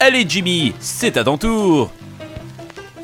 Allez 0.00 0.24
Jimmy, 0.28 0.74
c'est 0.80 1.16
à 1.16 1.24
ton 1.24 1.38
tour. 1.38 1.90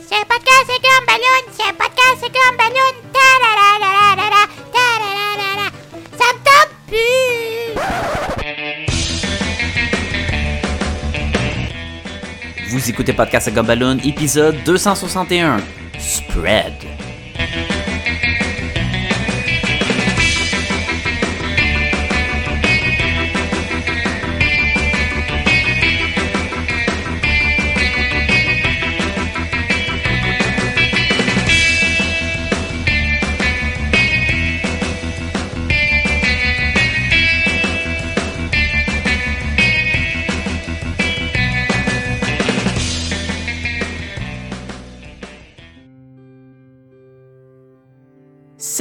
C'est 0.09 0.25
podcast, 0.27 0.67
c'est 0.67 0.83
comme 0.83 1.07
ballon. 1.07 1.43
C'est 1.57 1.65
un 1.69 1.73
podcast, 1.73 2.17
c'est 2.21 2.33
comme 2.33 2.57
ballon. 2.57 2.93
Ta 3.13 3.19
la 3.43 3.53
la 3.61 3.69
la 3.81 3.91
la 4.17 4.27
la 4.31 4.43
ta 4.75 4.87
la 5.01 5.11
la 5.17 5.25
la 5.41 5.51
la. 5.63 5.67
Ça 6.19 6.27
me 6.35 6.39
tente 6.45 6.73
plus. 6.89 7.51
Vous 12.71 12.83
écoutez 12.91 13.13
Podcast 13.13 13.49
à 13.49 13.51
Gumballoon, 13.51 13.99
épisode 14.05 14.57
261. 14.65 15.59
Spread. 15.99 16.75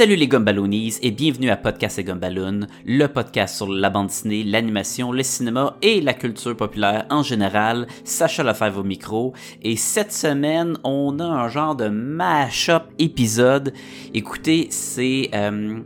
Salut 0.00 0.16
les 0.16 0.28
Gumballoonies 0.28 0.94
et 1.02 1.10
bienvenue 1.10 1.50
à 1.50 1.58
Podcast 1.58 1.98
et 1.98 2.04
Gumballoon, 2.04 2.60
le 2.86 3.06
podcast 3.06 3.54
sur 3.54 3.68
la 3.68 3.90
bande 3.90 4.06
dessinée, 4.06 4.44
l'animation, 4.44 5.12
le 5.12 5.22
cinéma 5.22 5.76
et 5.82 6.00
la 6.00 6.14
culture 6.14 6.56
populaire 6.56 7.04
en 7.10 7.22
général. 7.22 7.86
Sacha 8.02 8.42
Lefebvre 8.42 8.80
au 8.80 8.82
micro 8.82 9.34
et 9.60 9.76
cette 9.76 10.10
semaine 10.10 10.78
on 10.84 11.18
a 11.18 11.24
un 11.26 11.48
genre 11.48 11.76
de 11.76 11.88
mash-up 11.88 12.84
épisode. 12.98 13.74
Écoutez, 14.14 14.68
c'est... 14.70 15.28
Euh, 15.34 15.80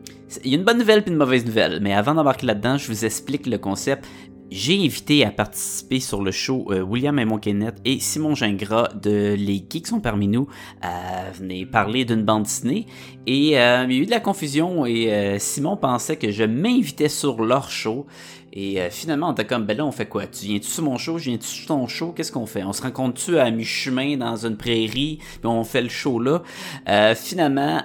il 0.44 0.52
y 0.52 0.54
a 0.54 0.58
une 0.58 0.64
bonne 0.64 0.78
nouvelle 0.78 1.02
puis 1.02 1.10
une 1.10 1.18
mauvaise 1.18 1.44
nouvelle, 1.44 1.80
mais 1.82 1.92
avant 1.92 2.14
d'embarquer 2.14 2.46
là-dedans, 2.46 2.78
je 2.78 2.86
vous 2.86 3.04
explique 3.04 3.48
le 3.48 3.58
concept. 3.58 4.06
J'ai 4.50 4.84
invité 4.84 5.24
à 5.24 5.30
participer 5.30 6.00
sur 6.00 6.22
le 6.22 6.30
show 6.30 6.66
euh, 6.70 6.82
William 6.82 7.18
Aymon 7.18 7.38
Kenneth 7.38 7.76
et 7.84 7.98
Simon 7.98 8.34
Gingras 8.34 8.88
de 8.94 9.34
Les 9.34 9.64
Geeks 9.68 9.86
sont 9.86 10.00
parmi 10.00 10.28
nous 10.28 10.46
à 10.82 11.30
venir 11.32 11.66
parler 11.70 12.04
d'une 12.04 12.22
bande 12.22 12.44
dessinée. 12.44 12.86
Et 13.26 13.58
euh, 13.58 13.86
il 13.88 13.96
y 13.96 13.98
a 13.98 14.02
eu 14.02 14.06
de 14.06 14.10
la 14.10 14.20
confusion 14.20 14.84
et 14.86 15.12
euh, 15.12 15.38
Simon 15.38 15.76
pensait 15.76 16.16
que 16.16 16.30
je 16.30 16.44
m'invitais 16.44 17.08
sur 17.08 17.42
leur 17.42 17.70
show. 17.70 18.06
Et 18.52 18.78
finalement, 18.90 19.30
on 19.30 19.32
était 19.32 19.46
comme, 19.46 19.64
ben 19.64 19.76
là, 19.76 19.84
on 19.84 19.90
fait 19.90 20.06
quoi? 20.06 20.28
Tu 20.28 20.46
viens-tu 20.46 20.68
sur 20.68 20.84
mon 20.84 20.96
show? 20.96 21.18
Je 21.18 21.30
viens-tu 21.30 21.48
sur 21.48 21.66
ton 21.66 21.88
show? 21.88 22.12
Qu'est-ce 22.12 22.30
qu'on 22.30 22.46
fait? 22.46 22.62
On 22.62 22.72
se 22.72 22.82
rencontre-tu 22.82 23.36
à 23.36 23.50
mi-chemin 23.50 24.16
dans 24.16 24.46
une 24.46 24.56
prairie? 24.56 25.18
Puis 25.18 25.40
on 25.42 25.64
fait 25.64 25.82
le 25.82 25.88
show 25.88 26.20
là? 26.20 26.40
Finalement, 27.16 27.82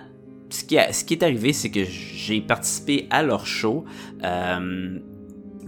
ce 0.52 0.64
qui, 0.64 0.76
est 0.76 1.24
arrivé, 1.24 1.54
c'est 1.54 1.72
que 1.72 1.84
j'ai 1.86 2.40
participé 2.42 3.08
à 3.10 3.24
leur 3.24 3.48
show. 3.48 3.86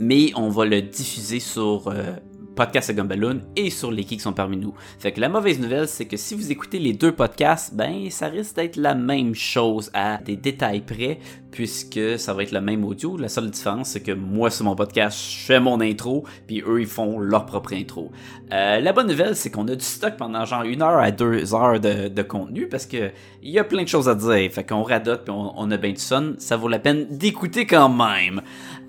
Mais 0.02 0.32
on 0.36 0.50
va 0.50 0.66
le 0.66 0.82
diffuser 0.82 1.40
sur 1.40 1.88
euh, 1.88 2.16
Podcast 2.56 2.90
à 2.90 2.94
Gumballoon 2.94 3.42
et 3.56 3.70
sur 3.70 3.92
les 3.92 4.04
qui 4.04 4.20
sont 4.20 4.34
parmi 4.34 4.58
nous. 4.58 4.74
Fait 5.00 5.12
que 5.12 5.22
la 5.22 5.30
mauvaise 5.30 5.60
nouvelle, 5.60 5.88
c'est 5.88 6.06
que 6.06 6.18
si 6.18 6.36
vous 6.36 6.52
écoutez 6.52 6.80
les 6.80 6.94
deux 6.94 7.12
podcasts, 7.12 7.74
ben 7.74 8.10
ça 8.10 8.28
risque 8.28 8.56
d'être 8.56 8.76
la 8.76 8.94
même 8.94 9.34
chose 9.36 9.90
à 9.94 10.18
des 10.18 10.36
détails 10.36 10.82
près, 10.82 11.20
puisque 11.52 12.20
ça 12.20 12.34
va 12.34 12.44
être 12.44 12.52
le 12.52 12.60
même 12.60 12.84
audio. 12.84 13.16
La 13.16 13.30
seule 13.30 13.50
différence, 13.50 13.90
c'est 13.90 14.02
que 14.02 14.12
moi 14.12 14.50
sur 14.50 14.66
mon 14.66 14.76
podcast, 14.76 15.18
je 15.18 15.46
fais 15.46 15.60
mon 15.60 15.80
intro, 15.80 16.26
puis 16.48 16.62
eux 16.68 16.82
ils 16.82 16.88
font 16.88 17.20
leur 17.20 17.46
propre 17.46 17.74
intro. 17.74 18.12
Euh, 18.52 18.80
la 18.80 18.92
bonne 18.92 19.08
nouvelle, 19.08 19.36
c'est 19.36 19.50
qu'on 19.50 19.68
a 19.68 19.76
du 19.76 19.86
stock 19.86 20.18
pendant 20.18 20.44
genre 20.46 20.64
une 20.64 20.82
heure 20.82 21.00
à 21.00 21.12
deux 21.12 21.54
heures 21.54 21.80
de, 21.80 22.22
contenu, 22.24 22.68
parce 22.68 22.86
que 22.86 23.12
il 23.42 23.52
y 23.52 23.60
a 23.60 23.64
plein 23.64 23.84
de 23.84 23.88
choses 23.88 24.10
à 24.10 24.16
dire. 24.16 24.52
Fait 24.52 24.68
qu'on 24.68 24.84
radote, 24.84 25.24
puis 25.24 25.34
on, 25.34 25.72
a 25.72 25.78
bien 25.78 25.92
du 25.92 26.02
son. 26.02 26.34
Ça 26.38 26.58
vaut 26.58 26.68
la 26.68 26.80
peine 26.80 27.08
d'écouter 27.18 27.66
quand 27.66 27.90
même. 27.90 28.42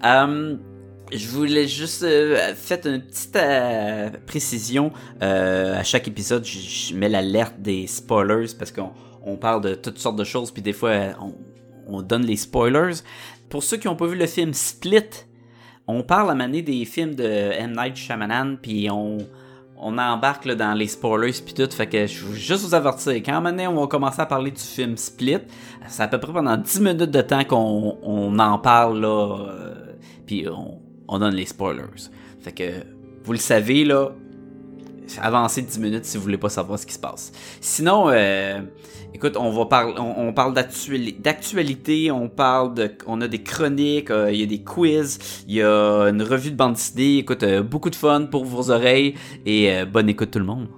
Euh, 0.04 0.56
je 1.14 1.28
voulais 1.28 1.68
juste 1.68 2.02
euh, 2.02 2.54
faire 2.54 2.78
une 2.86 3.02
petite 3.02 3.36
euh, 3.36 4.10
précision. 4.26 4.92
Euh, 5.22 5.78
à 5.78 5.82
chaque 5.82 6.08
épisode, 6.08 6.44
je, 6.44 6.94
mets 6.94 7.08
l'alerte 7.08 7.54
des 7.58 7.86
spoilers 7.86 8.54
parce 8.58 8.72
qu'on 8.72 8.92
on 9.24 9.36
parle 9.36 9.62
de 9.62 9.74
toutes 9.74 9.98
sortes 9.98 10.16
de 10.16 10.24
choses, 10.24 10.50
puis 10.50 10.62
des 10.62 10.72
fois, 10.72 10.92
on, 11.20 11.34
on 11.86 12.02
donne 12.02 12.24
les 12.24 12.36
spoilers. 12.36 13.02
Pour 13.48 13.62
ceux 13.62 13.76
qui 13.76 13.86
n'ont 13.86 13.96
pas 13.96 14.06
vu 14.06 14.16
le 14.16 14.26
film 14.26 14.54
Split, 14.54 15.26
on 15.86 16.02
parle 16.02 16.30
à 16.30 16.34
maner 16.34 16.62
des 16.62 16.84
films 16.84 17.14
de 17.14 17.24
M. 17.24 17.74
Night 17.76 17.96
Shyamalan, 17.96 18.56
puis 18.60 18.88
on, 18.90 19.18
on 19.76 19.98
embarque 19.98 20.44
là, 20.44 20.54
dans 20.54 20.74
les 20.74 20.86
spoilers 20.86 21.32
puis 21.44 21.54
tout, 21.54 21.70
fait 21.70 21.86
que 21.86 22.06
je 22.06 22.24
veux 22.24 22.34
juste 22.34 22.64
vous 22.64 22.74
avertir, 22.74 23.14
quand 23.14 23.40
maintenant 23.40 23.72
on 23.72 23.80
va 23.80 23.86
commencer 23.86 24.20
à 24.20 24.26
parler 24.26 24.50
du 24.50 24.62
film 24.62 24.96
Split, 24.96 25.40
c'est 25.88 26.02
à 26.02 26.08
peu 26.08 26.18
près 26.18 26.32
pendant 26.32 26.56
10 26.56 26.80
minutes 26.80 27.10
de 27.10 27.20
temps 27.20 27.44
qu'on 27.44 27.98
on 28.02 28.38
en 28.38 28.58
parle 28.58 29.00
là, 29.00 29.38
puis 30.24 30.46
on, 30.48 30.81
on 31.12 31.18
donne 31.18 31.34
les 31.34 31.46
spoilers. 31.46 31.82
Fait 32.40 32.52
que, 32.52 32.70
vous 33.24 33.32
le 33.32 33.38
savez, 33.38 33.84
là, 33.84 34.12
avancez 35.20 35.62
10 35.62 35.78
minutes 35.78 36.04
si 36.06 36.16
vous 36.16 36.22
voulez 36.22 36.38
pas 36.38 36.48
savoir 36.48 36.78
ce 36.78 36.86
qui 36.86 36.94
se 36.94 36.98
passe. 36.98 37.32
Sinon, 37.60 38.08
euh, 38.08 38.60
écoute, 39.12 39.36
on 39.36 39.50
va 39.50 39.66
parler, 39.66 39.94
on, 39.98 40.32
parle 40.32 40.54
d'actualité, 40.54 42.10
on 42.10 42.28
parle 42.28 42.74
on 43.06 43.20
a 43.20 43.28
des 43.28 43.42
chroniques, 43.42 44.08
il 44.08 44.14
euh, 44.14 44.32
y 44.32 44.42
a 44.42 44.46
des 44.46 44.62
quiz, 44.62 45.18
il 45.46 45.56
y 45.56 45.62
a 45.62 46.08
une 46.08 46.22
revue 46.22 46.50
de 46.50 46.56
bande 46.56 46.74
dessinée. 46.74 47.18
Écoute, 47.18 47.42
euh, 47.42 47.62
beaucoup 47.62 47.90
de 47.90 47.96
fun 47.96 48.22
pour 48.22 48.46
vos 48.46 48.70
oreilles 48.70 49.14
et 49.44 49.84
bonne 49.84 50.08
écoute 50.08 50.30
tout 50.30 50.38
le 50.38 50.46
monde. 50.46 50.68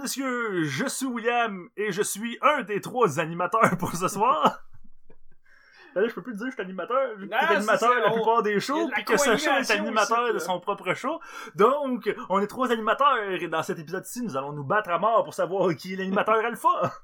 Et 0.00 0.02
messieurs, 0.02 0.64
je 0.64 0.86
suis 0.86 1.06
William 1.06 1.68
et 1.76 1.92
je 1.92 2.02
suis 2.02 2.38
un 2.40 2.62
des 2.62 2.80
trois 2.80 3.20
animateurs 3.20 3.76
pour 3.78 3.94
ce 3.94 4.08
soir. 4.08 4.62
Là, 5.94 6.06
je 6.06 6.14
peux 6.14 6.22
plus 6.22 6.34
te 6.34 6.38
dire 6.38 6.46
que 6.46 6.52
je 6.52 6.54
suis 6.54 6.62
animateur, 6.62 7.16
vu 7.16 7.28
que 7.28 7.34
tu 7.36 7.54
animateur 7.54 7.94
la 7.94 8.12
plupart 8.12 8.42
des 8.44 8.60
shows, 8.60 8.88
puis 8.94 9.04
que 9.04 9.16
Sacha 9.16 9.58
est 9.58 9.70
animateur 9.72 10.22
aussi, 10.22 10.34
de 10.34 10.38
son 10.38 10.60
propre 10.60 10.94
show. 10.94 11.20
Donc, 11.56 12.08
on 12.28 12.40
est 12.40 12.46
trois 12.46 12.70
animateurs, 12.70 13.18
et 13.40 13.48
dans 13.48 13.64
cet 13.64 13.80
épisode-ci, 13.80 14.22
nous 14.22 14.36
allons 14.36 14.52
nous 14.52 14.62
battre 14.62 14.90
à 14.90 15.00
mort 15.00 15.24
pour 15.24 15.34
savoir 15.34 15.74
qui 15.74 15.94
est 15.94 15.96
l'animateur 15.96 16.44
alpha. 16.44 16.94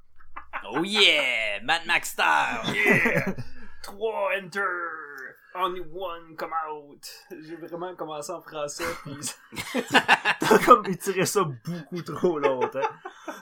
Oh 0.71 0.85
yeah! 0.85 1.61
Mad 1.65 1.85
Max 1.87 2.11
Star! 2.11 2.63
Yeah! 2.73 3.35
Trois 3.83 4.31
enter! 4.41 4.61
Only 5.59 5.81
one 5.81 6.37
come 6.37 6.53
out. 6.69 7.07
J'ai 7.31 7.57
vraiment 7.57 7.95
commencé 7.95 8.31
en 8.31 8.41
français 8.41 8.85
puis 9.03 9.17
t'as 10.41 10.59
comme 10.65 10.85
étiré 10.87 11.25
ça 11.25 11.45
beaucoup 11.65 12.03
trop 12.03 12.39
longtemps. 12.39 12.89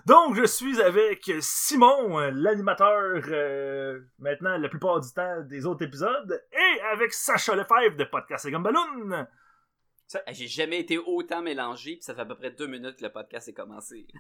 Donc 0.06 0.36
je 0.36 0.44
suis 0.44 0.80
avec 0.80 1.30
Simon, 1.40 2.18
l'animateur 2.32 3.22
euh, 3.28 4.00
maintenant 4.18 4.56
la 4.58 4.68
plupart 4.68 5.00
du 5.00 5.12
temps 5.12 5.40
des 5.42 5.66
autres 5.66 5.84
épisodes, 5.84 6.42
et 6.52 6.80
avec 6.92 7.12
Sacha 7.12 7.54
Lefebvre 7.54 7.96
de 7.96 8.04
Podcast 8.04 8.46
et 8.46 8.50
Gumballoon. 8.50 9.26
J'ai 10.28 10.48
jamais 10.48 10.80
été 10.80 10.98
autant 10.98 11.42
mélangé, 11.42 11.96
puis 11.96 12.02
ça 12.02 12.14
fait 12.14 12.22
à 12.22 12.26
peu 12.26 12.36
près 12.36 12.50
deux 12.50 12.66
minutes 12.66 12.96
que 12.96 13.04
le 13.04 13.12
podcast 13.12 13.48
est 13.48 13.54
commencé. 13.54 14.06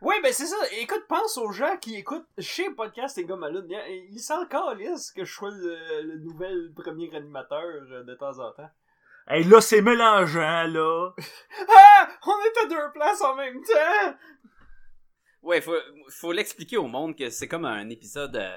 Oui, 0.00 0.14
ben 0.22 0.32
c'est 0.32 0.46
ça. 0.46 0.56
Écoute, 0.78 1.04
pense 1.08 1.36
aux 1.36 1.50
gens 1.50 1.76
qui 1.78 1.96
écoutent 1.96 2.28
chez 2.38 2.70
Podcast 2.70 3.18
et 3.18 3.24
Gumballoon. 3.24 3.66
Ils 4.08 4.20
s'en 4.20 4.46
calissent 4.46 5.10
que 5.10 5.24
je 5.24 5.32
sois 5.32 5.50
le, 5.50 6.02
le, 6.02 6.18
nouvel 6.20 6.72
premier 6.76 7.12
animateur 7.12 7.60
euh, 7.60 8.04
de 8.04 8.14
temps 8.14 8.38
en 8.38 8.52
temps. 8.52 8.70
Hey, 9.26 9.42
là, 9.42 9.60
c'est 9.60 9.82
mélangeant, 9.82 10.64
là. 10.68 11.10
ah! 11.68 12.08
On 12.24 12.38
est 12.44 12.64
à 12.64 12.68
deux 12.68 12.92
places 12.92 13.22
en 13.22 13.34
même 13.34 13.60
temps! 13.62 14.16
Ouais, 15.42 15.60
faut, 15.60 15.74
faut 16.08 16.32
l'expliquer 16.32 16.76
au 16.76 16.86
monde 16.86 17.16
que 17.16 17.28
c'est 17.28 17.48
comme 17.48 17.64
un 17.64 17.88
épisode 17.88 18.36
euh, 18.36 18.56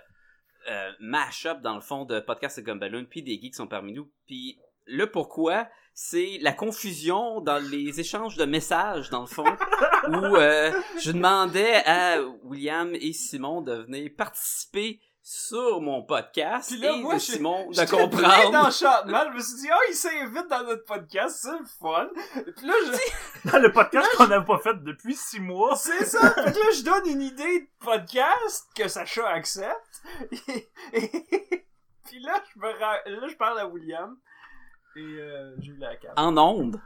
euh, 0.69 0.91
mash-up, 0.99 1.61
dans 1.61 1.75
le 1.75 1.81
fond, 1.81 2.05
de 2.05 2.19
Podcast 2.19 2.57
et 2.57 2.63
Gumballoon, 2.63 3.05
puis 3.05 3.23
des 3.23 3.39
geeks 3.39 3.55
sont 3.55 3.67
parmi 3.67 3.93
nous. 3.93 4.11
Puis 4.25 4.59
le 4.85 5.09
pourquoi, 5.09 5.69
c'est 5.99 6.37
la 6.41 6.53
confusion 6.53 7.41
dans 7.41 7.57
les 7.57 7.99
échanges 7.99 8.37
de 8.37 8.45
messages, 8.45 9.09
dans 9.09 9.21
le 9.21 9.25
fond, 9.25 9.43
où 10.09 10.35
euh, 10.35 10.71
je 11.01 11.11
demandais 11.11 11.81
à 11.87 12.21
William 12.43 12.93
et 12.93 13.13
Simon 13.13 13.61
de 13.61 13.73
venir 13.73 14.11
participer 14.15 15.01
sur 15.23 15.81
mon 15.81 16.03
podcast 16.03 16.69
Puis 16.69 16.79
là, 16.79 16.91
et 16.93 17.01
moi, 17.01 17.15
de 17.15 17.19
je- 17.19 17.25
Simon 17.25 17.71
de 17.71 17.89
comprendre. 17.89 18.71
Je 18.71 19.35
me 19.35 19.41
suis 19.41 19.55
dit, 19.55 19.67
oh, 19.73 19.81
il 19.89 19.95
s'invite 19.95 20.47
dans 20.47 20.63
notre 20.65 20.85
podcast, 20.85 21.39
c'est 21.41 21.49
le 21.59 21.65
fun. 21.79 22.09
Puis 22.55 22.67
là, 22.67 22.73
je... 22.85 23.49
Dans 23.51 23.57
le 23.59 23.71
podcast 23.71 24.07
qu'on 24.17 24.27
n'a 24.27 24.41
pas 24.41 24.59
fait 24.59 24.75
depuis 24.83 25.15
six 25.15 25.39
mois. 25.39 25.75
c'est 25.77 26.05
ça. 26.05 26.29
Fait 26.31 26.51
que 26.53 26.59
là, 26.59 26.71
je 26.77 26.83
donne 26.83 27.07
une 27.07 27.21
idée 27.23 27.61
de 27.61 27.67
podcast 27.83 28.67
que 28.75 28.87
Sacha 28.87 29.27
accepte. 29.29 30.03
Et, 30.93 31.01
et- 31.01 31.65
Puis 32.05 32.19
là, 32.19 32.41
je 32.53 32.59
me 32.59 32.67
ra- 32.79 33.01
là, 33.07 33.27
je 33.27 33.35
parle 33.35 33.59
à 33.59 33.67
William. 33.67 34.15
Et 34.97 35.01
euh, 35.19 35.55
j'ai 35.59 35.71
eu 35.71 35.77
la 35.77 35.95
carte. 35.95 36.17
En 36.19 36.35
onde. 36.37 36.79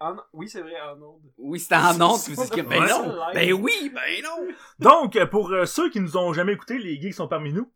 En- 0.00 0.16
Oui, 0.32 0.48
c'est 0.48 0.62
vrai, 0.62 0.80
en 0.80 1.00
onde. 1.02 1.20
Oui, 1.38 1.58
c'était 1.60 1.74
en 1.76 2.00
onde. 2.00 2.18
Vous 2.18 2.42
dites 2.42 2.50
que, 2.54 2.60
ben 2.62 2.80
non. 2.86 3.16
Ben 3.34 3.52
oui, 3.52 3.92
ben 3.94 4.22
non. 4.24 4.48
Donc, 4.78 5.22
pour 5.26 5.50
euh, 5.52 5.66
ceux 5.66 5.90
qui 5.90 6.00
nous 6.00 6.16
ont 6.16 6.32
jamais 6.32 6.52
écoutés, 6.52 6.78
les 6.78 7.00
geeks 7.00 7.14
sont 7.14 7.28
parmi 7.28 7.52
nous. 7.52 7.70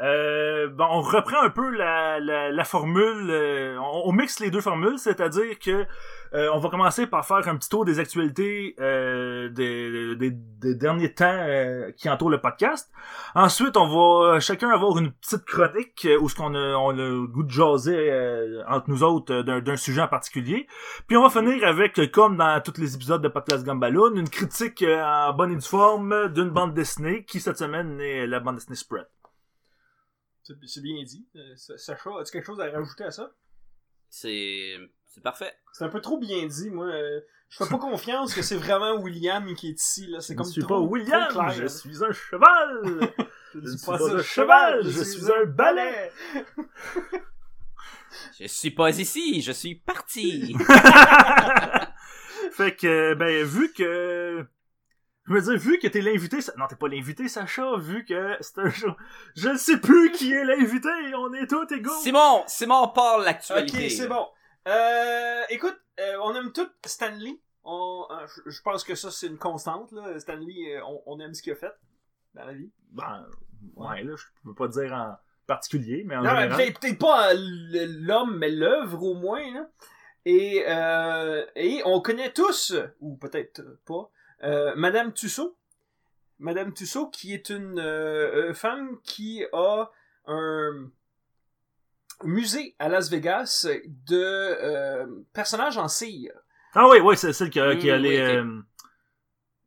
Euh, 0.00 0.68
bon, 0.68 0.84
on 0.90 1.00
reprend 1.00 1.42
un 1.42 1.48
peu 1.48 1.70
la, 1.70 2.20
la, 2.20 2.52
la 2.52 2.64
formule, 2.64 3.30
euh, 3.30 3.78
on, 3.80 4.12
mixe 4.12 4.40
les 4.40 4.50
deux 4.50 4.60
formules, 4.60 4.98
c'est-à-dire 4.98 5.58
que 5.58 5.86
euh, 6.34 6.50
on 6.52 6.58
va 6.58 6.68
commencer 6.68 7.06
par 7.06 7.24
faire 7.24 7.48
un 7.48 7.56
petit 7.56 7.70
tour 7.70 7.86
des 7.86 7.98
actualités 7.98 8.74
euh, 8.78 9.48
des, 9.48 10.14
des, 10.16 10.32
des 10.32 10.74
derniers 10.74 11.14
temps 11.14 11.24
euh, 11.24 11.92
qui 11.92 12.10
entourent 12.10 12.28
le 12.28 12.42
podcast. 12.42 12.90
Ensuite, 13.34 13.78
on 13.78 13.86
va 13.86 14.38
chacun 14.38 14.68
avoir 14.68 14.98
une 14.98 15.12
petite 15.12 15.46
chronique 15.46 16.04
euh, 16.04 16.18
où 16.20 16.28
ce 16.28 16.34
qu'on 16.34 16.54
a, 16.54 16.74
on 16.76 16.90
a 16.90 16.92
le 16.92 17.26
goût 17.26 17.42
de 17.44 17.50
jaser 17.50 18.12
entre 18.68 18.90
nous 18.90 19.02
autres 19.02 19.42
d'un, 19.42 19.76
sujet 19.76 20.02
en 20.02 20.08
particulier. 20.08 20.66
Puis 21.06 21.16
on 21.16 21.22
va 21.22 21.30
finir 21.30 21.66
avec, 21.66 22.10
comme 22.12 22.36
dans 22.36 22.60
tous 22.60 22.78
les 22.78 22.94
épisodes 22.94 23.22
de 23.22 23.28
Podcast 23.28 23.64
Gumballoon, 23.64 24.16
une 24.16 24.28
critique 24.28 24.84
en 24.86 25.32
bonne 25.32 25.52
et 25.52 25.56
due 25.56 25.62
forme 25.62 26.28
d'une 26.34 26.50
bande 26.50 26.74
dessinée 26.74 27.24
qui 27.24 27.40
cette 27.40 27.56
semaine 27.56 27.98
est 28.00 28.26
la 28.26 28.40
bande 28.40 28.56
dessinée 28.56 28.76
Spread. 28.76 29.06
C'est 30.66 30.82
bien 30.82 31.02
dit. 31.04 31.26
Euh, 31.36 31.54
Sa- 31.56 31.78
Sacha, 31.78 32.10
as-tu 32.20 32.32
quelque 32.32 32.44
chose 32.46 32.60
à 32.60 32.70
rajouter 32.70 33.04
à 33.04 33.10
ça? 33.10 33.32
C'est 34.08 34.76
c'est 35.06 35.22
parfait. 35.22 35.52
C'est 35.72 35.84
un 35.84 35.88
peu 35.88 36.00
trop 36.00 36.18
bien 36.18 36.46
dit, 36.46 36.70
moi. 36.70 36.86
euh, 36.86 37.20
Je 37.48 37.64
fais 37.64 37.70
pas 37.70 37.78
confiance 37.78 38.34
que 38.34 38.42
c'est 38.42 38.56
vraiment 38.56 38.94
William 39.00 39.54
qui 39.54 39.68
est 39.70 39.80
ici, 39.80 40.06
là. 40.08 40.20
C'est 40.20 40.34
Je 40.34 40.38
comme 40.38 40.46
ne 40.46 40.52
suis 40.52 40.62
trop, 40.62 40.68
pas 40.68 40.80
William, 40.80 41.28
trop 41.30 41.40
clair, 41.40 41.50
je 41.52 41.62
là. 41.62 41.68
suis 41.68 42.04
un 42.04 42.12
cheval! 42.12 43.12
Je 43.54 43.68
suis 43.70 43.86
pas 43.86 44.14
un 44.14 44.22
cheval, 44.22 44.84
je 44.84 45.02
suis 45.02 45.32
un 45.32 45.46
balai. 45.46 46.10
Je 48.38 48.46
suis 48.46 48.70
pas 48.70 48.90
ici, 48.90 49.40
je 49.40 49.52
suis 49.52 49.76
parti. 49.76 50.54
fait 52.52 52.76
que, 52.76 53.14
ben, 53.14 53.44
vu 53.44 53.72
que... 53.72 54.44
Je 55.28 55.32
veux 55.32 55.40
dire, 55.42 55.58
vu 55.58 55.78
que 55.78 55.88
t'es 55.88 56.00
l'invité... 56.00 56.38
Non, 56.56 56.66
t'es 56.68 56.76
pas 56.76 56.88
l'invité, 56.88 57.28
Sacha, 57.28 57.76
vu 57.78 58.04
que 58.04 58.36
c'est 58.40 58.58
un 58.58 58.70
show... 58.70 58.90
Je 59.34 59.48
ne 59.48 59.56
sais 59.56 59.78
plus 59.78 60.12
qui 60.12 60.32
est 60.32 60.44
l'invité, 60.44 60.88
on 61.16 61.32
est 61.34 61.46
tous 61.48 61.66
égaux! 61.74 61.90
Simon, 62.02 62.44
Simon 62.46 62.88
parle 62.88 63.24
l'actualité. 63.24 63.86
Ok, 63.86 63.90
c'est 63.90 64.08
bon. 64.08 64.26
Euh, 64.68 65.42
écoute, 65.50 65.76
euh, 66.00 66.16
on 66.22 66.34
aime 66.34 66.52
tout 66.52 66.68
Stanley. 66.84 67.40
On, 67.64 68.06
euh, 68.10 68.26
je- 68.46 68.62
pense 68.62 68.84
que 68.84 68.94
ça, 68.94 69.10
c'est 69.10 69.26
une 69.26 69.38
constante. 69.38 69.90
Là. 69.92 70.18
Stanley, 70.20 70.76
euh, 70.76 70.80
on, 70.86 71.02
on 71.06 71.20
aime 71.20 71.34
ce 71.34 71.42
qu'il 71.42 71.52
a 71.52 71.56
fait 71.56 71.72
dans 72.34 72.44
la 72.44 72.52
vie. 72.52 72.70
Ben, 72.92 73.26
ouais, 73.74 74.04
là, 74.04 74.14
je 74.16 74.24
peux 74.44 74.54
pas 74.54 74.68
dire 74.68 74.92
en 74.92 75.16
particulier, 75.48 76.04
mais 76.06 76.16
en 76.16 76.22
Non, 76.22 76.32
mais 76.34 76.42
général... 76.42 76.56
peut-être 76.56 76.80
peut-être 76.80 76.98
pas 76.98 77.34
l'homme, 77.34 78.36
mais 78.38 78.50
l'œuvre 78.50 79.02
au 79.02 79.14
moins. 79.14 79.42
Là. 79.52 79.68
Et, 80.24 80.64
euh, 80.68 81.44
et 81.56 81.82
on 81.84 82.00
connaît 82.00 82.32
tous, 82.32 82.74
ou 83.00 83.16
peut-être 83.16 83.62
pas, 83.84 83.94
euh, 83.94 84.04
Madame 84.42 85.12
Tussaud. 85.12 85.56
Madame 86.38 86.72
Tussaud, 86.74 87.08
qui 87.08 87.32
est 87.32 87.48
une 87.48 87.78
euh, 87.78 88.50
euh, 88.50 88.54
femme 88.54 88.98
qui 89.02 89.42
a 89.54 89.90
un 90.26 90.90
musée 92.24 92.74
à 92.78 92.88
Las 92.88 93.10
Vegas 93.10 93.66
de 93.86 94.16
euh, 94.22 95.06
personnages 95.32 95.78
en 95.78 95.88
cire. 95.88 96.32
Ah 96.74 96.88
oui, 96.88 96.98
oui, 97.02 97.16
c'est 97.16 97.32
celle 97.32 97.50
qui 97.50 97.60
a, 97.60 97.74
qui 97.76 97.90
a 97.90 97.96
les... 97.96 98.20
oui, 98.20 98.26
ok. 98.28 98.34
euh, 98.34 98.60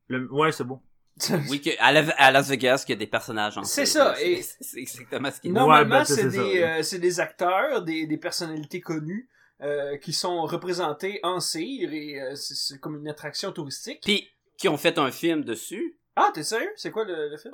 le- 0.10 0.32
Ouais, 0.32 0.52
c'est 0.52 0.64
bon. 0.64 0.80
Oui, 1.50 1.60
que, 1.62 1.72
à, 1.80 1.92
La- 1.92 2.14
à 2.18 2.32
Las 2.32 2.48
Vegas, 2.50 2.84
qu'il 2.86 2.94
y 2.94 2.98
a 2.98 3.00
des 3.00 3.08
personnages 3.08 3.58
en 3.58 3.64
C'est 3.64 3.86
ça, 3.88 4.14
C'est 4.16 4.32
et- 4.32 4.42
c'est 4.62 4.80
exactement 4.80 5.32
ce 5.32 5.42
qu'il. 5.42 5.54
Normalement, 5.54 5.98
ben, 6.00 6.06
c'est- 6.06 6.16
c'est 6.16 6.30
c'est 6.30 6.38
ça, 6.38 6.44
des, 6.44 6.62
euh, 6.62 6.84
c'est 6.84 7.00
des 7.00 7.20
acteurs, 7.20 7.82
des, 7.82 8.06
des 8.08 8.18
personnalités 8.18 8.80
connues 8.82 9.28
euh, 9.62 9.98
qui 9.98 10.14
sont 10.14 10.44
représentés 10.46 11.20
en 11.24 11.40
cire 11.40 11.92
et 11.94 12.22
euh, 12.22 12.36
c'est 12.36 12.56
c'est 12.56 12.80
comme 12.80 12.96
une 12.98 13.08
attraction 13.10 13.52
touristique. 13.52 14.02
Puis, 14.04 14.30
qui 14.60 14.68
ont 14.68 14.78
fait 14.78 14.98
un 15.00 15.10
film 15.10 15.44
dessus, 15.44 15.98
Ah, 16.16 16.32
t'es 16.34 16.44
sérieux? 16.44 16.72
C'est 16.76 16.92
quoi 16.92 17.06
le, 17.06 17.30
le 17.30 17.38
film? 17.38 17.54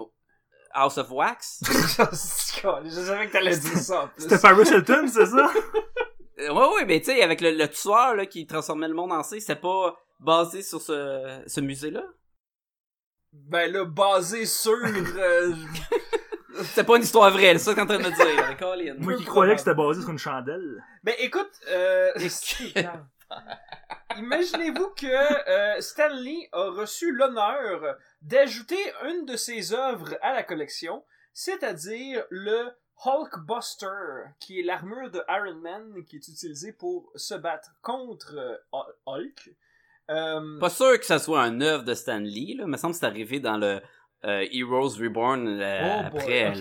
House 0.74 0.98
of 0.98 1.10
Wax. 1.12 1.62
Je 1.70 2.90
savais 2.90 3.28
que 3.28 3.32
t'allais 3.32 3.58
dire 3.58 3.78
ça. 3.78 4.12
C'était 4.18 4.40
Paris 4.40 4.68
Hilton, 4.68 5.08
c'est 5.08 5.28
ça? 5.28 5.50
Euh, 6.38 6.52
ouais, 6.52 6.68
ouais, 6.76 6.86
mais 6.86 7.00
tu 7.00 7.06
sais, 7.06 7.22
avec 7.22 7.40
le, 7.40 7.52
le 7.52 7.66
tueur 7.70 8.14
là, 8.14 8.26
qui 8.26 8.46
transformait 8.46 8.90
le 8.90 8.94
monde 8.94 9.14
en 9.14 9.24
C, 9.24 9.40
c'était 9.40 9.56
pas 9.56 9.96
basé 10.20 10.62
sur 10.64 10.82
ce, 10.82 11.42
ce 11.48 11.62
musée-là? 11.62 12.04
Ben 13.32 13.72
là, 13.72 13.86
basé 13.86 14.46
sur... 14.46 14.74
euh, 14.74 15.54
C'était 16.64 16.84
pas 16.84 16.98
une 16.98 17.04
histoire 17.04 17.32
vraie, 17.32 17.58
c'est 17.58 17.60
ça 17.60 17.72
que 17.72 17.76
t'es 17.78 17.82
en 17.84 17.86
train 17.86 18.00
de 18.00 18.04
me 18.04 18.14
dire, 18.14 18.58
Colin. 18.58 18.96
Moi 19.00 19.14
qui 19.16 19.24
croyais 19.24 19.54
que 19.54 19.60
c'était 19.62 19.76
basé 19.76 20.02
sur 20.02 20.10
une 20.10 20.18
chandelle. 20.18 20.84
Ben 21.06 21.16
écoute, 21.20 21.52
euh... 21.70 22.12
imaginez-vous 24.18 24.90
que 24.90 25.06
euh, 25.50 25.82
Stanley 25.82 26.50
a 26.52 26.70
reçu 26.70 27.12
l'honneur 27.12 27.98
d'ajouter 28.22 28.80
une 29.06 29.26
de 29.26 29.36
ses 29.36 29.74
œuvres 29.74 30.18
à 30.22 30.34
la 30.34 30.44
collection, 30.44 31.04
c'est-à-dire 31.34 32.24
le 32.30 32.72
Hulkbuster, 33.04 34.30
qui 34.40 34.60
est 34.60 34.64
l'armure 34.64 35.12
de 35.12 35.22
Iron 35.28 35.56
Man 35.56 36.04
qui 36.06 36.16
est 36.16 36.28
utilisée 36.28 36.72
pour 36.72 37.12
se 37.16 37.36
battre 37.36 37.72
contre 37.82 38.36
euh, 38.38 38.80
Hulk. 39.06 39.50
Euh, 40.10 40.60
Pas 40.60 40.70
sûr 40.70 41.00
que 41.00 41.06
ça 41.06 41.20
soit 41.20 41.42
un 41.42 41.62
œuvre 41.62 41.84
de 41.84 41.94
Stan 41.94 42.20
Lee, 42.20 42.56
là. 42.56 42.64
Il 42.66 42.70
me 42.70 42.78
semble 42.78 42.94
que 42.94 43.00
c'est 43.00 43.06
arrivé 43.06 43.40
dans 43.40 43.58
le 43.58 43.82
euh, 44.24 44.48
Heroes 44.52 44.98
Reborn 45.00 45.48
euh, 45.48 45.82
oh 45.84 46.06
après. 46.06 46.54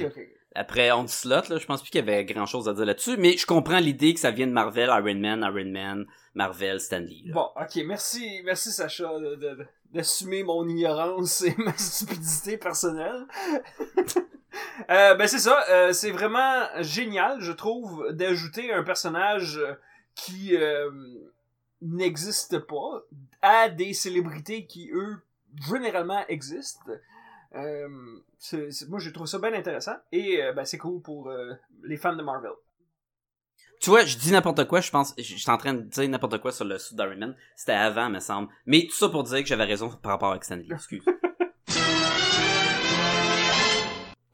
Après 0.54 0.92
Onslaught, 0.92 1.48
là. 1.48 1.58
Je 1.58 1.66
pense 1.66 1.82
plus 1.82 1.90
qu'il 1.90 2.04
y 2.04 2.08
avait 2.08 2.24
grand 2.24 2.46
chose 2.46 2.68
à 2.68 2.74
dire 2.74 2.84
là-dessus, 2.84 3.16
mais 3.16 3.36
je 3.36 3.46
comprends 3.46 3.78
l'idée 3.78 4.14
que 4.14 4.20
ça 4.20 4.30
vient 4.30 4.46
de 4.46 4.52
Marvel, 4.52 4.88
Iron 4.88 5.18
Man, 5.18 5.40
Iron 5.42 5.70
Man, 5.70 6.06
Marvel, 6.34 6.80
Stan 6.80 7.00
Lee. 7.00 7.24
là. 7.26 7.34
Bon, 7.34 7.48
ok, 7.60 7.82
merci, 7.86 8.40
merci 8.44 8.70
Sacha 8.70 9.10
d'assumer 9.92 10.42
mon 10.42 10.68
ignorance 10.68 11.42
et 11.42 11.54
ma 11.58 11.76
stupidité 11.76 12.56
personnelle. 12.56 13.26
Euh, 14.88 15.14
ben 15.14 15.26
c'est 15.26 15.40
ça, 15.40 15.64
euh, 15.70 15.92
c'est 15.92 16.12
vraiment 16.12 16.66
génial, 16.80 17.40
je 17.40 17.50
trouve, 17.50 18.12
d'ajouter 18.12 18.72
un 18.72 18.84
personnage 18.84 19.58
euh, 19.58 19.74
qui 20.14 20.56
n'existe 21.82 22.60
pas 22.60 23.02
à 23.42 23.68
des 23.68 23.92
célébrités 23.92 24.66
qui, 24.66 24.90
eux, 24.92 25.16
généralement 25.68 26.24
existent. 26.28 26.92
Euh, 27.54 27.88
c'est- 28.38 28.70
c'est- 28.70 28.88
moi, 28.88 28.98
je 28.98 29.10
trouve 29.10 29.26
ça 29.26 29.38
bien 29.38 29.52
intéressant 29.54 29.94
et 30.12 30.42
euh, 30.42 30.52
ben, 30.52 30.64
c'est 30.64 30.78
cool 30.78 31.00
pour 31.02 31.30
euh, 31.30 31.52
les 31.84 31.96
fans 31.96 32.16
de 32.16 32.22
Marvel. 32.22 32.50
Tu 33.80 33.90
vois, 33.90 34.04
je 34.04 34.16
dis 34.16 34.32
n'importe 34.32 34.66
quoi, 34.66 34.80
je 34.80 34.90
pense, 34.90 35.14
je 35.18 35.22
suis 35.36 35.50
en 35.50 35.56
train 35.58 35.74
de 35.74 35.82
dire 35.82 36.08
n'importe 36.08 36.38
quoi 36.40 36.52
sur 36.52 36.64
le 36.64 36.78
sous 36.78 36.94
d'Iron 36.96 37.16
Man. 37.16 37.36
C'était 37.54 37.72
avant, 37.72 38.08
me 38.08 38.18
semble. 38.20 38.48
Mais 38.66 38.86
tout 38.88 38.94
ça 38.94 39.08
pour 39.08 39.24
dire 39.24 39.40
que 39.40 39.46
j'avais 39.46 39.64
raison 39.64 39.88
par 40.02 40.12
rapport 40.12 40.30
avec 40.30 40.44
Stan 40.44 40.56
Lee. 40.56 40.68
Excuse. 40.72 41.04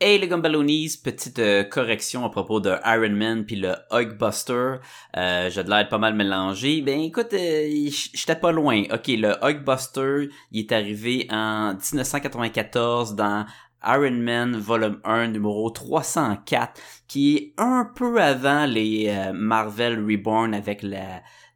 Hey 0.02 0.18
les 0.18 0.28
Gumballoonies, 0.28 0.96
petite 1.04 1.40
euh, 1.40 1.62
correction 1.62 2.24
à 2.24 2.30
propos 2.30 2.58
de 2.58 2.74
Iron 2.86 3.14
Man 3.14 3.44
puis 3.44 3.56
le 3.56 3.74
Hulkbuster. 3.90 4.76
Euh, 5.14 5.50
j'ai 5.50 5.62
de 5.62 5.68
l'air 5.68 5.86
pas 5.90 5.98
mal 5.98 6.14
mélangé. 6.14 6.80
Ben 6.80 6.98
écoute, 7.00 7.34
euh, 7.34 7.90
j'étais 8.14 8.36
pas 8.36 8.50
loin. 8.50 8.84
Ok, 8.90 9.08
le 9.08 9.34
Hulkbuster, 9.44 10.30
il 10.52 10.60
est 10.60 10.72
arrivé 10.72 11.28
en 11.30 11.74
1994 11.74 13.14
dans 13.14 13.44
Iron 13.84 14.10
Man 14.12 14.56
volume 14.56 15.00
1 15.04 15.28
numéro 15.28 15.68
304 15.68 16.80
qui 17.06 17.36
est 17.36 17.54
un 17.58 17.84
peu 17.94 18.22
avant 18.22 18.64
les 18.64 19.08
euh, 19.08 19.34
Marvel 19.34 20.02
Reborn 20.02 20.54
avec 20.54 20.82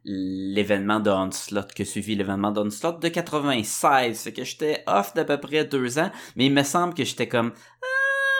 l'événement 0.03 0.99
de 0.99 1.73
que 1.73 1.83
suivi 1.83 2.15
l'événement 2.15 2.51
d'Onslaught 2.51 3.01
de 3.01 3.07
96 3.07 4.19
fait 4.19 4.33
que 4.33 4.43
j'étais 4.43 4.83
off 4.85 5.15
d'à 5.15 5.25
peu 5.25 5.39
près 5.39 5.65
deux 5.65 5.97
ans 5.97 6.11
mais 6.35 6.45
il 6.45 6.53
me 6.53 6.63
semble 6.63 6.93
que 6.93 7.03
j'étais 7.03 7.27
comme 7.27 7.51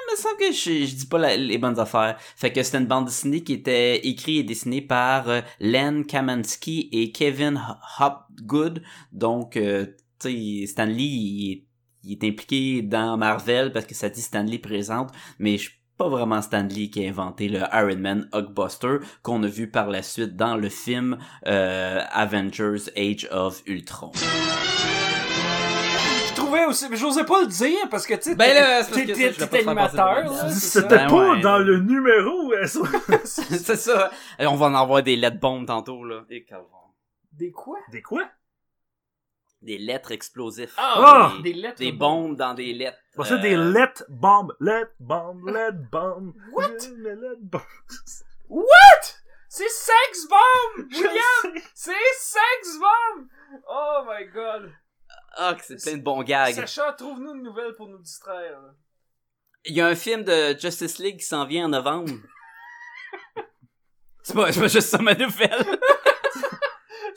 il 0.07 0.11
me 0.11 0.17
semble 0.17 0.37
que 0.37 0.51
je, 0.51 0.95
dis 0.95 1.07
pas 1.07 1.35
les 1.35 1.57
bonnes 1.57 1.79
affaires 1.79 2.17
fait 2.35 2.51
que 2.51 2.63
c'était 2.63 2.77
une 2.79 2.87
bande 2.87 3.05
dessinée 3.05 3.43
qui 3.43 3.53
était 3.53 3.97
écrite 4.07 4.39
et 4.39 4.43
dessinée 4.43 4.81
par 4.81 5.29
euh, 5.29 5.41
Len 5.59 6.05
Kamansky 6.05 6.89
et 6.91 7.11
Kevin 7.11 7.61
Hopgood 7.99 8.81
donc 9.11 9.57
euh, 9.57 9.85
tu 10.19 10.61
sais 10.61 10.67
Stan 10.67 10.85
Lee 10.85 11.03
il 11.03 11.51
est 11.51 11.65
il 12.05 12.13
est 12.13 12.23
impliqué 12.23 12.81
dans 12.81 13.17
Marvel 13.17 13.71
parce 13.71 13.85
que 13.85 13.95
ça 13.95 14.09
dit 14.09 14.21
Stanley 14.21 14.59
présente, 14.59 15.11
mais 15.39 15.57
je 15.57 15.71
pas 15.97 16.09
vraiment 16.09 16.41
Stanley 16.41 16.89
qui 16.89 17.05
a 17.05 17.09
inventé 17.09 17.47
le 17.47 17.59
Iron 17.71 17.97
Man 17.97 18.29
Hulkbuster 18.33 18.97
qu'on 19.23 19.41
a 19.43 19.47
vu 19.47 19.69
par 19.69 19.87
la 19.87 20.03
suite 20.03 20.35
dans 20.35 20.57
le 20.57 20.67
film 20.67 21.17
euh, 21.47 22.01
Avengers 22.11 22.91
Age 22.97 23.29
of 23.31 23.63
Ultron. 23.65 24.11
Aussi, 26.67 26.89
mais 26.89 26.97
j'osais 26.97 27.23
pas 27.25 27.41
le 27.41 27.47
dire 27.47 27.89
parce 27.89 28.05
que 28.07 28.13
tu 28.15 28.21
sais, 28.21 28.35
Ben 28.35 28.85
t'es 28.91 29.57
animateur, 29.59 30.49
C'était. 30.51 30.97
Ben 30.97 31.07
pas 31.07 31.31
ouais. 31.31 31.41
dans 31.41 31.59
le 31.59 31.79
numéro, 31.79 32.53
ça. 32.65 32.79
c'est 33.25 33.75
ça. 33.75 34.11
Et 34.39 34.47
on 34.47 34.55
va 34.55 34.67
en 34.67 34.75
avoir 34.75 35.03
des 35.03 35.15
lettres 35.15 35.39
bombes 35.39 35.65
tantôt 35.65 36.03
là. 36.03 36.23
Et. 36.29 36.45
Des 37.33 37.51
quoi? 37.51 37.79
Des 37.91 38.01
quoi? 38.01 38.23
Des 39.61 39.77
lettres 39.77 40.11
explosifs. 40.11 40.75
Ah! 40.77 41.33
des, 41.37 41.51
des 41.53 41.59
lettres. 41.59 41.79
des 41.79 41.91
bombes 41.91 42.35
dans 42.35 42.53
des 42.53 42.71
lettres. 42.73 42.99
Bon, 43.15 43.23
ça, 43.23 43.37
des 43.37 43.55
Euh, 43.55 43.71
let 43.71 44.05
bombes, 44.09 44.53
let 44.59 44.85
bombes, 44.99 45.49
let 45.49 45.73
bombes. 45.91 46.33
What? 46.51 46.77
Bombes. 47.39 47.61
C'est 49.57 49.69
sex 49.69 50.27
bomb! 50.27 50.85
William! 50.91 51.63
C'est 51.73 51.93
sex 52.17 52.77
bomb! 52.77 53.29
Oh 53.69 54.03
my 54.05 54.25
god! 54.27 54.69
Ah, 55.35 55.55
que 55.55 55.63
c'est 55.65 55.81
plein 55.81 55.97
de 55.97 56.03
bons 56.03 56.23
gags. 56.23 56.55
Sacha, 56.55 56.93
trouve-nous 56.93 57.35
une 57.35 57.43
nouvelle 57.43 57.73
pour 57.75 57.87
nous 57.87 57.97
distraire. 57.99 58.61
là. 58.61 58.73
Il 59.65 59.75
y 59.75 59.81
a 59.81 59.87
un 59.87 59.95
film 59.95 60.23
de 60.23 60.57
Justice 60.59 60.99
League 60.99 61.19
qui 61.19 61.25
s'en 61.25 61.45
vient 61.45 61.65
en 61.65 61.69
novembre. 61.69 62.11
c'est 64.23 64.33
pas, 64.35 64.51
c'est 64.51 64.59
pas 64.59 64.67
juste 64.67 64.89
ça 64.89 64.99
ma 64.99 65.15
nouvelle. 65.15 65.51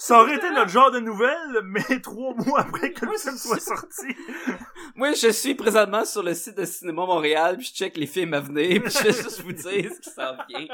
Ça 0.00 0.20
aurait 0.22 0.36
été 0.36 0.48
notre 0.50 0.70
genre 0.70 0.92
de 0.92 1.00
nouvelle, 1.00 1.60
mais 1.64 1.82
trois 2.00 2.32
mois 2.32 2.60
après 2.60 2.92
que 2.92 3.04
le 3.04 3.18
film 3.18 3.36
soit 3.36 3.58
sorti. 3.58 4.06
Moi, 4.94 5.12
je 5.12 5.28
suis 5.28 5.56
présentement 5.56 6.04
sur 6.04 6.22
le 6.22 6.34
site 6.34 6.56
de 6.56 6.64
Cinéma 6.64 7.04
Montréal, 7.04 7.56
puis 7.56 7.66
je 7.66 7.72
check 7.74 7.96
les 7.96 8.06
films 8.06 8.32
à 8.32 8.38
venir, 8.38 8.80
puis 8.80 8.92
je 8.92 9.02
vais 9.02 9.12
juste 9.24 9.40
vous 9.40 9.50
dire 9.52 9.90
ce 9.92 10.00
qui 10.00 10.10
s'en 10.10 10.36
vient. 10.48 10.68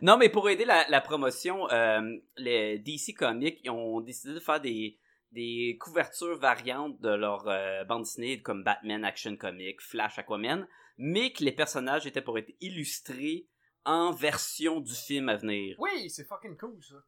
Non, 0.00 0.16
mais 0.16 0.28
pour 0.28 0.48
aider 0.48 0.64
la, 0.64 0.86
la 0.88 1.00
promotion, 1.00 1.68
euh, 1.72 2.02
les 2.36 2.78
DC 2.78 3.16
Comics 3.18 3.58
ils 3.64 3.70
ont 3.70 4.00
décidé 4.00 4.34
de 4.34 4.40
faire 4.40 4.60
des, 4.60 4.96
des 5.34 5.76
couvertures 5.80 6.38
variantes 6.38 7.00
de 7.00 7.10
leur 7.10 7.48
euh, 7.48 7.84
bande 7.84 8.02
dessinée 8.02 8.40
comme 8.40 8.62
Batman 8.62 9.04
Action 9.04 9.36
Comic, 9.36 9.80
Flash 9.80 10.18
Aquaman, 10.18 10.66
mais 10.96 11.32
que 11.32 11.44
les 11.44 11.52
personnages 11.52 12.06
étaient 12.06 12.22
pour 12.22 12.38
être 12.38 12.54
illustrés 12.60 13.48
en 13.84 14.12
version 14.12 14.80
du 14.80 14.94
film 14.94 15.28
à 15.28 15.36
venir. 15.36 15.76
Oui, 15.78 16.08
c'est 16.08 16.24
fucking 16.24 16.56
cool, 16.56 16.82
ça. 16.82 17.04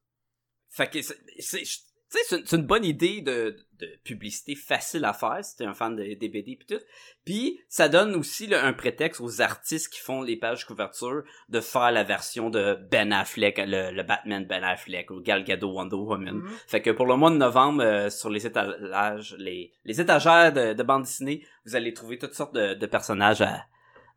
Fait 0.68 0.90
que 0.90 1.00
c'est, 1.00 1.62
tu 2.10 2.18
sais, 2.18 2.40
c'est 2.44 2.56
une- 2.56 2.62
bonne 2.66 2.84
idée 2.84 3.20
de, 3.20 3.56
de 3.80 3.86
publicité 4.04 4.54
facile 4.54 5.04
à 5.04 5.12
faire 5.12 5.38
si 5.44 5.56
t'es 5.56 5.64
un 5.64 5.74
fan 5.74 5.96
de, 5.96 6.02
des 6.14 6.28
BD 6.28 6.56
pis 6.56 6.66
tout. 6.66 6.80
Puis 7.24 7.60
ça 7.68 7.88
donne 7.88 8.14
aussi 8.14 8.46
là, 8.46 8.64
un 8.64 8.72
prétexte 8.72 9.20
aux 9.20 9.40
artistes 9.40 9.92
qui 9.92 10.00
font 10.00 10.22
les 10.22 10.36
pages 10.36 10.64
couverture 10.66 11.24
de 11.48 11.60
faire 11.60 11.90
la 11.92 12.04
version 12.04 12.48
de 12.48 12.78
Ben 12.90 13.12
Affleck, 13.12 13.58
le, 13.58 13.90
le 13.90 14.02
Batman 14.02 14.44
Ben 14.46 14.62
Affleck 14.64 15.10
ou 15.10 15.20
Gal 15.20 15.42
Gadot 15.44 15.72
Wonder 15.72 15.96
Woman. 15.96 16.36
Mhm. 16.36 16.50
Fait 16.68 16.80
que 16.80 16.90
pour 16.90 17.06
le 17.06 17.16
mois 17.16 17.30
de 17.30 17.36
novembre, 17.36 17.82
euh, 17.82 18.08
sur 18.10 18.30
les 18.30 18.46
étalages, 18.46 19.34
les, 19.38 19.72
les 19.84 20.00
étagères 20.00 20.52
de, 20.52 20.72
de 20.74 20.82
bande 20.82 21.02
dessinée, 21.02 21.44
vous 21.64 21.74
allez 21.76 21.92
trouver 21.92 22.18
toutes 22.18 22.34
sortes 22.34 22.54
de, 22.54 22.74
de 22.74 22.86
personnages 22.86 23.42
à, 23.42 23.64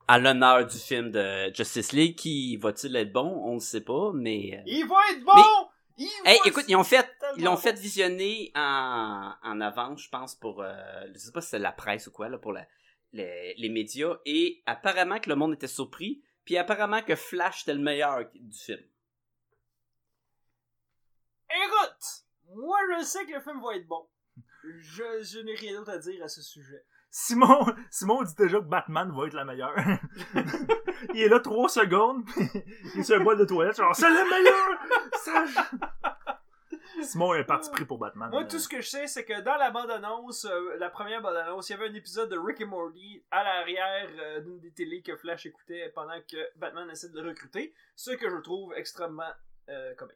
à 0.08 0.20
l'honneur 0.20 0.66
du 0.66 0.78
film 0.78 1.12
de 1.12 1.52
Justice 1.54 1.92
League. 1.92 2.16
Qui 2.16 2.56
va-t-il 2.58 2.96
être 2.96 3.12
bon? 3.12 3.42
On 3.46 3.56
ne 3.56 3.60
sait 3.60 3.82
pas, 3.82 4.12
mais... 4.14 4.52
euh, 4.60 4.62
Il 4.68 4.86
va 4.88 4.96
être 5.12 5.24
bon! 5.26 5.34
Mais- 5.36 5.42
Hey, 6.24 6.40
écoute, 6.46 6.66
ils 6.68 6.76
ont 6.76 6.84
fait, 6.84 7.06
ils 7.38 7.44
l'ont 7.44 7.58
fait 7.58 7.78
visionner 7.78 8.52
en, 8.56 9.34
en 9.44 9.62
avance, 9.62 10.04
je 10.04 10.10
pense, 10.10 10.36
pour, 10.36 10.62
euh, 10.62 10.72
je 11.14 11.18
sais 11.18 11.32
pas 11.32 11.42
si 11.42 11.50
c'est 11.50 11.60
la 11.60 11.74
presse 11.74 12.08
ou 12.08 12.12
quoi, 12.12 12.30
là, 12.30 12.38
pour 12.38 12.54
la, 12.54 12.66
les, 13.12 13.54
les 13.58 13.70
médias, 13.70 14.18
et 14.26 14.64
apparemment 14.66 15.20
que 15.20 15.30
le 15.30 15.36
monde 15.36 15.54
était 15.54 15.68
surpris, 15.68 16.24
puis 16.46 16.58
apparemment 16.58 17.02
que 17.02 17.16
Flash 17.16 17.64
était 17.64 17.74
le 17.74 17.82
meilleur 17.82 18.30
du 18.34 18.58
film. 18.58 18.80
Écoute! 21.50 22.26
Moi, 22.56 22.78
je 22.98 23.04
sais 23.04 23.26
que 23.26 23.34
le 23.34 23.42
film 23.42 23.62
va 23.62 23.76
être 23.76 23.88
bon. 23.88 24.08
Je, 24.64 25.22
je 25.22 25.40
n'ai 25.40 25.56
rien 25.56 25.80
d'autre 25.80 25.92
à 25.92 25.98
dire 25.98 26.24
à 26.24 26.28
ce 26.28 26.42
sujet. 26.42 26.84
Simon, 27.12 27.66
Simon 27.90 28.24
dit 28.24 28.36
déjà 28.36 28.58
que 28.60 28.66
Batman 28.66 29.12
va 29.12 29.26
être 29.28 29.34
la 29.34 29.46
meilleure. 29.46 29.74
il 31.14 31.22
est 31.22 31.30
là 31.30 31.40
trois 31.40 31.70
secondes, 31.70 32.26
puis 32.26 32.46
il 32.96 33.04
se 33.06 33.14
bol 33.16 33.38
de 33.38 33.46
toilette, 33.46 33.78
genre, 33.78 33.96
c'est 33.96 34.10
le 34.10 34.30
meilleur! 34.30 34.80
Ça- 35.24 35.70
Simon 37.02 37.34
est 37.34 37.46
parti 37.46 37.70
pris 37.72 37.86
pour 37.86 37.98
Batman. 37.98 38.30
Moi, 38.30 38.44
tout 38.46 38.60
ce 38.60 38.68
que 38.68 38.82
je 38.82 38.90
sais, 38.90 39.08
c'est 39.08 39.24
que 39.24 39.40
dans 39.42 39.56
la 39.56 39.72
bande-annonce, 39.72 40.46
euh, 40.46 40.76
la 40.80 40.90
première 40.90 41.22
bande-annonce, 41.22 41.70
il 41.70 41.74
y 41.74 41.76
avait 41.76 41.88
un 41.90 41.94
épisode 41.94 42.30
de 42.30 42.38
Rick 42.38 42.60
et 42.62 42.66
Morty 42.66 43.24
à 43.32 43.44
l'arrière 43.44 44.10
euh, 44.20 44.42
d'une 44.42 44.60
des 44.60 44.72
télés 44.72 45.02
que 45.02 45.16
Flash 45.16 45.46
écoutait 45.46 45.92
pendant 45.96 46.20
que 46.30 46.38
Batman 46.58 46.90
essaie 46.90 47.10
de 47.10 47.22
le 47.22 47.30
recruter, 47.30 47.74
ce 47.96 48.12
que 48.12 48.30
je 48.30 48.36
trouve 48.38 48.74
extrêmement 48.76 49.32
euh, 49.70 49.94
comique. 49.96 50.16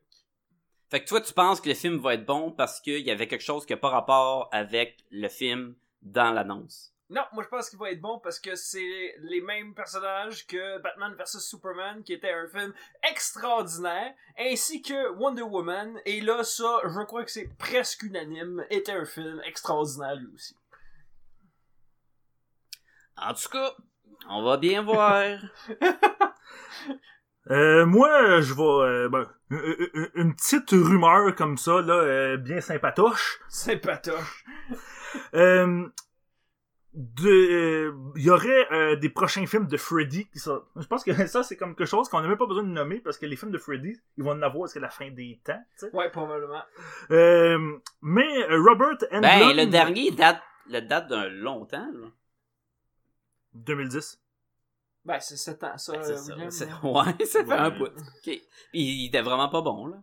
Fait 0.92 1.02
que 1.04 1.08
toi, 1.08 1.22
tu 1.22 1.34
penses 1.34 1.62
que 1.62 1.70
le 1.70 1.76
film 1.76 1.98
va 2.00 2.16
être 2.16 2.26
bon 2.26 2.52
parce 2.52 2.82
qu'il 2.82 3.00
y 3.00 3.12
avait 3.12 3.28
quelque 3.28 3.44
chose 3.44 3.66
qui 3.66 3.74
n'a 3.74 3.78
pas 3.78 3.90
rapport 3.90 4.50
avec 4.52 5.06
le 5.10 5.30
film 5.30 5.76
dans 6.04 6.32
l'annonce. 6.32 6.94
Non, 7.10 7.24
moi 7.34 7.44
je 7.44 7.50
pense 7.50 7.70
qu'il 7.70 7.78
va 7.78 7.92
être 7.92 8.02
bon 8.02 8.20
parce 8.20 8.40
que 8.40 8.56
c'est 8.56 9.16
les 9.20 9.42
mêmes 9.42 9.76
personnages 9.76 10.48
que 10.48 10.80
Batman 10.80 11.14
vs 11.14 11.40
Superman, 11.40 12.04
qui 12.04 12.14
était 12.14 12.32
un 12.32 12.48
film 12.48 12.74
extraordinaire, 13.04 14.14
ainsi 14.40 14.82
que 14.82 15.12
Wonder 15.12 15.44
Woman, 15.44 16.00
et 16.06 16.22
là, 16.22 16.44
ça, 16.44 16.80
je 16.86 17.02
crois 17.06 17.24
que 17.24 17.32
c'est 17.32 17.50
presque 17.58 18.04
unanime, 18.04 18.66
était 18.70 18.94
un 18.94 19.06
film 19.06 19.42
extraordinaire 19.46 20.16
lui 20.16 20.34
aussi. 20.34 20.56
En 23.18 23.34
tout 23.34 23.50
cas, 23.50 23.76
on 24.30 24.42
va 24.44 24.58
bien 24.58 24.82
voir. 24.82 25.40
Euh, 27.52 27.86
moi, 27.86 28.40
je 28.42 28.54
vais... 28.54 28.62
euh, 28.64 29.10
ben, 29.10 29.28
une- 30.16 30.34
petite 30.36 30.72
rumeur 30.72 31.36
comme 31.36 31.58
ça, 31.58 31.82
là, 31.82 31.94
euh, 31.94 32.38
bien 32.38 32.62
sympatoche. 32.62 33.40
C'est 33.50 33.78
patoche. 33.78 34.46
Euh, 35.36 35.88
de, 36.96 37.30
euh, 37.30 37.94
il 38.16 38.24
y 38.24 38.30
aurait 38.32 38.68
euh, 38.72 38.96
des 38.96 39.10
prochains 39.10 39.46
films 39.46 39.68
de 39.68 39.78
Freddy 39.78 40.26
qui 40.32 40.40
sortent. 40.40 40.66
Je 40.76 40.88
pense 40.88 41.04
que 41.04 41.14
ça, 41.28 41.44
c'est 41.44 41.56
comme 41.56 41.76
quelque 41.76 41.88
chose 41.88 42.10
qu'on 42.10 42.20
n'a 42.22 42.28
même 42.28 42.38
pas 42.38 42.48
besoin 42.48 42.64
de 42.64 42.70
nommer 42.70 43.00
parce 43.00 43.20
que 43.20 43.28
les 43.28 43.36
films 43.36 43.52
de 43.52 43.60
Freddy, 43.60 43.96
ils 44.18 44.24
vont 44.24 44.32
en 44.32 44.42
avoir 44.42 44.66
jusqu'à 44.66 44.80
la 44.80 44.90
fin 44.90 45.12
des 45.12 45.40
temps. 45.44 45.62
tu 45.78 45.86
sais. 45.88 45.96
Ouais, 45.96 46.10
probablement. 46.10 46.64
Euh, 47.12 47.78
mais 48.02 48.44
Robert 48.56 48.98
Englund... 49.12 49.22
Ben, 49.22 49.56
le 49.56 49.66
dernier 49.68 50.10
date, 50.10 50.42
le 50.68 50.82
date 50.82 51.08
d'un 51.10 51.30
longtemps, 51.30 51.88
là. 51.94 52.08
2010. 53.54 54.20
Ben, 55.06 55.20
c'est 55.20 55.36
7 55.38 55.64
ans, 55.66 55.78
ça, 55.78 55.92
Ben, 55.94 56.04
c'est 56.04 56.12
euh, 56.32 56.50
ça. 56.50 56.66
C'est- 56.66 56.74
Ouais, 56.88 57.26
ça 57.26 57.40
fait 57.44 57.46
Ouais. 57.46 57.54
un 57.58 57.70
bout. 57.72 57.86
Ok. 57.88 58.24
Puis 58.24 58.42
il 58.72 59.06
était 59.08 59.22
vraiment 59.22 59.50
pas 59.50 59.62
bon, 59.62 59.88
là. 59.88 59.98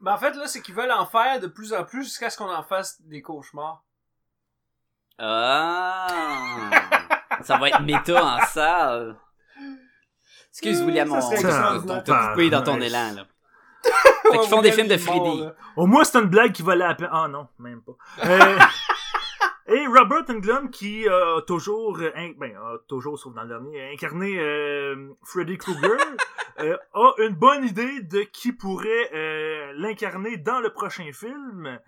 Ben, 0.00 0.14
en 0.14 0.18
fait, 0.18 0.32
là, 0.34 0.46
c'est 0.46 0.60
qu'ils 0.62 0.74
veulent 0.74 0.90
en 0.92 1.06
faire 1.06 1.40
de 1.40 1.46
plus 1.46 1.72
en 1.72 1.84
plus 1.84 2.04
jusqu'à 2.04 2.30
ce 2.30 2.36
qu'on 2.38 2.52
en 2.52 2.62
fasse 2.62 3.00
des 3.02 3.22
cauchemars. 3.22 3.84
Ah! 5.18 6.06
ça 7.42 7.58
va 7.58 7.68
être 7.68 7.80
méta 7.82 8.24
en 8.24 8.40
salle. 8.46 9.16
Excuse, 10.50 10.80
Euh, 10.80 10.84
William, 10.86 11.12
on 11.12 12.00
t'a 12.00 12.28
coupé 12.30 12.50
dans 12.50 12.62
ton 12.62 12.80
élan, 12.80 13.12
là. 13.14 13.24
Fait 14.22 14.38
qu'ils 14.38 14.48
font 14.48 14.62
des 14.62 14.72
films 14.72 14.88
de 14.88 14.96
Freddy. 14.96 15.44
Au 15.76 15.86
moins, 15.86 16.04
c'est 16.04 16.18
une 16.18 16.28
blague 16.28 16.52
qui 16.52 16.62
valait 16.62 16.86
la 16.86 16.94
peine. 16.94 17.10
Ah 17.12 17.28
non, 17.28 17.48
même 17.58 17.82
pas. 17.82 17.92
Euh, 18.24 18.58
et 19.66 19.86
Robert 19.86 20.24
Englund, 20.28 20.70
qui 20.70 21.08
euh, 21.08 21.38
a 21.38 21.42
toujours, 21.42 21.98
euh, 21.98 22.10
ben, 22.36 22.54
a 22.56 22.78
toujours, 22.86 23.18
sauf 23.18 23.34
dans 23.34 23.42
le 23.42 23.48
dernier, 23.48 23.92
incarné 23.92 24.38
euh, 24.38 25.14
Freddy 25.22 25.56
Krueger, 25.56 25.96
euh, 26.60 26.76
a 26.92 27.12
une 27.18 27.34
bonne 27.34 27.64
idée 27.64 28.02
de 28.02 28.20
qui 28.22 28.52
pourrait 28.52 29.10
euh, 29.14 29.72
l'incarner 29.76 30.36
dans 30.36 30.60
le 30.60 30.70
prochain 30.70 31.10
film. 31.12 31.80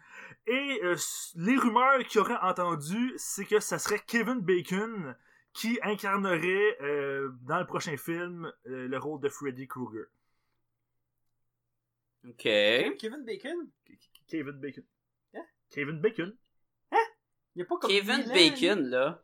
Et 0.46 0.80
euh, 0.84 0.96
les 1.34 1.56
rumeurs 1.56 1.98
qu'il 2.04 2.20
aurait 2.20 2.38
entendues, 2.40 3.12
c'est 3.16 3.44
que 3.44 3.60
ça 3.60 3.78
serait 3.78 4.00
Kevin 4.06 4.40
Bacon 4.40 5.14
qui 5.52 5.78
incarnerait 5.82 6.78
euh, 6.82 7.30
dans 7.42 7.58
le 7.58 7.66
prochain 7.66 7.96
film 7.96 8.50
euh, 8.66 8.88
le 8.88 8.98
rôle 8.98 9.20
de 9.20 9.28
Freddy 9.28 9.66
Krueger. 9.66 10.06
Ok. 12.28 12.42
Kevin 12.42 13.24
Bacon? 13.24 13.68
Kevin 14.28 14.60
Bacon. 14.60 14.84
Hein? 15.34 15.44
Kevin 15.70 16.00
Bacon. 16.00 16.36
Il 17.56 17.60
y 17.60 17.62
a 17.62 17.64
pas 17.64 17.76
comme 17.78 17.90
Kevin 17.90 18.22
Bacon, 18.32 18.88
là. 18.88 19.22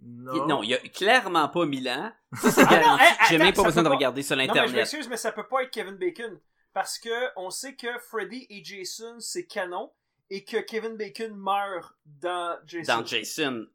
Non. 0.00 0.32
il- 0.34 0.46
Non, 0.48 0.62
il 0.62 0.74
a 0.74 0.78
clairement 0.78 1.48
pas 1.48 1.66
Milan. 1.66 2.12
Ça, 2.34 2.50
c'est 2.50 2.60
Ah 2.62 2.64
non, 2.64 2.70
garanti. 2.80 3.02
hey, 3.04 3.10
J'ai 3.30 3.38
même 3.38 3.52
pas 3.54 3.62
besoin 3.64 3.82
de 3.82 3.88
pas- 3.88 3.94
regarder 3.94 4.22
sur 4.22 4.36
Non, 4.36 4.42
mais 4.42 4.48
je 4.48 4.54
l'internet. 4.54 4.76
m'excuse, 4.76 5.08
mais 5.08 5.16
ça 5.16 5.32
peut 5.32 5.46
pas 5.46 5.62
être 5.64 5.70
Kevin 5.70 5.96
Bacon. 5.96 6.38
Parce 6.72 6.98
que 6.98 7.10
on 7.36 7.50
sait 7.50 7.74
que 7.76 7.98
Freddy 7.98 8.46
et 8.50 8.62
Jason, 8.64 9.18
c'est 9.20 9.46
canon. 9.46 9.92
Et 10.30 10.42
que 10.44 10.56
Kevin 10.58 10.96
Bacon 10.96 11.34
meurt 11.36 11.94
dans 12.06 12.58
Jason. 12.66 12.96
Dans 13.00 13.04
Jason, 13.06 13.66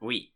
oui. 0.00 0.32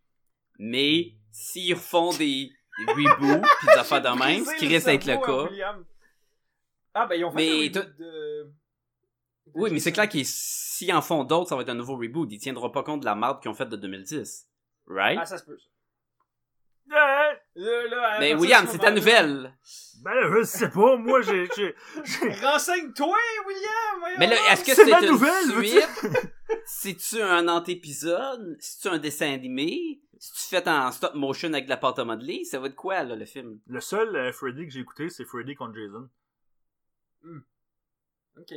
Mais 0.58 1.14
s'ils 1.30 1.74
refont 1.74 2.10
des, 2.12 2.52
des 2.78 2.92
reboots 2.92 3.42
pis 3.60 3.66
des 3.66 3.72
affaires 3.72 4.02
de 4.02 4.18
même, 4.18 4.44
ce 4.44 4.54
qui 4.56 4.66
risque 4.68 4.86
d'être 4.86 5.06
le 5.06 5.16
cas. 5.16 5.44
William. 5.50 5.84
Ah, 6.94 7.06
ben 7.06 7.14
ils 7.16 7.24
ont 7.24 7.30
fait 7.30 7.36
Mais 7.36 7.66
un 7.68 7.70
de... 7.80 8.52
Oui, 9.54 9.70
mais 9.72 9.80
c'est 9.80 9.92
clair 9.92 10.08
que 10.08 10.18
s'ils 10.24 10.92
en 10.92 11.02
font 11.02 11.24
d'autres, 11.24 11.48
ça 11.48 11.56
va 11.56 11.62
être 11.62 11.68
un 11.68 11.74
nouveau 11.74 11.96
reboot. 11.96 12.28
Ils 12.32 12.38
tiendront 12.38 12.70
pas 12.70 12.82
compte 12.82 13.00
de 13.00 13.04
la 13.04 13.14
marde 13.14 13.40
qu'ils 13.42 13.50
ont 13.50 13.54
faite 13.54 13.68
de 13.68 13.76
2010. 13.76 14.48
Right? 14.86 15.18
Ah, 15.20 15.26
ça 15.26 15.38
se 15.38 15.44
peut. 15.44 15.58
ça. 15.58 15.66
Euh, 16.94 17.32
Là, 17.54 17.86
là, 17.88 18.08
à 18.14 18.20
mais 18.20 18.34
William, 18.34 18.66
c'est 18.66 18.78
ta 18.78 18.90
nouvelle. 18.90 19.54
ben 20.02 20.14
là, 20.14 20.28
je 20.38 20.42
sais 20.42 20.68
pas, 20.70 20.96
moi 20.96 21.22
j'ai. 21.22 21.46
j'ai- 21.56 21.74
j'ai- 22.04 22.32
Renseigne-toi, 22.46 23.16
William! 23.46 24.16
Mais 24.18 24.26
là, 24.26 24.36
est-ce 24.50 24.64
que 24.64 24.74
C'est 24.74 24.84
c'est 24.84 24.90
ma 24.90 25.00
une 25.00 25.10
nouvelle, 25.12 25.64
suite? 25.64 26.06
C'est-tu 26.66 27.22
un 27.22 27.46
antépisode? 27.48 28.56
C'est-tu 28.58 28.88
un 28.88 28.98
dessin 28.98 29.32
animé? 29.32 30.00
C'est-tu 30.18 30.48
fait 30.48 30.66
en 30.68 30.90
stop 30.92 31.14
motion 31.14 31.48
avec 31.52 31.64
de 31.66 31.70
la 31.70 31.76
pâte 31.76 31.98
à 31.98 32.04
modeler? 32.04 32.44
Ça 32.44 32.58
va 32.58 32.66
être 32.66 32.74
quoi, 32.74 33.02
là, 33.04 33.14
le 33.16 33.24
film? 33.26 33.60
Le 33.66 33.80
seul 33.80 34.14
euh, 34.16 34.32
Freddy 34.32 34.66
que 34.66 34.72
j'ai 34.72 34.80
écouté, 34.80 35.08
c'est 35.08 35.24
Freddy 35.24 35.54
contre 35.54 35.74
Jason. 35.78 36.08
Ok. 38.38 38.52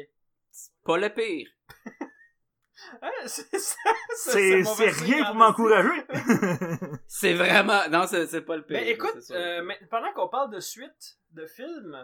Pas 0.86 0.98
le 0.98 1.10
pire. 1.14 1.48
C'est 3.26 4.90
rien 4.90 5.24
en 5.24 5.26
pour 5.28 5.36
m'encourager. 5.36 6.04
C'est 7.08 7.34
vraiment... 7.34 7.88
Non, 7.90 8.06
c'est 8.08 8.28
c'est 8.28 8.42
pas 8.42 8.58
le 8.58 8.64
pire. 8.64 8.78
Mais 8.80 8.90
écoute, 8.92 9.16
euh, 9.32 9.64
mais 9.64 9.80
pendant 9.90 10.12
qu'on 10.14 10.28
parle 10.28 10.52
de 10.52 10.60
suite 10.60 11.18
de 11.32 11.46
films, 11.46 11.98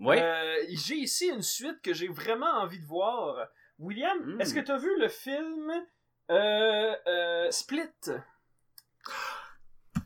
Ouais. 0.00 0.20
euh, 0.20 0.56
j'ai 0.70 0.94
ici 0.96 1.28
une 1.28 1.42
suite 1.42 1.80
que 1.82 1.92
j'ai 1.94 2.08
vraiment 2.08 2.50
envie 2.60 2.78
de 2.80 2.86
voir. 2.86 3.48
William, 3.78 4.18
Mm. 4.24 4.40
est-ce 4.40 4.54
que 4.54 4.60
tu 4.60 4.70
as 4.72 4.76
vu 4.78 4.90
le 4.98 5.08
film 5.08 5.72
euh, 6.30 6.94
euh, 7.06 7.50
Split? 7.50 7.88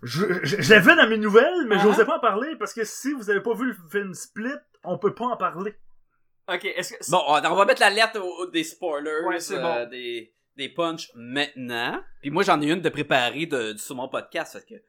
Je, 0.02 0.26
je, 0.42 0.60
je 0.60 0.74
l'avais 0.74 0.96
dans 0.96 1.08
mes 1.08 1.16
nouvelles, 1.18 1.66
mais 1.66 1.76
Ah. 1.78 1.82
j'osais 1.82 2.04
pas 2.04 2.16
en 2.16 2.20
parler 2.20 2.56
parce 2.56 2.72
que 2.74 2.84
si 2.84 3.12
vous 3.12 3.30
avez 3.30 3.40
pas 3.40 3.54
vu 3.54 3.66
le 3.66 3.76
film 3.90 4.14
Split, 4.14 4.58
on 4.84 4.98
peut 4.98 5.14
pas 5.14 5.26
en 5.26 5.36
parler. 5.36 5.74
Ok, 6.52 6.64
est-ce 6.64 6.94
que. 6.94 7.10
Bon, 7.10 7.22
on 7.28 7.54
va 7.54 7.64
mettre 7.64 7.80
l'alerte 7.80 8.16
au- 8.16 8.42
au- 8.42 8.46
des 8.46 8.64
spoilers, 8.64 9.24
Ouais, 9.26 9.40
c'est 9.40 9.56
euh, 9.56 9.84
bon. 9.84 9.90
des, 9.90 10.32
des 10.56 10.68
punchs 10.68 11.08
maintenant. 11.14 12.00
Puis 12.20 12.30
moi, 12.30 12.42
j'en 12.42 12.60
ai 12.60 12.66
une 12.70 12.80
de 12.80 12.88
préparée 12.88 13.46
de, 13.46 13.74
sur 13.76 13.94
mon 13.96 14.08
podcast. 14.08 14.52
Fait 14.58 14.74
que... 14.74 14.82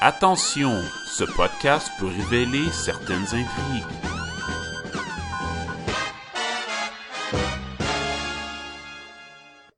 Attention, 0.00 0.80
ce 1.06 1.24
podcast 1.24 1.90
peut 1.98 2.06
révéler 2.06 2.70
certaines 2.72 3.26
intrigues. 3.34 3.84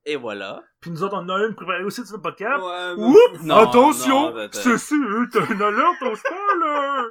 Et 0.05 0.17
voilà. 0.17 0.61
Puis 0.81 0.91
nous 0.91 1.01
autres, 1.03 1.15
on 1.15 1.19
en 1.19 1.29
a 1.29 1.45
une 1.47 1.55
préparée 1.55 1.83
aussi 1.83 2.05
sur 2.05 2.17
le 2.17 2.21
podcast. 2.21 2.61
Ouais, 2.61 2.95
mais- 2.97 3.03
Oups! 3.05 3.43
Non, 3.43 3.55
Attention! 3.55 4.33
Ceci 4.51 4.95
est 4.95 5.37
un 5.37 5.61
alerte 5.61 6.01
au 6.01 6.15
spoiler! 6.15 7.09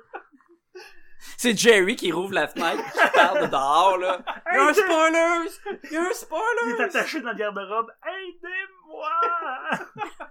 C'est 1.37 1.57
Jerry 1.57 1.97
qui 1.97 2.13
rouvre 2.13 2.33
la 2.35 2.49
fenêtre 2.49 2.83
qui 2.93 3.11
parle 3.15 3.43
de 3.43 3.47
dehors, 3.47 3.97
là. 3.99 4.23
Il 4.53 4.57
y 4.57 4.59
a 4.59 4.65
un 4.65 4.69
Hey, 4.69 4.75
spoiler! 4.75 5.51
Il 5.85 5.93
y 5.93 5.97
a 5.97 6.01
un 6.01 6.05
Il 6.05 6.11
est 6.11 6.15
spoiler! 6.15 6.83
attaché 6.85 7.21
dans 7.21 7.31
le 7.31 7.37
garde-robe. 7.37 7.91
Aidez-moi! 8.07 9.11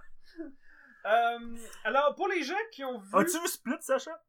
Euh, 1.04 1.56
alors, 1.82 2.14
pour 2.14 2.28
les 2.28 2.44
gens 2.44 2.54
qui 2.70 2.84
ont 2.84 3.00
vu. 3.00 3.08
As-tu 3.12 3.36
vu 3.40 3.48
Split, 3.48 3.74
Sacha? 3.80 4.22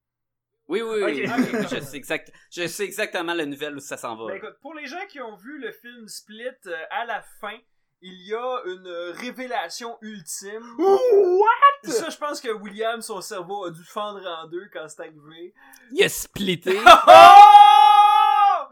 Oui, 0.68 0.82
oui, 0.82 1.04
oui. 1.04 1.26
Ok. 1.28 1.36
oui, 1.54 1.60
je, 1.70 1.80
sais 1.82 1.98
exact, 1.98 2.32
je 2.52 2.66
sais 2.66 2.86
exactement 2.86 3.34
la 3.36 3.46
nouvelle 3.46 3.76
où 3.76 3.80
ça 3.80 3.96
s'en 3.96 4.16
va. 4.16 4.26
Ben, 4.28 4.38
écoute, 4.38 4.58
pour 4.60 4.74
les 4.74 4.88
gens 4.88 5.06
qui 5.08 5.22
ont 5.22 5.36
vu 5.36 5.60
le 5.60 5.72
film 5.72 6.08
Split, 6.08 6.48
euh, 6.66 6.86
à 6.90 7.06
la 7.06 7.22
fin, 7.22 7.58
il 8.06 8.28
y 8.28 8.34
a 8.36 8.62
une 8.66 8.86
euh, 8.86 9.12
révélation 9.14 9.98
ultime. 10.02 10.76
What? 10.78 11.90
Ça, 11.92 12.10
je 12.10 12.18
pense 12.18 12.40
que 12.42 12.50
William, 12.50 13.02
son 13.02 13.22
cerveau, 13.22 13.66
a 13.66 13.72
dû 13.72 13.84
fendre 13.84 14.26
en 14.28 14.46
deux 14.48 14.68
quand 14.72 14.88
c'est 14.90 15.02
arrivé. 15.02 15.54
Il 15.92 16.04
a 16.04 16.10
splitté. 16.10 16.78
Oh! 17.08 18.66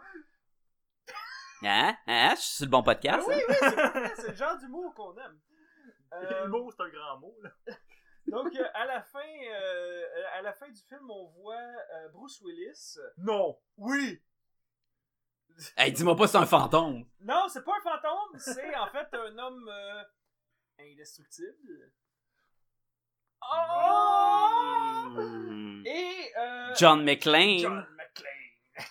Hein? 1.63 1.95
Hein? 2.07 2.33
Je 2.35 2.41
suis 2.41 2.55
sur 2.55 2.65
le 2.65 2.71
bon 2.71 2.83
podcast? 2.83 3.25
oui, 3.27 3.35
hein? 3.35 3.43
oui, 3.49 3.55
c'est 3.59 3.69
vrai, 3.75 4.13
c'est 4.15 4.27
le 4.29 4.35
genre 4.35 4.57
d'humour 4.57 4.93
qu'on 4.93 5.13
aime. 5.17 5.39
Euh, 6.13 6.43
Le 6.43 6.49
mot, 6.49 6.69
c'est 6.71 6.83
un 6.83 6.89
grand 6.89 7.19
mot, 7.19 7.33
là. 7.41 7.51
donc, 8.27 8.53
euh, 8.53 8.65
à 8.73 8.85
la 8.85 9.01
fin, 9.01 9.19
euh, 9.49 10.03
à 10.37 10.41
la 10.41 10.51
fin 10.51 10.67
du 10.67 10.81
film, 10.81 11.09
on 11.09 11.27
voit 11.41 11.55
euh, 11.55 12.09
Bruce 12.09 12.41
Willis. 12.41 12.97
Non. 13.17 13.57
Oui. 13.77 14.21
Hey, 15.77 15.91
dis-moi 15.91 16.15
pas 16.15 16.27
c'est 16.27 16.37
un 16.37 16.45
fantôme. 16.45 17.05
Non, 17.21 17.47
c'est 17.47 17.63
pas 17.63 17.73
un 17.77 17.81
fantôme, 17.81 18.37
c'est 18.39 18.75
en 18.75 18.87
fait 18.87 19.07
un 19.13 19.37
homme 19.37 19.69
euh, 19.69 20.03
indestructible. 20.79 21.91
Oh! 23.41 25.07
Et 25.85 26.31
euh, 26.37 26.73
John 26.77 27.03
McClane. 27.03 27.59
John 27.59 27.85
McClane. 27.97 28.87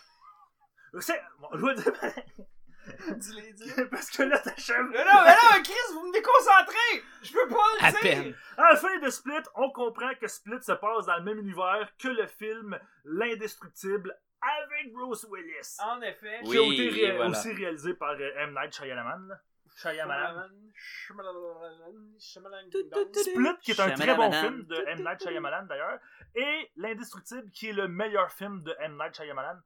C'est... 1.01 1.21
Bon, 1.39 1.49
je 1.55 1.67
vais 1.67 1.75
dire... 1.75 1.93
Dis-les, 3.17 3.53
dis-les. 3.53 3.87
Parce 3.87 4.11
que 4.11 4.25
là, 4.25 4.39
t'achèves. 4.39 4.79
Non, 4.79 4.91
non, 4.93 5.23
mais 5.25 5.31
non, 5.31 5.63
Chris, 5.63 5.93
vous 5.93 6.07
me 6.09 6.13
déconcentrez! 6.13 7.05
Je 7.23 7.33
peux 7.33 7.49
pas 7.49 7.57
le 7.79 7.85
À 7.85 7.91
dire! 7.93 8.01
peine. 8.01 8.35
À 8.57 8.71
la 8.71 8.77
fin 8.77 8.99
de 8.99 9.09
Split, 9.11 9.43
on 9.55 9.71
comprend 9.71 10.13
que 10.21 10.27
Split 10.27 10.63
se 10.63 10.73
passe 10.73 11.07
dans 11.07 11.17
le 11.17 11.23
même 11.23 11.39
univers 11.39 11.89
que 11.99 12.09
le 12.09 12.27
film 12.27 12.79
L'Indestructible 13.05 14.19
avec 14.41 14.93
Bruce 14.93 15.27
Willis. 15.31 15.77
En 15.81 16.01
effet. 16.03 16.41
qui 16.45 16.57
a 16.57 16.61
Oui, 16.63 16.75
été 16.75 16.89
ré- 16.89 17.01
et 17.09 17.17
voilà. 17.17 17.31
aussi 17.31 17.53
réalisé 17.53 17.95
par 17.95 18.13
euh, 18.13 18.31
M. 18.37 18.55
Night 18.55 18.75
Shyamalan. 18.75 19.27
là. 19.27 19.41
Shyamalan. 19.77 20.49
Shyamalan. 20.75 22.19
Shyamalan. 22.19 22.71
Split, 23.13 23.57
qui 23.63 23.71
est 23.73 23.81
un 23.81 23.91
très 23.95 24.15
bon 24.15 24.31
Shyamalan. 24.31 24.43
film 24.43 24.63
de 24.65 24.77
M. 24.89 24.99
Night 25.05 25.23
Shyamalan 25.23 25.67
d'ailleurs, 25.67 25.99
et 26.35 26.71
L'Indestructible, 26.77 27.51
qui 27.51 27.69
est 27.69 27.73
le 27.73 27.89
meilleur 27.89 28.31
film 28.33 28.63
de 28.63 28.75
M. 28.81 28.97
Night 28.97 29.15
Shyamalan, 29.17 29.61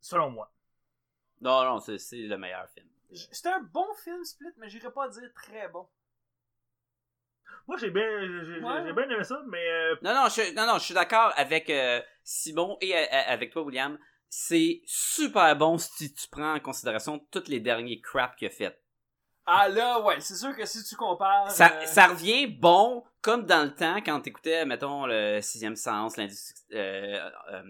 selon 0.00 0.30
moi. 0.30 0.52
Non, 1.40 1.64
non, 1.64 1.78
c'est, 1.78 1.98
c'est 1.98 2.16
le 2.22 2.36
meilleur 2.36 2.68
film. 2.70 2.88
C'était 3.12 3.48
un 3.48 3.60
bon 3.62 3.86
film, 4.04 4.22
Split, 4.24 4.52
mais 4.58 4.68
j'irais 4.68 4.92
pas 4.92 5.08
dire 5.08 5.32
très 5.34 5.68
bon. 5.68 5.88
Moi, 7.66 7.76
j'ai 7.78 7.90
bien, 7.90 8.04
j'ai, 8.20 8.60
Ouais. 8.60 8.82
j'ai 8.84 8.92
bien 8.92 9.08
aimé 9.10 9.24
ça, 9.24 9.40
mais 9.48 9.68
euh, 9.70 9.96
Non, 10.02 10.14
non, 10.14 10.28
je, 10.28 10.54
non, 10.54 10.66
non, 10.66 10.78
je 10.78 10.84
suis 10.84 10.94
d'accord 10.94 11.32
avec 11.36 11.70
euh, 11.70 12.00
Simon 12.24 12.76
et 12.80 12.96
euh, 12.96 13.04
avec 13.26 13.52
toi, 13.52 13.62
William. 13.62 13.98
C'est 14.28 14.82
super 14.86 15.56
bon 15.56 15.76
si 15.78 16.12
tu 16.12 16.28
prends 16.28 16.54
en 16.54 16.60
considération 16.60 17.18
tous 17.30 17.48
les 17.48 17.60
derniers 17.60 18.00
crap 18.00 18.36
qu'il 18.36 18.48
a 18.48 18.50
fait. 18.50 18.80
Ah 19.46 19.68
là, 19.68 20.00
ouais, 20.02 20.20
c'est 20.20 20.36
sûr 20.36 20.54
que 20.54 20.64
si 20.64 20.84
tu 20.84 20.94
compares. 20.94 21.50
Ça, 21.50 21.72
euh, 21.72 21.84
ça 21.86 22.06
revient 22.08 22.46
bon, 22.46 23.02
comme 23.22 23.44
dans 23.46 23.64
le 23.64 23.74
temps, 23.74 23.96
quand 23.96 24.20
t'écoutais, 24.20 24.64
mettons, 24.64 25.06
le 25.06 25.40
Sixième 25.40 25.76
Sens, 25.76 26.16
l'industrie... 26.16 26.62
Euh, 26.74 27.30
euh, 27.52 27.62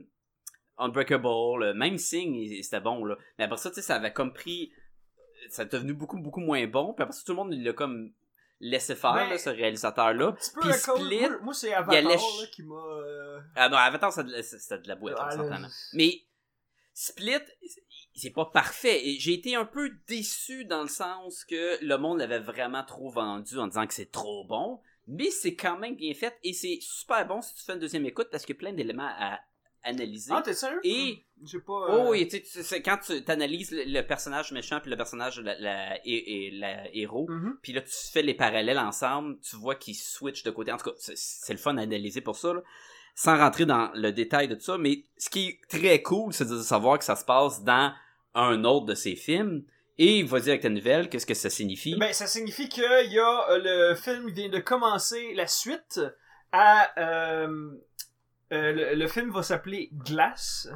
Unbreakable, 0.77 1.59
le 1.59 1.75
même 1.75 1.99
signe, 1.99 2.63
c'était 2.63 2.81
bon, 2.81 3.05
là. 3.05 3.17
Mais 3.39 3.45
après 3.45 3.59
ça, 3.59 3.69
tu 3.71 3.77
sais, 3.77 3.83
ça 3.83 3.97
avait 3.97 4.13
comme 4.13 4.33
pris... 4.33 4.73
Ça 5.49 5.63
est 5.63 5.73
devenu 5.73 5.93
beaucoup, 5.95 6.19
beaucoup 6.19 6.41
moins 6.41 6.67
bon. 6.67 6.93
Puis 6.95 7.03
après 7.03 7.15
ça, 7.15 7.23
tout 7.25 7.33
le 7.33 7.37
monde 7.37 7.53
il 7.55 7.63
l'a 7.65 7.73
comme 7.73 8.13
laissé 8.61 8.95
faire, 8.95 9.15
là, 9.15 9.39
ce 9.39 9.51
réalisateur-là. 9.51 10.33
Puis 10.61 10.73
Split, 10.73 11.21
Moi, 11.21 11.39
moi, 11.43 11.55
c'est 11.55 11.73
Avatar 11.73 12.03
là, 12.03 12.47
qui 12.53 12.63
m'a. 12.63 12.75
euh, 12.75 13.41
Ah 13.57 13.69
non, 13.69 13.77
Avatar, 13.77 14.13
c'était 14.13 14.29
de 14.29 14.83
de 14.83 14.89
la 14.89 14.97
boîte, 14.97 15.17
Ah, 15.19 15.35
là. 15.37 15.69
Mais 15.95 16.23
Split, 16.93 17.41
c'est 18.15 18.31
pas 18.31 18.45
parfait. 18.47 19.09
Et 19.09 19.19
j'ai 19.19 19.33
été 19.35 19.57
un 19.57 19.65
peu 19.65 19.91
déçu 20.07 20.65
dans 20.67 20.83
le 20.83 20.89
sens 20.89 21.45
que 21.45 21.83
le 21.83 21.97
monde 21.97 22.19
l'avait 22.19 22.39
vraiment 22.41 22.85
trop 22.85 23.11
vendu 23.11 23.59
en 23.59 23.67
disant 23.67 23.87
que 23.87 23.95
c'est 23.95 24.13
trop 24.13 24.45
bon. 24.45 24.81
Mais 25.07 25.31
c'est 25.31 25.55
quand 25.55 25.79
même 25.79 25.97
bien 25.97 26.15
fait 26.15 26.39
et 26.45 26.53
c'est 26.53 26.79
super 26.83 27.27
bon 27.27 27.41
si 27.43 27.55
tu 27.55 27.65
fais 27.65 27.73
une 27.73 27.81
deuxième 27.81 28.07
écoute 28.07 28.29
parce 28.31 28.45
qu'il 28.45 28.55
y 28.55 28.59
a 28.59 28.61
plein 28.61 28.73
d'éléments 28.73 29.11
à 29.19 29.41
analyser. 29.83 30.33
Ah, 30.35 30.43
t'es 30.43 30.55
sérieux? 30.55 30.81
Et- 30.85 31.25
J'ai 31.45 31.59
pas. 31.61 31.73
Oh 31.89 31.93
euh, 31.93 32.11
oui, 32.11 32.29
tu 32.29 32.41
sais, 32.45 32.83
quand 32.83 32.99
tu 32.99 33.13
analyses 33.29 33.71
le, 33.71 33.85
le 33.87 34.03
personnage 34.07 34.53
méchant 34.53 34.79
puis 34.81 34.91
le 34.91 34.97
personnage 34.97 35.41
la, 35.41 35.59
la- 35.59 35.97
et, 36.07 36.47
et 36.47 36.51
la 36.51 36.95
héros, 36.95 37.27
mhm. 37.29 37.59
puis 37.63 37.73
là 37.73 37.81
tu 37.81 37.93
fais 38.13 38.23
les 38.23 38.35
parallèles 38.35 38.79
ensemble, 38.79 39.39
tu 39.41 39.57
vois 39.57 39.75
qu'ils 39.77 39.95
switchent 39.97 40.43
de 40.43 40.51
côté. 40.51 40.71
En 40.73 40.77
tout 40.77 40.91
cas, 40.91 40.97
c'est- 40.99 41.53
le 41.53 41.59
fun 41.59 41.77
à 41.79 41.83
analyser 41.83 42.21
pour 42.21 42.37
ça. 42.37 42.53
là. 42.55 42.61
Sans 43.15 43.37
rentrer 43.37 43.67
dans 43.67 43.91
le 43.95 44.13
détail 44.13 44.49
de 44.49 44.55
tout 44.55 44.61
ça, 44.63 44.79
mais 44.79 45.05
ce 45.19 45.29
qui 45.31 45.49
est 45.49 45.61
très 45.69 46.01
cool, 46.03 46.33
c'est 46.33 46.49
de 46.49 46.59
savoir 46.63 46.99
que 46.99 47.05
ça 47.05 47.17
se 47.17 47.25
passe 47.25 47.63
dans 47.65 47.93
un 48.35 48.65
autre 48.65 48.87
de 48.87 48.95
ses 48.95 49.17
films. 49.17 49.65
Et 49.99 50.23
vas-y 50.23 50.49
avec 50.51 50.63
ta 50.63 50.71
nouvelle, 50.71 51.11
qu'est-ce 51.11 51.27
que 51.27 51.35
ça 51.35 51.51
signifie? 51.51 51.95
Ben, 51.97 52.13
ça 52.15 52.27
signifie 52.27 52.69
qu'il 52.71 52.83
y 53.13 53.19
a 53.19 53.51
euh, 53.51 53.91
le 53.91 53.95
film 53.97 54.31
vient 54.31 54.49
de 54.49 54.59
commencer 54.59 55.35
la 55.35 55.47
suite 55.47 56.01
à 56.53 56.91
euh, 56.99 57.71
euh, 58.53 58.73
le, 58.73 58.95
le 58.97 59.09
film 59.09 59.31
va 59.31 59.43
s'appeler 59.43 59.91
Glass, 59.93 60.69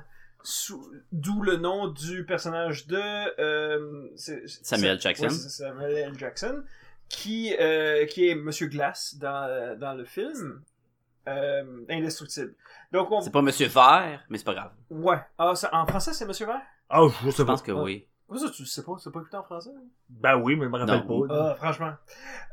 sous- 0.42 0.90
d'où 1.12 1.42
le 1.42 1.56
nom 1.56 1.88
du 1.88 2.24
personnage 2.24 2.86
de 2.86 3.00
euh, 3.40 4.08
Samuel 4.16 5.00
Jackson. 5.00 5.24
ouais, 5.24 5.30
c'est 5.30 5.48
Samuel 5.48 5.96
L. 5.96 6.18
Jackson, 6.18 6.62
qui 7.08 7.54
euh, 7.58 8.06
qui 8.06 8.28
est 8.28 8.34
Monsieur 8.34 8.66
Glass 8.68 9.16
dans 9.16 9.78
dans 9.78 9.94
le 9.94 10.04
film 10.04 10.62
euh, 11.28 11.84
indestructible. 11.88 12.54
Donc 12.92 13.10
on 13.10 13.20
c'est 13.20 13.30
pas 13.30 13.42
Monsieur 13.42 13.66
Vert, 13.68 14.24
mais 14.28 14.38
c'est 14.38 14.44
pas 14.44 14.54
grave. 14.54 14.72
ouais 14.90 15.18
ah 15.38 15.54
ça- 15.54 15.70
en 15.72 15.86
français 15.86 16.12
c'est 16.12 16.26
Monsieur 16.26 16.46
Vert? 16.46 16.60
ah, 16.90 17.06
je 17.24 17.30
sais 17.30 17.36
Je 17.38 17.42
pas. 17.42 17.52
pense 17.52 17.62
que 17.62 17.72
oui. 17.72 18.06
Comment 18.26 18.40
ça 18.40 18.50
tu 18.50 18.62
le 18.62 18.68
sais 18.68 18.82
pas 18.82 18.92
c'est 19.02 19.10
pas 19.12 19.20
écouté 19.20 19.36
en 19.36 19.42
français? 19.42 19.70
Ben 20.08 20.36
oui, 20.36 20.56
mais 20.56 20.64
je 20.64 20.70
me 20.70 20.78
rappelle 20.78 21.04
Non. 21.06 21.26
pas. 21.28 21.34
Ah, 21.50 21.54
franchement. 21.56 21.92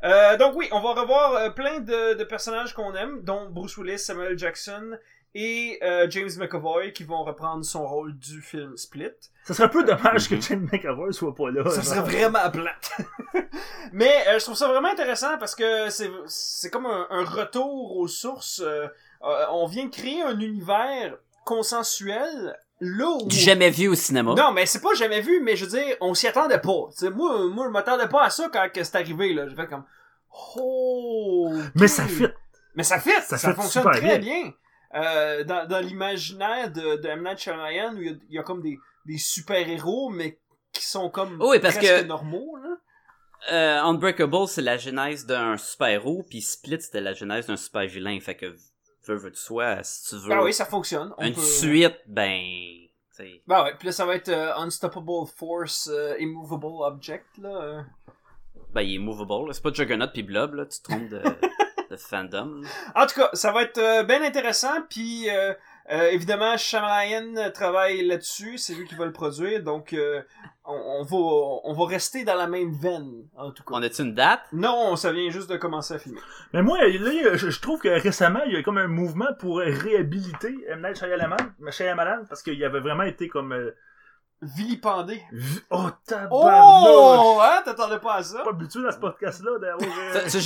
Euh, 0.04 0.36
donc 0.36 0.54
oui, 0.56 0.68
on 0.72 0.80
va 0.80 1.00
revoir 1.00 1.34
euh, 1.34 1.50
plein 1.50 1.80
de, 1.80 2.14
de 2.14 2.24
personnages 2.24 2.74
qu'on 2.74 2.94
aime, 2.94 3.22
dont 3.22 3.48
Bruce 3.50 3.76
Willis, 3.78 3.98
Samuel 3.98 4.38
Jackson 4.38 4.96
et 5.34 5.78
euh, 5.82 6.06
James 6.10 6.28
McAvoy 6.38 6.92
qui 6.92 7.04
vont 7.04 7.24
reprendre 7.24 7.64
son 7.64 7.86
rôle 7.86 8.14
du 8.18 8.42
film 8.42 8.76
Split. 8.76 9.12
Ça 9.44 9.54
serait 9.54 9.64
un 9.64 9.68
peu 9.70 9.82
dommage 9.82 10.28
que 10.28 10.34
Mhm. 10.34 10.42
Jane 10.42 10.68
McAvoy 10.70 11.14
soit 11.14 11.34
pas 11.34 11.50
là. 11.50 11.64
Ça 11.70 11.76
genre. 11.76 11.84
serait 11.84 12.00
vraiment 12.02 12.50
plate. 12.50 12.92
Mais 13.92 14.12
euh, 14.28 14.38
je 14.38 14.44
trouve 14.44 14.56
ça 14.56 14.68
vraiment 14.68 14.90
intéressant 14.90 15.38
parce 15.38 15.54
que 15.54 15.88
c'est 15.88 16.10
c'est 16.26 16.68
comme 16.70 16.84
un, 16.84 17.06
un 17.08 17.24
retour 17.24 17.96
aux 17.96 18.08
sources. 18.08 18.60
euh, 18.60 18.86
euh, 19.22 19.44
on 19.52 19.66
vient 19.66 19.86
de 19.86 19.90
créer 19.90 20.20
un 20.22 20.38
univers 20.38 21.16
consensuel 21.44 22.58
là 22.84 23.06
où... 23.22 23.28
Du 23.28 23.36
jamais 23.36 23.70
vu 23.70 23.86
au 23.88 23.94
cinéma. 23.94 24.34
Non, 24.36 24.50
mais 24.52 24.66
c'est 24.66 24.80
pas 24.82 24.92
jamais 24.94 25.20
vu, 25.20 25.40
mais 25.40 25.54
je 25.56 25.64
veux 25.64 25.70
dire, 25.78 25.96
on 26.00 26.14
s'y 26.14 26.26
attendait 26.26 26.58
pas. 26.58 26.88
Moi, 27.14 27.46
moi, 27.48 27.66
je 27.66 27.70
m'attendais 27.70 28.08
pas 28.08 28.24
à 28.24 28.30
ça 28.30 28.50
quand 28.52 28.68
c'est 28.74 28.96
arrivé, 28.96 29.32
là. 29.32 29.46
J'ai 29.48 29.54
fait 29.54 29.68
comme, 29.68 29.84
oh. 30.56 31.52
Mais 31.74 31.88
ça 31.88 32.06
fit. 32.06 32.26
Mais 32.74 32.82
ça 32.82 32.98
fit, 32.98 33.10
ça, 33.22 33.36
Ça 33.38 33.50
fit 33.50 33.56
fonctionne 33.60 33.82
super 33.84 34.00
très 34.00 34.18
bien. 34.18 34.52
Euh, 34.94 35.44
dans 35.44 35.66
dans 35.66 35.78
l'imaginaire 35.80 36.70
de, 36.70 36.96
de 36.96 37.08
M. 37.08 37.22
Night 37.22 37.38
Shyamalan, 37.38 37.94
où 37.94 38.02
il 38.02 38.06
y 38.06 38.10
a, 38.10 38.14
il 38.30 38.34
y 38.34 38.38
a 38.38 38.42
comme 38.42 38.60
des, 38.62 38.78
des 39.06 39.18
super-héros, 39.18 40.10
mais 40.10 40.38
qui 40.72 40.84
sont 40.84 41.08
comme 41.10 41.38
Oui, 41.40 41.58
parce 41.60 41.76
presque 41.76 42.02
que- 42.02 42.06
normaux, 42.06 42.56
là. 42.62 42.70
Euh, 43.52 43.80
Unbreakable, 43.82 44.46
c'est 44.46 44.62
la 44.62 44.76
genèse 44.76 45.26
d'un 45.26 45.56
super-héros, 45.56 46.24
puis 46.28 46.40
Split, 46.40 46.80
c'était 46.80 47.00
la 47.00 47.12
genèse 47.12 47.46
d'un 47.46 47.56
super-vilain. 47.56 48.18
Fait 48.20 48.36
que, 48.36 48.54
veux, 49.06 49.16
veux 49.18 49.32
tu 49.32 49.40
sois, 49.40 49.82
si 49.82 50.08
tu 50.10 50.16
veux 50.22 50.32
Ah 50.32 50.42
oui, 50.44 50.52
ça 50.52 50.64
fonctionne. 50.64 51.12
On 51.18 51.24
une 51.26 51.34
peut- 51.34 51.40
suite, 51.40 51.98
ben... 52.06 52.40
t'sais, 53.10 53.42
Bah 53.46 53.64
ouais, 53.64 53.74
puis 53.78 53.86
là, 53.86 53.92
ça 53.92 54.06
va 54.06 54.14
être 54.14 54.28
euh, 54.28 54.54
Unstoppable 54.56 55.26
Force 55.36 55.88
euh, 55.92 56.14
Immovable 56.20 56.82
Object, 56.82 57.26
là. 57.38 57.48
euh. 57.48 57.82
Ben, 58.72 58.82
il 58.82 58.94
est 58.94 58.98
movable. 58.98 59.52
C'est 59.52 59.62
pas 59.62 59.72
Juggernaut 59.72 60.06
puis 60.12 60.22
Blob, 60.22 60.54
là. 60.54 60.64
Tu 60.66 60.78
te 60.80 60.84
trompes 60.84 61.08
de, 61.08 61.20
de 61.90 61.96
fandom. 61.96 62.62
là. 62.62 62.68
En 63.02 63.06
tout 63.06 63.16
cas, 63.20 63.28
ça 63.34 63.52
va 63.52 63.62
être 63.64 63.78
euh, 63.78 64.02
bien 64.04 64.22
intéressant, 64.22 64.80
puis 64.88 65.28
euh, 65.92 65.96
euh, 65.96 66.10
évidemment, 66.10 66.56
Shyamalan 66.56 67.50
travaille 67.52 68.04
là-dessus, 68.06 68.58
c'est 68.58 68.74
lui 68.74 68.86
qui 68.86 68.94
va 68.94 69.04
le 69.04 69.12
produire, 69.12 69.62
donc 69.62 69.92
euh, 69.92 70.22
on, 70.64 70.74
on 70.74 71.02
va 71.04 71.60
on 71.64 71.72
va 71.74 71.86
rester 71.86 72.24
dans 72.24 72.34
la 72.36 72.46
même 72.46 72.72
veine, 72.72 73.24
en 73.36 73.50
tout 73.50 73.62
cas. 73.62 73.74
On 73.74 73.82
a-tu 73.82 74.02
une 74.02 74.14
date? 74.14 74.40
Non, 74.52 74.96
ça 74.96 75.12
vient 75.12 75.28
juste 75.30 75.50
de 75.50 75.56
commencer 75.56 75.94
à 75.94 75.98
filmer. 75.98 76.20
Mais 76.52 76.62
moi, 76.62 76.78
là, 76.82 77.36
je, 77.36 77.50
je 77.50 77.60
trouve 77.60 77.80
que 77.80 77.88
récemment, 77.88 78.40
il 78.46 78.52
y 78.52 78.56
a 78.56 78.62
comme 78.62 78.78
un 78.78 78.88
mouvement 78.88 79.28
pour 79.38 79.58
réhabiliter 79.58 80.54
M. 80.68 80.82
Night 80.82 80.98
Shyamalan, 80.98 81.36
Shyamalan 81.70 82.24
parce 82.28 82.42
qu'il 82.42 82.62
avait 82.64 82.80
vraiment 82.80 83.04
été 83.04 83.28
comme... 83.28 83.52
euh, 83.52 83.70
Vilipendé. 84.44 85.22
vi- 85.32 85.60
Oh, 85.70 85.86
tabarnouche! 86.04 86.88
Oh! 86.88 87.38
Hein? 87.40 87.62
T'attendais 87.64 88.00
pas 88.00 88.14
à 88.14 88.22
ça? 88.24 88.42
pas 88.42 88.50
habitué 88.50 88.84
à 88.88 88.90
ce 88.90 88.98
podcast-là 88.98 89.52
euh, 89.52 90.20
C'est 90.26 90.38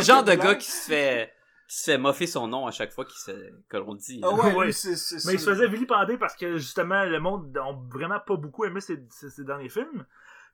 le 0.00 0.02
genre, 0.02 0.24
de 0.24 0.34
gars 0.34 0.56
qui 0.56 0.68
se 0.68 0.88
fait, 0.90 1.32
se 1.66 1.90
fait 1.90 1.98
moffer 1.98 2.26
son 2.26 2.46
nom 2.48 2.66
à 2.66 2.70
chaque 2.70 2.92
fois 2.92 3.04
qu'il 3.04 3.18
se, 3.18 3.32
que 3.68 3.76
l'on 3.76 3.94
dit. 3.94 4.20
Ah 4.22 4.30
ouais, 4.56 4.72
c'est... 4.72 4.96
c'est- 4.96 5.26
Mais 5.26 5.34
il 5.34 5.38
se 5.38 5.44
c'est- 5.46 5.50
faisait 5.52 5.68
vilipender 5.68 6.16
parce 6.18 6.36
que 6.36 6.56
justement 6.58 7.04
le 7.04 7.18
monde 7.20 7.52
n'a 7.54 7.64
vraiment 7.90 8.20
pas 8.20 8.36
beaucoup 8.36 8.64
aimé 8.64 8.80
ses, 8.80 9.02
ses- 9.10 9.30
ses 9.30 9.44
derniers 9.44 9.68
films. 9.70 10.04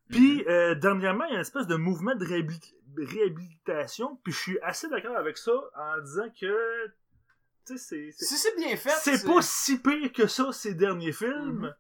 Puis 0.09 0.45
euh, 0.49 0.75
dernièrement, 0.75 1.25
il 1.27 1.31
y 1.31 1.33
a 1.33 1.37
une 1.37 1.41
espèce 1.43 1.67
de 1.69 1.77
mouvement 1.77 2.15
de 2.17 2.25
réhabili- 2.25 2.75
réhabilitation. 2.97 4.19
Puis 4.23 4.33
je 4.33 4.39
suis 4.39 4.59
assez 4.61 4.89
d'accord 4.89 5.17
avec 5.17 5.39
ça 5.39 5.53
en 5.53 6.01
disant 6.03 6.29
que 6.41 6.87
tu 7.67 7.77
sais 7.77 7.79
c'est 7.79 8.11
c'est- 8.13 8.25
Si 8.25 8.37
c'est 8.37 8.57
bien 8.57 8.77
fait, 8.77 8.91
c'est 8.91 9.25
pas 9.27 9.43
si 9.43 9.79
pire 9.81 10.13
que 10.13 10.27
ça 10.27 10.53
ces 10.53 10.75
derniers 10.75 11.13
films. 11.13 11.61
Mhm. 11.63 11.75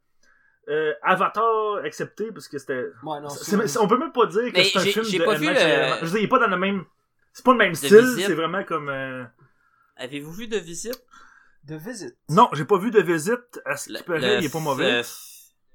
Euh, 0.68 0.92
Avatar 1.02 1.76
accepté 1.84 2.30
parce 2.30 2.46
que 2.46 2.58
c'était 2.58 2.84
Ouais, 3.02 3.18
c'est- 3.30 3.56
c'est- 3.56 3.66
c'est- 3.66 3.78
on 3.78 3.88
peut 3.88 3.98
même 3.98 4.12
pas 4.12 4.26
dire 4.26 4.52
que 4.52 4.62
c'est 4.62 4.78
un 4.78 4.82
film 4.82 5.04
j'ai 5.04 5.18
de 5.18 5.24
pas 5.24 5.34
vu 5.34 5.46
le-. 5.46 5.54
Je 5.54 6.04
veux 6.04 6.10
dire, 6.10 6.18
il 6.20 6.24
est 6.24 6.28
pas 6.28 6.38
dans 6.38 6.46
le 6.46 6.56
même 6.58 6.84
c'est 7.32 7.44
pas 7.44 7.52
le 7.52 7.58
même 7.58 7.74
style, 7.74 8.06
c'est 8.16 8.34
vraiment 8.34 8.64
comme 8.64 8.88
euh, 8.88 9.24
Avez-vous 9.96 10.32
vu 10.32 10.48
de 10.48 10.56
visite? 10.58 11.02
De 11.64 11.76
visite. 11.76 12.16
non, 12.30 12.48
j'ai 12.54 12.64
pas 12.64 12.78
vu 12.78 12.90
de 12.90 13.00
visite 13.00 13.60
à 13.66 13.76
ce 13.76 13.92
qui 13.92 14.02
paraît, 14.02 14.38
il 14.38 14.44
est 14.46 14.52
pas 14.52 14.60
mauvais. 14.60 15.02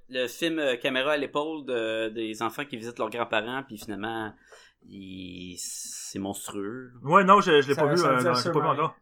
Le, 0.09 0.27
film 0.27 0.59
euh, 0.59 0.75
caméra 0.77 1.13
à 1.13 1.17
l'épaule 1.17 1.65
de- 1.65 2.09
des 2.09 2.41
enfants 2.43 2.63
qui 2.65 2.77
visitent 2.77 2.99
leurs 2.99 3.09
grands-parents, 3.09 3.63
puis 3.63 3.77
finalement, 3.77 4.33
il- 4.87 5.57
c'est 5.59 6.19
monstrueux. 6.19 6.91
Ouais, 7.03 7.23
non, 7.23 7.41
je, 7.41 7.61
je 7.61 7.67
l'ai 7.69 7.75
pas 7.75 7.85
vu, 7.87 7.99
euh, 8.03 8.21
non, 8.21 8.33
pas 8.33 8.41
vu 8.41 8.49
encore. 8.67 8.95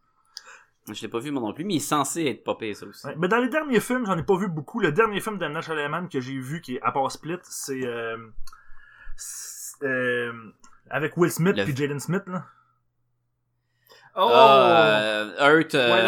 Je 0.92 1.02
l'ai 1.02 1.08
pas 1.08 1.20
vu 1.20 1.32
moi 1.32 1.42
non 1.42 1.54
plus, 1.54 1.64
mais 1.64 1.76
il 1.76 1.78
est 1.78 1.80
censé 1.80 2.26
être 2.26 2.44
popé 2.44 2.74
ça 2.74 2.86
aussi. 2.86 3.06
Ouais, 3.08 3.16
Mais 3.18 3.30
dans 3.30 3.38
les 3.40 3.48
derniers 3.48 3.80
films, 3.80 4.06
j'en 4.06 4.18
ai 4.18 4.24
pas 4.24 4.36
vu 4.38 4.50
beaucoup. 4.50 4.82
Le 4.82 4.92
dernier 4.92 5.22
film 5.22 5.38
de 5.38 5.46
Nash 5.48 5.66
Shyamalan 5.66 6.08
que 6.10 6.20
j'ai 6.20 6.38
vu, 6.38 6.60
qui 6.62 6.76
est 6.76 6.82
à 6.82 6.92
part 6.92 7.10
Split, 7.10 7.38
c'est 7.44 7.86
euh, 7.86 8.18
c'est, 9.16 9.84
euh, 9.86 10.34
avec 10.94 11.18
Will 11.18 11.32
Smith 11.32 11.58
Le- 11.58 11.64
puis 11.66 11.76
Jaden 11.76 12.00
Smith. 12.00 12.24
Là. 12.28 12.46
Oh! 14.16 14.30
Euh, 14.32 15.34
Earth, 15.40 15.74
euh, 15.74 15.92
Ouais, 15.92 16.02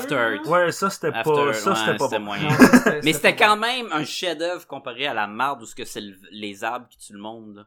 futur, 0.00 0.18
After. 0.18 0.34
Earth. 0.34 0.46
Ouais, 0.46 0.72
ça 0.72 0.90
c'était 0.90 1.12
pas, 1.12 1.22
Earth, 1.24 1.54
ça 1.54 1.70
ouais, 1.70 1.76
c'était 1.76 1.96
pas 1.96 2.08
bon. 2.08 2.20
moyen. 2.20 2.48
Non, 2.48 2.56
ça, 2.56 2.66
c'était- 2.78 3.00
Mais 3.04 3.12
c'était 3.12 3.36
quand 3.36 3.56
même 3.56 3.86
un 3.92 4.04
chef-d'œuvre 4.04 4.66
comparé 4.66 5.06
à 5.06 5.14
la 5.14 5.28
marde 5.28 5.62
où 5.62 5.66
ce 5.66 5.74
que 5.76 5.84
c'est 5.84 6.00
le- 6.00 6.16
les 6.32 6.64
arbres 6.64 6.88
qui 6.88 6.98
tuent 6.98 7.12
le 7.12 7.20
monde. 7.20 7.66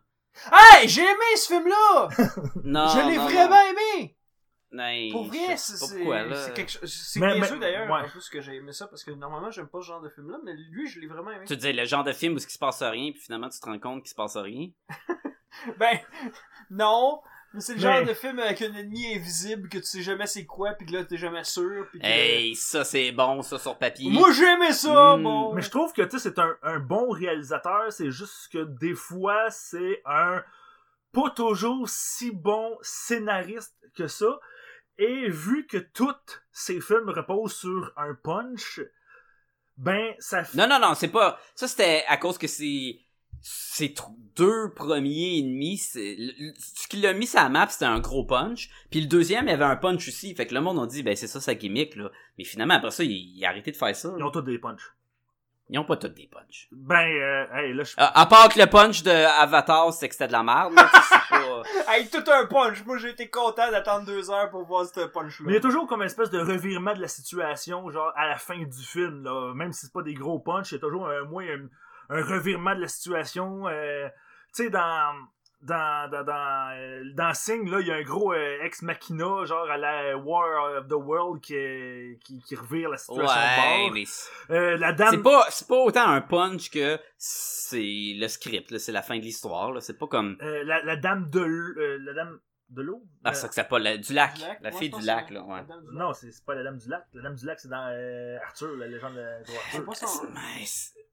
Hey, 0.52 0.90
j'ai 0.90 1.02
aimé 1.02 1.36
ce 1.38 1.48
film-là! 1.48 2.10
Non, 2.66 2.88
je 2.90 3.10
l'ai 3.10 3.16
non, 3.16 3.24
vraiment 3.24 3.62
aimé! 3.62 4.18
Pour 5.14 5.28
vrai, 5.28 5.56
c'est 5.56 5.80
pas 5.80 5.96
pourquoi, 5.96 6.24
là. 6.24 6.36
c'est 6.36 6.54
quelque 6.54 6.72
chose. 6.74 6.92
C'est 6.94 7.22
niaiseux 7.22 7.58
d'ailleurs, 7.60 7.90
ouais. 7.90 8.02
en 8.02 8.10
plus 8.10 8.28
que 8.28 8.42
j'ai 8.42 8.56
aimé 8.56 8.74
ça, 8.74 8.88
parce 8.88 9.06
que 9.06 9.12
normalement 9.12 9.50
j'aime 9.50 9.68
pas 9.68 9.80
ce 9.80 9.86
genre 9.88 10.02
de 10.02 10.10
film-là, 10.10 10.40
mais 10.44 10.52
lui, 10.72 10.90
je 10.90 11.00
l'ai 11.00 11.08
vraiment 11.08 11.32
aimé. 11.32 11.46
Tu 11.48 11.56
dis 11.56 11.72
le 11.72 11.86
genre 11.86 12.04
de 12.04 12.12
film 12.12 12.34
où 12.34 12.38
il 12.38 12.42
se 12.42 12.58
passe 12.58 12.84
rien, 12.84 13.12
puis 13.14 13.22
finalement 13.22 13.48
tu 13.48 13.58
te 13.62 13.66
rends 13.66 13.80
compte 13.80 14.02
qu'il 14.02 14.10
se 14.10 14.16
passe 14.16 14.36
rien? 14.36 14.68
Ben, 15.78 16.00
non, 16.70 17.22
mais 17.54 17.62
c'est 17.62 17.74
le 17.74 17.78
Mais- 17.78 17.82
genre 17.98 18.06
de 18.06 18.14
film 18.14 18.40
avec 18.40 18.62
un 18.62 18.74
ennemi 18.74 19.16
invisible 19.16 19.70
que 19.70 19.78
tu 19.78 19.86
sais 19.86 20.02
jamais 20.02 20.28
c'est 20.28 20.46
quoi, 20.46 20.74
pis 20.74 20.86
que 20.86 20.92
là 20.94 21.04
t'es 21.06 21.18
jamais 21.18 21.44
sûr, 21.44 21.88
pis 21.92 22.00
que... 22.00 22.06
Hey, 22.06 22.56
ça 22.56 22.84
c'est 22.84 23.12
bon, 23.12 23.42
ça 23.42 23.58
sur 23.60 23.78
papier. 23.78 24.10
Moi 24.10 24.32
j'ai 24.34 24.46
aimé 24.46 24.74
ça, 24.74 25.16
Mm. 25.18 25.24
bon! 25.24 25.54
Mais 25.54 25.62
je 25.62 25.70
trouve 25.70 25.94
que 25.94 26.02
tu 26.02 26.20
sais, 26.20 26.30
c'est 26.30 26.40
un, 26.40 26.56
un 26.64 26.80
bon 26.80 27.10
réalisateur, 27.10 27.92
c'est 27.92 28.12
juste 28.12 28.50
que 28.52 28.64
des 28.64 28.94
fois, 28.94 29.50
c'est 29.50 30.02
un 30.06 30.44
pas 31.14 31.30
toujours 31.30 31.88
si 31.88 32.32
bon 32.32 32.78
scénariste 32.82 33.76
que 33.96 34.08
ça. 34.08 34.40
Et 34.98 35.30
vu 35.30 35.66
que 35.68 35.78
tous 35.78 36.14
ses 36.52 36.80
films 36.82 37.10
reposent 37.10 37.56
sur 37.56 37.92
un 37.98 38.14
punch, 38.16 38.82
ben, 39.78 40.14
ça 40.20 40.44
fait. 40.46 40.58
Non, 40.58 40.68
non, 40.68 40.80
non, 40.80 40.94
c'est 40.94 41.10
pas. 41.10 41.38
Ça, 41.54 41.68
c'était 41.68 42.04
à 42.08 42.16
cause 42.18 42.38
que 42.38 42.48
c'est. 42.48 43.00
Ces 43.48 43.94
deux 44.36 44.74
premiers 44.74 45.38
ennemis, 45.38 45.78
c'est. 45.78 46.18
Ce 46.58 46.88
qui 46.88 46.98
l'a 46.98 47.14
mis 47.14 47.28
sur 47.28 47.40
la 47.40 47.50
map, 47.50 47.68
c'était 47.70 47.86
un 47.86 48.00
gros 48.00 48.24
punch. 48.24 48.72
Puis 48.90 49.02
le 49.02 49.06
deuxième, 49.06 49.46
il 49.46 49.52
y 49.52 49.54
avait 49.54 49.66
un 49.66 49.76
punch 49.76 50.08
aussi. 50.08 50.34
Fait 50.34 50.48
que 50.48 50.56
le 50.56 50.62
monde 50.62 50.80
a 50.80 50.88
dit, 50.88 51.04
ben 51.04 51.16
c'est 51.16 51.28
ça 51.28 51.40
sa 51.40 51.54
gimmick, 51.54 51.96
là. 51.96 52.10
Mais 52.40 52.44
finalement, 52.44 52.74
après 52.74 52.90
ça, 52.90 53.04
il, 53.04 53.12
il 53.12 53.46
a 53.46 53.50
arrêté 53.50 53.72
de 53.72 53.78
faire 53.78 53.96
ça. 53.96 54.12
Ils 54.18 54.24
ont 54.24 54.32
tous 54.32 54.42
des 54.42 54.58
punchs. 54.58 54.96
Ils 55.70 55.78
ont 55.78 55.84
pas 55.84 55.98
tous 55.98 56.08
des 56.08 56.28
punchs. 56.28 56.70
Ben, 56.72 57.08
euh, 57.08 57.46
hey, 57.54 57.74
là, 57.74 57.84
je 57.84 57.94
À, 57.98 58.20
à 58.20 58.26
part 58.26 58.50
que 58.50 58.60
le 58.60 58.66
punch 58.66 59.04
de 59.04 59.12
Avatar, 59.12 59.94
c'est 59.94 60.08
que 60.08 60.16
c'était 60.16 60.28
de 60.28 60.32
la 60.32 60.42
merde, 60.42 60.74
là. 60.74 60.90
pas. 61.30 61.64
Hey, 61.88 62.10
tout 62.10 62.24
un 62.32 62.46
punch! 62.46 62.84
Moi 62.86 62.98
j'ai 62.98 63.10
été 63.10 63.30
content 63.30 63.70
d'attendre 63.72 64.06
deux 64.06 64.30
heures 64.30 64.50
pour 64.50 64.66
voir 64.66 64.86
ce 64.86 65.06
punch-là. 65.06 65.46
Mais 65.46 65.54
il 65.54 65.56
y 65.56 65.58
a 65.58 65.62
toujours 65.62 65.88
comme 65.88 66.02
une 66.02 66.08
espèce 66.08 66.30
de 66.30 66.40
revirement 66.40 66.94
de 66.94 67.02
la 67.02 67.08
situation, 67.08 67.90
genre 67.92 68.12
à 68.16 68.28
la 68.28 68.38
fin 68.38 68.58
du 68.58 68.84
film, 68.84 69.24
là. 69.24 69.54
Même 69.54 69.72
si 69.72 69.86
c'est 69.86 69.94
pas 69.94 70.02
des 70.02 70.14
gros 70.14 70.40
punchs, 70.40 70.72
il 70.72 70.76
y 70.76 70.78
a 70.78 70.82
toujours 70.82 71.08
un, 71.08 71.24
moins 71.24 71.44
un, 71.44 71.68
un 72.10 72.22
revirement 72.24 72.76
de 72.76 72.82
la 72.82 72.88
situation. 72.88 73.68
euh, 73.68 74.08
tu 74.56 74.64
sais, 74.64 74.70
dans. 74.70 75.14
Dans, 75.62 76.08
dans, 76.12 76.24
dans, 76.24 76.76
euh, 76.78 77.04
dans 77.16 77.34
Sing, 77.34 77.68
là, 77.72 77.80
il 77.80 77.88
y 77.88 77.92
a 77.92 77.96
un 77.96 78.04
gros 78.04 78.34
euh, 78.34 78.62
ex 78.62 78.84
machina, 78.84 79.46
genre 79.46 79.68
à 79.68 79.78
la 79.78 80.16
War 80.16 80.78
of 80.78 80.88
the 80.88 80.92
World, 80.94 81.42
qui, 81.42 81.56
qui, 82.24 82.40
qui 82.44 82.56
revire 82.56 82.90
la 82.90 82.98
situation 82.98 83.26
Ouais, 83.26 83.80
de 83.80 83.82
bord. 83.86 83.92
mais 83.96 84.04
c'est 84.06 84.54
Euh, 84.54 84.78
la 84.78 84.90
c'est 84.90 84.96
dame. 84.96 85.24
pas, 85.24 85.48
c'est 85.50 85.68
pas 85.68 85.78
autant 85.78 86.08
un 86.08 86.22
punch 86.22 86.70
que 86.70 87.00
c'est 87.18 88.14
le 88.16 88.28
script, 88.28 88.70
là. 88.70 88.78
C'est 88.78 88.92
la 88.92 89.02
fin 89.02 89.18
de 89.18 89.24
l'histoire, 89.24 89.72
là. 89.72 89.82
C'est 89.82 89.98
pas 89.98 90.06
comme. 90.06 90.38
euh, 90.44 90.64
la, 90.66 90.84
la 90.84 90.98
dame 90.98 91.32
de 91.32 91.40
euh, 91.40 91.98
la 92.02 92.14
dame 92.14 92.38
de 92.70 92.82
l'eau 92.82 93.04
Ah, 93.24 93.30
Euh, 93.30 93.34
ça 93.34 93.48
que 93.48 93.54
c'est 93.56 93.64
pas 93.68 93.80
la- 93.80 93.98
du 93.98 94.14
lac. 94.14 94.34
Du 94.36 94.42
lac? 94.42 94.60
La 94.62 94.72
fille 94.72 94.90
du 94.90 95.02
lac, 95.02 95.30
là, 95.30 95.44
ouais. 95.44 95.62
non 95.94 96.14
c'est 96.14 96.32
c'est 96.32 96.44
pas 96.46 96.56
la 96.56 96.64
dame 96.64 96.78
du 96.78 96.90
lac 96.90 97.06
la 97.14 97.22
dame 97.24 97.36
du 97.36 97.46
lac 97.46 97.60
c'est 97.60 97.68
dans 97.70 97.88
euh, 97.92 98.38
Arthur 98.44 98.76
la 98.78 98.88
légende 98.88 99.14
de, 99.16 99.20
de 99.20 99.46
C'est 99.46 99.58
Arthur 99.78 99.86
pas 99.86 99.94
son... 99.96 100.28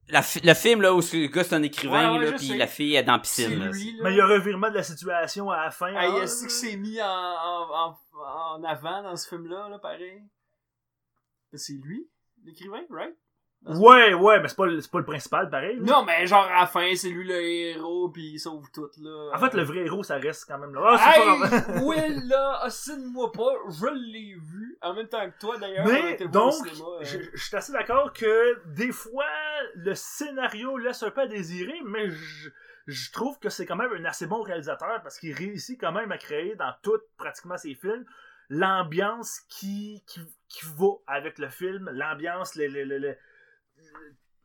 La 0.09 0.23
fi- 0.23 0.41
le 0.45 0.55
film 0.55 0.83
là 0.83 0.93
où 0.93 0.99
le 0.99 1.27
gars 1.29 1.45
c'est 1.45 1.55
un 1.55 1.63
écrivain 1.63 2.13
Ouais, 2.15 2.19
ouais, 2.19 2.31
là 2.31 2.37
puis 2.37 2.49
sais. 2.49 2.57
la 2.57 2.67
fille 2.67 2.97
est 2.97 3.03
dans 3.05 3.13
la 3.13 3.19
piscine 3.21 3.59
là. 3.59 3.67
lui, 3.71 3.93
là. 3.97 4.01
mais 4.05 4.13
il 4.13 4.17
y 4.17 4.21
a 4.21 4.25
un 4.25 4.29
revirement 4.29 4.69
de 4.71 4.75
la 4.75 4.83
situation 4.83 5.51
à 5.51 5.65
la 5.65 5.71
fin 5.71 5.89
Hey, 5.89 5.97
hein? 6.11 6.23
est-ce 6.23 6.45
que 6.47 6.51
c'est 6.51 6.77
mis 6.77 7.01
en, 7.01 7.07
en, 7.07 7.71
en, 8.15 8.55
en 8.57 8.65
avant 8.65 9.03
dans 9.03 9.15
ce 9.17 9.29
film-là, 9.29 9.69
là, 9.69 9.79
pareil? 9.79 10.23
C'est 11.55 11.75
lui, 11.75 12.09
l'écrivain, 12.45 12.81
right? 12.91 13.15
Ouais, 13.65 14.13
ouais, 14.13 14.41
mais 14.41 14.49
c'est 14.49 14.57
pas, 14.57 14.67
le- 14.67 14.81
c'est 14.81 14.91
pas 14.91 14.99
le 14.99 15.05
principal, 15.05 15.49
pareil. 15.49 15.77
là. 15.77 15.83
Non, 15.85 16.05
mais 16.05 16.27
genre, 16.27 16.45
à 16.47 16.61
la 16.63 16.67
fin, 16.67 16.93
c'est 16.97 17.11
lui 17.11 17.25
le 17.25 17.41
héros, 17.41 18.09
pis 18.09 18.33
il 18.35 18.39
sauve 18.41 18.69
tout, 18.73 18.89
là. 19.01 19.31
En 19.35 19.39
fait, 19.39 19.55
le 19.55 19.63
vrai 19.63 19.81
héros, 19.87 20.03
ça 20.03 20.17
reste 20.17 20.47
quand 20.49 20.59
même 20.59 20.75
là. 20.75 20.81
Ah, 20.85 21.13
c'est 21.15 21.21
pas 21.21 21.37
grave. 21.37 21.69
Hey, 21.77 21.85
Will, 21.85 22.23
là, 22.29 22.59
assine-moi 22.63 23.31
pas, 23.31 23.53
je 23.69 23.87
l'ai 23.87 24.35
vu, 24.35 24.77
en 24.83 24.95
même 24.95 25.07
temps 25.07 25.31
que 25.31 25.39
toi, 25.39 25.59
d'ailleurs. 25.59 25.87
on 25.87 25.93
Mais, 25.93 26.13
était 26.15 26.25
voir 26.25 26.47
au 26.47 26.51
donc, 26.51 26.67
cinéma, 26.67 26.89
euh. 26.89 27.05
je, 27.05 27.19
je 27.35 27.45
suis 27.45 27.57
assez 27.57 27.73
d'accord 27.73 28.13
que 28.13 28.59
des 28.75 28.91
fois, 28.91 29.25
le 29.77 29.95
scénario 29.95 30.77
laisse 30.79 31.03
un 31.05 31.11
peu 31.13 31.21
à 31.21 31.27
désirer, 31.29 31.81
mais 31.87 32.11
je, 32.11 32.49
je 32.89 33.13
trouve 33.13 33.39
que 33.39 33.49
c'est 33.49 33.65
quand 33.65 33.77
même 33.77 33.93
un 33.97 34.05
assez 34.07 34.27
bon 34.27 34.43
réalisateur 34.43 35.01
parce 35.05 35.21
qu'il 35.21 35.35
réussit 35.35 35.81
quand 35.81 35.93
même 35.93 36.11
à 36.11 36.19
créer 36.19 36.57
dans 36.57 36.73
tout, 36.83 36.99
pratiquement 37.17 37.57
ses 37.57 37.77
films, 37.77 38.05
l'ambiance 38.49 39.41
qui, 39.49 40.03
qui, 40.07 40.21
qui 40.49 40.65
va 40.77 40.89
avec 41.07 41.39
le 41.39 41.49
film, 41.49 41.89
l'ambiance, 41.93 42.55
le, 42.57 42.67
le, 42.67 42.83
le, 42.85 42.99
le- 42.99 43.17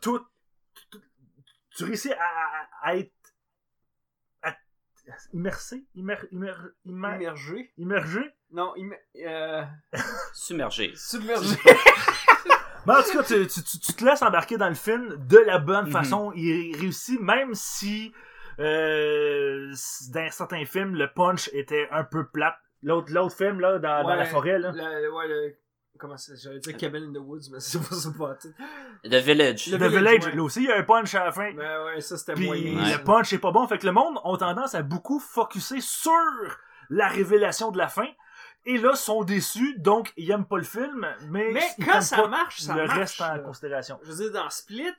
tout, 0.01 0.19
tout- 0.91 1.01
Tu 1.75 1.83
réussis 1.83 2.11
à, 2.13 2.17
à- 2.23 2.67
à 2.89 2.95
être 2.95 3.11
à- 4.43 4.55
immersé, 5.33 5.85
immer, 5.95 6.15
immer, 6.31 6.51
immer- 6.85 7.15
Immergé? 7.15 7.71
immergé? 7.77 8.33
Non, 8.51 8.73
imme... 8.75 8.95
euh... 9.17 9.63
Submergé. 10.33 10.93
submergé. 10.95 11.55
Mais 12.85 12.93
en 12.95 13.03
tout 13.03 13.11
cas, 13.11 13.23
tu, 13.23 13.45
tu, 13.47 13.63
tu- 13.63 13.79
tu 13.79 13.93
te 13.93 14.05
laisses 14.05 14.21
embarquer 14.21 14.55
dans 14.57 14.69
le 14.69 14.75
film 14.75 15.17
de 15.27 15.37
la 15.39 15.59
bonne 15.59 15.87
Mhm. 15.87 15.91
façon. 15.91 16.31
Il 16.35 16.75
réussit, 16.79 17.19
même 17.19 17.53
si 17.53 18.13
euh, 18.59 19.73
dans 20.13 20.31
certains 20.31 20.63
films, 20.65 20.95
le 20.95 21.11
punch 21.11 21.49
était 21.53 21.87
un 21.91 22.03
peu 22.05 22.27
plate. 22.27 22.57
L'autre, 22.83 23.11
l'autre 23.11 23.35
film, 23.35 23.59
là, 23.59 23.77
dans, 23.79 24.07
la 24.07 24.25
forêt, 24.25 24.57
là. 24.59 24.71
Le, 24.71 25.11
ouais, 25.13 25.27
le... 25.27 25.55
Comment 25.97 26.17
c'est? 26.17 26.35
J'allais 26.37 26.59
dire 26.59 26.77
Cabin 26.77 27.03
in 27.09 27.13
the 27.13 27.17
Woods, 27.17 27.49
mais 27.51 27.59
c'est 27.59 27.79
pas 27.79 27.95
ça, 27.95 28.09
pas. 28.17 28.35
The 29.03 29.15
Village. 29.15 29.67
Le 29.67 29.77
The 29.77 29.81
Village, 29.81 29.91
Village, 29.91 30.25
ouais. 30.25 30.35
là 30.35 30.43
aussi, 30.43 30.59
il 30.63 30.67
y 30.67 30.71
a 30.71 30.77
un 30.77 30.83
punch 30.83 31.13
à 31.15 31.25
la 31.25 31.31
fin. 31.31 31.51
Mais 31.53 31.77
ouais, 31.85 32.01
ça, 32.01 32.17
c'était 32.17 32.33
Puis 32.33 32.45
moyen. 32.45 32.77
Ouais. 32.83 32.97
le 32.97 33.03
punch 33.03 33.33
est 33.33 33.39
pas 33.39 33.51
bon. 33.51 33.67
Fait 33.67 33.77
que 33.77 33.85
le 33.85 33.91
monde 33.91 34.19
ont 34.23 34.37
tendance 34.37 34.75
à 34.75 34.83
beaucoup 34.83 35.19
focuser 35.19 35.81
sur 35.81 36.11
la 36.89 37.07
révélation 37.07 37.71
de 37.71 37.77
la 37.77 37.87
fin. 37.87 38.07
Et 38.65 38.77
là, 38.77 38.95
sont 38.95 39.23
déçus, 39.23 39.75
donc 39.79 40.11
ils 40.17 40.29
aiment 40.31 40.45
pas 40.45 40.57
le 40.57 40.63
film, 40.63 41.07
mais, 41.29 41.51
Mais 41.53 41.63
ils 41.77 41.85
quand 41.85 42.01
ça 42.01 42.17
pas 42.17 42.27
marche, 42.27 42.59
ça 42.61 42.75
le 42.75 42.85
marche, 42.85 42.99
reste 42.99 43.21
en 43.21 43.35
là. 43.35 43.39
considération. 43.39 43.97
Je 44.03 44.11
veux 44.11 44.15
dire, 44.29 44.31
dans 44.33 44.49
Split, 44.49 44.91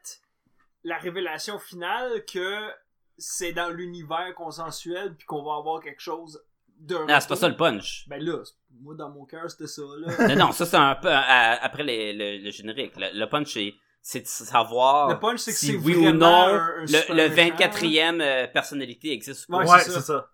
la 0.85 0.97
révélation 0.97 1.59
finale 1.59 2.25
que 2.25 2.71
c'est 3.19 3.53
dans 3.53 3.69
l'univers 3.69 4.33
consensuel 4.37 5.15
puis 5.17 5.27
qu'on 5.27 5.43
va 5.45 5.57
avoir 5.59 5.83
quelque 5.83 6.01
chose 6.01 6.43
Non, 6.89 7.07
c'est 7.21 7.29
pas 7.29 7.37
ça 7.37 7.49
le 7.49 7.57
punch. 7.57 8.05
Ben 8.09 8.23
là, 8.23 8.43
moi 8.81 8.95
dans 8.95 9.11
mon 9.11 9.25
cœur 9.25 9.51
c'était 9.51 9.67
ça 9.67 9.83
là. 9.99 10.29
non, 10.29 10.47
non, 10.47 10.53
ça 10.53 10.65
c'est 10.67 10.77
un 10.77 10.95
peu 10.95 11.09
à- 11.11 11.63
après 11.63 11.83
les- 11.83 12.13
le, 12.13 12.45
le 12.45 12.51
générique. 12.51 12.93
Le, 12.97 13.19
le 13.19 13.27
punch, 13.29 13.53
c'est, 13.55 13.75
c'est 14.01 14.21
de 14.21 14.27
savoir 14.27 15.09
Le 15.11 15.19
punch 15.19 15.41
c'est 15.41 15.51
que 15.53 15.57
si 15.59 15.77
oui 15.77 15.97
ou 15.97 16.13
non 16.13 16.27
un- 16.27 16.55
un 16.57 16.81
le, 16.87 17.15
le 17.15 17.29
méchant, 17.35 17.57
24e 17.57 18.21
euh, 18.21 18.47
personnalité 18.47 19.13
existe 19.13 19.49
ou 19.49 19.53
pas. 19.53 19.65
Ouais, 19.65 19.81
c'est 19.81 20.01
ça. 20.01 20.31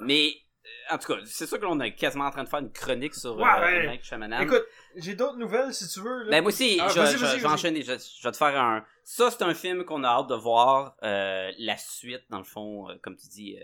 Mais, 0.00 0.28
euh, 0.30 0.94
en 0.94 0.98
tout 0.98 1.12
cas, 1.12 1.18
c'est 1.26 1.46
sûr 1.46 1.58
que 1.58 1.64
l'on 1.64 1.78
est 1.80 1.94
quasiment 1.94 2.26
en 2.26 2.30
train 2.30 2.44
de 2.44 2.48
faire 2.48 2.60
une 2.60 2.72
chronique 2.72 3.14
sur 3.14 3.36
Ouais, 3.36 3.42
euh, 3.42 3.88
ouais. 3.88 4.00
Écoute, 4.42 4.62
j'ai 4.96 5.14
d'autres 5.14 5.36
nouvelles 5.38 5.74
si 5.74 5.88
tu 5.88 6.00
veux 6.00 6.22
là. 6.24 6.30
Ben 6.30 6.40
moi 6.42 6.48
aussi, 6.52 6.78
Ah, 6.80 6.88
je, 6.88 7.00
vas-y. 7.00 7.44
enchaîner. 7.46 7.82
Je, 7.82 7.92
je 7.92 8.22
vais 8.22 8.32
te 8.32 8.36
faire 8.36 8.58
un. 8.60 8.84
Ça, 9.04 9.30
c'est 9.30 9.42
un 9.42 9.54
film 9.54 9.84
qu'on 9.84 10.04
a 10.04 10.08
hâte 10.08 10.28
de 10.28 10.34
voir. 10.36 10.96
euh, 11.02 11.50
la 11.58 11.76
suite, 11.76 12.22
dans 12.30 12.38
le 12.38 12.44
fond, 12.44 12.88
euh, 12.88 12.94
comme 13.02 13.16
tu 13.16 13.26
dis, 13.28 13.58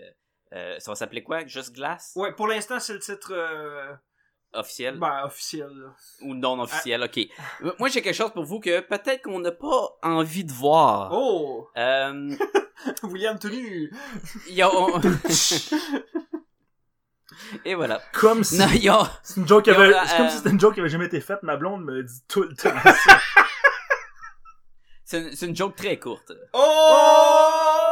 euh, 0.53 0.75
euh, 0.75 0.79
ça 0.79 0.91
va 0.91 0.95
s'appeler 0.95 1.23
quoi? 1.23 1.45
Juste 1.45 1.73
Glace? 1.75 2.11
Ouais, 2.15 2.33
pour 2.33 2.47
l'instant 2.47 2.79
c'est 2.79 2.93
le 2.93 2.99
titre 2.99 3.31
euh, 3.33 3.93
Officiel 4.53 4.97
ben 4.97 5.25
officiel. 5.25 5.69
là. 5.69 5.93
ou 6.21 6.33
non 6.33 6.59
officiel 6.59 7.03
Ok. 7.03 7.19
Euh, 7.63 7.71
Moi, 7.77 7.87
j'ai 7.89 8.01
quelque 8.01 8.15
chose 8.15 8.31
pour 8.33 8.43
vous 8.45 8.59
que 8.59 8.79
peut-être 8.79 9.21
qu'on 9.21 9.37
n'a 9.39 9.51
pas 9.51 9.89
envie 10.01 10.43
de 10.43 10.51
voir. 10.51 11.11
Oh, 11.13 11.69
Euh, 11.77 12.35
William 13.03 13.37
Tenu. 13.37 13.93
a- 14.59 14.69
on- 14.75 14.99
Et 17.65 17.75
voilà. 17.75 18.01
Comme 18.11 18.43
si. 18.43 18.59
A- 18.89 19.19
C'est 19.23 19.37
une 19.39 19.47
joke 19.47 19.65
qui 19.65 19.69
Yo, 19.69 19.75
avait. 19.75 19.91
là, 19.91 20.03
C'est 20.07 20.17
comme 20.17 20.25
euh, 20.25 20.29
si 20.29 20.37
c'était 20.37 20.49
une 20.49 20.59
joke 20.59 20.73
qui 20.73 20.79
avait 20.79 20.89
jamais 20.89 21.05
été 21.05 21.21
faite. 21.21 21.43
Ma 21.43 21.55
blonde 21.55 21.83
me 21.85 22.01
dit 22.03 22.21
tout 22.27 22.41
le 22.43 22.55
temps 22.55 22.73
ça. 22.83 23.19
C'est 25.05 25.19
une, 25.21 25.35
c'est 25.35 25.45
une 25.47 25.55
joke 25.55 25.75
très 25.75 25.97
courte. 25.99 26.31
Oh! 26.53 27.88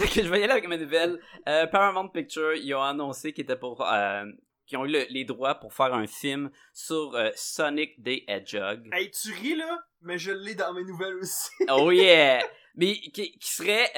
Fait 0.06 0.08
que 0.20 0.22
je 0.24 0.28
vais 0.30 0.40
y 0.40 0.44
aller 0.44 0.52
avec 0.52 0.66
ma 0.68 0.76
nouvelle. 0.76 1.20
Euh, 1.48 1.66
Paramount 1.66 2.08
Pictures, 2.08 2.54
ils 2.54 2.74
ont 2.74 2.82
annoncé 2.82 3.32
qu'ils 3.32 3.44
étaient 3.44 3.56
pour, 3.56 3.86
euh, 3.86 4.24
qu'ils 4.66 4.78
ont 4.78 4.84
eu 4.84 4.90
le- 4.92 5.06
les 5.10 5.24
droits 5.24 5.54
pour 5.56 5.74
faire 5.74 5.92
un 5.94 6.06
film 6.06 6.50
sur 6.72 7.14
euh, 7.14 7.30
Sonic 7.34 8.02
the 8.02 8.22
Hedgehog. 8.28 8.88
Hey, 8.92 9.10
tu 9.10 9.32
ris 9.32 9.56
là, 9.56 9.84
mais 10.02 10.18
je 10.18 10.30
l'ai 10.32 10.54
dans 10.54 10.72
mes 10.72 10.84
nouvelles 10.84 11.16
aussi. 11.16 11.50
Oh 11.70 11.90
yeah! 11.90 12.42
Mais 12.76 12.94
qui, 12.94 13.36
qui 13.38 13.50
serait, 13.52 13.90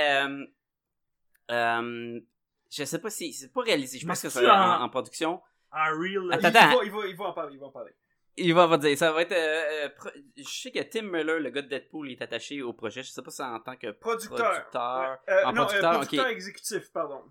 je 1.50 2.84
sais 2.84 2.98
pas 2.98 3.10
si, 3.10 3.32
c'est 3.32 3.52
pas 3.52 3.60
réalisé, 3.62 3.98
je 3.98 4.06
Mais 4.06 4.12
pense 4.12 4.22
que 4.22 4.28
c'est 4.30 4.48
en, 4.48 4.54
en- 4.54 4.82
en 4.82 4.88
production. 4.88 5.42
Un 5.72 5.90
real. 5.98 6.32
Attends, 6.32 6.48
il, 6.48 6.76
va, 6.78 6.84
il, 6.84 6.90
va, 6.90 7.06
il 7.08 7.16
va 7.16 7.24
en 7.26 7.32
parler, 7.32 7.54
il 7.54 7.60
va 7.60 7.66
en 7.66 7.70
parler. 7.70 7.92
Il 8.38 8.54
va, 8.54 8.66
va 8.66 8.78
dire, 8.78 8.96
ça 8.96 9.12
va 9.12 9.22
être, 9.22 9.32
euh, 9.32 9.84
euh, 9.84 9.88
pro- 9.90 10.08
je 10.36 10.42
sais 10.42 10.70
que 10.70 10.80
Tim 10.82 11.02
Miller, 11.02 11.38
le 11.38 11.50
gars 11.50 11.60
de 11.62 11.68
Deadpool, 11.68 12.08
il 12.08 12.12
est 12.12 12.22
attaché 12.22 12.62
au 12.62 12.72
projet, 12.72 13.02
je 13.02 13.10
sais 13.10 13.20
pas 13.22 13.30
si 13.30 13.36
c'est 13.36 13.42
en 13.42 13.60
tant 13.60 13.76
que 13.76 13.90
Producteur. 13.90 14.36
producteur. 14.38 15.18
Ouais. 15.28 15.34
Euh, 15.34 15.44
en 15.44 15.52
non, 15.52 15.62
euh, 15.62 15.64
producteur, 15.66 15.92
producteur 15.92 16.24
ok. 16.26 16.32
exécutif, 16.32 16.92
pardon. 16.92 17.22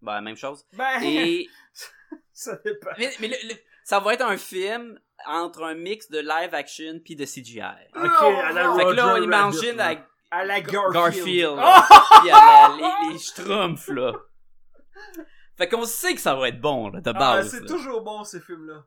Ben, 0.00 0.20
même 0.22 0.36
chose. 0.36 0.64
Ben, 0.72 1.02
Et, 1.02 1.46
ça 2.32 2.56
dépend. 2.64 2.90
Mais, 2.98 3.10
mais 3.20 3.28
le- 3.28 3.48
le- 3.50 3.54
ça 3.84 4.00
va 4.00 4.14
être 4.14 4.24
un 4.24 4.38
film 4.38 4.98
entre 5.26 5.62
un 5.62 5.74
mix 5.74 6.08
de 6.08 6.18
live 6.20 6.54
action 6.54 7.00
puis 7.04 7.16
de 7.16 7.26
CGI. 7.26 7.60
Ok, 7.94 8.04
à 8.22 8.52
la 8.52 8.74
Fait 8.76 8.84
que 8.84 8.90
là, 8.92 9.14
on 9.14 9.22
imagine 9.22 9.78
Rabbit, 9.78 9.80
à 9.82 9.94
là. 9.94 10.06
À 10.30 10.44
la 10.46 10.60
Garfield. 10.62 10.92
Garfield, 10.94 11.58
Oh! 11.58 12.20
puis 12.22 12.30
à 12.30 12.68
la- 12.68 12.76
les, 13.08 13.12
les 13.12 13.18
schtroumpfs, 13.18 13.88
là. 13.88 14.12
Fait 15.58 15.68
qu'on 15.68 15.84
sait 15.84 16.14
que 16.14 16.20
ça 16.20 16.34
va 16.34 16.48
être 16.48 16.60
bon, 16.60 16.88
là, 16.88 17.00
de 17.02 17.10
Ah, 17.10 17.12
base. 17.12 17.50
c'est 17.50 17.66
toujours 17.66 18.00
bon, 18.02 18.24
ces 18.24 18.40
films-là. 18.40 18.84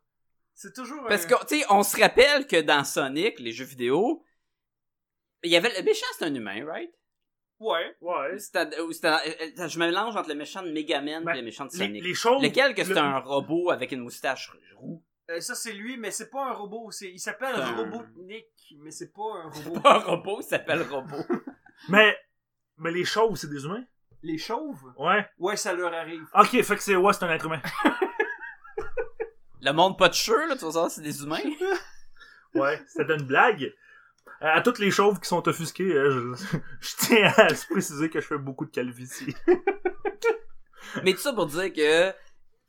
C'est 0.56 0.74
toujours 0.74 1.04
Parce 1.08 1.26
un... 1.26 1.28
que, 1.30 1.46
tu 1.48 1.60
sais, 1.60 1.66
on 1.70 1.84
se 1.84 2.00
rappelle 2.00 2.46
que 2.48 2.62
dans 2.62 2.84
Sonic, 2.84 3.40
les 3.40 3.52
jeux 3.52 3.66
vidéo, 3.66 4.24
il 5.44 5.52
y 5.52 5.56
avait 5.56 5.76
le 5.78 5.84
méchant, 5.84 6.06
c'est 6.18 6.26
un 6.26 6.34
humain, 6.34 6.66
right? 6.66 6.92
Ouais. 7.60 7.96
Ouais. 8.02 8.38
C'était- 8.40 8.80
ou 8.82 8.92
c'était- 8.92 9.08
euh, 9.58 9.68
je 9.68 9.80
me 9.80 9.86
mélange 9.86 10.16
entre 10.16 10.30
le 10.30 10.36
méchant 10.36 10.62
de 10.64 10.72
Megaman 10.72 11.24
Ben, 11.24 11.34
et 11.34 11.38
le 11.40 11.44
méchant 11.44 11.66
de 11.66 11.72
Les, 11.72 11.78
Sonic. 11.78 12.04
les 12.04 12.14
choses. 12.14 12.44
Lequel 12.44 12.76
que 12.76 12.84
c'est 12.84 12.92
le- 12.94 12.98
un 13.00 13.20
robot 13.20 13.72
avec 13.72 13.92
une 13.92 14.02
moustache 14.02 14.52
roux? 14.78 15.04
Euh, 15.30 15.40
ça, 15.40 15.56
c'est 15.56 15.72
lui, 15.74 15.96
mais 15.98 16.12
c'est 16.12 16.30
pas 16.30 16.46
un 16.46 16.52
robot. 16.54 16.92
C'est... 16.92 17.10
Il 17.12 17.20
s'appelle 17.20 17.56
un- 17.56 17.76
Robotnik, 17.78 18.48
mais 18.80 18.92
c'est 18.92 19.14
pas 19.14 19.22
un 19.46 19.50
robot. 19.50 19.80
Pas 19.80 19.96
un 19.96 20.00
robot, 20.00 20.38
il 20.42 20.44
s'appelle 20.44 20.82
robot. 20.84 21.16
Mais. 21.90 22.18
Mais 22.78 22.92
les 22.92 23.06
choses, 23.06 23.40
c'est 23.42 23.50
des 23.50 23.64
humains? 23.66 23.86
Les 24.22 24.38
chauves? 24.38 24.94
Ouais. 24.98 25.26
Ouais, 25.38 25.56
ça 25.56 25.74
leur 25.74 25.94
arrive. 25.94 26.26
Ok, 26.34 26.62
fait 26.62 26.76
que 26.76 26.84
c'est. 26.84 26.96
Ouais, 26.96 27.14
c'est 27.14 27.24
un 27.24 27.32
être 27.32 27.46
humain. 27.46 27.62
Le 29.64 29.72
monde 29.72 29.98
pas 29.98 30.10
de 30.10 30.14
cheveux, 30.14 30.48
là, 30.48 30.56
tu 30.56 30.66
vas 30.66 30.72
savoir, 30.72 30.92
c'est 30.92 31.02
des 31.02 31.24
humains. 31.24 31.40
Ouais, 32.56 32.80
c'était 32.88 33.16
une 33.16 33.24
blague. 33.24 33.74
À 34.40 34.62
toutes 34.62 34.78
les 34.78 34.92
chauves 34.92 35.20
qui 35.20 35.28
sont 35.28 35.48
offusquées, 35.48 35.92
euh, 35.92 36.36
je, 36.36 36.58
je 36.82 36.96
tiens 37.00 37.34
à 37.36 37.56
se 37.56 37.66
préciser 37.66 38.12
que 38.12 38.22
je 38.22 38.28
fais 38.28 38.38
beaucoup 38.38 38.66
de 38.66 38.70
calvitie. 38.70 39.36
Mais 41.04 41.14
tout 41.14 41.20
ça 41.20 41.34
pour 41.34 41.48
dire 41.48 41.74
que 41.74 42.14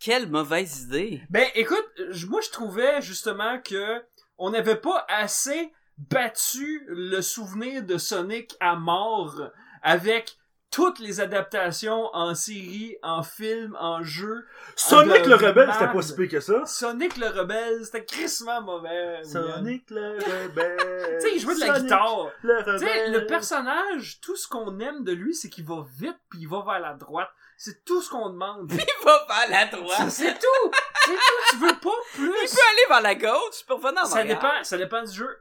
quelle 0.01 0.31
mauvaise 0.31 0.85
idée. 0.85 1.21
Ben, 1.29 1.47
écoute, 1.55 1.85
je- 2.13 2.27
moi, 2.27 2.41
je 2.41 2.49
trouvais 2.51 3.03
justement 3.03 3.61
que 3.61 4.03
on 4.39 4.49
n'avait 4.51 4.77
pas 4.81 5.05
assez 5.09 5.71
battu 5.99 6.85
le 6.89 7.21
souvenir 7.21 7.83
de 7.83 7.99
Sonic 7.99 8.57
à 8.61 8.77
mort 8.77 9.51
avec 9.83 10.39
toutes 10.75 10.99
les 10.99 11.21
adaptations 11.21 12.11
en 12.15 12.35
série, 12.35 12.97
en 13.05 13.23
film, 13.23 13.77
en 13.79 14.03
jeu. 14.03 14.45
Sonic 14.75 15.25
le 15.27 15.37
rebelle, 15.37 15.71
c'était 15.73 15.93
pas 15.93 16.03
si 16.03 16.17
pire 16.17 16.29
que 16.29 16.41
ça. 16.41 16.67
Sonic 16.67 17.17
le 17.17 17.29
rebelle, 17.29 17.85
c'était 17.85 18.05
crissement 18.05 18.61
mauvais. 18.61 19.21
William. 19.25 19.55
Sonic 19.55 19.91
le 19.91 20.19
rebelle. 20.45 21.19
Tu 21.21 21.29
sais, 21.29 21.35
il 21.37 21.41
jouait 21.41 21.55
de 21.55 21.61
la 21.61 21.67
Sonic 21.67 21.83
guitare. 21.85 22.27
Le 22.43 22.57
Tu 22.65 22.65
sais, 22.65 22.73
rebelle. 23.05 23.13
le 23.13 23.27
personnage, 23.27 24.19
tout 24.21 24.35
ce 24.37 24.49
qu'on 24.49 24.81
aime 24.81 25.05
de 25.05 25.13
lui, 25.13 25.35
c'est 25.35 25.49
qu'il 25.49 25.65
va 25.65 25.85
vite 25.99 26.19
puis 26.29 26.41
il 26.41 26.49
va 26.49 26.63
vers 26.67 26.81
la 26.81 26.95
droite. 26.95 27.31
C'est 27.57 27.85
tout 27.85 28.03
ce 28.03 28.11
qu'on 28.11 28.31
demande. 28.31 28.73
Il 28.73 29.05
va 29.05 29.27
vers 29.29 29.49
la 29.49 29.67
droite. 29.67 30.11
c'est 30.11 30.35
tout! 30.35 30.71
C'est 31.07 31.13
tout! 31.13 31.51
Tu 31.51 31.57
veux 31.59 31.69
pas 31.81 31.91
Il 32.19 32.21
plus! 32.25 32.31
peut 32.33 32.61
aller 32.73 32.87
vers 32.89 33.01
la 33.01 33.15
gauche 33.15 33.65
pour 33.69 33.81
revenir 33.81 34.03
en 34.03 34.07
Ça 34.07 34.19
arrière. 34.19 34.35
dépend, 34.41 34.65
ça 34.65 34.77
dépend 34.77 35.03
du 35.05 35.13
jeu. 35.13 35.39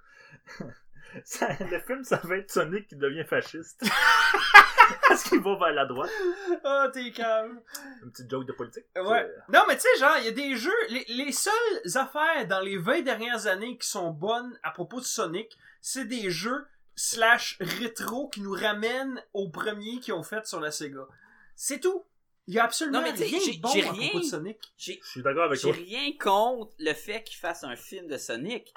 Ça- 1.26 1.48
le 1.60 1.80
film, 1.80 2.04
ça 2.04 2.20
va 2.24 2.38
être 2.38 2.52
Sonic 2.52 2.88
qui 2.88 2.96
devient 2.96 3.24
fasciste. 3.28 3.84
Parce 5.08 5.24
qu'il 5.24 5.40
va 5.42 5.56
vers 5.58 5.74
la 5.74 5.86
droite. 5.86 6.10
Ah, 6.64 6.90
t'es 6.94 7.12
calme. 7.12 7.62
Une 8.04 8.12
petite 8.12 8.30
joke 8.30 8.46
de 8.46 8.54
politique. 8.54 8.86
Ouais. 8.96 9.24
Euh, 9.24 9.38
Non, 9.50 9.62
mais 9.68 9.76
tu 9.76 9.82
sais, 9.82 10.00
genre, 10.00 10.16
il 10.20 10.26
y 10.26 10.28
a 10.28 10.32
des 10.32 10.56
jeux, 10.56 10.72
les, 10.90 11.04
les 11.10 11.32
seules 11.32 11.54
affaires 11.96 12.48
dans 12.48 12.62
les 12.62 12.78
20 12.78 13.02
dernières 13.02 13.48
années 13.48 13.78
qui 13.78 13.88
sont 13.88 14.12
bonnes 14.12 14.58
à 14.64 14.72
propos 14.72 15.00
de 15.00 15.06
Sonic, 15.06 15.58
c'est 15.82 16.06
des 16.06 16.30
jeux 16.30 16.66
slash 16.96 17.58
rétro 17.60 18.30
qui 18.30 18.42
nous 18.42 18.54
ramènent 18.54 19.22
aux 19.34 19.50
premiers 19.50 20.00
qu'ils 20.00 20.14
ont 20.14 20.24
fait 20.24 20.46
sur 20.46 20.60
la 20.60 20.72
Sega. 20.72 21.06
C'est 21.56 21.80
tout. 21.80 22.04
Il 22.48 22.54
y 22.54 22.60
a 22.60 22.66
absolument 22.66 23.00
Non, 23.00 23.06
mais 23.06 23.12
rien 23.12 23.40
j'ai- 23.44 23.56
de 23.58 23.62
bon 23.62 23.70
j'ai 23.70 23.88
à 23.88 23.92
rien- 23.92 24.10
propos 24.10 24.20
de 24.20 24.30
Sonic. 24.30 24.58
J'ai 24.78 25.00
Je 25.04 25.10
suis 25.10 25.22
d'accord 25.24 25.46
avec 25.46 25.60
j'ai 25.60 25.72
toi. 25.72 25.82
rien 25.84 26.12
contre 26.20 26.74
le 26.80 26.94
fait 26.94 27.24
qu'il 27.24 27.38
fasse 27.38 27.64
un 27.64 27.76
film 27.76 28.08
de 28.08 28.18
Sonic. 28.18 28.74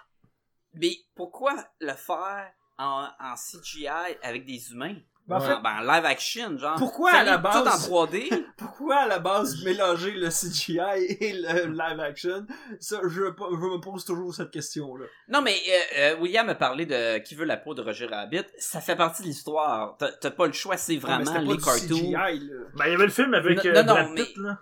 Mais 0.74 0.92
pourquoi 1.14 1.54
le 1.80 1.92
faire 1.94 2.52
en, 2.78 3.08
en 3.18 3.34
CGI 3.36 3.88
avec 4.22 4.44
des 4.44 4.70
humains? 4.72 4.96
Ben, 5.28 5.36
en 5.36 5.38
En- 5.38 5.40
fait, 5.40 5.60
ben, 5.60 5.70
en 5.78 5.80
live 5.80 6.04
action, 6.04 6.56
genre. 6.56 6.76
Pourquoi, 6.78 7.10
à 7.10 7.24
la 7.24 7.36
vient 7.38 7.50
Tout 7.50 7.58
en 7.58 7.64
base- 7.64 7.88
3D. 7.88 8.30
pourquoi 8.56 8.96
à 8.98 9.06
la 9.08 9.18
base 9.18 9.64
mélanger 9.64 10.12
le 10.12 10.28
CGI 10.28 10.78
et 11.20 11.32
le 11.32 11.72
live 11.72 11.98
action? 11.98 12.46
Ça, 12.78 13.00
je, 13.02 13.08
je 13.08 13.20
me 13.20 13.80
pose 13.80 14.04
toujours 14.04 14.32
cette 14.32 14.52
question-là. 14.52 15.06
Non, 15.28 15.42
mais 15.42 15.56
euh, 15.68 15.98
euh, 15.98 16.20
William 16.20 16.48
a 16.48 16.54
parlé 16.54 16.86
de 16.86 17.18
Qui 17.18 17.34
veut 17.34 17.44
la 17.44 17.56
peau 17.56 17.74
de 17.74 17.82
Roger 17.82 18.06
Rabbit. 18.06 18.44
Ça 18.58 18.80
fait 18.80 18.94
partie 18.94 19.22
de 19.22 19.26
l'histoire. 19.28 19.96
T'as 19.98 20.12
t'as 20.12 20.30
pas 20.30 20.46
le 20.46 20.52
choix, 20.52 20.76
c'est 20.76 20.92
Ouais, 20.92 20.98
mais 21.02 21.04
vraiment 21.24 21.24
c'était 21.24 21.38
pas 21.38 21.52
les 21.52 21.56
du 21.58 21.64
cartoons. 21.64 21.96
CGI, 21.96 22.48
là. 22.48 22.54
Ben, 22.76 22.84
il 22.86 22.92
y 22.92 22.94
avait 22.94 23.06
le 23.06 23.10
film 23.10 23.34
avec 23.34 23.64
Non, 23.64 23.70
euh, 23.70 23.82
non, 23.82 23.92
Brad 23.94 24.08
mais- 24.14 24.22
Pitt, 24.24 24.36
là. 24.36 24.58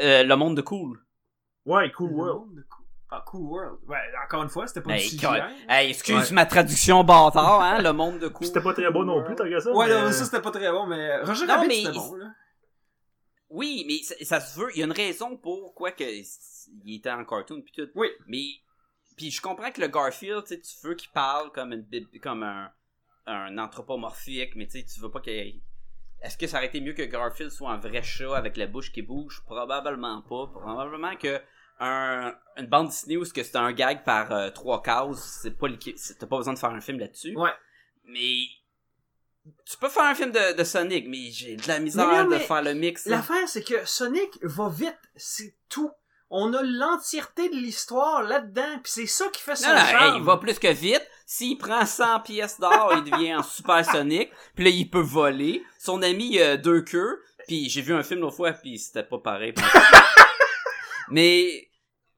Euh, 0.00 0.22
le 0.24 0.36
monde 0.36 0.56
de 0.56 0.62
cool. 0.62 0.98
Ouais, 1.66 1.90
Cool 1.92 2.10
Le 2.10 2.16
World. 2.16 2.64
Ah, 3.10 3.22
Cool 3.26 3.40
World. 3.42 3.78
Ouais, 3.88 3.96
encore 4.24 4.42
une 4.42 4.48
fois, 4.50 4.66
c'était 4.66 4.82
pas 4.82 4.92
Hey, 4.92 5.02
du 5.08 5.16
CGI. 5.16 5.18
Carl- 5.20 5.50
Hey, 5.68 5.90
excuse 5.90 6.30
ma 6.32 6.44
traduction 6.44 7.02
bâtard, 7.04 7.62
hein, 7.62 7.80
le 7.80 7.92
monde 7.92 8.18
de 8.18 8.28
cool. 8.28 8.46
C'était 8.46 8.60
pas 8.60 8.74
très 8.74 8.90
bon 8.90 9.04
non 9.04 9.24
plus, 9.24 9.34
t'as 9.34 9.44
ça. 9.60 9.72
Ouais, 9.72 9.86
mais- 9.88 9.94
non, 10.02 10.12
ça 10.12 10.24
c'était 10.26 10.42
pas 10.42 10.50
très 10.50 10.70
bon, 10.70 10.86
mais 10.86 11.16
Roger 11.22 11.46
Non, 11.46 11.54
Rabbit 11.54 11.68
mais 11.68 11.74
c'était 11.84 11.92
bon, 11.92 12.14
là. 12.16 12.26
Oui, 13.50 13.84
mais 13.86 14.02
ça, 14.02 14.14
ça 14.24 14.40
se 14.40 14.58
veut. 14.60 14.68
Il 14.74 14.80
y 14.80 14.82
a 14.82 14.86
une 14.86 14.92
raison 14.92 15.36
pourquoi 15.36 15.92
que 15.92 16.04
il 16.04 16.94
était 16.96 17.10
en 17.10 17.24
cartoon 17.24 17.62
puis 17.62 17.72
tout. 17.74 17.88
Oui. 17.94 18.08
Mais 18.26 18.44
puis 19.16 19.30
je 19.30 19.40
comprends 19.40 19.70
que 19.72 19.80
le 19.80 19.88
Garfield, 19.88 20.44
tu 20.44 20.54
sais, 20.54 20.60
tu 20.60 20.86
veux 20.86 20.94
qu'il 20.94 21.10
parle 21.10 21.50
comme 21.52 21.72
une 21.72 21.86
comme 22.22 22.42
un 22.42 22.70
un 23.26 23.56
anthropomorphique, 23.58 24.54
mais 24.54 24.66
tu 24.66 24.80
sais, 24.80 24.84
tu 24.86 25.00
veux 25.00 25.10
pas 25.10 25.20
qu'il 25.20 25.62
Est-ce 26.20 26.36
que 26.36 26.46
ça 26.46 26.58
aurait 26.58 26.66
été 26.66 26.80
mieux 26.80 26.92
que 26.94 27.02
Garfield 27.02 27.50
soit 27.50 27.70
un 27.70 27.78
vrai 27.78 28.02
chat 28.02 28.36
avec 28.36 28.56
la 28.58 28.66
bouche 28.66 28.92
qui 28.92 29.00
bouge? 29.02 29.42
Probablement 29.46 30.20
pas. 30.22 30.46
Probablement 30.48 31.16
que 31.16 31.40
un, 31.80 32.34
une 32.56 32.66
bande 32.66 32.88
Disney 32.88 33.16
où 33.16 33.24
ce 33.24 33.32
que 33.32 33.42
c'est 33.42 33.56
un 33.56 33.72
gag 33.72 34.04
par 34.04 34.32
euh, 34.32 34.50
trois 34.50 34.82
cases, 34.82 35.40
c'est 35.42 35.56
pas 35.56 35.68
t'as 35.68 36.26
pas 36.26 36.36
besoin 36.36 36.54
de 36.54 36.58
faire 36.58 36.70
un 36.70 36.80
film 36.80 36.98
là-dessus. 36.98 37.36
Ouais. 37.36 37.52
Mais 38.04 38.46
tu 39.64 39.76
peux 39.78 39.88
faire 39.88 40.04
un 40.04 40.14
film 40.14 40.32
de, 40.32 40.56
de 40.56 40.64
Sonic, 40.64 41.06
mais 41.08 41.30
j'ai 41.30 41.56
de 41.56 41.68
la 41.68 41.78
misère 41.78 42.06
Mais 42.08 42.24
non, 42.24 42.30
de 42.30 42.38
faire 42.38 42.62
le 42.62 42.74
mix. 42.74 43.06
L'affaire, 43.06 43.48
c'est 43.48 43.62
que 43.62 43.86
Sonic 43.86 44.38
va 44.42 44.68
vite, 44.68 44.98
c'est 45.16 45.54
tout. 45.68 45.90
On 46.30 46.52
a 46.52 46.62
l'entièreté 46.62 47.48
de 47.48 47.54
l'histoire 47.54 48.22
là-dedans, 48.22 48.78
pis 48.84 48.90
c'est 48.90 49.06
ça 49.06 49.28
qui 49.28 49.40
fait 49.40 49.56
son 49.56 49.68
Non, 49.68 49.74
non, 49.76 49.80
charme. 49.80 50.04
hey, 50.14 50.18
il 50.18 50.24
va 50.24 50.36
plus 50.36 50.58
que 50.58 50.68
vite. 50.68 51.06
S'il 51.24 51.56
prend 51.56 51.86
100 51.86 52.20
pièces 52.20 52.60
d'or, 52.60 52.92
il 52.96 53.10
devient 53.10 53.32
un 53.32 53.42
super 53.42 53.82
Sonic. 53.84 54.30
Puis 54.54 54.64
là, 54.64 54.70
il 54.70 54.90
peut 54.90 55.00
voler. 55.00 55.62
Son 55.78 56.02
ami, 56.02 56.34
il 56.34 56.42
a 56.42 56.56
deux 56.58 56.82
queues. 56.82 57.22
Puis 57.46 57.70
j'ai 57.70 57.80
vu 57.80 57.94
un 57.94 58.02
film 58.02 58.20
l'autre 58.20 58.36
fois, 58.36 58.52
puis 58.52 58.78
c'était 58.78 59.04
pas 59.04 59.18
pareil. 59.18 59.54
mais 61.10 61.67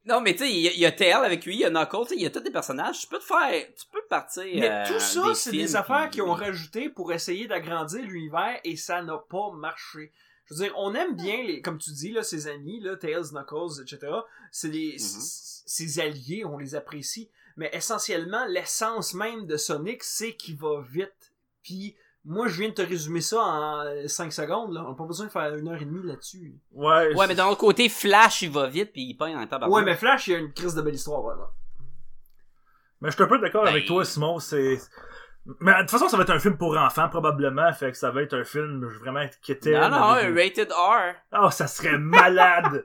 non, 0.06 0.20
mais 0.20 0.32
tu 0.32 0.40
sais, 0.40 0.50
il 0.52 0.60
y, 0.60 0.68
a- 0.68 0.72
il 0.72 0.78
y 0.80 0.86
a 0.86 0.92
Tail 0.92 1.12
avec 1.12 1.44
lui, 1.44 1.54
il 1.56 1.60
y 1.60 1.64
a 1.64 1.70
Knuckles, 1.70 2.02
tu 2.02 2.08
sais, 2.08 2.14
il 2.16 2.22
y 2.22 2.26
a 2.26 2.30
tous 2.30 2.40
des 2.40 2.50
personnages. 2.50 3.00
Tu 3.00 3.06
peux 3.06 3.18
te 3.18 3.24
faire, 3.24 3.66
tu 3.78 3.86
peux 3.92 4.02
partir. 4.08 4.44
Mais 4.44 4.70
euh, 4.70 4.84
tout 4.86 4.98
ça, 5.00 5.34
c'est 5.34 5.50
des 5.52 5.76
affaires 5.76 6.02
puis- 6.04 6.12
qu'ils 6.12 6.22
ont 6.22 6.32
rajouté 6.34 6.88
pour 6.88 7.12
essayer 7.12 7.46
d'agrandir 7.46 8.00
l'univers 8.02 8.58
et 8.64 8.76
ça 8.76 9.02
n'a 9.02 9.18
pas 9.18 9.50
marché. 9.52 10.12
Je 10.46 10.54
veux 10.54 10.64
dire, 10.64 10.72
on 10.76 10.94
aime 10.94 11.14
bien, 11.14 11.42
les, 11.44 11.60
comme 11.62 11.78
tu 11.78 11.90
dis, 11.92 12.10
là, 12.12 12.22
ses 12.24 12.48
amis, 12.48 12.80
là, 12.80 12.96
Tails, 12.96 13.30
Knuckles, 13.32 13.82
etc. 13.82 14.12
C'est 14.50 14.70
des, 14.70 14.92
Mhm. 14.94 14.98
c- 14.98 15.62
ses 15.66 16.00
alliés, 16.00 16.44
on 16.44 16.58
les 16.58 16.74
apprécie. 16.74 17.30
Mais 17.56 17.70
essentiellement, 17.72 18.46
l'essence 18.46 19.14
même 19.14 19.46
de 19.46 19.56
Sonic, 19.56 20.02
c'est 20.02 20.34
qu'il 20.34 20.56
va 20.56 20.82
vite. 20.90 21.32
Puis, 21.62 21.94
moi, 22.24 22.48
je 22.48 22.58
viens 22.60 22.68
de 22.68 22.74
te 22.74 22.82
résumer 22.82 23.20
ça 23.22 23.38
en 23.40 23.84
5 24.06 24.32
secondes, 24.32 24.72
là. 24.74 24.82
On 24.84 24.90
n'a 24.90 24.94
pas 24.94 25.04
besoin 25.04 25.26
de 25.26 25.30
faire 25.30 25.54
une 25.56 25.68
heure 25.68 25.80
et 25.80 25.84
demie 25.84 26.06
là-dessus. 26.06 26.54
Ouais, 26.72 27.14
Ouais, 27.14 27.26
mais 27.26 27.34
d'un 27.34 27.46
autre 27.46 27.58
côté, 27.60 27.88
Flash, 27.88 28.42
il 28.42 28.50
va 28.50 28.66
vite, 28.68 28.92
puis 28.92 29.02
il 29.02 29.14
peint 29.16 29.36
en 29.40 29.46
tabac. 29.46 29.68
Ouais, 29.68 29.82
mais 29.82 29.96
Flash, 29.96 30.28
il 30.28 30.32
y 30.32 30.36
a 30.36 30.38
une 30.38 30.52
crise 30.52 30.74
de 30.74 30.82
belle 30.82 30.94
histoire, 30.94 31.22
voilà. 31.22 31.48
Mais 33.00 33.08
je 33.10 33.14
suis 33.14 33.24
un 33.24 33.28
peu 33.28 33.38
d'accord 33.38 33.64
Ben- 33.64 33.70
avec 33.70 33.86
toi, 33.86 34.04
Simon. 34.04 34.38
C'est. 34.38 34.78
Mais 35.60 35.72
de 35.72 35.80
toute 35.80 35.90
façon, 35.90 36.08
ça 36.08 36.18
va 36.18 36.22
être 36.24 36.30
un 36.30 36.38
film 36.38 36.58
pour 36.58 36.76
enfants, 36.76 37.08
probablement. 37.08 37.72
Fait 37.72 37.90
que 37.90 37.96
ça 37.96 38.10
va 38.10 38.20
être 38.22 38.34
un 38.34 38.44
film 38.44 38.84
vraiment 39.00 39.26
qui 39.40 39.56
Non, 39.70 39.88
non, 39.88 39.96
un 39.96 40.34
rated 40.34 40.70
R. 40.70 41.14
Oh, 41.40 41.50
ça 41.50 41.66
serait 41.66 41.96
malade! 41.96 42.84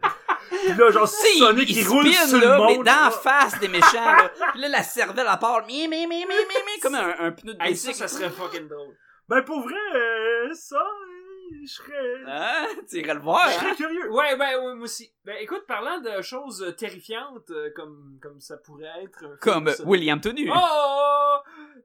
Puis 0.49 0.73
là, 0.77 0.89
genre, 0.91 1.07
sais, 1.07 1.37
Sonic 1.37 1.69
il, 1.69 1.85
roule 1.87 2.07
spin, 2.07 2.27
sur 2.27 2.37
là, 2.39 2.45
le 2.57 2.65
mais 2.65 2.75
monde. 2.77 2.85
dans 2.85 2.91
la 2.93 3.01
là. 3.01 3.11
face 3.11 3.59
des 3.59 3.67
méchants, 3.67 4.05
là. 4.05 4.31
Puis 4.53 4.61
là, 4.61 4.69
la 4.69 4.83
cervelle, 4.83 5.27
elle 5.29 5.39
part, 5.39 5.65
mi, 5.65 5.87
mi, 5.89 6.07
mi, 6.07 6.07
mi, 6.07 6.25
mi, 6.25 6.25
mi, 6.27 6.79
comme 6.81 6.95
un, 6.95 7.13
un 7.19 7.31
pneu 7.31 7.53
de 7.55 7.61
Hey, 7.61 7.75
ça, 7.75 7.89
bicycle. 7.89 7.95
ça 7.95 8.07
serait 8.07 8.29
fucking 8.29 8.67
drôle. 8.69 8.95
Ben, 9.27 9.41
pour 9.43 9.61
vrai, 9.61 9.75
euh, 9.95 10.53
ça, 10.53 10.77
euh, 10.79 11.55
je 11.63 11.67
serais. 11.71 12.23
Hein? 12.27 12.67
Tu 12.88 12.97
irais 12.99 13.15
le 13.15 13.19
voir, 13.21 13.49
Je 13.49 13.55
hein? 13.57 13.59
serais 13.59 13.75
curieux. 13.75 14.11
Ouais, 14.11 14.35
ben, 14.38 14.57
ouais, 14.59 14.75
moi 14.75 14.83
aussi. 14.83 15.11
Ben, 15.23 15.35
écoute, 15.39 15.65
parlant 15.67 15.99
de 15.99 16.21
choses 16.21 16.61
euh, 16.61 16.71
terrifiantes, 16.71 17.49
euh, 17.49 17.71
comme, 17.75 18.19
comme 18.21 18.39
ça 18.39 18.57
pourrait 18.57 19.03
être. 19.03 19.39
Comme 19.39 19.69
ça- 19.69 19.83
William 19.83 20.21
Tonu. 20.21 20.49
Oh! 20.53 21.38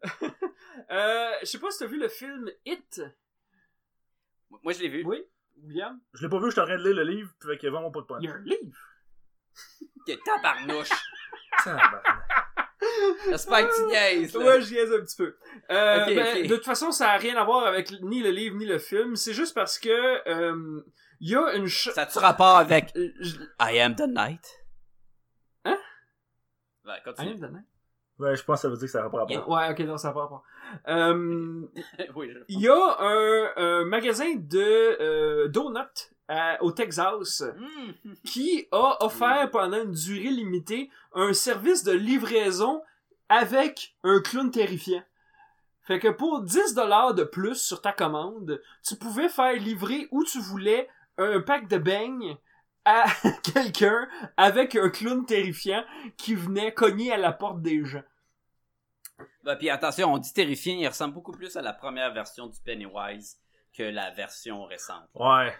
euh, 0.90 1.30
je 1.40 1.46
sais 1.46 1.58
pas 1.58 1.70
si 1.70 1.78
t'as 1.78 1.86
vu 1.86 1.98
le 1.98 2.08
film 2.08 2.50
Hit. 2.66 3.02
Moi, 4.62 4.72
je 4.74 4.80
l'ai 4.80 4.88
vu. 4.88 5.02
Oui, 5.06 5.24
William? 5.62 5.98
Je 6.12 6.22
l'ai 6.22 6.28
pas 6.28 6.38
vu, 6.38 6.46
je 6.46 6.50
suis 6.50 6.60
en 6.60 6.66
train 6.66 6.76
de 6.76 6.82
lire 6.84 6.96
le 6.96 7.04
livre, 7.04 7.30
puis 7.38 7.48
fait 7.48 7.56
qu'il 7.58 7.66
y 7.66 7.68
a 7.68 7.72
vraiment 7.72 7.90
pas 7.90 8.00
de 8.00 8.06
point. 8.06 8.18
Il 8.20 8.28
y 8.28 8.32
a 8.32 8.34
un 8.34 8.42
livre. 8.42 8.78
Que 10.06 10.12
tabarnouche. 10.24 10.90
Tabarnak. 11.64 12.49
J'espère 13.28 13.68
que 13.68 13.74
tu 13.76 13.86
niaises, 13.86 14.34
là. 14.34 14.44
Ouais, 14.44 14.60
je 14.62 14.72
niaise 14.72 14.92
un 14.92 15.00
petit 15.00 15.16
peu. 15.16 15.36
Euh, 15.70 16.04
ben. 16.06 16.46
De 16.46 16.56
toute 16.56 16.64
façon, 16.64 16.90
ça 16.92 17.10
a 17.10 17.16
rien 17.16 17.36
à 17.36 17.44
voir 17.44 17.66
avec 17.66 17.90
ni 18.02 18.22
le 18.22 18.30
livre 18.30 18.56
ni 18.56 18.66
le 18.66 18.78
film. 18.78 19.16
C'est 19.16 19.34
juste 19.34 19.54
parce 19.54 19.78
que 19.78 19.88
euh, 20.28 20.80
il 21.20 21.30
y 21.30 21.36
a 21.36 21.52
une 21.54 21.68
ch- 21.68 21.94
Ça 21.94 22.02
a-tu 22.02 22.18
rapport 22.18 22.56
avec 22.56 22.92
Euh, 22.96 23.08
je- 23.20 23.36
I 23.60 23.78
am 23.80 23.94
the 23.96 24.06
night? 24.08 24.44
Hein? 25.64 25.76
Ouais, 26.86 26.92
Ah, 26.96 27.00
continue. 27.04 27.30
évidemment. 27.32 27.62
Ouais, 28.18 28.36
je 28.36 28.44
pense 28.44 28.58
que 28.58 28.62
ça 28.62 28.68
veut 28.68 28.76
dire 28.76 28.86
que 28.86 28.92
ça 28.92 29.02
n'a 29.02 29.08
pas 29.10 29.18
rapport. 29.18 29.30
Yeah. 29.30 29.48
Ouais, 29.48 29.70
ok, 29.70 29.78
non, 29.86 29.96
ça 29.96 30.08
n'a 30.08 30.14
pas 30.14 30.20
rapport. 30.20 30.42
Euh, 30.88 31.62
oui. 32.16 32.32
Il 32.48 32.60
y 32.60 32.68
a 32.68 32.96
un, 33.00 33.52
un 33.56 33.84
magasin 33.86 34.34
de 34.36 34.58
euh, 35.00 35.48
donuts 35.48 36.10
à- 36.30 36.62
au 36.62 36.70
Texas 36.72 37.42
Mm. 37.42 38.12
qui 38.24 38.66
a 38.72 39.04
offert 39.04 39.50
pendant 39.50 39.82
une 39.82 39.92
durée 39.92 40.30
limitée 40.30 40.90
un 41.14 41.32
service 41.32 41.82
de 41.84 41.92
livraison 41.92 42.82
avec 43.28 43.94
un 44.04 44.20
clown 44.20 44.50
terrifiant. 44.50 45.02
Fait 45.82 45.98
que 45.98 46.08
pour 46.08 46.42
10$ 46.44 47.14
de 47.14 47.24
plus 47.24 47.56
sur 47.60 47.80
ta 47.82 47.92
commande, 47.92 48.62
tu 48.86 48.96
pouvais 48.96 49.28
faire 49.28 49.52
livrer 49.54 50.06
où 50.12 50.24
tu 50.24 50.38
voulais 50.40 50.88
un 51.18 51.40
pack 51.40 51.68
de 51.68 51.78
beignes 51.78 52.36
à 52.84 53.04
quelqu'un 53.54 54.08
avec 54.36 54.76
un 54.76 54.88
clown 54.88 55.26
terrifiant 55.26 55.84
qui 56.16 56.34
venait 56.34 56.72
cogner 56.72 57.12
à 57.12 57.16
la 57.18 57.32
porte 57.32 57.60
des 57.60 57.84
gens. 57.84 58.02
Bah, 59.42 59.56
puis 59.56 59.68
attention, 59.70 60.12
on 60.12 60.18
dit 60.18 60.32
terrifiant, 60.32 60.74
il 60.78 60.86
ressemble 60.86 61.14
beaucoup 61.14 61.32
plus 61.32 61.56
à 61.56 61.62
la 61.62 61.72
première 61.72 62.12
version 62.12 62.46
du 62.46 62.58
Pennywise 62.60 63.38
que 63.76 63.82
la 63.82 64.10
version 64.10 64.64
récente. 64.64 65.08
Ouais. 65.14 65.52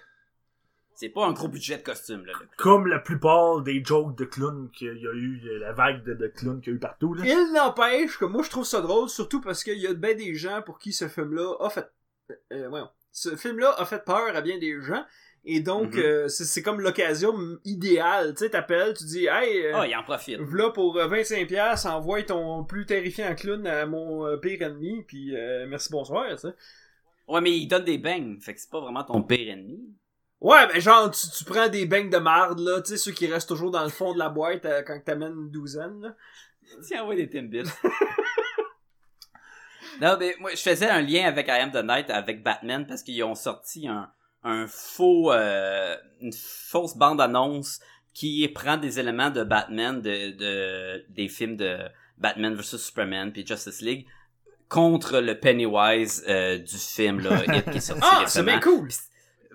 C'est 1.01 1.09
pas 1.09 1.25
un 1.25 1.33
gros 1.33 1.49
budget 1.49 1.79
de 1.79 1.83
costume, 1.83 2.27
là. 2.27 2.33
le 2.35 2.39
clown. 2.41 2.49
Comme 2.59 2.87
la 2.87 2.99
plupart 2.99 3.63
des 3.63 3.83
jokes 3.83 4.17
de 4.19 4.27
clowns 4.27 4.69
qu'il 4.71 4.99
y 4.99 5.07
a 5.09 5.13
eu, 5.13 5.41
la 5.59 5.73
vague 5.73 6.05
de, 6.05 6.13
de 6.13 6.27
clowns 6.27 6.61
qu'il 6.61 6.73
y 6.73 6.75
a 6.75 6.77
eu 6.77 6.79
partout, 6.79 7.15
là. 7.15 7.25
Il 7.25 7.53
n'empêche 7.55 8.19
que 8.19 8.27
moi 8.27 8.43
je 8.43 8.51
trouve 8.51 8.67
ça 8.67 8.83
drôle, 8.83 9.09
surtout 9.09 9.41
parce 9.41 9.65
qu'il 9.65 9.79
y 9.79 9.87
a 9.87 9.95
bien 9.95 10.15
des 10.15 10.35
gens 10.35 10.61
pour 10.61 10.79
qui 10.79 10.93
ce 10.93 11.09
film-là 11.09 11.55
a 11.61 11.71
fait... 11.71 11.91
Euh, 12.53 12.69
voyons. 12.69 12.91
Ce 13.13 13.35
film-là 13.35 13.75
a 13.79 13.87
fait 13.87 14.05
peur 14.05 14.37
à 14.37 14.41
bien 14.43 14.59
des 14.59 14.79
gens. 14.83 15.05
Et 15.47 15.61
donc, 15.61 15.95
Mhm. 15.95 16.03
euh, 16.03 16.29
c'est 16.29 16.63
comme 16.63 16.83
l'occasion 16.83 17.33
idéale. 17.65 18.35
Tu 18.35 18.45
sais, 18.45 18.51
t'appelles, 18.51 18.93
tu 18.95 19.05
dis, 19.05 19.25
hey, 19.27 19.65
euh, 19.69 19.73
Ah, 19.75 19.87
il 19.87 19.97
en 19.97 20.03
profite. 20.03 20.39
V'là 20.39 20.69
pour 20.69 20.99
euh, 20.99 21.09
25$, 21.09 21.87
envoie 21.89 22.23
ton 22.25 22.63
plus 22.65 22.85
terrifiant 22.85 23.35
clown 23.35 23.67
à 23.67 23.87
mon 23.87 24.27
euh, 24.27 24.37
pire 24.37 24.61
ennemi, 24.61 25.03
puis 25.09 25.35
euh, 25.35 25.67
merci, 25.67 25.89
bonsoir, 25.91 26.39
sais. 26.39 26.55
Ouais, 27.27 27.41
mais 27.41 27.57
il 27.57 27.69
donne 27.69 27.85
des 27.85 27.97
bangs, 27.97 28.37
fait 28.41 28.53
que 28.55 28.61
c'est 28.61 28.69
pas 28.71 28.81
vraiment 28.81 29.03
ton 29.03 29.23
pire 29.23 29.49
ennemi. 29.51 29.81
Ouais, 30.41 30.67
ben 30.67 30.81
genre, 30.81 31.11
tu, 31.11 31.27
tu 31.37 31.45
prends 31.45 31.69
des 31.69 31.85
beignes 31.85 32.09
de 32.09 32.17
marde, 32.17 32.61
là, 32.61 32.81
tu 32.81 32.93
sais, 32.93 32.97
ceux 32.97 33.13
qui 33.13 33.27
restent 33.27 33.49
toujours 33.49 33.71
dans 33.71 33.83
le 33.83 33.91
fond 33.91 34.15
de 34.15 34.19
la 34.19 34.31
boîte 34.31 34.65
euh, 34.65 34.83
quand 34.83 34.99
t'amènes 35.05 35.35
une 35.35 35.51
douzaine, 35.51 36.01
là. 36.01 36.15
Tiens, 36.87 37.05
ouais, 37.05 37.17
des 37.17 37.29
Timbits. 37.29 37.69
non, 40.01 40.17
mais 40.19 40.35
moi, 40.39 40.51
je 40.55 40.63
faisais 40.63 40.89
un 40.89 41.03
lien 41.03 41.27
avec 41.27 41.49
I 41.49 41.51
Am 41.51 41.73
the 41.73 41.85
Night, 41.85 42.09
avec 42.09 42.43
Batman, 42.43 42.87
parce 42.87 43.03
qu'ils 43.03 43.23
ont 43.25 43.35
sorti 43.35 43.89
un, 43.89 44.11
un 44.43 44.67
faux, 44.67 45.33
euh, 45.33 45.97
une 46.21 46.33
fausse 46.33 46.97
bande-annonce 46.97 47.81
qui 48.15 48.47
prend 48.49 48.77
des 48.77 48.99
éléments 48.99 49.31
de 49.31 49.45
Batman, 49.45 50.01
de, 50.01 50.31
de, 50.31 51.05
des 51.11 51.29
films 51.29 51.57
de 51.57 51.79
Batman 52.17 52.55
vs 52.55 52.79
Superman 52.79 53.33
puis 53.33 53.47
Justice 53.47 53.83
League, 53.83 54.07
contre 54.69 55.21
le 55.21 55.39
Pennywise 55.39 56.25
euh, 56.29 56.59
du 56.59 56.77
film, 56.77 57.21
là, 57.21 57.43
qui 57.63 57.79
est 57.79 57.81
sorti 57.81 58.03
Ah, 58.05 58.25
c'est 58.27 58.43
bien 58.43 58.61
cool! 58.61 58.89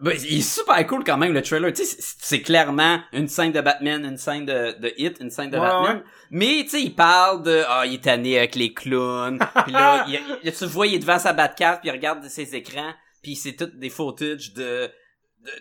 Ben, 0.02 0.14
il 0.30 0.40
est 0.40 0.42
super 0.42 0.86
cool 0.88 1.04
quand 1.06 1.18
même 1.18 1.32
le 1.34 1.42
trailer. 1.42 1.72
Tu 1.72 1.86
sais, 1.86 1.98
c'est- 2.20 2.42
clairement 2.42 3.00
une 3.14 3.28
scène 3.30 3.54
de 3.54 3.62
Batman, 3.62 4.04
une 4.06 4.18
scène 4.18 4.46
de, 4.46 4.78
de 4.78 4.94
Hit, 4.98 5.20
une 5.22 5.30
scène 5.30 5.50
de 5.50 5.58
Ouais, 5.58 5.66
Batman. 5.66 5.98
ouais. 5.98 6.04
Mais 6.32 6.64
tu 6.64 6.70
sais, 6.70 6.82
il 6.82 6.94
parle 6.96 7.44
de 7.44 7.64
ah, 7.68 7.86
il 7.86 7.94
est 7.96 8.04
tanné 8.04 8.38
avec 8.38 8.56
les 8.56 8.74
clowns. 8.74 9.40
puis 9.64 9.72
là, 9.72 10.06
il, 10.10 10.20
il- 10.44 10.52
tu 10.52 10.64
le 10.66 10.70
vois, 10.70 10.88
il 10.88 10.96
est 10.96 11.00
devant 11.00 11.18
sa 11.20 11.32
Batcave, 11.32 11.80
puis 11.80 11.88
il 11.90 11.92
regarde 11.94 12.24
ses 12.28 12.56
écrans, 12.56 12.94
puis 13.24 13.36
c'est 13.38 13.54
tout 13.56 13.68
des 13.74 13.90
footage 13.90 14.54
de 14.54 14.90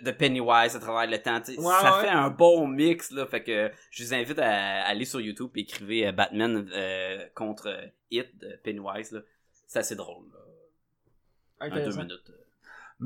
de, 0.01 0.05
de 0.07 0.11
Pennywise 0.13 0.75
à 0.75 0.81
travers 0.81 1.09
le 1.11 1.19
temps. 1.23 1.43
Ouais, 1.47 1.75
ça 1.83 1.99
fait 2.01 2.09
un 2.09 2.31
bon 2.31 2.67
mix 2.67 3.11
là. 3.11 3.27
Fait 3.27 3.43
que 3.45 3.71
je 3.91 4.03
vous 4.03 4.15
invite 4.15 4.39
à 4.39 4.83
aller 4.87 5.05
sur 5.05 5.21
YouTube 5.21 5.51
et 5.57 5.61
écrivez 5.61 6.07
euh, 6.09 6.13
Batman 6.13 6.67
euh, 6.73 7.19
contre 7.35 7.69
euh, 7.69 7.87
Hit 8.11 8.37
de 8.39 8.59
Pennywise 8.65 9.13
là. 9.13 9.21
C'est 9.69 9.79
assez 9.81 9.95
drôle. 9.95 10.25
Là. 10.33 11.67
Un 11.67 11.69
deux 11.85 11.91
minutes. 11.97 12.33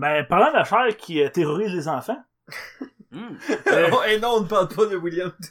Mais 0.01 0.23
parlant 0.23 0.53
d'affaires 0.53 0.97
qui 0.97 1.21
euh, 1.23 1.29
terrorisent 1.29 1.75
les 1.75 1.89
enfants, 1.89 2.23
Hmm. 3.11 3.37
euh, 3.69 3.91
Oh, 3.95 4.03
et 4.07 4.19
non, 4.21 4.35
on 4.37 4.41
ne 4.43 4.47
parle 4.47 4.69
pas 4.69 4.85
de 4.87 4.97
William. 4.97 5.33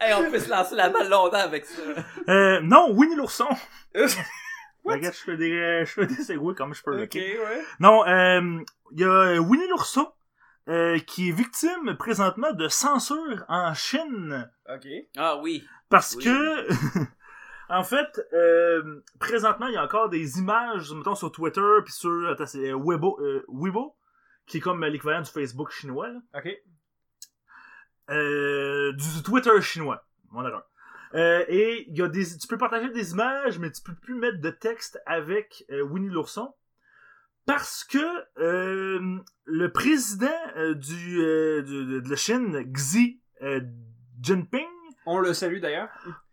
Hey, 0.00 0.14
on 0.14 0.30
peut 0.30 0.38
se 0.38 0.48
lancer 0.48 0.74
la 0.74 0.88
balle 0.88 1.08
longtemps 1.08 1.36
avec 1.38 1.66
ça. 1.66 1.82
euh, 2.28 2.60
non, 2.62 2.90
Winnie 2.92 3.16
l'ourson. 3.16 3.48
What? 4.84 4.94
Regarde, 4.94 5.14
je 5.14 5.20
fais 5.20 5.36
des, 5.36 5.52
euh, 5.52 5.84
je 5.84 5.90
fais 5.92 6.06
des 6.06 6.14
segways 6.22 6.54
comme 6.54 6.72
je 6.74 6.82
peux. 6.82 6.94
ok, 7.02 7.08
ok? 7.08 7.14
ouais. 7.14 7.64
Non, 7.80 8.06
euh, 8.06 8.60
il 8.92 9.00
y 9.00 9.04
a 9.04 9.08
euh, 9.08 9.38
Winnie 9.38 9.68
l'ourson 9.68 10.08
euh, 10.68 10.98
qui 11.00 11.28
est 11.28 11.32
victime 11.32 11.96
présentement 11.98 12.52
de 12.52 12.68
censure 12.68 13.44
en 13.48 13.74
Chine 13.74 14.48
Ok. 14.72 14.86
Ah 15.16 15.36
oui. 15.38 15.64
parce 15.88 16.14
Oui. 16.14 16.24
que 16.24 16.68
en 17.68 17.82
fait 17.84 18.20
euh, 18.32 19.02
présentement 19.18 19.66
il 19.66 19.74
y 19.74 19.76
a 19.76 19.84
encore 19.84 20.08
des 20.08 20.38
images 20.38 20.92
mettons 20.92 21.14
sur 21.14 21.32
Twitter 21.32 21.60
puis 21.84 21.92
sur 21.92 22.28
attends, 22.28 22.46
c'est 22.46 22.70
euh, 22.70 22.78
Weibo 22.78 23.18
euh, 23.20 23.44
Weibo 23.48 23.96
qui 24.46 24.58
est 24.58 24.60
comme 24.60 24.84
l'équivalent 24.84 25.22
du 25.22 25.30
Facebook 25.30 25.70
chinois 25.70 26.08
là. 26.08 26.20
Ok. 26.36 26.48
Euh, 28.10 28.92
du 28.92 29.22
Twitter 29.24 29.60
chinois. 29.60 30.04
Mon 30.30 30.46
erreur. 30.46 30.68
Et 31.48 31.86
il 31.88 31.96
y 31.96 32.02
a 32.02 32.08
des, 32.08 32.24
tu 32.38 32.46
peux 32.46 32.58
partager 32.58 32.90
des 32.90 33.12
images, 33.12 33.58
mais 33.58 33.72
tu 33.72 33.82
peux 33.82 33.94
plus 33.94 34.14
mettre 34.14 34.40
de 34.40 34.50
texte 34.50 35.00
avec 35.06 35.64
Winnie 35.70 36.10
l'ourson 36.10 36.54
parce 37.46 37.84
que 37.84 37.98
le 38.36 39.72
président 39.72 40.30
du, 40.74 41.16
du- 41.16 42.02
de, 42.02 42.08
la 42.08 42.16
Chine, 42.16 42.70
Xi 42.72 43.20
Jinping, 44.20 44.68
On 45.06 45.18
le 45.20 45.32
salue 45.32 45.60
d'ailleurs. 45.60 45.88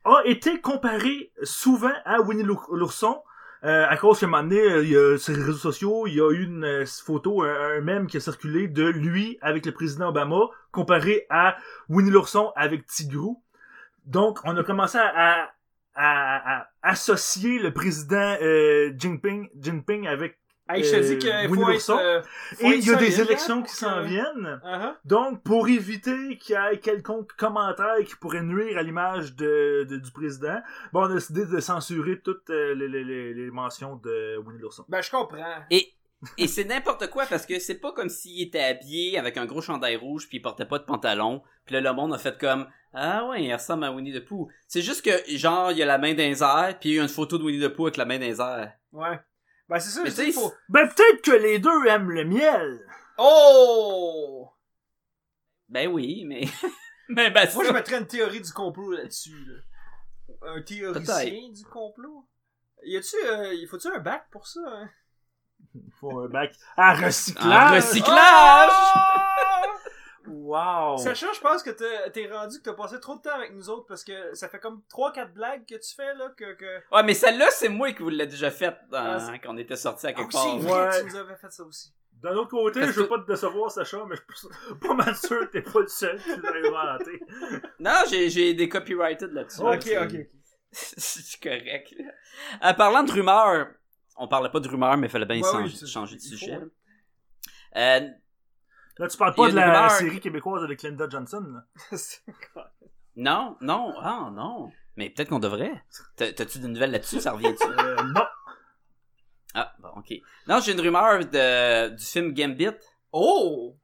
a 0.06 0.22
été 0.26 0.60
comparé 0.60 1.32
souvent 1.44 1.94
à 2.06 2.20
Winnie 2.22 2.44
l'our- 2.44 2.70
l'ourson. 2.74 3.22
euh, 3.64 3.86
à 3.88 3.96
cause 3.96 4.20
qu'à 4.20 4.26
un 4.26 4.30
moment 4.30 4.44
donné, 4.44 4.60
euh, 4.62 5.18
sur 5.18 5.34
les 5.34 5.42
réseaux 5.42 5.58
sociaux, 5.58 6.06
il 6.08 6.16
y 6.16 6.20
a 6.22 6.30
eu 6.32 6.44
une 6.44 6.66
euh, 6.66 6.86
photo, 6.86 7.44
un, 7.44 7.88
un 7.88 8.06
qui 8.08 8.18
a 8.18 8.20
circulé 8.20 8.68
de 8.68 8.84
lui 8.86 9.38
avec 9.42 9.66
le 9.66 9.72
président 9.72 10.10
Obama, 10.10 10.50
comparé 10.72 11.26
à 11.30 11.56
Winnie 11.88 12.12
l'ourson 12.12 12.52
avec 12.58 12.86
Tigrou. 12.88 13.42
Donc, 14.06 14.40
on 14.44 14.58
a 14.58 14.64
commencé 14.66 14.98
à, 14.98 15.44
à 15.44 15.50
à, 15.96 16.58
à 16.62 16.68
associer 16.82 17.60
le 17.60 17.72
président 17.72 18.36
euh, 18.42 18.92
Jinping, 18.98 19.48
Jinping 19.60 20.08
avec 20.08 20.40
Hey, 20.70 20.82
je 20.84 20.92
te 20.92 20.96
Euh, 20.96 21.00
dis 21.02 21.18
qu'il 21.18 21.30
Winnie 21.52 21.64
faut 21.64 21.70
l'ourson. 21.72 22.00
être, 22.00 22.06
euh, 22.06 22.22
faut 22.56 22.66
et 22.68 22.70
être 22.70 22.78
il 22.78 22.88
y 22.88 22.92
a 22.94 22.96
des 22.96 23.20
élections 23.22 23.62
qui 23.64 23.74
s'en 23.74 24.02
que- 24.02 24.08
viennent. 24.08 24.62
Uh-huh. 24.64 24.94
Donc, 25.04 25.44
pour 25.44 25.68
éviter 25.68 26.38
qu'il 26.38 26.56
y 26.56 26.74
ait 26.74 26.80
quelconque 26.80 27.34
commentaire 27.34 27.96
qui 28.08 28.16
pourrait 28.16 28.44
nuire 28.44 28.78
à 28.78 28.82
l'image 28.84 29.36
de, 29.36 29.86
de- 29.90 29.98
du 29.98 30.12
président, 30.12 30.60
bon, 30.94 31.02
on 31.02 31.12
a 31.12 31.16
décidé 31.16 31.46
de 31.46 31.60
censurer 31.60 32.22
toutes 32.22 32.50
euh, 32.50 32.74
les, 32.76 32.88
les- 32.88 33.04
les- 33.04 33.34
les 33.34 33.52
mentions 33.52 33.98
de 33.98 34.38
Winnie 34.38 34.60
l'ourson. 34.60 34.86
Ben, 34.88 35.02
je 35.02 35.12
comprends. 35.12 35.44
Et, 35.70 35.92
et 36.38 36.48
c'est 36.48 36.64
n'importe 36.64 37.10
quoi 37.10 37.26
parce 37.30 37.46
que 37.46 37.60
c'est 37.60 37.80
pas 37.82 37.92
comme 37.92 38.08
s'il 38.08 38.42
était 38.48 38.64
habillé 38.64 39.20
avec 39.20 39.36
un 39.36 39.46
gros 39.46 39.62
chandail 39.62 39.98
rouge 39.98 40.30
puis 40.30 40.38
il 40.38 40.42
portait 40.42 40.64
pas 40.66 40.80
de 40.80 40.86
pantalon. 40.86 41.44
Puis 41.66 41.76
là, 41.76 41.82
le 41.82 41.92
monde 41.94 42.14
a 42.14 42.18
fait 42.18 42.40
comme 42.40 42.68
Ah 42.94 43.26
ouais, 43.28 43.44
il 43.44 43.54
ressemble 43.54 43.84
à 43.84 43.92
Winnie 43.92 44.14
the 44.14 44.24
Pooh. 44.24 44.48
C'est 44.70 44.82
juste 44.82 45.04
que, 45.04 45.12
genre, 45.36 45.72
il 45.72 45.78
y 45.80 45.84
a 45.84 45.86
la 45.86 45.98
main 45.98 46.16
airs 46.16 46.78
puis 46.80 46.92
il 46.92 46.96
y 46.96 47.00
a 47.00 47.02
une 47.04 47.10
photo 47.10 47.38
de 47.38 47.44
Winnie 47.44 47.60
the 47.62 47.68
Pooh 47.68 47.88
avec 47.88 47.98
la 47.98 48.06
main 48.06 48.22
airs. 48.22 48.72
Ouais. 48.94 49.20
Ben, 49.74 49.80
c'est 49.80 49.90
ça, 49.90 50.04
Mais 50.04 50.12
je 50.12 50.22
dis, 50.22 50.32
faut... 50.32 50.54
Ben, 50.70 50.88
peut-être 50.88 51.24
que 51.24 51.32
les 51.32 51.58
deux 51.58 51.88
aiment 51.88 52.12
le 52.12 52.26
miel. 52.26 52.80
Oh! 53.18 54.48
Ben 55.68 55.88
oui, 55.88 56.26
mais. 56.28 56.42
mais 57.10 57.32
ben 57.32 57.50
Moi, 57.56 57.64
ça- 57.64 57.70
je 57.70 57.74
mettrais 57.74 57.98
une 57.98 58.06
théorie 58.06 58.42
du 58.42 58.54
complot 58.54 58.92
là-dessus, 58.92 59.44
là. 59.48 59.62
Un 60.54 60.62
théoricien 60.62 61.50
du 61.52 61.64
complot? 61.66 62.28
Y 62.84 62.98
a-tu, 62.98 63.16
euh, 63.26 63.52
il 63.56 63.68
faut-tu 63.68 63.88
un 63.88 63.98
bac 63.98 64.28
pour 64.30 64.46
ça, 64.46 64.60
hein? 64.68 64.90
Il 65.74 65.92
faut 66.00 66.20
un 66.20 66.28
bac 66.28 66.54
à 66.78 66.92
Un 66.92 67.06
recyclage. 67.08 67.84
recyclage! 67.84 68.70
Ah! 68.70 69.66
Wow. 70.28 70.98
Sacha, 70.98 71.28
je 71.34 71.40
pense 71.42 71.64
que 71.64 71.70
t'es 72.10 72.32
rendu 72.32 72.58
que 72.60 72.64
t'as 72.64 72.74
passé 72.74 73.00
trop 73.00 73.16
de 73.16 73.22
temps 73.22 73.36
avec 73.36 73.54
nous 73.54 73.70
autres 73.70 73.86
parce 73.88 74.04
que 74.04 74.34
ça 74.34 74.48
fait 74.48 74.60
comme 74.60 74.82
3-4 74.90 75.34
blagues 75.34 75.66
que 75.66 75.76
tu 75.76 75.94
fais, 75.96 76.14
là, 76.16 76.30
que... 76.38 76.54
que... 76.54 76.82
Ouais, 76.96 77.04
mais 77.04 77.14
celle-là, 77.14 77.48
c'est 77.52 77.70
moi 77.70 77.92
qui 77.92 78.04
vous 78.04 78.10
l'ai 78.10 78.28
déjà 78.28 78.50
faite 78.52 78.78
Ah, 78.94 79.18
dans- 79.18 79.20
c'est- 79.20 79.40
quand 79.40 79.54
on 79.54 79.58
était 79.58 79.76
sortis 79.76 80.08
à 80.08 80.10
Ah, 80.10 80.14
quelque 80.14 80.32
c'est 80.32 80.38
part. 80.40 80.58
vrai, 80.60 80.88
Ouais. 80.90 81.00
tu 81.02 81.06
nous 81.10 81.16
avais 81.18 81.36
fait 81.36 81.52
ça 81.52 81.64
aussi. 81.64 81.94
D'un 82.14 82.36
autre 82.36 82.52
côté, 82.52 82.80
Parce 82.80 82.94
je 82.94 83.00
veux 83.02 83.06
que- 83.08 83.10
pas 83.16 83.20
te 83.22 83.28
décevoir, 83.32 83.70
Sacha, 83.70 84.06
mais 84.08 84.16
je 84.16 84.36
suis 84.38 84.48
pas 84.82 84.94
mal 84.94 85.16
sûr 85.16 85.40
que 85.42 85.46
t'es 85.52 85.62
pas 85.62 85.80
le 85.82 85.88
seul 85.88 86.18
qui 86.22 86.30
l'a 86.30 86.70
inventé. 86.70 87.20
Non, 87.80 87.92
j'ai, 88.10 88.54
des 88.54 88.70
copyrighted 88.70 89.34
là-dessus. 89.34 89.60
Oh, 89.62 89.74
ok, 89.74 89.90
ok, 90.04 90.14
ok. 90.14 90.28
c'est 90.72 91.42
correct. 91.42 91.94
En 92.62 92.74
parlant 92.76 93.04
de 93.04 93.12
rumeurs, 93.12 93.68
on 94.16 94.28
parlait 94.30 94.50
pas 94.50 94.62
de 94.62 94.70
rumeurs, 94.70 94.96
mais 94.96 95.08
il 95.08 95.10
fallait 95.10 95.26
bien 95.26 95.36
Ouais, 95.42 95.44
changer, 95.52 95.78
oui, 95.82 95.88
changer 95.88 96.16
de 96.16 96.22
sujet. 96.22 96.54
hein. 96.54 96.70
Euh, 97.76 98.08
Là, 99.00 99.08
tu 99.08 99.18
parles 99.18 99.34
pas 99.34 99.48
a 99.48 99.52
de 99.52 99.56
la 99.56 99.66
rumeur- 99.88 99.92
série 99.92 100.20
québécoise 100.20 100.64
avec 100.64 100.84
Linda 100.84 101.08
Johnson, 101.10 101.44
là. 101.92 101.98
non, 103.16 103.58
non, 103.62 103.94
ah 104.00 104.30
non. 104.34 104.72
Mais 104.96 105.10
peut-être 105.10 105.30
qu'on 105.30 105.40
devrait. 105.40 105.74
T'as- 106.16 106.32
T'as-tu 106.34 106.60
des 106.60 106.68
nouvelles 106.68 106.92
là-dessus? 106.92 107.20
Ça 107.20 107.32
revient-tu? 107.32 107.66
Euh, 107.68 107.96
non. 108.14 108.22
Ah, 109.56 109.74
bon, 109.80 109.90
ok. 109.98 110.14
Non, 110.48 110.60
j'ai 110.60 110.74
une 110.74 110.82
rumeur 110.82 111.20
de, 111.26 111.90
du 111.96 112.04
film 112.04 112.34
Gambit. 112.34 112.70
Oh! 113.12 113.76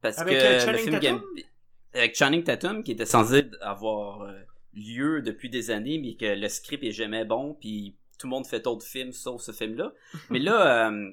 Parce 0.00 0.18
Avec, 0.18 0.38
que 0.38 0.44
euh, 0.44 0.52
le 0.54 0.58
Channing 0.60 0.82
film 0.82 1.00
Tatum? 1.00 1.18
Gambit. 1.18 1.46
Avec 1.94 2.16
Channing 2.16 2.44
Tatum, 2.44 2.82
qui 2.84 2.92
était 2.92 3.06
censé 3.06 3.50
avoir 3.60 4.22
euh, 4.22 4.38
lieu 4.74 5.22
depuis 5.22 5.50
des 5.50 5.70
années, 5.70 5.98
mais 5.98 6.14
que 6.14 6.38
le 6.38 6.48
script 6.48 6.84
est 6.84 6.92
jamais 6.92 7.24
bon, 7.24 7.54
puis 7.54 7.96
tout 8.18 8.26
le 8.26 8.30
monde 8.30 8.46
fait 8.46 8.60
d'autres 8.60 8.86
films 8.86 9.12
sauf 9.12 9.40
ce 9.42 9.52
film-là. 9.52 9.92
mais 10.30 10.38
là, 10.38 10.88
euh, 10.90 11.10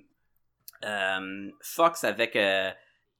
euh, 0.83 1.51
Fox 1.61 2.03
avec 2.03 2.35
euh, 2.35 2.71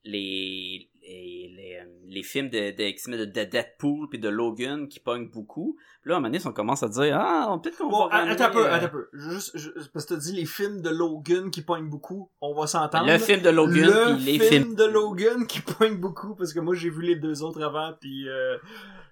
les, 0.06 0.90
les, 1.02 1.52
les, 1.56 1.78
euh, 1.82 1.86
les 2.08 2.24
films 2.24 2.50
de, 2.50 2.72
de 2.76 2.84
X-Men, 2.84 3.20
de, 3.20 3.26
de 3.26 3.44
Deadpool 3.44 4.10
puis 4.10 4.20
de 4.20 4.30
Logan 4.30 4.88
qui 4.88 5.00
pognent 5.00 5.30
beaucoup. 5.30 5.78
Puis 6.02 6.10
là, 6.10 6.16
à 6.16 6.18
un 6.18 6.22
moment 6.22 6.32
donné, 6.32 6.46
on 6.46 6.52
commence 6.54 6.84
à 6.84 6.90
dire 6.90 7.18
Ah, 7.18 7.58
peut-être 7.62 7.78
qu'on 7.78 7.90
Bon, 7.90 8.08
va 8.08 8.18
ramener, 8.18 8.32
attends 8.34 8.46
un 8.46 8.50
peu, 8.52 8.66
euh, 8.66 8.74
attends 8.74 8.86
un 8.86 8.90
peu. 8.90 9.10
Juste, 9.14 9.58
parce 9.94 10.06
que 10.06 10.14
t'as 10.14 10.20
dit 10.20 10.34
les 10.34 10.46
films 10.46 10.82
de 10.82 10.90
Logan 10.90 11.50
qui 11.52 11.62
pognent 11.62 11.90
beaucoup, 11.90 12.30
on 12.42 12.54
va 12.54 12.68
s'entendre. 12.68 13.08
Le 13.12 13.18
film 13.18 13.42
de 13.42 13.50
Logan 13.50 13.86
le 13.86 14.16
puis 14.16 14.24
les 14.26 14.40
film 14.40 14.64
films 14.64 14.76
de 14.76 14.86
Logan 14.86 15.48
qui 15.48 15.62
pogne 15.62 15.96
beaucoup, 15.98 16.36
parce 16.36 16.54
que 16.54 16.60
moi 16.60 16.76
j'ai 16.76 16.90
vu 16.90 17.02
les 17.02 17.16
deux 17.16 17.42
autres 17.44 17.62
avant, 17.64 17.94
puis 18.00 18.28
euh, 18.28 18.58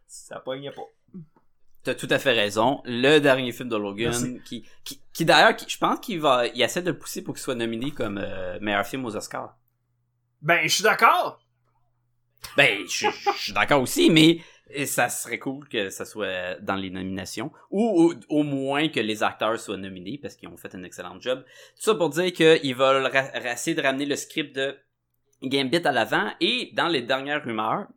ça 0.08 0.40
pognait 0.40 0.72
pas. 0.72 0.82
T'as 1.84 1.96
tout 1.96 2.08
à 2.12 2.20
fait 2.20 2.34
raison. 2.34 2.82
Le 2.86 3.18
dernier 3.18 3.52
film 3.52 3.68
de 3.70 3.76
Logan, 3.76 4.10
Merci. 4.12 4.40
qui, 4.46 4.64
qui, 4.84 5.02
qui 5.14 5.26
d'ailleurs, 5.26 5.56
qui- 5.56 5.68
je 5.68 5.80
pense 5.80 6.00
qu'il 6.00 6.20
va, 6.20 6.46
il 6.46 6.62
essaie 6.62 6.84
de 6.84 6.92
le 6.92 6.98
pousser 6.98 7.24
pour 7.24 7.34
qu'il 7.34 7.42
soit 7.42 7.56
nominé 7.56 7.90
comme 7.90 8.20
euh, 8.22 8.60
meilleur 8.62 8.86
film 8.86 9.04
aux 9.06 9.16
Oscars. 9.16 9.58
Ben, 10.42 10.62
je 10.64 10.74
suis 10.74 10.84
d'accord! 10.84 11.40
Ben, 12.58 12.80
je 12.88 13.08
suis 13.38 13.54
d'accord 13.54 13.82
aussi, 13.82 14.10
mais 14.10 14.40
ça 14.86 15.10
serait 15.10 15.38
cool 15.40 15.68
que 15.70 15.90
ça 15.90 16.06
soit 16.06 16.56
dans 16.62 16.76
les 16.76 16.90
nominations, 16.90 17.52
ou 17.70 18.12
au, 18.12 18.14
au 18.30 18.44
moins 18.44 18.90
que 18.90 19.00
les 19.00 19.22
acteurs 19.22 19.60
soient 19.60 19.78
nominés 19.78 20.18
parce 20.22 20.36
qu'ils 20.36 20.50
ont 20.50 20.58
fait 20.58 20.74
un 20.76 20.84
excellent 20.84 21.20
job. 21.20 21.44
Tout 21.76 21.82
ça 21.84 21.96
pour 21.96 22.10
dire 22.10 22.34
qu'ils 22.34 22.76
veulent 22.76 23.10
essayer 23.46 23.76
de 23.76 23.82
ramener 23.82 24.06
le 24.06 24.16
script 24.16 24.56
de 24.56 24.78
Gambit 25.44 25.86
à 25.86 25.92
l'avant, 25.92 26.32
et 26.40 26.72
dans 26.74 26.88
les 26.88 27.02
dernières 27.02 27.44
rumeurs, 27.44 27.88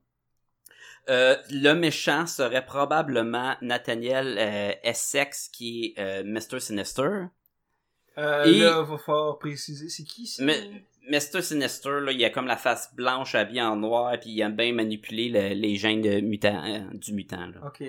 euh, 1.10 1.36
le 1.50 1.74
méchant 1.74 2.26
serait 2.26 2.64
probablement 2.64 3.56
Nathaniel 3.60 4.36
euh, 4.38 4.72
Essex, 4.82 5.48
qui 5.48 5.94
est 5.96 6.00
euh, 6.00 6.22
Mr. 6.24 6.60
Sinister. 6.60 7.26
Euh, 8.16 8.44
Et- 8.44 8.58
là, 8.60 8.82
va 8.82 8.96
falloir 8.98 9.38
préciser, 9.38 9.88
c'est 9.88 10.04
qui? 10.04 10.34
Mais- 10.40 10.84
Mr. 11.10 11.42
Sinister, 11.42 12.00
là, 12.00 12.12
il 12.12 12.24
a 12.24 12.30
comme 12.30 12.46
la 12.46 12.56
face 12.56 12.94
blanche 12.94 13.34
habillée 13.34 13.62
en 13.62 13.76
noir, 13.76 14.12
puis 14.20 14.30
il 14.30 14.40
aime 14.40 14.56
bien 14.56 14.72
manipuler 14.72 15.28
le- 15.28 15.54
les 15.54 15.76
gènes 15.76 16.00
de 16.00 16.20
mutant, 16.20 16.62
euh, 16.66 16.80
du 16.94 17.12
mutant. 17.12 17.46
Là. 17.46 17.66
Ok. 17.66 17.82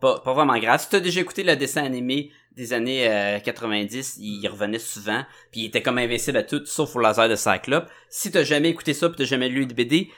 Pas, 0.00 0.20
pas 0.20 0.32
vraiment 0.32 0.58
grave. 0.58 0.80
Si 0.80 0.88
t'as 0.90 1.00
déjà 1.00 1.20
écouté 1.20 1.42
le 1.44 1.56
dessin 1.56 1.84
animé 1.84 2.30
des 2.56 2.72
années 2.72 3.08
euh, 3.08 3.38
90, 3.40 4.16
il 4.20 4.46
revenait 4.48 4.78
souvent, 4.78 5.24
puis 5.50 5.62
il 5.62 5.64
était 5.66 5.82
comme 5.82 5.98
invincible 5.98 6.38
à 6.38 6.42
tout, 6.42 6.64
sauf 6.66 6.94
au 6.96 7.00
laser 7.00 7.28
de 7.28 7.36
Cyclope. 7.36 7.88
Si 8.08 8.30
t'as 8.30 8.44
jamais 8.44 8.70
écouté 8.70 8.92
ça, 8.94 9.08
puis 9.08 9.16
t'as 9.18 9.24
jamais 9.24 9.48
lu 9.48 9.66
de 9.66 9.74
BD, 9.74 10.10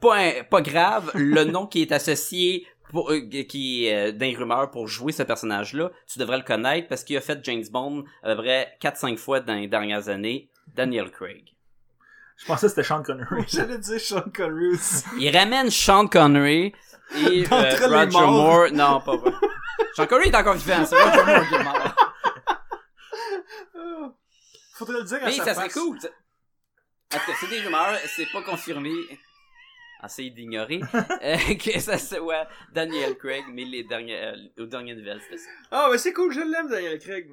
pas, 0.00 0.42
pas 0.50 0.60
grave, 0.62 1.10
le 1.14 1.44
nom 1.56 1.66
qui 1.66 1.82
est 1.82 1.92
associé 1.92 2.66
pour, 2.90 3.10
euh, 3.10 3.20
qui 3.48 3.86
est 3.86 3.94
euh, 4.08 4.12
dans 4.12 4.26
les 4.26 4.34
rumeurs 4.36 4.70
pour 4.70 4.86
jouer 4.86 5.12
ce 5.12 5.22
personnage-là, 5.22 5.90
tu 6.06 6.18
devrais 6.18 6.36
le 6.38 6.44
connaître 6.44 6.88
parce 6.88 7.04
qu'il 7.04 7.16
a 7.16 7.20
fait 7.20 7.38
James 7.44 7.64
Bond 7.70 8.04
à 8.22 8.34
peu 8.34 8.42
près 8.42 8.76
4-5 8.82 9.16
fois 9.16 9.40
dans 9.40 9.54
les 9.54 9.66
dernières 9.68 10.08
années, 10.08 10.48
Daniel 10.66 11.10
Craig. 11.10 11.44
Je 12.36 12.46
pensais 12.46 12.66
que 12.66 12.70
c'était 12.70 12.82
Sean 12.82 13.02
Connery. 13.02 13.44
J'allais 13.48 13.78
dire 13.78 14.00
Sean 14.00 14.22
Connery 14.34 14.68
aussi. 14.68 15.04
Il 15.18 15.36
ramène 15.36 15.70
Sean 15.70 16.06
Connery 16.08 16.72
et 17.14 17.44
euh, 17.52 17.86
Roger. 17.88 18.18
Moore. 18.26 18.70
Non, 18.72 19.00
pas 19.00 19.16
vrai. 19.16 19.32
Sean 19.94 20.06
Connery 20.06 20.28
est 20.28 20.34
encore 20.36 20.54
vivant, 20.54 20.84
c'est 20.86 20.96
Roger 21.00 21.24
Moore 21.24 21.48
qui 21.48 21.54
est 21.54 21.62
mort. 21.64 21.94
Ah. 23.76 24.12
Faudrait 24.74 24.98
le 24.98 25.04
dire 25.04 25.18
à 25.22 25.26
Mais 25.26 25.32
sa 25.32 25.44
ça 25.44 25.54
serait 25.54 25.64
face. 25.68 25.74
cool. 25.74 25.96
En 25.96 27.18
tout 27.18 27.26
cas, 27.26 27.32
c'est 27.38 27.48
des 27.48 27.60
rumeurs, 27.60 27.98
c'est 28.06 28.30
pas 28.32 28.42
confirmé. 28.42 28.90
Essayez 30.04 30.30
d'ignorer 30.30 30.80
euh, 31.22 31.36
que 31.54 31.78
ça 31.78 31.96
soit 31.96 32.48
Daniel 32.72 33.16
Craig, 33.16 33.44
mais 33.52 33.64
les 33.64 33.84
dernières, 33.84 34.34
euh, 34.34 34.62
aux 34.62 34.66
dernières 34.66 34.96
nouvelles, 34.96 35.20
c'était 35.22 35.36
ça. 35.38 35.48
Ah, 35.70 35.88
mais 35.92 35.98
c'est 35.98 36.12
cool, 36.12 36.32
je 36.32 36.40
l'aime, 36.40 36.68
Daniel 36.68 36.98
Craig. 36.98 37.30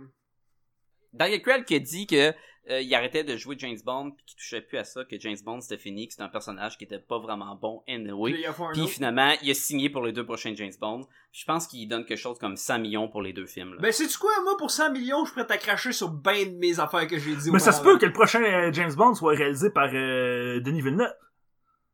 Daniel 1.12 1.42
Craig 1.42 1.66
qui 1.66 1.76
a 1.76 1.80
dit 1.80 2.06
que 2.06 2.32
euh, 2.70 2.82
il 2.82 2.94
arrêtait 2.94 3.24
de 3.24 3.36
jouer 3.36 3.56
James 3.60 3.78
Bond 3.84 4.12
puis 4.12 4.24
qu'il 4.26 4.38
touchait 4.38 4.62
plus 4.62 4.78
à 4.78 4.84
ça, 4.84 5.04
que 5.04 5.20
James 5.20 5.38
Bond 5.44 5.62
c'était 5.62 5.78
fini, 5.78 6.08
que 6.08 6.14
c'était 6.14 6.24
un 6.24 6.30
personnage 6.30 6.78
qui 6.78 6.84
était 6.84 7.00
pas 7.00 7.18
vraiment 7.20 7.56
bon 7.56 7.84
anyway. 7.88 8.36
Puis 8.74 8.88
finalement, 8.88 9.34
il 9.42 9.50
a 9.52 9.54
signé 9.54 9.90
pour 9.90 10.04
les 10.04 10.12
deux 10.12 10.26
prochains 10.26 10.54
James 10.56 10.74
Bond. 10.80 11.02
Puis 11.32 11.42
je 11.42 11.46
pense 11.46 11.68
qu'il 11.68 11.88
donne 11.88 12.06
quelque 12.06 12.20
chose 12.20 12.38
comme 12.40 12.56
100 12.56 12.80
millions 12.80 13.08
pour 13.08 13.22
les 13.22 13.34
deux 13.34 13.46
films. 13.46 13.74
Là. 13.74 13.82
Ben, 13.82 13.92
sais-tu 13.92 14.18
quoi, 14.18 14.32
moi, 14.44 14.56
pour 14.58 14.72
100 14.72 14.92
millions, 14.92 15.26
je 15.26 15.32
suis 15.32 15.44
prêt 15.44 15.54
à 15.54 15.58
cracher 15.58 15.92
sur 15.92 16.10
ben 16.10 16.54
de 16.54 16.58
mes 16.58 16.80
affaires 16.80 17.08
que 17.08 17.18
j'ai 17.18 17.36
dit 17.36 17.52
Mais 17.52 17.60
ça 17.60 17.72
se 17.72 17.82
peut 17.82 17.98
que 17.98 18.06
le 18.06 18.14
prochain 18.14 18.42
euh, 18.44 18.72
James 18.72 18.94
Bond 18.94 19.16
soit 19.16 19.36
réalisé 19.36 19.70
par 19.72 19.90
euh, 19.94 20.60
Denis 20.62 20.82
Villeneuve. 20.82 21.14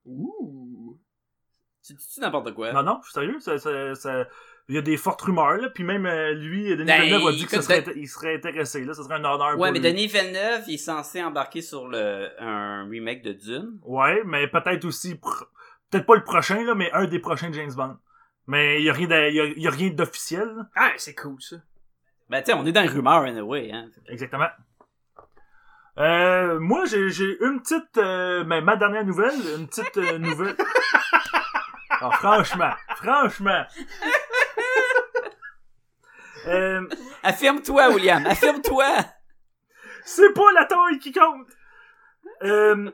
Ouh. 0.05 0.99
Tu 1.85 1.93
dis 1.93 2.19
n'importe 2.19 2.53
quoi? 2.53 2.73
Non, 2.73 2.83
non, 2.83 2.99
je 3.03 3.09
suis 3.09 3.13
sérieux. 3.13 3.39
Ça, 3.39 3.57
ça, 3.59 3.93
ça- 3.95 4.27
Il 4.67 4.73
y 4.75 4.77
a 4.79 4.81
des 4.81 4.97
fortes 4.97 5.21
rumeurs, 5.21 5.57
là. 5.57 5.69
Puis 5.69 5.83
même 5.83 6.05
euh, 6.07 6.33
lui, 6.33 6.69
Denis 6.75 6.85
Ben, 6.85 7.01
Villeneuve 7.03 7.27
a 7.27 7.31
dit 7.33 7.45
que 7.45 7.51
ça 7.51 7.61
serait, 7.61 7.81
ben- 7.81 7.93
il 7.95 8.07
serait 8.07 8.35
intéressé. 8.35 8.83
Là, 8.83 8.93
ça 8.95 9.03
serait 9.03 9.13
un 9.15 9.23
honneur 9.23 9.49
Ouais, 9.49 9.53
pour 9.55 9.61
mais 9.65 9.71
lui. 9.73 9.79
Denis 9.81 10.07
Villeneuve, 10.07 10.63
il 10.67 10.73
est 10.73 10.77
censé 10.77 11.21
embarquer 11.23 11.61
sur 11.61 11.87
le 11.87 12.29
un 12.39 12.87
remake 12.89 13.21
de 13.21 13.33
Dune. 13.33 13.79
Ouais, 13.83 14.21
mais 14.25 14.47
peut-être 14.47 14.85
aussi... 14.85 15.19
Peut-être 15.91 16.07
pas 16.07 16.15
le 16.15 16.23
prochain, 16.23 16.63
là, 16.63 16.73
mais 16.73 16.91
un 16.93 17.05
des 17.05 17.19
prochains 17.19 17.51
James 17.53 17.73
Bond. 17.75 17.97
Mais 18.47 18.79
il 18.81 18.85
y 18.85 18.89
a 18.89 18.93
rien 18.93 19.07
de- 19.07 19.29
il 19.29 19.35
y 19.35 19.39
a, 19.39 19.45
il 19.45 19.61
y 19.61 19.67
a 19.67 19.71
rien 19.71 19.89
d'officiel. 19.91 20.47
là. 20.55 20.63
Ah, 20.75 20.91
c'est 20.97 21.13
cool, 21.15 21.39
ça. 21.41 21.57
Ben 22.29 22.41
tu 22.41 22.47
sais, 22.47 22.53
on 22.57 22.65
est 22.65 22.71
dans 22.71 22.81
les 22.81 22.87
rumeurs 22.87 23.21
anyway, 23.21 23.71
hein. 23.71 23.87
Exactement. 24.07 24.47
Euh, 25.97 26.59
moi, 26.59 26.85
j'ai, 26.85 27.37
une 27.41 27.61
petite... 27.61 27.97
euh, 27.97 28.43
ben, 28.43 28.61
ma 28.63 28.75
dernière 28.75 29.05
nouvelle, 29.05 29.33
une 29.59 29.67
petite 29.67 29.95
euh, 29.97 30.17
nouvelle... 30.17 30.55
Ah, 32.01 32.11
franchement, 32.11 32.73
franchement. 32.97 33.63
Euh, 36.47 36.87
Affirme-toi, 37.23 37.89
William, 37.89 38.25
affirme-toi. 38.25 38.85
c'est 40.05 40.33
pas 40.33 40.51
la 40.53 40.65
taille 40.65 40.99
qui 40.99 41.11
compte. 41.11 41.47
Euh, 42.43 42.91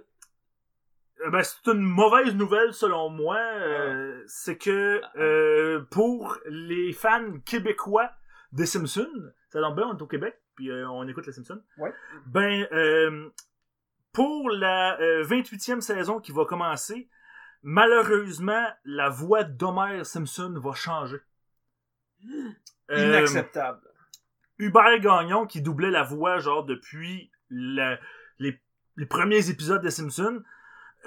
Euh, 1.24 1.30
Ben, 1.30 1.44
c'est 1.44 1.72
une 1.72 1.82
mauvaise 1.82 2.34
nouvelle 2.36 2.74
selon 2.74 3.10
moi. 3.10 3.38
euh, 3.38 4.24
C'est 4.28 4.58
que 4.58 5.02
euh, 5.18 5.82
pour 5.92 6.38
les 6.48 6.94
fans 6.94 7.40
québécois 7.46 8.10
des 8.54 8.66
Simpsons, 8.66 9.32
ça 9.50 9.62
tombe 9.62 9.76
bien, 9.76 9.88
on 9.88 9.98
est 9.98 10.02
au 10.02 10.08
Québec, 10.08 10.36
puis 10.56 10.72
euh, 10.72 10.88
on 10.90 11.08
écoute 11.08 11.28
les 11.28 11.34
Simpsons. 11.34 11.62
Ouais. 11.78 11.94
Ben, 12.26 12.68
euh, 12.72 13.30
pour 14.14 14.50
la 14.50 15.00
euh, 15.00 15.24
28e 15.24 15.82
saison 15.82 16.20
qui 16.20 16.32
va 16.32 16.46
commencer, 16.46 17.08
malheureusement, 17.62 18.66
la 18.84 19.10
voix 19.10 19.44
d'Homer 19.44 20.04
Simpson 20.04 20.54
va 20.58 20.74
changer. 20.74 21.20
Euh, 22.92 23.08
Inacceptable. 23.08 23.82
Hubert 24.60 25.00
Gagnon 25.00 25.46
qui 25.48 25.62
doublait 25.62 25.92
la 25.92 26.04
voix 26.04 26.40
genre 26.40 26.64
depuis 26.66 27.32
la- 27.50 27.98
les, 28.40 28.60
les 28.98 29.06
premiers 29.06 29.50
épisodes 29.50 29.82
des 29.82 29.92
Simpsons 29.92 30.42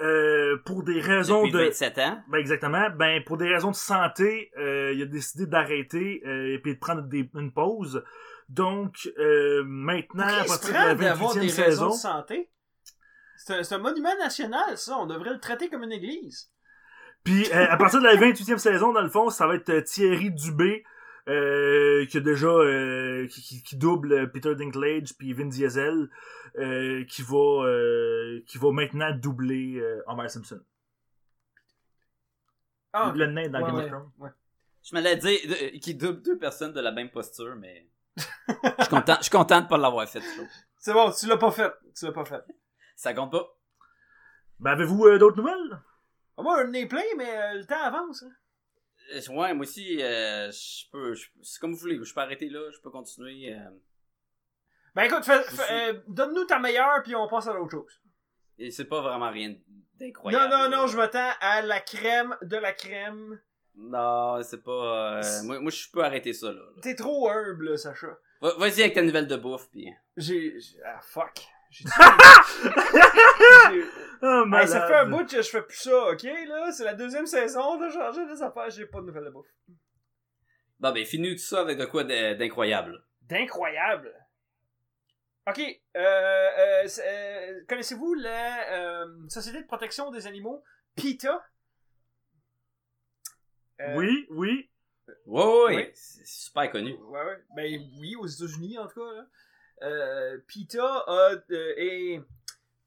euh, 0.01 0.57
pour 0.65 0.83
des 0.83 0.99
raisons 0.99 1.43
Depuis 1.45 1.53
de 1.53 1.57
27 1.67 1.97
ans. 1.99 2.23
ben 2.27 2.37
exactement 2.39 2.89
ben 2.89 3.23
pour 3.23 3.37
des 3.37 3.47
raisons 3.47 3.71
de 3.71 3.75
santé 3.75 4.51
euh, 4.57 4.91
il 4.93 5.01
a 5.01 5.05
décidé 5.05 5.45
d'arrêter 5.47 6.21
euh, 6.25 6.53
et 6.53 6.59
puis 6.59 6.73
de 6.75 6.79
prendre 6.79 7.03
des- 7.03 7.29
une 7.35 7.53
pause 7.53 8.03
donc 8.49 9.09
euh, 9.17 9.63
maintenant 9.65 10.27
à 10.27 10.43
partir 10.43 10.69
de 10.69 10.73
la 10.73 10.95
prend 10.95 10.95
d'avoir 10.95 11.33
28e 11.35 11.39
des 11.39 11.39
raisons 11.47 11.63
saison 11.63 11.89
de 11.89 11.93
santé? 11.93 12.49
C'est 13.37 13.73
un, 13.73 13.77
un 13.77 13.79
monument 13.79 14.15
national, 14.19 14.77
ça. 14.77 14.97
On 14.97 15.05
devrait 15.05 15.31
le 15.33 15.39
traiter 15.39 15.69
comme 15.69 15.83
une 15.83 15.91
église. 15.91 16.49
Puis 17.23 17.47
euh, 17.53 17.67
à 17.69 17.77
partir 17.77 17.99
de 18.01 18.05
la 18.05 18.15
28e 18.15 18.57
saison, 18.57 18.91
dans 18.91 19.01
le 19.01 19.09
fond, 19.09 19.29
ça 19.29 19.45
va 19.47 19.55
être 19.55 19.79
Thierry 19.81 20.31
Dubé 20.31 20.83
euh, 21.27 22.05
qui 22.05 22.17
a 22.17 22.19
déjà 22.19 22.47
euh, 22.47 23.27
qui, 23.27 23.41
qui- 23.41 23.63
qui 23.63 23.77
double 23.77 24.31
Peter 24.31 24.53
Dinklage 24.55 25.15
puis 25.17 25.33
Vin 25.33 25.45
Diesel 25.47 26.09
euh, 26.57 27.03
qui 27.05 27.21
va 27.23 27.65
euh, 27.65 28.41
qui 28.47 28.57
va 28.57 28.71
maintenant 28.71 29.11
doubler 29.15 29.77
euh, 29.79 30.03
Homer 30.07 30.29
Simpson. 30.29 30.61
Ah, 32.93 33.11
Le 33.15 33.25
nain 33.27 33.49
dans 33.49 33.59
ouais, 33.59 33.65
Game 33.65 33.75
of 33.75 33.87
Thrones. 33.87 34.11
ouais. 34.19 34.29
Je 34.83 34.93
m'allais 34.95 35.15
dire 35.17 35.39
de- 35.49 35.77
qu'il 35.79 35.97
double 35.97 36.21
deux 36.21 36.37
personnes 36.37 36.71
de 36.73 36.79
la 36.79 36.91
même 36.91 37.09
posture, 37.09 37.55
mais. 37.55 37.87
Je 38.17 38.23
suis 38.83 38.89
content, 38.89 39.15
je 39.17 39.23
suis 39.23 39.31
content 39.31 39.61
de 39.61 39.67
pas 39.67 39.77
l'avoir 39.77 40.07
fait, 40.07 40.21
je 40.21 40.35
trouve. 40.37 40.47
C'est 40.77 40.93
bon, 40.93 41.11
tu 41.11 41.27
l'as 41.27 41.37
pas 41.37 41.51
fait. 41.51 41.73
Tu 41.97 42.05
l'as 42.05 42.11
pas 42.13 42.23
fait. 42.23 42.41
Ça 42.95 43.13
compte 43.13 43.31
pas. 43.31 43.45
Ben 44.59 44.71
avez-vous 44.71 45.05
euh, 45.07 45.17
d'autres 45.17 45.37
nouvelles? 45.37 45.81
Ah, 46.37 46.41
Moi, 46.43 46.61
un 46.61 46.67
nez 46.67 46.85
plein, 46.85 47.01
mais 47.17 47.29
euh, 47.37 47.53
le 47.55 47.65
temps 47.65 47.81
avance. 47.83 48.23
hein. 48.23 48.31
Euh, 49.13 49.21
Ouais, 49.29 49.53
moi 49.53 49.61
aussi, 49.65 50.01
euh, 50.01 50.49
je 50.51 50.89
peux. 50.91 51.13
C'est 51.43 51.59
comme 51.59 51.73
vous 51.73 51.77
voulez, 51.79 51.99
je 52.03 52.13
peux 52.13 52.21
arrêter 52.21 52.49
là, 52.49 52.71
je 52.71 52.79
peux 52.81 52.89
continuer. 52.89 53.53
euh, 53.53 53.59
Ben 54.95 55.03
écoute, 55.03 55.27
euh, 55.29 56.01
donne-nous 56.07 56.45
ta 56.45 56.57
meilleure, 56.59 57.03
puis 57.03 57.15
on 57.15 57.27
passe 57.27 57.47
à 57.47 57.53
l'autre 57.53 57.71
chose. 57.71 58.01
et 58.57 58.71
c'est 58.71 58.85
pas 58.85 59.01
vraiment 59.01 59.29
rien 59.31 59.55
d'incroyable. 59.99 60.49
Non, 60.53 60.69
non, 60.69 60.77
non, 60.77 60.87
je 60.87 60.95
m'attends 60.97 61.31
à 61.41 61.61
la 61.61 61.79
crème 61.81 62.35
de 62.41 62.57
la 62.57 62.71
crème. 62.73 63.39
Non, 63.75 64.41
c'est 64.41 64.63
pas. 64.63 65.19
euh, 65.19 65.43
moi, 65.43 65.59
moi, 65.59 65.69
je 65.71 65.87
peux 65.91 66.03
arrêter 66.03 66.31
ça, 66.33 66.47
là. 66.47 66.53
là. 66.61 66.81
T'es 66.81 66.95
trop 66.95 67.29
humble, 67.29 67.71
là, 67.71 67.77
Sacha. 67.77 68.17
Va- 68.41 68.55
Vas-y 68.57 68.81
avec 68.81 68.93
ta 68.93 69.01
nouvelle 69.01 69.27
de 69.27 69.35
bouffe. 69.35 69.67
J'ai. 70.15 70.59
j'ai- 70.59 70.81
Ah, 70.85 71.01
fuck. 71.01 71.45
J'ai- 71.77 71.85
j'ai- 73.71 73.83
Oh, 74.21 74.41
Hey, 74.43 74.49
malade. 74.49 74.67
ça 74.69 74.87
fait 74.87 74.95
un 74.95 75.05
bout 75.09 75.25
que 75.29 75.41
je 75.41 75.49
fais 75.49 75.61
plus 75.61 75.77
ça, 75.77 76.09
ok, 76.09 76.23
là? 76.23 76.71
C'est 76.71 76.85
la 76.85 76.93
deuxième 76.93 77.25
saison, 77.27 77.77
de 77.77 77.89
changer 77.89 78.25
des 78.25 78.41
affaires, 78.41 78.69
j'ai 78.69 78.85
pas 78.85 79.01
de 79.01 79.05
nouvelles 79.07 79.25
de 79.25 79.29
bouffe. 79.29 79.45
Bon, 80.79 80.91
ben, 80.93 81.05
finis 81.05 81.35
tout 81.35 81.41
ça 81.41 81.59
avec 81.61 81.77
de 81.77 81.85
quoi 81.85 82.03
d'incroyable. 82.05 83.03
D'incroyable. 83.23 84.13
Ok, 85.47 85.59
euh, 85.59 85.99
euh, 85.99 86.87
euh, 87.05 87.61
connaissez-vous 87.67 88.13
la 88.15 88.69
euh, 89.03 89.05
Société 89.29 89.61
de 89.61 89.67
protection 89.67 90.09
des 90.11 90.25
animaux, 90.27 90.63
PETA? 90.95 91.43
Euh, 93.81 93.95
Oui, 93.95 94.25
oui. 94.31 94.69
Ouais, 95.27 95.43
ouais, 95.45 95.75
Oui. 95.75 95.91
c'est 95.93 96.25
super 96.25 96.71
connu. 96.71 96.93
Ouais, 96.95 97.23
ouais. 97.23 97.43
Ben 97.55 97.79
oui, 97.99 98.15
aux 98.15 98.25
États-Unis 98.25 98.79
en 98.79 98.87
tout 98.87 98.99
cas. 99.05 99.13
Là. 99.13 99.25
Euh, 99.81 100.37
PETA 100.47 100.83
a, 101.07 101.31
euh, 101.51 101.73
est 101.77 102.17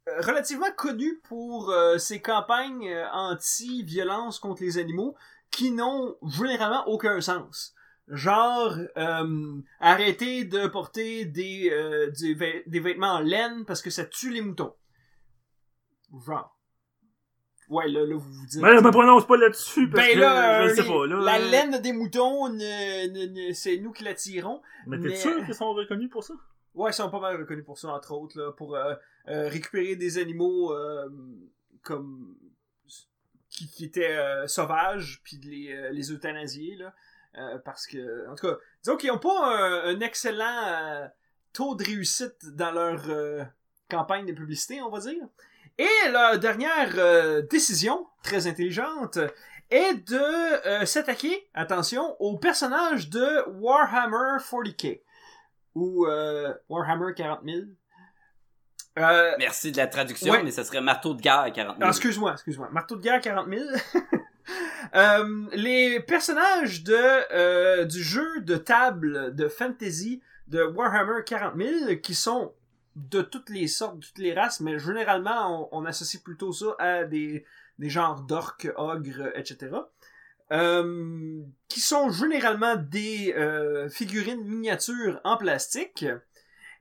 euh, 0.09 0.20
relativement 0.20 0.70
connu 0.76 1.20
pour 1.28 1.72
ses 1.99 2.20
campagnes 2.20 2.91
anti-violence 3.12 4.39
contre 4.39 4.62
les 4.62 4.78
animaux 4.78 5.14
qui 5.51 5.70
n'ont 5.70 6.16
généralement 6.26 6.86
aucun 6.89 7.20
sens. 7.20 7.74
Genre, 8.09 8.74
euh, 8.97 9.61
arrêter 9.80 10.45
de 10.45 10.66
porter 10.66 11.26
des, 11.26 11.68
euh, 11.70 12.11
des, 12.18 12.34
vê- 12.34 12.62
des 12.66 12.80
vêtements 12.80 13.14
en 13.16 13.20
laine 13.20 13.66
parce 13.66 13.82
que 13.82 13.91
ça 13.91 14.05
tue 14.07 14.30
les 14.30 14.41
moutons. 14.41 14.74
Genre. 16.26 16.55
Ouais, 17.68 17.86
là, 17.86 18.01
là, 18.07 18.14
vous 18.16 18.20
vous 18.32 18.47
dites... 18.47 18.62
Ben, 18.62 18.78
je 18.78 18.82
me 18.82 18.91
prononce 18.91 19.26
pas 19.26 19.36
là-dessus 19.36 19.91
parce 19.91 20.07
Ben 20.07 20.14
que 20.14 20.20
là, 20.20 20.68
je 20.68 20.74
sais 20.74 20.82
les- 20.82 20.89
pas. 20.89 21.07
Là, 21.07 21.16
la 21.20 21.39
laine 21.39 21.82
des 21.82 21.93
moutons, 21.93 22.49
c'est 23.53 23.76
nous 23.76 23.93
qui 23.93 24.05
la 24.05 24.14
tirons. 24.14 24.62
Mais 24.86 24.99
t'es 24.99 25.09
mais- 25.09 25.16
sûr 25.16 25.45
qu'ils 25.45 25.55
sont 25.55 25.74
reconnus 25.74 26.09
pour 26.09 26.24
ça? 26.24 26.32
Ouais, 26.79 26.93
ils 26.93 26.95
sont 26.95 27.11
pas 27.11 27.18
mal 27.18 27.37
reconnus 27.37 27.64
pour 27.64 27.76
ça, 27.76 27.89
entre 27.89 28.12
autres, 28.12 28.39
là, 28.39 28.53
pour 28.53 28.76
euh, 28.76 28.95
euh, 29.26 29.49
récupérer 29.49 29.97
des 29.97 30.16
animaux 30.18 30.72
euh, 30.72 31.09
comme 31.83 32.37
qui, 33.51 33.85
étaient 33.85 34.16
sauvages, 34.47 35.20
puis 35.24 35.41
les, 35.43 36.12
euthanasier, 36.12 36.76
là, 36.76 36.95
parce 37.64 37.89
que, 37.89 38.29
en 38.29 38.37
tout 38.37 38.47
cas, 38.47 38.57
disons 38.85 38.97
qu'ils 38.97 39.11
n'ont 39.11 39.18
pas 39.18 39.57
un, 39.59 39.97
un 39.97 40.01
excellent 40.01 41.11
taux 41.53 41.74
de 41.74 41.83
réussite 41.83 42.55
dans 42.55 42.70
leur 42.70 43.03
campagne 43.91 44.26
de 44.26 44.33
publicité, 44.33 44.81
on 44.81 44.91
va 44.91 45.01
dire. 45.01 45.26
Et 45.76 46.11
la 46.12 46.39
dernière 46.39 47.43
décision, 47.49 48.07
très 48.22 48.47
intelligente, 48.47 49.18
est 49.70 49.95
de 50.09 50.85
s'attaquer, 50.85 51.51
attention, 51.55 52.14
au 52.20 52.39
personnage 52.39 53.11
de 53.11 53.49
Warhammer 53.49 54.39
40k 54.39 55.01
ou 55.79 56.07
euh, 56.07 56.53
Warhammer 56.68 57.12
40 57.14 57.41
000. 57.45 57.59
Euh, 58.99 59.33
Merci 59.39 59.70
de 59.72 59.76
la 59.76 59.87
traduction, 59.87 60.33
Ouais. 60.33 60.43
mais 60.43 60.51
ça 60.51 60.64
serait 60.64 60.81
marteau 60.81 61.14
de 61.14 61.20
guerre 61.20 61.39
à 61.41 61.51
40 61.51 61.76
000. 61.76 61.87
ah, 61.87 61.91
excuse-moi, 61.91 62.33
excuse-moi. 62.33 62.68
Marteau 62.72 62.97
de 62.97 63.03
guerre 63.03 63.20
40 63.20 63.49
000. 63.49 63.64
Euh, 64.95 65.45
les 65.53 66.01
personnages 66.01 66.83
de 66.83 66.95
euh, 66.95 67.85
du 67.85 68.03
jeu 68.03 68.41
de 68.41 68.57
table 68.57 69.35
de 69.35 69.47
fantasy 69.47 70.22
de 70.47 70.62
Warhammer 70.62 71.22
40 71.26 71.55
000 71.59 71.97
qui 71.97 72.14
sont 72.14 72.55
de 72.97 73.20
toutes 73.20 73.51
les 73.51 73.66
sortes, 73.66 73.99
de 73.99 74.05
toutes 74.07 74.16
les 74.18 74.33
races, 74.33 74.61
mais 74.61 74.79
généralement 74.79 75.68
on, 75.70 75.83
on 75.83 75.85
associe 75.85 76.22
plutôt 76.22 76.53
ça 76.55 76.74
à 76.79 77.05
des, 77.05 77.45
des 77.79 77.91
genres 77.91 78.22
d'orques, 78.22 78.72
ogres, 78.76 79.31
etc. 79.35 79.76
Euh, 80.51 81.43
qui 81.69 81.81
sont 81.81 82.11
généralement 82.11 82.75
des 82.77 83.35
euh, 83.37 83.91
figurines 83.91 84.43
miniatures 84.45 85.21
en 85.23 85.37
plastique. 85.37 86.07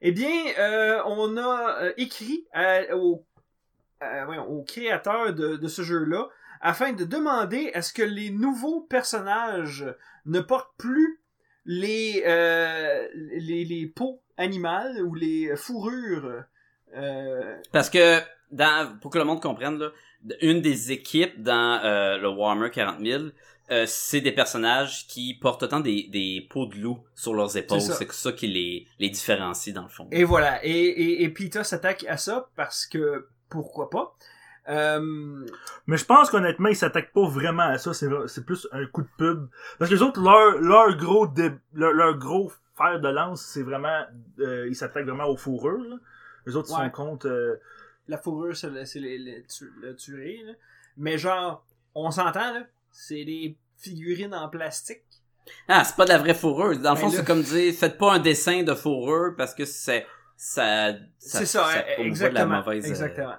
Eh 0.02 0.14
bien, 0.14 0.32
euh, 0.58 1.02
on 1.06 1.36
a 1.36 1.90
écrit 1.98 2.46
à- 2.54 2.96
au, 2.96 3.26
créateur 4.66 5.34
de, 5.34 5.68
ce 5.68 5.82
jeu-là 5.82 6.30
afin 6.62 6.94
de 6.94 7.04
demander 7.04 7.72
à 7.74 7.82
ce 7.82 7.92
que 7.92 8.04
les 8.04 8.30
nouveaux 8.30 8.80
personnages 8.82 9.86
ne 10.26 10.40
portent 10.40 10.74
plus 10.78 11.20
les, 11.66 12.24
les, 13.14 13.66
les 13.66 13.88
peaux 13.88 14.22
animales 14.38 15.02
ou 15.02 15.14
les 15.14 15.58
fourrures. 15.58 16.44
Parce 17.74 17.90
que, 17.90 18.20
pour 19.02 19.12
que 19.12 19.18
le 19.18 19.26
monde 19.26 19.42
comprenne, 19.42 19.82
une 20.42 20.62
des 20.62 20.92
équipes 20.94 21.42
dans 21.42 21.82
le 21.84 22.28
Warhammer 22.30 22.70
40 22.70 23.00
000, 23.02 23.24
euh, 23.72 23.86
c'est 23.88 24.22
des 24.22 24.32
personnages 24.32 25.08
qui 25.08 25.34
portent 25.34 25.64
autant 25.64 25.80
des, 25.80 26.08
des 26.10 26.48
peaux 26.50 26.66
de 26.68 26.76
loup 26.76 27.00
sur 27.16 27.34
leurs 27.34 27.56
épaules. 27.58 27.82
C'est 27.82 27.94
ça. 27.94 28.14
Ça 28.14 28.32
qui 28.32 28.48
les, 28.48 28.88
les 29.00 29.10
différencie, 29.10 29.74
dans 29.74 29.84
le 29.84 29.90
fond. 29.90 30.08
Et 30.12 30.24
voilà. 30.24 30.64
Et, 30.66 30.70
et, 30.72 31.24
et 31.24 31.30
PETA 31.30 31.64
s'attaque 31.64 32.06
à 32.08 32.18
ça 32.18 32.50
parce 32.56 32.86
que 32.86 33.28
pourquoi 33.50 33.90
pas. 33.90 34.16
Euh, 34.70 35.46
Mais 35.88 35.96
je 35.98 36.04
pense 36.06 36.30
qu'honnêtement, 36.30 36.68
ils 36.70 36.76
s'attaquent 36.76 37.14
pas 37.14 37.28
vraiment 37.28 37.64
à 37.64 37.78
ça. 37.78 37.94
C'est, 37.94 38.10
c'est 38.28 38.46
plus 38.46 38.68
un 38.72 38.86
coup 38.86 39.02
de 39.02 39.10
pub. 39.18 39.48
Parce 39.80 39.90
que 39.90 39.96
les 39.96 40.02
autres, 40.02 40.22
leur, 40.22 40.60
leur 40.60 40.96
gros 40.98 41.28
dé- 41.28 41.52
leur, 41.74 41.94
leur 41.94 42.18
gros 42.18 42.52
fer 42.78 43.00
de 43.00 43.08
lance, 43.08 43.42
c'est 43.42 43.64
vraiment, 43.64 44.04
euh, 44.40 44.68
ils 44.70 44.76
s'attaquent 44.76 45.06
vraiment 45.06 45.26
aux 45.28 45.38
fourrures, 45.38 45.80
là. 45.90 45.96
Les 46.46 46.56
autres, 46.56 46.70
ils 46.72 46.84
sont 46.84 46.90
contre, 46.92 47.28
euh, 47.28 47.56
la 48.08 48.18
fourrure, 48.18 48.56
c'est 48.56 48.70
le, 48.70 49.42
le 49.82 49.96
tuerie, 49.96 50.44
là. 50.46 50.54
Mais 50.98 51.18
genre, 51.18 51.66
on 51.96 52.12
s'entend, 52.12 52.54
là. 52.54 52.64
C'est 53.00 53.24
des 53.26 53.56
figurines 53.78 54.34
en 54.34 54.50
plastique. 54.50 55.04
Ah, 55.68 55.84
c'est 55.84 55.96
pas 55.96 56.04
de 56.06 56.10
la 56.10 56.18
vraie 56.18 56.34
fourrure. 56.34 56.78
Dans 56.80 56.92
le 56.92 56.96
Ben 56.96 57.02
fond, 57.02 57.08
là- 57.10 57.14
c'est 57.18 57.26
comme 57.26 57.44
dire, 57.44 57.72
faites 57.76 57.98
pas 58.00 58.14
un 58.14 58.20
dessin 58.20 58.64
de 58.64 58.74
fourrure 58.74 59.36
parce 59.38 59.54
que 59.54 59.66
c'est, 59.66 60.06
ça, 60.36 60.94
C'est 61.20 61.46
ça, 61.46 61.60
promouvoit 61.62 62.06
exactement. 62.06 62.46
de 62.46 62.52
la 62.52 62.58
mauvaise, 62.62 62.86
euh, 62.86 62.90
exactement. 62.90 63.36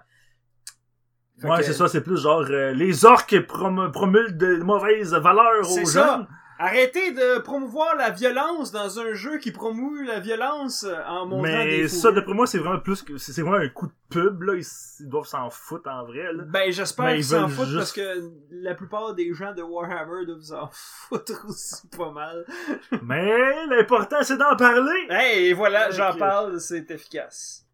Fait 1.40 1.48
ouais, 1.48 1.58
que- 1.58 1.64
c'est 1.64 1.72
ça, 1.72 1.88
c'est 1.88 2.00
plus 2.02 2.16
genre, 2.20 2.46
euh, 2.48 2.72
les 2.72 3.04
orques 3.04 3.34
prom- 3.46 3.90
promulguent 3.92 4.36
de 4.36 4.56
mauvaises 4.62 5.12
valeurs 5.14 5.68
aux 5.70 5.84
ça. 5.86 6.26
Arrêtez 6.60 7.12
de 7.12 7.38
promouvoir 7.38 7.94
la 7.94 8.10
violence 8.10 8.72
dans 8.72 8.98
un 8.98 9.14
jeu 9.14 9.38
qui 9.38 9.52
promeut 9.52 10.04
la 10.04 10.18
violence 10.18 10.82
euh, 10.82 10.96
en 11.06 11.24
montrant 11.24 11.42
Mais 11.42 11.82
des 11.82 11.88
ça, 11.88 12.10
d'après 12.10 12.34
moi, 12.34 12.48
c'est 12.48 12.58
vraiment 12.58 12.80
plus 12.80 13.02
que. 13.02 13.16
C'est 13.16 13.40
vraiment 13.42 13.58
un 13.58 13.68
coup 13.68 13.86
de 13.86 13.92
pub, 14.10 14.42
là. 14.42 14.54
Ils, 14.56 14.66
ils 14.98 15.08
doivent 15.08 15.26
s'en 15.26 15.50
foutre 15.50 15.88
en 15.88 16.04
vrai, 16.04 16.32
là. 16.32 16.42
Ben, 16.46 16.72
j'espère 16.72 17.10
qu'ils 17.10 17.18
ils 17.18 17.24
s'en 17.24 17.48
foutent 17.48 17.66
juste- 17.66 17.76
parce 17.78 17.92
que 17.92 18.30
la 18.50 18.74
plupart 18.74 19.14
des 19.14 19.32
gens 19.32 19.54
de 19.54 19.62
Warhammer 19.62 20.26
doivent 20.26 20.40
s'en 20.42 20.68
foutre 20.72 21.44
aussi 21.48 21.86
pas 21.96 22.10
mal. 22.10 22.44
Mais 23.02 23.66
l'important, 23.66 24.22
c'est 24.22 24.36
d'en 24.36 24.56
parler! 24.56 25.06
Hey, 25.10 25.46
et 25.48 25.52
voilà, 25.52 25.90
j'en 25.92 26.12
parle, 26.16 26.60
c'est 26.60 26.90
efficace. 26.90 27.64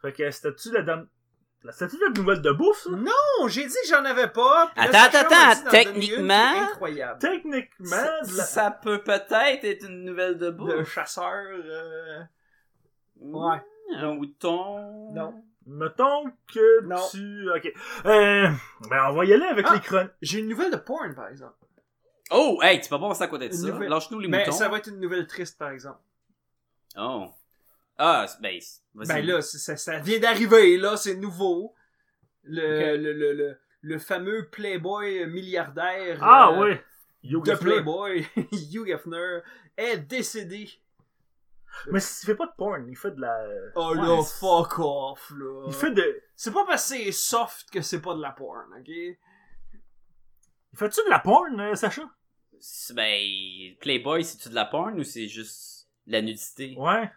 Fait 0.00 0.12
que 0.12 0.30
c'était-tu 0.30 0.72
la 0.72 0.82
dame. 0.82 1.06
La 1.64 1.72
statue 1.72 1.96
de 1.96 2.18
nouvelle 2.18 2.42
de 2.42 2.50
bouffe, 2.52 2.82
ça? 2.84 2.90
Non, 2.90 3.48
j'ai 3.48 3.64
dit 3.66 3.72
que 3.72 3.88
j'en 3.88 4.04
avais 4.04 4.28
pas. 4.28 4.70
là, 4.76 4.82
Attends, 4.82 5.18
attends, 5.18 5.50
est 5.50 5.70
techniquement- 5.70 6.60
incroyable. 6.70 7.18
Techniquement, 7.18 7.86
Ça, 7.88 8.20
de 8.22 8.36
la... 8.36 8.42
ça 8.44 8.70
peut 8.70 9.02
peut-être 9.02 9.64
être 9.64 9.86
une 9.88 10.04
nouvelle 10.04 10.36
de 10.36 10.50
bouffe. 10.50 10.74
Le 10.74 10.84
chasseur. 10.84 11.32
euh, 11.32 12.20
Ouais. 13.20 13.62
Un 13.96 14.14
mouton. 14.14 15.12
Non. 15.14 15.42
Mettons 15.66 16.24
que 16.52 16.82
Non. 16.82 16.96
tu. 17.10 17.48
Ok. 17.56 17.72
Euh, 18.04 18.48
ben, 18.90 19.06
on 19.08 19.14
va 19.14 19.24
y 19.24 19.32
aller 19.32 19.46
avec 19.46 19.64
Ah. 19.68 19.74
les. 19.90 20.06
J'ai 20.20 20.40
une 20.40 20.48
nouvelle 20.48 20.70
de 20.70 20.76
porn, 20.76 21.14
par 21.14 21.28
exemple. 21.28 21.54
Oh, 22.30 22.58
hey, 22.62 22.80
tu 22.80 22.90
peux 22.90 22.98
pas 23.00 23.08
passer 23.08 23.22
à 23.22 23.28
côté 23.28 23.48
de 23.48 23.54
ça. 23.54 23.66
nouvelle- 23.68 23.88
Lâche-nous 23.88 24.18
les 24.20 24.28
Mais 24.28 24.40
moutons. 24.40 24.52
ça 24.52 24.68
va 24.68 24.76
être 24.78 24.88
une 24.88 25.00
nouvelle 25.00 25.26
triste, 25.26 25.58
par 25.58 25.70
exemple. 25.70 26.00
Oh. 26.98 27.28
Ah, 27.98 28.26
c'est- 28.28 28.40
ben. 28.40 28.58
Ben 28.94 29.24
là, 29.26 29.40
c'est- 29.42 29.58
ça, 29.58 29.76
ça 29.76 29.98
vient 29.98 30.18
d'arriver, 30.18 30.76
là, 30.78 30.96
c'est 30.96 31.16
nouveau. 31.16 31.74
Le, 32.42 32.96
le, 32.96 33.12
le, 33.12 33.32
le, 33.32 33.58
le 33.82 33.98
fameux 33.98 34.48
Playboy 34.50 35.26
milliardaire 35.26 36.18
Ah, 36.22 36.50
euh, 36.52 36.60
oui. 36.62 36.76
Hugh 37.30 37.44
de. 37.44 37.54
Playboy, 37.54 38.26
Hugh 38.52 38.88
Hefner, 38.90 39.40
est 39.76 39.98
décédé. 39.98 40.68
Mais 41.90 41.98
il 41.98 42.26
fait 42.26 42.34
pas 42.36 42.46
de 42.46 42.52
porn, 42.56 42.86
il 42.88 42.96
fait 42.96 43.10
de 43.12 43.20
la. 43.20 43.46
Oh 43.74 43.94
Ouais, 43.96 44.02
là, 44.06 44.22
fuck 44.22 44.78
off, 44.78 45.32
là. 45.36 45.64
Il 45.66 45.72
fait 45.74 45.90
de. 45.90 46.22
C'est 46.36 46.52
pas 46.52 46.64
parce 46.66 46.88
que 46.90 46.96
c'est 46.98 47.12
soft 47.12 47.70
que 47.70 47.80
c'est 47.80 48.00
pas 48.00 48.14
de 48.14 48.20
la 48.20 48.30
porn, 48.32 48.66
ok? 48.78 48.88
Il 48.88 49.16
fait-tu 50.76 51.00
de 51.04 51.10
la 51.10 51.18
porn, 51.20 51.58
euh, 51.60 51.74
Sacha? 51.74 52.02
C'est- 52.60 52.94
Ben, 52.94 53.76
Playboy, 53.80 54.24
c'est-tu 54.24 54.48
de 54.50 54.54
la 54.54 54.64
porn 54.66 54.98
ou 54.98 55.04
c'est 55.04 55.28
juste 55.28 55.88
la 56.06 56.20
nudité? 56.22 56.74
Ouais. 56.78 57.10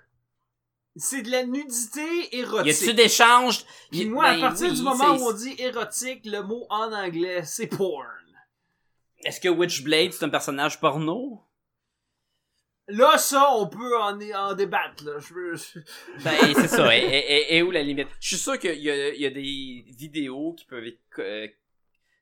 C'est 0.98 1.22
de 1.22 1.32
la 1.32 1.43
nudité 1.45 2.02
Y 2.32 2.39
érotique. 2.39 2.74
a-tu 2.84 2.93
d'échanges? 2.93 3.66
Puis 3.91 4.02
Y- 4.02 4.06
moi, 4.10 4.32
ben 4.32 4.38
à 4.38 4.48
partir 4.50 4.68
oui, 4.70 4.76
du 4.76 4.82
moment 4.84 5.16
où 5.16 5.30
on 5.30 5.34
dit 5.34 5.56
érotique, 5.60 6.26
le 6.26 6.41
mot 6.41 6.66
en 6.70 6.91
anglais, 6.93 7.43
c'est 7.45 7.68
porn. 7.68 8.06
Est-ce 9.24 9.39
que 9.39 9.50
Witchblade, 9.50 10.14
c'est 10.14 10.26
un 10.26 10.30
personnage 10.30 10.80
porno? 10.80 11.43
Là, 12.89 13.18
ça, 13.18 13.52
on 13.56 13.68
peut 13.68 14.00
en, 14.00 14.18
en 14.36 14.54
débattre, 14.54 15.04
là. 15.04 15.20
Je 15.20 15.34
veux... 15.34 15.56
Ben, 16.24 16.38
c'est 16.56 16.70
ça. 16.70 16.95
Et, 16.95 17.00
et- 17.02 17.58
et 17.58 17.62
où 17.62 17.70
la 17.72 17.84
limite? 17.84 18.08
Je 18.22 18.28
suis 18.30 18.38
sûr 18.38 18.58
qu'il 18.58 18.80
y 18.80 18.89
a, 18.89 19.10
il 19.10 19.20
y 19.22 19.26
a 19.26 19.30
des 19.30 19.84
vidéos 19.88 20.54
qui 20.54 20.64
peuvent 20.66 20.86
être 20.86 21.00
euh, 21.20 21.48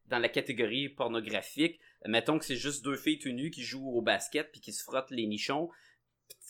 dans 0.07 0.17
la 0.17 0.29
catégorie 0.29 0.89
pornographique. 0.89 1.79
Mettons 2.07 2.39
que 2.39 2.45
c'est 2.45 2.55
juste 2.55 2.83
deux 2.83 2.95
filles 2.97 3.19
tout 3.19 3.29
nues 3.29 3.51
qui 3.51 3.63
jouent 3.63 3.91
au 3.95 4.01
basket 4.01 4.51
puis 4.51 4.59
qui 4.61 4.73
se 4.73 4.83
frottent 4.83 5.11
les 5.11 5.27
nichons. 5.27 5.69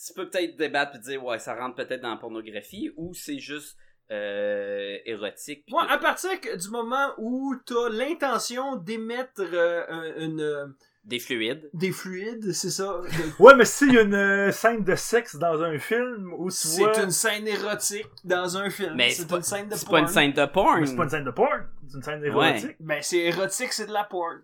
Tu 0.06 0.12
peux 0.14 0.28
peut-être 0.28 0.56
débattre 0.56 0.96
et 0.96 0.98
dire, 1.00 1.24
ouais, 1.24 1.38
ça 1.38 1.54
rentre 1.54 1.74
peut-être 1.76 2.00
dans 2.02 2.10
la 2.10 2.16
pornographie 2.16 2.90
ou 2.96 3.12
c'est 3.14 3.38
juste 3.38 3.76
euh, 4.12 4.98
érotique. 5.04 5.64
tout. 5.66 5.78
à 5.80 5.98
partir 5.98 6.30
du 6.56 6.68
moment 6.70 7.12
où 7.18 7.54
t'as 7.66 7.88
l'intention 7.90 8.76
d'émettre 8.76 9.40
euh, 9.40 9.84
un- 9.88 10.14
une, 10.24 10.40
euh, 10.40 10.66
Des 11.02 11.18
fluides. 11.18 11.68
des 11.74 11.90
fluides, 11.90 12.52
c'est 12.52 12.70
ça. 12.70 13.00
Ouais, 13.40 13.56
mais 13.56 13.64
s'il 13.64 13.92
y 13.94 13.98
a 13.98 14.02
une 14.02 14.52
scène 14.52 14.84
de 14.84 14.94
sexe 14.94 15.34
dans 15.36 15.60
un 15.62 15.76
film 15.80 16.32
où 16.38 16.50
tu 16.50 16.56
C'est 16.56 16.82
vois. 16.82 17.02
une 17.02 17.10
scène 17.10 17.48
érotique 17.48 18.06
dans 18.22 18.56
un 18.56 18.70
film. 18.70 18.94
Mais 18.94 19.10
c'est 19.10 19.22
c'est 19.22 19.28
pas- 19.28 19.36
une 19.38 19.42
scène 19.42 19.68
de 19.68 19.74
C'est 19.74 19.84
pas 19.86 19.90
porn. 19.90 20.02
une 20.02 20.08
scène 20.08 20.32
de 20.32 20.46
porn. 20.46 20.80
Mais 20.80 20.86
c'est 20.86 20.96
pas 20.96 21.02
une 21.04 21.10
scène 21.10 21.24
de 21.24 21.30
porn, 21.32 21.66
c'est 21.88 21.96
une 21.96 22.02
scène 22.04 22.24
érotique. 22.24 22.76
Ben, 22.78 23.02
c'est 23.02 23.18
érotique, 23.18 23.72
c'est 23.72 23.86
de 23.86 23.92
la 23.92 24.04
porn. 24.04 24.40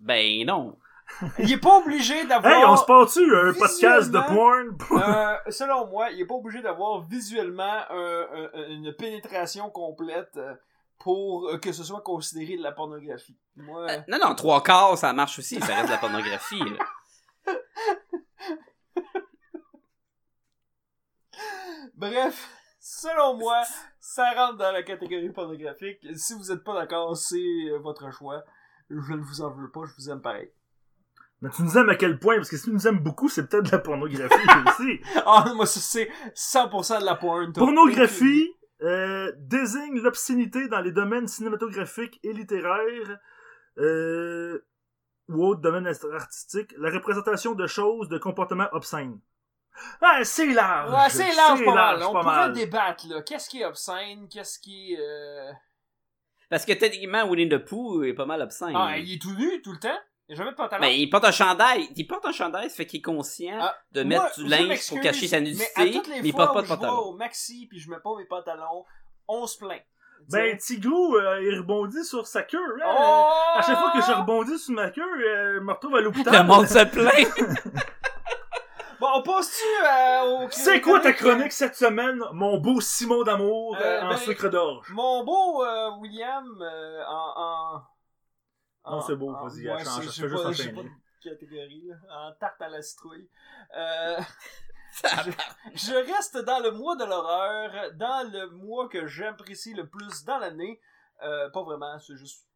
Ben 0.00 0.46
non. 0.46 0.78
Il 1.38 1.52
est 1.52 1.58
pas 1.58 1.78
obligé 1.78 2.24
d'avoir... 2.26 2.52
Hey, 2.52 2.64
on 2.64 2.76
se 2.76 2.84
part-tu 2.84 3.34
un 3.36 3.52
podcast 3.52 4.10
de 4.10 4.18
porn? 4.18 4.76
Euh, 5.02 5.36
selon 5.50 5.86
moi, 5.88 6.10
il 6.10 6.20
est 6.20 6.26
pas 6.26 6.34
obligé 6.34 6.60
d'avoir 6.62 7.00
visuellement 7.02 7.82
un- 7.90 8.26
un- 8.54 8.68
une 8.68 8.92
pénétration 8.92 9.70
complète 9.70 10.36
euh, 10.36 10.54
pour 10.98 11.48
euh, 11.48 11.58
que 11.58 11.72
ce 11.72 11.82
soit 11.82 12.02
considéré 12.02 12.56
de 12.56 12.62
la 12.62 12.72
pornographie. 12.72 13.36
Moi, 13.56 13.86
Euh, 13.90 13.98
non, 14.08 14.18
non, 14.22 14.34
trois 14.34 14.62
quarts, 14.62 14.96
ça 14.98 15.12
marche 15.12 15.38
aussi. 15.38 15.58
Ça 15.60 15.74
reste 15.74 15.86
de 15.86 15.92
la 15.92 15.98
pornographie. 15.98 16.60
là. 16.64 16.84
bref, 21.94 22.48
selon 22.80 23.34
moi, 23.34 23.62
ça 24.00 24.30
rentre 24.32 24.58
dans 24.58 24.72
la 24.72 24.82
catégorie 24.82 25.30
pornographique. 25.30 25.98
Si 26.16 26.34
vous 26.34 26.50
êtes 26.52 26.64
pas 26.64 26.74
d'accord, 26.74 27.16
c'est 27.16 27.36
euh, 27.36 27.78
votre 27.78 28.10
choix. 28.12 28.42
Je 28.90 29.12
ne 29.12 29.20
vous 29.22 29.40
en 29.42 29.50
veux 29.50 29.70
pas, 29.70 29.80
je 29.84 29.92
vous 29.96 30.10
aime 30.10 30.20
pareil. 30.22 30.50
Mais 31.40 31.50
tu 31.50 31.62
nous 31.62 31.78
aimes 31.78 31.88
à 31.88 31.94
quel 31.94 32.18
point? 32.18 32.36
Parce 32.36 32.50
que 32.50 32.56
si 32.56 32.64
tu 32.64 32.72
nous 32.72 32.86
aimes 32.88 32.98
beaucoup, 32.98 33.28
c'est 33.28 33.46
peut-être 33.48 33.66
de 33.66 33.70
la 33.70 33.78
pornographie 33.78 34.34
aussi. 34.68 35.00
Ah, 35.24 35.52
moi, 35.54 35.66
ça, 35.66 35.78
c'est 35.80 36.10
100% 36.34 37.00
de 37.00 37.04
la 37.04 37.14
porn. 37.14 37.52
toi. 37.52 37.64
Pornographie 37.64 38.52
euh, 38.82 39.32
désigne 39.36 40.00
l'obscénité 40.00 40.68
dans 40.68 40.80
les 40.80 40.90
domaines 40.92 41.28
cinématographiques 41.28 42.18
et 42.24 42.32
littéraires 42.32 43.18
euh, 43.78 44.64
ou 45.28 45.44
autres 45.46 45.60
domaines 45.60 45.86
artistiques, 46.12 46.74
la 46.78 46.90
représentation 46.90 47.54
de 47.54 47.66
choses, 47.66 48.08
de 48.08 48.18
comportements 48.18 48.68
obscènes. 48.72 49.18
Ah, 50.00 50.20
c'est 50.24 50.46
large! 50.52 50.90
Ouais, 50.92 51.08
c'est 51.10 51.36
large 51.36 51.64
pas 51.64 51.74
mal. 51.74 51.98
large, 52.00 52.06
On 52.08 52.12
pas 52.14 52.20
pourrait 52.22 52.34
mal. 52.36 52.52
débattre, 52.52 53.06
là. 53.08 53.22
Qu'est-ce 53.22 53.48
qui 53.48 53.60
est 53.60 53.64
obscène? 53.64 54.26
Qu'est-ce 54.28 54.58
qui 54.58 54.94
est... 54.94 54.98
euh, 54.98 55.52
Parce 56.50 56.64
que 56.64 56.72
techniquement, 56.72 57.28
Winnie 57.28 57.48
the 57.48 57.58
Pooh 57.58 58.02
est 58.02 58.14
pas 58.14 58.26
mal 58.26 58.42
obscène. 58.42 58.72
Ah, 58.74 58.98
il 58.98 59.14
est 59.14 59.22
tout 59.22 59.34
nu 59.36 59.62
tout 59.62 59.70
le 59.72 59.78
temps? 59.78 59.98
Il 60.28 60.34
a 60.34 60.36
jamais 60.36 60.50
de 60.50 60.56
pantalon? 60.56 60.82
Ben, 60.82 60.88
il 60.88 61.08
porte 61.08 61.24
un 61.24 61.30
chandail. 61.32 61.88
Il 61.96 62.06
porte 62.06 62.26
un 62.26 62.32
chandail, 62.32 62.68
ça 62.68 62.76
fait 62.76 62.86
qu'il 62.86 62.98
est 62.98 63.02
conscient 63.02 63.58
Ah, 63.60 63.74
de 63.92 64.02
Moi, 64.02 64.22
mettre 64.22 64.34
du 64.38 64.44
je 64.44 64.50
linge 64.50 64.88
pour 64.88 65.00
cacher 65.00 65.26
sa 65.28 65.40
mais 65.40 65.46
nudité, 65.46 65.64
à 65.74 65.84
mais, 65.84 65.90
toutes 65.92 66.06
les 66.08 66.20
il 66.22 66.32
fois 66.32 66.52
porte 66.52 66.52
pas 66.54 66.58
où 66.58 66.62
de 66.62 66.66
je 66.66 66.72
vais 66.72 66.76
pantalon. 66.80 66.98
au 67.08 67.12
maxi 67.14 67.66
puis 67.68 67.78
je 67.80 67.90
mets 67.90 67.96
pas 68.02 68.10
mes 68.16 68.26
pantalons, 68.26 68.84
on 69.26 69.46
se 69.46 69.56
plaint. 69.58 69.82
Ben. 70.28 70.56
Tigrou, 70.58 71.16
euh, 71.16 71.40
il 71.42 71.58
rebondit 71.58 72.04
sur 72.04 72.26
sa 72.26 72.42
queue. 72.42 72.58
hein. 72.82 72.86
Oh! 72.86 73.58
À 73.58 73.62
chaque 73.62 73.78
fois 73.78 73.92
que 73.92 74.00
je 74.02 74.12
rebondis 74.12 74.58
sur 74.58 74.74
ma 74.74 74.90
queue, 74.90 75.00
euh, 75.02 75.54
je 75.54 75.60
me 75.60 75.72
retrouve 75.72 75.94
à 75.96 76.00
l'hôpital. 76.00 76.34
Le 76.34 76.42
monde 76.42 76.66
se 76.66 76.84
plaint. 76.84 77.34
Bon, 79.00 79.06
on 79.14 79.22
passe-tu 79.22 79.86
euh, 79.86 80.22
au... 80.46 80.48
C'est 80.50 80.80
quoi 80.80 80.98
ta 80.98 81.12
chronique 81.12 81.52
cette 81.52 81.76
semaine, 81.76 82.20
mon 82.32 82.58
beau 82.58 82.80
Simon 82.80 83.22
d'amour 83.22 83.76
Euh, 83.80 83.84
euh, 83.84 84.02
en 84.02 84.08
ben, 84.08 84.16
sucre 84.16 84.48
d'orge? 84.48 84.88
Mon 84.90 85.22
beau 85.22 85.64
euh, 85.64 85.90
William 86.00 86.44
euh, 86.60 87.04
en... 87.06 87.32
en... 87.76 87.82
Non, 88.90 88.96
en- 88.98 89.00
c'est 89.02 89.16
beau, 89.16 89.30
en- 89.30 89.46
vas-y, 89.46 89.68
ouais, 89.68 89.84
change, 89.84 90.08
c'est- 90.08 90.22
fais 90.22 90.28
juste 90.28 90.42
pas- 90.74 90.82
de 90.82 90.88
catégorie, 91.22 91.86
là. 91.86 91.96
En 92.10 92.32
tarte 92.34 92.60
à 92.62 92.68
la 92.68 92.82
citrouille. 92.82 93.28
Euh... 93.76 94.18
Je 95.74 95.94
reste 96.14 96.38
dans 96.38 96.60
le 96.60 96.70
mois 96.72 96.96
de 96.96 97.04
l'horreur, 97.04 97.92
dans 97.94 98.30
le 98.32 98.48
mois 98.50 98.88
que 98.88 99.06
j'apprécie 99.06 99.74
le 99.74 99.86
plus 99.86 100.24
dans 100.24 100.38
l'année. 100.38 100.80
Euh, 101.22 101.50
pas 101.50 101.62
vraiment, 101.62 101.98
c'est 101.98 102.16
juste 102.16 102.46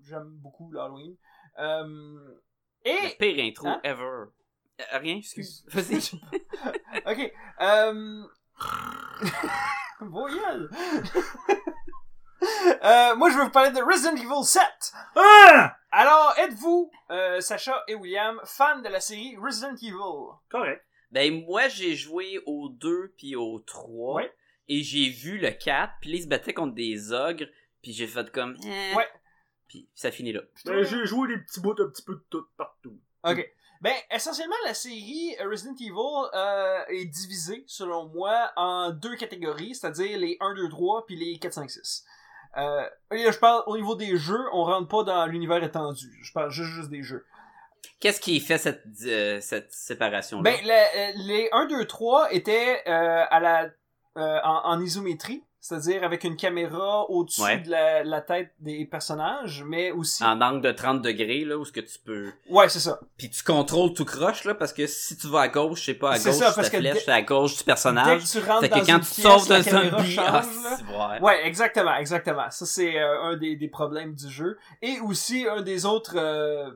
j'aime 0.00 0.30
beaucoup 0.38 0.70
l'Halloween. 0.72 1.16
Euh, 1.58 2.38
et 2.84 2.92
Le 2.92 3.18
pire 3.18 3.44
intro 3.44 3.68
Hein? 3.68 3.80
ever. 3.84 4.02
Euh, 4.04 4.98
rien, 4.98 5.16
excuse. 5.18 5.64
Vas-y. 5.68 6.20
ok, 7.06 7.32
euh... 7.60 8.24
Voyelle. 10.00 10.68
Euh, 12.84 13.14
moi, 13.14 13.30
je 13.30 13.36
vais 13.36 13.44
vous 13.44 13.50
parler 13.50 13.70
de 13.70 13.80
Resident 13.82 14.16
Evil 14.16 14.44
7. 14.44 14.62
Ah! 15.14 15.76
Alors, 15.92 16.34
êtes-vous, 16.38 16.90
euh, 17.10 17.40
Sacha 17.40 17.82
et 17.86 17.94
William, 17.94 18.40
fans 18.44 18.80
de 18.80 18.88
la 18.88 19.00
série 19.00 19.36
Resident 19.40 19.74
Evil? 19.76 20.36
Correct. 20.50 20.84
Ben, 21.12 21.44
moi, 21.44 21.68
j'ai 21.68 21.94
joué 21.94 22.40
au 22.46 22.70
2 22.70 23.14
puis 23.16 23.36
au 23.36 23.60
3. 23.60 24.14
Ouais. 24.16 24.32
Et 24.68 24.82
j'ai 24.82 25.10
vu 25.10 25.38
le 25.38 25.50
4, 25.50 25.92
puis 26.00 26.10
ils 26.10 26.22
se 26.22 26.26
battaient 26.28 26.54
contre 26.54 26.74
des 26.74 27.12
ogres, 27.12 27.46
puis 27.82 27.92
j'ai 27.92 28.06
fait 28.06 28.30
comme... 28.32 28.56
eh. 28.64 28.96
Ouais. 28.96 29.08
Puis 29.68 29.88
ça 29.94 30.10
finit 30.10 30.32
là. 30.32 30.40
Ben, 30.64 30.82
j'ai 30.82 31.06
joué 31.06 31.28
des 31.28 31.38
petits 31.38 31.60
bouts 31.60 31.76
un 31.78 31.88
petit 31.88 32.02
peu 32.02 32.14
de 32.14 32.24
tout 32.30 32.46
partout. 32.56 32.98
Ok. 33.24 33.48
Ben, 33.80 33.94
essentiellement, 34.12 34.54
la 34.64 34.74
série 34.74 35.36
Resident 35.40 35.74
Evil 35.74 36.30
euh, 36.34 36.84
est 36.88 37.04
divisée, 37.06 37.64
selon 37.66 38.06
moi, 38.08 38.52
en 38.54 38.90
deux 38.90 39.16
catégories, 39.16 39.74
c'est-à-dire 39.74 40.18
les 40.18 40.36
1, 40.40 40.54
2, 40.54 40.68
3 40.68 41.06
puis 41.06 41.16
les 41.16 41.38
4, 41.38 41.52
5, 41.52 41.70
6. 41.70 42.04
Euh, 42.56 42.82
et 43.12 43.24
là, 43.24 43.30
je 43.30 43.38
parle 43.38 43.62
au 43.66 43.76
niveau 43.76 43.94
des 43.94 44.16
jeux, 44.16 44.44
on 44.52 44.64
rentre 44.64 44.88
pas 44.88 45.04
dans 45.04 45.26
l'univers 45.26 45.62
étendu. 45.62 46.18
Je 46.22 46.32
parle 46.32 46.50
juste, 46.50 46.70
juste 46.70 46.90
des 46.90 47.02
jeux. 47.02 47.24
Qu'est-ce 48.00 48.20
qui 48.20 48.40
fait 48.40 48.58
cette, 48.58 48.82
euh, 49.06 49.40
cette 49.40 49.72
séparation-là? 49.72 50.42
Ben, 50.42 50.56
euh, 50.64 51.12
les 51.16 51.48
1, 51.52 51.66
2, 51.66 51.86
3 51.86 52.32
étaient 52.32 52.82
euh, 52.88 53.24
à 53.30 53.40
la, 53.40 53.70
euh, 54.18 54.38
en, 54.44 54.60
en 54.64 54.80
isométrie, 54.80 55.44
c'est-à-dire 55.64 56.02
avec 56.02 56.24
une 56.24 56.34
caméra 56.34 57.08
au-dessus 57.08 57.40
Ouais. 57.40 57.58
de 57.60 57.70
la, 57.70 58.02
la 58.02 58.20
tête 58.20 58.52
des 58.58 58.84
personnages, 58.84 59.62
mais 59.64 59.92
aussi... 59.92 60.24
En 60.24 60.40
angle 60.40 60.60
de 60.60 60.72
30 60.72 61.00
degrés, 61.02 61.44
là, 61.44 61.56
où 61.56 61.64
ce 61.64 61.70
que 61.70 61.78
tu 61.78 62.00
peux... 62.00 62.32
Ouais, 62.50 62.68
c'est 62.68 62.80
ça. 62.80 62.98
Puis 63.16 63.30
tu 63.30 63.44
contrôles 63.44 63.94
tout 63.94 64.04
croche, 64.04 64.42
là, 64.42 64.56
parce 64.56 64.72
que 64.72 64.88
si 64.88 65.16
tu 65.16 65.28
vas 65.28 65.42
à 65.42 65.48
gauche, 65.48 65.78
je 65.78 65.84
sais 65.84 65.94
pas, 65.94 66.14
à 66.14 66.18
gauche, 66.18 66.32
ça, 66.34 66.48
ta 66.48 66.52
parce 66.52 66.68
que 66.68 66.78
flèche, 66.78 66.94
dès- 66.94 67.00
c'est 67.00 67.12
à 67.12 67.22
gauche 67.22 67.52
du 67.52 67.58
Dès 67.58 67.64
personnage. 67.64 68.24
que 68.24 68.28
tu 68.28 68.38
rentres 68.40 68.60
Fait 68.62 68.68
dans 68.70 68.80
que 68.80 68.86
quand 68.86 68.96
une 68.96 69.00
tu 69.04 69.20
pièce, 69.22 69.48
la 69.48 69.62
caméra 69.62 69.98
zombie, 69.98 70.10
change, 70.12 70.26
ah, 70.26 70.76
vrai. 70.92 71.20
Ouais, 71.20 71.46
exactement, 71.46 71.94
exactement. 71.94 72.50
Ça, 72.50 72.66
c'est 72.66 72.98
euh, 73.00 73.22
un 73.22 73.36
des, 73.36 73.54
des 73.54 73.68
problèmes 73.68 74.16
du 74.16 74.28
jeu. 74.28 74.58
Et 74.82 74.98
aussi, 74.98 75.46
un 75.48 75.62
des 75.62 75.86
autres, 75.86 76.16
euh, 76.16 76.70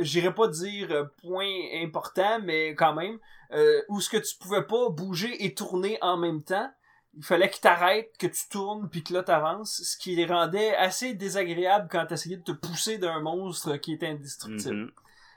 j'irais 0.00 0.34
pas 0.34 0.48
dire 0.48 0.88
euh, 0.90 1.04
point 1.22 1.52
important, 1.82 2.38
mais 2.42 2.74
quand 2.74 2.94
même, 2.94 3.18
euh, 3.52 3.82
où 3.88 4.00
ce 4.00 4.08
que 4.08 4.16
tu 4.16 4.36
pouvais 4.38 4.62
pas 4.62 4.88
bouger 4.88 5.44
et 5.44 5.54
tourner 5.54 5.98
en 6.00 6.16
même 6.16 6.42
temps. 6.42 6.70
Il 7.16 7.24
fallait 7.24 7.48
que 7.48 7.58
t'arrêtes, 7.58 8.12
que 8.18 8.26
tu 8.26 8.48
tournes, 8.50 8.88
puis 8.90 9.04
que 9.04 9.12
là 9.12 9.22
t'avances, 9.22 9.82
ce 9.82 9.96
qui 9.96 10.16
les 10.16 10.26
rendait 10.26 10.74
assez 10.76 11.14
désagréable 11.14 11.88
quand 11.90 12.06
t'essayais 12.06 12.38
de 12.38 12.42
te 12.42 12.52
pousser 12.52 12.98
d'un 12.98 13.20
monstre 13.20 13.76
qui 13.76 13.92
était 13.92 14.08
indestructible. 14.08 14.74
Mhm. 14.74 14.90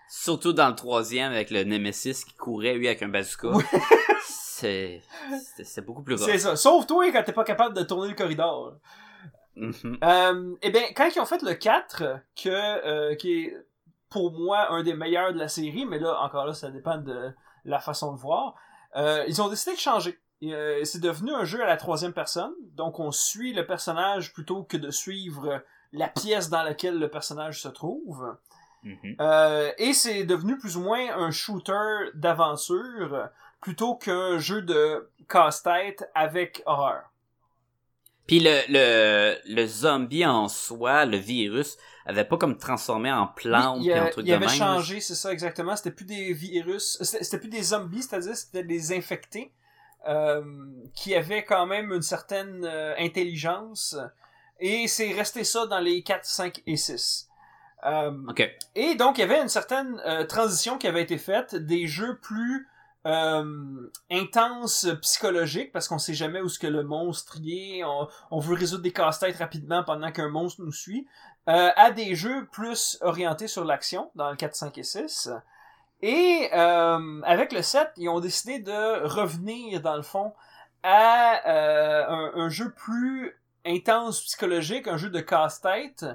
Surtout 0.10 0.54
dans 0.54 0.70
le 0.70 0.76
troisième 0.76 1.34
avec 1.34 1.52
le 1.52 1.64
Nemesis 1.64 2.24
qui 2.26 2.34
courait, 2.36 2.74
lui, 2.76 2.88
avec 2.88 3.04
un 3.04 3.10
bazooka. 3.10 3.50
Oui. 3.50 3.64
c'est, 4.24 5.02
beaucoup 5.86 6.02
plus 6.02 6.18
C'est 6.18 6.40
ça. 6.40 6.56
Sauf 6.56 6.88
toi 6.88 7.12
quand 7.12 7.24
t'es 7.24 7.34
pas 7.34 7.44
capable 7.44 7.76
de 7.76 7.84
tourner 7.84 8.10
le 8.10 8.16
corridor. 8.16 8.78
Mhm. 9.56 9.98
Euh, 10.04 10.56
eh 10.62 10.70
bien, 10.70 10.84
quand 10.96 11.10
ils 11.14 11.20
ont 11.20 11.26
fait 11.26 11.42
le 11.42 11.54
4, 11.54 12.22
que, 12.36 12.50
euh, 12.50 13.16
qui 13.16 13.34
est 13.34 13.58
pour 14.10 14.32
moi 14.32 14.72
un 14.72 14.84
des 14.84 14.94
meilleurs 14.94 15.34
de 15.34 15.40
la 15.40 15.48
série, 15.48 15.86
mais 15.86 16.00
là, 16.00 16.20
encore 16.22 16.46
là, 16.46 16.54
ça 16.54 16.72
dépend 16.72 16.98
de 16.98 17.34
la 17.66 17.80
façon 17.80 18.14
de 18.14 18.20
voir, 18.20 18.56
euh, 18.96 19.26
ils 19.28 19.42
ont 19.42 19.50
décidé 19.50 19.76
de 19.76 19.82
changer. 19.82 20.20
Euh, 20.44 20.84
c'est 20.84 21.00
devenu 21.02 21.34
un 21.34 21.46
jeu 21.46 21.64
à 21.64 21.68
la 21.68 21.78
troisième 21.78 22.14
personne, 22.14 22.54
donc 22.76 23.00
on 23.00 23.12
suit 23.12 23.54
le 23.54 23.66
personnage 23.66 24.34
plutôt 24.34 24.64
que 24.64 24.78
de 24.78 24.92
suivre 24.92 25.64
la 25.94 26.08
pièce 26.10 26.50
dans 26.50 26.62
laquelle 26.64 27.00
le 27.00 27.10
personnage 27.10 27.62
se 27.62 27.68
trouve. 27.70 28.36
Mhm. 28.84 29.16
Euh, 29.20 29.72
et 29.80 29.94
c'est 29.94 30.24
devenu 30.26 30.58
plus 30.60 30.78
ou 30.78 30.82
moins 30.82 31.10
un 31.18 31.32
shooter 31.32 32.12
d'aventure 32.14 33.30
plutôt 33.62 33.96
qu'un 33.96 34.38
jeu 34.38 34.62
de 34.62 35.10
casse-tête 35.28 36.08
avec 36.14 36.62
horreur. 36.68 37.04
Puis 38.28 38.40
le, 38.42 38.60
le, 38.70 39.38
le 39.46 39.66
zombie 39.66 40.26
en 40.26 40.50
soi, 40.50 41.06
le 41.06 41.18
virus, 41.18 41.78
avait 42.06 42.26
pas 42.26 42.38
comme 42.38 42.58
transformé 42.58 43.12
en 43.12 43.26
plante 43.28 43.80
Oui, 43.80 43.92
a- 43.92 44.10
truc 44.10 44.26
il 44.26 44.30
de 44.30 44.36
avait 44.36 44.46
même. 44.46 44.56
changé, 44.56 45.00
c'est 45.00 45.16
ça 45.16 45.32
exactement. 45.32 45.76
C'était 45.76 45.92
plus 45.92 46.06
des 46.06 46.34
virus, 46.34 46.98
c'était 47.02 47.40
plus 47.40 47.50
des 47.50 47.64
zombies, 47.64 48.04
c'est-à-dire 48.04 48.36
c'était 48.36 48.64
des 48.64 48.96
infectés 48.96 49.52
qui 50.94 51.16
avaient 51.16 51.44
quand 51.44 51.66
même 51.66 51.92
une 51.92 52.02
certaine 52.02 52.64
euh, 52.66 52.96
intelligence. 52.98 53.96
Et 54.60 54.88
c'est 54.88 55.12
resté 55.12 55.44
ça 55.44 55.66
dans 55.68 55.80
les 55.80 56.02
4, 56.02 56.26
5 56.26 56.64
et 56.66 56.78
6. 56.78 57.30
Euh, 57.86 58.12
et 58.76 58.96
donc, 58.96 59.18
il 59.18 59.22
y 59.22 59.24
avait 59.24 59.42
une 59.42 59.50
certaine 59.50 60.02
euh, 60.06 60.26
transition 60.26 60.78
qui 60.78 60.88
avait 60.88 61.04
été 61.04 61.18
faite, 61.18 61.56
des 61.56 61.88
jeux 61.88 62.18
plus 62.18 62.68
euh, 63.06 63.92
intenses 64.10 64.88
psychologiques, 65.02 65.72
parce 65.72 65.88
qu'on 65.88 66.00
sait 66.00 66.16
jamais 66.16 66.42
où 66.42 66.50
ce 66.50 66.58
que 66.58 66.68
le 66.68 66.84
monstre 66.84 67.38
y 67.40 67.80
est, 67.80 67.84
on, 67.84 68.08
on 68.32 68.40
veut 68.40 68.56
résoudre 68.56 68.84
des 68.84 68.92
casse-têtes 68.92 69.38
rapidement 69.38 69.84
pendant 69.84 70.12
qu'un 70.12 70.30
monstre 70.30 70.62
nous 70.64 70.72
suit, 70.72 71.08
euh, 71.48 71.70
à 71.76 71.92
des 71.92 72.16
jeux 72.16 72.48
plus 72.52 72.98
orientés 73.02 73.48
sur 73.48 73.64
l'action, 73.64 74.12
dans 74.16 74.30
le 74.32 74.36
4, 74.36 74.56
5 74.56 74.78
et 74.80 74.84
6. 74.84 75.30
Et 76.02 76.50
euh, 76.54 77.22
avec 77.24 77.52
le 77.52 77.62
7, 77.62 77.92
ils 77.98 78.10
ont 78.10 78.20
décidé 78.20 78.60
de 78.60 79.06
revenir, 79.08 79.82
dans 79.82 79.96
le 79.96 80.04
fond, 80.04 80.34
à 80.84 81.42
euh, 81.48 82.32
un, 82.36 82.50
jeu 82.50 82.72
plus 82.72 83.36
intense 83.66 84.22
psychologique, 84.22 84.88
un 84.88 84.98
jeu 84.98 85.10
de 85.10 85.20
casse-tête, 85.20 86.06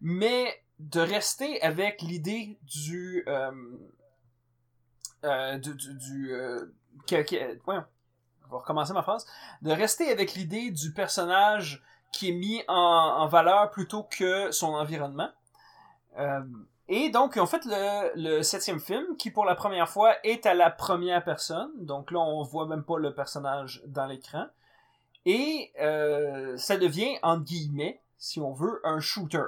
mais 0.00 0.62
de 0.78 1.00
rester 1.00 1.60
avec 1.62 2.02
l'idée 2.02 2.58
du 2.62 3.24
euh, 3.28 3.50
euh, 5.24 5.58
du, 5.58 5.74
du, 5.74 5.94
du, 5.94 6.32
euh, 6.32 6.66
que- 7.06 7.22
que- 7.22 7.36
ouais, 7.66 7.80
je 8.44 8.50
vais 8.50 8.56
recommencer 8.56 8.92
ma 8.92 9.02
phrase. 9.02 9.26
De 9.62 9.70
rester 9.70 10.10
avec 10.10 10.34
l'idée 10.34 10.70
du 10.70 10.92
personnage 10.92 11.82
qui 12.12 12.30
est 12.30 12.34
mis 12.34 12.62
en, 12.68 12.74
en 12.74 13.26
valeur 13.26 13.70
plutôt 13.70 14.02
que 14.04 14.50
son 14.50 14.74
environnement. 14.74 15.30
Euh, 16.18 16.40
et 16.92 17.08
donc 17.08 17.38
ont 17.38 17.46
fait 17.46 17.62
le, 17.64 18.42
septième 18.42 18.78
film 18.78 19.16
qui 19.16 19.30
pour 19.30 19.46
la 19.46 19.54
première 19.54 19.88
fois 19.88 20.14
est 20.24 20.44
à 20.44 20.52
la 20.52 20.70
première 20.70 21.24
personne 21.24 21.70
donc 21.78 22.10
là 22.10 22.18
on 22.20 22.42
voit 22.42 22.66
même 22.66 22.84
pas 22.84 22.98
le 22.98 23.14
personnage 23.14 23.82
dans 23.86 24.04
l'écran 24.04 24.44
et 25.24 25.72
euh, 25.80 26.54
ça 26.58 26.76
devient 26.76 27.16
entre 27.22 27.44
guillemets 27.44 28.02
si 28.18 28.40
on 28.40 28.52
veut 28.52 28.80
un 28.84 29.00
shooter 29.00 29.42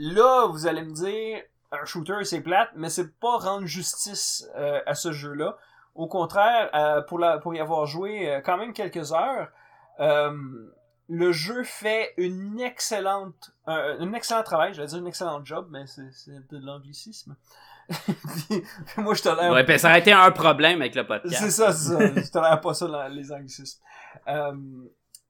Là, 0.00 0.48
vous 0.48 0.66
allez 0.66 0.82
me 0.82 0.92
dire, 0.92 1.40
un 1.70 1.84
shooter 1.84 2.24
c'est 2.24 2.40
plate, 2.40 2.70
mais 2.74 2.90
c'est 2.90 3.16
pas 3.20 3.36
rendre 3.36 3.64
justice 3.64 4.44
euh, 4.56 4.80
à 4.86 4.96
ce 4.96 5.12
jeu-là. 5.12 5.56
Au 5.94 6.08
contraire, 6.08 6.68
euh, 6.74 7.00
pour, 7.02 7.24
pour 7.40 7.54
y 7.54 7.60
avoir 7.60 7.86
joué 7.86 8.40
quand 8.44 8.56
même 8.56 8.72
quelques 8.72 9.12
heures, 9.12 9.52
le 11.08 11.32
jeu 11.32 11.62
fait 11.64 12.14
une 12.16 12.60
excellente, 12.60 13.52
euh, 13.68 13.96
un 13.98 14.12
excellent 14.12 14.42
travail, 14.42 14.74
j'allais 14.74 14.88
dire 14.88 14.98
une 14.98 15.06
excellente 15.06 15.46
job, 15.46 15.68
mais 15.70 15.84
c'est 15.86 16.48
de 16.50 16.58
l'anglicisme. 16.58 17.36
Moi, 18.96 19.14
je 19.14 19.22
tolère 19.22 19.52
Ouais, 19.52 19.62
ben 19.62 19.78
ça 19.78 19.88
aurait 19.90 20.00
été 20.00 20.12
un 20.12 20.30
problème 20.30 20.80
avec 20.80 20.94
le 20.94 21.06
podcast. 21.06 21.36
c'est 21.38 21.50
ça, 21.50 21.72
c'est 21.72 21.92
ça. 21.92 22.22
Je 22.22 22.30
tolère 22.30 22.60
pas 22.60 22.74
ça, 22.74 23.08
les 23.08 23.32
anglicismes. 23.32 23.80
Euh, 24.28 24.52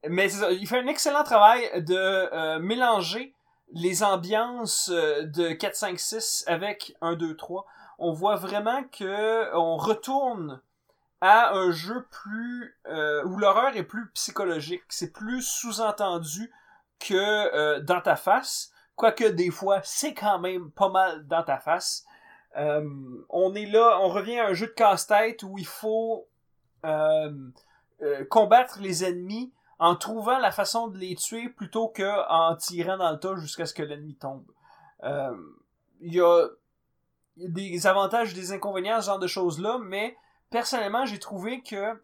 mais 0.09 0.29
c'est 0.29 0.39
ça. 0.39 0.51
Il 0.51 0.67
fait 0.67 0.79
un 0.79 0.87
excellent 0.87 1.25
travail 1.25 1.83
de 1.83 1.97
euh, 1.97 2.59
mélanger 2.61 3.35
les 3.73 4.03
ambiances 4.03 4.91
euh, 4.93 5.25
de 5.25 5.53
4, 5.53 5.75
5, 5.75 5.99
6 5.99 6.45
avec 6.47 6.95
1, 7.01 7.15
2, 7.15 7.37
3. 7.37 7.67
On 7.99 8.13
voit 8.13 8.37
vraiment 8.37 8.85
que 8.85 9.55
on 9.57 9.77
retourne 9.77 10.61
à 11.27 11.55
un 11.55 11.71
jeu 11.71 12.07
plus 12.11 12.77
euh, 12.87 13.25
où 13.25 13.39
l'horreur 13.39 13.75
est 13.75 13.83
plus 13.83 14.11
psychologique. 14.11 14.83
C'est 14.91 15.11
plus 15.11 15.41
sous-entendu 15.41 16.53
que 16.99 17.15
euh, 17.15 17.81
dans 17.81 18.03
ta 18.03 18.15
face. 18.15 18.71
Quoique 18.95 19.25
des 19.25 19.51
fois, 19.51 19.81
c'est 19.85 20.13
quand 20.13 20.39
même 20.39 20.71
pas 20.71 20.91
mal 20.91 21.27
dans 21.27 21.43
ta 21.43 21.57
face. 21.57 22.05
Euh, 22.59 22.87
on 23.31 23.55
est 23.55 23.65
là, 23.65 24.01
on 24.03 24.11
revient 24.11 24.39
à 24.39 24.49
un 24.49 24.53
jeu 24.53 24.67
de 24.67 24.73
casse-tête 24.73 25.43
où 25.43 25.57
il 25.57 25.67
faut 25.67 26.29
combattre 28.29 28.81
les 28.83 29.05
ennemis 29.05 29.51
en 29.79 29.97
trouvant 29.97 30.37
la 30.37 30.53
façon 30.53 30.89
de 30.89 30.99
les 30.99 31.15
tuer 31.15 31.49
plutôt 31.49 31.89
que 31.89 32.29
en 32.29 32.55
tirant 32.55 32.99
dans 32.99 33.11
le 33.11 33.19
tas 33.19 33.37
jusqu'à 33.37 33.65
ce 33.65 33.73
que 33.73 33.83
l'ennemi 33.83 34.15
tombe. 34.15 34.45
Il 35.03 36.15
y, 36.15 36.21
a, 36.21 36.49
des 37.39 37.87
avantages 37.87 38.35
des 38.35 38.53
inconvénients 38.53 39.01
ce 39.01 39.07
genre 39.07 39.19
de 39.19 39.27
choses-là, 39.27 39.79
mais 39.83 40.15
personnellement, 40.51 41.07
j'ai 41.07 41.19
trouvé 41.19 41.63
que 41.63 42.03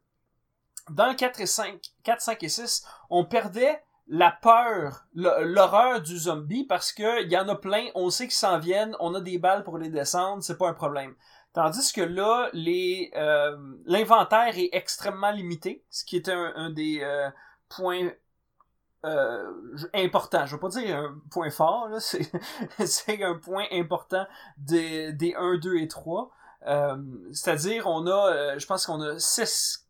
dans 0.90 1.08
le 1.08 1.14
4 1.14 1.40
et 1.40 1.46
5, 1.46 1.80
4, 2.02 2.20
5 2.20 2.42
et 2.42 2.48
6, 2.48 2.84
on 3.10 3.24
perdait 3.24 3.82
la 4.08 4.32
peur, 4.32 5.04
l'horreur 5.14 6.00
du 6.02 6.18
zombie 6.18 6.64
parce 6.64 6.92
que 6.92 7.22
il 7.22 7.30
y 7.30 7.38
en 7.38 7.48
a 7.48 7.54
plein, 7.54 7.86
on 7.94 8.10
sait 8.10 8.24
qu'ils 8.24 8.34
s'en 8.34 8.58
viennent, 8.58 8.96
on 8.98 9.14
a 9.14 9.20
des 9.20 9.38
balles 9.38 9.62
pour 9.62 9.78
les 9.78 9.88
descendre, 9.88 10.42
c'est 10.42 10.58
pas 10.58 10.68
un 10.68 10.74
problème. 10.74 11.14
Tandis 11.52 11.92
que 11.92 12.00
là, 12.00 12.50
euh, 12.54 13.56
l'inventaire 13.86 14.56
est 14.58 14.70
extrêmement 14.72 15.30
limité, 15.30 15.84
ce 15.90 16.04
qui 16.04 16.16
est 16.16 16.28
un, 16.28 16.70
des 16.70 17.00
euh, 17.02 17.28
points 17.68 18.10
euh, 19.04 19.50
je- 19.74 19.86
importants. 19.94 20.46
Je 20.46 20.54
veux 20.54 20.60
pas 20.60 20.68
dire 20.68 20.96
un 20.96 21.20
point 21.30 21.50
fort, 21.50 21.88
c'est 22.00 23.22
un 23.22 23.34
point 23.34 23.64
important 23.72 24.26
des 24.58 25.34
1, 25.36 25.58
2 25.58 25.76
et 25.78 25.88
3. 25.88 26.30
Euh, 26.66 26.96
C'est-à-dire, 27.32 27.86
on 27.86 28.06
a, 28.06 28.32
euh, 28.32 28.58
je 28.58 28.66
pense 28.66 28.86
qu'on 28.86 29.00
a 29.00 29.18
6 29.18 29.86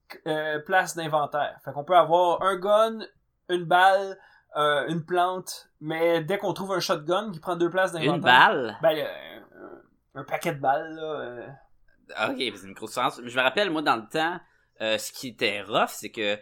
places 0.66 0.96
d'inventaire. 0.96 1.58
Fait 1.64 1.72
qu'on 1.72 1.84
peut 1.84 1.96
avoir 1.96 2.42
un 2.42 2.56
gun, 2.56 2.98
une 3.48 3.64
balle, 3.64 4.18
euh, 4.56 4.86
une 4.88 5.04
plante, 5.04 5.68
mais 5.80 6.22
dès 6.22 6.38
qu'on 6.38 6.52
trouve 6.52 6.72
un 6.72 6.80
shotgun 6.80 7.30
qui 7.32 7.38
prend 7.40 7.56
deux 7.56 7.70
places 7.70 7.92
d'inventaire... 7.92 8.14
Une 8.16 8.20
balle? 8.20 8.78
Ben, 8.82 8.98
euh, 8.98 9.80
un, 10.16 10.24
paquet 10.24 10.52
de 10.54 10.60
balles, 10.60 10.94
là... 10.94 11.02
euh, 11.02 11.46
Ok, 12.28 12.38
c'est 12.38 12.66
une 12.66 12.72
grosse 12.72 12.90
différence. 12.90 13.20
Je 13.24 13.36
me 13.36 13.42
rappelle, 13.42 13.70
moi, 13.70 13.82
dans 13.82 13.94
le 13.94 14.08
temps, 14.10 14.40
euh, 14.80 14.98
ce 14.98 15.12
qui 15.12 15.28
était 15.28 15.62
rough, 15.62 15.90
c'est 15.90 16.10
que 16.10 16.36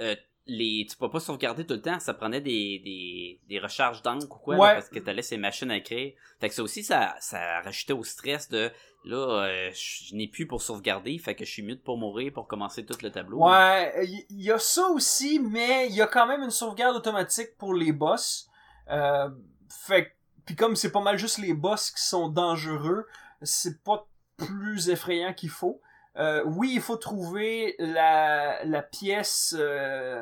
euh, 0.00 0.16
les, 0.46 0.86
tu 0.88 0.96
peux 0.96 1.10
pas 1.10 1.20
sauvegarder 1.20 1.66
tout 1.66 1.74
le 1.74 1.82
temps. 1.82 2.00
Ça 2.00 2.14
prenait 2.14 2.40
des, 2.40 2.80
des, 2.82 3.38
des 3.46 3.58
recharges 3.58 4.00
d'encre 4.00 4.36
ou 4.36 4.38
quoi, 4.38 4.56
là, 4.56 4.74
parce 4.76 4.88
que 4.88 4.98
t'allais 4.98 5.20
ces 5.20 5.36
machines 5.36 5.70
à 5.70 5.76
écrire. 5.76 6.14
Fait 6.40 6.48
que 6.48 6.54
ça 6.54 6.62
aussi, 6.62 6.82
ça, 6.82 7.14
ça 7.20 7.60
rajoutait 7.60 7.92
au 7.92 8.02
stress 8.02 8.48
de 8.48 8.70
là, 9.04 9.44
euh, 9.46 9.70
je 9.72 10.14
n'ai 10.14 10.28
plus 10.28 10.46
pour 10.46 10.62
sauvegarder, 10.62 11.18
fait 11.18 11.34
que 11.34 11.44
je 11.44 11.50
suis 11.50 11.62
de 11.62 11.74
pas 11.74 11.94
mourir 11.96 12.32
pour 12.32 12.46
commencer 12.46 12.84
tout 12.84 12.96
le 13.02 13.10
tableau. 13.10 13.38
Ouais, 13.38 13.92
il 14.04 14.24
y, 14.30 14.44
y 14.44 14.50
a 14.50 14.58
ça 14.58 14.88
aussi, 14.88 15.38
mais 15.38 15.88
il 15.88 15.94
y 15.94 16.02
a 16.02 16.06
quand 16.06 16.26
même 16.26 16.42
une 16.42 16.50
sauvegarde 16.50 16.96
automatique 16.96 17.56
pour 17.58 17.74
les 17.74 17.92
boss. 17.92 18.48
Euh, 18.90 19.30
fait 19.68 20.14
puis 20.44 20.56
comme 20.56 20.74
c'est 20.74 20.90
pas 20.90 21.00
mal 21.00 21.16
juste 21.16 21.38
les 21.38 21.54
boss 21.54 21.92
qui 21.92 22.02
sont 22.02 22.28
dangereux, 22.28 23.06
c'est 23.42 23.82
pas 23.84 24.08
plus 24.36 24.88
effrayant 24.88 25.32
qu'il 25.32 25.50
faut. 25.50 25.80
Euh, 26.16 26.42
oui, 26.44 26.72
il 26.74 26.80
faut 26.80 26.96
trouver 26.96 27.76
la, 27.78 28.64
la 28.64 28.82
pièce 28.82 29.54
euh, 29.56 30.20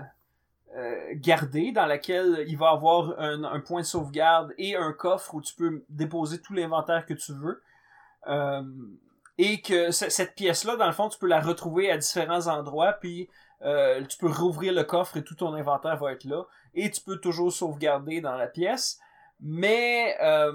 euh, 0.76 1.00
gardée 1.14 1.72
dans 1.72 1.86
laquelle 1.86 2.44
il 2.46 2.58
va 2.58 2.70
avoir 2.70 3.18
un 3.18 3.60
point 3.60 3.80
de 3.80 3.86
sauvegarde 3.86 4.52
et 4.58 4.76
un 4.76 4.92
coffre 4.92 5.34
où 5.34 5.40
tu 5.40 5.54
peux 5.54 5.82
déposer 5.88 6.42
tout 6.42 6.52
l'inventaire 6.52 7.06
que 7.06 7.14
tu 7.14 7.32
veux. 7.32 7.62
Euh, 8.28 8.62
et 9.40 9.60
que 9.60 9.92
cette 9.92 10.34
pièce-là, 10.34 10.76
dans 10.76 10.86
le 10.86 10.92
fond, 10.92 11.08
tu 11.08 11.18
peux 11.18 11.28
la 11.28 11.40
retrouver 11.40 11.92
à 11.92 11.96
différents 11.96 12.48
endroits, 12.48 12.94
puis 12.94 13.28
euh, 13.62 14.04
tu 14.04 14.18
peux 14.18 14.30
rouvrir 14.30 14.72
le 14.72 14.82
coffre 14.82 15.16
et 15.16 15.22
tout 15.22 15.36
ton 15.36 15.54
inventaire 15.54 15.96
va 15.96 16.12
être 16.12 16.24
là. 16.24 16.44
Et 16.74 16.90
tu 16.90 17.00
peux 17.00 17.18
toujours 17.18 17.52
sauvegarder 17.52 18.20
dans 18.20 18.34
la 18.34 18.48
pièce. 18.48 18.98
Mais 19.40 20.16
euh, 20.20 20.52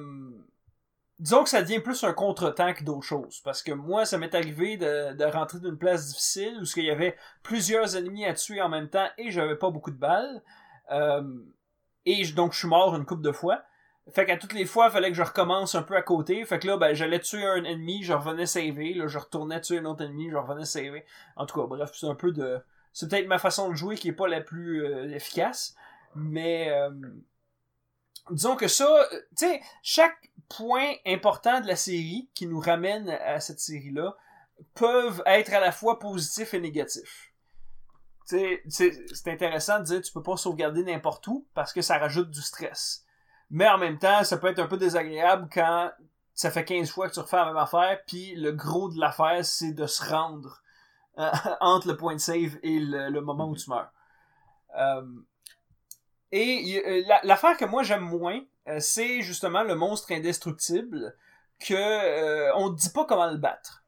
disons 1.18 1.46
que 1.46 1.50
ça 1.50 1.62
devient 1.62 1.80
plus 1.80 2.04
un 2.04 2.12
contretemps 2.12 2.74
que 2.74 2.84
d'autres 2.84 3.08
choses. 3.08 3.40
Parce 3.40 3.64
que 3.64 3.72
moi, 3.72 4.06
ça 4.06 4.18
m'est 4.18 4.36
arrivé 4.36 4.76
de, 4.76 5.14
de 5.14 5.24
rentrer 5.24 5.60
d'une 5.60 5.78
place 5.78 6.10
difficile 6.10 6.60
où 6.62 6.66
il 6.76 6.86
y 6.86 6.92
avait 6.92 7.16
plusieurs 7.42 7.96
ennemis 7.96 8.26
à 8.26 8.34
tuer 8.34 8.62
en 8.62 8.68
même 8.68 8.90
temps 8.90 9.08
et 9.18 9.32
j'avais 9.32 9.56
pas 9.56 9.70
beaucoup 9.70 9.92
de 9.92 9.98
balles. 9.98 10.44
Et 12.06 12.26
donc 12.34 12.52
je 12.52 12.60
suis 12.60 12.68
mort 12.68 12.96
une 12.96 13.06
couple 13.06 13.22
de 13.22 13.32
fois. 13.32 13.64
Fait 14.12 14.26
qu'à 14.26 14.36
toutes 14.38 14.54
les 14.54 14.66
fois, 14.66 14.88
il 14.88 14.92
fallait 14.92 15.10
que 15.10 15.16
je 15.16 15.24
recommence 15.24 15.76
un 15.76 15.82
peu 15.82 15.96
à 15.96 16.02
côté. 16.02 16.44
Fait 16.46 16.60
que 16.60 16.68
là, 16.68 16.78
ben, 16.78 16.94
j'allais 16.94 17.20
tuer 17.20 17.46
un 17.46 17.64
ennemi, 17.64 18.04
je 18.04 18.12
revenais 18.14 18.46
saver. 18.46 18.94
Là, 18.94 19.08
je 19.08 19.18
retournais 19.18 19.62
tuer 19.62 19.80
un 19.80 19.86
autre 19.86 20.04
ennemi, 20.04 20.30
je 20.30 20.36
revenais 20.36 20.66
saver. 20.66 21.06
En 21.38 21.46
tout 21.46 21.60
cas, 21.60 21.68
bref, 21.68 21.92
c'est 21.94 22.08
un 22.08 22.16
peu 22.16 22.32
de... 22.32 22.62
C'est 22.92 23.10
peut-être 23.10 23.28
ma 23.28 23.40
façon 23.40 23.70
de 23.70 23.76
jouer 23.76 23.96
qui 23.96 24.10
est 24.10 24.14
pas 24.14 24.28
la 24.28 24.42
plus 24.42 24.86
euh, 24.86 25.10
efficace. 25.10 25.76
Mais... 26.16 26.70
euh, 26.70 26.92
disons 28.30 28.58
que 28.58 28.68
ça... 28.68 28.86
euh, 28.86 29.20
Tu 29.38 29.48
sais, 29.48 29.62
chaque 29.82 30.32
point 30.50 30.94
important 31.06 31.62
de 31.62 31.68
la 31.68 31.78
série 31.78 32.30
qui 32.34 32.46
nous 32.46 32.60
ramène 32.60 33.10
à 33.10 33.40
cette 33.40 33.60
série-là 33.62 34.16
peuvent 34.76 35.24
être 35.26 35.54
à 35.54 35.62
la 35.62 35.72
fois 35.72 35.98
positifs 35.98 36.54
et 36.54 36.60
négatifs. 36.60 37.34
C'est 38.26 39.28
intéressant 39.28 39.80
de 39.80 39.86
dire 39.86 40.02
tu 40.02 40.12
peux 40.12 40.24
pas 40.24 40.38
sauvegarder 40.38 40.84
n'importe 40.84 41.26
où 41.28 41.48
parce 41.54 41.72
que 41.74 41.82
ça 41.82 41.98
rajoute 41.98 42.30
du 42.30 42.42
stress. 42.42 43.06
Mais 43.54 43.68
en 43.70 43.78
même 43.78 43.98
temps, 44.00 44.24
ça 44.26 44.38
peut 44.38 44.48
être 44.48 44.60
un 44.60 44.68
peu 44.68 44.78
désagréable 44.78 45.48
quand 45.54 45.92
ça 46.34 46.50
fait 46.52 46.66
15 46.66 46.90
fois 46.90 47.08
que 47.08 47.14
tu 47.14 47.20
refais 47.20 47.38
la 47.38 47.46
même 47.46 47.58
affaire, 47.58 48.00
puis 48.08 48.34
le 48.36 48.52
gros 48.52 48.90
de 48.90 49.00
l'affaire, 49.00 49.46
c'est 49.46 49.72
de 49.74 49.86
se 49.88 50.04
rendre 50.04 50.62
euh, 51.20 51.30
entre 51.62 51.88
le 51.88 51.96
point 51.96 52.14
de 52.16 52.20
save 52.20 52.58
et 52.64 52.80
le, 52.80 53.10
le 53.10 53.22
moment 53.22 53.48
où 53.48 53.56
tu 53.56 53.70
meurs. 53.70 53.92
Euh, 54.78 55.06
et 56.32 56.82
euh, 56.86 57.04
la- 57.08 57.22
l'affaire 57.24 57.56
que 57.58 57.66
moi 57.66 57.84
j'aime 57.84 58.02
moins, 58.04 58.42
c'est 58.80 59.22
justement 59.22 59.62
le 59.64 59.76
monstre 59.76 60.12
indestructible 60.12 61.16
que 61.60 61.74
euh, 61.76 62.52
on 62.56 62.74
te 62.74 62.80
dit 62.80 62.90
pas 62.90 63.06
comment 63.06 63.30
le 63.30 63.38
battre. 63.38 63.84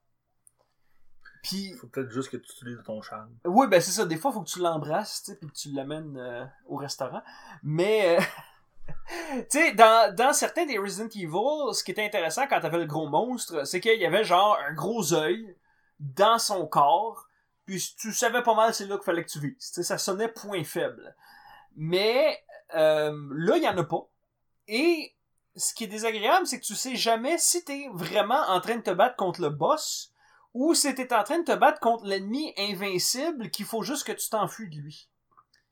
Puis 1.41 1.69
Il 1.71 1.75
faut 1.77 1.87
peut-être 1.87 2.11
juste 2.11 2.29
que 2.29 2.37
tu 2.37 2.51
utilises 2.51 2.81
ton 2.85 3.01
charme. 3.01 3.29
oui, 3.45 3.67
ben 3.67 3.79
c'est 3.81 3.91
ça. 3.91 4.05
Des 4.05 4.17
fois, 4.17 4.31
faut 4.31 4.41
que 4.41 4.49
tu 4.49 4.59
l'embrasses, 4.59 5.23
tu 5.23 5.31
sais, 5.31 5.37
puis 5.37 5.47
que 5.47 5.53
tu 5.53 5.71
l'amènes 5.71 6.17
euh, 6.17 6.45
au 6.67 6.75
restaurant. 6.77 7.21
Mais, 7.63 8.17
tu 8.87 9.45
sais, 9.49 9.73
dans, 9.73 10.33
certains 10.33 10.65
des 10.65 10.77
Resident 10.77 11.09
Evil, 11.09 11.73
ce 11.73 11.83
qui 11.83 11.91
était 11.91 12.05
intéressant 12.05 12.47
quand 12.47 12.59
t'avais 12.59 12.79
le 12.79 12.85
gros 12.85 13.07
monstre, 13.07 13.65
c'est 13.65 13.79
qu'il 13.79 13.99
y 13.99 14.05
avait 14.05 14.23
genre 14.23 14.57
un 14.67 14.73
gros 14.73 15.13
œil 15.13 15.55
dans 15.99 16.39
son 16.39 16.67
corps, 16.67 17.27
puis 17.65 17.95
tu 17.97 18.13
savais 18.13 18.43
pas 18.43 18.53
mal 18.53 18.73
c'est 18.73 18.85
là 18.85 18.95
qu'il 18.95 19.05
fallait 19.05 19.23
que 19.23 19.31
tu 19.31 19.39
vises. 19.39 19.55
Ça 19.59 19.97
sonnait 19.97 20.27
point 20.27 20.63
faible. 20.63 21.15
Mais 21.75 22.43
euh, 22.75 23.11
là, 23.33 23.57
il 23.57 23.63
y 23.63 23.67
en 23.67 23.77
a 23.77 23.83
pas. 23.83 24.07
Et 24.67 25.15
ce 25.55 25.73
qui 25.73 25.85
est 25.85 25.87
désagréable, 25.87 26.47
c'est 26.47 26.59
que 26.59 26.65
tu 26.65 26.75
sais 26.75 26.95
jamais 26.95 27.37
si 27.37 27.63
t'es 27.63 27.87
vraiment 27.93 28.41
en 28.47 28.59
train 28.59 28.75
de 28.75 28.81
te 28.81 28.91
battre 28.91 29.15
contre 29.15 29.41
le 29.41 29.49
boss 29.49 30.11
ou 30.53 30.73
si 30.73 30.93
t'es 30.95 31.13
en 31.13 31.23
train 31.23 31.39
de 31.39 31.43
te 31.43 31.55
battre 31.55 31.79
contre 31.79 32.05
l'ennemi 32.05 32.53
invincible 32.57 33.49
qu'il 33.49 33.65
faut 33.65 33.83
juste 33.83 34.05
que 34.05 34.11
tu 34.11 34.29
t'enfuis 34.29 34.69
de 34.69 34.77
lui. 34.77 35.09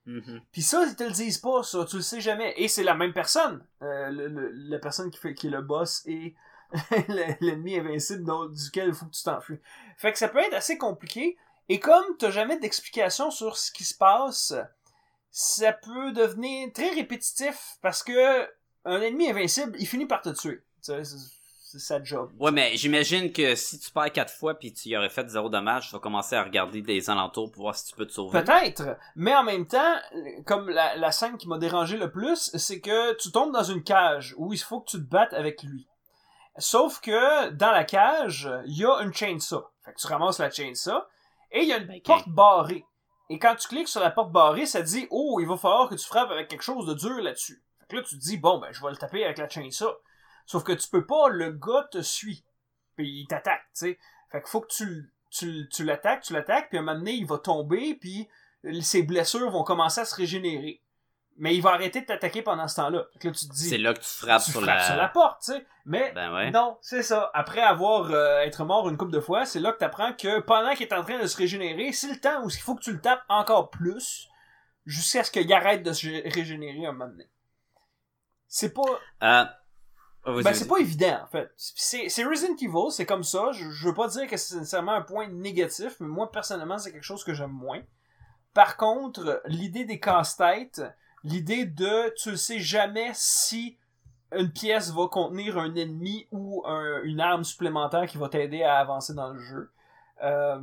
Mhm. 0.05 0.41
Puis 0.51 0.61
ça, 0.61 0.83
ils 0.85 0.95
te 0.95 1.03
le 1.03 1.11
disent 1.11 1.37
pas, 1.37 1.63
ça, 1.63 1.85
tu 1.85 1.97
le 1.97 2.01
sais 2.01 2.19
jamais. 2.19 2.53
Et 2.57 2.67
c'est 2.67 2.83
la 2.83 2.93
même 2.93 3.13
personne, 3.13 3.65
euh, 3.81 4.49
la 4.53 4.79
personne 4.79 5.09
qui, 5.11 5.17
fait, 5.19 5.31
est 5.31 5.43
le 5.49 5.61
boss 5.61 6.03
et 6.05 6.35
le- 7.07 7.35
l'ennemi 7.39 7.77
invincible 7.79 8.25
duquel 8.53 8.89
il 8.89 8.93
faut 8.93 9.05
que 9.05 9.11
tu 9.15 9.23
t'enfuis. 9.23 9.59
Fait 9.97 10.11
que 10.11 10.17
ça 10.17 10.27
peut 10.27 10.39
être 10.39 10.53
assez 10.55 10.77
compliqué. 10.77 11.37
Et 11.69 11.79
comme 11.79 12.03
t'as 12.17 12.31
jamais 12.31 12.59
d'explication 12.59 13.31
sur 13.31 13.57
ce 13.57 13.71
qui 13.71 13.85
se 13.85 13.93
passe, 13.95 14.53
ça 15.31 15.71
peut 15.73 16.11
devenir 16.11 16.71
très 16.73 16.89
répétitif 16.89 17.77
parce 17.81 18.03
que 18.03 18.43
un 18.85 19.01
ennemi 19.01 19.29
invincible, 19.29 19.75
il 19.79 19.87
finit 19.87 20.05
par 20.05 20.21
te 20.21 20.29
tuer. 20.29 20.61
C'est 21.73 21.79
sa 21.79 22.03
job. 22.03 22.31
Ouais, 22.39 22.51
mais 22.51 22.77
j'imagine 22.77 23.33
que 23.33 23.55
si 23.55 23.79
tu 23.79 23.89
perds 23.89 24.11
quatre 24.11 24.31
fois 24.31 24.53
puis 24.53 24.71
tu 24.71 24.89
y 24.89 24.95
aurais 24.97 25.09
fait 25.09 25.27
zéro 25.27 25.49
dommage, 25.49 25.87
tu 25.87 25.93
vas 25.93 25.99
commencer 25.99 26.35
à 26.35 26.43
regarder 26.43 26.83
des 26.83 27.09
alentours 27.09 27.51
pour 27.51 27.63
voir 27.63 27.75
si 27.75 27.87
tu 27.87 27.95
peux 27.95 28.05
te 28.05 28.11
sauver. 28.11 28.43
Peut-être, 28.43 28.95
mais 29.15 29.33
en 29.33 29.41
même 29.41 29.65
temps, 29.65 29.95
comme 30.45 30.69
la, 30.69 30.95
la 30.97 31.11
scène 31.11 31.35
qui 31.35 31.47
m'a 31.47 31.57
dérangé 31.57 31.97
le 31.97 32.11
plus, 32.11 32.51
c'est 32.53 32.79
que 32.79 33.15
tu 33.15 33.31
tombes 33.31 33.51
dans 33.51 33.63
une 33.63 33.83
cage 33.83 34.35
où 34.37 34.53
il 34.53 34.59
faut 34.59 34.81
que 34.81 34.91
tu 34.91 34.97
te 34.97 35.09
battes 35.09 35.33
avec 35.33 35.63
lui. 35.63 35.87
Sauf 36.59 37.01
que 37.01 37.49
dans 37.49 37.71
la 37.71 37.85
cage, 37.85 38.47
il 38.67 38.77
y 38.77 38.85
a 38.85 38.99
une 39.01 39.11
chainsaw. 39.11 39.65
Fait 39.83 39.93
que 39.93 39.99
tu 39.99 40.05
ramasses 40.05 40.37
la 40.37 40.51
chainsaw 40.51 41.01
et 41.51 41.61
il 41.61 41.69
y 41.69 41.73
a 41.73 41.77
une 41.77 41.87
Ben, 41.87 42.01
porte 42.03 42.29
barrée. 42.29 42.85
Et 43.31 43.39
quand 43.39 43.55
tu 43.55 43.67
cliques 43.67 43.87
sur 43.87 44.01
la 44.01 44.11
porte 44.11 44.31
barrée, 44.31 44.67
ça 44.67 44.83
dit 44.83 45.07
"Oh, 45.09 45.39
il 45.41 45.47
va 45.47 45.57
falloir 45.57 45.89
que 45.89 45.95
tu 45.95 46.05
frappes 46.05 46.29
avec 46.29 46.49
quelque 46.49 46.61
chose 46.61 46.85
de 46.85 46.93
dur 46.93 47.19
là-dessus." 47.19 47.63
Fait 47.79 47.87
que 47.87 47.95
là 47.95 48.03
tu 48.03 48.19
te 48.19 48.23
dis 48.23 48.37
"Bon, 48.37 48.59
ben 48.59 48.71
je 48.71 48.79
vais 48.83 48.91
le 48.91 48.97
taper 48.97 49.25
avec 49.25 49.39
la 49.39 49.49
chainsaw." 49.49 49.91
Sauf 50.45 50.63
que 50.63 50.73
tu 50.73 50.87
peux 50.89 51.05
pas, 51.05 51.29
le 51.29 51.51
gars 51.51 51.87
te 51.91 52.01
suit. 52.01 52.43
Puis 52.95 53.09
il 53.21 53.27
t'attaque, 53.27 53.63
tu 53.73 53.79
sais. 53.87 53.99
Fait 54.31 54.41
qu'il 54.41 54.49
faut 54.49 54.61
que 54.61 54.73
tu, 54.73 55.11
tu, 55.29 55.67
tu 55.69 55.83
l'attaques, 55.83 56.21
tu 56.23 56.33
l'attaques, 56.33 56.69
puis 56.69 56.77
à 56.77 56.81
un 56.81 56.83
moment 56.83 56.97
donné, 56.97 57.13
il 57.13 57.25
va 57.25 57.37
tomber, 57.37 57.95
puis 57.95 58.27
ses 58.81 59.03
blessures 59.03 59.49
vont 59.49 59.63
commencer 59.63 60.01
à 60.01 60.05
se 60.05 60.15
régénérer. 60.15 60.79
Mais 61.37 61.55
il 61.55 61.61
va 61.63 61.71
arrêter 61.71 62.01
de 62.01 62.05
t'attaquer 62.05 62.43
pendant 62.43 62.67
ce 62.67 62.75
temps-là. 62.75 63.05
Fait 63.13 63.19
que 63.19 63.27
là, 63.29 63.33
tu 63.33 63.47
te 63.47 63.53
dis, 63.53 63.67
C'est 63.69 63.79
là 63.79 63.95
que 63.95 63.99
tu 63.99 64.07
frappes 64.07 64.43
tu 64.43 64.51
sur, 64.51 64.61
frappes 64.61 64.77
la... 64.77 64.85
sur 64.85 64.95
la 64.95 65.07
porte, 65.09 65.41
tu 65.43 65.53
sais. 65.53 65.65
Mais 65.85 66.11
Ben 66.13 66.31
ouais. 66.31 66.51
non, 66.51 66.77
c'est 66.81 67.01
ça. 67.01 67.31
Après 67.33 67.61
avoir 67.61 68.11
euh, 68.11 68.41
être 68.41 68.63
mort 68.65 68.87
une 68.87 68.97
couple 68.97 69.11
de 69.13 69.19
fois, 69.19 69.43
c'est 69.45 69.59
là 69.59 69.71
que 69.71 69.79
t'apprends 69.79 70.13
que 70.13 70.39
pendant 70.41 70.75
qu'il 70.75 70.85
est 70.85 70.93
en 70.93 71.03
train 71.03 71.19
de 71.19 71.25
se 71.25 71.35
régénérer, 71.35 71.91
c'est 71.91 72.11
le 72.11 72.19
temps 72.19 72.43
où 72.43 72.49
il 72.49 72.59
faut 72.61 72.75
que 72.75 72.83
tu 72.83 72.93
le 72.93 73.01
tapes 73.01 73.23
encore 73.29 73.71
plus 73.71 74.29
jusqu'à 74.85 75.23
ce 75.23 75.31
qu'il 75.31 75.51
arrête 75.51 75.81
de 75.81 75.91
se 75.91 76.05
gé- 76.05 76.31
régénérer 76.31 76.85
un 76.85 76.91
moment 76.91 77.09
donné. 77.09 77.27
C'est 78.47 78.71
pas... 78.73 78.99
Euh... 79.23 79.45
oh, 80.25 80.35
Ben, 80.43 80.53
c'est 80.53 80.67
pas 80.67 80.77
évident, 80.79 81.19
en 81.23 81.27
fait. 81.27 81.51
C'est 81.57 82.23
Resident 82.23 82.55
Evil, 82.61 82.91
c'est 82.91 83.05
comme 83.05 83.23
ça. 83.23 83.51
Je, 83.51 83.69
je 83.69 83.87
veux 83.87 83.93
pas 83.93 84.07
dire 84.07 84.27
que 84.27 84.37
c'est 84.37 84.55
nécessairement 84.55 84.93
un 84.93 85.01
point 85.01 85.27
négatif, 85.27 85.95
mais 85.99 86.07
moi, 86.07 86.31
personnellement, 86.31 86.77
c'est 86.77 86.91
quelque 86.91 87.03
chose 87.03 87.23
que 87.23 87.33
j'aime 87.33 87.51
moins. 87.51 87.81
Par 88.53 88.77
contre, 88.77 89.41
l'idée 89.45 89.85
des 89.85 89.99
casse-têtes, 89.99 90.81
l'idée 91.23 91.65
de 91.65 92.13
tu 92.15 92.29
ne 92.29 92.35
sais 92.35 92.59
jamais 92.59 93.11
si 93.13 93.77
une 94.35 94.51
pièce 94.51 94.91
va 94.91 95.07
contenir 95.07 95.57
un 95.57 95.73
ennemi 95.75 96.27
ou 96.31 96.63
un- 96.65 97.01
une 97.03 97.19
arme 97.19 97.43
supplémentaire 97.43 98.05
qui 98.07 98.17
va 98.17 98.29
t'aider 98.29 98.63
à 98.63 98.77
avancer 98.79 99.13
dans 99.13 99.29
le 99.31 99.39
jeu. 99.39 99.71
Euh, 100.23 100.59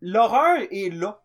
L'horreur 0.00 0.58
est 0.70 0.90
là. 0.92 1.22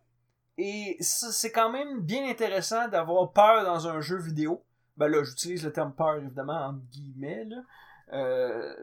Et 0.57 0.97
c'est 1.01 1.51
quand 1.51 1.69
même 1.69 1.99
bien 2.01 2.27
intéressant 2.29 2.87
d'avoir 2.87 3.31
peur 3.31 3.63
dans 3.65 3.87
un 3.87 3.99
jeu 4.01 4.17
vidéo. 4.17 4.63
Ben 4.97 5.07
là, 5.07 5.23
j'utilise 5.23 5.63
le 5.63 5.71
terme 5.71 5.93
peur, 5.93 6.15
évidemment, 6.17 6.67
entre 6.67 6.79
guillemets, 6.91 7.45
là. 7.45 7.57
Euh, 8.13 8.73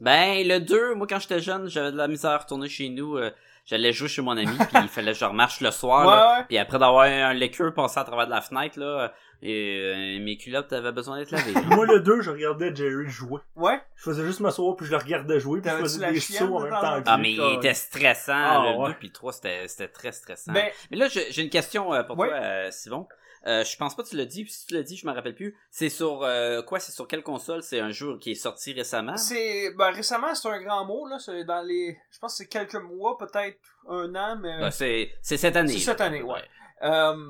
Ben, 0.00 0.46
le 0.46 0.58
2, 0.60 0.94
moi, 0.94 1.06
quand 1.08 1.18
j'étais 1.18 1.40
jeune, 1.40 1.68
j'avais 1.68 1.90
de 1.92 1.96
la 1.96 2.06
misère 2.08 2.32
à 2.32 2.38
retourner 2.38 2.68
chez 2.68 2.88
nous. 2.90 3.16
euh, 3.16 3.30
J'allais 3.66 3.94
jouer 3.94 4.08
chez 4.08 4.20
mon 4.20 4.32
ami, 4.36 4.54
puis 4.58 4.76
il 4.82 4.88
fallait 4.88 5.12
que 5.12 5.18
je 5.18 5.24
remarche 5.24 5.62
le 5.62 5.70
soir. 5.70 6.04
là. 6.06 6.10
ouais, 6.32 6.36
ouais. 6.40 6.44
Puis 6.48 6.58
après 6.58 6.78
d'avoir 6.78 7.04
un 7.04 7.32
liqueur 7.32 7.72
passé 7.72 7.98
à 7.98 8.04
travers 8.04 8.26
de 8.26 8.30
la 8.30 8.42
fenêtre, 8.42 8.78
là, 8.78 9.14
et 9.40 10.18
euh, 10.20 10.22
mes 10.22 10.36
culottes 10.36 10.70
avaient 10.74 10.92
besoin 10.92 11.16
d'être 11.18 11.30
lavées. 11.30 11.54
Moi, 11.74 11.86
le 11.86 12.00
2, 12.00 12.20
je 12.20 12.30
regardais 12.30 12.74
Jerry 12.76 13.08
jouer. 13.08 13.40
Ouais. 13.56 13.80
Je 13.96 14.02
faisais 14.02 14.22
juste 14.22 14.40
m'asseoir, 14.40 14.76
puis 14.76 14.84
je 14.84 14.90
le 14.90 14.98
regardais 14.98 15.40
jouer, 15.40 15.62
puis 15.62 15.70
je 15.70 15.76
faisais 15.78 16.12
des 16.12 16.20
sauts 16.20 16.54
en 16.56 16.60
même 16.60 16.70
temps 16.72 17.02
Ah, 17.06 17.16
mais 17.16 17.32
il 17.32 17.54
était 17.56 17.72
stressant. 17.72 18.32
Ah, 18.36 18.70
le 18.70 18.78
ouais. 18.78 18.88
2 18.90 18.94
puis 18.98 19.08
le 19.08 19.14
3, 19.14 19.32
c'était 19.32 19.66
c'était 19.66 19.88
très 19.88 20.12
stressant. 20.12 20.52
Ben, 20.52 20.66
Mais 20.90 20.98
là, 20.98 21.08
j'ai 21.08 21.32
j'ai 21.32 21.40
une 21.42 21.48
question 21.50 21.94
euh, 21.94 22.02
pour 22.02 22.18
Ouais. 22.18 22.28
toi, 22.28 22.36
euh, 22.36 22.68
Simon. 22.70 23.08
Euh, 23.46 23.62
je 23.62 23.76
pense 23.76 23.94
pas 23.94 24.02
que 24.02 24.08
tu 24.08 24.16
l'as 24.16 24.24
dit, 24.24 24.44
puis 24.44 24.52
si 24.52 24.66
tu 24.66 24.72
l'as 24.74 24.82
dit, 24.82 24.96
je 24.96 25.06
me 25.06 25.12
rappelle 25.12 25.34
plus. 25.34 25.54
C'est 25.70 25.90
sur 25.90 26.22
euh, 26.22 26.62
quoi? 26.62 26.80
C'est 26.80 26.92
sur 26.92 27.06
quelle 27.06 27.22
console? 27.22 27.62
C'est 27.62 27.78
un 27.80 27.90
jeu 27.90 28.16
qui 28.18 28.30
est 28.30 28.34
sorti 28.36 28.72
récemment? 28.72 29.16
C'est, 29.18 29.70
ben, 29.76 29.90
récemment, 29.90 30.34
c'est 30.34 30.48
un 30.48 30.62
grand 30.62 30.84
mot, 30.86 31.06
là. 31.06 31.18
C'est 31.18 31.44
dans 31.44 31.60
les, 31.62 31.98
je 32.10 32.18
pense 32.18 32.32
que 32.32 32.36
c'est 32.38 32.48
quelques 32.48 32.76
mois, 32.82 33.18
peut-être 33.18 33.58
un 33.88 34.14
an, 34.14 34.36
mais, 34.40 34.58
Ben, 34.60 34.70
C'est 34.70 35.12
c'est 35.20 35.36
cette 35.36 35.56
année. 35.56 35.74
C'est 35.74 35.80
cette 35.80 36.00
année, 36.00 36.22
ouais. 36.22 36.40
euh, 36.82 37.28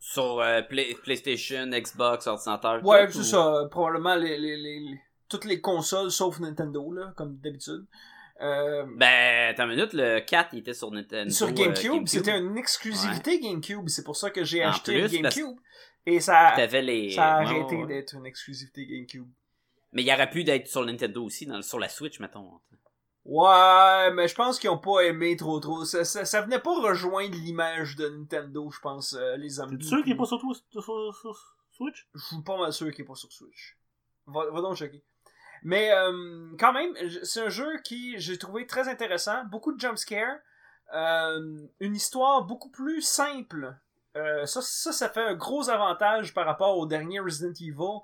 sur 0.00 0.40
euh, 0.40 0.62
Play- 0.62 0.96
PlayStation, 1.02 1.66
Xbox, 1.68 2.26
ordinateur. 2.26 2.84
ouais, 2.84 3.06
tout, 3.06 3.12
c'est 3.12 3.18
ou- 3.20 3.22
ça. 3.22 3.68
Probablement 3.70 4.16
les, 4.16 4.36
les, 4.38 4.56
les, 4.56 4.80
les- 4.80 5.00
toutes 5.28 5.44
les 5.44 5.60
consoles, 5.60 6.10
sauf 6.10 6.40
Nintendo, 6.40 6.92
là, 6.92 7.12
comme 7.16 7.36
d'habitude. 7.38 7.86
Euh, 8.42 8.86
Ben, 8.96 9.50
attends 9.50 9.64
une 9.64 9.76
minute, 9.76 9.92
le 9.92 10.20
4, 10.20 10.50
il 10.54 10.60
était 10.60 10.72
sur 10.74 10.90
Nintendo. 10.90 11.30
sur 11.30 11.48
euh, 11.48 11.52
GameCube, 11.52 12.06
c'était 12.06 12.38
une 12.38 12.56
exclusivité 12.56 13.38
GameCube. 13.38 13.88
C'est 13.88 14.04
pour 14.04 14.16
ça 14.16 14.30
que 14.30 14.44
j'ai 14.44 14.62
acheté 14.62 14.92
plus, 14.92 15.16
le 15.16 15.22
parce- 15.22 15.36
GameCube. 15.36 15.58
Et 16.06 16.20
ça, 16.20 16.56
les. 16.80 17.10
ça 17.10 17.24
a 17.34 17.40
arrêté 17.42 17.76
ouais, 17.76 17.82
ouais. 17.82 17.86
d'être 17.86 18.14
une 18.14 18.24
exclusivité 18.26 18.86
GameCube. 18.86 19.28
Mais 19.92 20.02
il 20.02 20.10
aurait 20.12 20.30
pu 20.30 20.44
d'être 20.44 20.66
sur 20.68 20.84
Nintendo 20.84 21.24
aussi, 21.24 21.44
dans, 21.46 21.60
sur 21.62 21.78
la 21.78 21.88
Switch, 21.88 22.18
mettons. 22.20 22.60
Ouais, 23.26 24.10
mais 24.14 24.26
je 24.26 24.34
pense 24.34 24.58
qu'ils 24.58 24.70
ont 24.70 24.78
pas 24.78 25.00
aimé 25.02 25.36
trop 25.36 25.60
trop. 25.60 25.84
Ça, 25.84 26.04
ça, 26.04 26.24
ça 26.24 26.40
venait 26.40 26.58
pas 26.58 26.80
rejoindre 26.80 27.34
l'image 27.36 27.96
de 27.96 28.08
Nintendo, 28.08 28.70
je 28.70 28.80
pense, 28.80 29.12
euh, 29.12 29.36
les 29.36 29.50
zombies. 29.50 29.76
T'es 29.78 29.84
sûr 29.84 30.02
qu'il 30.02 30.12
est 30.12 30.16
pas 30.16 30.24
sur, 30.24 30.40
toi- 30.40 30.54
sur- 30.54 30.82
sur- 30.82 31.14
sur 31.14 31.56
Switch? 31.72 32.08
Je 32.14 32.20
suis 32.24 32.42
pas 32.42 32.56
mal 32.58 32.72
sûr 32.72 32.90
qu'il 32.92 33.04
est 33.04 33.06
pas 33.08 33.14
sur 33.14 33.30
Switch. 33.30 33.76
Va, 34.26 34.50
va 34.50 34.60
donc 34.62 34.76
checker. 34.76 35.02
Mais 35.62 35.92
euh, 35.92 36.50
quand 36.58 36.72
même, 36.72 36.94
c'est 37.22 37.42
un 37.42 37.48
jeu 37.48 37.78
qui 37.84 38.18
j'ai 38.18 38.38
trouvé 38.38 38.66
très 38.66 38.88
intéressant. 38.88 39.44
Beaucoup 39.44 39.72
de 39.72 39.80
jumpscares. 39.80 40.38
Euh, 40.94 41.58
une 41.80 41.94
histoire 41.94 42.44
beaucoup 42.44 42.70
plus 42.70 43.02
simple. 43.02 43.74
Euh, 44.16 44.44
ça, 44.46 44.60
ça, 44.62 44.92
ça 44.92 45.08
fait 45.08 45.22
un 45.22 45.34
gros 45.34 45.70
avantage 45.70 46.34
par 46.34 46.46
rapport 46.46 46.78
au 46.78 46.86
dernier 46.86 47.20
Resident 47.20 47.52
Evil. 47.52 48.00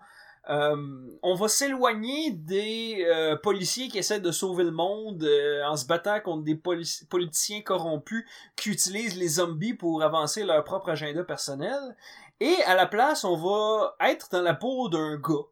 On 0.48 1.34
va 1.34 1.48
s'éloigner 1.48 2.30
des 2.30 3.04
policiers 3.42 3.88
qui 3.88 3.98
essaient 3.98 4.20
de 4.20 4.30
sauver 4.30 4.62
le 4.62 4.70
monde 4.70 5.28
en 5.64 5.76
se 5.76 5.86
battant 5.86 6.20
contre 6.20 6.44
des 6.44 6.54
politiciens 6.54 7.62
corrompus 7.62 8.24
qui 8.54 8.70
utilisent 8.70 9.18
les 9.18 9.26
zombies 9.26 9.74
pour 9.74 10.04
avancer 10.04 10.44
leur 10.44 10.62
propre 10.62 10.90
agenda 10.90 11.24
personnel. 11.24 11.96
Et 12.38 12.54
à 12.66 12.76
la 12.76 12.86
place, 12.86 13.24
on 13.24 13.34
va 13.34 13.96
être 14.08 14.28
dans 14.30 14.42
la 14.42 14.54
peau 14.54 14.88
d'un 14.88 15.16
gars 15.16 15.46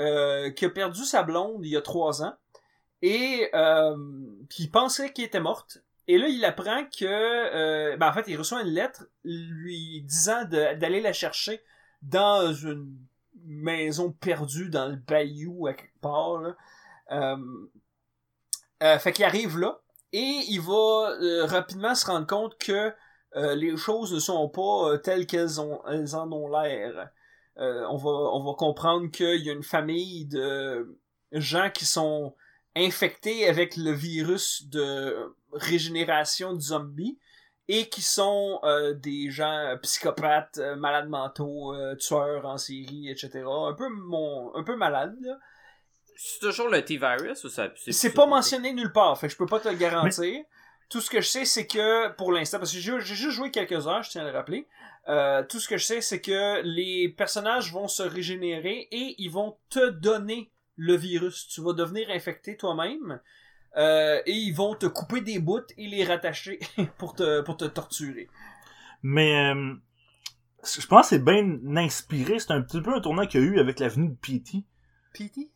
euh, 0.00 0.50
qui 0.50 0.64
a 0.64 0.70
perdu 0.70 1.04
sa 1.04 1.22
blonde 1.22 1.66
il 1.66 1.72
y 1.72 1.76
a 1.76 1.82
trois 1.82 2.22
ans 2.22 2.34
et 3.02 3.50
euh, 3.52 3.94
qui 4.48 4.68
pensait 4.68 5.12
qu'elle 5.12 5.26
était 5.26 5.38
morte. 5.38 5.82
Et 6.08 6.16
là, 6.16 6.28
il 6.28 6.42
apprend 6.46 6.84
que, 6.84 7.04
euh, 7.04 7.96
ben, 7.98 8.08
en 8.08 8.12
fait, 8.12 8.24
il 8.26 8.36
reçoit 8.36 8.62
une 8.62 8.72
lettre 8.72 9.06
lui 9.22 10.00
disant 10.02 10.44
d'aller 10.44 11.02
la 11.02 11.12
chercher 11.12 11.62
dans 12.00 12.52
une 12.52 12.96
maison 13.44 14.12
perdue 14.12 14.70
dans 14.70 14.88
le 14.88 14.96
bayou 14.96 15.66
à 15.66 15.74
quelque 15.74 16.00
part. 16.00 16.42
Fait 18.80 19.12
qu'il 19.12 19.24
arrive 19.24 19.58
là 19.58 19.78
et 20.12 20.40
il 20.48 20.60
va 20.60 21.46
rapidement 21.46 21.94
se 21.94 22.06
rendre 22.06 22.26
compte 22.26 22.56
que 22.58 22.92
les 23.34 23.76
choses 23.76 24.12
ne 24.12 24.18
sont 24.18 24.48
pas 24.48 24.98
telles 24.98 25.26
qu'elles 25.26 25.60
en 25.60 26.32
ont 26.32 26.48
l'air. 26.48 27.10
Euh, 27.58 27.84
on 27.90 27.96
va 27.96 28.10
on 28.10 28.44
va 28.44 28.54
comprendre 28.54 29.10
qu'il 29.10 29.42
y 29.42 29.50
a 29.50 29.52
une 29.52 29.62
famille 29.62 30.24
de 30.26 30.98
gens 31.32 31.70
qui 31.70 31.84
sont 31.84 32.34
infectés 32.74 33.48
avec 33.48 33.76
le 33.76 33.92
virus 33.92 34.66
de 34.68 35.34
régénération 35.52 36.54
de 36.54 36.60
zombies 36.60 37.18
et 37.68 37.88
qui 37.88 38.02
sont 38.02 38.60
euh, 38.64 38.94
des 38.94 39.30
gens 39.30 39.76
psychopathes, 39.82 40.58
euh, 40.58 40.76
malades 40.76 41.08
mentaux, 41.08 41.74
euh, 41.74 41.94
tueurs 41.94 42.44
en 42.44 42.58
série, 42.58 43.08
etc. 43.08 43.44
Un 43.46 43.74
peu 43.74 43.88
mon 43.88 44.54
un 44.54 44.62
peu 44.62 44.76
malade. 44.76 45.16
là. 45.20 45.38
C'est 46.16 46.40
toujours 46.40 46.68
le 46.68 46.84
T-Virus 46.84 47.42
ou 47.44 47.48
ça? 47.48 47.70
C'est 47.74 48.12
pas 48.12 48.26
mentionné 48.26 48.72
nulle 48.72 48.92
part, 48.92 49.18
fait 49.18 49.26
que 49.26 49.32
je 49.32 49.38
peux 49.38 49.46
pas 49.46 49.60
te 49.60 49.68
le 49.68 49.76
garantir. 49.76 50.44
Tout 50.92 51.00
ce 51.00 51.08
que 51.10 51.22
je 51.22 51.26
sais, 51.28 51.44
c'est 51.46 51.66
que 51.66 52.12
pour 52.16 52.32
l'instant, 52.32 52.58
parce 52.58 52.70
que 52.72 52.78
j'ai 52.78 53.00
juste 53.00 53.30
joué 53.30 53.50
quelques 53.50 53.86
heures, 53.88 54.02
je 54.02 54.10
tiens 54.10 54.22
à 54.26 54.30
le 54.30 54.36
rappeler. 54.36 54.66
euh, 55.08 55.42
tout 55.48 55.58
ce 55.58 55.66
que 55.68 55.78
je 55.78 55.84
sais, 55.86 56.00
c'est 56.02 56.20
que 56.20 56.60
les 56.64 57.08
personnages 57.08 57.72
vont 57.72 57.88
se 57.88 58.02
régénérer 58.02 58.88
et 58.92 59.14
ils 59.18 59.30
vont 59.30 59.56
te 59.70 59.88
donner 59.88 60.52
le 60.76 60.94
virus. 60.94 61.48
Tu 61.48 61.62
vas 61.62 61.72
devenir 61.72 62.10
infecté 62.10 62.56
toi-même. 62.58 63.20
euh, 63.78 64.20
et 64.26 64.32
ils 64.32 64.52
vont 64.52 64.74
te 64.74 64.84
couper 64.86 65.22
des 65.22 65.38
bouts 65.38 65.66
et 65.78 65.86
les 65.88 66.04
rattacher 66.04 66.60
pour 66.98 67.14
te, 67.14 67.40
pour 67.40 67.56
te 67.56 67.64
torturer. 67.64 68.28
Mais 69.02 69.50
euh, 69.54 69.74
je 70.62 70.86
pense 70.86 71.08
que 71.08 71.16
c'est 71.16 71.24
bien 71.24 71.58
inspiré. 71.76 72.38
C'est 72.38 72.52
un 72.52 72.60
petit 72.62 72.82
peu 72.82 72.94
un 72.94 73.00
tournant 73.00 73.26
qu'il 73.26 73.40
y 73.40 73.44
a 73.44 73.46
eu 73.46 73.58
avec 73.58 73.80
l'avenue 73.80 74.10
de 74.10 74.14
P.T. 74.16 74.64
Pity? 75.14 75.50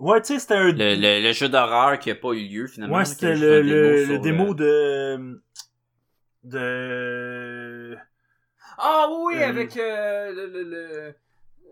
Ouais, 0.00 0.20
tu 0.22 0.32
sais, 0.34 0.38
c'était 0.40 0.54
un... 0.54 0.72
Le, 0.72 0.94
le, 0.96 1.22
le 1.22 1.32
jeu 1.32 1.48
d'horreur 1.48 1.98
qui 1.98 2.10
a 2.10 2.14
pas 2.14 2.32
eu 2.32 2.48
lieu 2.48 2.66
finalement. 2.66 2.96
ouais, 2.96 3.02
là, 3.02 3.04
c'était 3.04 3.36
le, 3.36 3.62
le, 3.62 4.04
le 4.06 4.18
démo 4.18 4.52
euh, 4.58 5.16
de... 5.16 5.42
De... 6.42 7.96
Ah 8.78 9.08
oui, 9.24 9.34
Euh, 9.38 9.48
avec 9.48 9.76
euh, 9.76 10.32
le, 10.32 10.46
le, 10.46 10.62
le... 10.62 11.14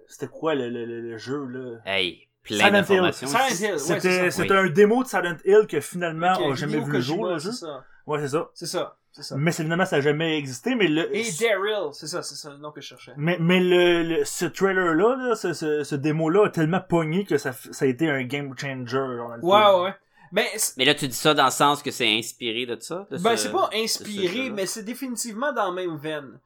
C'était 0.06 0.28
quoi 0.28 0.54
le, 0.54 0.68
le, 0.68 0.84
le, 0.84 1.00
le 1.00 1.16
jeu, 1.18 1.46
là? 1.46 1.78
Hey, 1.86 2.28
plein 2.42 2.70
d'informations. 2.70 3.26
Silent 3.26 3.48
Hill, 3.48 3.72
ouais, 3.72 4.30
C'était 4.30 4.52
Oui. 4.52 4.58
un 4.58 4.68
démo 4.68 5.02
de 5.02 5.08
Silent 5.08 5.36
Hill 5.44 5.66
que 5.68 5.80
finalement 5.80 6.34
Avec, 6.34 6.46
euh, 6.48 6.52
a 6.52 6.54
jamais 6.54 6.80
vu 6.80 6.92
le 6.92 7.00
jour, 7.00 7.38
jeu. 7.38 7.50
C'est 7.50 7.58
ça. 7.64 7.84
Ouais, 8.08 8.18
c'est 8.20 8.28
ça. 8.28 8.50
C'est 8.54 8.66
ça. 8.66 8.96
C'est 9.12 9.22
ça. 9.22 9.36
Mais 9.36 9.50
c'est 9.52 9.62
finalement, 9.64 9.84
ça 9.84 9.96
a 9.96 10.00
jamais 10.00 10.38
existé, 10.38 10.74
mais 10.76 10.86
le... 10.86 11.14
Et 11.14 11.24
Daryl, 11.40 11.90
c'est 11.92 12.06
ça, 12.06 12.22
c'est 12.22 12.36
ça 12.36 12.50
le 12.50 12.58
nom 12.58 12.70
que 12.70 12.80
je 12.80 12.86
cherchais. 12.88 13.12
Mais, 13.16 13.36
mais 13.40 13.58
le, 13.60 14.02
le- 14.02 14.24
ce 14.24 14.44
trailer-là, 14.46 15.16
là, 15.16 15.34
ce, 15.34 15.52
ce, 15.54 15.82
ce 15.82 15.94
démo-là 15.96 16.46
a 16.46 16.50
tellement 16.50 16.80
pogné 16.80 17.24
que 17.24 17.36
ça, 17.36 17.52
ça 17.52 17.84
a 17.84 17.88
été 17.88 18.08
un 18.08 18.22
game 18.22 18.54
changer. 18.56 18.96
le 18.98 19.44
Ouais. 19.44 19.94
Ben, 20.30 20.44
Mais 20.76 20.84
là, 20.84 20.94
tu 20.94 21.08
dis 21.08 21.16
ça 21.16 21.32
dans 21.34 21.46
le 21.46 21.50
sens 21.50 21.82
que 21.82 21.90
c'est 21.90 22.06
inspiré 22.06 22.66
de 22.66 22.76
ça? 22.80 23.06
de 23.10 23.16
ben 23.18 23.36
ce- 23.36 23.44
c'est 23.44 23.52
pas 23.52 23.70
ce 23.72 23.78
inspiré, 23.82 24.50
mais 24.50 24.66
c'est 24.66 24.82
définitivement 24.84 25.52
dans 25.52 25.66
la 25.66 25.72
même 25.72 25.96
veine. 25.96 26.38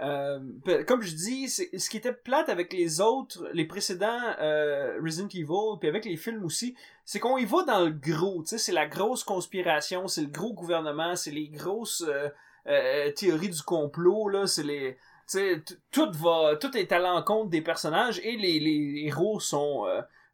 Euh, 0.00 0.38
comme 0.86 1.02
je 1.02 1.14
dis, 1.14 1.48
ce 1.48 1.90
qui 1.90 1.96
était 1.98 2.12
plate 2.12 2.48
avec 2.48 2.72
les 2.72 3.00
autres, 3.00 3.46
les 3.52 3.66
précédents 3.66 4.34
euh, 4.40 4.98
Resident 5.02 5.28
Evil, 5.28 5.78
puis 5.78 5.88
avec 5.88 6.06
les 6.06 6.16
films 6.16 6.44
aussi, 6.44 6.74
c'est 7.04 7.20
qu'on 7.20 7.36
y 7.36 7.44
va 7.44 7.64
dans 7.64 7.84
le 7.84 7.90
gros, 7.90 8.42
tu 8.42 8.48
sais, 8.48 8.58
c'est 8.58 8.72
la 8.72 8.86
grosse 8.86 9.24
conspiration, 9.24 10.08
c'est 10.08 10.22
le 10.22 10.28
gros 10.28 10.54
gouvernement, 10.54 11.16
c'est 11.16 11.30
les 11.30 11.48
grosses 11.48 12.04
euh, 12.08 12.28
euh, 12.66 13.12
théories 13.12 13.50
du 13.50 13.62
complot, 13.62 14.28
là, 14.28 14.46
c'est 14.46 14.62
les... 14.62 14.96
Tu 15.28 15.38
sais, 15.38 15.62
tout 15.92 16.10
va, 16.12 16.56
tout 16.56 16.76
est 16.76 16.90
à 16.92 16.98
l'encontre 16.98 17.50
des 17.50 17.60
personnages 17.60 18.20
et 18.24 18.36
les, 18.36 18.58
les 18.58 19.04
héros 19.06 19.38
sont 19.38 19.84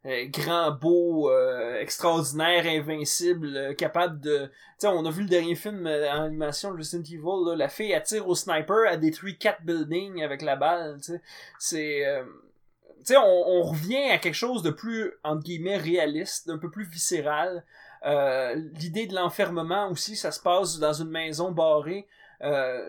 euh, 0.05 0.25
grands, 0.27 0.71
beaux, 0.71 1.29
euh, 1.29 1.81
extraordinaires, 1.81 2.65
invincibles, 2.65 3.57
euh, 3.57 3.73
capables 3.73 4.19
de, 4.21 4.49
tu 4.79 4.85
on 4.85 5.05
a 5.05 5.09
vu 5.09 5.23
le 5.23 5.27
dernier 5.27 5.55
film 5.55 5.87
en 5.87 6.23
animation 6.23 6.71
de 6.71 6.77
Resident 6.77 7.03
Evil, 7.03 7.57
la 7.57 7.67
fille 7.67 7.91
elle 7.91 8.03
tire 8.03 8.27
au 8.27 8.35
sniper, 8.35 8.85
elle 8.87 8.99
détruit 8.99 9.37
quatre 9.37 9.63
buildings 9.63 10.23
avec 10.23 10.43
la 10.43 10.55
balle. 10.55 10.99
C'est... 11.59 12.03
tu 13.05 13.17
on, 13.17 13.63
revient 13.63 14.11
à 14.11 14.19
quelque 14.19 14.35
chose 14.35 14.61
de 14.61 14.69
plus, 14.69 15.13
entre 15.23 15.43
guillemets, 15.43 15.77
réaliste, 15.77 16.47
d'un 16.47 16.59
peu 16.59 16.69
plus 16.69 16.85
viscéral. 16.85 17.65
L'idée 18.05 19.07
de 19.07 19.15
l'enfermement 19.15 19.89
aussi, 19.89 20.15
ça 20.15 20.31
se 20.31 20.39
passe 20.39 20.77
dans 20.79 20.93
une 20.93 21.09
maison 21.09 21.51
barrée. 21.51 22.07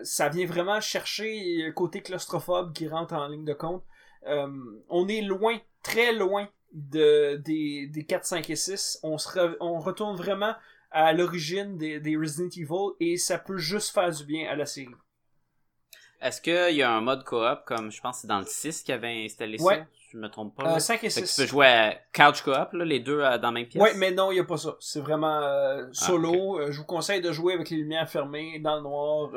Ça 0.03 0.29
vient 0.29 0.45
vraiment 0.45 0.79
chercher 0.79 1.63
le 1.63 1.71
côté 1.71 2.01
claustrophobe 2.01 2.71
qui 2.71 2.87
rentre 2.87 3.15
en 3.15 3.27
ligne 3.27 3.45
de 3.45 3.53
compte. 3.53 3.83
On 4.25 5.07
est 5.07 5.21
loin, 5.21 5.57
très 5.81 6.13
loin 6.13 6.47
de, 6.73 7.35
des, 7.37 7.87
des 7.87 8.05
4, 8.05 8.25
5 8.25 8.49
et 8.49 8.55
6. 8.55 8.99
On, 9.03 9.17
se 9.17 9.29
re- 9.29 9.55
on 9.59 9.79
retourne 9.79 10.15
vraiment 10.15 10.53
à 10.91 11.13
l'origine 11.13 11.77
des, 11.77 11.99
des 11.99 12.15
Resident 12.17 12.49
Evil 12.55 12.95
et 12.99 13.17
ça 13.17 13.37
peut 13.37 13.57
juste 13.57 13.93
faire 13.93 14.11
du 14.11 14.23
bien 14.25 14.49
à 14.49 14.55
la 14.55 14.65
série. 14.65 14.87
Est-ce 16.21 16.41
qu'il 16.41 16.75
y 16.75 16.83
a 16.83 16.91
un 16.91 16.99
mode 17.01 17.23
coop 17.23 17.59
comme 17.65 17.91
je 17.91 18.01
pense 18.01 18.17
que 18.17 18.21
c'est 18.21 18.27
dans 18.27 18.39
le 18.39 18.45
6 18.45 18.83
qui 18.83 18.91
avait 18.91 19.23
installé 19.25 19.61
Ouais. 19.61 19.77
ça? 19.77 19.85
Je 20.11 20.17
me 20.17 20.27
trompe 20.27 20.55
pas. 20.55 20.63
Euh, 20.63 20.73
là. 20.73 20.79
5 20.79 21.03
et 21.03 21.09
Fait 21.11 21.21
que 21.21 21.27
6. 21.27 21.35
tu 21.35 21.41
peux 21.43 21.47
jouer 21.47 21.67
à 21.67 21.93
couch 22.13 22.41
coop, 22.41 22.73
là, 22.73 22.83
les 22.83 22.99
deux 22.99 23.21
euh, 23.21 23.37
dans 23.37 23.49
la 23.49 23.51
même 23.51 23.67
pièce? 23.67 23.81
Ouais, 23.81 23.93
mais 23.93 24.11
non, 24.11 24.31
il 24.31 24.35
n'y 24.35 24.39
a 24.41 24.43
pas 24.43 24.57
ça. 24.57 24.75
C'est 24.79 24.99
vraiment 25.01 25.39
euh, 25.41 25.85
solo. 25.91 26.57
Ah, 26.57 26.63
Euh, 26.63 26.71
je 26.71 26.79
vous 26.79 26.85
conseille 26.85 27.21
de 27.21 27.31
jouer 27.31 27.53
avec 27.53 27.69
les 27.69 27.77
lumières 27.77 28.09
fermées, 28.09 28.59
dans 28.59 28.75
le 28.77 28.81
noir, 28.81 29.29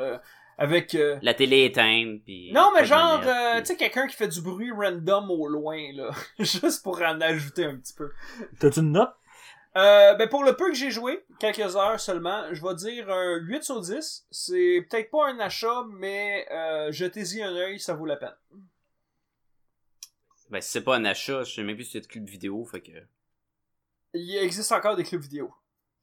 avec... 0.57 0.95
euh, 0.95 1.17
La 1.21 1.33
télé 1.33 1.65
éteinte, 1.65 2.21
puis... 2.23 2.51
Non, 2.53 2.71
mais 2.75 2.85
genre, 2.85 3.21
euh, 3.25 3.59
tu 3.59 3.65
sais, 3.67 3.75
quelqu'un 3.77 4.07
qui 4.07 4.15
fait 4.15 4.27
du 4.27 4.41
bruit 4.41 4.71
random 4.71 5.29
au 5.31 5.47
loin, 5.47 5.79
là. 5.93 6.11
Juste 6.39 6.83
pour 6.83 7.01
en 7.01 7.19
ajouter 7.21 7.65
un 7.65 7.77
petit 7.77 7.93
peu. 7.93 8.11
T'as-tu 8.59 8.79
une 8.79 8.91
note? 8.91 9.13
Euh, 9.75 10.13
ben 10.13 10.29
pour 10.29 10.43
le 10.43 10.55
peu 10.55 10.67
que 10.69 10.75
j'ai 10.75 10.91
joué, 10.91 11.25
quelques 11.39 11.75
heures 11.75 11.99
seulement, 11.99 12.43
je 12.53 12.61
vais 12.61 12.75
dire 12.75 13.09
un 13.09 13.37
8 13.37 13.63
sur 13.63 13.81
10. 13.81 14.27
C'est 14.29 14.85
peut-être 14.87 15.09
pas 15.09 15.27
un 15.29 15.39
achat, 15.39 15.83
mais 15.89 16.45
euh, 16.51 16.91
jetez-y 16.91 17.41
un 17.41 17.55
œil, 17.55 17.79
ça 17.79 17.95
vaut 17.95 18.05
la 18.05 18.17
peine. 18.17 18.35
Ben, 20.51 20.61
si 20.61 20.69
c'est 20.69 20.83
pas 20.83 20.95
un 20.97 21.05
achat, 21.05 21.43
je 21.43 21.53
sais 21.55 21.63
même 21.63 21.75
plus 21.75 21.85
si 21.85 21.91
c'est 21.93 22.01
de 22.01 22.07
club 22.07 22.29
vidéo, 22.29 22.63
fait 22.65 22.81
que... 22.81 22.91
Il 24.13 24.37
existe 24.37 24.71
encore 24.71 24.95
des 24.95 25.03
clubs 25.03 25.21
vidéo. 25.21 25.51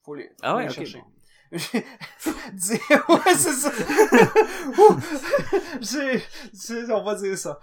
Faut 0.02 0.16
les, 0.16 0.24
faut 0.30 0.34
Ah 0.42 0.56
ouais, 0.56 0.66
les 0.66 0.72
chercher. 0.74 0.98
bon. 0.98 1.04
Dis- 2.52 2.72
ouais, 3.08 3.34
c'est 3.34 3.52
ça. 3.52 3.70
Ouh. 4.78 4.96
J'ai- 5.80 6.22
c'est- 6.52 6.90
on 6.92 7.02
va 7.02 7.14
dire 7.16 7.36
ça. 7.36 7.58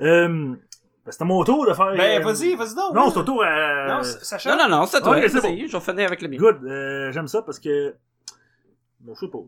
Euh, 0.00 0.28
ben, 0.28 1.12
c'était 1.12 1.24
mon 1.24 1.44
tour 1.44 1.66
de 1.66 1.74
faire... 1.74 1.92
Ben, 1.96 2.20
euh, 2.20 2.24
vas-y, 2.24 2.54
vas-y 2.54 2.74
donc. 2.74 2.94
Non, 2.94 3.08
c'est 3.08 3.14
ton 3.14 3.24
tour 3.24 3.42
à... 3.44 3.86
Non, 3.98 4.02
Sacha. 4.02 4.56
Non, 4.56 4.64
non, 4.68 4.78
non, 4.80 4.86
c'est 4.86 5.00
toi. 5.00 5.16
Ok, 5.18 5.24
c'est 5.28 5.38
vas-y, 5.40 5.68
je 5.68 5.76
vais 5.76 5.80
finir 5.84 6.06
avec 6.06 6.22
le 6.22 6.28
mien. 6.28 6.36
Good, 6.38 6.64
euh, 6.64 7.12
j'aime 7.12 7.28
ça 7.28 7.42
parce 7.42 7.58
que... 7.58 7.94
Ben, 9.00 9.14
je 9.14 9.20
sais 9.20 9.28
pas. 9.30 9.38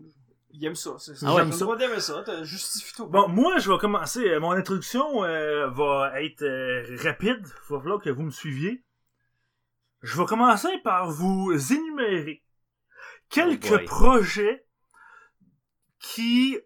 Il 0.51 0.65
aime 0.65 0.75
ça. 0.75 0.91
C'est, 0.99 1.13
Ah 1.23 1.35
ouais, 1.35 1.43
J'aime 1.43 1.53
j'aime 1.53 1.59
ça. 1.79 2.01
ça. 2.01 2.01
ça. 2.01 2.23
T'as- 2.25 2.43
Justifie-toi. 2.43 3.07
Bon, 3.11 3.29
moi, 3.29 3.59
je 3.59 3.71
vais 3.71 3.79
commencer. 3.79 4.29
Euh, 4.29 4.41
Mon 4.41 4.53
introduction 4.53 5.25
euh, 5.25 5.69
va 5.69 6.13
être 6.23 6.43
euh, 6.43 6.85
rapide. 7.03 7.41
Il 7.45 7.75
va 7.75 7.81
falloir 7.81 8.01
que 8.01 8.11
vous 8.11 8.23
me 8.23 8.31
suiviez. 8.31 8.83
Je 10.03 10.17
vais 10.19 10.25
commencer 10.27 10.69
par 10.85 11.11
vous 11.11 11.53
énumérer 11.73 12.43
quelques 13.31 13.73
Oh 13.73 13.85
projets 13.87 14.65
qui 16.01 16.59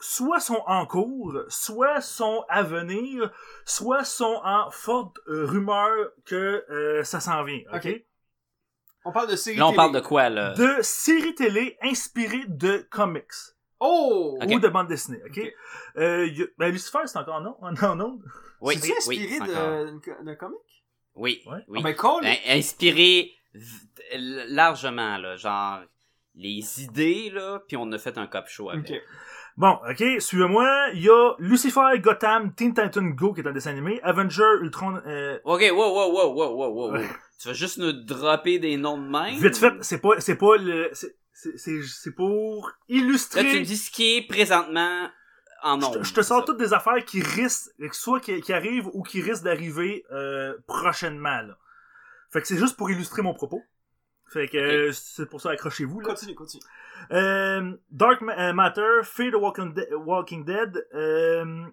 soit 0.00 0.40
sont 0.40 0.62
en 0.66 0.86
cours, 0.86 1.38
soit 1.48 2.00
sont 2.00 2.44
à 2.48 2.62
venir, 2.62 3.30
soit 3.64 4.04
sont 4.04 4.40
en 4.44 4.70
forte 4.70 5.16
euh, 5.28 5.46
rumeur 5.46 6.10
que 6.26 6.64
euh, 6.70 7.04
ça 7.04 7.20
s'en 7.20 7.42
vient. 7.44 7.60
OK? 7.72 7.86
Ok. 7.86 8.04
On 9.06 9.12
parle 9.12 9.30
de 9.30 9.36
série 9.36 9.56
Là, 9.58 9.66
on 9.66 9.70
télé. 9.70 9.76
parle 9.76 9.92
de 9.94 10.00
quoi, 10.00 10.28
là? 10.30 10.54
de 10.54 10.76
séries 10.82 11.34
télé 11.34 11.76
inspirées 11.82 12.44
de 12.48 12.86
comics 12.90 13.24
Oh! 13.80 14.38
Ou 14.42 14.58
de 14.60 14.68
bandes 14.68 14.88
dessinées, 14.88 15.20
ok? 15.26 15.38
Ok. 15.42 15.52
Euh, 15.98 16.26
y 16.26 16.42
a- 16.42 16.46
ben, 16.56 16.70
Lucifer, 16.70 17.00
c'est 17.06 17.18
encore 17.18 17.40
non? 17.42 17.56
Non, 17.82 17.94
non. 17.96 18.18
Oui, 18.62 18.76
C'est-tu 18.78 18.94
oui, 19.08 19.18
inspiré 19.20 19.40
encore- 19.42 19.84
d'un 19.84 19.98
co- 20.00 20.22
d'un 20.24 20.34
comic? 20.36 20.58
Oui, 21.16 21.42
Ouais. 21.46 21.58
oui. 21.68 21.78
Ah, 21.80 21.82
ben, 21.84 21.94
cool! 21.96 22.22
Ben, 22.22 22.36
inspiré 22.48 23.30
v- 23.52 24.46
largement, 24.48 25.18
là. 25.18 25.36
Genre, 25.36 25.80
les 26.34 26.82
idées, 26.82 27.30
là, 27.32 27.60
puis 27.66 27.76
on 27.76 27.90
a 27.92 27.98
fait 27.98 28.18
un 28.18 28.26
cop 28.26 28.46
show 28.48 28.70
avec. 28.70 28.92
Bon, 29.56 29.78
ok, 29.88 30.02
suivez-moi. 30.20 30.88
Il 30.94 31.02
y 31.02 31.08
a 31.08 31.34
Lucifer, 31.38 31.80
Gotham, 32.00 32.52
Teen 32.54 32.74
Titan 32.74 33.04
Go, 33.04 33.32
qui 33.32 33.40
est 33.40 33.46
un 33.46 33.52
dessin 33.52 33.70
animé, 33.70 34.00
Avenger, 34.02 34.42
Ultron, 34.60 35.00
euh, 35.06 35.38
Ok, 35.44 35.62
wow, 35.72 35.94
wow, 35.94 36.12
wow, 36.12 36.34
wow, 36.34 36.54
wow, 36.56 36.74
wow. 36.74 36.92
Ouais. 36.92 37.08
Tu 37.40 37.48
vas 37.48 37.54
juste 37.54 37.78
nous 37.78 37.92
dropper 37.92 38.58
des 38.58 38.76
noms 38.76 38.98
de 38.98 39.08
même? 39.08 39.36
vite 39.36 39.56
fait, 39.56 39.72
c'est 39.82 40.00
pas, 40.00 40.18
c'est 40.20 40.36
pas 40.36 40.56
le, 40.56 40.90
c'est, 40.92 41.14
c'est, 41.32 41.56
c'est, 41.56 41.82
c'est 41.84 42.14
pour 42.14 42.66
Là, 42.66 42.72
illustrer. 42.88 43.42
tu 43.48 43.60
me 43.60 43.64
dis 43.64 43.76
ce 43.76 43.92
qui 43.92 44.16
est 44.16 44.26
présentement 44.26 45.08
en 45.62 45.76
nombre. 45.78 46.02
je 46.02 46.12
te 46.12 46.22
sors 46.22 46.44
toutes 46.44 46.58
des 46.58 46.72
affaires 46.72 47.04
qui 47.04 47.22
risquent, 47.22 47.70
soit 47.92 48.18
qui, 48.20 48.40
qui 48.40 48.52
arrivent 48.52 48.88
ou 48.92 49.02
qui 49.04 49.20
risquent 49.22 49.44
d'arriver 49.44 50.04
euh, 50.10 50.54
prochainement. 50.66 51.42
Là. 51.42 51.56
Fait 52.32 52.40
que 52.40 52.48
c'est 52.48 52.58
juste 52.58 52.76
pour 52.76 52.90
illustrer 52.90 53.22
mon 53.22 53.34
propos. 53.34 53.62
Fait 54.34 54.48
que 54.48 54.58
euh, 54.58 54.92
c'est 54.92 55.26
pour 55.30 55.40
ça 55.40 55.50
accrochez-vous. 55.50 56.00
Là. 56.00 56.08
Continue, 56.08 56.34
continue. 56.34 56.62
Euh, 57.12 57.72
Dark 57.90 58.20
euh, 58.22 58.52
Matter, 58.52 59.00
Fear 59.04 59.30
the 59.32 59.36
Walking, 59.36 59.72
De- 59.74 59.94
Walking 59.94 60.44
Dead, 60.44 60.86
euh, 60.92 61.64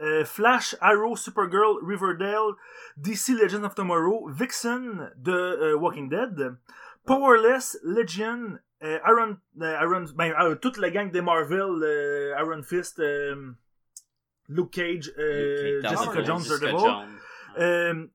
euh, 0.00 0.24
Flash, 0.24 0.74
Arrow, 0.80 1.16
Supergirl, 1.16 1.78
Riverdale, 1.86 2.54
DC 2.96 3.34
Legends 3.34 3.64
of 3.64 3.74
Tomorrow, 3.74 4.28
Vixen 4.30 5.12
de 5.16 5.32
euh, 5.32 5.74
Walking 5.76 6.08
Dead, 6.08 6.56
Powerless, 7.04 7.78
Legion, 7.84 8.58
euh, 8.82 8.98
Iron, 9.06 9.36
euh, 9.60 9.78
Iron, 9.82 10.04
ben, 10.14 10.32
euh, 10.40 10.54
toute 10.54 10.78
la 10.78 10.90
gang 10.90 11.10
des 11.10 11.20
Marvel, 11.20 11.82
euh, 11.82 12.34
Iron 12.38 12.62
Fist, 12.62 12.98
euh, 13.00 13.52
Luke 14.48 14.70
Cage, 14.72 15.12
euh, 15.18 15.80
Jessica 15.82 16.22
Jones, 16.24 16.38
Jessica 16.40 16.66
Daredevil, 16.72 16.80
Jones. 16.80 17.18
euh, 17.58 18.06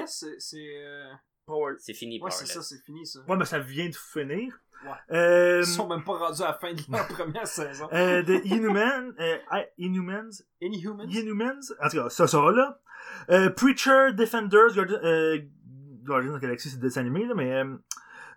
Ah, 0.00 0.06
c'est... 0.06 0.66
c'est, 1.48 1.52
Power. 1.52 1.74
C'est 1.78 1.94
fini, 1.94 2.20
Ouais, 2.20 2.30
c'est 2.30 2.46
ça, 2.46 2.62
c'est 2.62 2.82
fini, 2.84 3.06
ça. 3.06 3.20
Ouais, 3.28 3.36
mais 3.36 3.44
ça 3.44 3.58
vient 3.58 3.88
de 3.88 3.94
finir. 3.94 4.58
Ouais. 4.84 5.16
Euh, 5.16 5.58
Ils 5.62 5.66
sont 5.66 5.88
même 5.88 6.04
pas 6.04 6.12
rendus 6.16 6.42
à 6.42 6.46
la 6.48 6.54
fin 6.54 6.72
de 6.72 6.80
la 6.88 7.02
première 7.08 7.46
saison. 7.46 7.88
euh, 7.92 8.22
de 8.22 8.34
Inhumans, 8.46 9.12
euh, 9.18 9.38
Inhumans, 9.76 10.30
Inhumans? 10.60 11.08
Inhumans, 11.08 11.60
en 11.82 11.88
tout 11.88 11.96
cas, 11.96 12.08
ça 12.10 12.26
sera 12.28 12.52
là. 12.52 12.78
Euh, 13.30 13.50
Preacher, 13.50 14.12
Defenders, 14.12 14.74
Guardian, 14.74 14.98
euh, 15.02 15.38
Guardians 16.04 16.34
of 16.34 16.38
the 16.38 16.42
Galaxy, 16.42 16.70
c'est 16.70 16.78
des 16.78 16.96
animés, 16.98 17.26
là, 17.26 17.34
mais, 17.34 17.52
euh, 17.52 17.76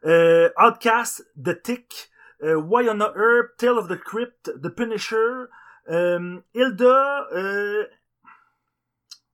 euh, 0.06 0.50
Outcast, 0.58 1.28
The 1.42 1.62
Tick, 1.62 2.10
euh, 2.44 2.56
Why 2.56 2.90
on 2.90 3.00
Earth, 3.00 3.58
Tale 3.58 3.78
of 3.78 3.88
the 3.88 4.00
Crypt, 4.00 4.52
The 4.62 4.70
Punisher, 4.70 5.44
euh, 5.90 6.40
Hilda, 6.56 7.28
euh, 7.34 7.86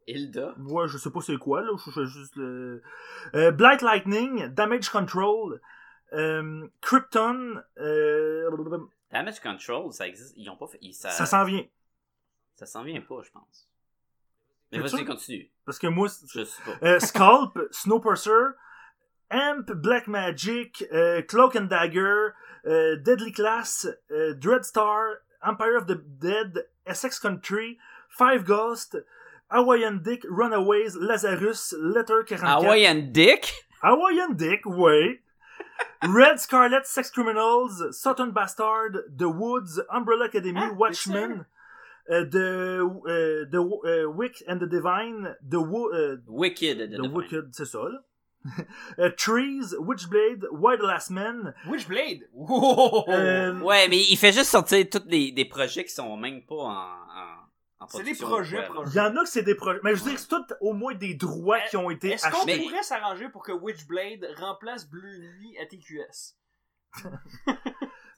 Hilda. 0.07 0.55
ouais, 0.59 0.87
je 0.87 0.97
sais 0.97 1.09
pas 1.11 1.21
c'est 1.21 1.37
quoi, 1.37 1.61
là, 1.61 1.71
je 1.85 1.91
fais 1.91 2.05
juste 2.05 2.35
le, 2.37 2.81
euh, 3.35 3.51
Blight 3.51 3.81
Lightning, 3.81 4.47
Damage 4.47 4.89
Control, 4.89 5.59
euh, 6.13 6.67
Krypton, 6.81 7.61
euh, 7.79 8.49
Damage 9.11 9.39
Control, 9.41 9.91
ça 9.93 10.07
existe. 10.07 10.33
Ils 10.37 10.49
ont 10.49 10.55
pas 10.57 10.67
fait. 10.67 10.77
ils- 10.81 10.93
ça 10.93 11.09
ça 11.09 11.25
s'en 11.25 11.43
vient. 11.43 11.65
ça 12.55 12.65
s'en 12.65 12.83
vient 12.83 13.01
pas, 13.01 13.21
je 13.23 13.31
pense. 13.31 13.67
Mais 14.71 14.79
vas-y, 14.79 15.05
continue. 15.05 15.49
Parce 15.65 15.79
que 15.79 15.87
moi, 15.87 16.07
Je 16.33 16.43
sais 16.43 16.61
pas. 16.79 16.99
Scalp, 16.99 17.57
Snowpiercer, 17.71 18.53
Amp, 19.29 19.71
Black 19.71 20.07
Magic, 20.07 20.85
Cloak 21.27 21.55
and 21.55 21.65
Dagger, 21.65 22.29
Deadly 22.65 23.31
Class, 23.31 23.87
Dreadstar, 24.09 25.15
Empire 25.41 25.77
of 25.77 25.85
the 25.85 25.97
Dead, 26.19 26.67
Essex 26.85 27.19
Country, 27.19 27.77
Five 28.09 28.43
Ghosts, 28.43 28.97
Hawaiian 29.49 30.01
Dick, 30.03 30.23
Runaways, 30.29 30.95
Lazarus, 30.99 31.73
Letter 31.79 32.23
44. 32.27 32.63
Hawaiian 32.63 33.11
Dick? 33.11 33.53
Hawaiian 33.81 34.33
Dick, 34.35 34.65
ouais. 34.65 35.19
Red 36.03 36.39
Scarlet, 36.39 36.85
Sex 36.85 37.09
Criminals, 37.11 37.83
Sutton 37.91 38.31
Bastard, 38.31 39.03
The 39.15 39.27
Woods, 39.27 39.79
Umbrella 39.89 40.25
Academy, 40.25 40.59
Ah, 40.61 40.73
Watchmen, 40.77 41.45
euh, 42.11 42.25
The, 42.25 42.81
euh, 43.07 43.45
the 43.51 43.57
euh, 43.85 44.05
Wick 44.07 44.43
and 44.47 44.59
the 44.59 44.67
Divine, 44.69 45.35
The, 45.49 45.57
Wo- 45.59 45.91
Wicked. 46.27 46.77
de 46.77 46.85
The 46.87 47.01
Divine. 47.01 47.13
Wicked, 47.15 47.49
c'est 47.53 47.65
ça, 47.65 47.79
là. 47.89 48.03
Trees, 49.17 49.75
Witchblade, 49.79 50.47
Why 50.51 50.77
the 50.77 50.83
Last 50.83 51.09
Man. 51.09 51.53
Witchblade! 51.67 52.27
Euh, 53.09 53.59
Ouais, 53.59 53.87
mais 53.89 53.97
il 54.09 54.17
fait 54.17 54.31
juste 54.31 54.51
sortir 54.51 54.85
tous 54.89 54.99
des, 54.99 55.31
des 55.31 55.45
projets 55.45 55.83
qui 55.83 55.93
sont 55.93 56.15
même 56.15 56.41
pas 56.43 56.55
en 56.55 57.46
C'est 57.89 58.03
des 58.03 58.15
projets, 58.15 58.63
projets. 58.63 58.91
Il 58.91 58.97
y 58.97 58.99
en 58.99 59.15
a 59.15 59.23
que 59.23 59.29
c'est 59.29 59.43
des 59.43 59.55
projets. 59.55 59.79
Mais 59.83 59.95
je 59.95 60.03
veux 60.03 60.09
dire, 60.11 60.19
c'est 60.19 60.27
tout 60.27 60.43
au 60.61 60.73
moins 60.73 60.95
des 60.95 61.13
droits 61.13 61.59
qui 61.69 61.77
ont 61.77 61.89
été 61.91 62.11
Est-ce 62.11 62.27
qu'on 62.29 62.37
achetés. 62.39 62.59
Pourrait 62.63 62.83
s'arranger 62.83 63.29
pour 63.29 63.43
que 63.43 63.51
Witchblade 63.51 64.27
remplace 64.37 64.89
Bleu 64.89 65.17
Nuit 65.17 65.57
à 65.59 65.65
TQS? 65.65 66.35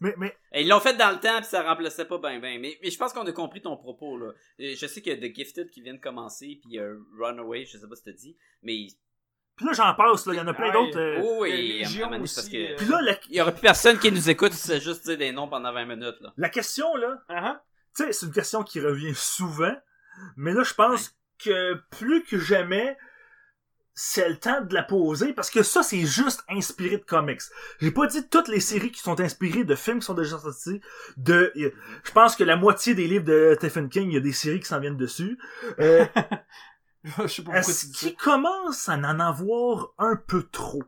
Mais, 0.02 0.14
mais 0.18 0.34
Et 0.54 0.62
ils 0.62 0.68
l'ont 0.70 0.80
fait 0.80 0.96
dans 0.96 1.10
le 1.12 1.20
temps, 1.20 1.36
puis 1.40 1.48
ça 1.50 1.62
remplaçait 1.62 2.06
pas 2.06 2.18
ben 2.20 2.40
ben. 2.40 2.58
Mais, 2.62 2.80
mais 2.82 2.90
je 2.90 2.98
pense 2.98 3.12
qu'on 3.12 3.28
a 3.28 3.32
compris 3.34 3.62
ton 3.62 3.76
propos, 3.76 4.18
là. 4.18 4.32
Et 4.58 4.78
Je 4.78 4.88
sais 4.88 5.02
qu'il 5.02 5.12
y 5.12 5.16
a 5.26 5.30
The 5.30 5.36
Gifted 5.36 5.70
qui 5.70 5.82
vient 5.82 5.94
de 5.94 6.00
commencer, 6.00 6.62
puis 6.64 6.80
euh, 6.80 6.98
Runaway, 7.20 7.66
je 7.66 7.78
sais 7.78 7.86
pas 7.86 7.96
si 7.98 8.04
t'as 8.06 8.14
dit, 8.14 8.38
mais... 8.64 8.88
puis 9.58 9.66
là, 9.66 9.74
j'en 9.74 9.94
passe, 9.96 10.26
là. 10.26 10.34
Il 10.36 10.38
y 10.38 10.40
en 10.40 10.48
a 10.48 10.54
plein 10.54 10.72
d'autres. 10.72 10.98
euh, 10.98 11.22
Oh, 11.22 11.40
oui, 11.42 11.84
parce 11.84 12.48
que... 12.48 12.56
euh, 12.56 12.76
Puis 12.78 12.86
là, 12.88 13.02
la, 13.02 13.20
Il 13.28 13.36
y 13.36 13.42
aurait 13.42 13.52
plus 13.52 13.60
personne 13.60 14.00
qui 14.00 14.10
nous 14.10 14.30
écoute, 14.30 14.54
c'est 14.54 14.80
juste 14.80 15.04
dire 15.06 15.18
des 15.18 15.34
noms 15.34 15.50
pendant 15.50 15.74
20 15.74 15.84
minutes, 15.86 16.22
là. 16.22 16.32
la 16.38 16.48
question, 16.50 16.96
là, 16.96 17.22
Ah 17.28 17.62
tu 17.96 18.04
sais, 18.04 18.14
c'est 18.14 18.26
une 18.26 18.32
question 18.32 18.64
qui 18.64 18.80
revient 18.80 19.14
souvent. 19.16 19.76
Mais 20.38 20.54
là, 20.54 20.64
je 20.64 20.74
pense 20.74 21.16
que 21.44 21.76
plus 21.92 22.24
que 22.24 22.38
jamais, 22.38 22.98
c'est 23.94 24.30
le 24.30 24.38
temps 24.38 24.62
de 24.62 24.74
la 24.74 24.84
poser 24.84 25.34
parce 25.34 25.50
que 25.50 25.62
ça, 25.62 25.84
c'est 25.84 26.06
juste 26.06 26.44
inspiré 26.50 26.98
de 26.98 27.04
comics. 27.04 27.42
J'ai 27.82 27.92
pas 27.92 28.08
dit 28.08 28.28
toutes 28.30 28.48
les 28.48 28.62
séries 28.62 28.92
qui 28.92 29.02
sont 29.02 29.20
inspirées 29.20 29.66
de 29.66 29.76
films 29.76 30.00
qui 30.00 30.06
sont 30.06 30.14
déjà 30.14 30.38
sortis. 30.40 30.80
De, 31.18 31.52
a- 31.56 31.72
je 32.06 32.12
pense 32.14 32.36
que 32.38 32.44
la 32.46 32.56
moitié 32.56 32.96
des 32.96 33.08
livres 33.08 33.26
de 33.26 33.54
Stephen 33.58 33.90
King, 33.90 34.10
il 34.10 34.14
y 34.14 34.18
a 34.18 34.22
des 34.22 34.32
séries 34.32 34.60
qui 34.62 34.68
s'en 34.68 34.80
viennent 34.80 34.98
dessus. 34.98 35.38
Euh, 35.80 36.06
Est-ce 37.52 37.88
dis 37.88 37.92
qu'il 37.92 38.10
ça. 38.10 38.16
commence 38.18 38.90
à 38.90 38.94
en 38.96 39.20
avoir 39.20 39.90
un 39.98 40.16
peu 40.16 40.44
trop? 40.44 40.84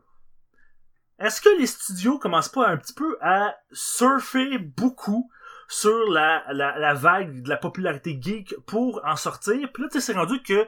Est-ce 1.18 1.40
que 1.40 1.58
les 1.58 1.66
studios 1.66 2.18
commencent 2.18 2.48
pas 2.50 2.68
un 2.68 2.76
petit 2.76 2.92
peu 2.94 3.16
à 3.20 3.56
surfer 3.72 4.58
beaucoup 4.58 5.30
sur 5.68 6.10
la, 6.10 6.44
la, 6.52 6.78
la 6.78 6.94
vague 6.94 7.42
de 7.42 7.48
la 7.48 7.56
popularité 7.56 8.18
geek 8.20 8.54
pour 8.66 9.00
en 9.04 9.16
sortir? 9.16 9.70
Puis 9.72 9.82
là, 9.82 9.88
tu 9.90 10.00
sais, 10.00 10.12
c'est 10.12 10.18
rendu 10.18 10.42
que 10.42 10.66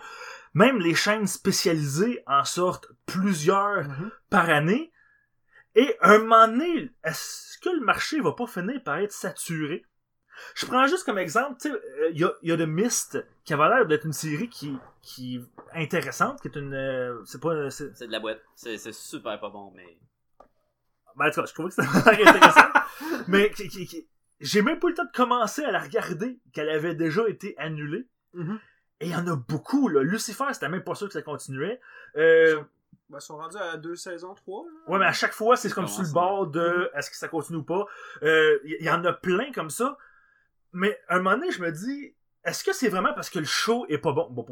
même 0.55 0.79
les 0.79 0.95
chaînes 0.95 1.27
spécialisées 1.27 2.23
en 2.27 2.45
sortent 2.45 2.89
plusieurs 3.07 3.85
Mhm. 3.89 4.11
par 4.31 4.49
année. 4.51 4.93
Et 5.75 5.97
un 6.01 6.19
moment 6.19 6.47
donné, 6.47 6.91
est-ce 7.03 7.59
que 7.59 7.69
le 7.71 7.81
marché 7.85 8.21
va 8.21 8.33
pas 8.33 8.47
finir 8.47 8.81
par 8.85 8.99
être 8.99 9.13
saturé? 9.13 9.85
Je 10.57 10.67
prends 10.67 10.87
juste 10.87 11.05
comme 11.05 11.19
exemple, 11.19 11.61
tu 11.61 11.69
sais, 11.69 11.75
euh, 11.75 12.11
il 12.13 12.19
y, 12.21 12.25
a, 12.25 12.33
il 12.43 12.49
y 12.49 12.53
a 12.53 12.57
The 12.57 12.61
Mist, 12.69 13.25
qui 13.45 13.55
avait 13.55 13.69
l'air 13.69 13.87
d'être 13.87 14.05
une 14.05 14.13
série 14.13 14.49
qui, 14.49 14.77
qui 15.03 15.37
est 15.37 15.81
intéressante, 15.83 16.41
qui 16.41 16.49
est 16.49 16.57
une... 16.57 16.75
euh, 16.75 17.23
c'est 17.25 17.41
pas... 17.41 17.71
c'est- 17.71 17.95
C'est 17.97 18.07
de 18.09 18.13
la 18.13 18.19
boîte. 18.21 18.41
C'est 18.57 18.77
c'est 18.79 18.93
super 18.93 19.39
pas 19.41 19.49
bon, 19.51 19.73
mais... 19.77 19.97
Ben, 21.17 21.27
en 21.27 21.31
tout 21.31 21.41
cas, 21.41 21.47
je 21.47 21.55
trouvais 21.55 21.69
que 21.69 21.75
c'était 21.77 21.89
intéressant. 22.29 22.69
mais 23.29 23.51
qui- 23.51 23.69
qui- 23.69 23.87
qui- 23.87 24.09
j'ai 24.45 24.63
même 24.63 24.79
pas 24.79 24.87
eu 24.89 24.91
le 24.91 24.97
temps 24.97 25.05
de 25.05 25.13
commencer 25.17 25.65
à 25.65 25.71
la 25.71 25.81
regarder, 25.81 26.39
qu'elle 26.53 26.69
avait 26.71 26.95
déjà 26.95 27.27
été 27.29 27.55
annulée. 27.59 28.07
Mhm. 28.35 28.59
Et 29.01 29.07
il 29.07 29.11
y 29.13 29.17
en 29.17 29.27
a 29.27 29.37
beaucoup, 29.37 29.89
là. 29.89 30.03
Lucifer, 30.03 30.45
c'était 30.53 30.69
même 30.69 30.85
pas 30.85 30.95
sûr 30.95 31.09
que 31.09 31.13
ça 31.13 31.23
continuait. 31.23 31.81
Euh, 32.17 32.61
Ben, 33.11 33.19
ils 33.19 33.21
sont 33.23 33.37
rendus 33.37 33.57
à 33.59 33.77
deux 33.77 33.97
saisons, 33.97 34.35
trois. 34.35 34.65
là. 34.65 34.93
Ouais, 34.93 34.99
mais 34.99 35.05
à 35.07 35.13
chaque 35.13 35.33
fois, 35.35 35.57
c'est 35.57 35.71
comme 35.73 35.89
sur 35.89 36.03
le 36.03 36.13
bord 36.13 36.47
de 36.47 36.91
est-ce 36.95 37.11
que 37.11 37.17
ça 37.17 37.29
continue 37.29 37.59
ou 37.59 37.65
pas. 37.65 37.87
Euh, 38.23 38.59
Il 38.65 38.77
y, 38.81 38.85
y 38.85 38.91
en 38.91 39.05
a 39.05 39.13
plein 39.13 39.51
comme 39.53 39.69
ça. 39.71 39.99
Mais 40.73 40.99
à 41.09 41.17
un 41.17 41.19
moment 41.21 41.37
donné, 41.37 41.51
je 41.51 41.61
me 41.61 41.71
dis, 41.71 42.15
est-ce 42.45 42.65
que 42.65 42.73
c'est 42.73 42.89
vraiment 42.89 43.13
parce 43.15 43.31
que 43.31 43.39
le 43.41 43.45
show 43.45 43.85
est 43.89 43.99
pas 43.99 44.13
bon? 44.13 44.29
Bon, 44.31 44.47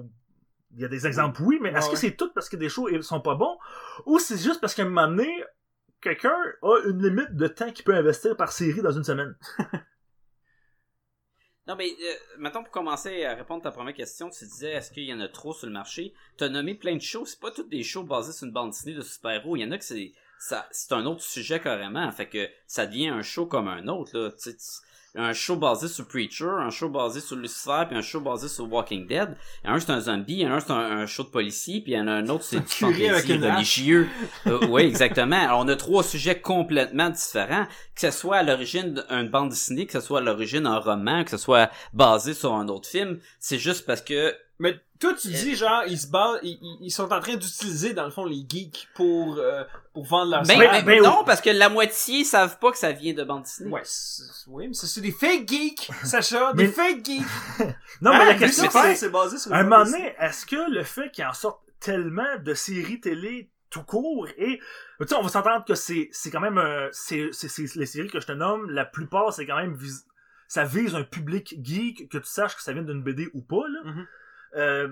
il 0.75 0.81
y 0.81 0.85
a 0.85 0.89
des 0.89 1.07
exemples, 1.07 1.41
oui, 1.43 1.59
mais 1.63 1.71
est-ce 1.71 1.77
Ouais, 1.79 1.87
que 1.87 1.91
ouais. 1.93 1.97
c'est 2.11 2.17
tout 2.17 2.31
parce 2.33 2.49
que 2.49 2.57
des 2.57 2.69
shows 2.69 2.89
sont 3.03 3.21
pas 3.21 3.35
bons? 3.35 3.59
Ou 4.07 4.19
c'est 4.19 4.39
juste 4.39 4.61
parce 4.61 4.75
qu'à 4.75 4.83
un 4.83 4.87
moment 4.87 5.09
donné, 5.09 5.45
quelqu'un 6.03 6.37
a 6.63 6.79
une 6.87 7.03
limite 7.03 7.35
de 7.35 7.47
temps 7.47 7.71
qu'il 7.73 7.85
peut 7.85 7.95
investir 7.95 8.37
par 8.37 8.53
série 8.53 8.83
dans 8.83 8.93
une 8.93 9.05
semaine? 9.05 9.35
Non, 11.69 11.77
mais 11.77 11.91
euh, 11.91 12.15
maintenant 12.39 12.65
pour 12.65 12.73
commencer 12.73 13.25
à 13.25 13.35
répondre 13.37 13.61
à 13.65 13.71
ta 13.71 13.71
première 13.71 13.95
question, 13.95 14.29
tu 14.31 14.45
disais 14.45 14.73
est-ce 14.73 14.91
qu'il 14.91 15.05
y 15.05 15.15
en 15.15 15.21
a 15.21 15.29
trop 15.29 15.53
sur 15.53 15.69
le 15.69 15.73
marché? 15.73 16.13
Tu 16.37 16.43
as 16.43 16.49
nommé 16.49 16.75
plein 16.75 16.97
de 16.97 17.01
shows, 17.01 17.25
c'est 17.25 17.39
pas 17.39 17.53
toutes 17.53 17.69
des 17.69 17.85
shows 17.85 18.03
basés 18.03 18.33
sur 18.33 18.47
une 18.47 18.53
bande 18.53 18.71
dessinée 18.71 18.95
de 18.97 19.03
super-héros. 19.03 19.55
Il 19.57 19.61
y 19.61 19.65
en 19.65 19.71
a 19.71 19.79
que 19.79 19.85
c'est 19.85 20.13
ça 20.41 20.69
c'est 20.73 20.93
un 20.93 21.07
autre 21.07 21.23
sujet 21.23 21.61
carrément, 21.61 22.11
fait 22.11 22.29
que 22.29 22.49
ça 22.67 22.87
devient 22.87 23.09
un 23.11 23.23
show 23.23 23.47
comme 23.47 23.69
un 23.69 23.87
autre. 23.87 24.19
Là. 24.19 24.33
Tu 24.33 24.39
sais, 24.39 24.57
tu- 24.57 24.63
un 25.15 25.33
show 25.33 25.57
basé 25.57 25.89
sur 25.89 26.07
Preacher, 26.07 26.49
un 26.59 26.71
show 26.71 26.89
basé 26.89 27.21
sur 27.21 27.37
Lucifer, 27.37 27.85
puis 27.89 27.99
un 27.99 28.03
show 28.03 28.21
basé 28.21 28.49
sur 28.49 28.71
Walking 28.71 29.07
Dead. 29.07 29.37
Et 29.65 29.69
un, 29.69 29.79
c'est 29.79 29.91
un 29.91 30.01
zombie, 30.01 30.45
un, 30.45 30.59
c'est 30.61 30.71
un, 30.71 31.01
un 31.01 31.07
show 31.07 31.25
de 31.25 31.29
policier, 31.29 31.81
puis 31.81 31.93
il 31.93 31.99
y 31.99 32.01
en 32.01 32.09
a 32.09 32.13
un 32.13 32.29
autre, 32.29 32.45
c'est 32.45 32.61
du 32.61 32.67
fantasy 32.67 33.35
religieux. 33.35 34.09
Euh, 34.47 34.59
oui, 34.69 34.83
exactement. 34.83 35.37
Alors, 35.37 35.61
on 35.61 35.69
a 35.69 35.77
trois 35.77 36.03
sujets 36.03 36.41
complètement 36.41 37.11
différents, 37.11 37.67
que 37.95 38.01
ce 38.01 38.11
soit 38.11 38.39
à 38.39 38.43
l'origine 38.43 39.03
d'une 39.09 39.29
bande 39.29 39.51
dessinée, 39.51 39.87
que 39.87 39.93
ce 39.93 40.01
soit 40.01 40.19
à 40.19 40.23
l'origine 40.23 40.67
un 40.67 40.79
roman, 40.79 41.23
que 41.23 41.31
ce 41.31 41.37
soit 41.37 41.71
basé 41.93 42.35
sur 42.35 42.53
un 42.55 42.67
autre 42.69 42.89
film. 42.89 43.19
C'est 43.39 43.59
juste 43.59 43.87
parce 43.87 44.01
que 44.01 44.35
Mais 44.59 44.81
toi, 45.03 45.15
tu 45.15 45.29
dis, 45.29 45.55
genre, 45.57 45.83
ils 45.87 45.99
se 45.99 46.07
basent, 46.07 46.39
ils, 46.43 46.91
sont 46.91 47.13
en 47.13 47.21
train 47.21 47.35
d'utiliser, 47.37 47.93
dans 47.93 48.05
le 48.05 48.11
fond, 48.11 48.25
les 48.25 48.45
geeks 48.49 48.89
pour, 48.95 49.37
euh, 49.39 49.65
pour 49.93 50.05
vendre 50.05 50.31
leur 50.31 50.43
Ben, 50.45 50.59
ben, 50.59 50.85
ben, 50.85 51.03
non, 51.03 51.25
parce 51.25 51.41
que 51.41 51.51
la 51.51 51.69
moitié 51.69 52.25
savent 52.25 52.59
pas 52.59 52.71
que 52.71 52.79
ça 52.79 52.93
vient 52.93 53.13
de 53.13 53.25
bande 53.25 53.43
dessinée. 53.43 53.71
Ouais, 53.71 53.83
oui, 54.47 54.69
mais 54.69 54.75
c'est 54.75 55.01
des 55.01 55.13
fake 55.13 55.49
geeks, 55.49 55.91
Sacha, 56.05 56.53
des 56.55 56.67
Mais- 56.69 56.73
fake 56.73 57.05
geeks. 57.05 57.23
Non, 58.01 58.13
mais 58.13 58.25
la 58.27 58.35
question 58.35 58.65
Lucifer, 58.65 58.95
c'est, 58.95 59.11
basé 59.11 59.39
sur 59.39 59.53
à 59.53 59.59
un 59.59 59.63
moment 59.65 59.85
donné, 59.85 60.15
est-ce 60.19 60.47
que 60.47 60.71
le 60.71 60.83
fait 60.85 61.11
qu'il 61.11 61.25
en 61.25 61.33
sorte 61.33 61.61
tellement 61.81 62.39
de 62.43 62.55
séries 62.55 63.01
télé 63.01 63.51
tout 63.71 63.83
court 63.83 64.29
et 64.37 64.59
tu 65.01 65.07
sais 65.09 65.15
on 65.15 65.23
va 65.23 65.29
s'entendre 65.31 65.65
que 65.65 65.75
c'est 65.75 66.11
c'est 66.13 66.31
quand 66.31 66.41
même 66.41 66.59
euh, 66.59 66.89
c'est 66.93 67.31
les 67.75 67.87
séries 67.87 68.11
que 68.11 68.21
je 68.21 68.27
te 68.27 68.33
nomme 68.33 68.69
la 68.71 68.85
plupart 68.85 69.33
c'est 69.33 69.47
quand 69.47 69.57
même 69.57 69.75
vis- 69.75 70.05
ça 70.47 70.65
vise 70.65 70.95
un 70.95 71.05
public 71.05 71.57
geek 71.63 72.11
que 72.11 72.19
tu 72.19 72.27
saches 72.29 72.55
que 72.55 72.63
ça 72.63 72.75
vient 72.75 72.83
d'une 72.83 73.03
BD 73.03 73.29
ou 73.33 73.41
pas 73.41 73.67
là. 73.69 73.81
Mhm. 73.91 74.07
Euh, 74.55 74.89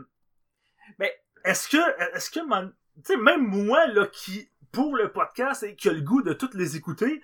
Mais- 0.98 1.14
est-ce 1.44 1.68
que 1.68 2.16
est-ce 2.16 2.30
que 2.30 2.40
man- 2.46 2.72
tu 2.96 3.12
sais 3.12 3.16
même 3.16 3.46
moi 3.46 3.86
là 3.88 4.06
qui 4.06 4.48
pour 4.72 4.96
le 4.96 5.10
podcast 5.12 5.62
et 5.62 5.74
qui 5.76 5.88
a 5.88 5.92
le 5.92 6.00
goût 6.00 6.22
de 6.22 6.32
toutes 6.32 6.54
les 6.54 6.76
écouter 6.76 7.22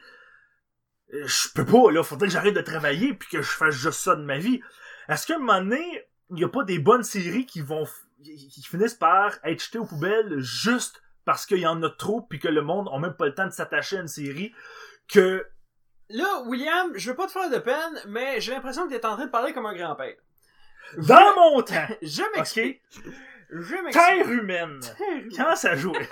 euh, 1.15 1.27
je 1.27 1.49
peux 1.55 1.65
pas 1.65 1.91
là 1.91 2.03
faudrait 2.03 2.29
que 2.29 2.33
j'arrête 2.33 2.55
de 2.55 2.61
travailler 2.61 3.15
puis 3.15 3.29
que 3.29 3.43
je 3.43 3.51
fasse 3.51 3.75
juste 3.75 4.01
ça 4.01 4.17
de 4.17 4.23
ma 4.23 4.39
vie 4.39 4.61
est-ce 5.09 5.27
qu'à 5.27 5.37
un 5.37 5.39
moment 5.39 5.61
donné 5.61 6.07
il 6.31 6.39
y 6.39 6.45
a 6.45 6.49
pas 6.49 6.65
des 6.65 6.79
bonnes 6.79 7.03
séries 7.05 7.47
qui 7.47 7.61
vont 7.61 7.85
qui 8.23 8.63
finissent 8.63 8.95
par 8.95 9.35
être 9.45 9.63
jetées 9.63 9.79
aux 9.79 9.87
poubelles 9.87 10.39
juste 10.41 11.03
parce 11.25 11.45
qu'il 11.47 11.59
y 11.59 11.67
en 11.67 11.83
a 11.83 11.91
trop 11.91 12.23
puis 12.23 12.39
que 12.39 12.49
le 12.49 12.63
monde 12.63 12.89
a 12.93 12.99
même 12.99 13.15
pas 13.15 13.27
le 13.27 13.35
temps 13.35 13.47
de 13.47 13.51
s'attacher 13.53 13.99
à 13.99 14.01
une 14.01 14.09
série 14.09 14.53
que 15.09 15.47
Là, 16.09 16.43
William, 16.47 16.93
je 16.95 17.11
veux 17.11 17.17
pas 17.17 17.27
te 17.27 17.33
faire 17.33 17.51
de 17.51 17.59
peine, 17.59 18.01
mais 18.07 18.41
j'ai 18.41 18.53
l'impression 18.53 18.87
que 18.87 18.95
t'es 18.95 19.05
en 19.05 19.17
train 19.17 19.27
de 19.27 19.31
parler 19.31 19.53
comme 19.53 19.67
un 19.67 19.75
grand-père. 19.75 20.15
Dans 20.99 21.35
mon 21.37 21.63
temps 21.63 21.87
Je 22.03 22.23
m'explique. 22.37 22.83
Je 23.51 23.75
m'explique. 23.83 23.93
terre 23.93 24.29
humaine 24.31 24.81
Terre 24.81 25.09
humaine. 25.09 25.33
quand 25.37 25.57
ça 25.57 25.77
jouait 25.77 26.09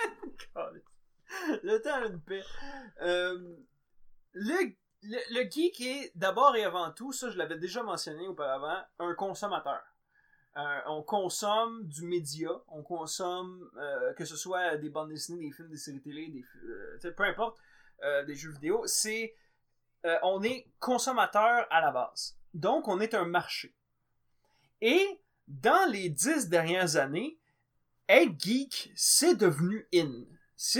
le 1.63 1.77
temps 1.79 1.95
a 1.95 2.05
une 2.05 2.21
paix. 2.21 2.43
Euh, 3.01 3.55
le, 4.33 4.73
le, 5.03 5.17
le 5.33 5.49
geek 5.49 5.81
est 5.81 6.11
d'abord 6.15 6.55
et 6.55 6.63
avant 6.63 6.91
tout, 6.91 7.11
ça 7.11 7.29
je 7.29 7.37
l'avais 7.37 7.57
déjà 7.57 7.83
mentionné 7.83 8.27
auparavant, 8.27 8.81
un 8.99 9.13
consommateur. 9.15 9.81
Euh, 10.57 10.79
on 10.87 11.03
consomme 11.03 11.85
du 11.85 12.05
média, 12.05 12.49
on 12.69 12.81
consomme 12.81 13.69
euh, 13.77 14.13
que 14.13 14.23
ce 14.23 14.37
soit 14.37 14.77
des 14.77 14.89
bandes 14.89 15.09
dessinées, 15.09 15.47
des 15.47 15.51
films, 15.51 15.69
des 15.69 15.77
séries 15.77 16.01
télé, 16.01 16.29
des, 17.01 17.11
peu 17.11 17.23
importe, 17.23 17.59
des 18.27 18.35
jeux 18.35 18.51
vidéo, 18.51 18.83
c'est 18.85 19.35
on 20.21 20.43
est 20.43 20.69
consommateur 20.79 21.65
à 21.71 21.81
la 21.81 21.91
base. 21.91 22.37
Donc 22.53 22.87
on 22.87 22.99
est 22.99 23.15
un 23.15 23.25
marché. 23.25 23.73
Et 24.81 25.19
dans 25.47 25.89
les 25.91 26.09
dix 26.09 26.49
dernières 26.49 26.95
années, 26.95 27.37
être 28.09 28.33
geek, 28.39 28.91
c'est 28.95 29.35
devenu 29.35 29.87
in. 29.93 30.11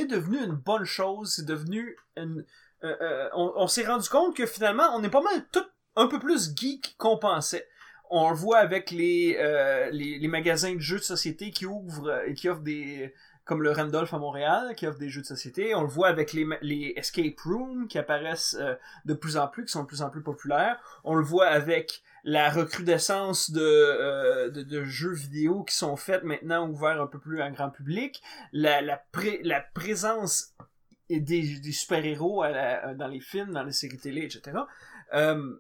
Devenu 0.07 0.38
une 0.38 0.53
bonne 0.53 0.85
chose, 0.85 1.34
c'est 1.35 1.45
devenu 1.45 1.97
une... 2.15 2.45
euh, 2.84 2.95
euh, 3.01 3.30
on 3.34 3.67
s'est 3.67 3.85
rendu 3.85 4.07
compte 4.09 4.35
que 4.35 4.45
finalement, 4.45 4.95
on 4.95 5.03
est 5.03 5.09
pas 5.09 5.22
mal 5.22 5.45
tout 5.51 5.65
un 5.95 6.07
peu 6.07 6.19
plus 6.19 6.55
geek 6.55 6.95
qu'on 6.97 7.17
pensait. 7.17 7.67
On 8.09 8.30
le 8.30 8.35
voit 8.35 8.59
avec 8.59 8.91
les, 8.91 9.38
euh, 9.39 9.89
les, 9.91 10.19
les 10.19 10.27
magasins 10.27 10.76
de 10.76 10.80
jeux 10.80 10.99
de 10.99 11.03
société 11.03 11.51
qui 11.51 11.65
ouvrent 11.65 12.22
et 12.27 12.34
qui 12.34 12.49
offrent 12.49 12.61
des... 12.61 13.13
comme 13.45 13.61
le 13.61 13.72
Randolph 13.72 14.13
à 14.13 14.17
Montréal, 14.17 14.73
qui 14.76 14.88
offre 14.88 14.97
des 14.97 15.09
jeux 15.09 15.22
de 15.22 15.26
société. 15.27 15.76
On 15.76 15.81
le 15.84 15.88
voit 15.88 16.07
avec 16.07 16.34
les, 16.34 16.47
les 16.61 16.93
escape 16.97 17.39
rooms 17.45 17.88
qui 17.88 17.97
apparaissent 17.99 18.57
euh, 18.59 18.76
de 19.05 19.13
plus 19.13 19.38
en 19.38 19.47
plus, 19.47 19.65
qui 19.65 19.72
sont 19.72 19.84
de 19.84 19.88
plus 19.88 20.01
en 20.01 20.09
plus 20.09 20.23
populaires. 20.23 20.80
On 21.03 21.15
le 21.15 21.23
voit 21.23 21.47
avec 21.47 22.01
la 22.23 22.49
recrudescence 22.49 23.51
de, 23.51 23.61
euh, 23.61 24.49
de, 24.49 24.63
de 24.63 24.84
jeux 24.84 25.13
vidéo 25.13 25.63
qui 25.63 25.76
sont 25.76 25.95
faits 25.95 26.23
maintenant 26.23 26.67
ouverts 26.67 26.99
un 27.01 27.07
peu 27.07 27.19
plus 27.19 27.39
à 27.39 27.51
grand 27.51 27.69
public, 27.69 28.22
la, 28.51 28.81
la, 28.81 28.97
pré- 29.11 29.41
la 29.43 29.61
présence 29.61 30.55
des, 31.09 31.19
des 31.59 31.72
super-héros 31.72 32.43
dans 32.95 33.07
les 33.07 33.19
films, 33.19 33.51
dans 33.51 33.63
les 33.63 33.72
séries 33.73 33.99
télé, 33.99 34.23
etc. 34.23 34.57
Euh, 35.13 35.55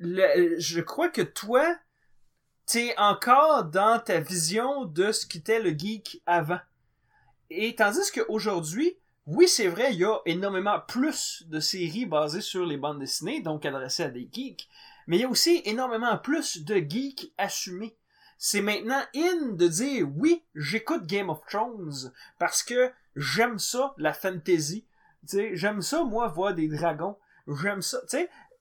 je 0.00 0.80
crois 0.80 1.10
que 1.10 1.20
toi, 1.20 1.76
t'es 2.64 2.94
encore 2.96 3.64
dans 3.64 3.98
ta 3.98 4.20
vision 4.20 4.86
de 4.86 5.12
ce 5.12 5.26
qu'était 5.26 5.60
le 5.60 5.76
geek 5.76 6.22
avant. 6.24 6.60
Et 7.50 7.74
tandis 7.74 8.10
qu'aujourd'hui, 8.12 8.96
oui, 9.26 9.48
c'est 9.48 9.68
vrai, 9.68 9.92
il 9.92 10.00
y 10.00 10.04
a 10.04 10.18
énormément 10.24 10.80
plus 10.80 11.44
de 11.48 11.60
séries 11.60 12.06
basées 12.06 12.40
sur 12.40 12.64
les 12.64 12.76
bandes 12.76 13.00
dessinées, 13.00 13.40
donc 13.40 13.66
adressées 13.66 14.04
à 14.04 14.08
des 14.08 14.28
geeks, 14.32 14.68
mais 15.06 15.18
il 15.18 15.20
y 15.20 15.24
a 15.24 15.28
aussi 15.28 15.60
énormément 15.64 16.16
plus 16.18 16.64
de 16.64 16.76
geeks 16.76 17.32
assumés. 17.36 17.96
C'est 18.38 18.62
maintenant 18.62 19.02
in 19.14 19.52
de 19.52 19.68
dire 19.68 20.08
oui, 20.16 20.42
j'écoute 20.54 21.06
Game 21.06 21.28
of 21.28 21.44
Thrones 21.46 22.12
parce 22.38 22.62
que 22.62 22.90
j'aime 23.14 23.58
ça, 23.58 23.94
la 23.98 24.14
fantasy. 24.14 24.86
J'aime 25.52 25.82
ça, 25.82 26.04
moi, 26.04 26.28
voir 26.28 26.54
des 26.54 26.68
dragons. 26.68 27.18
J'aime 27.46 27.82
ça. 27.82 27.98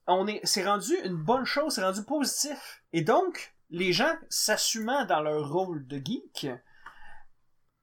On 0.07 0.28
est, 0.28 0.41
c'est 0.44 0.66
rendu 0.66 0.95
une 1.06 1.16
bonne 1.16 1.45
chose, 1.45 1.76
c'est 1.76 1.84
rendu 1.84 2.03
positif. 2.03 2.84
Et 2.91 3.02
donc, 3.02 3.53
les 3.70 3.94
gens 3.94 4.14
s'assumant 4.30 5.06
dans 5.06 5.22
leur 5.22 5.49
rôle 5.49 5.88
de 5.88 5.98
geek, 5.98 6.48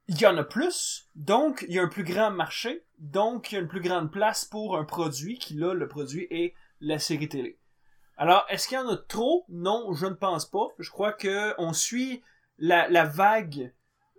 il 0.09 0.21
y 0.21 0.27
en 0.27 0.37
a 0.37 0.45
plus, 0.45 1.09
donc 1.15 1.65
il 1.69 1.75
y 1.75 1.79
a 1.79 1.83
un 1.83 1.89
plus 1.89 2.05
grand 2.05 2.31
marché, 2.31 2.85
donc 2.99 3.51
il 3.51 3.57
y 3.57 3.59
a 3.59 3.61
une 3.61 3.69
plus 3.69 3.81
grande 3.81 4.13
place 4.13 4.45
pour 4.45 4.77
un 4.77 4.85
produit 4.85 5.39
qui 5.39 5.55
là, 5.55 5.75
le 5.75 5.89
produit 5.89 6.27
est 6.31 6.55
la 6.81 6.99
série 6.99 7.29
télé. 7.29 7.59
Alors, 8.17 8.47
est-ce 8.49 8.69
qu'il 8.69 8.79
y 8.79 8.81
en 8.81 8.89
a 8.89 8.97
trop? 8.97 9.45
Non, 9.49 9.93
je 9.95 10.07
ne 10.07 10.15
pense 10.15 10.49
pas. 10.49 10.69
Je 10.79 10.91
crois 10.91 11.13
que 11.13 11.55
on 11.59 11.73
suit 11.73 12.23
la, 12.59 13.05
vague 13.05 13.73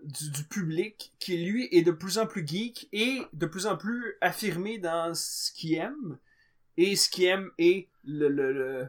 du, 0.03 0.31
du 0.31 0.43
public 0.43 1.13
qui, 1.19 1.37
lui, 1.37 1.67
est 1.71 1.81
de 1.81 1.91
plus 1.91 2.19
en 2.19 2.27
plus 2.27 2.45
geek 2.45 2.89
et 2.91 3.21
de 3.33 3.45
plus 3.45 3.65
en 3.65 3.75
plus 3.75 4.17
affirmé 4.21 4.77
dans 4.77 5.13
ce 5.15 5.51
qu'il 5.51 5.75
aime. 5.75 6.19
Et 6.75 6.95
ce 6.95 7.09
qu'il 7.09 7.25
aime 7.25 7.49
est 7.57 7.87
le, 8.03 8.27
le, 8.27 8.53
le, 8.53 8.87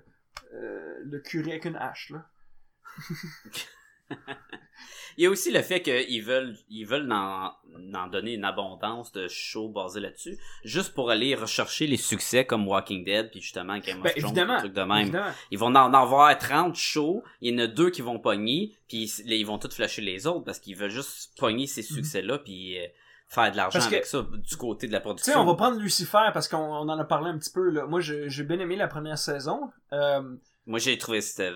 euh, 0.52 0.98
le 1.02 1.20
curé 1.20 1.52
avec 1.52 1.64
une 1.64 1.76
hache, 1.76 2.10
là. 2.10 2.28
Il 5.16 5.24
y 5.24 5.26
a 5.26 5.30
aussi 5.30 5.50
le 5.50 5.60
fait 5.62 5.82
qu'ils 5.82 6.22
veulent, 6.22 6.56
ils 6.70 6.84
veulent 6.84 7.10
en, 7.12 7.50
en 7.94 8.06
donner 8.06 8.34
une 8.34 8.44
abondance 8.44 9.10
de 9.10 9.26
shows 9.26 9.68
basés 9.68 9.98
là-dessus, 9.98 10.38
juste 10.62 10.94
pour 10.94 11.10
aller 11.10 11.34
rechercher 11.34 11.88
les 11.88 11.96
succès 11.96 12.44
comme 12.44 12.68
Walking 12.68 13.04
Dead, 13.04 13.28
puis 13.32 13.40
justement 13.40 13.78
Game 13.78 13.98
of 13.98 14.04
Ben, 14.04 14.12
Thrones, 14.14 14.34
des 14.34 14.56
trucs 14.58 14.72
de 14.74 14.82
même. 14.82 14.98
Évidemment. 15.02 15.32
Ils 15.50 15.58
vont 15.58 15.74
en 15.74 15.92
avoir 15.92 16.38
30 16.38 16.76
shows, 16.76 17.24
il 17.40 17.52
y 17.52 17.56
en 17.56 17.64
a 17.64 17.66
deux 17.66 17.90
qui 17.90 18.00
vont 18.00 18.20
pogner, 18.20 18.76
puis 18.88 19.04
ils 19.26 19.44
vont 19.44 19.58
tous 19.58 19.74
flasher 19.74 20.02
les 20.02 20.28
autres, 20.28 20.44
parce 20.44 20.60
qu'ils 20.60 20.76
veulent 20.76 20.90
juste 20.90 21.36
pogner 21.36 21.66
ces 21.66 21.82
succès-là, 21.82 22.38
puis 22.38 22.78
euh, 22.78 22.86
faire 23.26 23.50
de 23.50 23.56
l'argent 23.56 23.80
avec 23.84 24.06
ça, 24.06 24.24
du 24.32 24.56
côté 24.56 24.86
de 24.86 24.92
la 24.92 25.00
Tu 25.00 25.02
production. 25.02 25.32
sais, 25.32 25.38
on 25.38 25.44
va 25.44 25.54
prendre 25.54 25.80
Lucifer 25.80 26.30
parce 26.32 26.46
qu'on 26.46 26.58
on 26.58 26.88
en 26.88 26.98
a 26.98 27.04
parlé 27.04 27.30
un 27.30 27.38
petit 27.38 27.50
peu, 27.50 27.68
là. 27.70 27.86
Moi, 27.86 28.00
j'ai 28.00 28.44
bien 28.44 28.60
aimé 28.60 28.76
la 28.76 28.86
première 28.86 29.18
saison. 29.18 29.68
Euh, 29.92 30.22
Moi, 30.64 30.78
j'ai 30.78 30.96
trouvé 30.96 31.20
c'était 31.20 31.52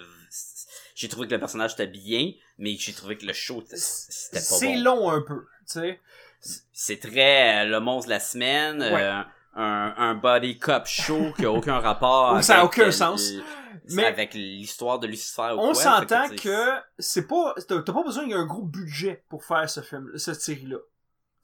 j'ai 0.95 1.09
trouvé 1.09 1.27
que 1.29 1.33
le 1.35 1.41
personnage 1.41 1.73
était 1.75 1.87
bien, 1.87 2.33
mais 2.59 2.77
j'ai 2.79 2.93
trouvé 2.93 3.17
que 3.17 3.27
le 3.27 3.33
show 3.33 3.63
c'était 3.67 4.39
pas 4.39 4.41
c'est 4.41 4.75
bon. 4.75 4.83
long 4.83 5.11
un 5.11 5.23
peu, 5.23 5.41
tu 5.67 5.81
sais. 5.81 6.01
C'est 6.73 6.99
très 6.99 7.65
euh, 7.65 7.69
le 7.69 7.81
monstre 7.81 8.09
de 8.09 8.15
la 8.15 8.21
semaine, 8.21 8.81
Ouais. 8.83 9.03
euh, 9.03 9.23
un, 9.55 9.95
un 9.97 10.15
body 10.15 10.59
cop 10.59 10.87
show 10.87 11.33
qui 11.37 11.45
a 11.45 11.53
aucun 11.53 11.79
rapport 11.81 12.43
Ça 12.43 12.55
a 12.57 12.59
avec, 12.61 12.73
aucun 12.73 12.89
euh, 12.89 12.91
sens. 12.91 13.33
Mais- 13.91 14.05
avec 14.05 14.35
l'histoire 14.35 14.99
de 14.99 15.07
Lucifer 15.07 15.53
ou 15.57 15.61
On 15.61 15.75
s'entend 15.75 16.29
que 16.31 16.71
c'est 16.99 17.27
pas, 17.27 17.55
t'as 17.69 17.81
pas 17.83 18.03
besoin 18.05 18.23
qu'il 18.25 18.33
y 18.33 18.35
ait 18.35 18.39
un 18.39 18.47
gros 18.47 18.63
budget 18.63 19.25
pour 19.29 19.45
faire 19.45 19.69
ce 19.69 19.81
film, 19.81 20.11
cette 20.17 20.41
série-là. 20.41 20.79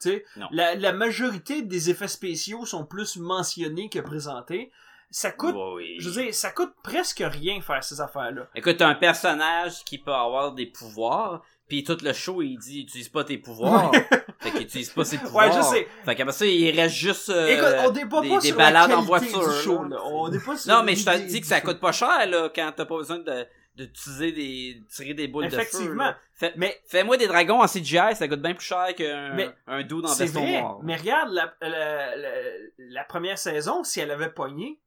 Tu 0.01 0.09
sais, 0.09 0.25
Non. 0.37 0.47
la, 0.51 0.75
la 0.75 0.93
majorité 0.93 1.61
des 1.61 1.89
effets 1.89 2.07
spéciaux 2.07 2.65
sont 2.65 2.85
plus 2.85 3.17
mentionnés 3.17 3.89
que 3.89 3.99
présentés. 3.99 4.71
Ça 5.11 5.31
coûte, 5.31 5.55
oui. 5.75 5.95
je 5.99 6.09
veux 6.09 6.23
dire, 6.23 6.33
ça 6.33 6.51
coûte 6.51 6.71
presque 6.83 7.23
rien 7.25 7.59
faire 7.61 7.83
ces 7.83 7.99
affaires-là. 7.99 8.47
Écoute, 8.53 8.77
t'as 8.77 8.87
un 8.87 8.95
personnage 8.95 9.83
qui 9.83 9.97
peut 9.97 10.13
avoir 10.13 10.53
des 10.53 10.67
pouvoirs, 10.67 11.41
puis 11.67 11.83
tout 11.83 11.97
le 12.03 12.13
show, 12.13 12.43
il 12.43 12.57
dit, 12.57 12.81
utilise 12.81 13.09
pas 13.09 13.23
tes 13.23 13.39
pouvoirs. 13.39 13.91
fait 14.39 14.51
qu'il 14.51 14.61
utilise 14.61 14.91
pas 14.91 15.05
ses 15.05 15.17
pouvoirs. 15.17 15.47
Ouais, 15.49 15.55
je 15.55 15.61
sais. 15.63 15.87
Fait 16.05 16.15
qu'après 16.15 16.33
ça, 16.33 16.45
il 16.45 16.79
reste 16.79 16.95
juste, 16.95 17.29
euh, 17.29 17.47
Écoute, 17.47 17.75
on 17.85 17.89
débat 17.89 18.21
des, 18.21 18.29
pas 18.29 18.39
des 18.39 18.47
sur 18.47 18.57
balades 18.57 18.89
la 18.91 18.97
en 18.99 19.01
voiture. 19.01 19.47
du 19.49 19.55
show, 19.63 19.83
là. 19.83 19.95
là. 19.95 20.03
On 20.05 20.29
débat 20.29 20.55
sur 20.55 20.71
Non, 20.71 20.83
mais 20.83 20.95
je 20.95 21.05
te 21.05 21.17
dis 21.27 21.41
que 21.41 21.47
ça 21.47 21.61
coûte 21.61 21.79
pas 21.79 21.91
cher, 21.91 22.27
là, 22.27 22.49
quand 22.53 22.71
t'as 22.75 22.85
pas 22.85 22.97
besoin 22.97 23.17
de, 23.19 23.47
d'utiliser 23.75 24.31
des, 24.31 24.83
tirer 24.93 25.13
des 25.15 25.27
boules 25.27 25.45
de 25.45 25.49
feu. 25.49 25.61
Effectivement. 25.61 26.13
Mais 26.57 26.79
fais-moi 26.87 27.17
des 27.17 27.27
dragons 27.27 27.61
en 27.61 27.67
CGI, 27.67 28.15
ça 28.15 28.27
coûte 28.27 28.41
bien 28.41 28.53
plus 28.53 28.65
cher 28.65 28.93
qu'un, 28.95 29.33
Mais 29.33 29.49
un 29.67 29.83
dos 29.83 30.01
dans 30.01 30.13
veston 30.13 30.45
noir. 30.45 30.79
Mais 30.83 30.95
regarde, 30.95 31.31
la, 31.31 31.53
la, 31.61 32.15
la, 32.15 32.31
la 32.77 33.03
première 33.05 33.37
saison, 33.37 33.83
si 33.83 33.99
elle 33.99 34.11
avait 34.11 34.29
pogné, 34.29 34.79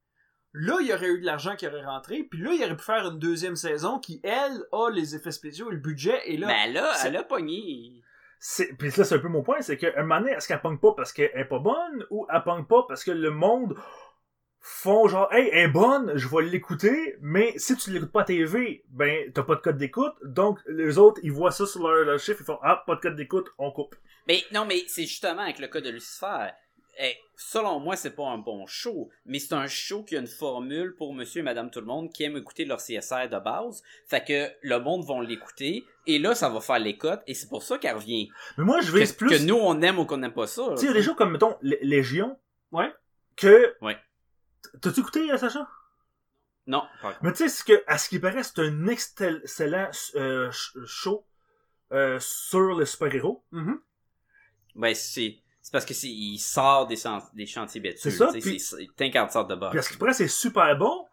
Là, 0.55 0.77
il 0.81 0.87
y 0.89 0.93
aurait 0.93 1.09
eu 1.09 1.20
de 1.20 1.27
l'argent 1.27 1.57
qui 1.57 1.66
aurait 1.66 1.85
rentré, 1.85 2.24
puis 2.24 2.41
là, 2.41 2.53
il 2.53 2.62
aurait 2.62 2.77
pu 2.77 2.85
faire 2.85 3.07
une 3.09 3.19
deuxième 3.19 3.57
saison 3.57 3.99
qui, 3.99 4.20
elle, 4.23 4.65
a 4.73 4.91
les 4.91 5.15
effets 5.16 5.31
spéciaux 5.31 5.70
et 5.70 5.74
le 5.74 5.81
budget, 5.81 6.20
et 6.27 6.37
là... 6.37 6.47
Mais 6.47 6.73
là, 6.73 6.93
c'est- 6.95 7.09
elle 7.09 7.16
a 7.16 7.23
pogné. 7.23 8.03
Puis 8.79 8.91
là, 8.97 9.05
c'est 9.05 9.15
un 9.15 9.19
peu 9.19 9.29
mon 9.29 9.43
point, 9.43 9.62
c'est 9.62 9.77
qu'à 9.79 9.93
un 9.97 10.03
moment 10.03 10.20
donné, 10.20 10.33
est-ce 10.33 10.49
qu'elle 10.49 10.61
pogne 10.61 10.77
pas 10.79 10.93
parce 10.97 11.12
qu'elle 11.12 11.31
est 11.35 11.45
pas 11.47 11.59
bonne, 11.61 12.05
ou 12.11 12.27
elle 12.33 12.43
pogne 12.43 12.65
pas 12.65 12.85
parce 12.89 13.03
que 13.05 13.12
le 13.12 13.31
monde 13.31 13.77
font 14.61 15.09
genre, 15.09 15.33
hey, 15.33 15.49
elle 15.53 15.65
est 15.65 15.69
bonne, 15.69 16.12
je 16.16 16.29
vais 16.29 16.43
l'écouter, 16.43 17.16
mais 17.20 17.55
si 17.57 17.77
tu 17.77 17.91
l'écoutes 17.91 18.12
pas 18.12 18.20
à 18.23 18.24
TV, 18.24 18.85
ben, 18.91 19.33
t'as 19.33 19.43
pas 19.43 19.55
de 19.57 19.61
code 19.61 19.79
d'écoute, 19.79 20.15
donc 20.23 20.59
les 20.69 20.99
autres, 20.99 21.20
ils 21.24 21.33
voient 21.33 21.51
ça 21.51 21.66
sur 21.66 21.89
leur, 21.89 22.05
leur 22.05 22.19
chiffre, 22.20 22.41
ils 22.41 22.45
font, 22.45 22.59
ah, 22.62 22.83
pas 22.87 22.95
de 22.97 23.01
code 23.01 23.16
d'écoute, 23.16 23.49
on 23.59 23.70
coupe. 23.73 23.97
Mais 24.29 24.43
non, 24.53 24.65
mais 24.65 24.83
c'est 24.87 25.03
justement 25.03 25.43
avec 25.43 25.59
le 25.59 25.66
cas 25.69 25.81
de 25.81 25.91
Lucifer. 25.91 26.51
Eh, 27.05 27.16
selon 27.37 27.81
moi, 27.81 27.97
c'est 27.97 28.15
pas 28.15 28.29
un 28.29 28.39
bon 28.39 28.65
show, 28.66 29.11
mais 29.27 29.41
c'est 29.41 29.55
un 29.55 29.66
show 29.66 30.05
qui 30.05 30.16
a 30.16 30.20
une 30.20 30.27
formule 30.29 30.95
pour 30.95 31.12
monsieur 31.15 31.41
et 31.41 31.43
madame 31.43 31.69
tout 31.70 31.81
le 31.81 31.87
monde 31.87 32.12
qui 32.12 32.23
aiment 32.23 32.37
écouter 32.37 32.65
leur 32.65 32.79
CSR 32.79 33.29
de 33.29 33.39
base. 33.43 33.83
Fait 34.07 34.23
que 34.24 34.49
le 34.62 34.79
monde 34.79 35.05
va 35.05 35.20
l'écouter, 35.24 35.85
et 36.07 36.19
là, 36.20 36.35
ça 36.37 36.49
va 36.49 36.61
faire 36.61 36.79
les 36.79 36.97
cotes, 36.97 37.23
et 37.27 37.35
c'est 37.35 37.49
pour 37.49 37.65
ça 37.65 37.79
qu'elle 37.79 37.97
revient. 37.97 38.29
Mais 38.57 38.65
moi, 38.65 38.81
je 38.83 38.93
Que, 38.93 38.99
vise 38.99 39.12
plus. 39.12 39.29
que 39.29 39.43
nous, 39.43 39.57
on 39.57 39.81
aime 39.83 39.99
ou 39.99 40.05
qu'on 40.05 40.19
n'aime 40.19 40.33
pas 40.33 40.47
ça. 40.47 40.62
Tu 40.70 40.77
sais, 40.77 40.83
il 40.85 40.89
y 40.89 40.91
a 40.91 40.95
des 40.95 41.03
shows 41.03 41.16
comme, 41.16 41.33
mettons, 41.33 41.57
Lé- 41.61 41.81
Légion. 41.83 42.39
Ouais. 42.70 42.93
Que. 43.35 43.74
Ouais. 43.81 43.97
T'as-tu 44.81 45.01
écouté, 45.01 45.29
euh, 45.33 45.39
Sacha? 45.39 45.69
Non. 46.69 46.85
Mais 47.23 47.33
tu 47.33 47.39
sais, 47.39 47.49
ce 47.49 47.65
que, 47.65 47.83
à 47.89 47.99
ce 47.99 48.09
qui 48.09 48.20
paraît, 48.20 48.45
c'est 48.45 48.61
un 48.61 48.87
excellent 48.87 49.91
euh, 50.15 50.51
sh- 50.53 50.85
show 50.87 51.27
euh, 51.93 52.19
sur 52.20 52.79
les 52.79 52.87
super-héros. 52.87 53.43
Mhm. 53.51 53.81
Ben, 54.77 54.95
c'est, 54.95 55.39
c'est 55.62 55.72
parce 55.72 55.84
que 55.86 55.94
c'est, 55.94 56.09
il 56.09 56.39
sort 56.39 56.86
des, 56.86 56.97
chan- 56.97 57.22
des 57.34 57.47
chantiers 57.47 57.80
bêtus. 57.80 57.98
C'est 58.02 58.10
ça, 58.10 58.26
tu 58.32 58.40
sais, 58.40 58.51
puis- 58.51 58.60
C'est, 58.60 58.76
c'est 58.76 59.05
50 59.12 59.30
sortes 59.30 59.48
de 59.51 59.55
bas. 59.55 59.70
Puis 59.70 59.78
à 59.78 59.82
ce 59.82 59.90
qui 59.90 59.97
paraît, 59.97 60.12
c'est 60.12 60.28
super 60.28 60.76
bon. 60.76 61.06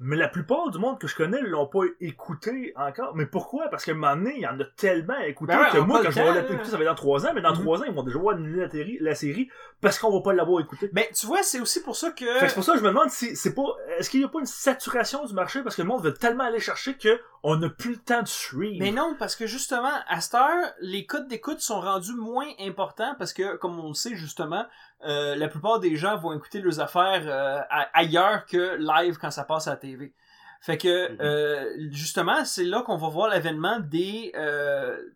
Mais 0.00 0.16
la 0.16 0.26
plupart 0.28 0.70
du 0.72 0.78
monde 0.78 0.98
que 0.98 1.06
je 1.06 1.14
connais 1.14 1.40
l'ont 1.40 1.68
pas 1.68 1.84
écouté 2.00 2.72
encore. 2.74 3.14
Mais 3.14 3.26
pourquoi? 3.26 3.68
Parce 3.68 3.84
qu'à 3.84 3.92
un 3.92 3.94
moment 3.94 4.16
donné, 4.16 4.34
il 4.34 4.42
y 4.42 4.46
en 4.46 4.58
a 4.58 4.64
tellement 4.76 5.14
à 5.14 5.28
écouter 5.28 5.52
Ben 5.54 5.60
ouais, 5.62 5.70
que 5.70 5.78
moi, 5.78 6.02
quand 6.02 6.10
je 6.10 6.16
vais 6.20 6.32
l'écouter, 6.34 6.56
là. 6.58 6.64
ça 6.64 6.76
va 6.76 6.82
être 6.82 6.88
dans 6.90 6.94
trois 6.96 7.24
ans, 7.26 7.30
mais 7.32 7.40
dans 7.40 7.54
Mhm. 7.54 7.60
trois 7.62 7.78
ans, 7.80 7.84
ils 7.86 7.94
vont 7.94 8.02
déjà 8.02 8.18
voir 8.18 8.36
la, 8.36 8.68
série- 8.68 8.98
la 9.00 9.14
série 9.14 9.48
parce 9.80 10.00
qu'on 10.00 10.10
va 10.12 10.20
pas 10.20 10.32
l'avoir 10.32 10.60
écouté. 10.60 10.90
Mais 10.92 11.08
tu 11.14 11.26
vois, 11.26 11.44
c'est 11.44 11.60
aussi 11.60 11.80
pour 11.80 11.94
ça 11.94 12.10
que... 12.10 12.24
Fait 12.24 12.40
que 12.40 12.48
c'est 12.48 12.54
pour 12.54 12.64
ça 12.64 12.72
que 12.72 12.78
je 12.80 12.82
me 12.84 12.88
demande 12.88 13.08
si 13.10 13.36
c'est 13.36 13.54
pas. 13.54 13.62
Est-ce 13.96 14.10
qu'il 14.10 14.20
y 14.20 14.24
a 14.24 14.28
pas 14.28 14.40
une 14.40 14.46
saturation 14.46 15.24
du 15.24 15.32
marché? 15.32 15.62
Parce 15.62 15.76
que 15.76 15.82
le 15.82 15.88
monde 15.88 16.02
veut 16.02 16.12
tellement 16.14 16.44
aller 16.44 16.58
chercher 16.60 16.94
que 16.98 17.20
on 17.46 17.56
n'a 17.56 17.68
plus 17.68 17.90
le 17.92 17.98
temps 17.98 18.22
de 18.22 18.26
suivre. 18.28 18.78
Mais 18.80 18.90
non, 18.90 19.14
parce 19.18 19.36
que 19.36 19.46
justement, 19.46 19.92
à 20.08 20.20
cette 20.22 20.34
heure, 20.34 20.72
les 20.80 21.04
codes 21.04 21.28
d'écoute 21.28 21.60
sont 21.60 21.78
rendus 21.78 22.14
moins 22.14 22.48
importants 22.58 23.14
parce 23.18 23.34
que, 23.34 23.56
comme 23.56 23.78
on 23.78 23.88
le 23.88 23.94
sait 23.94 24.14
justement, 24.16 24.64
euh, 25.04 25.36
la 25.36 25.48
plupart 25.48 25.78
des 25.78 25.94
gens 25.94 26.16
vont 26.16 26.32
écouter 26.32 26.60
leurs 26.62 26.80
affaires 26.80 27.22
euh, 27.26 27.60
ailleurs 27.92 28.46
que 28.46 28.76
live 28.78 29.18
quand 29.18 29.30
ça 29.30 29.44
passe 29.44 29.68
à 29.68 29.72
la 29.72 29.76
TV. 29.76 30.14
Fait 30.62 30.78
que 30.78 31.12
Mhm. 31.12 31.18
euh, 31.20 31.90
justement, 31.90 32.46
c'est 32.46 32.64
là 32.64 32.80
qu'on 32.80 32.96
va 32.96 33.08
voir 33.08 33.28
l'avènement 33.28 33.78
des 33.78 34.32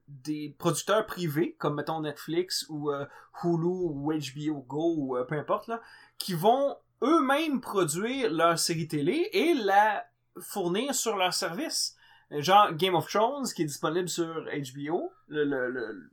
des 0.07 0.55
producteurs 0.59 1.07
privés, 1.07 1.57
comme 1.59 1.77
mettons 1.77 2.03
Netflix 2.03 2.67
ou 2.69 2.91
Hulu 3.43 3.65
ou 3.65 4.13
HBO 4.13 4.61
Go 4.69 4.95
ou 4.99 5.17
peu 5.27 5.39
importe 5.39 5.67
là, 5.69 5.81
qui 6.19 6.35
vont 6.35 6.77
eux-mêmes 7.03 7.63
produire 7.63 8.31
leur 8.31 8.59
série 8.59 8.89
télé 8.89 9.31
et 9.33 9.55
la 9.55 10.05
fournir 10.39 10.95
sur 10.95 11.17
leur 11.17 11.33
service. 11.33 11.95
Genre 12.31 12.73
Game 12.75 12.95
of 12.95 13.09
Thrones 13.09 13.47
qui 13.55 13.63
est 13.63 13.67
disponible 13.67 14.09
sur 14.09 14.45
HBO, 14.45 15.13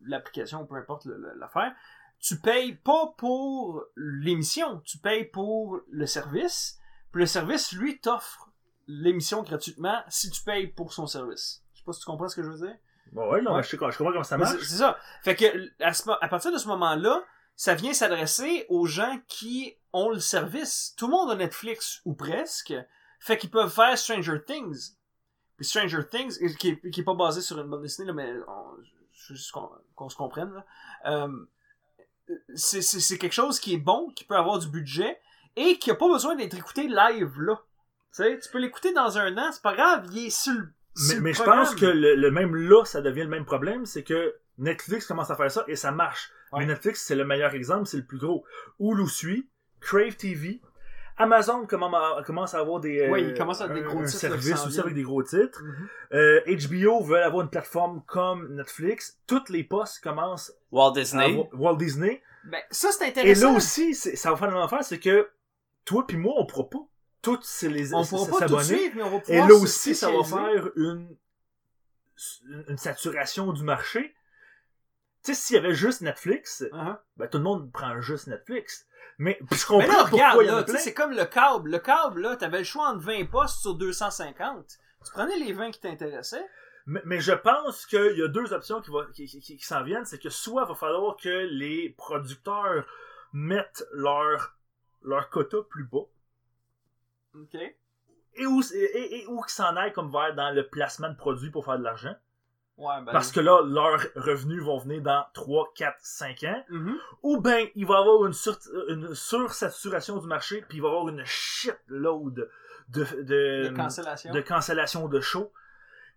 l'application, 0.03 0.65
peu 0.65 0.75
importe 0.75 1.05
l'affaire. 1.37 1.73
Tu 2.19 2.39
payes 2.39 2.75
pas 2.75 3.13
pour 3.17 3.83
l'émission, 3.95 4.79
tu 4.85 4.97
payes 4.97 5.25
pour 5.25 5.79
le 5.91 6.05
service. 6.05 6.79
Puis 7.11 7.21
le 7.21 7.25
service, 7.27 7.71
lui, 7.73 7.99
t'offre 7.99 8.49
l'émission 8.87 9.43
gratuitement 9.43 10.01
si 10.09 10.29
tu 10.29 10.41
payes 10.43 10.67
pour 10.67 10.93
son 10.93 11.07
service. 11.07 11.63
Je 11.73 11.79
sais 11.79 11.85
pas 11.85 11.93
si 11.93 11.99
tu 11.99 12.05
comprends 12.05 12.27
ce 12.27 12.35
que 12.35 12.43
je 12.43 12.49
veux 12.49 12.67
dire. 12.67 12.75
Bon, 13.11 13.29
ouais, 13.31 13.41
non, 13.41 13.55
Ouais. 13.55 13.63
je, 13.63 13.69
je 13.69 13.75
comprends 13.77 13.95
comment 14.11 14.23
ça 14.23 14.37
marche. 14.37 14.57
C'est 14.61 14.77
ça. 14.77 14.97
Fait 15.23 15.35
que 15.35 15.45
à, 15.83 15.93
ce 15.93 16.09
à 16.21 16.27
partir 16.27 16.51
de 16.51 16.57
ce 16.57 16.67
moment-là, 16.69 17.23
ça 17.55 17.75
vient 17.75 17.93
s'adresser 17.93 18.65
aux 18.69 18.85
gens 18.85 19.19
qui 19.27 19.75
ont 19.93 20.09
le 20.09 20.19
service. 20.19 20.93
Tout 20.97 21.07
le 21.07 21.11
monde 21.11 21.31
a 21.31 21.35
Netflix 21.35 22.01
ou 22.05 22.13
presque. 22.13 22.73
Fait 23.19 23.37
qu'ils 23.37 23.51
peuvent 23.51 23.71
faire 23.73 23.97
Stranger 23.97 24.43
Things. 24.45 24.95
Puis 25.57 25.65
Stranger 25.65 26.05
Things, 26.09 26.37
qui 26.57 26.69
est, 26.69 26.89
qui 26.91 27.01
est 27.01 27.03
pas 27.03 27.13
basé 27.15 27.41
sur 27.41 27.59
une 27.59 27.67
bande 27.69 27.81
dessinée, 27.81 28.07
là, 28.07 28.13
mais 28.13 28.31
on- 28.47 28.75
je 29.13 29.29
veux 29.33 29.35
juste 29.37 29.51
qu'on 29.51 29.69
qu'on 29.95 30.09
se 30.09 30.15
comprenne. 30.17 30.51
Là. 30.53 30.65
Euh, 31.05 31.45
c'est 32.55 32.81
c'est- 32.81 32.99
c'est 32.99 33.17
quelque 33.17 33.33
chose 33.33 33.59
qui 33.59 33.73
est 33.73 33.77
bon, 33.79 34.09
qui 34.15 34.23
peut 34.25 34.35
avoir 34.35 34.59
du 34.59 34.67
budget 34.67 35.19
et 35.55 35.77
qui 35.77 35.91
a 35.91 35.95
pas 35.95 36.07
besoin 36.09 36.35
d'être 36.35 36.55
écouté 36.57 36.87
live 36.87 37.39
là. 37.39 37.55
Tu 38.15 38.23
sais, 38.23 38.39
tu 38.39 38.49
peux 38.49 38.59
l'écouter 38.59 38.93
dans 38.93 39.17
un 39.17 39.37
an, 39.37 39.51
c'est 39.51 39.61
pas 39.61 39.73
grave, 39.75 40.07
il 40.11 40.27
est 40.27 40.29
sur 40.29 40.53
le. 40.53 40.73
Mais, 41.09 41.19
mais 41.19 41.33
je 41.33 41.43
pense 41.43 41.75
que 41.75 41.85
le, 41.85 42.15
le 42.15 42.31
même 42.31 42.55
là, 42.55 42.85
ça 42.85 43.01
devient 43.01 43.23
le 43.23 43.27
même 43.29 43.45
problème, 43.45 43.85
c'est 43.85 44.03
que 44.03 44.35
Netflix 44.57 45.05
commence 45.05 45.29
à 45.29 45.35
faire 45.35 45.51
ça 45.51 45.65
et 45.67 45.75
ça 45.75 45.91
marche. 45.91 46.31
Ouais. 46.53 46.59
Mais 46.59 46.67
Netflix, 46.67 47.03
c'est 47.05 47.15
le 47.15 47.25
meilleur 47.25 47.53
exemple, 47.53 47.85
c'est 47.87 47.97
le 47.97 48.05
plus 48.05 48.17
gros. 48.17 48.45
Hulu 48.79 49.07
suit, 49.07 49.49
Crave 49.81 50.15
TV, 50.15 50.61
Amazon 51.17 51.65
commence 51.65 52.53
à, 52.53 52.59
avoir 52.59 52.79
des, 52.81 53.07
Ouais, 53.09 53.23
euh, 53.23 53.35
à 53.39 53.41
avoir 53.41 53.69
des 53.69 53.81
gros 53.81 53.99
un 53.99 54.05
titres, 54.05 54.19
service 54.19 54.65
aussi 54.65 54.79
avec 54.79 54.93
des 54.93 55.03
gros 55.03 55.23
titres. 55.23 55.63
Mhm. 55.63 55.87
Euh, 56.13 56.41
HBO 56.47 57.01
veut 57.03 57.23
avoir 57.23 57.43
une 57.43 57.49
plateforme 57.49 58.03
comme 58.05 58.53
Netflix. 58.55 59.19
Toutes 59.25 59.49
les 59.49 59.63
postes 59.63 60.03
commencent 60.03 60.51
Walt 60.71 60.91
Disney. 60.93 61.49
Walt 61.53 61.77
Disney. 61.77 62.21
Ben, 62.43 62.61
ça, 62.69 62.91
c'est 62.91 63.05
Et 63.05 63.09
intéressant. 63.09 63.51
là 63.51 63.57
aussi, 63.57 63.95
c'est- 63.95 64.15
ça 64.15 64.29
va 64.31 64.37
faire 64.37 64.49
même 64.51 64.57
affaire, 64.61 64.83
c'est 64.83 64.99
que 64.99 65.29
toi 65.85 66.05
puis 66.05 66.17
moi, 66.17 66.33
on 66.37 66.45
pourra 66.45 66.69
pas 66.69 66.79
toutes 67.21 67.43
ces 67.43 67.69
les 67.69 67.93
on 67.93 68.05
pourra 68.05 68.39
pas 68.39 68.47
tout 68.47 68.55
de 68.57 68.61
suite, 68.61 68.93
mais 68.95 69.01
on 69.03 69.17
va 69.17 69.23
Et 69.29 69.37
là 69.37 69.55
aussi, 69.55 69.95
ça 69.95 70.11
va 70.11 70.23
faire 70.23 70.69
une, 70.75 71.15
une 72.69 72.77
saturation 72.77 73.51
du 73.51 73.63
marché. 73.63 74.13
Tu 75.23 75.33
sais, 75.33 75.41
s'il 75.41 75.55
y 75.55 75.59
avait 75.59 75.73
juste 75.73 76.01
Netflix, 76.01 76.63
Uh-huh. 76.71 76.97
ben, 77.17 77.27
tout 77.27 77.37
le 77.39 77.43
monde 77.43 77.71
prend 77.71 77.99
juste 77.99 78.27
Netflix. 78.27 78.85
Mais 79.17 79.39
puis 79.49 79.59
je 79.59 79.73
Mais 79.77 79.85
comprends 79.85 79.97
là, 79.97 80.03
regarde, 80.03 80.37
en 80.39 80.41
là, 80.57 80.63
plein. 80.63 80.77
c'est 80.77 80.93
comme 80.93 81.11
le 81.11 81.25
câble. 81.25 81.69
Le 81.71 81.79
câble, 81.79 82.21
là, 82.21 82.35
t'avais 82.35 82.59
le 82.59 82.63
choix 82.63 82.89
entre 82.89 82.99
20 83.05 83.25
postes 83.25 83.61
sur 83.61 83.75
250. 83.75 84.77
Tu 85.05 85.11
prenais 85.11 85.37
les 85.37 85.53
20 85.53 85.71
qui 85.71 85.79
t'intéressaient. 85.79 86.45
Mais, 86.87 87.01
mais 87.05 87.19
je 87.19 87.31
pense 87.33 87.85
qu'il 87.85 88.17
y 88.17 88.21
a 88.21 88.27
deux 88.27 88.53
options 88.53 88.81
qui, 88.81 88.91
va- 88.91 89.05
qui, 89.13 89.25
qui- 89.25 89.39
qui- 89.39 89.57
qui 89.57 89.65
s'en 89.65 89.83
viennent. 89.83 90.05
C'est 90.05 90.19
que 90.19 90.29
soit 90.29 90.63
il 90.65 90.67
va 90.69 90.75
falloir 90.75 91.15
que 91.17 91.29
les 91.49 91.89
producteurs 91.97 92.85
mettent 93.33 93.85
leur, 93.93 94.55
leur 95.03 95.29
quota 95.29 95.57
plus 95.69 95.83
bas. 95.85 96.05
OK. 97.35 97.55
Et 98.37 98.45
où, 98.45 98.61
et, 98.73 98.77
et- 98.77 99.21
et 99.23 99.27
où 99.27 99.41
qu'ils 99.41 99.51
s'en 99.51 99.75
aillent 99.77 99.93
comme 99.93 100.11
vers 100.11 100.35
dans 100.35 100.51
le 100.51 100.67
placement 100.67 101.09
de 101.09 101.15
produits 101.15 101.49
pour 101.51 101.65
faire 101.65 101.77
de 101.79 101.83
l'argent. 101.83 102.15
Ouais, 102.77 102.95
ben. 103.05 103.11
Parce 103.13 103.31
que 103.31 103.39
là, 103.39 103.61
leurs 103.63 104.01
revenus 104.15 104.61
vont 104.61 104.77
venir 104.77 105.01
dans 105.01 105.25
3, 105.33 105.71
4, 105.75 105.97
5 106.01 106.43
ans. 106.43 106.63
Mhm. 106.69 106.97
Ou 107.23 107.39
ben 107.39 107.67
il 107.75 107.85
va 107.85 107.95
y 107.95 107.97
avoir 107.97 108.25
une, 108.25 108.33
sur, 108.33 108.57
une 108.89 109.15
sursaturation 109.15 110.17
du 110.17 110.27
marché, 110.27 110.63
puis 110.67 110.79
il 110.79 110.81
va 110.81 110.89
y 110.89 110.91
avoir 110.91 111.07
une 111.07 111.23
shitload 111.25 112.49
de, 112.89 113.03
de, 113.23 113.69
De 113.69 113.75
cancellation. 113.75 114.33
de 114.33 114.41
cancellation 114.41 115.07
de 115.07 115.21
shows. 115.21 115.51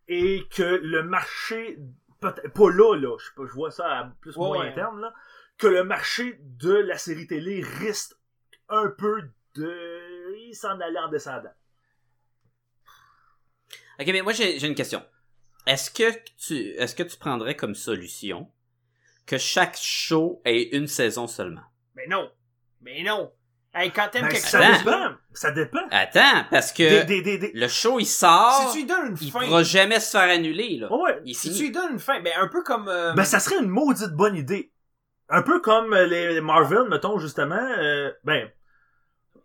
Et 0.08 0.46
que 0.50 0.62
le 0.62 1.02
marché, 1.02 1.78
peut-être 2.20 2.52
pas 2.52 2.70
là, 2.70 2.96
là, 2.96 3.16
je, 3.18 3.52
vois 3.52 3.70
ça 3.70 3.86
à 3.86 4.04
plus 4.20 4.36
ou 4.36 4.40
Ouais, 4.42 4.48
moyen 4.48 4.64
ouais. 4.64 4.74
terme, 4.74 5.00
là, 5.00 5.12
que 5.58 5.66
le 5.66 5.84
marché 5.84 6.40
de 6.40 6.72
la 6.72 6.98
série 6.98 7.26
télé 7.26 7.62
risque 7.62 8.14
un 8.68 8.88
peu 8.88 9.22
de... 9.54 10.34
Il 10.48 10.54
s'en 10.54 10.80
allait 10.80 10.98
en 10.98 11.08
descendant. 11.08 11.52
Ok, 14.00 14.06
mais 14.06 14.22
moi 14.22 14.32
j'ai 14.32 14.64
une 14.64 14.74
question. 14.74 15.04
Est-ce 15.68 15.90
que 15.90 16.10
tu 16.38 16.54
est-ce 16.78 16.94
que 16.94 17.02
tu 17.04 17.16
prendrais 17.16 17.54
comme 17.54 17.74
solution 17.74 18.50
que 19.26 19.38
chaque 19.38 19.76
show 19.76 20.40
ait 20.44 20.62
une 20.76 20.86
saison 20.88 21.26
seulement? 21.26 21.62
Mais 21.94 22.06
non. 22.08 22.30
Mais 22.80 23.02
non. 23.02 23.30
Hey, 23.74 23.90
quand 23.92 24.08
t'aimes 24.10 24.22
Ben, 24.22 24.28
quelque 24.30 24.46
ça 24.48 24.58
chose, 24.62 24.80
Attends. 24.80 24.90
dépend. 24.90 25.14
Ça 25.34 25.50
dépend. 25.52 25.86
Attends, 25.90 26.44
parce 26.50 26.72
que 26.72 26.82
Des, 26.82 27.04
des, 27.04 27.22
des, 27.22 27.38
des- 27.38 27.52
le 27.54 27.68
show 27.68 28.00
il 28.00 28.06
sort, 28.06 28.70
si 28.70 28.72
tu 28.72 28.78
lui 28.78 28.86
donnes 28.86 29.08
une 29.08 29.16
il 29.20 29.30
fin, 29.30 29.40
pourra 29.40 29.62
jamais 29.62 30.00
se 30.00 30.10
faire 30.10 30.28
annuler 30.30 30.78
là. 30.78 30.90
Ouais, 30.92 31.20
si 31.34 31.52
tu 31.54 31.64
lui 31.64 31.70
donnes 31.70 31.92
une 31.92 31.98
fin, 31.98 32.20
ben 32.20 32.32
un 32.40 32.48
peu 32.48 32.62
comme. 32.62 32.88
euh, 32.88 33.12
Ben, 33.12 33.24
ça 33.24 33.38
serait 33.38 33.58
une 33.58 33.68
maudite 33.68 34.12
bonne 34.12 34.36
idée. 34.36 34.72
Un 35.28 35.42
peu 35.42 35.60
comme 35.60 35.92
euh, 35.92 36.06
les 36.06 36.40
Marvel, 36.40 36.88
mettons, 36.88 37.18
justement. 37.18 37.60
euh, 37.78 38.10
ben, 38.24 38.50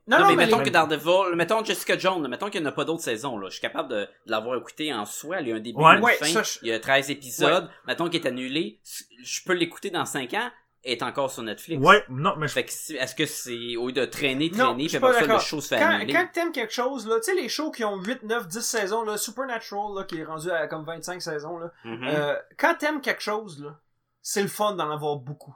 Non, 0.05 0.19
non, 0.19 0.27
mais, 0.27 0.35
mais 0.35 0.45
mettons 0.45 0.57
les- 0.59 0.65
que 0.65 0.69
Daredevil, 0.69 1.35
mettons 1.35 1.63
Jessica 1.63 1.97
Jones, 1.97 2.27
mettons 2.27 2.49
qu'il 2.49 2.59
n'y 2.61 2.67
en 2.67 2.69
a 2.69 2.73
pas 2.73 2.83
d'autres 2.83 3.03
saisons, 3.03 3.37
là. 3.37 3.47
Je 3.47 3.53
suis 3.53 3.61
capable 3.61 3.89
de, 3.89 3.95
de 4.01 4.07
l'avoir 4.31 4.57
écouté 4.57 4.93
en 4.93 5.05
soi. 5.05 5.39
Il 5.41 5.47
y 5.47 5.51
a 5.53 5.55
un 5.55 5.59
début, 5.61 5.79
Ouais. 5.81 5.95
une 5.97 6.03
Ouais, 6.03 6.13
fin. 6.15 6.25
ça, 6.25 6.43
je- 6.43 6.59
Il 6.61 6.67
y 6.67 6.73
a 6.73 6.79
13 6.79 7.09
épisodes. 7.09 7.69
Mettons 7.87 8.09
qu'il 8.09 8.21
est 8.21 8.27
annulé. 8.27 8.79
Je 9.23 9.41
peux 9.45 9.53
l'écouter 9.53 9.91
dans 9.91 10.05
5 10.05 10.33
ans 10.33 10.49
et 10.83 10.91
est 10.91 11.03
encore 11.03 11.31
sur 11.31 11.41
Netflix. 11.43 11.81
ouais, 11.81 12.03
non, 12.09 12.35
mais 12.35 12.49
je 12.49 12.53
Fait 12.53 12.65
que 12.65 12.71
est-ce 12.71 13.15
que 13.15 13.25
c'est, 13.25 13.77
au 13.77 13.87
lieu 13.87 13.93
de 13.93 14.03
traîner, 14.03 14.49
Non, 14.49 14.65
traîner, 14.65 14.83
je 14.83 14.87
puis 14.89 14.97
après 14.97 15.13
pas 15.21 15.27
ça, 15.27 15.33
le 15.35 15.39
show 15.39 15.61
se 15.61 15.69
fait 15.69 15.79
quand, 15.79 15.87
annuler? 15.91 16.11
quand 16.11 16.27
t'aimes 16.33 16.51
quelque 16.51 16.73
chose, 16.73 17.07
là, 17.07 17.15
tu 17.23 17.31
sais, 17.33 17.35
les 17.41 17.47
shows 17.47 17.71
qui 17.71 17.85
ont 17.85 17.95
8, 18.01 18.23
9, 18.23 18.49
10 18.49 18.59
saisons, 18.61 19.03
là, 19.03 19.15
Supernatural, 19.15 19.95
là, 19.95 20.03
qui 20.03 20.19
est 20.19 20.25
rendu 20.25 20.51
à 20.51 20.67
comme 20.67 20.83
25 20.83 21.21
saisons, 21.21 21.57
là, 21.59 21.71
Mhm. 21.85 22.03
euh, 22.09 22.35
quand 22.57 22.75
t'aimes 22.77 22.99
quelque 22.99 23.21
chose, 23.21 23.63
là, 23.63 23.79
c'est 24.21 24.41
le 24.41 24.49
fun 24.49 24.73
d'en 24.75 24.91
avoir 24.91 25.15
beaucoup. 25.15 25.55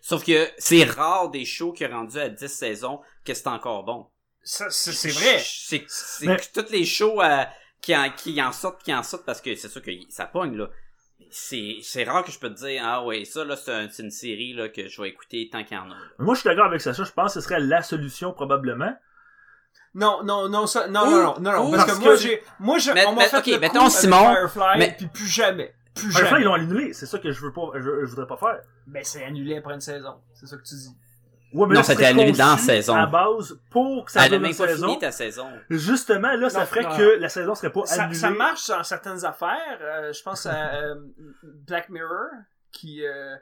Sauf 0.00 0.24
que 0.24 0.48
c'est 0.58 0.84
rare 0.84 1.30
des 1.30 1.44
shows 1.44 1.72
qui 1.72 1.84
ont 1.86 1.90
rendu 1.90 2.18
à 2.18 2.28
10 2.28 2.48
saisons 2.48 3.00
que 3.24 3.34
c'est 3.34 3.46
encore 3.48 3.84
bon. 3.84 4.06
Ça, 4.42 4.70
c'est 4.70 4.92
c'est 4.92 5.10
vrai. 5.10 5.38
C'est 5.44 5.84
c'est 5.88 6.26
Mais- 6.26 6.36
que 6.36 6.44
toutes 6.52 6.70
les 6.70 6.84
shows 6.84 7.20
euh, 7.22 7.44
qui, 7.82 7.94
en, 7.96 8.10
qui 8.10 8.40
en 8.42 8.52
sortent, 8.52 8.82
qui 8.82 8.92
en 8.94 9.02
sortent 9.02 9.24
parce 9.26 9.40
que 9.40 9.54
c'est 9.54 9.68
sûr 9.68 9.82
que 9.82 9.90
ça 10.08 10.26
pogne, 10.26 10.56
là. 10.56 10.68
C'est 11.30 11.76
c'est 11.82 12.04
rare 12.04 12.24
que 12.24 12.32
je 12.32 12.38
peux 12.38 12.48
te 12.52 12.58
dire, 12.58 12.82
ah 12.84 13.04
ouais, 13.04 13.24
ça, 13.24 13.44
là, 13.44 13.54
c'est 13.56 13.70
un- 13.72 13.88
c'est 13.90 14.02
une 14.02 14.10
série 14.10 14.52
là, 14.54 14.68
que 14.68 14.88
je 14.88 15.00
vais 15.02 15.08
écouter 15.10 15.48
tant 15.52 15.62
qu'il 15.62 15.76
y 15.76 15.80
en 15.80 15.84
a. 15.84 15.88
là. 15.94 15.94
Moi, 16.18 16.34
je 16.34 16.40
suis 16.40 16.48
d'accord 16.48 16.66
avec 16.66 16.80
Sacha. 16.80 17.04
Je 17.04 17.12
pense 17.12 17.34
que 17.34 17.40
ce 17.40 17.46
serait 17.46 17.60
la 17.60 17.82
solution, 17.82 18.32
probablement. 18.32 18.92
Non, 19.94 20.22
non, 20.24 20.48
non, 20.48 20.66
ça, 20.66 20.86
non, 20.88 21.02
Ou- 21.06 21.10
non, 21.10 21.34
non, 21.40 21.52
non, 21.52 21.68
ou- 21.68 21.70
parce, 21.72 21.86
parce 21.86 21.98
que 21.98 22.04
moi, 22.04 22.16
j'ai, 22.16 22.42
moi, 22.60 22.78
je, 22.78 22.92
Mais- 22.92 23.06
on 23.06 23.12
m'a 23.12 23.22
mais, 23.22 23.28
fait 23.28 23.38
ok, 23.38 23.46
le 23.46 23.54
coup 23.54 23.60
mettons, 23.60 23.80
avec 23.80 23.92
Simon, 23.92 24.34
Firefly, 24.34 24.78
mais- 24.78 24.94
puis 24.96 25.06
plus 25.08 25.26
jamais. 25.26 25.74
Plus 25.94 26.10
Firefly, 26.12 26.28
jamais. 26.28 26.40
ils 26.42 26.44
l'ont 26.44 26.54
annulé. 26.54 26.92
C'est 26.92 27.06
ça 27.06 27.18
que 27.18 27.30
je 27.32 27.40
veux 27.40 27.52
pas, 27.52 27.70
je, 27.74 27.80
je 27.80 28.10
voudrais 28.10 28.26
pas 28.26 28.36
faire. 28.36 28.60
Ben, 28.86 29.02
c'est 29.04 29.24
annulé 29.24 29.56
après 29.56 29.74
une 29.74 29.80
saison. 29.80 30.20
C'est 30.34 30.46
ça 30.46 30.56
que 30.56 30.62
tu 30.62 30.74
dis. 30.74 30.96
Ouais, 31.52 31.66
mais 31.66 31.74
Non, 31.74 31.82
c'était 31.82 32.04
c'est 32.04 32.08
annulé 32.10 32.30
dans 32.32 32.52
la 32.52 32.56
saison. 32.58 32.94
À 32.94 33.06
base, 33.06 33.58
pour 33.70 34.04
que 34.04 34.12
ça 34.12 34.20
Elle 34.20 34.26
a 34.26 34.28
donne 34.30 34.42
même 34.42 34.50
une 34.52 34.56
pas 34.56 34.68
saison. 34.68 34.86
fini 34.86 34.98
ta 35.00 35.10
saison. 35.10 35.48
Justement, 35.68 36.32
là, 36.36 36.48
ça 36.48 36.60
Non, 36.60 36.66
ferait 36.66 36.82
non. 36.84 36.96
que 36.96 37.18
la 37.18 37.28
saison 37.28 37.54
serait 37.56 37.72
pas 37.72 37.86
Ça, 37.86 38.04
annulée. 38.04 38.18
ça 38.18 38.30
marche 38.30 38.68
dans 38.68 38.84
certaines 38.84 39.24
affaires. 39.24 39.78
euh, 39.80 40.12
je 40.12 40.22
pense 40.22 40.46
à 40.46 40.74
euh, 40.74 40.94
Black 41.66 41.88
Mirror, 41.88 42.28
qui, 42.70 43.04
euh, 43.04 43.34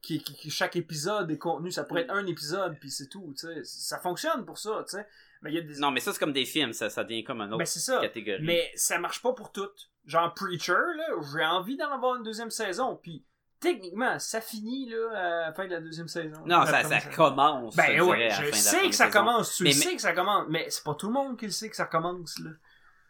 qui, 0.00 0.22
qui, 0.22 0.34
qui- 0.34 0.50
chaque 0.50 0.76
épisode 0.76 1.28
est 1.32 1.38
contenu. 1.38 1.72
Ça 1.72 1.82
pourrait 1.82 2.02
être 2.02 2.12
un 2.14 2.24
épisode, 2.26 2.76
puis 2.78 2.88
c'est 2.90 3.08
tout. 3.08 3.34
Tu 3.36 3.48
sais, 3.48 3.60
ça 3.64 3.98
fonctionne 3.98 4.44
pour 4.44 4.58
ça. 4.58 4.84
Tu 4.88 4.96
sais, 4.96 5.06
mais 5.46 5.52
il 5.52 5.54
y 5.54 5.58
a 5.58 5.62
des. 5.62 5.78
Non, 5.78 5.90
mais 5.90 6.00
ça, 6.00 6.12
c'est 6.12 6.18
comme 6.18 6.32
des 6.32 6.44
films, 6.44 6.72
ça, 6.72 6.90
ça 6.90 7.02
devient 7.04 7.24
comme 7.24 7.40
un 7.40 7.48
autre 7.48 7.58
ben 7.58 7.64
ça. 7.66 8.00
catégorie. 8.00 8.42
Mais 8.42 8.70
ça 8.74 8.98
marche 8.98 9.22
pas 9.22 9.32
pour 9.32 9.50
toutes. 9.52 9.90
Genre 10.04 10.32
Preacher, 10.34 10.72
là, 10.72 11.06
j'ai 11.34 11.44
envie 11.44 11.76
d'en 11.76 11.90
avoir 11.90 12.16
une 12.16 12.22
deuxième 12.22 12.50
saison. 12.50 12.98
Puis 13.02 13.24
techniquement, 13.58 14.18
ça 14.18 14.40
finit 14.40 14.88
là 14.88 15.08
à 15.14 15.46
la 15.48 15.52
fin 15.54 15.64
de 15.66 15.70
la 15.72 15.80
deuxième 15.80 16.08
saison. 16.08 16.42
Non, 16.46 16.64
ça, 16.66 16.82
commence. 17.14 17.74
Ben 17.74 18.00
ouais, 18.02 18.28
la 18.28 18.34
je 18.34 18.52
sais 18.52 18.88
que 18.88 18.94
ça 18.94 19.06
saison. 19.06 19.18
commence. 19.18 19.56
Tu 19.56 19.62
Mais- 19.64 19.70
le 19.70 19.76
mais- 19.76 19.82
sais 19.82 19.96
que 19.96 20.02
ça 20.02 20.12
commence. 20.12 20.46
Mais 20.50 20.66
c'est 20.70 20.84
pas 20.84 20.94
tout 20.94 21.06
le 21.08 21.12
monde 21.14 21.38
qui 21.38 21.46
le 21.46 21.52
sait 21.52 21.70
que 21.70 21.76
ça 21.76 21.86
commence 21.86 22.38
là. 22.38 22.50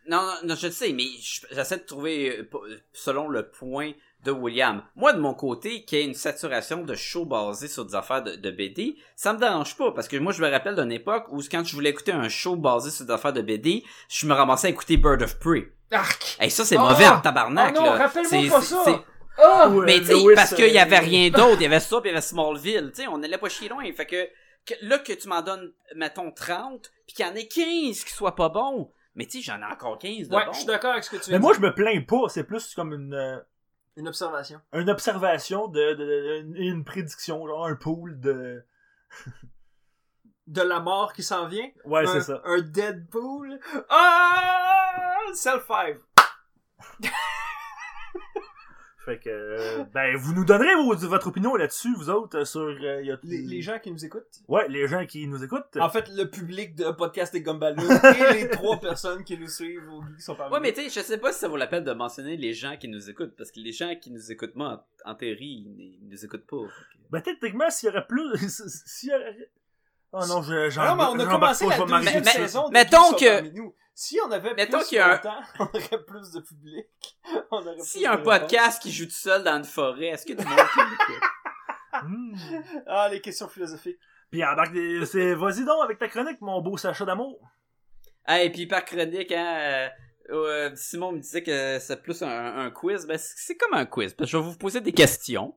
Non, 0.08 0.22
non, 0.22 0.34
non, 0.44 0.54
je 0.54 0.66
le 0.68 0.72
sais, 0.72 0.92
mais 0.92 1.02
je- 1.20 1.46
j'essaie 1.50 1.78
de 1.78 1.82
trouver, 1.82 2.38
euh, 2.38 2.80
selon 2.92 3.28
le 3.28 3.48
point 3.50 3.92
de 4.24 4.30
William. 4.32 4.82
Moi, 4.97 5.12
de 5.12 5.20
mon 5.20 5.34
côté, 5.34 5.84
qu'il 5.84 5.98
y 5.98 6.02
ait 6.02 6.05
une 6.05 6.14
saturation 6.14 6.82
de 6.82 6.94
shows 6.94 7.24
basés 7.26 7.68
sur 7.68 7.84
des 7.84 7.94
affaires 7.94 8.22
de, 8.22 8.34
de 8.34 8.51
BD, 8.51 8.97
ça 9.14 9.32
me 9.32 9.38
dérange 9.38 9.76
pas, 9.76 9.93
parce 9.93 10.09
que 10.09 10.16
moi, 10.16 10.32
je 10.32 10.43
me 10.43 10.51
rappelle 10.51 10.74
d'une 10.74 10.90
époque 10.93 11.26
où 11.30 11.40
quand 11.51 11.62
je 11.64 11.74
voulais 11.74 11.90
écouter 11.90 12.12
un 12.12 12.28
show 12.28 12.56
basé 12.56 12.90
sur 12.90 13.06
des 13.06 13.12
affaires 13.12 13.32
de 13.32 13.43
BD, 13.43 13.84
je 14.09 14.26
me 14.26 14.34
ramassais 14.34 14.66
à 14.66 14.70
écouter 14.70 14.97
Bird 14.97 15.22
of 15.22 15.38
Prey. 15.38 15.70
Arc! 15.93 16.36
Hey, 16.40 16.51
ça, 16.51 16.64
c'est 16.64 16.76
Oh! 16.76 16.80
mauvais 16.80 17.06
en 17.06 17.20
tabarnak, 17.20 17.74
oh 17.76 17.80
non, 17.80 17.84
là. 17.86 17.97
rappelle-moi 17.98 18.43
C'est- 18.43 18.48
pas 18.51 18.60
ça! 18.62 18.82
c'est- 18.84 18.98
Ah! 19.38 19.68
Ouais, 19.68 19.84
Mais 19.86 20.01
tu 20.01 20.34
parce 20.34 20.55
qu'il 20.55 20.72
y 20.72 20.78
avait 20.78 20.98
rien 20.98 21.28
d'autre, 21.30 21.56
il 21.56 21.62
y 21.62 21.66
avait 21.66 21.78
ça, 21.78 22.01
puis 22.01 22.09
il 22.10 22.12
y 22.12 22.16
avait 22.16 22.22
Smallville, 22.26 22.90
tu 22.94 23.02
sais, 23.02 23.09
on 23.09 23.22
allait 23.22 23.38
pas 23.38 23.48
chier 23.51 23.68
loin. 23.68 23.84
Fait 23.93 24.06
que, 24.06 24.24
que- 24.64 24.74
là 24.82 24.98
que 24.98 25.12
tu 25.12 25.28
m'en 25.28 25.43
donnes, 25.43 25.72
mettons, 25.94 26.32
30, 26.32 26.90
puis 27.06 27.14
qu'il 27.16 27.26
y 27.26 27.28
en 27.28 27.34
ait 27.34 27.47
15 27.47 28.02
qui 28.02 28.12
soient 28.12 28.34
pas 28.34 28.48
bons, 28.48 28.90
mais 29.14 29.26
tu 29.26 29.38
sais, 29.38 29.44
j'en 29.44 29.60
ai 29.60 29.70
encore 29.72 29.98
15 29.98 30.28
de 30.28 30.34
Ouais, 30.34 30.47
bons. 30.47 30.52
je 30.52 30.56
suis 30.59 30.66
d'accord 30.66 30.93
avec 30.93 31.05
ce 31.05 31.10
que 31.10 31.16
tu 31.18 31.30
Mais 31.30 31.36
veux 31.36 31.43
moi, 31.43 31.52
je 31.55 31.60
me 31.60 31.72
plains 31.74 32.01
pas. 32.01 32.28
C'est 32.28 32.44
plus 32.44 32.74
comme 32.74 32.93
une, 32.94 33.12
euh, 33.14 33.36
Une 33.97 34.09
observation. 34.09 34.60
une 34.74 34.90
observation 34.90 35.68
de, 35.68 35.94
de, 35.94 36.05
de- 36.05 36.56
une- 36.59 36.85
prédiction, 36.85 37.47
genre 37.47 37.66
un 37.66 37.74
pool 37.77 38.20
de. 38.20 38.64
De 40.47 40.62
la 40.62 40.78
mort 40.78 41.12
qui 41.12 41.24
s'en 41.24 41.48
vient? 41.48 41.68
Ouais, 41.85 42.06
c'est 42.06 42.20
ça. 42.20 42.40
Un 42.44 42.60
Deadpool? 42.60 43.59
Ah! 43.89 45.16
Self-five. 45.35 45.98
Fait 49.06 49.18
que, 49.20 49.30
euh, 49.30 49.84
ben, 49.94 50.16
vous 50.16 50.34
nous 50.34 50.44
donnerez 50.44 50.74
vos- 50.74 50.94
votre 50.96 51.28
opinion 51.28 51.54
là-dessus, 51.54 51.94
vous 51.96 52.10
autres, 52.10 52.38
euh, 52.40 52.44
sur. 52.44 52.60
euh, 52.62 53.02
y 53.02 53.10
a- 53.12 53.18
Les, 53.22 53.38
les 53.40 53.62
gens 53.62 53.78
qui 53.78 53.90
nous 53.92 54.04
écoutent. 54.04 54.42
Ouais, 54.48 54.68
les 54.68 54.86
gens 54.88 55.06
qui 55.06 55.26
nous 55.28 55.42
écoutent. 55.44 55.76
En 55.80 55.88
fait, 55.88 56.08
le 56.08 56.24
public 56.28 56.74
de 56.74 56.90
Podcast 56.90 57.32
des 57.32 57.40
Gumballoons 57.40 57.78
et 58.32 58.32
les 58.34 58.48
trois 58.50 58.78
personnes 58.80 59.22
qui 59.22 59.38
nous 59.38 59.46
suivent 59.48 59.88
au 59.92 60.02
Geeks 60.02 60.20
sont 60.20 60.34
parmi 60.34 60.52
Ouais, 60.52 60.60
mais 60.60 60.72
tu 60.72 60.82
sais, 60.82 61.00
je 61.00 61.06
sais 61.06 61.18
pas 61.18 61.32
si 61.32 61.38
ça 61.38 61.46
vaut 61.48 61.56
la 61.56 61.68
peine 61.68 61.84
de 61.84 61.92
mentionner 61.92 62.36
les 62.36 62.52
gens 62.52 62.76
qui 62.76 62.88
nous 62.88 63.08
écoutent, 63.08 63.36
parce 63.36 63.52
que 63.52 63.60
les 63.60 63.70
gens 63.72 63.94
qui 63.94 64.10
nous 64.10 64.32
écoutent, 64.32 64.56
moi, 64.56 64.84
en, 65.04 65.12
en 65.12 65.14
théorie, 65.14 65.64
ils, 65.78 65.98
ils 66.02 66.08
nous 66.10 66.24
écoutent 66.24 66.46
pas. 66.46 66.66
Ben, 67.10 67.20
techniquement, 67.20 67.70
s'il 67.70 67.88
y 67.88 67.92
aurait 67.92 68.06
plus. 68.08 68.36
S'il 68.86 69.10
y 69.10 69.14
aurait. 69.14 69.50
Oh 70.12 70.20
non, 70.28 70.42
je, 70.42 70.68
j'en- 70.70 70.82
Ah 70.82 70.88
non, 70.90 70.96
mais 70.96 71.22
on 71.24 71.28
a 71.28 71.30
commencé 71.30 71.64
pas, 71.66 71.76
la 71.76 72.00
je 72.00 72.04
deuxième 72.04 72.24
saison. 72.24 72.70
mettons 72.70 73.12
que- 73.12 73.34
parmi 73.34 73.52
nous? 73.52 73.72
Si 73.98 74.18
on 74.27 74.31
avait 74.31 74.52
Mettons 74.52 74.78
plus 74.86 74.98
un- 74.98 75.09
longtemps, 75.09 75.40
on 75.59 75.64
aurait 75.64 76.05
plus 76.06 76.31
de 76.32 76.40
public. 76.40 76.86
S'il 77.82 78.02
y 78.02 78.06
a 78.06 78.12
un 78.12 78.16
de 78.16 78.18
réponses. 78.20 78.39
podcast 78.40 78.82
qui 78.82 78.93
joue 78.93 79.06
tout 79.06 79.10
seul 79.12 79.43
dans 79.43 79.56
une 79.56 79.64
forêt, 79.64 80.09
est-ce 80.09 80.27
que 80.27 80.35
le 80.35 80.44
monde? 80.44 82.05
Hmm. 82.05 82.36
Ah, 82.86 83.09
les 83.10 83.23
questions 83.23 83.48
philosophiques. 83.48 83.98
Puis 84.31 84.44
embarque 84.44 84.74
des... 84.74 85.06
c'est... 85.06 85.35
vas-y 85.35 85.64
donc 85.64 85.82
avec 85.82 85.98
ta 85.98 86.09
chronique, 86.09 86.43
mon 86.43 86.60
beau 86.60 86.77
Sacha 86.77 87.06
d'amour. 87.06 87.40
Ah, 88.27 88.43
et 88.43 88.52
puis 88.52 88.66
par 88.66 88.85
chronique, 88.85 89.32
hein, 89.32 89.56
euh, 89.60 89.89
euh, 90.31 90.70
Simon 90.74 91.12
me 91.12 91.20
disait 91.20 91.43
que 91.43 91.78
c'est 91.78 92.02
plus 92.02 92.23
un, 92.23 92.28
un 92.59 92.70
quiz. 92.70 93.06
Ben, 93.06 93.16
c'est 93.16 93.35
c'est 93.39 93.56
comme 93.56 93.73
un 93.73 93.86
quiz, 93.86 94.12
parce 94.12 94.31
que 94.31 94.32
je 94.32 94.36
vais 94.36 94.43
vous 94.51 94.59
poser 94.59 94.82
des 94.82 94.93
questions, 94.93 95.56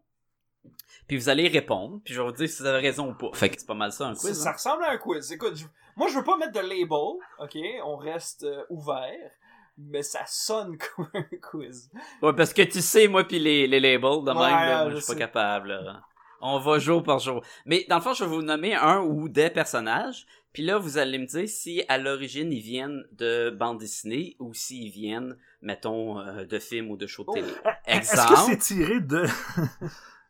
puis 1.10 1.18
vous 1.18 1.28
allez 1.28 1.50
répondre, 1.50 2.00
puis 2.06 2.14
je 2.14 2.22
vais 2.22 2.26
vous 2.28 2.34
dire 2.34 2.48
si 2.48 2.62
vous 2.62 2.68
avez 2.70 2.80
raison 2.80 3.10
ou 3.10 3.14
pas. 3.16 3.32
Fait 3.34 3.50
que 3.50 3.56
c'est 3.60 3.68
pas 3.68 3.74
mal 3.74 3.92
ça, 3.92 4.06
un 4.08 4.14
quiz. 4.16 4.32
ça 4.42 4.50
hein? 4.50 4.54
ressemble 4.54 4.84
à 4.86 4.92
un 4.92 4.98
quiz. 4.98 5.30
Écoute, 5.34 5.58
je- 5.58 5.66
moi 5.98 6.08
je 6.08 6.18
veux 6.18 6.24
pas 6.24 6.38
mettre 6.38 6.54
de 6.54 6.60
label, 6.62 7.18
ok? 7.40 7.58
On 7.84 7.98
reste 7.98 8.44
euh, 8.44 8.64
ouvert, 8.70 9.32
mais 9.78 10.04
ça 10.04 10.22
sonne 10.28 10.78
comme 10.96 11.10
un 11.14 11.26
quiz. 11.42 11.90
Ouais, 12.22 12.34
parce 12.34 12.54
que 12.54 12.62
tu 12.62 12.80
sais, 12.82 13.08
moi, 13.10 13.26
puis 13.26 13.40
les, 13.40 13.68
les 13.68 13.80
labels, 13.82 14.24
de 14.24 14.32
même, 14.32 14.38
Ouais, 14.38 14.50
là, 14.50 14.84
moi, 14.84 14.92
je 14.92 14.96
je 14.98 15.02
suis 15.02 15.14
pas 15.14 15.20
capable. 15.20 15.70
là. 15.70 16.04
On 16.42 16.58
va 16.60 16.80
jour 16.80 17.04
par 17.04 17.20
jour. 17.20 17.44
Mais 17.66 17.86
dans 17.90 17.98
le 17.98 18.02
fond, 18.02 18.14
je 18.14 18.24
vais 18.24 18.30
vous 18.30 18.42
nommer 18.42 18.74
un 18.74 19.02
ou 19.02 19.28
des 19.28 19.50
personnages, 19.50 20.26
puis 20.54 20.64
là, 20.64 20.78
vous 20.78 20.98
allez 20.98 21.18
me 21.18 21.26
dire 21.26 21.50
si 21.50 21.84
à 21.90 21.98
l'origine 21.98 22.52
ils 22.54 22.62
viennent 22.62 23.04
de 23.12 23.50
bande 23.50 23.78
dessinée 23.80 24.38
ou 24.40 24.54
s'ils 24.54 24.90
viennent, 24.92 25.38
mettons, 25.62 26.20
euh, 26.20 26.46
de 26.46 26.58
films 26.60 26.92
ou 26.92 26.98
de 26.98 27.08
shows 27.08 27.24
de 27.24 27.30
Oh. 27.30 27.34
télé. 27.34 27.48
Est-ce 27.86 28.14
Exemple. 28.14 28.34
que 28.34 28.40
c'est 28.52 28.58
tiré 28.58 29.00
de... 29.02 29.26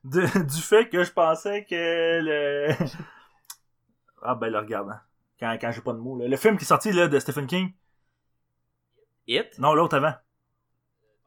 de... 0.03 0.21
du 0.47 0.61
fait 0.61 0.88
que 0.89 1.03
je 1.03 1.11
pensais 1.11 1.65
que 1.65 2.19
le... 2.21 2.73
ah 4.21 4.35
ben 4.35 4.49
le 4.49 4.59
regarde, 4.59 4.89
hein. 4.91 5.01
quand, 5.39 5.57
quand 5.59 5.71
j'ai 5.71 5.81
pas 5.81 5.93
de 5.93 5.99
mots. 5.99 6.17
là. 6.17 6.27
Le 6.27 6.38
film 6.38 6.57
qui 6.57 6.63
est 6.63 6.67
sorti 6.67 6.91
là, 6.91 7.07
de 7.07 7.19
Stephen 7.19 7.47
King. 7.47 7.71
It, 9.27 9.57
Non, 9.59 9.73
l'autre 9.76 9.95
avant. 9.97 10.13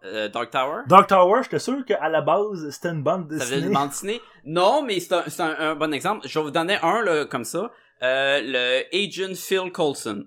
euh, 0.04 0.28
Dark 0.28 0.50
Tower? 0.50 0.82
Dark 0.86 1.06
Tower, 1.08 1.42
j'étais 1.44 1.58
sûr 1.60 1.84
qu'à 1.84 2.08
la 2.08 2.20
base, 2.20 2.68
c'était 2.70 2.88
une 2.90 3.02
bande 3.02 3.30
Ça 3.30 3.38
dessinée. 3.38 3.56
veut 3.56 3.62
dire 3.62 3.72
bande 3.78 3.88
dessinée. 3.90 4.20
Non, 4.44 4.82
mais 4.82 4.98
c'est 5.00 5.12
un, 5.14 5.22
un, 5.40 5.70
un 5.70 5.74
bon 5.76 5.92
exemple. 5.94 6.26
Je 6.26 6.38
vais 6.38 6.44
vous 6.44 6.50
donner 6.50 6.78
un 6.82 7.02
là, 7.02 7.24
comme 7.26 7.44
ça. 7.44 7.70
Euh, 8.02 8.40
le 8.42 8.82
Agent 8.92 9.36
Phil 9.36 9.70
Coulson. 9.70 10.26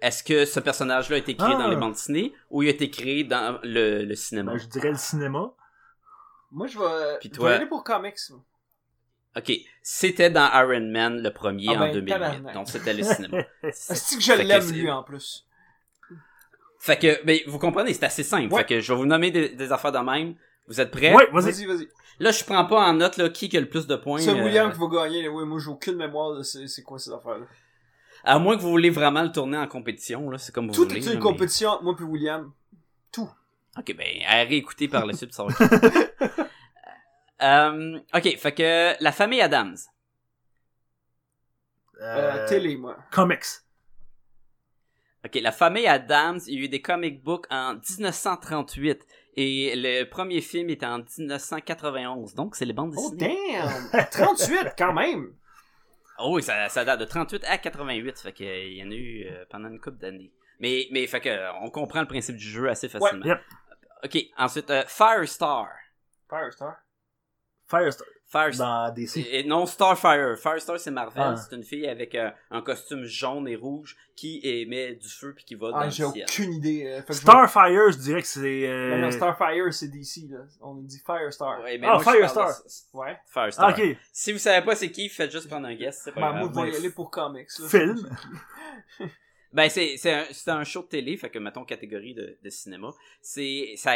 Est-ce 0.00 0.22
que 0.22 0.44
ce 0.44 0.60
personnage-là 0.60 1.16
a 1.16 1.18
été 1.18 1.34
créé 1.34 1.54
Ah. 1.54 1.58
dans 1.58 1.68
les 1.68 1.74
bandes 1.76 1.94
dessinées 1.94 2.32
ou 2.50 2.62
il 2.62 2.68
a 2.68 2.70
été 2.70 2.90
créé 2.90 3.24
dans 3.24 3.58
le, 3.64 4.04
le 4.04 4.14
cinéma? 4.14 4.52
Ben, 4.52 4.58
je 4.58 4.66
dirais 4.66 4.90
le 4.90 4.96
cinéma. 4.98 5.50
Moi 6.56 6.66
je 6.68 6.78
vais, 6.78 7.18
Puis 7.20 7.28
je 7.32 7.38
toi? 7.38 7.50
vais 7.50 7.54
aller 7.56 7.66
pour 7.66 7.84
comics. 7.84 8.16
Ok, 9.36 9.52
c'était 9.82 10.30
dans 10.30 10.48
Iron 10.54 10.90
Man 10.90 11.22
le 11.22 11.30
premier 11.30 11.66
Ah 11.68 11.72
en 11.72 11.78
ben, 11.80 11.92
2008, 11.92 12.10
tabarnak. 12.12 12.54
donc 12.54 12.68
c'était 12.70 12.94
le 12.94 13.02
cinéma. 13.02 13.38
Est-ce 13.62 14.16
que 14.16 14.22
je 14.22 14.32
l'aime 14.42 14.62
c'est- 14.62 14.72
lui 14.72 14.90
en 14.90 15.02
plus? 15.02 15.46
Fait 16.78 16.98
que, 16.98 17.22
ben, 17.24 17.38
vous 17.46 17.58
comprenez, 17.58 17.92
c'est 17.92 18.04
assez 18.04 18.22
simple. 18.22 18.52
Ouais. 18.54 18.60
Fait 18.62 18.66
que 18.66 18.80
je 18.80 18.92
vais 18.92 18.98
vous 18.98 19.04
nommer 19.06 19.30
des, 19.30 19.50
des 19.50 19.72
affaires 19.72 19.92
de 19.92 19.98
même. 19.98 20.34
Vous 20.68 20.80
êtes 20.80 20.90
prêts? 20.90 21.12
Ouais, 21.14 21.28
vas-y. 21.32 21.66
Vas-y. 21.66 21.88
Là, 22.20 22.30
je 22.30 22.42
prends 22.44 22.64
pas 22.64 22.86
en 22.88 22.94
note 22.94 23.18
là, 23.18 23.28
qui 23.28 23.54
a 23.56 23.60
le 23.60 23.68
plus 23.68 23.86
de 23.86 23.96
points. 23.96 24.20
C'est 24.20 24.30
euh, 24.30 24.42
William 24.44 24.72
qui 24.72 24.78
va 24.78 24.86
gagner. 24.86 25.28
Oui, 25.28 25.44
moi 25.44 25.58
j'ai 25.62 25.68
aucune 25.70 25.96
mémoire 25.96 26.34
de 26.36 26.42
c'est 26.42 26.66
c'est 26.68 26.82
quoi 26.82 26.98
ces 26.98 27.12
affaires-là. 27.12 27.44
À 28.24 28.38
moins 28.38 28.56
que 28.56 28.62
vous 28.62 28.70
voulez 28.70 28.88
vraiment 28.90 29.22
le 29.22 29.30
tourner 29.30 29.58
en 29.58 29.66
compétition, 29.68 30.30
là, 30.30 30.38
c'est 30.38 30.52
comme 30.54 30.68
vous 30.68 30.74
Tout 30.74 30.84
voulez. 30.84 30.96
est 30.98 31.06
là, 31.06 31.12
une 31.12 31.18
mais- 31.18 31.22
compétition 31.22 31.70
entre 31.70 31.82
moi 31.84 31.94
puis 31.94 32.04
William. 32.06 32.50
Ok, 33.78 33.94
ben, 33.94 34.06
à 34.26 34.36
réécouter 34.44 34.88
par 34.88 35.04
la 35.04 35.12
suite, 35.12 35.34
ça 35.34 35.44
va 35.44 35.50
être- 35.60 36.45
Euh, 37.42 37.98
ok, 38.14 38.36
fait 38.38 38.52
que 38.54 39.02
la 39.02 39.12
famille 39.12 39.40
Adams. 39.40 39.76
Euh, 42.00 42.46
télé, 42.48 42.76
moi. 42.76 42.96
Comics. 43.10 43.44
Ok, 45.24 45.34
la 45.42 45.52
famille 45.52 45.86
Adams, 45.86 46.40
il 46.46 46.54
y 46.58 46.62
a 46.62 46.64
eu 46.64 46.68
des 46.68 46.80
comic 46.82 47.22
books 47.22 47.46
en 47.50 47.74
1938 47.74 49.04
et 49.36 49.74
le 49.76 50.04
premier 50.04 50.40
film 50.40 50.70
était 50.70 50.86
en 50.86 50.98
1991, 50.98 52.34
donc 52.34 52.54
c'est 52.54 52.64
les 52.64 52.72
bandes 52.72 52.94
Oh 52.96 53.10
dessinées. 53.14 53.58
damn! 53.92 54.06
38 54.10 54.74
quand 54.78 54.92
même! 54.92 55.32
Oh 56.18 56.34
oui, 56.36 56.42
ça, 56.42 56.70
ça 56.70 56.82
date 56.82 57.00
de 57.00 57.04
38 57.04 57.44
à 57.44 57.58
88, 57.58 58.18
fait 58.20 58.32
que 58.32 58.42
euh, 58.42 58.64
il 58.64 58.78
y 58.78 58.82
en 58.82 58.90
a 58.90 58.94
eu 58.94 59.26
euh, 59.26 59.44
pendant 59.50 59.68
une 59.68 59.78
couple 59.78 59.98
d'années. 59.98 60.32
Mais, 60.60 60.88
mais 60.90 61.06
fait 61.06 61.20
que 61.20 61.28
euh, 61.28 61.52
on 61.60 61.68
comprend 61.68 62.00
le 62.00 62.06
principe 62.06 62.36
du 62.36 62.48
jeu 62.48 62.70
assez 62.70 62.88
facilement. 62.88 63.22
yep. 63.26 63.38
Ok, 64.02 64.16
ensuite 64.38 64.70
euh, 64.70 64.82
Firestar. 64.86 65.68
Firestar? 66.30 66.76
Firestar. 67.68 68.06
Firestar. 68.28 68.88
Dans 68.88 68.94
DC. 68.94 69.18
Et 69.30 69.44
non, 69.44 69.66
Starfire. 69.66 70.36
Firestar, 70.36 70.78
c'est 70.80 70.90
Marvel. 70.90 71.22
Ah. 71.24 71.36
C'est 71.36 71.54
une 71.54 71.62
fille 71.62 71.86
avec 71.86 72.14
euh, 72.16 72.28
un 72.50 72.60
costume 72.60 73.04
jaune 73.04 73.46
et 73.46 73.54
rouge 73.54 73.96
qui 74.16 74.40
émet 74.42 74.94
du 74.96 75.08
feu 75.08 75.32
puis 75.34 75.44
qui 75.44 75.54
va 75.54 75.70
dans 75.70 75.76
Ah, 75.76 75.84
le 75.84 75.90
j'ai 75.90 76.04
ciel. 76.10 76.26
aucune 76.28 76.52
idée. 76.54 76.84
euh, 76.86 77.02
je 77.08 77.12
Starfire, 77.14 77.92
je 77.92 77.98
dirais 77.98 78.22
que 78.22 78.26
c'est. 78.28 78.68
euh, 78.68 78.96
Non, 78.96 79.02
non, 79.06 79.10
Starfire, 79.12 79.72
c'est 79.72 79.88
DC, 79.88 80.28
là. 80.28 80.38
On 80.60 80.74
dit 80.74 81.00
Firestar. 81.06 81.60
Ouais, 81.62 81.78
mais 81.78 81.86
Ah, 81.88 81.94
moi, 81.94 82.02
Firestar. 82.12 82.48
de- 82.48 82.98
Ouais. 82.98 83.16
Firestar. 83.32 83.68
Ah, 83.68 83.80
ok. 83.80 83.96
Si 84.12 84.32
vous 84.32 84.38
savez 84.40 84.64
pas 84.66 84.74
c'est 84.74 84.90
qui, 84.90 85.08
faites 85.08 85.30
juste 85.30 85.48
prendre 85.48 85.68
un 85.68 85.74
guess, 85.76 86.00
c'est 86.04 86.12
pas 86.12 86.20
Ben, 86.32 86.32
grave. 86.40 86.40
moi, 86.40 86.50
je 86.52 86.60
vais 86.62 86.68
y 86.68 86.70
mais- 86.72 86.78
aller 86.78 86.90
pour 86.90 87.10
comics. 87.12 87.48
Là. 87.60 87.68
Film. 87.68 88.08
Ben, 89.56 89.70
c'est, 89.70 89.96
un, 90.12 90.58
un 90.58 90.64
show 90.64 90.82
de 90.82 90.88
télé, 90.88 91.16
fait 91.16 91.30
que, 91.30 91.38
mettons, 91.38 91.64
catégorie 91.64 92.12
de, 92.12 92.50
cinéma. 92.50 92.90
Ça, 93.22 93.40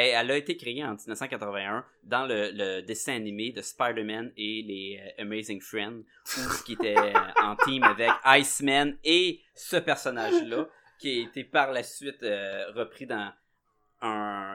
elle 0.02 0.30
a 0.30 0.36
été 0.38 0.56
créée 0.56 0.82
en 0.82 0.94
1981 0.94 1.84
dans 2.02 2.26
le, 2.26 2.80
dessin 2.80 3.16
animé 3.16 3.52
de 3.52 3.60
Spider-Man 3.60 4.32
et 4.38 4.62
les 4.62 4.98
euh, 5.02 5.22
Amazing 5.22 5.60
Friends, 5.60 6.00
où 6.38 6.64
qui 6.64 6.72
était 6.72 6.96
euh, 6.96 7.12
en 7.42 7.56
team 7.56 7.82
avec 7.82 8.10
Iceman 8.24 8.96
et 9.04 9.40
ce 9.54 9.76
personnage-là, 9.76 10.66
qui 10.98 11.10
a 11.10 11.22
été 11.24 11.44
par 11.44 11.72
la 11.72 11.82
suite 11.82 12.22
euh, 12.22 12.72
repris 12.72 13.04
dans 13.04 13.30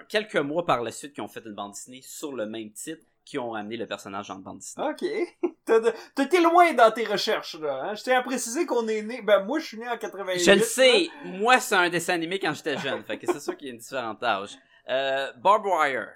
quelques 0.09 0.37
mois 0.37 0.65
par 0.65 0.81
la 0.81 0.89
suite, 0.89 1.13
qui 1.13 1.21
ont 1.21 1.27
fait 1.27 1.45
une 1.45 1.53
bande 1.53 1.73
dessinée 1.73 2.01
sur 2.01 2.33
le 2.33 2.47
même 2.47 2.71
titre, 2.71 3.05
qui 3.25 3.37
ont 3.39 3.53
amené 3.55 3.75
le 3.75 3.87
personnage 3.87 4.29
en 4.31 4.35
bande 4.35 4.59
dessinée. 4.59 4.85
Ok. 4.87 5.51
T'as 5.65 5.79
de- 5.79 5.93
T'as 6.13 6.23
été 6.25 6.39
loin 6.41 6.73
dans 6.73 6.91
tes 6.91 7.03
recherches, 7.05 7.55
là. 7.59 7.85
Hein? 7.85 7.95
Je 7.95 8.03
tiens 8.03 8.19
à 8.19 8.21
préciser 8.23 8.65
qu'on 8.67 8.87
est 8.87 9.01
né. 9.01 9.21
Ben, 9.23 9.43
moi, 9.43 9.57
je 9.59 9.65
suis 9.65 9.77
né 9.79 9.89
en 9.89 9.97
88. 9.97 10.39
Je 10.39 10.51
le 10.51 10.57
là. 10.57 10.63
sais, 10.63 11.09
moi 11.25 11.59
c'est 11.59 11.73
un 11.75 11.89
dessin 11.89 12.13
animé 12.13 12.37
quand 12.39 12.53
j'étais 12.53 12.77
jeune, 12.77 13.03
fait 13.03 13.17
que 13.17 13.25
c'est 13.25 13.39
sûr 13.39 13.57
qu'il 13.57 13.67
y 13.67 13.71
a 13.71 13.73
une 13.73 13.79
différente 13.79 14.21
âge. 14.23 14.55
Euh, 14.87 15.33
Barb 15.37 15.65
Wire, 15.65 16.09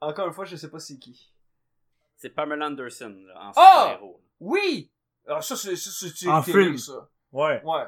Encore 0.00 0.28
une 0.28 0.32
fois, 0.32 0.44
je 0.44 0.54
sais 0.56 0.70
pas 0.70 0.78
c'est 0.78 0.96
qui. 0.98 1.32
c'est 2.16 2.30
Pamela 2.30 2.66
Anderson 2.66 3.14
là, 3.26 3.34
en 3.48 3.52
Ah! 3.56 3.80
super-héros. 3.88 4.22
Oui! 4.38 4.92
Ah, 5.26 5.42
ça, 5.42 5.56
c'est 5.56 5.74
ça, 5.74 5.90
c'est- 5.90 6.16
c'est 6.16 6.28
En 6.28 6.40
film. 6.42 6.78
ça. 6.78 7.08
Ouais. 7.32 7.60
Ouais. 7.64 7.84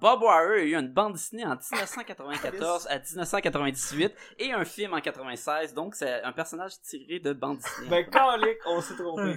Bob 0.00 0.22
Wire 0.22 0.32
a 0.50 0.56
eu 0.58 0.74
une 0.74 0.88
bande 0.88 1.12
dessinée 1.14 1.44
en 1.44 1.56
1994 1.56 2.86
à 2.88 2.98
1998 2.98 4.14
et 4.38 4.52
un 4.52 4.64
film 4.64 4.94
en 4.94 5.00
96, 5.00 5.74
donc 5.74 5.94
c'est 5.94 6.22
un 6.22 6.32
personnage 6.32 6.80
tiré 6.80 7.18
de 7.20 7.32
bande 7.32 7.58
dessinée. 7.58 7.88
Ben, 7.88 8.08
calique, 8.10 8.58
on 8.66 8.80
s'est 8.80 8.94
trompé. 8.96 9.36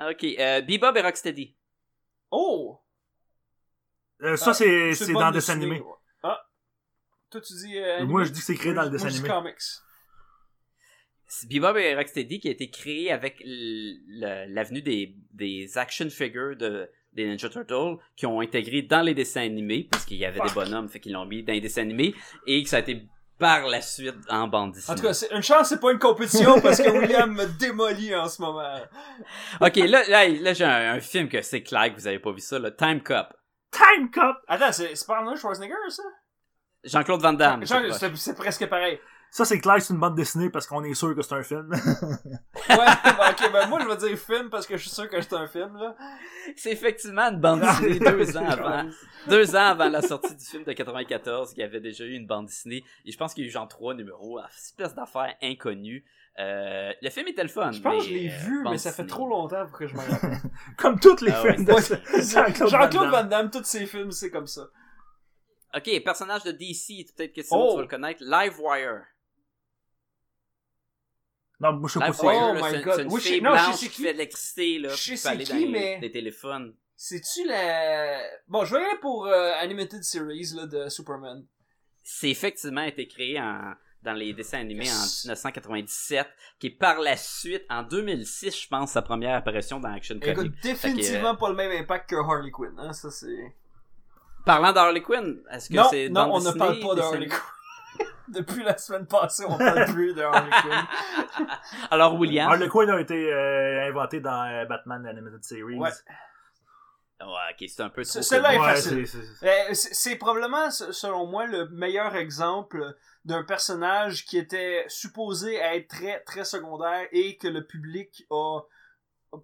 ok, 0.00 0.24
euh, 0.24 0.60
Bebop 0.62 0.96
et 0.96 1.00
Rocksteady. 1.02 1.56
Oh! 2.30 2.80
Euh, 4.22 4.36
ça, 4.36 4.50
Ah, 4.50 4.54
c'est 4.54 5.12
dans 5.12 5.28
le 5.28 5.32
dessin 5.34 5.52
animé. 5.54 5.82
Ah! 6.22 6.40
Toi, 7.30 7.40
tu 7.40 7.52
dis. 7.54 7.78
euh, 7.78 7.96
animé? 7.98 8.10
Moi, 8.12 8.24
je 8.24 8.30
dis 8.30 8.40
que 8.40 8.46
c'est 8.46 8.54
créé 8.56 8.72
dans 8.74 8.82
le 8.82 8.88
Moi, 8.90 8.98
dessin 8.98 9.08
je 9.08 9.12
dis 9.14 9.18
animé. 9.30 9.34
comics. 9.34 9.62
C'est 11.26 11.48
Bebop 11.48 11.76
et 11.76 11.94
Rocksteady 11.94 12.38
qui 12.40 12.48
a 12.48 12.50
été 12.52 12.70
créé 12.70 13.10
avec 13.10 13.40
l- 13.40 13.98
le- 14.08 14.52
l'avenue 14.52 14.82
des, 14.82 15.16
des 15.32 15.78
action 15.78 16.08
figures 16.10 16.56
de, 16.56 16.88
des 17.14 17.26
Ninja 17.26 17.48
Turtles 17.48 17.96
qui 18.16 18.26
ont 18.26 18.40
intégré 18.40 18.82
dans 18.82 19.02
les 19.02 19.14
dessins 19.14 19.42
animés, 19.42 19.88
parce 19.90 20.04
qu'il 20.04 20.16
y 20.18 20.24
avait 20.24 20.40
des 20.40 20.48
Fuck. 20.48 20.54
bonhommes, 20.54 20.70
bonhommes, 20.70 20.88
fait 20.88 21.00
qu'ils 21.00 21.12
l'ont 21.12 21.26
mis 21.26 21.42
dans 21.42 21.52
les 21.52 21.60
dessins 21.60 21.82
animés, 21.82 22.14
et 22.46 22.62
que 22.62 22.68
ça 22.68 22.76
a 22.76 22.80
été 22.80 23.06
par 23.38 23.66
la 23.66 23.80
suite 23.80 24.14
en 24.28 24.46
bande 24.46 24.70
En 24.70 24.72
dessinée. 24.72 24.96
tout 24.96 25.02
cas, 25.02 25.12
c'est- 25.14 25.32
une 25.34 25.42
chance, 25.42 25.68
c'est 25.68 25.80
pas 25.80 25.90
une 25.92 25.98
compétition 25.98 26.60
parce 26.60 26.80
que 26.80 26.88
William 26.88 27.32
me 27.32 27.46
démolit 27.58 28.14
en 28.14 28.28
ce 28.28 28.40
moment. 28.40 28.76
ok, 29.60 29.76
là, 29.76 30.02
là, 30.08 30.28
là 30.28 30.52
j'ai 30.52 30.64
un, 30.64 30.94
un 30.94 31.00
film 31.00 31.28
que 31.28 31.42
c'est 31.42 31.62
clair 31.62 31.92
que 31.92 31.98
vous 32.00 32.06
avez 32.06 32.18
pas 32.20 32.30
vu 32.32 32.40
ça, 32.40 32.58
le 32.58 32.74
Time 32.74 33.02
Cop. 33.02 33.26
Time 33.72 34.08
Cop! 34.12 34.36
Attends, 34.46 34.70
c'est 34.72 35.06
pas 35.06 35.16
Arnold 35.18 35.36
Schwarzenegger, 35.38 35.74
ça? 35.88 36.02
Jean-Claude 36.84 37.22
Van 37.22 37.32
Damme. 37.32 37.64
C'est 38.14 38.36
presque 38.36 38.66
pareil. 38.66 39.00
Ça, 39.36 39.44
c'est 39.44 39.58
clair 39.58 39.82
c'est 39.82 39.92
une 39.92 39.98
bande 39.98 40.14
dessinée 40.14 40.48
parce 40.48 40.64
qu'on 40.68 40.84
est 40.84 40.94
sûr 40.94 41.12
que 41.12 41.20
c'est 41.22 41.34
un 41.34 41.42
film. 41.42 41.68
Ouais, 42.70 42.76
ben, 42.78 43.30
ok, 43.30 43.52
ben 43.52 43.66
moi 43.68 43.80
je 43.82 43.88
vais 43.88 43.96
dire 44.08 44.16
film 44.18 44.48
parce 44.48 44.66
que 44.66 44.76
je 44.76 44.82
suis 44.82 44.90
sûr 44.90 45.08
que 45.10 45.20
c'est 45.20 45.34
un 45.34 45.46
film, 45.48 45.76
là. 45.76 45.94
C'est 46.56 46.70
effectivement 46.70 47.28
une 47.30 47.40
bande 47.40 47.60
dessinée 47.60 47.98
deux 47.98 48.36
ans 48.38 48.48
avant. 48.48 48.88
Deux 49.28 49.54
ans 49.56 49.66
avant 49.66 49.88
la 49.88 50.00
sortie 50.02 50.34
du 50.36 50.44
film 50.44 50.62
de 50.64 50.72
94, 50.72 51.52
il 51.56 51.60
y 51.60 51.62
avait 51.64 51.80
déjà 51.80 52.04
eu 52.04 52.12
une 52.12 52.26
bande 52.26 52.46
dessinée. 52.46 52.82
Et 53.04 53.10
je 53.12 53.18
pense 53.18 53.34
qu'il 53.34 53.42
y 53.44 53.46
a 53.46 53.48
eu 53.48 53.52
genre 53.52 53.66
trois 53.68 53.92
numéros, 53.94 54.38
une 54.38 54.46
espèce 54.56 54.94
d'affaires 54.94 55.34
inconnues. 55.42 56.04
Euh, 56.38 56.92
le 57.02 57.10
film 57.10 57.26
était 57.28 57.42
le 57.42 57.48
fun. 57.48 57.70
Je 57.72 57.80
pense 57.80 58.04
que 58.04 58.08
je 58.08 58.14
l'ai 58.14 58.30
euh, 58.30 58.36
vu, 58.46 58.62
mais 58.70 58.78
ça 58.78 58.92
fait 58.92 59.06
trop 59.06 59.28
longtemps 59.28 59.66
pour 59.66 59.78
que 59.78 59.86
je 59.88 59.94
m'en 59.94 60.02
rappelle. 60.02 60.38
Comme 60.78 60.98
tous 61.00 61.20
les 61.22 61.32
Ah 61.32 61.42
ouais, 61.42 61.54
films 61.54 61.64
de 61.66 61.72
Jean-Claude 62.22 62.70
Jean-Claude 62.70 63.10
Van 63.10 63.24
Damme, 63.24 63.50
tous 63.50 63.64
ses 63.64 63.86
films, 63.86 64.12
c'est 64.12 64.30
comme 64.30 64.46
ça. 64.46 64.62
Ok, 65.76 65.90
personnage 66.04 66.44
de 66.44 66.52
DC, 66.52 67.12
peut-être 67.14 67.34
que 67.34 67.42
sinon 67.42 67.60
Oh. 67.62 67.70
tu 67.72 67.76
vas 67.76 67.82
le 67.82 67.88
connaître. 67.88 68.22
Livewire. 68.24 69.02
Non, 71.72 71.86
je 71.86 71.92
sais 71.94 71.98
pas 71.98 72.06
Livewire, 72.08 72.48
Oh 72.50 72.54
là, 72.54 72.62
my 72.62 72.70
c'est 72.70 72.82
God. 72.82 72.94
c'est 72.96 73.02
une 73.02 73.12
Oui, 73.12 73.20
fille 73.20 73.40
non, 73.42 73.50
blanche 73.52 73.74
c'est 73.76 73.88
qui 73.88 74.02
fait 74.02 74.12
de 74.12 74.18
l'électricité, 74.18 74.78
là, 74.78 74.88
Je 74.90 74.94
sais 74.96 75.10
qui 75.12 75.16
c'est 75.18 75.28
peut 75.28 75.34
aller 75.34 75.44
qui, 75.44 75.50
dans 75.52 75.58
les- 75.58 75.66
mais- 75.68 75.98
des 76.00 76.10
téléphones. 76.12 76.74
C'est-tu 76.96 77.46
la... 77.46 78.20
Bon, 78.48 78.64
je 78.64 78.74
vais 78.74 78.80
y 78.82 78.84
aller 78.84 78.98
pour 79.00 79.26
euh, 79.26 79.52
Animated 79.60 80.02
Series, 80.04 80.50
là, 80.54 80.66
de 80.66 80.88
Superman. 80.88 81.44
C'est 82.02 82.30
effectivement 82.30 82.82
été 82.82 83.08
créé 83.08 83.40
en, 83.40 83.74
dans 84.02 84.12
les 84.12 84.32
dessins 84.32 84.60
animés 84.60 84.88
en 84.90 85.02
Yes. 85.02 85.24
1997, 85.24 86.26
qui 86.60 86.68
est 86.68 86.70
par 86.70 87.00
la 87.00 87.16
suite, 87.16 87.64
en 87.68 87.82
2006, 87.82 88.62
je 88.62 88.68
pense, 88.68 88.92
sa 88.92 89.02
première 89.02 89.34
apparition 89.36 89.80
dans 89.80 89.92
Action 89.92 90.16
Écoute, 90.16 90.34
Comics. 90.36 90.62
définitivement 90.62 91.34
pas 91.34 91.48
le 91.48 91.56
même 91.56 91.72
impact 91.82 92.10
que 92.10 92.16
Harley 92.16 92.50
Quinn, 92.50 92.74
hein, 92.78 92.92
ça 92.92 93.10
c'est... 93.10 93.54
Parlant 94.46 94.72
d'Harley 94.72 95.00
Quinn, 95.02 95.42
est-ce 95.50 95.70
que 95.70 95.74
Non, 95.74 95.86
c'est 95.90 96.08
non, 96.10 96.26
bande 96.28 96.46
on 96.46 96.52
ne 96.52 96.58
parle 96.58 96.78
pas 96.80 96.94
de 96.94 97.00
Harley? 97.00 97.26
Quinn. 97.28 97.38
Depuis 98.28 98.62
la 98.64 98.76
semaine 98.78 99.06
passée, 99.06 99.44
on 99.46 99.56
parle 99.58 99.84
plus 99.92 100.14
de 100.14 100.22
Harley 100.22 100.50
Quinn. 100.62 101.46
Alors, 101.90 102.18
William? 102.18 102.48
Harley 102.50 102.68
Quinn 102.68 102.90
a 102.90 103.00
été 103.00 103.32
euh, 103.32 103.88
inventé 103.88 104.20
dans 104.20 104.44
euh, 104.50 104.64
Batman 104.64 105.06
Animated 105.06 105.44
Series. 105.44 105.76
Ouais. 105.78 105.90
Ouais, 107.20 107.26
ok, 107.52 107.68
c'est 107.68 107.80
un 107.82 107.88
peu 107.90 108.02
trop. 108.02 108.12
C'est- 108.12 108.22
celle-là 108.22 108.54
est 108.54 108.56
connu. 108.58 108.68
Ouais, 108.68 108.74
facile. 108.74 109.06
c'est- 109.06 109.22
c'est- 109.40 109.46
Euh, 109.70 109.74
c'est 109.74 110.16
probablement, 110.16 110.70
selon 110.70 111.26
moi, 111.26 111.46
le 111.46 111.68
meilleur 111.68 112.16
exemple 112.16 112.94
d'un 113.24 113.44
personnage 113.44 114.24
qui 114.26 114.36
était 114.36 114.84
supposé 114.88 115.54
être 115.56 115.88
très, 115.88 116.20
très 116.20 116.44
secondaire 116.44 117.06
et 117.12 117.36
que 117.38 117.48
le 117.48 117.64
public 117.66 118.26
a 118.30 118.60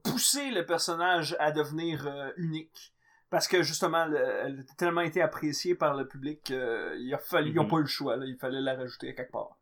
poussé 0.04 0.50
le 0.50 0.66
personnage 0.66 1.36
à 1.38 1.52
devenir 1.52 2.06
euh, 2.06 2.30
unique. 2.36 2.92
Parce 3.30 3.46
que 3.46 3.62
justement, 3.62 4.06
le- 4.06 4.18
elle 4.18 4.64
a 4.68 4.74
tellement 4.76 5.02
été 5.02 5.22
appréciée 5.22 5.74
par 5.76 5.94
le 5.94 6.06
public 6.06 6.42
qu'il 6.42 7.14
a 7.14 7.18
fallu, 7.18 7.52
n'ont 7.54 7.64
Mhm. 7.64 7.70
pas 7.70 7.76
eu 7.76 7.82
le 7.82 7.86
choix, 7.86 8.16
là, 8.16 8.26
il 8.26 8.36
fallait 8.36 8.60
la 8.60 8.74
rajouter 8.74 9.10
à 9.10 9.12
quelque 9.12 9.30
part. 9.32 9.56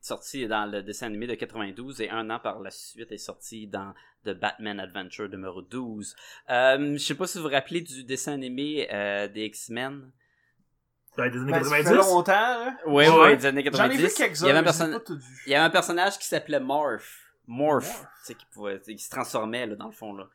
Sorti 0.00 0.46
dans 0.48 0.66
le 0.70 0.82
dessin 0.82 1.06
animé 1.06 1.26
de 1.28 1.34
92 1.36 2.00
et 2.00 2.10
un 2.10 2.28
an 2.30 2.38
par 2.40 2.58
la 2.60 2.70
suite 2.70 3.12
est 3.12 3.18
sorti 3.18 3.66
dans 3.68 3.94
The 4.24 4.30
Batman 4.30 4.80
Adventure 4.80 5.28
numéro 5.28 5.62
12. 5.62 6.16
Euh, 6.50 6.94
je 6.94 6.98
sais 6.98 7.14
pas 7.14 7.26
si 7.26 7.38
vous 7.38 7.44
vous 7.44 7.50
rappelez 7.50 7.80
du 7.82 8.02
dessin 8.04 8.32
animé 8.32 8.88
euh, 8.92 9.28
des 9.28 9.44
X-Men. 9.46 10.10
Dans 11.16 11.24
les 11.24 11.36
années 11.38 11.52
Ben, 11.52 11.62
ça 11.62 11.76
fait 11.76 11.82
90. 11.84 11.96
longtemps, 12.10 12.32
là. 12.32 12.76
Oui, 12.86 13.06
Ouais. 13.08 13.36
des 13.36 13.46
années 13.46 13.60
J'en 13.62 13.68
ai 13.68 13.70
90. 13.70 13.96
vu 13.98 14.04
il, 14.04 14.10
y 14.10 14.14
quelques-uns, 14.14 14.48
avait 14.48 14.58
un 14.58 14.62
pas 14.92 15.00
tout 15.00 15.16
vus. 15.18 15.42
il 15.46 15.52
y 15.52 15.54
avait 15.54 15.64
un 15.64 15.70
personnage 15.70 16.18
qui 16.18 16.26
s'appelait 16.26 16.58
Morph. 16.60 17.20
Morph. 17.46 17.84
Morph. 17.86 18.00
Tu 18.00 18.06
sais, 18.24 18.34
qui, 18.34 18.46
pouvait, 18.46 18.80
qui 18.80 18.98
se 18.98 19.10
transformait, 19.10 19.66
là, 19.66 19.76
dans 19.76 19.86
le 19.86 19.92
fond, 19.92 20.14
là. 20.14 20.28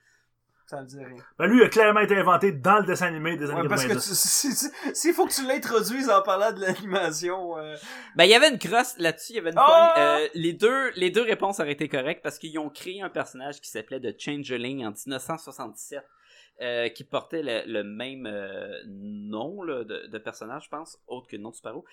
Ça 0.69 0.81
me 0.81 0.85
dit 0.87 0.97
rien. 0.97 1.15
Ben, 1.39 1.47
lui, 1.47 1.59
il 1.59 1.63
a 1.63 1.69
clairement 1.69 2.01
été 2.01 2.17
inventé 2.17 2.51
dans 2.51 2.79
le 2.79 2.85
dessin 2.85 3.07
animé 3.07 3.37
des 3.37 3.49
années 3.49 3.61
Ouais, 3.61 3.67
parce 3.69 3.83
que 3.83 3.87
90. 3.93 4.09
tu- 4.09 4.15
si- 4.15 4.51
si- 4.53 4.71
s'il 4.95 5.13
faut 5.13 5.25
que 5.25 5.33
tu 5.33 5.45
l'introduises 5.47 6.09
en 6.09 6.21
parlant 6.21 6.51
de 6.51 6.59
l'animation, 6.59 7.57
euh, 7.57 7.75
Ben, 8.17 8.25
il 8.25 8.31
y 8.31 8.33
avait 8.35 8.49
une 8.49 8.59
crosse 8.59 8.95
là-dessus, 8.97 9.31
il 9.31 9.35
y 9.37 9.39
avait 9.39 9.51
une 9.51 9.55
pogne. 9.55 9.65
Euh, 9.97 10.27
les, 10.33 10.51
deux, 10.53 10.89
les 10.97 11.09
deux 11.09 11.21
réponses 11.21 11.61
auraient 11.61 11.71
été 11.71 11.87
correctes 11.87 12.21
parce 12.21 12.37
qu'ils 12.37 12.59
ont 12.59 12.69
créé 12.69 13.01
un 13.01 13.09
personnage 13.09 13.61
qui 13.61 13.69
s'appelait 13.69 14.01
The 14.01 14.19
Changeling 14.19 14.85
en 14.85 14.91
1967, 14.91 16.03
euh, 16.61 16.89
qui 16.89 17.05
portait 17.05 17.43
le, 17.43 17.63
le 17.71 17.83
même 17.85 18.25
euh, 18.25 18.67
nom 18.87 19.61
là, 19.63 19.85
de, 19.85 20.07
de 20.07 20.17
personnage, 20.17 20.65
je 20.65 20.69
pense, 20.69 20.97
autre 21.07 21.27
que 21.29 21.37
le 21.37 21.43
nom 21.43 21.51
de 21.51 21.55
super-héros, 21.55 21.85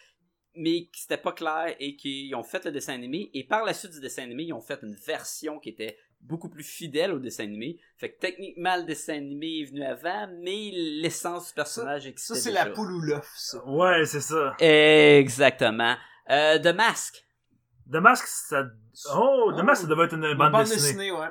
mais 0.56 0.86
qui 0.92 1.02
c'était 1.02 1.16
pas 1.16 1.32
clair 1.32 1.74
et 1.78 1.96
qui 1.96 2.32
ont 2.36 2.42
fait 2.42 2.64
le 2.64 2.72
dessin 2.72 2.94
animé. 2.94 3.30
Et 3.34 3.44
par 3.44 3.64
la 3.64 3.72
suite 3.74 3.92
du 3.92 4.01
dessin 4.01 4.22
animé, 4.24 4.44
ils 4.44 4.52
ont 4.52 4.60
fait 4.60 4.80
une 4.82 4.94
version 4.94 5.59
qui 5.60 5.68
était 5.68 5.96
beaucoup 6.24 6.48
plus 6.48 6.64
fidèle 6.64 7.12
au 7.12 7.18
dessin 7.18 7.44
animé. 7.44 7.78
Fait 7.98 8.10
que 8.10 8.18
techniquement, 8.18 8.76
le 8.76 8.84
dessin 8.84 9.14
animé 9.14 9.60
est 9.60 9.64
venu 9.64 9.84
avant, 9.84 10.26
mais 10.42 10.70
l'essence 10.72 11.48
du 11.48 11.55
personnage 11.55 12.06
existait 12.06 12.34
ça 12.34 12.40
c'est 12.40 12.51
la 12.51 12.66
poule 12.66 12.92
ou 12.92 13.01
l'œuf, 13.01 13.30
ça. 13.36 13.64
Ouais, 13.66 14.05
c'est 14.06 14.20
ça. 14.20 14.55
Exactement. 14.59 15.96
Euh, 16.30 16.59
The 16.59 16.74
Mask. 16.74 17.24
The 17.92 17.96
Mask, 17.96 18.26
ça. 18.26 18.64
Oh, 19.14 19.52
The 19.55 19.60
Oh. 19.60 19.62
Mask, 19.62 19.82
ça 19.82 19.88
devait 19.88 20.05
être 20.05 20.14
une 20.14 20.24
Une 20.24 20.34
bande, 20.38 20.66
dessinée. 20.66 21.12
ouais. 21.12 21.28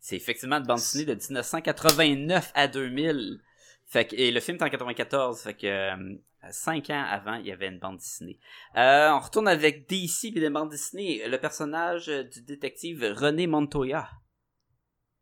C'est 0.00 0.16
effectivement 0.16 0.56
une 0.56 0.66
bande 0.66 0.76
dessinée 0.78 1.06
de 1.06 1.14
1989 1.14 2.52
à 2.54 2.68
2000. 2.68 3.40
Fait 3.86 4.06
que, 4.06 4.16
et 4.16 4.30
le 4.30 4.40
film 4.40 4.58
est 4.58 4.62
en 4.62 4.68
94. 4.68 5.40
Fait 5.40 5.54
que 5.54 5.66
euh, 5.66 6.14
cinq 6.50 6.90
ans 6.90 7.04
avant, 7.08 7.34
il 7.34 7.46
y 7.46 7.52
avait 7.52 7.68
une 7.68 7.78
bande 7.78 7.98
dessinée. 7.98 8.38
Euh, 8.76 9.10
on 9.10 9.20
retourne 9.20 9.48
avec 9.48 9.88
DC 9.88 10.24
et 10.24 10.40
des 10.40 10.50
bandes 10.50 10.70
dessinées. 10.70 11.26
Le 11.28 11.38
personnage 11.38 12.08
euh, 12.08 12.24
du 12.24 12.42
détective 12.42 13.02
René 13.16 13.46
Montoya. 13.46 14.08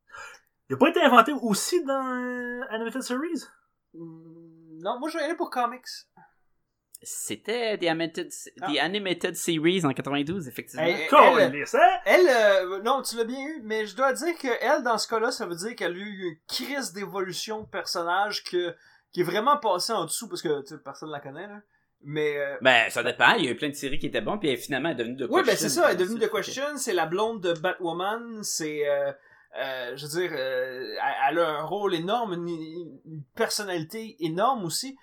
Il 0.70 0.74
a 0.74 0.78
pas 0.78 0.88
été 0.88 1.00
inventé 1.02 1.32
aussi 1.32 1.84
dans 1.84 2.06
euh, 2.06 2.62
Animated 2.70 3.02
Series? 3.02 3.44
Hmm, 3.94 4.78
Non, 4.82 4.98
moi 4.98 5.08
je 5.10 5.18
vais 5.18 5.24
aller 5.24 5.34
pour 5.34 5.50
comics. 5.50 5.84
C'était 7.04 7.76
The 7.78 7.84
Animated, 7.84 8.30
Ah. 8.60 8.70
The 8.72 8.78
Animated 8.78 9.34
Series 9.34 9.84
en 9.84 9.92
92, 9.92 10.46
effectivement. 10.46 10.86
Hein? 10.86 11.98
Elle, 12.04 12.28
euh, 12.28 12.82
non, 12.82 13.02
tu 13.02 13.16
l'as 13.16 13.24
bien 13.24 13.44
eu, 13.44 13.60
mais 13.64 13.86
je 13.86 13.96
dois 13.96 14.12
dire 14.12 14.38
que 14.38 14.46
elle, 14.60 14.84
dans 14.84 14.98
ce 14.98 15.08
cas-là, 15.08 15.32
ça 15.32 15.46
veut 15.46 15.56
dire 15.56 15.74
qu'elle 15.74 15.94
a 15.94 15.98
eu 15.98 16.28
une 16.30 16.36
crise 16.46 16.92
d'évolution 16.92 17.62
de 17.62 17.66
personnage 17.66 18.44
que, 18.44 18.76
qui 19.12 19.20
est 19.20 19.24
vraiment 19.24 19.56
passée 19.58 19.92
en 19.92 20.04
dessous, 20.04 20.28
parce 20.28 20.42
que 20.42 20.76
personne 20.76 21.10
la 21.10 21.20
connaît, 21.20 21.46
là. 21.46 21.60
Mais, 22.04 22.36
euh, 22.36 22.56
Ben, 22.62 22.90
ça 22.90 23.04
dépend. 23.04 23.34
Il 23.34 23.44
y 23.44 23.48
a 23.48 23.52
eu 23.52 23.56
plein 23.56 23.68
de 23.68 23.74
séries 23.74 23.98
qui 24.00 24.06
étaient 24.06 24.20
bonnes, 24.20 24.40
puis 24.40 24.48
elle, 24.48 24.56
finalement, 24.56 24.88
elle 24.88 24.96
est 24.96 25.04
devenue 25.04 25.16
de 25.16 25.26
oui, 25.26 25.42
Question. 25.44 25.52
ben 25.52 25.56
c'est 25.56 25.68
ça, 25.68 25.86
elle 25.88 25.94
est 25.94 25.98
devenue 26.04 26.18
The 26.18 26.30
Question, 26.32 26.76
c'est 26.76 26.94
la 26.94 27.06
blonde 27.06 27.40
de 27.40 27.52
Batwoman, 27.52 28.42
c'est, 28.42 28.88
euh, 28.88 29.12
euh, 29.58 29.96
je 29.96 30.06
veux 30.06 30.20
dire, 30.20 30.30
euh, 30.34 30.96
elle, 31.28 31.38
a 31.38 31.48
un 31.60 31.62
rôle 31.62 31.94
énorme, 31.94 32.32
une, 32.32 32.48
une 32.48 33.22
personnalité 33.36 34.16
énorme 34.18 34.64
aussi, 34.64 34.96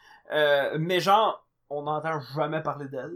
mais 0.78 1.00
genre, 1.00 1.48
on 1.70 1.84
n'entend 1.84 2.20
jamais 2.36 2.62
parler 2.62 2.88
d'elle. 2.90 3.14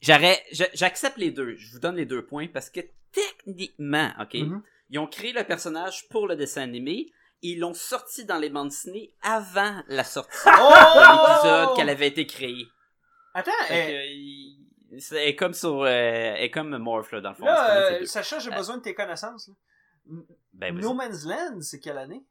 J'aurais, 0.00 0.40
j'accepte 0.74 1.18
les 1.18 1.30
deux. 1.30 1.56
Je 1.56 1.72
vous 1.72 1.78
donne 1.80 1.96
les 1.96 2.06
deux 2.06 2.24
points 2.24 2.46
parce 2.46 2.70
que 2.70 2.80
techniquement, 3.12 4.10
ok, 4.20 4.34
Mhm. 4.34 4.62
ils 4.90 4.98
ont 4.98 5.06
créé 5.06 5.32
le 5.32 5.44
personnage 5.44 6.08
pour 6.08 6.26
le 6.26 6.36
dessin 6.36 6.62
animé. 6.62 7.10
Ils 7.42 7.58
l'ont 7.58 7.72
sorti 7.74 8.24
dans 8.26 8.36
les 8.38 8.50
bandes 8.50 8.68
dessinées 8.68 9.14
avant 9.22 9.82
la 9.88 10.04
sortie 10.04 10.36
de 10.44 10.50
l'épisode 10.50 11.68
Oh! 11.70 11.74
qu'elle 11.76 11.88
avait 11.88 12.08
été 12.08 12.26
créée. 12.26 12.66
Attends, 13.34 13.50
Fait 13.66 13.86
que, 13.86 14.06
il- 14.12 14.66
c'est 15.00 15.22
elle 15.22 15.28
est 15.28 15.36
comme 15.36 15.54
sur, 15.54 15.82
euh, 15.82 15.86
est 16.34 16.50
comme 16.50 16.76
Morph 16.78 17.12
là, 17.12 17.20
dans 17.20 17.30
le 17.30 17.34
fond. 17.36 17.44
Là, 17.46 17.92
euh. 17.92 18.04
Sacha, 18.04 18.40
j'ai 18.40 18.52
Euh, 18.52 18.56
besoin 18.56 18.76
de 18.78 18.82
tes 18.82 18.94
connaissances. 18.94 19.48
là. 19.48 19.54
Ben. 20.52 20.74
No 20.78 20.92
Man's 20.94 21.24
Land, 21.24 21.60
c'est 21.60 21.78
quelle 21.80 21.98
année? 21.98 22.24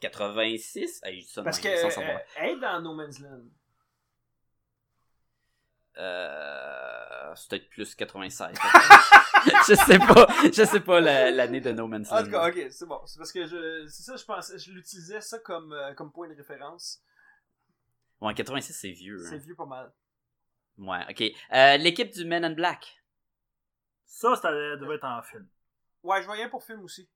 86, 0.00 1.00
hey, 1.04 1.20
je 1.20 1.26
dis 1.26 1.32
ça 1.32 1.40
de 1.40 1.44
Parce 1.44 1.58
que 1.58 1.68
euh, 1.68 2.18
est 2.36 2.56
dans 2.60 2.80
No 2.80 2.94
Man's 2.94 3.18
Land. 3.18 3.42
Euh, 5.98 7.34
c'est 7.34 7.48
peut-être 7.50 7.68
plus 7.70 7.94
96. 7.94 8.54
je 9.68 9.74
sais 9.74 9.98
pas, 9.98 10.26
je 10.44 10.64
sais 10.64 10.80
pas 10.80 11.00
la- 11.00 11.30
l'année 11.30 11.60
de 11.60 11.72
No 11.72 11.86
Man's 11.88 12.10
En 12.12 12.16
Land. 12.16 12.24
tout 12.24 12.30
cas, 12.30 12.48
ok, 12.48 12.66
c'est 12.70 12.86
bon. 12.86 13.00
C'est 13.06 13.18
parce 13.18 13.32
que 13.32 13.46
je, 13.46 13.86
c'est 13.88 14.02
ça, 14.04 14.16
je 14.16 14.24
pensais, 14.24 14.58
je 14.58 14.72
l'utilisais 14.72 15.20
ça 15.20 15.38
comme, 15.40 15.72
euh, 15.72 15.92
comme 15.94 16.12
point 16.12 16.28
de 16.28 16.34
référence. 16.34 17.02
Ouais, 18.20 18.34
86 18.34 18.72
c'est 18.72 18.90
vieux. 18.90 19.18
C'est 19.28 19.34
hein. 19.36 19.38
vieux 19.38 19.54
pas 19.54 19.66
mal. 19.66 19.92
Ouais, 20.78 21.00
ok. 21.10 21.22
Euh, 21.52 21.76
L'équipe 21.78 22.12
du 22.12 22.24
Men 22.24 22.44
in 22.44 22.52
Black. 22.52 23.00
Ça, 24.06 24.34
ça 24.36 24.50
devait 24.52 24.94
être 24.96 25.04
en 25.04 25.22
film. 25.22 25.46
Ouais, 26.02 26.20
je 26.22 26.26
voyais 26.26 26.48
pour 26.48 26.62
film 26.64 26.80
aussi. 26.82 27.08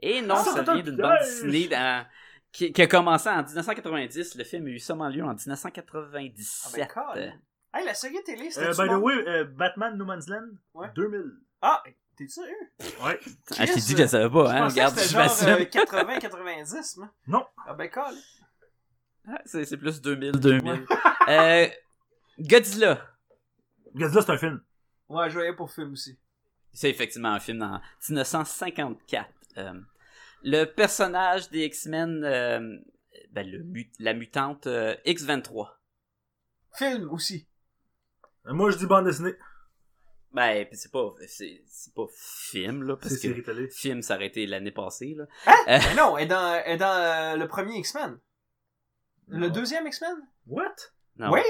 Et 0.00 0.20
non, 0.22 0.34
Ah, 0.38 0.44
ça 0.44 0.52
c'est 0.54 0.62
vient 0.64 0.82
d'une 0.82 0.96
bande 0.96 1.18
dessinée 1.20 1.68
dans- 1.68 2.06
qui, 2.52 2.72
qui 2.72 2.82
a 2.82 2.86
commencé 2.86 3.28
en 3.28 3.42
1990. 3.44 4.34
Le 4.34 4.44
film 4.44 4.66
a 4.66 4.70
eu 4.70 4.78
seulement 4.80 5.08
lieu 5.08 5.22
en 5.24 5.30
Ah 5.30 5.34
1997. 5.34 6.74
ben, 6.76 6.86
calme. 6.88 7.40
Hey, 7.72 7.84
la 7.84 7.94
série 7.94 8.22
télé, 8.24 8.50
c'était 8.50 8.66
Euh, 8.66 8.70
by 8.84 8.88
the 8.88 8.96
way, 9.02 9.14
euh, 9.28 9.44
Batman 9.44 9.96
No 9.96 10.04
Man's 10.04 10.28
Land, 10.28 10.48
Ouais. 10.74 10.88
2000. 10.94 11.22
Ah, 11.62 11.82
t'es 12.16 12.26
sérieux? 12.26 12.54
Ouais. 13.02 13.18
ah, 13.58 13.66
je 13.66 13.72
t'ai 13.74 13.80
dit 13.80 13.94
que 13.94 14.02
je 14.02 14.06
savais 14.08 14.28
pas, 14.30 14.46
Je 14.46 14.50
hein. 14.56 14.68
Regarde, 14.68 14.94
que 14.96 15.02
je 15.02 15.08
genre 15.08 15.42
euh, 15.42 15.64
80-90, 15.64 16.98
moi. 16.98 17.10
Non. 17.28 17.46
Ah 17.66 17.74
ben, 17.74 17.88
calme. 17.88 18.16
Ah, 19.28 19.40
c'est 19.44 19.64
c'est 19.66 19.76
plus 19.76 20.00
2000, 20.00 20.32
2000. 20.32 20.86
euh, 21.28 21.68
Godzilla. 22.40 23.06
Godzilla, 23.94 24.22
c'est 24.22 24.32
un 24.32 24.38
film. 24.38 24.60
Ouais, 25.08 25.28
je 25.28 25.34
voyais 25.34 25.52
pour 25.54 25.70
film 25.70 25.92
aussi. 25.92 26.18
C'est 26.72 26.90
effectivement 26.90 27.32
un 27.34 27.40
film 27.40 27.62
en 27.62 27.80
1954. 28.08 29.28
Euh, 29.58 29.74
le 30.42 30.64
personnage 30.64 31.50
des 31.50 31.64
X-Men, 31.66 32.24
euh, 32.24 32.78
ben, 33.30 33.46
la 33.98 34.14
mutante 34.14 34.66
euh, 34.66 34.96
X-23. 35.04 35.68
Film 36.76 37.10
aussi. 37.10 37.46
Euh, 38.46 38.52
Moi, 38.52 38.70
je 38.70 38.78
dis 38.78 38.86
bande 38.86 39.04
dessinée. 39.06 39.34
Ben, 40.32 40.64
pis 40.66 40.76
c'est 40.76 40.92
pas, 40.92 41.12
c'est, 41.26 41.62
c'est 41.66 41.92
pas 41.92 42.04
film, 42.16 42.84
là, 42.84 42.96
parce 42.96 43.16
que 43.18 43.68
film, 43.72 44.00
ça 44.00 44.14
aurait 44.14 44.26
été 44.28 44.46
l'année 44.46 44.70
passée, 44.70 45.16
là. 45.16 45.24
Mais 45.66 45.94
non, 45.96 46.16
elle 46.16 46.24
est 46.24 46.28
dans, 46.28 46.54
elle 46.64 46.74
est 46.74 46.76
dans 46.76 46.86
euh, 46.96 47.36
le 47.36 47.48
premier 47.48 47.76
X-Men. 47.78 48.18
Le 49.26 49.48
Non. 49.48 49.52
deuxième 49.52 49.86
X-Men? 49.88 50.16
What? 50.46 50.74
Non. 51.16 51.32
Oui! 51.32 51.40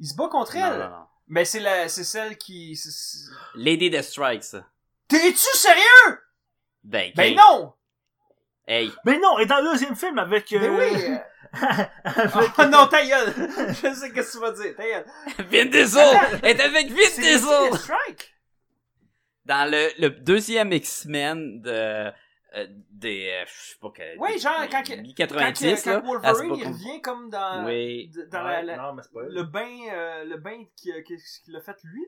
Il 0.00 0.06
se 0.08 0.16
bat 0.16 0.28
contre 0.28 0.56
Non, 0.56 0.64
elle. 0.72 0.78
non, 0.78 0.88
non. 0.88 1.06
Mais 1.28 1.44
c'est 1.44 1.60
la, 1.60 1.88
c'est 1.88 2.04
celle 2.04 2.36
qui... 2.38 2.74
c'est- 2.74 3.30
Lady 3.54 3.90
Death 3.90 4.04
Strike, 4.04 4.44
ça. 4.44 4.66
T'es-tu 5.08 5.36
sérieux? 5.58 6.18
Ben, 6.84 7.12
Ben 7.14 7.36
non! 7.36 7.74
Hey, 8.66 8.90
Mais 9.04 9.18
non, 9.18 9.36
elle 9.38 9.44
est 9.44 9.46
dans 9.46 9.58
le 9.60 9.72
deuxième 9.72 9.94
film 9.96 10.18
avec. 10.18 10.50
euh, 10.52 10.58
Ben 10.58 10.70
oui! 10.78 11.16
Avec- 11.52 12.50
Oh 12.58 12.64
non, 12.70 12.86
ta 12.86 13.04
gueule! 13.06 13.32
Je 13.68 13.74
sais 13.74 13.94
ce 13.94 14.06
que 14.12 14.30
tu 14.32 14.38
vas 14.38 14.52
dire, 14.52 14.74
ta 14.76 14.84
gueule. 14.84 15.06
Vin 15.50 15.66
Diesel! 15.66 16.18
Elle 16.42 16.56
est 16.56 16.60
avec 16.62 16.88
Vin 16.88 16.94
Diesel! 17.20 17.74
Strike! 17.78 18.34
Dans 19.44 19.70
le, 19.70 19.88
le 20.00 20.10
deuxième 20.10 20.72
X-Men 20.72 21.60
de, 21.62 21.70
euh, 21.70 22.66
des, 22.90 23.28
euh, 23.32 23.44
je 23.46 23.70
sais 23.72 23.78
pas 23.80 23.90
que, 23.90 24.18
Oui, 24.18 24.38
genre, 24.38 24.60
des 24.62 24.68
quand 24.68 24.82
que- 24.82 25.14
90, 25.14 25.82
quand, 25.84 25.90
là. 25.90 26.00
quand 26.00 26.06
Wolverine, 26.06 26.54
il 26.56 26.66
revient 26.68 27.00
comme 27.02 27.28
dans, 27.28 27.64
Oui. 27.66 28.08
dans 28.30 28.44
Ouais, 28.44 28.62
la- 28.62 28.62
la- 28.62 28.76
Non, 28.76 28.92
mais 28.94 29.02
c'est 29.02 29.12
pas 29.12 29.22
le 29.28 29.42
bain, 29.42 29.78
euh, 29.92 30.24
le 30.24 30.36
bain 30.36 30.64
qui, 30.76 30.92
qui, 31.04 31.16
qui 31.16 31.50
l'a 31.50 31.60
fait 31.60 31.76
lui? 31.84 32.06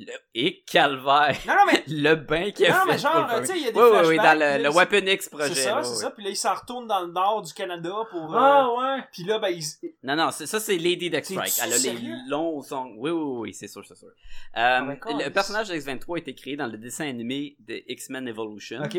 Le- 0.00 0.12
et 0.34 0.62
calvaire. 0.62 1.36
Non, 1.46 1.54
non, 1.54 1.72
mais 1.72 1.82
Le 1.88 2.14
bain 2.14 2.50
qu'il 2.52 2.66
a 2.66 2.70
Non, 2.70 2.84
fait. 2.84 2.92
mais 2.92 2.98
genre, 2.98 3.40
tu 3.40 3.46
sais, 3.46 3.58
il 3.58 3.64
y 3.64 3.68
a 3.68 3.72
des 3.72 3.78
Oui, 3.80 3.88
oui, 3.92 4.06
oui, 4.10 4.16
dans 4.16 4.38
le, 4.38 4.68
Weapon 4.70 5.06
X 5.06 5.28
projet. 5.28 5.48
c'est 5.54 5.62
ça, 5.62 5.82
c'est 5.82 5.90
oui. 5.90 5.96
ça. 5.96 6.10
Puis 6.12 6.22
là, 6.24 6.30
il 6.30 6.36
s'en 6.36 6.54
retourne 6.54 6.86
dans 6.86 7.00
le 7.00 7.10
nord 7.12 7.42
du 7.42 7.52
Canada 7.52 7.92
pour... 8.10 8.32
euh, 8.32 8.38
Ah, 8.38 8.68
ouais. 8.78 9.02
Puis 9.12 9.24
là, 9.24 9.40
ben, 9.40 9.48
il... 9.48 9.62
Non, 10.04 10.14
non, 10.14 10.30
ça, 10.30 10.60
c'est 10.60 10.78
Lady 10.78 11.10
Death 11.10 11.24
Strike. 11.24 11.52
Elle 11.64 11.72
a 11.72 11.78
les 11.78 12.14
longs 12.28 12.62
sons. 12.62 12.94
Oui, 12.96 13.10
oui, 13.10 13.38
oui, 13.40 13.54
c'est 13.54 13.66
sûr, 13.66 13.84
c'est 13.84 13.96
sûr. 13.96 14.08
Euh, 14.56 14.80
ben, 14.82 14.98
le 15.04 15.30
personnage 15.30 15.68
de 15.68 15.74
X-23 15.74 16.14
a 16.14 16.18
été 16.18 16.34
créé 16.34 16.56
dans 16.56 16.68
le 16.68 16.78
dessin 16.78 17.08
animé 17.08 17.56
de 17.58 17.82
X-Men 17.88 18.28
Evolution 18.28 18.82
OK. 18.84 18.98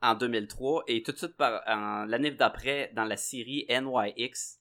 en 0.00 0.14
2003 0.14 0.84
et 0.86 1.02
tout 1.02 1.10
de 1.10 1.18
suite 1.18 1.36
par, 1.36 1.60
l'année 2.06 2.30
d'après 2.30 2.92
dans 2.94 3.04
la 3.04 3.16
série 3.16 3.66
NYX 3.68 4.60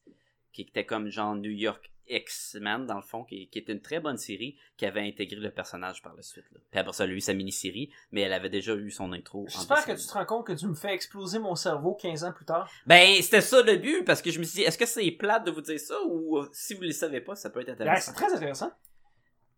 qui 0.51 0.63
était 0.63 0.85
comme 0.85 1.09
genre 1.09 1.35
New 1.35 1.51
York 1.51 1.91
X-Men 2.07 2.85
dans 2.85 2.95
le 2.95 3.01
fond, 3.01 3.23
qui, 3.23 3.47
qui 3.49 3.59
était 3.59 3.71
une 3.73 3.81
très 3.81 3.99
bonne 3.99 4.17
série 4.17 4.57
qui 4.77 4.85
avait 4.85 5.01
intégré 5.07 5.37
le 5.39 5.51
personnage 5.51 6.01
par 6.01 6.13
la 6.15 6.21
suite. 6.21 6.45
Là. 6.51 6.59
Puis 6.69 6.79
après 6.79 6.93
ça, 6.93 7.03
elle 7.05 7.11
a 7.11 7.13
eu 7.13 7.21
sa 7.21 7.33
mini-série, 7.33 7.91
mais 8.11 8.21
elle 8.21 8.33
avait 8.33 8.49
déjà 8.49 8.75
eu 8.75 8.91
son 8.91 9.13
intro. 9.13 9.45
J'espère 9.47 9.85
que 9.85 9.91
tu 9.93 10.05
te 10.05 10.13
rends 10.13 10.25
compte 10.25 10.47
que 10.47 10.53
tu 10.53 10.67
me 10.67 10.75
fais 10.75 10.93
exploser 10.93 11.39
mon 11.39 11.55
cerveau 11.55 11.93
15 11.95 12.23
ans 12.25 12.33
plus 12.33 12.45
tard. 12.45 12.69
Ben, 12.85 13.21
c'était 13.21 13.41
ça 13.41 13.61
le 13.61 13.77
but, 13.77 14.03
parce 14.05 14.21
que 14.21 14.31
je 14.31 14.39
me 14.39 14.43
suis 14.43 14.57
dit, 14.57 14.63
est-ce 14.63 14.77
que 14.77 14.85
c'est 14.85 15.09
plate 15.11 15.45
de 15.45 15.51
vous 15.51 15.61
dire 15.61 15.79
ça, 15.79 15.95
ou 16.05 16.37
euh, 16.39 16.49
si 16.51 16.73
vous 16.73 16.81
le 16.81 16.91
savez 16.91 17.21
pas, 17.21 17.35
ça 17.35 17.49
peut 17.49 17.61
être 17.61 17.67
Ben, 17.67 17.73
intéressant. 17.87 18.11
c'est 18.11 18.25
très 18.25 18.33
intéressant. 18.35 18.71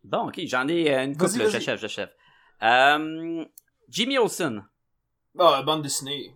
Bon, 0.04 0.28
ok, 0.28 0.40
j'en 0.46 0.68
ai 0.68 0.94
euh, 0.94 1.04
une 1.06 1.18
couple, 1.18 1.50
j'achève, 1.50 1.80
j'achève. 1.80 2.12
Euh, 2.62 3.44
Jimmy 3.90 4.18
Olsen. 4.18 4.64
Ah, 5.38 5.64
bande 5.64 5.82
dessinée. 5.82 6.36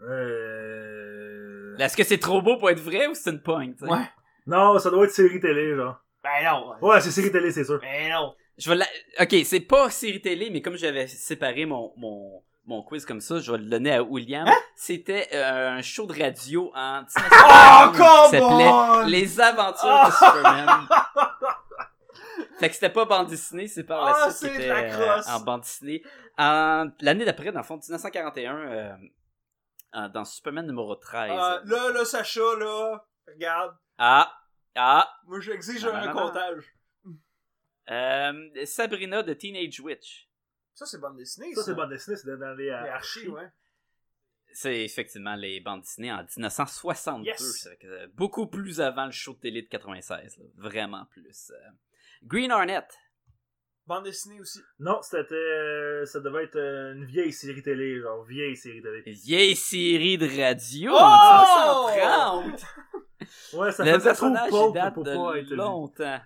Euh... 0.00 1.76
Est-ce 1.78 1.96
que 1.96 2.04
c'est 2.04 2.18
trop 2.18 2.42
beau 2.42 2.58
pour 2.58 2.70
être 2.70 2.80
vrai 2.80 3.06
ou 3.06 3.14
c'est 3.14 3.30
une 3.30 3.40
pointe? 3.42 3.76
tu 3.78 3.84
sais? 3.86 3.90
Ouais. 3.90 4.08
Non, 4.46 4.78
ça 4.78 4.90
doit 4.90 5.04
être 5.04 5.12
série 5.12 5.40
télé, 5.40 5.74
genre. 5.76 5.96
Ben 6.22 6.44
non. 6.44 6.74
Ouais, 6.82 7.00
c'est 7.00 7.10
série 7.10 7.32
télé, 7.32 7.50
c'est 7.50 7.64
sûr. 7.64 7.78
Ben 7.80 8.10
non. 8.10 8.34
Je 8.58 8.68
vais 8.68 8.76
la... 8.76 8.86
Ok, 9.20 9.34
c'est 9.44 9.60
pas 9.60 9.88
série 9.90 10.20
télé, 10.20 10.50
mais 10.50 10.60
comme 10.60 10.76
j'avais 10.76 11.06
séparé 11.06 11.64
mon, 11.64 11.92
mon, 11.96 12.42
mon 12.66 12.82
quiz 12.82 13.06
comme 13.06 13.20
ça, 13.22 13.38
je 13.40 13.50
vais 13.52 13.58
le 13.58 13.64
donner 13.64 13.92
à 13.94 14.02
William. 14.02 14.46
Hein? 14.46 14.54
C'était 14.76 15.28
euh, 15.32 15.70
un 15.70 15.82
show 15.82 16.06
de 16.06 16.20
radio 16.22 16.70
en 16.74 17.02
Oh, 17.16 17.90
1991 17.90 17.96
come 17.96 18.30
qui 18.30 18.36
s'appelait! 18.36 19.10
Les 19.10 19.40
Aventures 19.40 20.06
de 20.06 20.10
Superman. 20.12 20.88
fait 22.58 22.68
que 22.68 22.74
c'était 22.74 22.90
pas 22.90 23.04
bande 23.06 23.28
dessinée, 23.28 23.66
c'est 23.66 23.84
par 23.84 24.04
la 24.04 24.14
Ah, 24.24 24.30
suite 24.30 24.50
qui 24.50 24.56
était 24.56 24.68
la 24.68 24.76
euh, 24.80 25.12
crosse. 25.14 25.28
en 25.28 25.40
bande 25.40 25.60
dessinée. 25.62 26.02
En- 26.36 26.86
L'année 27.00 27.24
d'après, 27.24 27.52
dans 27.52 27.60
le 27.60 27.64
fond, 27.64 27.76
1941, 27.76 28.56
euh, 28.56 28.92
euh, 29.96 30.08
dans 30.08 30.24
Superman 30.26 30.66
numéro 30.66 30.94
13. 30.96 31.30
Ah, 31.34 31.60
là, 31.64 31.90
là, 31.92 32.04
Sacha, 32.04 32.40
là, 32.58 33.02
regarde. 33.26 33.74
Ah, 34.02 34.32
ah, 34.76 35.06
Moi, 35.26 35.40
j'exige 35.40 35.84
un 35.84 36.06
non, 36.06 36.14
non. 36.14 36.22
comptage. 36.28 36.64
euh, 37.90 38.64
Sabrina 38.64 39.22
de 39.22 39.34
Teenage 39.34 39.78
Witch. 39.80 40.26
Ça, 40.74 40.86
c'est 40.86 40.98
bande 40.98 41.16
dessinée, 41.18 41.52
Ça, 41.54 41.62
c'est 41.62 41.74
bande 41.74 41.90
dessinée, 41.90 42.16
c'est 42.16 42.34
dans 42.38 42.54
les 42.56 42.64
Les 42.64 42.70
euh, 42.70 42.94
archis, 42.94 43.28
ouais. 43.28 43.48
C'est 44.52 44.80
effectivement 44.84 45.34
les 45.36 45.60
bandes 45.60 45.82
dessinées 45.82 46.12
en 46.12 46.22
1962. 46.22 47.26
Yes. 47.26 47.60
ça 47.62 47.70
fait 47.70 47.76
que, 47.76 47.86
euh, 47.86 48.06
beaucoup 48.14 48.46
plus 48.46 48.80
avant 48.80 49.04
le 49.04 49.12
show 49.12 49.34
de 49.34 49.40
télé 49.40 49.62
de 49.62 49.68
96. 49.68 50.38
là. 50.38 50.44
Vraiment 50.56 51.04
plus. 51.10 51.50
euh. 51.54 51.70
Green 52.22 52.50
Hornet. 52.50 52.86
Bande 53.86 54.04
dessinée 54.04 54.40
aussi. 54.40 54.60
Non, 54.78 55.02
c'était. 55.02 56.06
Ça 56.06 56.20
devait 56.20 56.44
être 56.44 56.56
une 56.56 57.04
vieille 57.04 57.32
série 57.32 57.62
télé, 57.62 58.00
genre 58.00 58.24
vieille 58.24 58.56
série 58.56 58.80
télé. 58.82 59.02
Vieille 59.06 59.56
série 59.56 60.16
de 60.16 60.26
radio 60.26 60.92
Oh! 60.94 60.98
en 60.98 62.42
1930. 62.48 62.64
Ouais, 63.52 63.72
ça 63.72 63.84
le 63.84 63.92
faisait 63.94 64.12
trop 64.14 64.30
date 64.72 64.94
pour 64.94 65.04
de 65.04 65.14
pas 65.14 65.38
être 65.38 65.50
longtemps. 65.50 66.20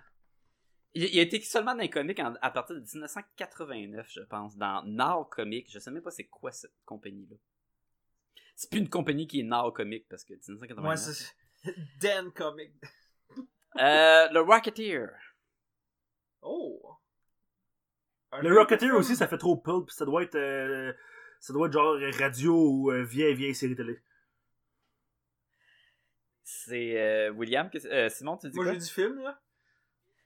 Il, 0.93 1.03
il 1.03 1.19
a 1.19 1.23
été 1.23 1.41
seulement 1.41 1.73
dans 1.75 1.81
les 1.81 1.89
comics 1.89 2.19
en- 2.19 2.35
à 2.41 2.51
partir 2.51 2.75
de 2.75 2.81
1989, 2.81 4.07
je 4.09 4.21
pense, 4.21 4.55
dans 4.57 4.83
Now 4.85 5.25
Comics. 5.25 5.69
Je 5.71 5.79
sais 5.79 5.91
même 5.91 6.01
pas 6.03 6.11
c'est 6.11 6.27
quoi 6.27 6.51
cette 6.51 6.71
compagnie-là. 6.85 7.35
C'est 8.55 8.69
plus 8.69 8.79
une 8.79 8.89
compagnie 8.89 9.27
qui 9.27 9.41
est 9.41 9.43
Now 9.43 9.71
Comic 9.71 10.07
parce 10.07 10.23
que 10.23 10.33
1989. 10.33 10.89
Ouais, 10.89 10.97
c'est 10.97 11.75
Dan 11.99 12.31
Comic. 12.31 12.71
Euh, 13.77 14.29
le 14.31 14.39
Rocketeer. 14.39 15.09
Oh! 16.41 16.95
Le 18.41 18.57
Rocketeer 18.57 18.91
aussi, 18.91 19.17
ça 19.17 19.27
fait 19.27 19.37
trop 19.37 19.57
pulp. 19.57 19.89
Ça 19.89 20.05
doit 20.05 20.23
être, 20.23 20.35
euh, 20.35 20.93
ça 21.41 21.51
doit 21.51 21.67
être 21.67 21.73
genre 21.73 21.97
radio 22.17 22.53
ou 22.55 22.91
euh, 22.91 23.03
vieille, 23.03 23.35
vieille 23.35 23.53
série 23.53 23.75
télé. 23.75 23.99
C'est 26.67 26.93
euh, 26.97 27.29
William. 27.31 27.69
que- 27.69 27.85
euh, 27.87 28.09
Simon, 28.09 28.37
tu 28.37 28.49
dis 28.49 28.55
Moi, 28.55 28.65
quoi? 28.65 28.73
j'ai 28.73 28.79
du 28.79 28.85
film, 28.85 29.21
là. 29.23 29.37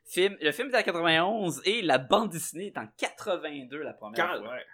Film, 0.06 0.36
le 0.42 0.52
film 0.52 0.70
est 0.74 0.78
en 0.78 0.84
91 0.84 1.62
et 1.66 1.82
la 1.84 1.98
bande 2.00 2.30
dessinée 2.32 2.68
est 2.68 2.78
en 2.78 2.88
82 2.98 3.84
la 3.84 3.94
première 3.94 4.26
Quand, 4.28 4.40
fois. 4.40 4.54
ouais. 4.54 4.66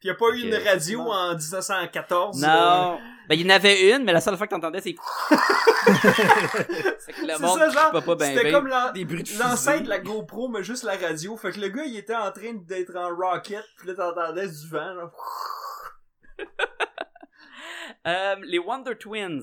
Puis 0.00 0.08
y 0.08 0.10
a 0.12 0.14
pas 0.14 0.28
eu 0.30 0.42
une 0.42 0.54
radio 0.54 1.00
en 1.00 1.34
1914. 1.34 2.40
Non. 2.40 2.98
Ben, 3.28 3.34
il 3.34 3.42
y 3.42 3.44
en 3.46 3.54
avait 3.54 3.90
une, 3.94 4.04
mais 4.04 4.12
la 4.12 4.20
seule 4.20 4.36
fois 4.36 4.46
que 4.46 4.52
t'entendais, 4.54 4.80
c'est. 4.80 4.94
c'est 5.28 7.12
que 7.12 7.26
le 7.26 7.32
C'est 7.34 7.38
monde 7.40 7.58
ça, 7.58 7.68
genre, 7.70 7.90
pas, 8.04 8.14
ben, 8.14 8.36
C'était 8.36 8.52
comme 8.52 8.68
bruits 8.68 9.22
de 9.24 9.88
la 9.88 9.98
GoPro, 9.98 10.48
mais 10.48 10.62
juste 10.62 10.84
la 10.84 10.96
radio. 10.96 11.36
Fait 11.36 11.50
que 11.50 11.58
le 11.60 11.68
gars, 11.68 11.84
il 11.84 11.96
était 11.96 12.14
en 12.14 12.30
train 12.30 12.52
d'être 12.54 12.94
en 12.96 13.08
rocket, 13.14 13.64
pis 13.80 13.88
là, 13.88 13.94
t'entendais 13.94 14.46
du 14.48 14.68
vent, 14.68 14.94
là. 14.94 15.10
Euh, 18.06 18.36
les 18.44 18.58
Wonder 18.58 18.96
Twins. 18.96 19.42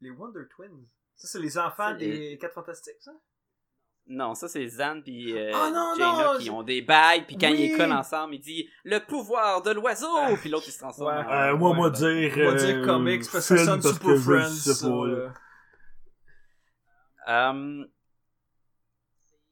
Les 0.00 0.10
Wonder 0.10 0.42
Twins. 0.54 0.86
Ça, 1.16 1.26
c'est 1.28 1.40
les 1.40 1.58
enfants 1.58 1.94
C'est 1.98 2.04
les- 2.06 2.30
des 2.30 2.38
4 2.38 2.54
Fantastiques, 2.54 3.00
ça? 3.00 3.12
Non, 4.10 4.34
ça 4.34 4.48
c'est 4.48 4.66
Zan 4.68 5.02
puis 5.02 5.36
euh, 5.36 5.50
non, 5.52 5.92
Jaina 5.94 6.32
non, 6.32 6.38
qui 6.38 6.48
ont 6.48 6.62
des 6.62 6.80
bagues 6.80 7.26
puis 7.26 7.36
quand 7.36 7.50
Oui. 7.50 7.70
ils 7.72 7.76
collent 7.76 7.92
ensemble, 7.92 8.36
il 8.36 8.40
dit 8.40 8.66
le 8.84 9.00
pouvoir 9.00 9.60
de 9.60 9.70
l'oiseau 9.72 10.06
Ah, 10.16 10.32
puis 10.40 10.48
l'autre 10.48 10.64
il 10.66 10.72
se 10.72 10.78
transforme. 10.78 11.14
ouais. 11.14 11.24
en- 11.26 11.30
Euh, 11.30 11.56
moi, 11.56 11.70
ouais, 11.72 11.76
moi, 11.76 11.90
dire. 11.90 12.34
Va 12.36 12.54
dire 12.54 12.76
euh, 12.78 12.86
comics, 12.86 13.20
parce 13.30 13.48
que 13.48 13.56
ça 13.58 13.64
sonne 13.66 13.82
parce 13.82 13.94
Super 13.94 14.16
Friends. 14.16 15.28
Euh, 17.28 17.84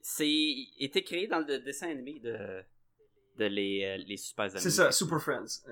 c'est 0.00 0.26
été 0.78 1.02
créé 1.04 1.26
dans 1.26 1.40
le 1.40 1.58
dessin 1.58 1.90
animé 1.90 2.20
de 2.20 2.62
de 3.38 3.44
les 3.44 3.98
les 4.06 4.16
super 4.16 4.44
amis. 4.46 4.60
C'est 4.60 4.70
ça, 4.70 4.90
Super 4.90 5.20
Friends. 5.20 5.62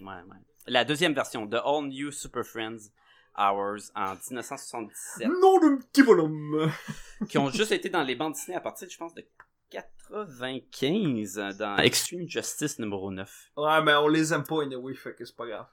Ouais, 0.00 0.06
ouais. 0.06 0.36
La 0.66 0.84
deuxième 0.84 1.14
version 1.14 1.46
de 1.46 1.56
All 1.56 1.86
New 1.88 2.10
Super 2.10 2.44
Friends 2.44 2.90
Hours 3.36 3.90
en 3.94 4.14
1977 4.14 5.28
Non 5.28 5.58
de 5.58 5.82
petit 5.84 6.02
bonhomme. 6.02 6.70
qui 7.28 7.38
ont 7.38 7.50
juste 7.50 7.72
été 7.72 7.88
dans 7.88 8.02
les 8.02 8.14
bandes 8.14 8.34
dessinées 8.34 8.56
à 8.56 8.60
partir 8.60 8.88
je 8.90 8.96
pense 8.96 9.14
de 9.14 9.24
95 9.70 11.38
euh, 11.38 11.52
dans 11.52 11.76
Extreme 11.76 12.28
Justice 12.28 12.78
numéro 12.78 13.10
9. 13.10 13.50
Ouais, 13.56 13.82
mais 13.82 13.94
on 13.94 14.08
les 14.08 14.32
aime 14.32 14.44
pas, 14.44 14.62
anyway, 14.62 14.94
fait 14.94 15.14
que 15.14 15.24
c'est 15.24 15.36
pas 15.36 15.46
grave. 15.46 15.66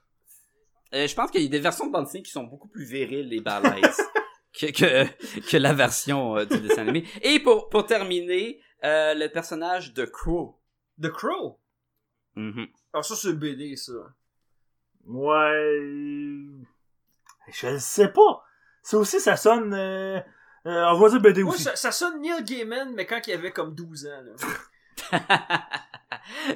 Euh, 0.94 1.06
je 1.06 1.14
pense 1.14 1.30
qu'il 1.30 1.42
y 1.42 1.46
a 1.46 1.48
des 1.48 1.58
versions 1.58 1.86
de 1.86 1.92
bande 1.92 2.04
dessinée 2.04 2.22
qui 2.22 2.30
sont 2.30 2.44
beaucoup 2.44 2.68
plus 2.68 2.84
viriles 2.84 3.32
et 3.32 3.40
balèzes 3.40 4.00
que, 4.58 4.66
que, 4.66 5.40
que 5.50 5.56
la 5.56 5.74
version 5.74 6.36
euh, 6.36 6.44
du 6.44 6.60
dessin 6.60 6.82
animé. 6.82 7.04
Et 7.22 7.40
pour, 7.40 7.68
pour 7.68 7.86
terminer, 7.86 8.60
euh, 8.84 9.14
le 9.14 9.28
personnage 9.28 9.92
de 9.92 10.04
Crow. 10.04 10.58
The 11.02 11.10
Crow? 11.10 11.58
Mhm. 12.36 12.68
Alors 12.92 13.04
ça, 13.04 13.16
c'est 13.16 13.32
BD, 13.32 13.76
ça. 13.76 13.92
Ouais. 15.04 15.80
Je 17.52 17.66
le 17.68 17.78
sais 17.78 18.08
pas. 18.08 18.42
Ça 18.82 18.98
aussi, 18.98 19.20
ça 19.20 19.36
sonne. 19.36 19.72
Euh, 19.74 20.18
euh, 20.66 20.84
on 20.92 20.98
va 20.98 21.08
dire 21.10 21.20
BD 21.20 21.42
Moi, 21.42 21.54
aussi. 21.54 21.62
ça, 21.64 21.76
ça 21.76 21.92
sonne 21.92 22.20
Neil 22.20 22.42
Gaiman, 22.44 22.92
mais 22.94 23.06
quand 23.06 23.20
il 23.26 23.32
avait 23.34 23.52
comme 23.52 23.74
12 23.74 24.06
ans, 24.06 24.22
là. 24.22 24.34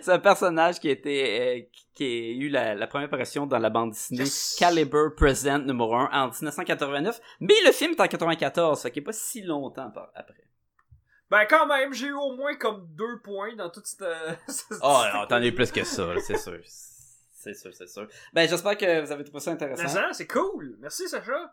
C'est 0.02 0.10
un 0.12 0.18
personnage 0.18 0.80
qui 0.80 0.88
a 0.88 0.92
été 0.92 1.40
euh, 1.40 1.60
qui- 1.72 1.86
qui 1.94 2.04
a 2.04 2.44
eu 2.44 2.48
la, 2.48 2.74
la 2.74 2.86
première 2.86 3.06
apparition 3.06 3.46
dans 3.46 3.58
la 3.58 3.70
bande 3.70 3.90
dessinée 3.90 4.20
Yes. 4.20 4.56
Caliber 4.58 5.08
Present 5.16 5.60
numéro 5.60 5.94
1 5.94 6.10
en 6.12 6.28
1989, 6.28 7.20
mais 7.40 7.54
le 7.66 7.72
film 7.72 7.92
est 7.92 8.00
en 8.00 8.08
94, 8.08 8.82
fait 8.82 8.90
qu'il 8.90 9.02
est 9.02 9.04
pas 9.04 9.12
si 9.12 9.42
longtemps 9.42 9.90
par- 9.90 10.10
après. 10.14 10.44
Ben 11.30 11.46
quand 11.48 11.66
même, 11.66 11.92
j'ai 11.94 12.08
eu 12.08 12.12
au 12.12 12.36
moins 12.36 12.54
comme 12.56 12.86
deux 12.90 13.20
points 13.22 13.54
dans 13.56 13.70
toute 13.70 13.86
cette... 13.86 14.04
cette- 14.48 14.78
Oh 14.82 15.02
non, 15.14 15.26
t'en 15.26 15.36
as 15.36 15.46
eu 15.46 15.54
plus 15.54 15.70
que 15.70 15.84
ça, 15.84 16.06
c'est 16.20 16.36
sûr. 16.36 16.58
C'est 17.42 17.54
sûr, 17.54 17.74
c'est 17.74 17.88
sûr. 17.88 18.06
Ben 18.32 18.48
j'espère 18.48 18.76
que 18.78 19.04
vous 19.04 19.10
avez 19.10 19.24
trouvé 19.24 19.40
ça 19.40 19.50
intéressant. 19.50 19.88
ça, 19.88 20.08
c'est 20.12 20.28
cool. 20.28 20.76
Merci, 20.80 21.08
Sacha. 21.08 21.52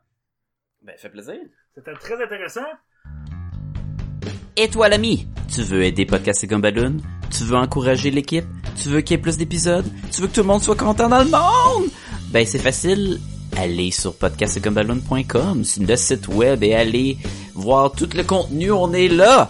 Ben 0.84 0.96
fait 0.98 1.10
plaisir. 1.10 1.40
C'était 1.74 1.94
très 1.94 2.24
intéressant. 2.24 2.62
Et 4.56 4.70
toi 4.70 4.88
l'ami, 4.88 5.28
tu 5.52 5.62
veux 5.62 5.84
aider 5.84 6.06
Podcast 6.06 6.44
et 6.44 6.48
Gumballoon? 6.48 6.98
Tu 7.32 7.44
veux 7.44 7.56
encourager 7.56 8.12
l'équipe? 8.12 8.46
Tu 8.82 8.90
veux 8.90 9.02
qu'il 9.02 9.18
y 9.18 9.20
ait 9.20 9.22
plus 9.22 9.38
d'épisodes? 9.38 9.86
Tu 10.12 10.22
veux 10.22 10.28
que 10.28 10.34
tout 10.34 10.42
le 10.42 10.48
monde 10.48 10.62
soit 10.62 10.76
content 10.76 11.10
dans 11.10 11.24
le 11.24 11.30
monde? 11.30 11.90
Ben 12.28 12.46
c'est 12.46 12.60
facile. 12.60 13.20
Allez 13.58 13.90
sur 13.90 14.16
podcastgumballoon.com, 14.16 15.64
c'est 15.64 15.82
le 15.82 15.96
site 15.96 16.28
web 16.28 16.64
et 16.64 16.76
allez 16.76 17.18
voir 17.56 17.92
tout 17.92 18.08
le 18.16 18.24
contenu, 18.24 18.72
on 18.72 18.94
est 18.94 19.08
là! 19.08 19.50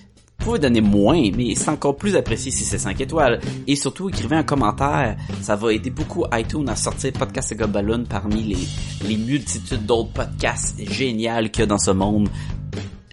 Vous 0.41 0.47
pouvez 0.47 0.59
donner 0.59 0.81
moins, 0.81 1.21
mais 1.37 1.53
c'est 1.53 1.69
encore 1.69 1.95
plus 1.95 2.15
apprécié 2.15 2.51
si 2.51 2.63
c'est 2.63 2.79
5 2.79 2.99
étoiles. 2.99 3.39
Et 3.67 3.75
surtout, 3.75 4.09
écrivez 4.09 4.35
un 4.35 4.43
commentaire. 4.43 5.15
Ça 5.39 5.55
va 5.55 5.71
aider 5.71 5.91
beaucoup 5.91 6.25
iTunes 6.33 6.67
à 6.67 6.75
sortir 6.75 7.13
Podcast 7.13 7.51
et 7.51 7.55
Gobaloon 7.55 8.05
parmi 8.09 8.41
les, 8.41 9.07
les 9.07 9.17
multitudes 9.17 9.85
d'autres 9.85 10.11
podcasts 10.11 10.83
géniaux 10.91 11.47
qu'il 11.49 11.59
y 11.59 11.63
a 11.63 11.65
dans 11.67 11.77
ce 11.77 11.91
monde. 11.91 12.27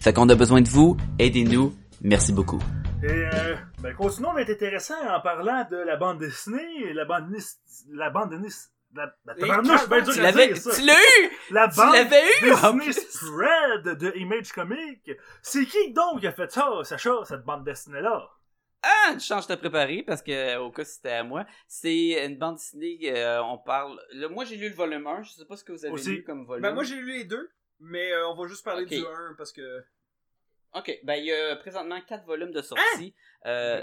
Fait 0.00 0.14
qu'on 0.14 0.26
a 0.30 0.34
besoin 0.34 0.62
de 0.62 0.68
vous. 0.68 0.96
Aidez-nous. 1.18 1.74
Merci 2.00 2.32
beaucoup. 2.32 2.60
Et 3.02 3.08
euh, 3.10 3.56
ben, 3.82 3.94
continuons 3.94 4.32
d'être 4.34 4.48
intéressant 4.48 4.94
en 5.14 5.20
parlant 5.20 5.66
de 5.70 5.76
la 5.76 5.98
bande 5.98 6.20
dessinée, 6.20 6.94
la 6.94 7.04
bande 7.04 7.26
la 7.92 8.08
bande 8.08 8.30
dessinée, 8.30 8.72
la, 8.94 9.14
la 9.24 9.34
tabarnouche, 9.34 9.88
ben 9.88 10.02
dur 10.02 10.12
Tu 10.14 10.20
à 10.20 10.22
l'avais, 10.22 10.46
dire, 10.48 10.56
ça. 10.56 10.74
tu 10.74 10.82
l'as 10.86 10.94
eu! 10.94 11.30
La 11.50 11.68
Tu 11.68 11.76
bande 11.76 11.92
l'avais 11.94 12.24
eu, 12.26 12.78
plus! 12.78 12.92
spread 12.94 13.82
de 13.98 14.12
Image 14.16 14.52
Comic. 14.52 15.10
C'est 15.42 15.66
qui 15.66 15.92
donc 15.92 16.20
qui 16.20 16.26
a 16.26 16.32
fait 16.32 16.50
ça, 16.50 16.70
Sacha, 16.84 17.12
cette 17.24 17.42
bande 17.44 17.64
dessinée-là? 17.64 18.30
Ah, 18.82 19.10
une 19.12 19.20
chance 19.20 19.46
de 19.48 19.54
te 19.56 19.60
préparer 19.60 20.02
parce 20.04 20.22
que 20.22 20.56
au 20.58 20.70
cas 20.70 20.84
si 20.84 20.94
c'était 20.94 21.10
à 21.10 21.24
moi, 21.24 21.44
c'est 21.66 22.24
une 22.26 22.38
bande 22.38 22.56
dessinée. 22.56 22.98
euh, 23.12 23.42
on 23.42 23.58
parle. 23.58 24.00
le- 24.12 24.28
moi 24.28 24.44
j'ai 24.44 24.56
lu 24.56 24.68
le 24.68 24.74
volume 24.74 25.06
1, 25.06 25.22
je 25.24 25.32
sais 25.32 25.44
pas 25.44 25.56
ce 25.56 25.64
que 25.64 25.72
vous 25.72 25.84
avez 25.84 25.92
Aussi. 25.92 26.10
lu 26.10 26.24
comme 26.24 26.46
volume. 26.46 26.62
Ben 26.62 26.72
moi, 26.72 26.84
j'ai 26.84 26.94
lu 26.96 27.18
les 27.18 27.24
deux, 27.24 27.50
mais 27.80 28.12
euh, 28.12 28.28
on 28.28 28.36
va 28.40 28.46
juste 28.48 28.64
parler 28.64 28.84
Ok. 28.84 28.88
du 28.90 29.04
1 29.04 29.34
parce 29.36 29.52
que... 29.52 29.84
Ok, 30.74 30.96
ben 31.02 31.14
il 31.14 31.24
y 31.24 31.32
a 31.32 31.56
présentement 31.56 32.00
quatre 32.06 32.24
volumes 32.24 32.52
de 32.52 32.62
sortie. 32.62 33.14
Euh, 33.46 33.82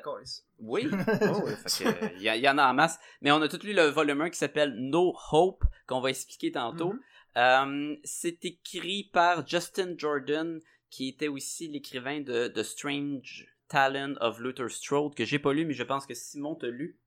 oui, 0.59 0.87
oh, 0.91 1.41
que, 1.43 1.87
euh, 1.87 2.09
il 2.17 2.21
y, 2.21 2.37
il 2.37 2.49
en 2.49 2.57
a 2.57 2.69
en 2.69 2.73
masse. 2.73 2.99
Mais 3.21 3.31
on 3.31 3.41
a 3.41 3.47
tout 3.47 3.59
lu 3.63 3.73
le 3.73 3.85
volume 3.85 4.21
1 4.21 4.29
qui 4.29 4.37
s'appelle 4.37 4.75
No 4.75 5.15
Hope, 5.31 5.63
qu'on 5.87 6.01
va 6.01 6.09
expliquer 6.09 6.51
tantôt. 6.51 6.93
Mhm. 6.93 6.99
Euh, 7.37 7.95
c'est 8.03 8.43
écrit 8.45 9.09
par 9.11 9.47
Justin 9.47 9.95
Jordan, 9.97 10.59
qui 10.89 11.09
était 11.09 11.27
aussi 11.27 11.67
l'écrivain 11.67 12.21
de 12.21 12.47
The 12.47 12.63
Strange 12.63 13.47
Talent 13.67 14.15
of 14.21 14.39
Luther 14.39 14.69
Strode, 14.69 15.15
que 15.15 15.25
j'ai 15.25 15.39
pas 15.39 15.53
lu, 15.53 15.65
mais 15.65 15.73
je 15.73 15.83
pense 15.83 16.05
que 16.05 16.13
Simon 16.13 16.55
t'a 16.55 16.67
lu. 16.67 16.99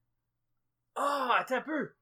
Ah, 0.96 1.36
attends 1.38 1.56
un 1.56 1.62
peu. 1.62 1.92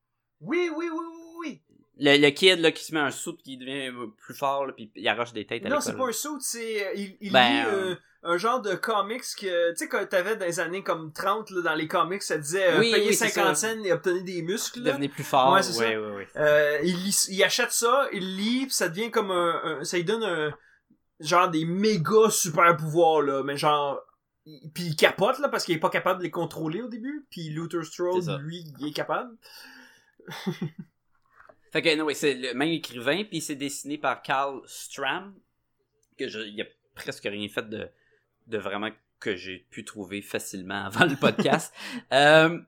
Oui, 0.41 0.71
oui, 0.75 0.89
oui, 0.91 0.99
oui, 0.99 1.37
oui. 1.39 1.63
Le, 1.99 2.19
le 2.19 2.31
kid 2.31 2.59
là, 2.61 2.73
qui 2.73 2.85
se 2.85 2.93
met 2.95 3.01
un 3.01 3.11
saut 3.11 3.35
qui 3.35 3.57
devient 3.57 3.91
plus 4.19 4.35
fort, 4.35 4.67
là, 4.67 4.73
puis 4.75 4.91
il 4.97 5.09
arrache 5.09 5.33
des 5.33 5.47
têtes 5.47 5.65
à 5.65 5.69
Non, 5.71 5.81
c'est 5.81 5.97
pas 5.97 6.09
un 6.09 6.13
saut, 6.13 6.39
c'est. 6.41 6.87
euh, 6.87 6.93
Il, 6.95 7.17
il 7.21 7.33
Ben, 7.33 7.49
lit 7.49 7.61
euh, 7.69 7.91
euh, 7.93 7.97
un 8.25 8.37
genre 8.37 8.61
de 8.61 8.75
comics 8.75 9.23
que. 9.39 9.71
Tu 9.71 9.77
sais, 9.77 9.89
quand 9.89 10.05
t'avais 10.07 10.37
dans 10.37 10.45
les 10.45 10.61
années 10.61 10.83
comme 10.83 11.11
30, 11.13 11.51
là, 11.53 11.63
dans 11.63 11.75
les 11.75 11.89
comics, 11.89 12.23
ça 12.23 12.37
disait 12.37 12.67
euh, 12.73 12.81
payer 12.81 13.09
oui, 13.09 13.15
c'est 13.15 13.29
50 13.29 13.57
ça. 13.57 13.73
cents 13.75 13.83
et 13.83 13.93
obtenir 13.93 14.25
des 14.25 14.43
muscles. 14.43 14.83
Devenir 14.83 15.11
plus 15.11 15.25
fort. 15.25 15.53
Ouais, 15.53 15.63
c'est 15.63 15.73
ça. 15.73 15.85
ouais. 15.89 16.29
Euh, 16.37 16.79
il, 16.83 16.97
lit- 17.03 17.27
il 17.31 17.43
achète 17.43 17.73
ça, 17.73 18.09
il 18.13 18.37
lit, 18.37 18.67
pis 18.67 18.75
ça 18.75 18.89
devient 18.91 19.11
comme 19.11 19.31
un, 19.31 19.61
un- 19.81 19.85
ça 19.85 19.97
lui 19.97 20.05
donne 20.05 20.25
un 20.25 20.53
genre 21.21 21.49
des 21.49 21.65
méga 21.65 22.29
super 22.29 22.77
pouvoirs 22.77 23.23
là, 23.23 23.43
mais 23.43 23.57
genre 23.57 24.03
puis 24.75 24.85
il 24.85 24.97
capote 24.97 25.39
là 25.39 25.49
parce 25.49 25.65
qu'il 25.65 25.75
est 25.75 25.81
pas 25.81 25.89
capable 25.89 26.19
de 26.19 26.25
les 26.25 26.31
contrôler 26.31 26.83
au 26.83 26.89
début, 26.89 27.27
puis 27.31 27.49
Luther 27.49 27.83
Strode 27.87 28.39
lui 28.43 28.63
il 28.81 28.89
est 28.89 28.93
capable. 28.93 29.31
Fait 31.77 31.83
que, 31.83 31.95
non, 31.97 32.07
c'est 32.15 32.35
le 32.35 32.55
même 32.55 32.71
écrivain, 32.71 33.25
puis 33.25 33.41
c'est 33.43 33.55
dessiné 33.55 33.99
par 33.99 34.23
Carl 34.23 34.61
Stram, 34.67 35.35
que 36.19 36.27
je, 36.29 36.41
il 36.41 36.59
a 36.63 36.65
presque 36.95 37.25
rien 37.25 37.47
fait 37.49 37.69
de, 37.69 37.89
de 38.47 38.59
vraiment 38.59 38.89
que 39.21 39.37
j'ai 39.37 39.59
pu 39.71 39.85
trouver 39.85 40.23
facilement 40.23 40.85
avant 40.87 41.05
le 41.05 41.17
podcast. 41.17 41.75
Euh, 42.13 42.59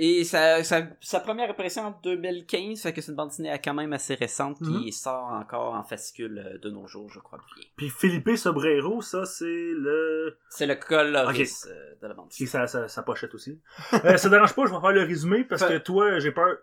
et 0.00 0.22
sa, 0.22 0.62
sa, 0.62 0.86
sa 1.00 1.18
première 1.18 1.50
apparition 1.50 1.82
en 1.86 2.00
2015, 2.04 2.82
fait 2.82 2.92
que 2.92 3.00
c'est 3.00 3.10
une 3.10 3.16
bande 3.16 3.30
dessinée 3.30 3.58
quand 3.64 3.74
même 3.74 3.92
assez 3.92 4.14
récente 4.14 4.58
qui 4.58 4.64
Mhm. 4.86 4.92
sort 4.92 5.32
encore 5.32 5.74
en 5.74 5.82
fascicule 5.82 6.38
euh, 6.38 6.58
de 6.58 6.70
nos 6.70 6.86
jours, 6.86 7.10
je 7.10 7.18
crois 7.18 7.38
bien. 7.56 7.64
Puis 7.76 7.90
Philippe 7.90 8.36
Sobrero, 8.36 9.02
ça, 9.02 9.24
c'est 9.24 9.44
le. 9.44 10.36
C'est 10.50 10.66
le 10.66 10.76
coloris 10.76 11.64
euh, 11.66 11.94
de 12.00 12.06
la 12.06 12.14
bande 12.14 12.28
dessinée. 12.28 12.48
sa, 12.48 12.66
sa, 12.68 12.86
sa 12.88 13.02
pochette 13.02 13.34
aussi. 13.34 13.60
euh, 14.04 14.16
ça 14.16 14.28
dérange 14.28 14.54
pas, 14.54 14.66
je 14.66 14.72
vais 14.74 14.80
faire 14.80 14.92
le 14.92 15.02
résumé 15.02 15.44
parce 15.44 15.64
que 15.64 15.78
toi, 15.78 16.18
j'ai 16.20 16.32
peur. 16.32 16.58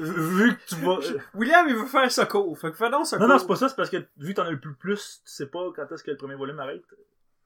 Vu 0.00 0.56
que 0.56 0.60
tu 0.66 0.76
vas. 0.76 0.98
William 1.34 1.66
il 1.68 1.74
veut 1.76 1.86
faire 1.86 2.10
Soko, 2.10 2.54
fait 2.54 2.70
que 2.70 2.76
fais 2.76 2.90
donc. 2.90 3.10
Non, 3.12 3.28
non, 3.28 3.38
c'est 3.38 3.46
pas 3.46 3.56
ça, 3.56 3.68
c'est 3.68 3.76
parce 3.76 3.90
que 3.90 3.98
vu 4.16 4.30
que 4.32 4.40
t'en 4.40 4.46
as 4.46 4.50
eu 4.52 4.58
plus, 4.58 4.74
plus, 4.74 5.20
tu 5.24 5.30
sais 5.30 5.46
pas 5.46 5.60
quand 5.76 5.90
est-ce 5.92 6.02
que 6.02 6.10
le 6.10 6.16
premier 6.16 6.36
volume 6.36 6.58
arrête. 6.58 6.82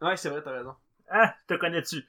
Ouais, 0.01 0.16
c'est 0.16 0.31
vrai, 0.31 0.40
t'as 0.43 0.52
raison. 0.52 0.74
Ah, 1.10 1.35
te 1.48 1.55
connais-tu? 1.55 2.05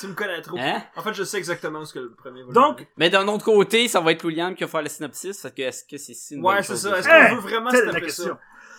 Tu 0.00 0.06
me 0.06 0.14
connais 0.14 0.40
trop. 0.40 0.56
Hein? 0.58 0.82
En 0.94 1.02
fait, 1.02 1.12
je 1.14 1.24
sais 1.24 1.36
exactement 1.38 1.84
ce 1.84 1.92
que 1.94 1.98
le 1.98 2.12
premier 2.12 2.40
volume 2.42 2.54
Donc, 2.54 2.82
est. 2.82 2.88
Mais 2.96 3.10
d'un 3.10 3.26
autre 3.28 3.44
côté, 3.44 3.86
ça 3.88 4.00
va 4.00 4.12
être 4.12 4.24
William 4.24 4.54
qui 4.54 4.62
va 4.64 4.68
faire 4.70 4.82
le 4.82 4.88
synopsis, 4.88 5.40
fait 5.42 5.50
que 5.54 5.62
est-ce 5.62 5.84
que 5.84 5.98
c'est 5.98 6.14
si 6.14 6.34
une 6.36 6.44
Ouais, 6.44 6.62
c'est 6.62 6.76
ça. 6.76 6.90
de 6.92 6.96
Est-ce 6.96 7.08
qu'on 7.08 7.34
veut 7.36 7.40
vraiment 7.42 7.70
se 7.70 7.84
la 7.84 8.00
question. 8.00 8.38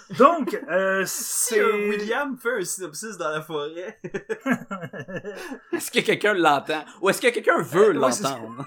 ça? 0.09 0.15
Donc, 0.17 0.57
euh, 0.69 1.03
Si 1.05 1.53
c'est. 1.55 1.59
euh, 1.59 1.89
William 1.89 2.37
fait 2.37 2.59
un 2.59 2.63
synopsis 2.63 3.17
dans 3.17 3.29
la 3.29 3.41
forêt, 3.41 3.99
Est-ce 5.73 5.91
que 5.91 5.99
quelqu'un 5.99 6.33
l'entend? 6.33 6.83
Ou 7.01 7.09
est-ce 7.09 7.21
que 7.21 7.27
quelqu'un 7.27 7.61
veut 7.61 7.89
Euh, 7.89 7.93
l'entendre? 7.93 8.65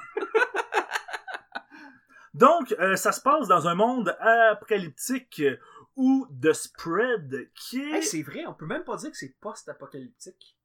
Donc, 2.35 2.73
euh, 2.79 2.97
ça 2.97 3.13
se 3.13 3.21
passe 3.21 3.49
dans 3.49 3.67
un 3.69 3.75
monde 3.75 4.17
apocalyptique 4.21 5.41
euh, 5.41 5.57
où 5.97 6.27
The 6.43 6.53
Spread, 6.53 7.51
qui 7.55 7.81
est... 7.83 7.97
Hey, 7.97 8.03
c'est 8.03 8.23
vrai, 8.23 8.47
on 8.47 8.55
peut 8.55 8.67
même 8.67 8.85
pas 8.85 8.97
dire 8.97 9.11
que 9.11 9.17
c'est 9.17 9.35
post-apocalyptique. 9.41 10.57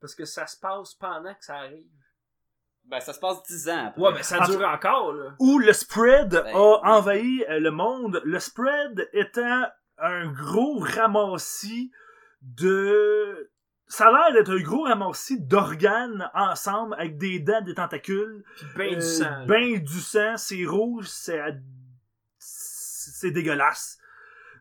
Parce 0.00 0.14
que 0.14 0.24
ça 0.24 0.46
se 0.46 0.58
passe 0.58 0.94
pendant 0.94 1.34
que 1.34 1.44
ça 1.44 1.56
arrive. 1.56 1.90
Ben, 2.84 3.00
ça 3.00 3.12
se 3.12 3.18
passe 3.18 3.42
10 3.44 3.68
ans 3.68 3.86
après. 3.88 4.00
Ouais, 4.00 4.12
mais 4.14 4.22
ça 4.22 4.40
En 4.42 4.46
dure 4.48 4.66
encore, 4.66 5.12
là. 5.12 5.34
où 5.40 5.58
le 5.58 5.72
spread 5.72 6.30
Ben- 6.30 6.54
a 6.54 6.80
envahi 6.96 7.44
euh, 7.48 7.58
le 7.58 7.70
monde. 7.70 8.20
Le 8.24 8.38
spread 8.38 9.08
étant 9.12 9.64
un 9.98 10.30
gros 10.32 10.78
ramassis 10.78 11.90
de... 12.42 13.50
Ça 13.88 14.08
a 14.08 14.10
l'air 14.10 14.32
d'être 14.32 14.50
un 14.52 14.60
gros 14.62 14.82
ramassis 14.84 15.40
d'organes 15.40 16.28
ensemble 16.34 16.94
avec 16.98 17.18
des 17.18 17.38
dents, 17.38 17.60
des 17.60 17.74
tentacules. 17.74 18.42
Ben 18.76 18.92
Euh, 18.92 18.96
du 18.96 19.00
sang. 19.02 19.46
Ben 19.46 19.78
du 19.78 20.00
sang, 20.00 20.36
c'est 20.36 20.64
rouge, 20.64 21.06
c'est... 21.08 21.38
à- 21.40 21.52
C'est 22.38 23.30
dégueulasse. 23.30 23.98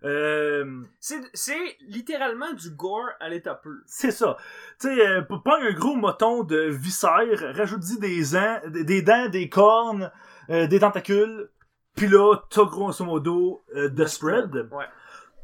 Euh, 0.04 0.84
C'est, 1.00 1.20
c'est 1.34 1.78
littéralement 1.88 2.54
du 2.54 2.70
gore 2.72 3.10
à 3.20 3.28
l'état 3.30 3.56
pur. 3.56 3.72
c'est 3.88 4.12
ça. 4.12 4.38
Tu 4.80 4.88
sais, 4.96 5.08
euh, 5.08 5.22
pas 5.24 5.58
un 5.62 5.72
gros 5.74 5.96
moton 5.96 6.44
de 6.44 6.60
viscères, 6.70 7.56
rajoute-y 7.56 8.00
des, 8.00 8.36
ans, 8.36 8.60
des 8.68 9.02
dents, 9.02 9.30
des 9.30 9.50
cornes, 9.50 10.12
euh, 10.52 10.68
des 10.68 10.80
tentacules, 10.80 11.50
puis 11.96 12.08
là, 12.08 12.36
t'as 12.52 12.66
grosso 12.66 13.04
modo 13.04 13.64
euh, 13.76 13.90
The 13.90 14.06
Spread. 14.06 14.68
Ouais. 14.72 14.86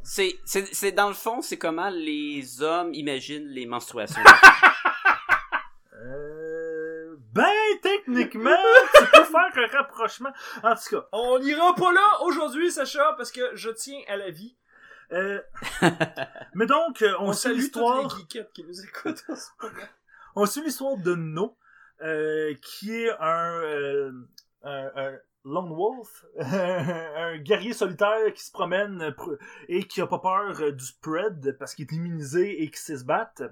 C'est, 0.03 0.39
c'est, 0.45 0.73
c'est 0.73 0.91
dans 0.91 1.07
le 1.07 1.13
fond, 1.13 1.41
c'est 1.41 1.57
comment 1.57 1.89
les 1.89 2.61
hommes 2.61 2.93
imaginent 2.93 3.47
les 3.47 3.65
menstruations. 3.65 4.21
Euh, 6.03 7.15
ben, 7.33 7.45
techniquement, 7.81 8.49
tu 8.95 9.05
peux 9.13 9.23
faire 9.23 9.51
un 9.55 9.77
rapprochement. 9.77 10.31
En 10.63 10.73
tout 10.75 10.89
cas, 10.95 11.05
On 11.11 11.37
n'ira 11.39 11.75
pas 11.75 11.91
là 11.93 12.21
aujourd'hui, 12.23 12.71
Sacha, 12.71 13.13
parce 13.17 13.31
que 13.31 13.55
je 13.55 13.69
tiens 13.69 13.99
à 14.07 14.17
la 14.17 14.31
vie. 14.31 14.55
euh, 15.11 15.39
mais 16.55 16.65
donc, 16.65 17.01
euh, 17.01 17.13
on, 17.19 17.29
On, 17.29 17.33
suit 17.33 17.53
l'histoire... 17.53 18.03
les 18.03 18.09
geekettes 18.21 18.51
qui 18.53 18.63
nous 18.63 18.81
écoutent 18.83 19.23
en 19.29 19.35
ce 19.35 19.49
moment. 19.61 19.75
On 20.35 20.45
suit 20.45 20.63
l'histoire 20.63 20.97
de 20.97 21.13
No, 21.13 21.55
euh, 22.01 22.55
qui 22.63 22.95
est 22.95 23.11
un, 23.19 23.61
euh, 23.61 24.11
un, 24.63 24.91
un 24.95 25.17
lone 25.43 25.71
wolf, 25.73 26.25
un 26.39 27.37
guerrier 27.37 27.73
solitaire 27.73 28.31
qui 28.33 28.43
se 28.43 28.51
promène 28.51 28.99
pr- 29.09 29.37
et 29.67 29.83
qui 29.83 29.99
a 30.01 30.07
pas 30.07 30.19
peur 30.19 30.59
euh, 30.61 30.71
du 30.71 30.83
spread 30.85 31.57
parce 31.57 31.73
qu'il 31.75 31.85
est 31.85 31.93
immunisé 31.95 32.61
et 32.63 32.69
qui 32.69 32.79
sait 32.79 32.97
se 32.97 33.03
battre. 33.03 33.43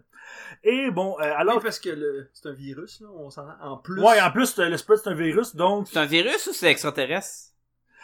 Et 0.64 0.92
bon, 0.92 1.16
euh, 1.20 1.34
alors... 1.36 1.56
Oui, 1.58 1.64
parce 1.64 1.80
que 1.80 1.90
le, 1.90 2.30
c'est 2.34 2.48
un 2.48 2.54
virus, 2.54 3.02
là, 3.02 3.08
on 3.16 3.30
s'entend. 3.30 3.56
En 3.62 3.78
plus, 3.78 4.02
Ouais, 4.02 4.22
en 4.22 4.32
plus, 4.32 4.58
le 4.60 4.78
spread 4.78 5.00
c'est 5.04 5.10
un 5.10 5.16
virus, 5.16 5.56
donc... 5.56 5.88
c'est 5.88 5.98
un 6.00 6.06
virus 6.06 6.46
ou 6.48 6.54
c'est 6.54 6.70
extraterrestre? 6.70 7.54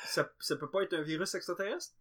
ça, 0.06 0.30
ça 0.40 0.56
peut 0.56 0.70
pas 0.70 0.82
être 0.84 0.94
un 0.94 1.02
virus 1.02 1.34
extraterrestre? 1.36 1.94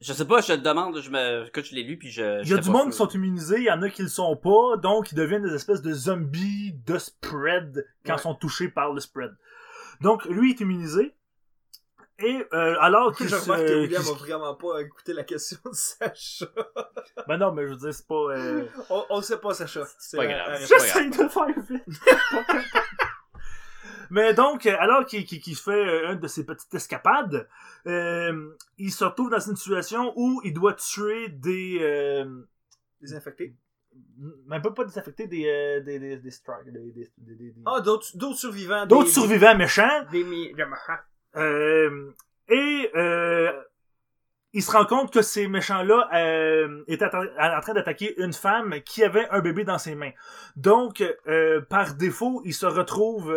Je 0.00 0.12
sais 0.12 0.26
pas, 0.26 0.40
je 0.42 0.48
te 0.48 0.52
le 0.52 0.58
demande, 0.58 1.00
je 1.00 1.08
me, 1.08 1.48
que 1.48 1.62
je 1.62 1.74
l'ai 1.74 1.82
lu 1.82 1.96
puis 1.96 2.10
je. 2.10 2.42
Il 2.42 2.48
y 2.48 2.52
a 2.52 2.58
du 2.58 2.68
monde 2.68 2.90
qui 2.90 2.96
sont 2.96 3.08
immunisés, 3.08 3.58
il 3.58 3.64
y 3.64 3.70
en 3.70 3.80
a 3.80 3.88
qui 3.88 4.02
le 4.02 4.08
sont 4.08 4.36
pas, 4.36 4.76
donc 4.76 5.12
ils 5.12 5.14
deviennent 5.14 5.44
des 5.44 5.54
espèces 5.54 5.80
de 5.80 5.92
zombies 5.94 6.72
de 6.84 6.98
spread 6.98 7.86
quand 8.04 8.12
Ouais. 8.14 8.18
ils 8.18 8.22
sont 8.22 8.34
touchés 8.34 8.68
par 8.68 8.92
le 8.92 9.00
spread. 9.00 9.34
Donc 10.04 10.24
lui 10.26 10.50
est 10.50 10.60
immunisé. 10.60 11.14
Et 12.20 12.46
euh, 12.52 12.76
alors 12.80 13.16
qu'il 13.16 13.26
Je 13.30 13.34
se... 13.34 13.42
remarque 13.50 13.66
que 13.66 13.80
William 13.80 14.02
a 14.02 14.12
vraiment 14.12 14.54
pas 14.54 14.80
écouté 14.82 15.12
la 15.14 15.24
question 15.24 15.58
de 15.64 15.74
Sacha. 15.74 16.46
Ben 17.26 17.38
non, 17.38 17.50
mais 17.52 17.62
je 17.66 17.72
veux 17.72 17.76
dire, 17.76 17.92
c'est 17.94 18.06
pas... 18.06 18.14
euh, 18.14 18.66
On, 18.90 19.04
on 19.10 19.22
sait 19.22 19.38
pas, 19.38 19.52
Sacha. 19.54 19.84
C'est 19.98 20.16
pas 20.18 20.26
grave. 20.26 20.52
réponse. 20.52 20.68
J'essaie 20.68 21.10
de 21.10 21.28
faire 21.28 21.46
vite. 21.68 21.84
Mais 24.10 24.34
donc, 24.34 24.66
euh, 24.66 24.76
alors 24.78 25.06
qu'il 25.06 25.24
qu'il 25.24 25.56
fait 25.56 25.72
euh, 25.72 26.12
une 26.12 26.20
de 26.20 26.28
ses 26.28 26.44
petites 26.44 26.72
escapades, 26.74 27.48
euh, 27.86 28.50
il 28.78 28.92
se 28.92 29.04
retrouve 29.04 29.30
dans 29.30 29.40
une 29.40 29.56
situation 29.56 30.12
où 30.16 30.40
il 30.44 30.52
doit 30.52 30.74
tuer 30.74 31.28
des... 31.30 31.78
Euh, 31.80 32.46
Désinfecté. 33.00 33.54
Même 34.46 34.62
pas, 34.62 34.70
pas 34.70 34.84
désaffecter 34.84 35.26
des... 35.26 35.46
euh, 35.46 35.80
des, 35.80 35.98
des, 35.98 36.16
des, 36.16 36.30
strikes, 36.30 36.70
des, 36.70 37.54
Ah, 37.66 37.80
d'autres, 37.80 38.16
d'autres 38.16 38.38
survivants. 38.38 38.86
d'autres 38.86 39.10
survivants 39.10 39.56
méchants. 39.56 40.04
Des, 40.10 40.24
machins. 40.24 40.98
Euh, 41.36 42.10
et 42.48 42.90
euh, 42.94 43.52
il 44.52 44.62
se 44.62 44.70
rend 44.70 44.84
compte 44.84 45.12
que 45.12 45.22
ces 45.22 45.48
méchants-là 45.48 46.08
euh, 46.14 46.84
étaient 46.86 47.06
en 47.06 47.60
train 47.60 47.74
d'attaquer 47.74 48.14
une 48.22 48.32
femme 48.32 48.80
qui 48.82 49.02
avait 49.02 49.28
un 49.30 49.40
bébé 49.40 49.64
dans 49.64 49.78
ses 49.78 49.94
mains. 49.94 50.12
Donc, 50.56 51.02
par 51.68 51.94
défaut, 51.94 52.42
il 52.44 52.54
se 52.54 52.66
retrouve... 52.66 53.34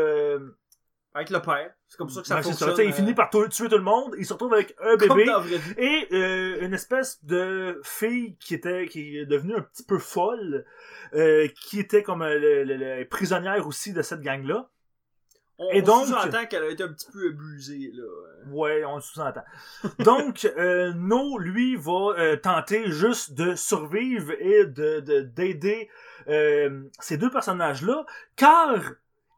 Avec 1.13 1.31
le 1.31 1.41
père. 1.41 1.73
C'est 1.89 1.97
comme 1.97 2.09
ça 2.09 2.21
que 2.21 2.27
ça 2.27 2.37
c'est 2.43 2.49
fonctionne. 2.49 2.75
il 2.79 2.89
euh, 2.89 2.91
finit 2.91 3.13
par 3.13 3.29
tu- 3.29 3.47
tuer 3.49 3.69
tout 3.69 3.77
le 3.77 3.83
monde. 3.83 4.13
Il 4.17 4.25
se 4.25 4.33
retrouve 4.33 4.53
avec 4.53 4.75
un 4.81 4.97
bébé 4.97 5.23
la 5.25 5.41
et 5.77 6.07
euh, 6.11 6.57
une 6.65 6.73
espèce 6.73 7.23
de 7.23 7.79
fille 7.83 8.35
qui 8.39 8.55
était 8.55 8.87
qui 8.87 9.17
est 9.19 9.25
devenue 9.25 9.55
un 9.55 9.61
petit 9.61 9.83
peu 9.83 9.97
folle, 9.97 10.65
euh, 11.13 11.47
qui 11.47 11.79
était 11.79 12.03
comme 12.03 12.23
euh, 12.23 12.65
le 12.65 13.03
prisonnière 13.05 13.65
aussi 13.67 13.93
de 13.93 14.01
cette 14.01 14.21
gang-là. 14.21 14.69
On, 15.59 15.71
Et 15.71 15.81
on 15.81 15.85
donc- 15.85 16.05
sous-entend 16.07 16.45
qu'elle 16.45 16.63
a 16.65 16.69
été 16.69 16.83
un 16.83 16.89
petit 16.93 17.09
peu 17.11 17.29
abusée, 17.29 17.89
là. 17.93 18.03
Ouais, 18.51 18.83
on 18.85 18.95
le 18.97 19.01
sous-entend. 19.01 19.43
Donc, 19.99 20.45
euh, 20.57 20.93
No, 20.93 21.39
lui, 21.39 21.75
va 21.77 22.13
euh, 22.19 22.35
tenter 22.35 22.91
juste 22.91 23.33
de 23.33 23.55
survivre 23.55 24.33
et 24.39 24.65
de 24.65 24.99
de- 24.99 25.21
d'aider 25.21 25.89
euh, 26.27 26.83
ces 26.99 27.17
deux 27.17 27.31
personnages-là, 27.31 28.05
car 28.35 28.75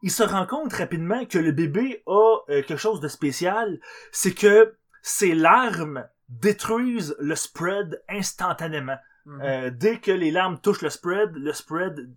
il 0.02 0.10
se 0.10 0.22
rend 0.22 0.46
compte 0.46 0.72
rapidement 0.72 1.24
que 1.26 1.38
le 1.38 1.52
bébé 1.52 2.02
a 2.06 2.38
euh, 2.48 2.62
quelque 2.62 2.76
chose 2.76 3.00
de 3.00 3.08
spécial, 3.08 3.80
c'est 4.12 4.34
que 4.34 4.74
ses 5.02 5.34
larmes 5.34 6.06
détruisent 6.28 7.16
le 7.18 7.34
spread 7.34 8.02
instantanément. 8.08 8.98
Mhm. 9.26 9.40
Euh, 9.42 9.70
dès 9.70 9.98
que 9.98 10.10
les 10.10 10.30
larmes 10.30 10.60
touchent 10.60 10.82
le 10.82 10.90
spread, 10.90 11.34
le 11.34 11.52
spread 11.52 12.10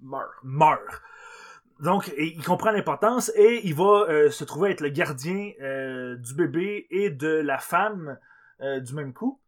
Meurt. 0.00 0.30
meurt. 0.42 1.02
Donc, 1.80 2.12
il 2.18 2.42
comprend 2.44 2.72
l'importance 2.72 3.30
et 3.36 3.60
il 3.64 3.74
va 3.74 4.06
euh, 4.08 4.30
se 4.30 4.44
trouver 4.44 4.70
être 4.70 4.80
le 4.80 4.88
gardien 4.88 5.52
du 6.16 6.34
bébé 6.34 6.86
et 6.90 7.10
de 7.10 7.28
la 7.28 7.58
femme 7.58 8.18
du 8.60 8.94
même 8.94 9.12
coup. 9.12 9.40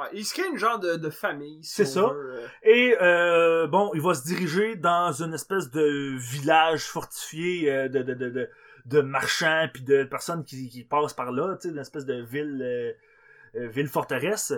Ouais, 0.00 0.06
il 0.14 0.24
se 0.24 0.32
crée 0.32 0.48
une 0.48 0.56
genre 0.56 0.78
de, 0.78 0.96
de 0.96 1.10
famille. 1.10 1.62
si 1.62 1.74
C'est 1.74 1.84
ça. 1.84 2.02
veut, 2.02 2.40
euh. 2.40 2.46
Et 2.62 2.96
euh, 3.02 3.66
bon, 3.66 3.90
il 3.94 4.00
va 4.00 4.14
se 4.14 4.24
diriger 4.24 4.76
dans 4.76 5.12
une 5.12 5.34
espèce 5.34 5.70
de 5.70 6.16
village 6.18 6.84
fortifié 6.84 7.70
euh, 7.70 7.88
de, 7.88 8.02
de, 8.02 8.14
de, 8.14 8.30
de, 8.30 8.50
de 8.86 9.00
marchands 9.02 9.68
puis 9.72 9.82
de 9.82 10.04
personnes 10.04 10.44
qui, 10.44 10.68
qui 10.70 10.84
passent 10.84 11.12
par 11.12 11.32
là, 11.32 11.54
tu 11.56 11.68
sais, 11.68 11.74
une 11.74 11.80
espèce 11.80 12.06
de 12.06 12.22
ville, 12.22 12.62
euh, 12.62 13.68
ville 13.68 13.88
forteresse. 13.88 14.54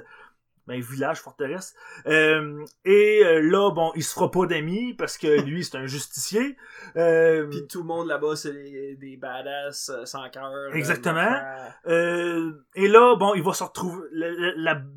Ben, 0.66 0.80
village 0.80 1.18
forteresse. 1.18 1.74
Euh, 2.06 2.64
et 2.84 3.24
euh, 3.24 3.40
là, 3.40 3.72
bon, 3.72 3.90
il 3.96 4.04
se 4.04 4.14
fera 4.14 4.30
pas 4.30 4.46
d'amis 4.46 4.94
parce 4.94 5.18
que 5.18 5.40
lui, 5.40 5.64
c'est 5.64 5.76
un 5.76 5.86
justicier. 5.86 6.56
Euh, 6.96 7.48
Puis 7.48 7.66
tout 7.66 7.80
le 7.80 7.86
monde 7.86 8.06
là-bas, 8.06 8.36
c'est 8.36 8.52
des, 8.52 8.96
des 8.96 9.16
badass 9.16 9.90
sans 10.04 10.28
cœur. 10.30 10.72
Exactement. 10.74 11.36
et 11.84 12.88
là, 12.88 13.16
bon, 13.16 13.34
il 13.34 13.42
va 13.42 13.52
se 13.54 13.64
retrouver. 13.64 14.06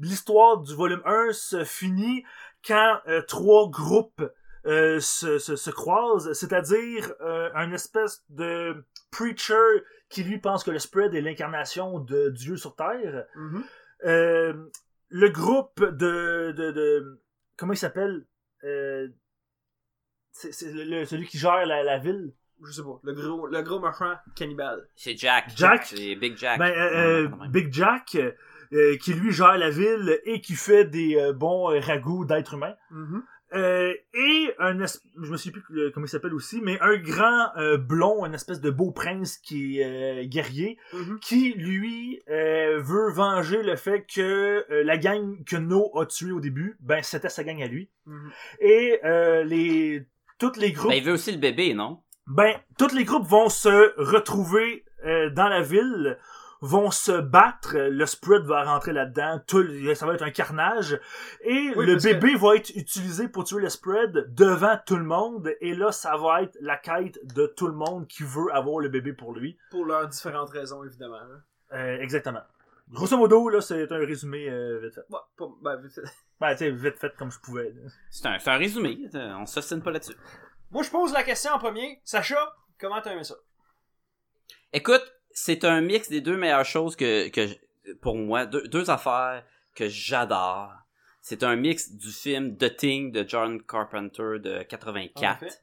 L'histoire 0.02 0.58
du 0.58 0.76
volume 0.76 1.02
1 1.04 1.32
se 1.32 1.64
finit 1.64 2.24
quand 2.66 3.00
trois 3.28 3.68
groupes 3.70 4.24
se, 4.66 5.40
se, 5.40 5.56
se 5.56 5.70
croisent, 5.72 6.32
c'est-à-dire 6.34 7.12
un 7.56 7.72
espèce 7.72 8.24
de 8.30 8.86
preacher 9.10 9.84
qui 10.10 10.24
lui 10.24 10.38
pense 10.38 10.64
que 10.64 10.72
le 10.72 10.80
spread 10.80 11.16
est 11.16 11.22
l'incarnation 11.22 12.00
de 12.00 12.30
Dieu 12.30 12.56
sur 12.58 12.76
Terre. 12.76 13.26
Euh, 14.04 14.54
le 15.10 15.30
groupe 15.30 15.84
de, 15.84 16.52
de, 16.56 16.72
de 16.72 17.22
comment 17.58 17.74
il 17.74 17.78
s'appelle? 17.78 18.26
Euh, 18.64 19.08
c'est 20.32 20.52
c'est 20.54 20.72
le- 20.72 20.84
le- 20.84 21.06
celui 21.06 21.28
qui 21.28 21.38
gère 21.38 21.66
la, 21.66 21.84
la 21.84 21.98
ville? 21.98 22.34
Je 22.64 22.72
sais 22.72 22.84
pas. 22.84 23.00
Le 23.04 23.14
gros, 23.14 23.48
le 23.48 23.62
gros 23.62 23.80
marchand 23.80 24.14
cannibale. 24.36 24.88
C'est 24.96 25.16
Jack. 25.18 25.52
Jack? 25.56 25.86
C'est 25.86 26.16
Big 26.16 26.38
Jack. 26.38 26.58
Ben, 26.58 26.72
euh, 26.72 27.26
euh, 27.26 27.28
Ouais. 27.30 27.48
Big 27.50 27.72
Jack, 27.74 28.18
euh, 28.74 28.98
qui 28.98 29.14
lui 29.14 29.32
gère 29.32 29.58
la 29.58 29.70
ville 29.70 30.20
et 30.24 30.42
qui 30.42 30.54
fait 30.56 30.86
des 30.86 31.16
euh, 31.18 31.34
bons 31.34 31.70
euh, 31.72 31.80
ragoûts 31.80 32.26
d'êtres 32.26 32.54
humains. 32.56 32.76
Mhm. 32.92 33.24
Euh, 33.54 33.94
et 34.14 34.54
un 34.60 34.80
es- 34.82 35.00
je 35.22 35.32
me 35.32 35.38
sais 35.38 35.52
plus 35.52 35.64
euh, 35.78 35.92
comment 35.94 36.08
il 36.08 36.10
s'appelle 36.10 36.34
aussi, 36.34 36.62
mais 36.62 36.80
un 36.82 36.98
grand 36.98 37.56
euh, 37.58 37.78
blond, 37.78 38.26
une 38.26 38.34
espèce 38.34 38.60
de 38.60 38.72
beau 38.72 38.92
prince 38.92 39.38
qui 39.38 39.80
est 39.80 40.24
euh, 40.24 40.26
guerrier, 40.26 40.78
Mhm. 40.94 41.20
qui 41.20 41.54
lui 41.54 42.22
euh, 42.30 42.82
veut 42.82 43.12
venger 43.12 43.62
le 43.62 43.76
fait 43.76 44.06
que 44.14 44.66
euh, 44.72 44.84
la 44.84 44.98
gang 44.98 45.44
que 45.46 45.58
No 45.58 45.92
a 45.98 46.06
tué 46.08 46.32
au 46.32 46.40
début, 46.40 46.76
ben 46.80 47.04
c'était 47.04 47.30
sa 47.30 47.44
gang 47.44 47.62
à 47.62 47.68
lui. 47.68 47.90
Mhm. 48.08 48.32
Et 48.62 49.00
euh, 49.06 49.44
les 49.44 50.04
toutes 50.40 50.58
les 50.58 50.72
groupes 50.72 50.90
Ben, 50.90 50.98
il 50.98 51.04
veut 51.04 51.14
aussi 51.14 51.32
le 51.32 51.38
bébé, 51.38 51.74
non? 51.74 52.02
ben, 52.28 52.56
tous 52.80 52.94
les 52.96 53.04
groupes 53.06 53.28
vont 53.28 53.50
se 53.50 53.94
retrouver 54.02 54.84
euh, 55.06 55.30
dans 55.30 55.48
la 55.48 55.62
ville, 55.62 56.18
vont 56.62 56.90
se 56.92 57.12
battre, 57.20 57.76
le 57.78 58.06
spread 58.06 58.44
va 58.44 58.64
rentrer 58.64 58.94
là-dedans, 58.94 59.40
tout, 59.48 59.60
le- 59.60 59.94
ça 59.96 60.06
va 60.06 60.14
être 60.16 60.24
un 60.24 60.32
carnage, 60.32 61.00
et 61.42 61.72
Oui, 61.76 61.86
le 61.86 61.96
bébé 61.98 62.36
va 62.36 62.56
être 62.56 62.70
utilisé 62.76 63.28
pour 63.28 63.44
tuer 63.44 63.62
le 63.62 63.70
spread 63.70 64.34
devant 64.34 64.80
tout 64.86 64.96
le 64.98 65.04
monde, 65.04 65.52
et 65.62 65.76
là, 65.76 65.92
ça 65.92 66.16
va 66.18 66.42
être 66.44 66.58
la 66.62 66.78
quête 66.78 67.20
de 67.36 67.46
tout 67.48 67.68
le 67.68 67.74
monde 67.74 68.08
qui 68.08 68.24
veut 68.24 68.54
avoir 68.54 68.80
le 68.80 68.90
bébé 68.90 69.14
pour 69.14 69.34
lui. 69.34 69.58
Pour 69.72 69.86
leurs 69.86 70.08
différentes 70.08 70.50
raisons, 70.50 70.84
évidemment. 70.84 71.18
hein. 71.18 71.42
Euh, 71.74 72.00
exactement. 72.00 72.42
Grosso 72.90 73.18
modo, 73.18 73.50
là, 73.50 73.62
c'est 73.62 73.92
un 73.92 73.98
résumé 73.98 74.48
euh, 74.48 74.80
vite 74.84 74.94
fait. 74.94 75.02
Ouais, 75.10 75.20
pas, 75.38 75.46
ben, 75.62 75.76
vite 75.82 75.94
fait. 75.94 76.02
Ben, 76.40 76.52
tu 76.52 76.58
sais, 76.60 76.70
vite 76.72 77.00
fait 77.00 77.16
comme 77.18 77.32
je 77.32 77.40
pouvais. 77.40 77.74
C'est 78.12 78.28
un, 78.28 78.38
c'est 78.40 78.50
un 78.50 78.58
résumé. 78.58 79.00
euh, 79.16 79.34
On 79.40 79.46
s'ostine 79.46 79.82
pas 79.82 79.90
là-dessus. 79.92 80.16
Moi, 80.70 80.84
je 80.84 80.90
pose 80.92 81.14
la 81.14 81.24
question 81.24 81.52
en 81.54 81.58
premier. 81.60 82.02
Sacha, 82.04 82.38
comment 82.80 83.00
t'as 83.02 83.14
aimé 83.14 83.24
ça? 83.24 83.36
Écoute, 84.74 85.15
c'est 85.38 85.66
un 85.66 85.82
mix 85.82 86.10
des 86.10 86.22
deux 86.22 86.38
meilleures 86.38 86.66
choses 86.66 86.96
que, 86.96 87.28
que 87.28 87.48
pour 88.02 88.16
moi, 88.16 88.46
deux, 88.46 88.68
deux 88.70 88.90
affaires 88.90 89.46
que 89.76 89.88
j'adore. 89.90 90.72
C'est 91.22 91.44
un 91.44 91.56
mix 91.58 91.92
du 91.92 92.10
film 92.10 92.56
The 92.58 92.76
Thing 92.78 93.12
de 93.12 93.26
John 93.28 93.62
Carpenter 93.62 94.40
de 94.40 94.60
En 94.62 94.64
84 94.64 95.44
effet. 95.44 95.56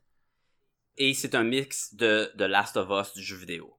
et 0.98 1.14
c'est 1.14 1.34
un 1.34 1.44
mix 1.44 1.94
de 1.94 2.30
The 2.36 2.42
Last 2.42 2.76
of 2.76 2.88
Us 2.90 3.14
du 3.14 3.22
jeu 3.22 3.36
vidéo 3.36 3.74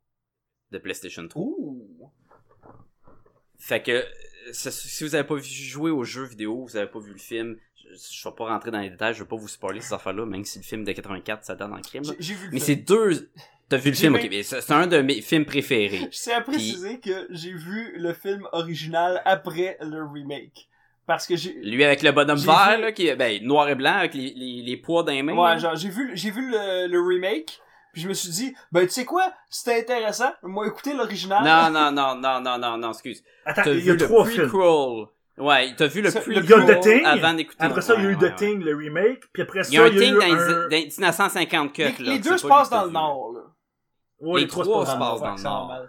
de 0.72 0.80
PlayStation 0.80 1.28
3. 1.28 1.44
Ouh! 1.46 2.12
Fait 3.60 3.84
que 3.84 4.04
si 4.52 5.04
vous 5.04 5.14
avez 5.16 5.28
pas 5.28 5.36
vu 5.36 5.44
jouer 5.44 5.92
au 5.92 6.04
jeu 6.04 6.24
vidéo, 6.26 6.66
vous 6.66 6.76
avez 6.76 6.88
pas 6.90 7.00
vu 7.00 7.12
le 7.14 7.20
film, 7.20 7.58
je, 7.76 7.90
je 7.96 8.28
vais 8.28 8.36
pas 8.36 8.46
rentrer 8.46 8.72
dans 8.72 8.80
les 8.80 8.90
détails, 8.90 9.14
je 9.14 9.22
vais 9.24 9.30
pas 9.30 9.36
vous 9.38 9.48
spoiler 9.48 9.80
ces 9.80 9.94
affaires-là, 9.94 10.26
même 10.26 10.44
si 10.44 10.58
le 10.58 10.64
film 10.64 10.84
de 10.84 10.92
84 10.92 11.46
ça 11.46 11.56
donne 11.56 11.76
le 11.76 11.82
crime. 11.82 12.04
là. 12.04 12.14
J'ai 12.20 12.24
j'ai 12.24 12.34
vu 12.34 12.48
le 12.48 12.52
Mais 12.54 12.60
c'est 12.60 12.76
deux. 12.78 13.30
T'as 13.74 13.82
vu 13.82 13.90
le 13.90 13.96
film, 13.96 14.16
ok, 14.16 14.28
mais 14.30 14.44
c'est 14.44 14.72
un 14.72 14.86
de 14.88 15.02
mes 15.02 15.22
films 15.22 15.46
préférés. 15.46 16.10
Je 16.12 16.18
tiens 16.22 16.38
à 16.38 16.42
préciser 16.42 17.00
que 17.00 17.28
j'ai 17.32 17.54
vu 17.54 17.94
le 17.98 18.14
film 18.14 18.48
original 18.52 19.22
après 19.26 19.78
le 19.82 20.04
remake. 20.06 20.68
Parce 21.08 21.26
que 21.26 21.36
j'ai... 21.36 21.54
Lui 21.64 21.84
avec 21.84 22.04
le 22.04 22.12
bonhomme 22.12 22.38
vert, 22.38 22.76
vu- 22.78 22.82
là, 22.84 22.92
qui 22.92 23.08
est 23.08 23.16
ben, 23.16 23.44
noir 23.44 23.68
et 23.70 23.76
blanc, 23.76 23.94
avec 23.98 24.14
les, 24.14 24.32
les, 24.36 24.62
les 24.62 24.78
poids 24.78 25.02
dans 25.04 25.12
les 25.12 25.24
mains. 25.24 25.34
Ouais, 25.34 25.50
là. 25.50 25.58
genre, 25.58 25.76
j'ai 25.76 25.90
vu, 25.90 26.12
j'ai 26.14 26.30
vu 26.32 26.50
le, 26.50 26.88
le 26.88 27.02
remake, 27.02 27.60
puis 27.92 28.02
je 28.04 28.08
me 28.08 28.14
suis 28.14 28.30
dit, 28.30 28.54
ben, 28.72 28.84
tu 28.84 28.90
sais 28.94 29.06
quoi? 29.06 29.34
C'était 29.50 29.80
intéressant. 29.80 30.32
Moi, 30.44 30.68
écouter 30.68 30.94
l'original. 30.94 31.44
Non, 31.44 31.72
non, 31.78 31.92
non, 31.92 32.16
non, 32.16 32.40
non, 32.42 32.58
non, 32.60 32.78
non, 32.78 32.92
excuse. 32.92 33.24
Attends, 33.46 33.64
T'as 33.66 33.72
il 33.72 33.80
y 33.80 33.82
vu 33.82 33.90
a 33.90 33.94
le 33.94 34.00
trois 34.00 34.26
films. 34.26 34.48
prequel? 34.50 35.08
Ouais, 35.44 35.74
t'as 35.76 35.88
vu 35.88 36.02
le 36.02 36.10
le- 36.10 36.22
prequel 36.22 36.66
The 36.68 36.80
Thing, 36.80 37.06
avant 37.06 37.34
d'écouter. 37.34 37.58
Après 37.64 37.82
ça, 37.82 37.96
il 37.98 38.04
y 38.04 38.08
a 38.08 38.10
eu 38.12 38.16
The 38.16 38.22
ouais, 38.22 38.28
ouais. 38.30 38.36
Thing, 38.36 38.64
le 38.64 38.76
remake, 38.76 39.24
puis 39.34 39.42
après 39.42 39.64
ça, 39.64 39.70
Il 39.72 39.76
y 39.76 39.78
a 39.80 39.84
un 39.84 39.88
il 39.88 39.96
y 39.96 39.98
a 39.98 40.02
Thing 40.02 40.14
eu 40.14 40.20
dans 40.20 40.26
un... 40.42 40.62
dans 40.62 40.68
les 40.70 40.86
1950 40.86 41.74
cut, 41.74 41.82
Les, 41.82 41.90
là. 41.90 41.94
les 42.14 42.20
deux 42.20 42.38
se 42.38 42.48
pas 42.48 42.60
passent 42.60 42.70
dans 42.70 42.86
le 42.86 42.92
nord, 42.92 43.32
là. 43.34 43.42
Ouais, 44.24 44.42
les 44.42 44.48
trois 44.48 44.64
se 44.66 44.70
dans 44.70 44.80
le 44.82 44.86
passent 44.86 45.00
Nord. 45.00 45.20
dans 45.22 45.36
le 45.36 45.44
nord. 45.44 45.82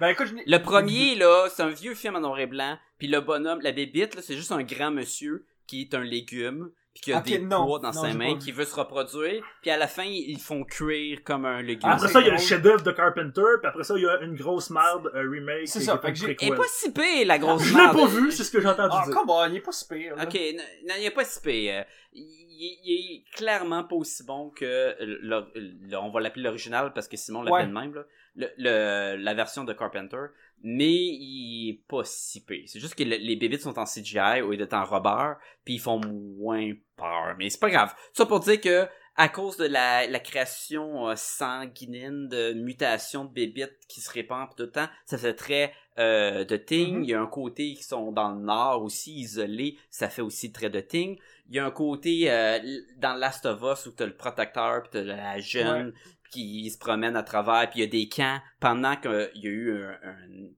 ben, 0.00 0.08
écoute, 0.08 0.34
Le 0.46 0.58
premier, 0.58 1.14
là, 1.16 1.48
c'est 1.54 1.62
un 1.62 1.68
vieux 1.70 1.94
film 1.94 2.16
en 2.16 2.20
noir 2.20 2.38
et 2.38 2.46
blanc, 2.46 2.78
puis 2.98 3.08
le 3.08 3.20
bonhomme, 3.20 3.60
la 3.62 3.72
bébite, 3.72 4.14
là, 4.14 4.22
c'est 4.22 4.36
juste 4.36 4.52
un 4.52 4.62
grand 4.62 4.90
monsieur 4.90 5.44
qui 5.66 5.82
est 5.82 5.94
un 5.94 6.02
légume, 6.02 6.70
puis 6.92 7.02
qui 7.02 7.12
a 7.12 7.18
Ok, 7.18 7.24
des 7.26 7.38
non. 7.38 7.66
poids 7.66 7.78
dans 7.78 7.92
Non, 7.92 8.02
sa 8.02 8.08
j'ai 8.10 8.16
main, 8.18 8.32
pas 8.34 8.38
qui 8.40 8.52
veut 8.52 8.64
se 8.64 8.74
reproduire, 8.74 9.42
puis 9.62 9.70
à 9.70 9.76
la 9.76 9.86
fin, 9.86 10.02
ils 10.04 10.40
font 10.40 10.64
cuire 10.64 11.22
comme 11.24 11.44
un 11.44 11.62
légume. 11.62 11.82
Ah, 11.84 11.94
Après 11.94 12.08
ça, 12.08 12.20
il 12.20 12.26
y 12.26 12.30
a 12.30 12.32
le 12.32 12.38
chef-d'œuvre 12.38 12.82
de 12.82 12.90
Carpenter, 12.90 13.42
puis 13.60 13.68
après 13.68 13.84
ça, 13.84 13.94
il 13.96 14.02
y 14.02 14.08
a 14.08 14.20
une 14.22 14.34
grosse 14.34 14.70
merde, 14.70 15.10
un 15.14 15.30
remake. 15.30 15.68
C'est 15.68 15.80
ça, 15.80 15.94
est 15.94 16.06
fait 16.06 16.12
que 16.12 16.24
prequel. 16.24 16.56
pas 16.56 16.64
si 16.68 16.92
pire, 16.92 17.26
la 17.26 17.38
grosse 17.38 17.62
Je 17.62 17.70
l'ai 17.76 17.80
merde. 17.82 17.96
pas 17.96 18.06
vu, 18.06 18.32
c'est 18.32 18.44
ce 18.44 18.50
que 18.50 18.60
j'ai 18.60 18.68
entendu 18.68 18.94
Ah, 18.98 19.04
dire. 19.06 19.14
come 19.14 19.30
on, 19.30 19.46
il 19.46 19.56
est 19.56 19.60
pas 19.60 19.72
si 19.72 19.86
pire, 19.86 20.16
là. 20.16 20.24
Ok, 20.24 20.34
non, 20.34 20.94
il 20.98 21.04
est 21.04 21.10
pas 21.10 21.24
si 21.24 21.40
pire. 21.40 21.74
Euh, 21.74 21.84
Il, 22.12 22.22
il- 22.22 22.80
il 22.84 23.16
est 23.16 23.36
clairement 23.36 23.84
pas 23.84 23.94
aussi 23.96 24.24
bon 24.24 24.50
que, 24.50 24.94
le- 25.00 25.46
le- 25.54 25.96
on 25.96 26.10
va 26.10 26.20
l'appeler 26.20 26.42
l'original 26.44 26.92
parce 26.92 27.06
que 27.08 27.16
Simon 27.16 27.42
l'appelle 27.42 27.68
Ouais. 27.72 27.80
même, 27.80 27.94
là. 27.94 28.04
Le, 28.36 28.46
le- 28.58 29.16
la 29.22 29.34
version 29.34 29.64
de 29.64 29.72
Carpenter. 29.72 30.26
Mais 30.62 30.90
il 30.92 31.70
est 31.70 31.82
pas 31.88 32.02
si 32.04 32.44
pire. 32.44 32.64
C'est 32.66 32.80
juste 32.80 32.94
que 32.94 33.02
le- 33.02 33.16
les 33.16 33.36
bébites 33.36 33.62
sont 33.62 33.78
en 33.78 33.86
CGI 33.86 34.42
au 34.42 34.50
lieu 34.50 34.56
d'être 34.58 34.74
en 34.74 34.84
rubber, 34.84 35.34
puis 35.64 35.74
ils 35.74 35.80
font 35.80 36.00
moins 36.04 36.70
peur. 36.96 37.34
Mais 37.38 37.48
c'est 37.50 37.60
pas 37.60 37.70
grave. 37.70 37.94
Ça 38.12 38.26
pour 38.26 38.40
dire 38.40 38.60
que 38.60 38.86
à 39.16 39.28
cause 39.28 39.56
de 39.58 39.66
la, 39.66 40.06
la 40.06 40.20
création 40.20 41.08
euh, 41.08 41.14
sanguine 41.16 42.28
de 42.28 42.52
mutations 42.54 43.24
de 43.24 43.30
bébites 43.32 43.76
qui 43.88 44.00
se 44.00 44.10
répandent 44.10 44.48
tout 44.56 44.62
le 44.62 44.70
temps, 44.70 44.88
ça 45.04 45.18
fait 45.18 45.34
très 45.34 45.72
euh, 45.98 46.44
de 46.44 46.56
Thing. 46.56 46.98
Mhm. 46.98 47.04
Il 47.04 47.10
y 47.10 47.14
a 47.14 47.20
un 47.20 47.26
côté 47.26 47.74
qui 47.74 47.82
sont 47.82 48.12
dans 48.12 48.30
le 48.32 48.40
nord 48.40 48.82
aussi, 48.82 49.12
isolés, 49.18 49.76
ça 49.90 50.08
fait 50.08 50.22
aussi 50.22 50.52
très 50.52 50.70
de 50.70 50.80
Thing. 50.80 51.18
Il 51.50 51.56
y 51.56 51.58
a 51.58 51.66
un 51.66 51.70
côté 51.70 52.30
euh, 52.30 52.58
dans 52.98 53.14
Last 53.14 53.44
of 53.44 53.60
Us 53.62 53.86
où 53.86 53.90
t'as 53.92 54.06
le 54.06 54.16
protecteur 54.16 54.82
puis 54.82 54.90
t'as 54.92 55.02
la 55.02 55.38
jeune 55.40 55.92
qui 56.30 56.70
se 56.70 56.78
promène 56.78 57.16
à 57.16 57.22
travers 57.22 57.68
puis 57.70 57.80
il 57.80 57.82
y 57.82 57.84
a 57.84 57.90
des 57.90 58.08
camps. 58.08 58.40
Pendant 58.60 58.96
qu'il 58.96 59.30
y 59.34 59.46
a 59.46 59.50
eu 59.50 59.72
un, 59.84 59.90
un 60.04 60.48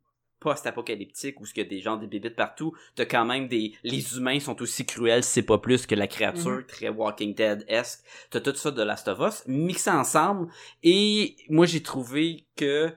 post-apocalyptique 0.40 1.40
où 1.40 1.44
il 1.46 1.58
y 1.58 1.60
a 1.60 1.64
des 1.64 1.80
gens 1.80 1.96
des 1.96 2.08
bébites 2.08 2.34
partout 2.34 2.72
t'as 2.96 3.04
quand 3.04 3.24
même 3.24 3.46
des 3.46 3.74
les 3.84 4.16
humains 4.16 4.40
sont 4.40 4.60
aussi 4.60 4.84
cruels 4.84 5.22
c'est 5.22 5.42
pas 5.44 5.58
plus 5.58 5.86
que 5.86 5.94
la 5.94 6.08
créature 6.08 6.50
Mhm. 6.50 6.66
très 6.66 6.88
Walking 6.88 7.32
Dead 7.34 7.64
esque 7.68 8.02
t'as 8.30 8.40
tout 8.40 8.54
ça 8.54 8.72
de 8.72 8.82
Last 8.82 9.06
of 9.06 9.20
Us 9.20 9.44
mixé 9.46 9.90
ensemble. 9.90 10.50
Et 10.82 11.36
moi 11.48 11.66
j'ai 11.66 11.80
trouvé 11.82 12.46
que 12.56 12.92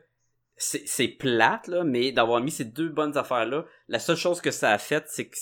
c'est 0.58 1.08
plate 1.08 1.68
là 1.68 1.84
mais 1.84 2.12
d'avoir 2.12 2.42
mis 2.42 2.50
ces 2.52 2.66
deux 2.66 2.90
bonnes 2.90 3.16
affaires 3.16 3.46
là 3.46 3.66
la 3.90 4.00
seule 4.00 4.18
chose 4.18 4.42
que 4.42 4.52
ça 4.52 4.72
a 4.72 4.78
fait 4.80 5.04
c'est 5.08 5.28
que 5.28 5.38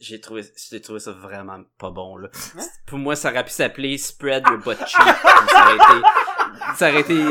j'ai 0.00 0.20
trouvé 0.20 0.42
j'ai 0.70 0.80
trouvé 0.80 0.98
ça 1.00 1.12
vraiment 1.12 1.62
pas 1.78 1.90
bon 1.90 2.16
là 2.16 2.28
Hein? 2.56 2.62
pour 2.86 2.98
moi 2.98 3.16
ça 3.16 3.30
aurait 3.30 3.44
pu 3.44 3.50
s'appeler 3.50 3.96
spread 3.98 4.44
your 4.48 4.58
butt 4.58 4.78
cheek 4.78 5.14
ça 5.48 5.64
aurait 5.64 5.76
été 5.76 6.06
ça 6.76 6.90
aurait 6.90 7.00
été 7.00 7.24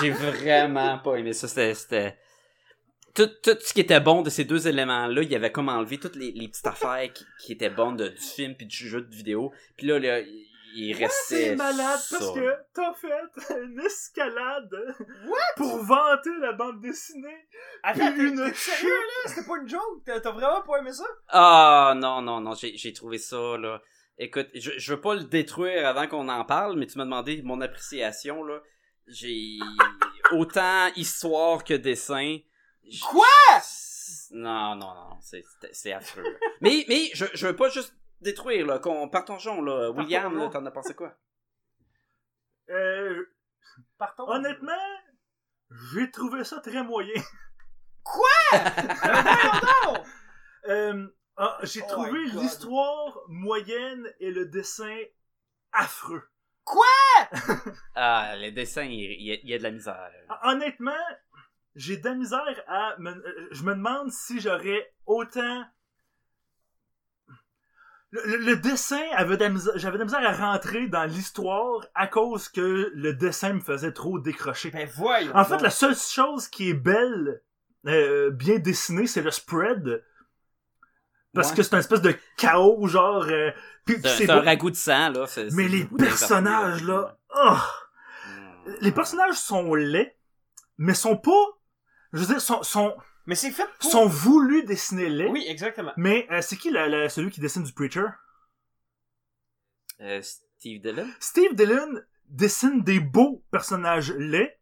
j'ai 0.00 0.10
vraiment 0.10 0.98
pas 0.98 1.16
aimé 1.16 1.32
ça 1.32 1.48
c'était 1.48 2.16
tout, 3.14 3.28
tout 3.42 3.56
ce 3.60 3.74
qui 3.74 3.80
était 3.80 4.00
bon 4.00 4.22
de 4.22 4.30
ces 4.30 4.44
deux 4.44 4.66
éléments-là, 4.66 5.22
il 5.22 5.34
avait 5.34 5.52
comme 5.52 5.68
enlevé 5.68 5.98
toutes 5.98 6.16
les, 6.16 6.32
les 6.32 6.48
petites 6.48 6.66
affaires 6.66 7.12
qui, 7.12 7.26
qui 7.40 7.52
étaient 7.52 7.68
bonnes 7.68 7.96
de, 7.96 8.08
du 8.08 8.16
film 8.22 8.54
puis 8.54 8.64
du 8.64 8.88
jeu 8.88 9.02
de 9.02 9.14
vidéo. 9.14 9.52
Puis 9.76 9.86
là, 9.86 9.98
là, 9.98 10.20
il 10.74 10.94
restait 10.94 11.48
C'est 11.50 11.56
malade 11.56 12.00
parce 12.10 12.32
que 12.32 12.56
t'as 12.74 12.94
fait 12.94 13.10
une 13.62 13.80
escalade 13.80 14.96
pour 15.56 15.78
vanter 15.84 16.30
la 16.40 16.52
bande 16.52 16.80
dessinée. 16.80 17.48
Attends, 17.82 18.14
Une 18.16 18.36
t'es 18.36 18.54
sérieux, 18.54 18.90
là? 18.90 19.26
C'était 19.26 19.46
pas 19.46 19.58
une 19.58 19.68
joke? 19.68 20.02
T'as 20.04 20.30
vraiment 20.30 20.62
pas 20.62 20.78
aimé 20.78 20.92
ça? 20.92 21.04
Ah 21.28 21.94
non, 21.96 22.22
non, 22.22 22.40
non, 22.40 22.54
j'ai 22.54 22.92
trouvé 22.92 23.18
ça, 23.18 23.56
là. 23.58 23.80
Écoute, 24.18 24.48
je, 24.54 24.72
je 24.76 24.94
veux 24.94 25.00
pas 25.00 25.14
le 25.14 25.24
détruire 25.24 25.86
avant 25.86 26.06
qu'on 26.06 26.28
en 26.28 26.44
parle, 26.44 26.78
mais 26.78 26.86
tu 26.86 26.98
m'as 26.98 27.04
demandé 27.04 27.42
mon 27.42 27.60
appréciation, 27.60 28.44
là. 28.44 28.60
J'ai 29.06 29.58
autant 30.32 30.88
histoire 30.96 31.64
que 31.64 31.74
dessin. 31.74 32.38
Quoi? 33.10 33.26
Non, 34.32 34.74
non, 34.76 34.94
non, 34.94 35.18
c'est 35.72 35.92
affreux. 35.92 36.24
mais 36.60 36.84
mais 36.88 37.10
je, 37.14 37.26
je 37.34 37.46
veux 37.46 37.56
pas 37.56 37.68
juste 37.68 37.94
détruire, 38.22 38.66
là. 38.66 38.78
Qu'on 38.78 39.08
partageons, 39.08 39.60
là. 39.62 39.90
William, 39.90 40.34
là, 40.34 40.44
Partons-en. 40.44 40.60
t'en 40.60 40.66
as 40.66 40.70
pensé 40.70 40.94
quoi? 40.94 41.14
Euh, 42.70 43.24
Partons. 43.98 44.28
honnêtement, 44.28 44.72
J'ai 45.94 46.10
trouvé 46.10 46.44
ça 46.44 46.60
très 46.60 46.82
moyen. 46.82 47.14
voyons 48.04 49.60
donc! 49.84 50.06
Euh, 50.68 51.08
ah, 51.36 51.58
J'ai 51.64 51.80
Oh 51.82 51.88
trouvé 51.88 52.22
l'histoire 52.26 53.18
moyenne 53.26 54.08
et 54.20 54.30
le 54.30 54.46
dessin 54.46 54.96
affreux. 55.72 56.22
Ah, 57.96 58.34
le 58.36 58.50
dessin, 58.52 58.84
il 58.84 58.94
y, 59.22 59.32
a- 59.32 59.38
il 59.42 59.48
y 59.48 59.54
a 59.54 59.58
de 59.58 59.62
la 59.64 59.72
misère. 59.72 60.10
Honnêtement, 60.44 60.92
j'ai 61.74 61.96
de 61.96 62.04
la 62.08 62.14
misère 62.14 62.62
à... 62.68 62.94
me- 62.98 63.10
euh, 63.10 63.48
Je 63.50 63.64
me 63.64 63.74
demande 63.74 64.12
si 64.12 64.40
j'aurais 64.40 64.94
autant... 65.06 65.64
Le, 68.12 68.22
le- 68.26 68.36
le 68.44 68.56
dessin 68.56 69.00
avait 69.16 69.36
de 69.38 69.42
la 69.44 69.48
misère... 69.48 69.72
J'avais 69.76 69.94
de 69.94 70.00
la 70.00 70.04
misère 70.04 70.28
à 70.28 70.52
rentrer 70.52 70.86
dans 70.86 71.04
l'histoire 71.04 71.86
à 71.94 72.06
cause 72.06 72.48
que 72.48 72.90
le 72.94 73.14
dessin 73.14 73.54
me 73.54 73.60
faisait 73.60 73.92
trop 73.92 74.18
décrocher. 74.18 74.70
Ben 74.70 74.88
voyons 74.96 75.34
En 75.34 75.44
fait, 75.44 75.54
donc. 75.54 75.62
la 75.62 75.70
seule 75.70 75.96
chose 75.96 76.46
qui 76.48 76.68
est 76.70 76.74
belle, 76.74 77.42
euh, 77.86 78.30
bien 78.30 78.58
dessinée, 78.58 79.06
c'est 79.06 79.22
le 79.22 79.30
spread. 79.30 80.04
Parce 81.34 81.50
Ouais. 81.50 81.56
que 81.56 81.62
c'est 81.62 81.74
un 81.74 81.78
espèce 81.78 82.02
de 82.02 82.14
chaos, 82.36 82.86
genre... 82.86 83.24
euh, 83.28 83.50
C'est 84.04 84.28
un 84.28 84.42
ragoût 84.42 84.70
de 84.70 84.76
sang, 84.76 85.08
là. 85.08 85.24
Mais 85.52 85.66
les 85.68 85.84
personnages, 85.86 86.84
là... 86.84 87.00
ouais. 87.34 87.40
oh! 87.46 87.56
Mm. 88.66 88.74
Les 88.82 88.92
personnages 88.92 89.36
sont 89.36 89.74
laids, 89.74 90.16
mais 90.76 90.92
sont 90.94 91.16
pas... 91.16 91.30
Je 92.12 92.18
veux 92.20 92.26
dire, 92.26 92.40
sont, 92.42 92.62
sont, 92.62 92.94
Mais 93.26 93.34
c'est 93.34 93.50
fait 93.52 93.68
pour... 93.78 93.90
sont 93.90 94.06
voulus 94.06 94.64
dessiner 94.64 95.08
laids. 95.08 95.28
Oui, 95.30 95.44
exactement. 95.48 95.92
Mais 95.96 96.26
euh, 96.30 96.42
c'est 96.42 96.56
qui 96.56 96.70
la- 96.70 96.88
la- 96.88 97.08
celui 97.08 97.30
qui 97.30 97.40
dessine 97.40 97.62
du 97.62 97.72
Preacher? 97.72 98.06
Euh, 100.00 100.20
Steve 100.22 100.80
Dillon? 100.80 101.08
Steve 101.20 101.54
Dillon 101.54 102.00
dessine 102.28 102.82
des 102.82 102.98
beaux 103.00 103.44
personnages 103.50 104.12
laids. 104.12 104.58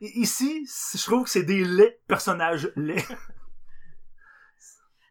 Et 0.00 0.18
ici, 0.18 0.66
je 0.94 1.02
trouve 1.02 1.24
que 1.24 1.30
c'est 1.30 1.44
des 1.44 1.64
laids 1.64 2.00
personnages 2.08 2.72
laids. 2.76 3.04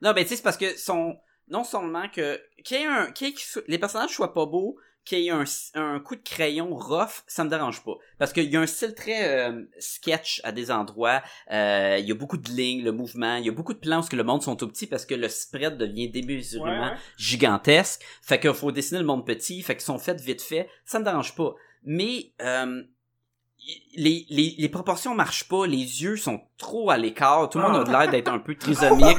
Non, 0.02 0.14
ben, 0.14 0.24
tu 0.24 0.30
sais, 0.30 0.36
c'est 0.38 0.42
parce 0.42 0.58
que 0.58 0.76
son, 0.78 1.16
non 1.48 1.64
seulement 1.64 2.10
que, 2.10 2.42
qu'il 2.64 2.78
y 2.78 2.82
ait 2.82 2.88
un, 2.88 3.12
qu'il 3.12 3.28
y 3.28 3.30
ait- 3.30 3.34
que 3.36 3.64
les 3.68 3.78
personnages 3.78 4.10
soient 4.10 4.34
pas 4.34 4.48
beaux, 4.48 4.80
qu'il 5.04 5.20
y 5.20 5.28
ait 5.28 5.32
un, 5.32 5.44
un 5.76 6.00
coup 6.00 6.16
de 6.16 6.22
crayon 6.22 6.76
rough, 6.76 7.24
ça 7.28 7.44
me 7.44 7.50
dérange 7.50 7.84
pas. 7.84 7.94
Parce 8.20 8.34
qu'il 8.34 8.50
y 8.52 8.56
a 8.56 8.62
un 8.62 8.68
style 8.68 8.94
très 8.94 9.28
euh, 9.50 9.64
sketch 9.80 10.42
à 10.44 10.52
des 10.52 10.70
endroits, 10.72 11.22
euh, 11.52 11.98
il 12.00 12.06
y 12.08 12.12
a 12.12 12.16
beaucoup 12.16 12.38
de 12.38 12.50
lignes, 12.50 12.84
le 12.84 12.92
mouvement, 12.92 13.36
il 13.38 13.46
y 13.46 13.50
a 13.50 13.52
beaucoup 13.52 13.74
de 13.74 13.80
plans 13.80 14.02
où 14.02 14.16
le 14.16 14.24
monde 14.24 14.42
sont 14.44 14.56
tout 14.56 14.68
petits 14.68 14.88
parce 14.88 15.06
que 15.06 15.16
le 15.16 15.28
spread 15.30 15.78
devient 15.78 16.10
démesurément 16.10 16.84
Ouais, 16.84 16.92
ouais. 16.92 16.98
gigantesque. 17.18 18.02
Fait 18.22 18.40
qu'il 18.40 18.54
faut 18.54 18.72
dessiner 18.72 19.00
le 19.00 19.06
monde 19.06 19.26
petit, 19.26 19.62
fait 19.64 19.76
qu'ils 19.76 19.84
sont 19.86 19.98
faits 20.00 20.22
vite 20.22 20.42
fait, 20.42 20.70
ça 20.86 21.00
me 21.00 21.04
dérange 21.06 21.36
pas. 21.36 21.56
Mais 21.84 22.32
euh, 22.42 22.84
les, 23.96 24.26
les, 24.30 24.56
les 24.58 24.70
proportions 24.70 25.14
marchent 25.16 25.48
pas, 25.48 25.66
les 25.68 25.78
yeux 26.04 26.16
sont 26.18 26.42
trop 26.58 26.90
à 26.92 26.98
l'écart, 26.98 27.50
tout 27.50 27.60
le 27.60 27.64
monde 27.68 27.82
a 27.82 27.84
de 27.84 27.92
l'air 27.92 28.10
d'être 28.10 28.28
un 28.32 28.40
peu 28.40 28.56
trisomique. 28.60 29.18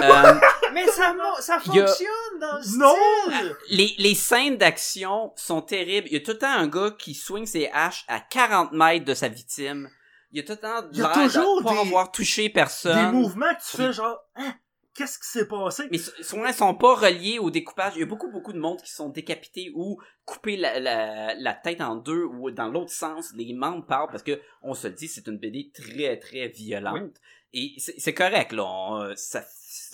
Euh, 0.00 0.34
Mais 0.74 0.86
ça, 0.88 1.14
ça 1.40 1.56
a- 1.56 1.60
fonctionne 1.60 2.38
dans 2.40 2.58
le 2.58 2.78
Non! 2.78 2.94
style! 3.26 3.56
les, 3.70 3.94
les 3.98 4.14
scènes 4.14 4.56
d'action 4.56 5.32
sont 5.36 5.62
terribles. 5.62 6.08
Il 6.10 6.14
y 6.14 6.16
a 6.16 6.20
tout 6.20 6.32
le 6.32 6.38
temps 6.38 6.52
un 6.52 6.66
gars 6.68 6.90
qui 6.98 7.14
swing 7.14 7.46
ses 7.46 7.68
haches 7.72 8.04
à 8.08 8.20
40 8.20 8.72
mètres 8.72 9.04
de 9.04 9.14
sa 9.14 9.28
victime. 9.28 9.88
Il 10.32 10.38
y 10.38 10.40
a 10.40 10.42
tout 10.44 10.52
le 10.52 10.58
temps 10.58 10.78
a 10.78 10.82
l'air 10.92 11.12
toujours 11.30 11.60
de 11.60 11.64
pas 11.64 11.72
des- 11.74 11.78
avoir 11.78 12.10
touché 12.10 12.48
personne. 12.48 13.12
Des 13.12 13.12
mouvements 13.16 13.54
que 13.54 13.70
tu 13.70 13.76
fais 13.76 13.92
genre, 13.92 14.18
hein, 14.34 14.52
qu'est-ce 14.92 15.18
qui 15.20 15.28
s'est 15.28 15.46
passé? 15.46 15.84
Mais 15.92 15.98
souvent, 15.98 16.46
ils 16.46 16.54
sont 16.54 16.74
pas 16.74 16.94
reliés 16.96 17.38
au 17.38 17.50
découpage. 17.50 17.92
Il 17.94 18.00
y 18.00 18.02
a 18.02 18.06
beaucoup, 18.06 18.30
beaucoup 18.32 18.52
de 18.52 18.58
monde 18.58 18.82
qui 18.82 18.90
sont 18.90 19.10
décapités 19.10 19.70
ou 19.76 19.96
coupés 20.24 20.56
la, 20.56 20.80
la, 20.80 21.34
la 21.36 21.54
tête 21.54 21.80
en 21.80 21.94
deux 21.94 22.24
ou 22.24 22.50
dans 22.50 22.66
l'autre 22.68 22.90
sens, 22.92 23.30
les 23.36 23.52
membres 23.54 23.86
partent 23.86 24.10
parce 24.10 24.24
que, 24.24 24.40
on 24.62 24.74
se 24.74 24.88
le 24.88 24.94
dit, 24.94 25.06
c'est 25.06 25.28
une 25.28 25.38
BD 25.38 25.70
très, 25.72 26.18
très 26.18 26.48
violente. 26.48 27.14
Et 27.52 27.74
c'est 27.78 27.94
c'est 27.98 28.14
correct, 28.14 28.50
là. 28.52 28.64
On, 28.64 29.00
euh, 29.02 29.12
ça- 29.14 29.44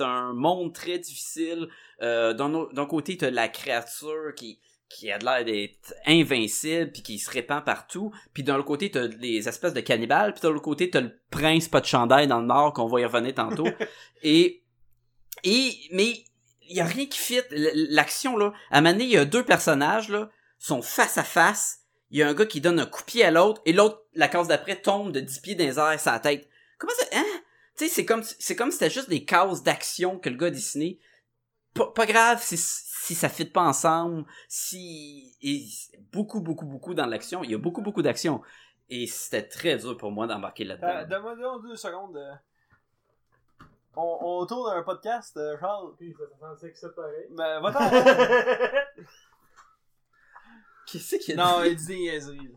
c'est 0.01 0.07
un 0.07 0.33
monde 0.33 0.73
très 0.73 0.99
difficile. 0.99 1.69
Euh, 2.03 2.33
D'un 2.33 2.87
côté, 2.87 3.17
t'as 3.17 3.31
la 3.31 3.49
créature 3.49 4.35
qui 4.35 4.59
qui 4.89 5.09
a 5.09 5.19
l'air 5.19 5.45
d'être 5.45 5.95
invincible 6.05 6.91
puis 6.91 7.03
qui 7.03 7.21
se 7.21 7.31
répand 7.31 7.65
partout 7.65 8.13
puis 8.35 8.43
d'un 8.43 8.57
autre 8.57 8.65
côté 8.65 8.91
t'as 8.91 9.07
les 9.07 9.49
espèces 9.49 9.73
de 9.73 9.81
cannibales 9.81 10.33
puis 10.33 10.43
de 10.43 10.49
l'autre 10.49 10.65
côté 10.65 10.91
t'as 10.91 11.01
le 11.01 11.17
prince 11.31 11.69
pas 11.69 11.81
de 11.81 11.87
chandail 11.87 12.27
dans 12.27 12.41
le 12.41 12.47
nord 12.47 12.73
qu'on 12.73 12.89
va 12.89 13.01
y 13.01 13.05
revenir 13.05 13.35
tantôt. 13.35 13.69
Et 14.25 14.65
et 15.45 15.77
mais 15.93 16.25
il 16.69 16.77
y 16.77 16.81
a 16.81 16.87
rien 16.87 17.07
qui 17.07 17.21
fit. 17.21 17.41
L'action 17.53 18.37
là 18.37 18.53
à 18.73 18.79
un 18.79 18.81
moment 18.81 18.95
donné, 18.95 19.05
il 19.05 19.11
y 19.11 19.17
a 19.17 19.25
deux 19.25 19.45
personnages 19.45 20.09
là 20.09 20.29
sont 20.59 20.83
face 20.83 21.19
à 21.19 21.25
face. 21.25 21.83
Il 22.11 22.19
y 22.19 22.25
a 22.25 22.29
un 22.29 22.35
gars 22.35 22.47
qui 22.47 22.61
donne 22.61 22.81
un 22.81 22.87
coup 22.87 23.03
de 23.03 23.07
pied 23.07 23.25
à 23.25 23.31
l'autre 23.31 23.63
et 23.67 23.73
l'autre 23.73 24.03
la 24.15 24.27
case 24.27 24.49
d'après 24.49 24.75
tombe 24.75 25.13
de 25.13 25.21
10 25.21 25.39
pieds 25.39 25.55
dans 25.55 25.65
les 25.65 25.79
airs 25.79 26.01
sa 26.01 26.19
tête. 26.19 26.49
Comment 26.79 26.93
ça 26.99 27.07
hein? 27.13 27.41
Tu 27.81 27.89
sais 27.89 27.95
c'est 27.95 28.05
comme 28.05 28.23
c'est 28.23 28.55
comme 28.57 28.71
si 28.71 28.79
c'était 28.79 28.91
juste 28.91 29.09
des 29.09 29.25
cases 29.25 29.63
d'action 29.63 30.19
que 30.19 30.29
le 30.29 30.37
gars 30.37 30.47
a 30.47 30.51
dessiné 30.51 30.99
pas, 31.75 31.91
pas 31.91 32.07
grave 32.07 32.41
si, 32.43 32.57
si 32.57 33.15
ça 33.15 33.29
fit 33.29 33.45
pas 33.45 33.63
ensemble 33.63 34.25
si 34.49 35.37
et 35.43 35.65
beaucoup 36.13 36.41
beaucoup 36.41 36.67
beaucoup 36.67 36.95
dans 36.95 37.07
l'action 37.07 37.43
il 37.45 37.51
y 37.51 37.55
a 37.55 37.59
beaucoup 37.59 37.83
beaucoup 37.83 38.03
d'action 38.03 38.43
et 38.89 39.07
c'était 39.07 39.47
très 39.47 39.77
dur 39.77 39.97
pour 39.97 40.11
moi 40.11 40.27
d'embarquer 40.27 40.65
Euh, 40.65 40.77
là-dedans 40.77 41.09
Donne-moi 41.09 41.37
donc 41.37 41.63
deux 41.63 41.77
secondes. 41.77 42.17
euh. 42.17 42.33
On, 43.97 44.19
on 44.21 44.47
tourne 44.47 44.73
un 44.77 44.83
podcast, 44.83 45.37
euh, 45.37 45.57
Charles. 45.59 45.95
Ben, 47.31 47.61
va-t'en. 47.61 47.91
qu'est-ce 50.87 51.17
qu'il 51.17 51.35
y 51.37 51.41
a 51.41 51.45
non, 51.45 51.63
dit? 51.63 51.69
il 51.71 51.77
dit 51.77 51.87
des 51.87 51.99
niaiseries. 51.99 52.51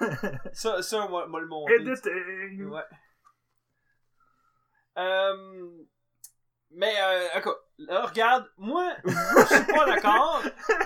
là. 0.00 0.40
Ça, 0.52 0.82
ça, 0.82 1.06
moi, 1.08 1.26
moi 1.26 1.40
le 1.40 1.46
monter. 1.46 1.74
Editing! 1.74 2.64
Ouais. 2.70 2.82
Euh, 4.96 5.68
mais, 6.70 6.94
euh, 7.00 7.40
là, 7.78 8.06
regarde, 8.06 8.46
moi, 8.56 8.92
je 9.04 9.54
suis 9.54 9.64
pas 9.72 9.86
d'accord. 9.86 10.42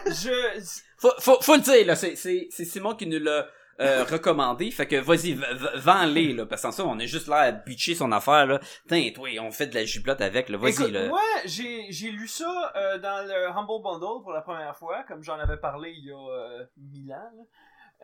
Je, 0.06 0.60
faut, 1.02 1.12
faut, 1.18 1.40
faut 1.40 1.56
le 1.56 1.60
dire 1.60 1.86
là 1.86 1.96
c'est 1.96 2.14
c'est 2.14 2.46
c'est 2.50 2.64
Simon 2.64 2.94
qui 2.94 3.06
nous 3.06 3.18
l'a 3.18 3.48
euh, 3.80 4.04
recommandé 4.04 4.70
fait 4.70 4.86
que 4.86 4.96
vas-y 4.96 5.36
vends-les 5.74 6.32
là 6.32 6.46
parce 6.46 6.62
que 6.62 6.70
sans 6.70 6.72
ça 6.72 6.84
on 6.84 6.98
est 7.00 7.08
juste 7.08 7.26
là 7.26 7.38
à 7.38 7.50
bitcher 7.50 7.96
son 7.96 8.12
affaire 8.12 8.46
là 8.46 8.60
Tain, 8.88 9.08
toi 9.12 9.28
on 9.40 9.50
fait 9.50 9.66
de 9.66 9.74
la 9.74 9.84
giblotte 9.84 10.20
avec 10.20 10.48
là 10.48 10.58
vas-y 10.58 10.72
Écoute, 10.72 10.90
là 10.90 11.08
moi, 11.08 11.20
j'ai, 11.44 11.86
j'ai 11.90 12.10
lu 12.10 12.28
ça 12.28 12.72
euh, 12.76 12.98
dans 12.98 13.26
le 13.26 13.48
Humble 13.48 13.82
Bundle 13.82 14.22
pour 14.22 14.32
la 14.32 14.42
première 14.42 14.76
fois, 14.76 15.02
comme 15.08 15.22
j'en 15.24 15.38
avais 15.38 15.56
parlé 15.56 15.90
il 15.90 16.04
y 16.04 16.12
a 16.12 16.66
mille 16.76 17.12
ans. 17.12 17.30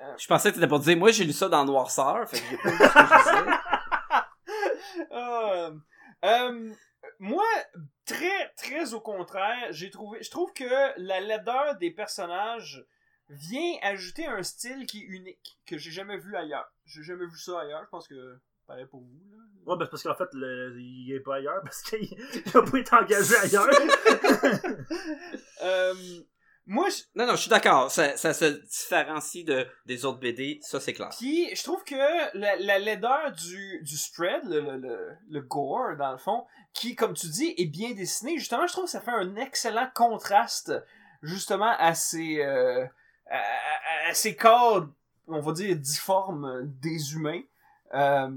là. 0.01 0.17
je 0.19 0.27
pensais 0.27 0.51
que 0.51 0.57
t'étais 0.57 0.67
pour 0.67 0.81
dire 0.81 0.97
moi 0.97 1.13
j'ai 1.13 1.25
lu 1.25 1.33
ça 1.33 1.49
dans 1.49 1.65
Noirceur 1.65 2.29
fait 2.29 2.41
que 2.41 2.45
j'ai 2.51 2.57
pas 2.57 2.71
lu 2.71 2.77
ce 2.77 2.83
que 2.83 3.51
je 3.51 3.88
disais. 4.79 5.77
Euh, 6.25 6.75
moi, 7.21 7.45
très, 8.05 8.49
très 8.57 8.93
au 8.95 9.01
contraire, 9.01 9.69
j'ai 9.71 9.91
trouvé, 9.91 10.23
je 10.23 10.31
trouve 10.31 10.53
que 10.53 10.65
la 11.01 11.21
laideur 11.21 11.77
des 11.77 11.91
personnages 11.91 12.85
vient 13.29 13.77
ajouter 13.83 14.27
un 14.27 14.43
style 14.43 14.87
qui 14.87 15.01
est 15.03 15.07
unique, 15.07 15.59
que 15.67 15.79
j'ai 15.79 15.91
jamais 15.91 16.17
vu 16.17 16.35
ailleurs. 16.35 16.69
J'ai 16.87 17.03
jamais 17.03 17.27
vu 17.27 17.39
ça 17.39 17.61
ailleurs, 17.61 17.83
je 17.85 17.89
pense 17.91 18.09
que 18.09 18.39
pareil 18.67 18.87
pour 18.87 19.01
vous. 19.01 19.21
Là. 19.31 19.45
Ouais, 19.67 19.77
ben 19.79 19.87
parce 19.87 20.03
qu'en 20.03 20.15
fait, 20.15 20.29
le- 20.33 20.75
il 20.81 21.13
est 21.13 21.21
pas 21.21 21.37
ailleurs, 21.37 21.61
parce 21.63 21.83
qu'il 21.83 22.03
il 22.47 22.57
a 22.57 22.63
pas 22.63 22.79
été 22.79 22.95
engagé 22.95 23.37
ailleurs. 23.37 23.69
Euh, 25.63 25.95
moi, 26.71 26.89
je- 26.91 27.03
non 27.17 27.27
non 27.27 27.33
je 27.33 27.41
suis 27.41 27.51
d'accord. 27.51 27.91
Ça, 27.91 28.17
ça 28.17 28.33
se 28.35 28.45
différencie 28.67 29.45
de 29.45 29.67
des 29.87 30.05
autres 30.05 30.21
BD 30.21 30.61
ça 30.63 30.79
c'est 30.81 30.93
clair. 30.93 31.09
Puis, 31.19 31.49
je 31.57 31.63
trouve 31.65 31.83
que 31.83 31.97
la, 32.39 32.57
la 32.57 32.79
laideur 32.79 33.33
du, 33.33 33.81
du 33.83 33.97
spread, 33.97 34.45
le, 34.45 34.61
le, 34.61 34.77
le, 34.77 35.17
le 35.29 35.41
gore, 35.41 35.97
dans 35.99 36.13
le 36.13 36.19
fond, 36.19 36.45
qui, 36.75 36.95
comme 36.95 37.15
tu 37.15 37.27
dis, 37.29 37.55
est 37.59 37.67
bien 37.67 37.93
dessiné, 37.95 38.39
justement, 38.39 38.67
je 38.67 38.73
trouve 38.73 38.85
que 38.85 38.91
ça 38.91 39.01
fait 39.01 39.11
un 39.11 39.35
excellent 39.37 39.89
contraste, 39.95 40.73
justement, 41.23 41.75
à 41.79 41.95
ces, 41.95 42.41
euh, 42.41 42.85
à, 43.31 43.39
à- 43.39 44.11
à 44.11 44.15
ces 44.15 44.37
corps, 44.37 44.87
on 45.27 45.41
va 45.41 45.53
dire, 45.53 45.75
difformes 45.77 46.63
des 46.81 47.15
humains. 47.15 47.43
Euh, 47.95 48.29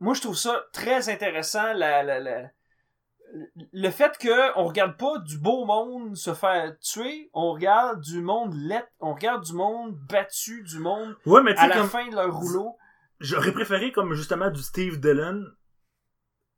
moi, 0.00 0.14
je 0.14 0.22
trouve 0.22 0.36
ça 0.36 0.64
très 0.72 1.08
intéressant, 1.10 1.72
la, 1.74 2.02
la, 2.02 2.18
la, 2.20 2.50
le 3.72 3.90
fait 3.90 4.16
que 4.18 4.58
on 4.58 4.66
regarde 4.66 4.96
pas 4.96 5.18
du 5.18 5.38
beau 5.38 5.64
monde 5.64 6.16
se 6.16 6.34
faire 6.34 6.76
tuer, 6.80 7.30
on 7.32 7.52
regarde 7.52 8.00
du 8.00 8.20
monde 8.20 8.54
let, 8.54 8.84
on 9.00 9.14
regarde 9.14 9.44
du 9.44 9.52
monde 9.52 9.96
battu, 10.08 10.62
du 10.62 10.78
monde 10.78 11.16
ouais, 11.26 11.42
mais 11.42 11.56
à 11.56 11.68
la 11.68 11.76
comme. 11.78 11.88
fin 11.88 12.08
de 12.08 12.14
leur 12.14 12.34
rouleau. 12.34 12.76
J'aurais 13.20 13.52
préféré, 13.52 13.92
comme 13.92 14.14
justement, 14.14 14.50
du 14.50 14.62
Steve 14.62 14.98
Dillon. 14.98 15.44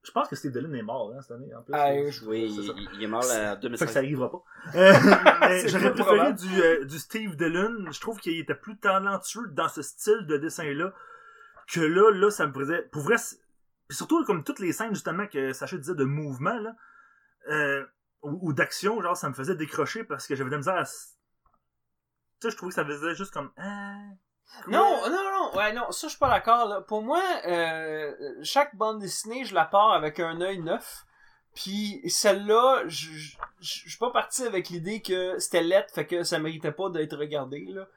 Je 0.05 0.11
pense 0.11 0.28
que 0.28 0.36
Steve 0.36 0.53
Dillon 0.53 0.73
est 0.74 0.82
mort, 0.82 1.12
hein, 1.15 1.20
cette 1.20 1.32
année, 1.32 1.53
en 1.55 1.62
plus. 1.62 1.74
Ah, 1.74 1.90
oui, 2.27 2.55
ça. 2.55 2.73
il, 2.77 2.89
il 2.94 3.03
est 3.03 3.07
mort 3.07 3.20
en 3.20 3.23
Fait 3.23 3.28
que 3.28 3.36
ça 3.36 3.57
2016 3.57 3.97
arrivera 3.97 4.31
pas. 4.31 4.43
Euh, 4.74 5.62
J'aurais 5.66 5.93
préféré 5.93 6.32
du, 6.35 6.62
euh, 6.62 6.85
du 6.85 6.99
Steve 6.99 7.36
Dillon. 7.36 7.90
Je 7.90 8.01
trouve 8.01 8.19
qu'il 8.20 8.39
était 8.39 8.55
plus 8.55 8.78
talentueux 8.78 9.49
dans 9.51 9.69
ce 9.69 9.82
style 9.82 10.24
de 10.28 10.36
dessin-là. 10.36 10.93
Que 11.73 11.81
là, 11.81 12.11
là, 12.12 12.31
ça 12.31 12.47
me 12.47 12.53
faisait. 12.53 12.82
Pour 12.93 13.03
vrai, 13.03 13.16
surtout, 13.93 14.24
comme 14.24 14.44
toutes 14.44 14.59
les 14.59 14.73
scènes, 14.73 14.94
justement, 14.94 15.27
que 15.27 15.52
Sacha 15.52 15.77
disait 15.77 15.94
de 15.94 16.05
mouvement, 16.05 16.59
là, 16.59 16.74
euh, 17.48 17.85
ou, 18.23 18.52
d'action, 18.52 19.01
genre, 19.01 19.16
ça 19.16 19.28
me 19.28 19.35
faisait 19.35 19.56
décrocher 19.56 20.05
parce 20.05 20.27
que 20.27 20.36
j'avais 20.36 20.51
de 20.51 20.55
la 20.55 20.59
misère 20.59 20.77
à. 20.77 20.85
Tu 20.85 20.90
sais, 22.40 22.51
je 22.51 22.56
trouvais 22.56 22.70
que 22.70 22.77
ça 22.77 22.85
faisait 22.85 23.14
juste 23.14 23.32
comme. 23.32 23.51
Ah. 23.56 23.98
Non, 24.69 25.09
non, 25.09 25.10
non, 25.10 25.56
ouais, 25.56 25.73
non, 25.73 25.90
ça 25.93 26.06
je 26.06 26.10
suis 26.10 26.19
pas 26.19 26.28
d'accord. 26.28 26.85
Pour 26.86 27.02
moi, 27.02 27.23
euh, 27.47 28.14
chaque 28.43 28.77
bande 28.77 29.01
dessinée, 29.01 29.44
je 29.44 29.55
la 29.55 29.64
pars 29.64 29.93
avec 29.93 30.20
un 30.20 30.40
œil 30.40 30.59
neuf. 30.60 31.05
Puis 31.55 32.01
celle-là, 32.09 32.85
je 32.86 33.36
suis 33.60 33.98
pas 33.98 34.10
parti 34.10 34.43
avec 34.44 34.70
l'idée 34.70 35.02
que 35.02 35.39
c'était 35.39 35.62
lettre, 35.62 35.93
fait 35.93 36.06
que 36.06 36.23
ça 36.23 36.39
méritait 36.39 36.73
pas 36.73 36.89
d'être 36.90 37.16
regardé. 37.16 37.66
Là. 37.69 37.89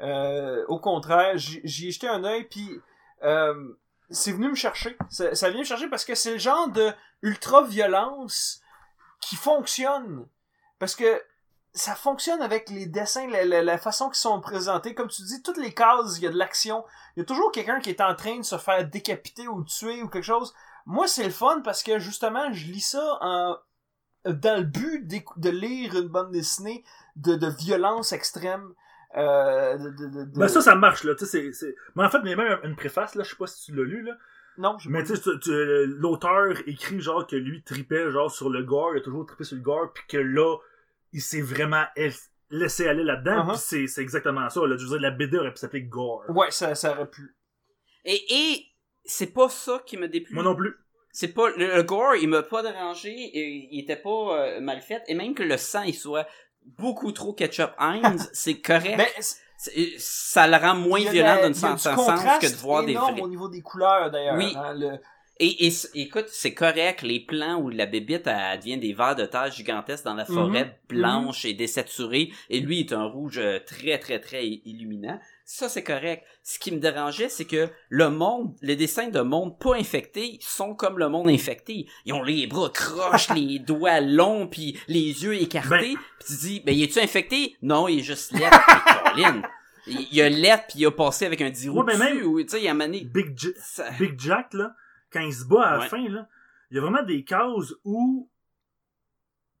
Euh, 0.00 0.64
au 0.66 0.80
contraire, 0.80 1.36
j'y 1.36 1.88
ai 1.88 1.90
jeté 1.92 2.08
un 2.08 2.24
œil, 2.24 2.44
puis 2.44 2.80
euh, 3.22 3.76
c'est 4.10 4.32
venu 4.32 4.50
me 4.50 4.54
chercher. 4.54 4.96
Ça, 5.10 5.50
vient 5.50 5.60
me 5.60 5.64
chercher 5.64 5.88
parce 5.88 6.04
que 6.04 6.14
c'est 6.14 6.32
le 6.32 6.38
genre 6.38 6.68
de 6.68 6.92
ultra-violence 7.22 8.60
qui 9.20 9.36
fonctionne. 9.36 10.26
Parce 10.78 10.94
que 10.94 11.22
ça 11.72 11.94
fonctionne 11.94 12.42
avec 12.42 12.68
les 12.68 12.86
dessins, 12.86 13.26
la, 13.26 13.78
façon 13.78 14.08
qu'ils 14.08 14.16
sont 14.16 14.40
présentés. 14.40 14.94
Comme 14.94 15.08
tu 15.08 15.22
dis, 15.22 15.42
toutes 15.42 15.56
les 15.56 15.72
cases, 15.72 16.18
il 16.18 16.24
y 16.24 16.26
a 16.26 16.30
de 16.30 16.38
l'action. 16.38 16.84
Il 17.16 17.20
y 17.20 17.22
a 17.22 17.26
toujours 17.26 17.50
quelqu'un 17.50 17.80
qui 17.80 17.90
est 17.90 18.00
en 18.00 18.14
train 18.14 18.38
de 18.38 18.44
se 18.44 18.58
faire 18.58 18.86
décapiter 18.88 19.48
ou 19.48 19.64
tuer 19.64 20.02
ou 20.02 20.08
quelque 20.08 20.24
chose. 20.24 20.54
Moi, 20.86 21.08
c'est 21.08 21.24
le 21.24 21.30
fun 21.30 21.62
parce 21.62 21.82
que 21.82 21.98
justement, 21.98 22.52
je 22.52 22.66
lis 22.66 22.80
ça 22.80 23.18
dans 24.24 24.56
le 24.58 24.64
but 24.64 25.06
de 25.36 25.50
lire 25.50 25.96
une 25.96 26.08
bande 26.08 26.30
dessinée 26.30 26.84
de, 27.16 27.34
de 27.34 27.48
violence 27.48 28.12
extrême. 28.12 28.74
Euh, 29.16 29.76
de, 29.78 29.90
de, 29.90 30.06
de- 30.06 30.24
de- 30.24 30.38
Ben 30.38 30.48
ça, 30.48 30.60
ça 30.60 30.74
marche, 30.74 31.04
là. 31.04 31.14
Tu 31.14 31.24
sais, 31.24 31.30
c'est, 31.30 31.52
c'est... 31.52 31.74
Mais 31.94 32.04
en 32.04 32.10
fait, 32.10 32.18
il 32.24 32.30
y 32.30 32.32
a 32.32 32.36
même 32.36 32.58
une 32.64 32.74
préface, 32.76 33.14
là. 33.14 33.22
Je 33.24 33.30
sais 33.30 33.36
pas 33.36 33.46
si 33.46 33.64
tu 33.66 33.74
l'as 33.76 33.84
lu, 33.84 34.02
là. 34.02 34.16
Non, 34.58 34.78
j'ai 34.78 34.88
Mais 34.90 35.02
pas 35.02 35.14
tu 35.14 35.16
sais, 35.16 35.86
l'auteur 35.86 36.54
écrit, 36.66 37.00
genre, 37.00 37.26
que 37.26 37.36
lui 37.36 37.62
tripait, 37.62 38.10
genre, 38.10 38.30
sur 38.30 38.50
le 38.50 38.62
gore. 38.62 38.94
Il 38.94 38.98
a 38.98 39.02
toujours 39.02 39.26
trippé 39.26 39.44
sur 39.44 39.56
le 39.56 39.62
gore. 39.62 39.92
Puis 39.92 40.04
que 40.08 40.16
là, 40.16 40.56
il 41.12 41.20
s'est 41.20 41.40
vraiment 41.40 41.84
laissé 42.50 42.88
aller 42.88 43.04
là-dedans. 43.04 43.46
Uh-huh. 43.46 43.52
Puis 43.52 43.58
c'est, 43.58 43.86
c'est 43.86 44.02
exactement 44.02 44.48
ça, 44.48 44.60
là. 44.66 44.76
Je 44.76 44.84
veux 44.84 44.90
dire, 44.90 45.00
la 45.00 45.10
BD 45.10 45.38
aurait 45.38 45.52
pu 45.52 45.58
s'appeler 45.58 45.82
Gore. 45.82 46.24
Ouais, 46.28 46.50
ça, 46.50 46.74
ça 46.74 46.92
aurait 46.92 47.10
pu. 47.10 47.34
Et, 48.04 48.20
et 48.30 48.66
c'est 49.04 49.32
pas 49.32 49.48
ça 49.48 49.82
qui 49.86 49.96
me 49.96 50.08
déplu. 50.08 50.34
Moi 50.34 50.44
non 50.44 50.54
plus. 50.54 50.74
C'est 51.16 51.32
pas 51.32 51.48
le, 51.50 51.68
le 51.76 51.82
gore, 51.84 52.16
il 52.16 52.28
m'a 52.28 52.42
pas 52.42 52.60
dérangé, 52.62 53.10
et 53.12 53.68
il 53.70 53.80
était 53.80 53.94
pas 53.94 54.36
euh, 54.36 54.60
mal 54.60 54.80
fait, 54.80 55.00
et 55.06 55.14
même 55.14 55.32
que 55.32 55.44
le 55.44 55.56
sang 55.56 55.82
il 55.82 55.94
soit 55.94 56.26
beaucoup 56.78 57.12
trop 57.12 57.32
ketchup 57.32 57.70
Heinz, 57.78 58.28
c'est 58.32 58.60
correct. 58.60 58.96
Ben, 58.98 59.06
c'est- 59.20 59.42
C'est- 59.56 59.94
ça 59.98 60.46
le 60.46 60.56
rend 60.56 60.74
moins 60.74 61.00
violent 61.00 61.36
la- 61.36 61.48
d'un 61.48 61.52
il 61.52 61.60
y 61.62 61.64
a 61.64 61.72
du 61.72 61.78
certain 61.78 61.78
sens 61.78 62.06
contraste 62.06 62.42
que 62.42 62.50
de 62.50 62.56
voir 62.56 62.84
des 62.84 62.92
énorme 62.92 63.12
vrais. 63.14 63.22
au 63.22 63.28
niveau 63.28 63.48
des 63.48 63.62
couleurs 63.62 64.10
d'ailleurs. 64.10 64.36
Oui. 64.36 64.52
hein, 64.56 64.74
le- 64.74 64.98
Et, 65.40 65.68
écoute, 65.94 66.26
c'est 66.28 66.54
correct, 66.54 67.02
les 67.02 67.18
plans 67.20 67.56
où 67.56 67.68
la 67.70 67.86
bébite 67.86 68.26
elle 68.26 68.58
devient 68.60 68.76
des 68.78 68.92
vers 68.92 69.16
de 69.16 69.24
terre 69.26 69.50
gigantesques 69.50 70.04
dans 70.04 70.14
la 70.14 70.24
Mhm. 70.28 70.34
forêt 70.34 70.78
blanche 70.88 71.44
et 71.44 71.54
désaturée, 71.54 72.30
et 72.50 72.60
lui 72.60 72.80
est 72.80 72.92
un 72.92 73.04
rouge 73.04 73.38
euh, 73.38 73.58
très 73.64 73.98
très 73.98 74.20
très 74.20 74.46
illuminant. 74.46 75.18
Ça 75.46 75.68
c'est 75.68 75.82
correct. 75.84 76.24
Ce 76.42 76.58
qui 76.58 76.72
me 76.72 76.78
dérangeait, 76.78 77.28
c'est 77.28 77.44
que 77.44 77.68
le 77.90 78.08
monde, 78.10 78.54
les 78.62 78.76
dessins 78.76 79.08
de 79.08 79.20
monde 79.20 79.58
pas 79.58 79.74
infectés 79.74 80.38
sont 80.40 80.74
comme 80.74 80.98
le 80.98 81.08
monde 81.10 81.28
infecté. 81.28 81.86
Ils 82.06 82.14
ont 82.14 82.22
les 82.22 82.46
bras 82.46 82.70
croches, 82.70 83.28
les 83.34 83.58
doigts 83.58 84.00
longs, 84.00 84.46
puis 84.48 84.78
les 84.88 85.22
yeux 85.22 85.34
écartés. 85.34 85.68
Ben- 85.68 85.96
Puis 86.18 86.26
tu 86.28 86.36
dis, 86.36 86.60
ben, 86.60 86.74
il 86.74 86.82
est-tu 86.82 86.98
infecté? 86.98 87.56
Non, 87.60 87.88
il 87.88 87.98
est 88.00 88.02
juste 88.02 88.32
laid. 88.32 88.48
Colin, 89.12 89.42
il 89.86 90.20
a 90.22 90.28
laid, 90.30 90.64
puis 90.68 90.78
il 90.80 90.86
a 90.86 90.90
passé 90.90 91.26
avec 91.26 91.42
un 91.42 91.50
dirou 91.50 91.82
Ouais, 91.82 91.96
mais 91.98 92.12
dessus, 92.14 92.22
ou, 92.24 92.42
tu 92.42 92.48
sais, 92.48 92.62
il 92.62 92.68
a 92.68 92.74
mané... 92.74 93.04
Big, 93.04 93.36
J- 93.38 93.52
Ça- 93.58 93.90
Big 93.98 94.18
Jack, 94.18 94.54
là, 94.54 94.74
quand 95.12 95.20
il 95.20 95.32
se 95.34 95.44
bat 95.44 95.62
à 95.62 95.76
la 95.76 95.82
Ouais. 95.82 95.88
fin, 95.88 96.08
là, 96.08 96.26
il 96.70 96.76
y 96.76 96.78
a 96.78 96.80
vraiment 96.80 97.02
des 97.02 97.22
cases 97.22 97.72
où. 97.84 98.30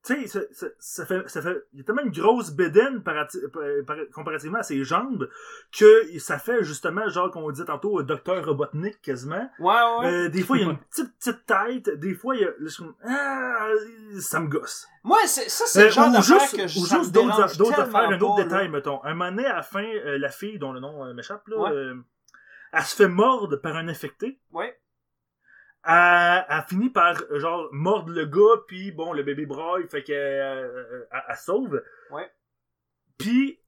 Tu 0.06 0.14
sais, 0.14 0.26
ça, 0.26 0.40
ça, 0.52 0.66
ça 0.78 1.06
fait, 1.06 1.28
ça 1.30 1.40
fait. 1.40 1.64
Il 1.72 1.78
y 1.78 1.80
a 1.80 1.84
tellement 1.84 2.02
une 2.02 2.10
grosse 2.12 2.50
bédaine 2.50 3.02
par- 3.02 3.26
par- 3.86 3.96
comparativement 4.12 4.58
à 4.58 4.62
ses 4.62 4.84
jambes 4.84 5.30
que 5.76 6.18
ça 6.18 6.38
fait 6.38 6.62
justement, 6.62 7.08
genre, 7.08 7.30
qu'on 7.30 7.50
disait 7.50 7.64
tantôt, 7.64 8.02
Docteur 8.02 8.44
Robotnik 8.44 9.00
quasiment. 9.00 9.48
Ouais, 9.58 9.74
ouais. 10.00 10.06
Euh, 10.12 10.28
des 10.28 10.42
fois, 10.42 10.58
il 10.58 10.64
y 10.64 10.66
a 10.66 10.70
une 10.72 10.76
petite, 10.78 11.16
petite 11.18 11.46
tête. 11.46 11.98
Des 11.98 12.14
fois, 12.14 12.36
il 12.36 12.42
y 12.42 12.44
a. 12.44 12.50
ah, 13.06 13.68
ça 14.20 14.40
me 14.40 14.48
gosse. 14.48 14.86
Moi, 15.04 15.16
c'est, 15.26 15.48
ça, 15.48 15.64
c'est 15.66 15.80
Euh, 15.80 15.84
le 15.86 15.90
genre 15.90 16.12
d'affaire 16.12 16.38
juste, 16.40 16.56
que 16.56 16.66
je 16.66 16.78
ou 16.80 16.86
juste 16.86 17.12
d'autres, 17.12 17.56
d'autres 17.56 17.80
affaires, 17.80 18.10
un 18.10 18.20
autre 18.20 18.38
là. 18.38 18.44
détail, 18.44 18.68
mettons. 18.68 19.02
Un 19.04 19.14
moment 19.14 19.30
donné, 19.30 19.46
à 19.46 19.56
la 19.56 19.62
fin, 19.62 19.84
euh, 19.84 20.18
la 20.18 20.28
fille 20.30 20.58
dont 20.58 20.72
le 20.72 20.80
nom 20.80 21.04
euh, 21.04 21.14
m'échappe, 21.14 21.48
là, 21.48 21.56
Ouais. 21.58 21.70
euh, 21.70 21.94
elle 22.72 22.82
se 22.82 22.94
fait 22.96 23.08
mordre 23.08 23.56
par 23.56 23.76
un 23.76 23.88
infecté. 23.88 24.38
Ouais. 24.52 24.78
Elle, 25.86 26.46
elle 26.48 26.62
finit 26.68 26.90
par, 26.90 27.16
euh, 27.30 27.38
genre, 27.40 27.68
mordre 27.72 28.12
le 28.12 28.24
gars, 28.26 28.62
puis 28.66 28.90
bon, 28.92 29.12
le 29.12 29.22
bébé 29.22 29.44
braille, 29.46 29.86
fait 29.88 30.02
qu'elle 30.02 30.16
euh, 30.16 31.06
elle- 31.12 31.22
elle 31.28 31.36
sauve. 31.36 31.82
Ouais. 32.10 32.30
Puis, 33.18 33.60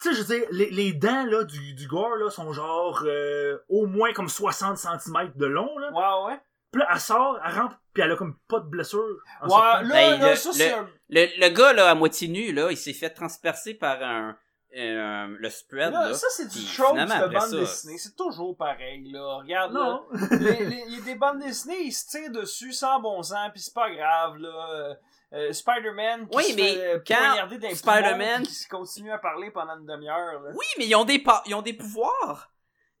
tu 0.00 0.08
sais, 0.08 0.14
je 0.14 0.22
veux 0.22 0.38
dire, 0.38 0.46
les, 0.52 0.70
les 0.70 0.92
dents, 0.92 1.24
là, 1.26 1.44
du, 1.44 1.74
du 1.74 1.86
gore, 1.88 2.16
là, 2.16 2.30
sont 2.30 2.52
genre, 2.52 3.02
euh, 3.04 3.58
au 3.68 3.86
moins 3.86 4.12
comme 4.12 4.28
60 4.28 4.76
cm 4.78 5.32
de 5.34 5.46
long, 5.46 5.76
là. 5.78 5.90
Ouais, 5.92 6.32
ouais. 6.32 6.40
Puis 6.72 6.80
là, 6.82 6.88
elle 6.92 7.00
sort, 7.00 7.38
elle 7.44 7.54
rentre, 7.54 7.76
puis 7.92 8.02
elle 8.02 8.12
a 8.12 8.16
comme 8.16 8.36
pas 8.48 8.60
de 8.60 8.68
blessure. 8.68 9.16
en 9.40 9.48
Ouais, 9.48 9.82
là, 9.82 9.88
Ben, 9.88 10.20
là, 10.20 10.30
le- 10.30 10.36
ça, 10.36 10.52
c'est 10.52 10.68
le- 10.70 10.74
un... 10.76 10.88
Le, 11.08 11.40
le 11.40 11.48
gars, 11.54 11.72
là, 11.72 11.90
à 11.90 11.94
moitié 11.94 12.28
nu, 12.28 12.52
là, 12.52 12.68
il 12.70 12.76
s'est 12.76 12.92
fait 12.92 13.10
transpercer 13.10 13.74
par 13.74 14.02
un, 14.02 14.36
un- 14.78 15.28
le 15.28 15.48
spread, 15.50 15.92
Là, 15.92 16.08
là. 16.08 16.14
ça, 16.14 16.26
c'est 16.30 16.48
du 16.48 16.64
trope 16.76 16.96
de 16.96 17.32
bande 17.32 17.40
ça, 17.50 17.56
dessinée. 17.56 17.98
C'est 17.98 18.14
toujours 18.16 18.56
pareil, 18.56 19.10
là. 19.10 19.36
Regarde, 19.38 19.72
là. 19.72 19.80
Non. 19.80 20.06
les- 20.40 20.64
les- 20.66 20.84
Il 20.88 20.98
y 20.98 21.00
a 21.00 21.04
des 21.04 21.14
bandes 21.14 21.38
dessinées, 21.40 21.82
ils 21.84 21.92
se 21.92 22.06
tirent 22.08 22.30
dessus 22.30 22.72
sans 22.72 23.00
bon 23.00 23.22
sens, 23.22 23.50
puis 23.52 23.60
c'est 23.62 23.74
pas 23.74 23.90
grave, 23.90 24.36
là. 24.38 24.68
Euh, 24.70 24.94
euh, 25.32 25.52
Spider-Man 25.52 26.28
qui 26.28 26.36
Oui, 26.36 26.44
se 26.44 26.56
mais 26.56 26.74
fait 26.74 26.86
euh, 26.94 27.00
quand 27.06 27.48
d'un 27.58 27.74
Spider-Man- 27.74 28.42
qui 28.44 28.66
continue 28.68 29.10
à 29.10 29.18
parler 29.18 29.50
pendant 29.50 29.76
une 29.78 29.86
demi-heure. 29.86 30.40
Oui, 30.54 30.66
mais 30.78 30.86
ils 30.86 30.94
ont 30.94 31.04
des, 31.04 31.18
pa- 31.18 31.42
ils 31.46 31.54
ont 31.54 31.62
des 31.62 31.72
pouvoirs. 31.74 32.52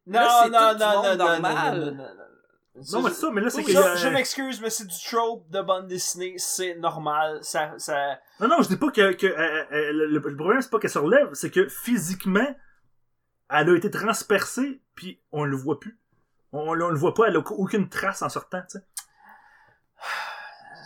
Non, 0.06 0.20
Là, 0.20 0.40
c'est 0.44 0.50
non, 0.50 0.58
tout 0.70 0.74
du 0.74 0.80
non, 0.80 0.92
monde 0.94 1.04
non, 1.04 1.10
non, 1.16 1.32
normal. 1.32 1.78
non, 1.78 1.84
non, 1.86 1.92
non, 1.92 2.04
non. 2.04 2.24
Non, 2.92 3.02
mais 3.02 3.10
c'est 3.10 3.20
ça, 3.20 3.30
mais 3.32 3.40
là, 3.40 3.50
c'est 3.50 3.76
a... 3.76 3.96
je 3.96 4.08
m'excuse, 4.08 4.60
mais 4.60 4.70
c'est 4.70 4.86
du 4.86 4.96
trope 5.04 5.48
de 5.50 5.62
bande 5.62 5.86
dessinée, 5.86 6.34
c'est 6.36 6.74
normal, 6.74 7.38
ça, 7.42 7.72
ça, 7.78 8.18
Non, 8.40 8.48
non, 8.48 8.62
je 8.62 8.68
dis 8.68 8.76
pas 8.76 8.90
que, 8.90 9.12
que 9.12 9.26
euh, 9.26 9.64
euh, 9.72 9.92
le, 9.92 10.06
le 10.06 10.36
problème, 10.36 10.60
c'est 10.60 10.70
pas 10.70 10.78
qu'elle 10.78 10.90
se 10.90 10.98
relève, 10.98 11.30
c'est 11.32 11.50
que 11.50 11.68
physiquement, 11.68 12.54
elle 13.50 13.70
a 13.70 13.76
été 13.76 13.90
transpercée, 13.90 14.82
puis 14.94 15.20
on 15.32 15.44
le 15.44 15.56
voit 15.56 15.80
plus. 15.80 15.98
On, 16.52 16.68
on 16.68 16.74
le 16.74 16.98
voit 16.98 17.14
pas, 17.14 17.28
elle 17.28 17.36
a 17.36 17.40
aucune 17.40 17.88
trace 17.88 18.22
en 18.22 18.28
sortant, 18.28 18.60
tu 18.70 18.78
sais. 18.78 18.84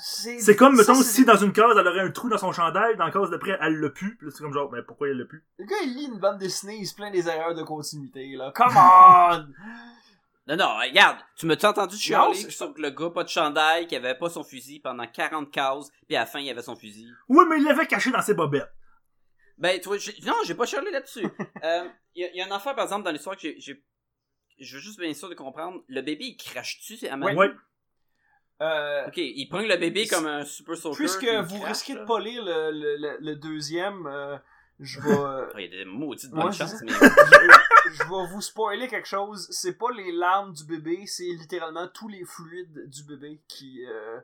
C'est 0.03 0.57
comme, 0.57 0.77
ça, 0.77 0.93
mettons, 0.93 1.03
c'est 1.03 1.13
si 1.13 1.25
dans 1.25 1.37
une 1.37 1.53
case, 1.53 1.77
elle 1.79 1.87
aurait 1.87 2.01
un 2.01 2.11
trou 2.11 2.29
dans 2.29 2.39
son 2.39 2.53
chandail, 2.53 2.97
dans 2.97 3.05
la 3.05 3.11
case 3.11 3.31
d'après, 3.31 3.59
elle 3.61 3.81
l'a 3.81 3.91
plus. 3.91 4.17
Puis 4.17 4.27
là, 4.27 4.33
c'est 4.35 4.43
comme 4.43 4.53
genre, 4.53 4.69
ben 4.71 4.83
pourquoi 4.83 5.09
elle 5.09 5.19
l'a 5.19 5.25
plus? 5.25 5.45
Le 5.59 5.65
gars, 5.67 5.77
il 5.85 5.95
lit 5.95 6.07
une 6.07 6.19
bande 6.19 6.39
dessinée, 6.39 6.77
il 6.77 6.87
se 6.87 6.95
plaint 6.95 7.13
des 7.13 7.29
erreurs 7.29 7.55
de 7.55 7.63
continuité, 7.63 8.35
là. 8.37 8.53
Come 8.55 8.77
on! 8.77 9.47
Non, 10.51 10.57
non, 10.57 10.77
regarde, 10.79 11.19
tu 11.37 11.47
m'as-tu 11.47 11.65
entendu 11.65 11.97
chialer 11.97 12.35
sur 12.51 12.75
le 12.77 12.91
gars, 12.91 13.11
pas 13.11 13.23
de 13.25 13.29
chandail, 13.29 13.87
qui 13.87 13.95
avait 13.97 14.17
pas 14.17 14.29
son 14.29 14.43
fusil 14.43 14.81
pendant 14.81 15.07
40 15.07 15.51
cases, 15.53 15.91
puis 16.09 16.17
à 16.17 16.21
la 16.21 16.27
fin, 16.27 16.41
il 16.41 16.51
avait 16.51 16.61
son 16.63 16.75
fusil? 16.77 17.09
Oui, 17.29 17.45
mais 17.49 17.59
il 17.59 17.65
l'avait 17.65 17.87
caché 17.87 18.11
dans 18.11 18.21
ses 18.21 18.35
bobettes. 18.35 18.69
Ben, 19.59 19.79
tu 19.81 19.89
vois, 19.89 19.99
j'ai- 19.99 20.17
non, 20.27 20.35
j'ai 20.45 20.55
pas 20.55 20.67
chialé 20.67 20.91
là-dessus. 20.91 21.23
Euh, 21.65 21.89
Il 22.17 22.23
y, 22.23 22.25
a- 22.25 22.33
y 22.35 22.41
a 22.43 22.47
un 22.47 22.51
enfant, 22.51 22.75
par 22.75 22.83
exemple, 22.85 23.05
dans 23.05 23.13
l'histoire 23.13 23.37
que 23.37 23.43
j'ai- 23.43 23.61
j'ai... 23.61 23.85
Je 24.59 24.75
veux 24.77 24.83
juste 24.83 24.99
bien 24.99 25.15
sûr 25.15 25.29
de 25.29 25.35
comprendre. 25.35 25.83
Le 25.87 26.01
bébé, 26.03 26.25
il 26.25 26.37
crache-tu 26.37 27.07
à 27.07 27.17
ma 27.17 27.33
Ouais. 27.33 27.51
Euh, 28.61 29.07
Ok, 29.07 29.17
il 29.17 29.47
prend 29.49 29.61
le 29.61 29.77
bébé 29.77 30.07
comme 30.07 30.27
un 30.27 30.45
super 30.45 30.77
soldier. 30.77 30.99
puisque 30.99 31.25
vous 31.25 31.61
crache, 31.61 31.69
risquez 31.79 31.95
de 31.95 32.05
pas 32.05 32.21
lire 32.21 32.45
le, 32.45 32.71
le, 32.73 32.97
le, 32.97 33.17
le 33.21 33.37
deuxième, 33.37 34.07
euh, 34.07 34.37
je 34.81 35.01
vais, 35.01 35.11
euh, 35.11 35.47
Il 35.59 35.63
y 35.63 35.67
a 35.67 35.69
des 35.69 35.85
maudites 35.85 36.33
Ouais, 36.33 36.43
bonnes 36.43 36.53
c'est 36.53 36.59
chances, 36.59 36.71
ça. 36.79 36.85
mais... 36.85 36.93
je, 36.93 37.93
je 37.93 38.03
vais 38.03 38.33
vous 38.33 38.41
spoiler 38.41 38.89
quelque 38.89 39.07
chose. 39.09 39.47
C'est 39.51 39.75
pas 39.79 39.91
les 39.93 40.11
larmes 40.13 40.53
du 40.53 40.65
bébé, 40.65 41.07
c'est 41.07 41.25
littéralement 41.25 41.87
tous 41.89 42.09
les 42.09 42.25
fluides 42.25 42.89
du 42.89 43.05
bébé 43.05 43.41
qui, 43.49 43.85
euh, 43.87 44.21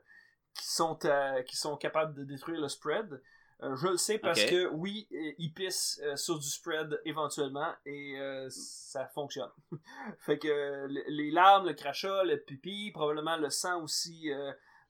qui 0.55 0.67
sont, 0.67 0.99
euh, 1.05 1.43
qui 1.43 1.57
sont 1.57 1.77
capables 1.77 2.15
de 2.15 2.25
détruire 2.25 2.61
le 2.61 2.69
spread. 2.69 3.21
Euh, 3.63 3.75
je 3.77 3.89
le 3.89 3.97
sais 3.97 4.19
parce 4.19 4.45
que 4.45 4.67
oui, 4.69 5.09
il 5.39 5.51
pisse 5.55 5.99
euh, 6.05 6.15
sur 6.17 6.39
du 6.39 6.47
spread 6.47 7.01
éventuellement 7.07 7.73
et 7.87 8.19
euh, 8.21 8.49
ça 8.51 9.07
fonctionne. 9.07 9.49
fait 10.19 10.39
que 10.39 10.87
le- 10.87 11.05
les 11.09 11.31
larmes, 11.31 11.67
le 11.67 11.73
crachat, 11.73 12.23
le 12.25 12.37
pipi, 12.37 12.91
probablement 12.93 13.39
le 13.39 13.49
sang 13.49 13.83
aussi 13.83 14.31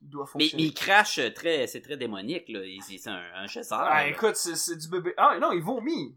euh, 0.02 0.06
doit 0.08 0.24
mais, 0.24 0.30
mais 0.38 0.44
fonctionner. 0.44 0.62
il 0.64 0.74
crache 0.74 1.20
très... 1.34 1.66
C'est 1.66 1.80
très 1.82 1.96
démonique, 1.96 2.48
là. 2.48 2.60
C'est 2.86 3.08
un, 3.08 3.22
un 3.34 3.46
chasseur. 3.46 3.80
Ah, 3.80 4.02
là. 4.04 4.08
écoute, 4.08 4.36
c'est 4.36 4.56
c'est 4.56 4.76
du 4.76 4.88
bébé. 4.88 5.14
Ah 5.16 5.38
non, 5.40 5.52
il 5.52 5.62
vomit. 5.62 6.16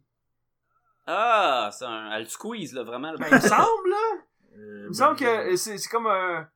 Ah, 1.08 1.70
c'est 1.74 1.86
un... 1.86 2.12
Elle 2.12 2.24
le 2.24 2.30
squeeze, 2.30 2.74
là, 2.74 2.84
vraiment. 2.84 3.14
Ben, 3.16 3.28
il 3.30 3.36
me 3.36 3.40
semble, 3.40 3.90
là. 3.90 4.18
Euh, 4.58 4.82
Il 4.84 4.88
me 4.90 4.94
semble 4.94 5.16
que 5.18 5.26
euh, 5.26 5.56
c'est 5.56 5.78
c'est 5.78 5.90
comme 5.90 6.08
un. 6.08 6.48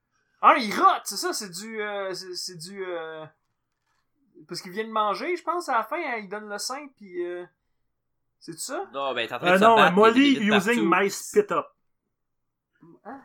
Ah, 0.42 0.56
il 0.58 0.74
rote, 0.78 1.02
c'est 1.06 1.16
ça, 1.18 1.32
c'est 1.32 1.50
du. 1.50 1.82
euh, 1.82 2.14
c'est 2.14 2.36
c'est 2.36 2.58
du. 2.58 2.84
euh, 2.86 3.26
Parce 4.48 4.62
qu'il 4.62 4.72
vient 4.72 4.84
de 4.84 4.92
manger, 4.92 5.38
je 5.38 5.44
pense, 5.44 5.70
à 5.70 5.74
la 5.78 5.84
fin, 5.84 5.96
hein, 5.98 6.18
il 6.22 6.28
donne 6.28 6.50
le 6.50 6.58
sein, 6.58 6.88
puis. 6.98 7.26
euh, 7.26 7.46
C'est 8.40 8.60
ça? 8.60 8.90
Non, 8.94 9.14
ben, 9.14 9.26
t'es 9.28 9.34
en 9.36 9.40
train 9.40 9.48
Euh, 9.48 9.54
de 9.54 9.58
se 9.60 9.64
non, 9.64 9.76
battre, 9.76 9.96
Molly 9.96 10.34
using 10.40 10.90
partout. 10.90 11.04
my 11.04 11.10
spit 11.10 11.52
up. 11.52 11.68
Hein? 13.06 13.22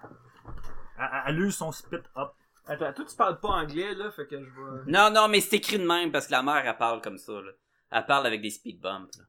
Elle, 0.99 1.23
elle 1.27 1.41
use 1.41 1.57
son 1.57 1.73
spit 1.73 1.97
up. 2.17 2.33
Attends, 2.69 2.93
toi, 2.93 3.05
tu 3.09 3.17
parles 3.17 3.41
pas 3.41 3.49
anglais, 3.49 3.95
là, 3.95 4.11
fait 4.11 4.27
que 4.27 4.37
je 4.39 4.45
vais. 4.45 4.83
Non, 4.87 5.11
non, 5.11 5.29
mais 5.29 5.41
c'est 5.41 5.57
écrit 5.57 5.79
de 5.79 5.87
même 5.87 6.13
parce 6.13 6.27
que 6.27 6.33
la 6.33 6.43
mère, 6.43 6.63
elle 6.67 6.77
parle 6.77 7.01
comme 7.01 7.19
ça, 7.19 7.33
là. 7.33 7.51
Elle 7.91 8.05
parle 8.07 8.27
avec 8.27 8.43
des 8.43 8.51
speed 8.51 8.81
bumps, 8.81 9.17
là. 9.17 9.25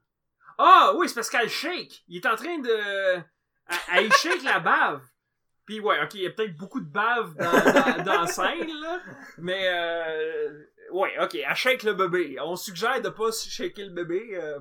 Ah, 0.58 0.92
oui, 0.96 1.08
c'est 1.08 1.14
parce 1.14 1.30
qu'elle 1.30 1.48
shake. 1.48 2.04
Il 2.08 2.18
est 2.18 2.26
en 2.26 2.36
train 2.36 2.58
de. 2.58 3.16
y 3.98 4.10
shake 4.20 4.42
la 4.42 4.60
bave. 4.60 5.00
Puis 5.64 5.80
ouais, 5.80 6.02
ok, 6.02 6.14
il 6.14 6.22
y 6.22 6.26
a 6.26 6.30
peut-être 6.30 6.56
beaucoup 6.56 6.80
de 6.80 6.90
bave 6.90 7.34
dans, 7.36 7.50
dans, 7.52 8.04
dans 8.04 8.20
la 8.22 8.26
scène, 8.26 8.68
là. 8.80 9.00
Mais 9.38 9.68
euh, 9.68 10.64
ouais, 10.92 11.12
ok, 11.22 11.34
elle 11.36 11.54
shake 11.56 11.84
le 11.84 11.94
bébé. 11.94 12.36
On 12.42 12.56
suggère 12.56 13.00
de 13.00 13.08
pas 13.08 13.30
shaker 13.32 13.86
le 13.86 13.92
bébé. 13.92 14.30
euh, 14.34 14.58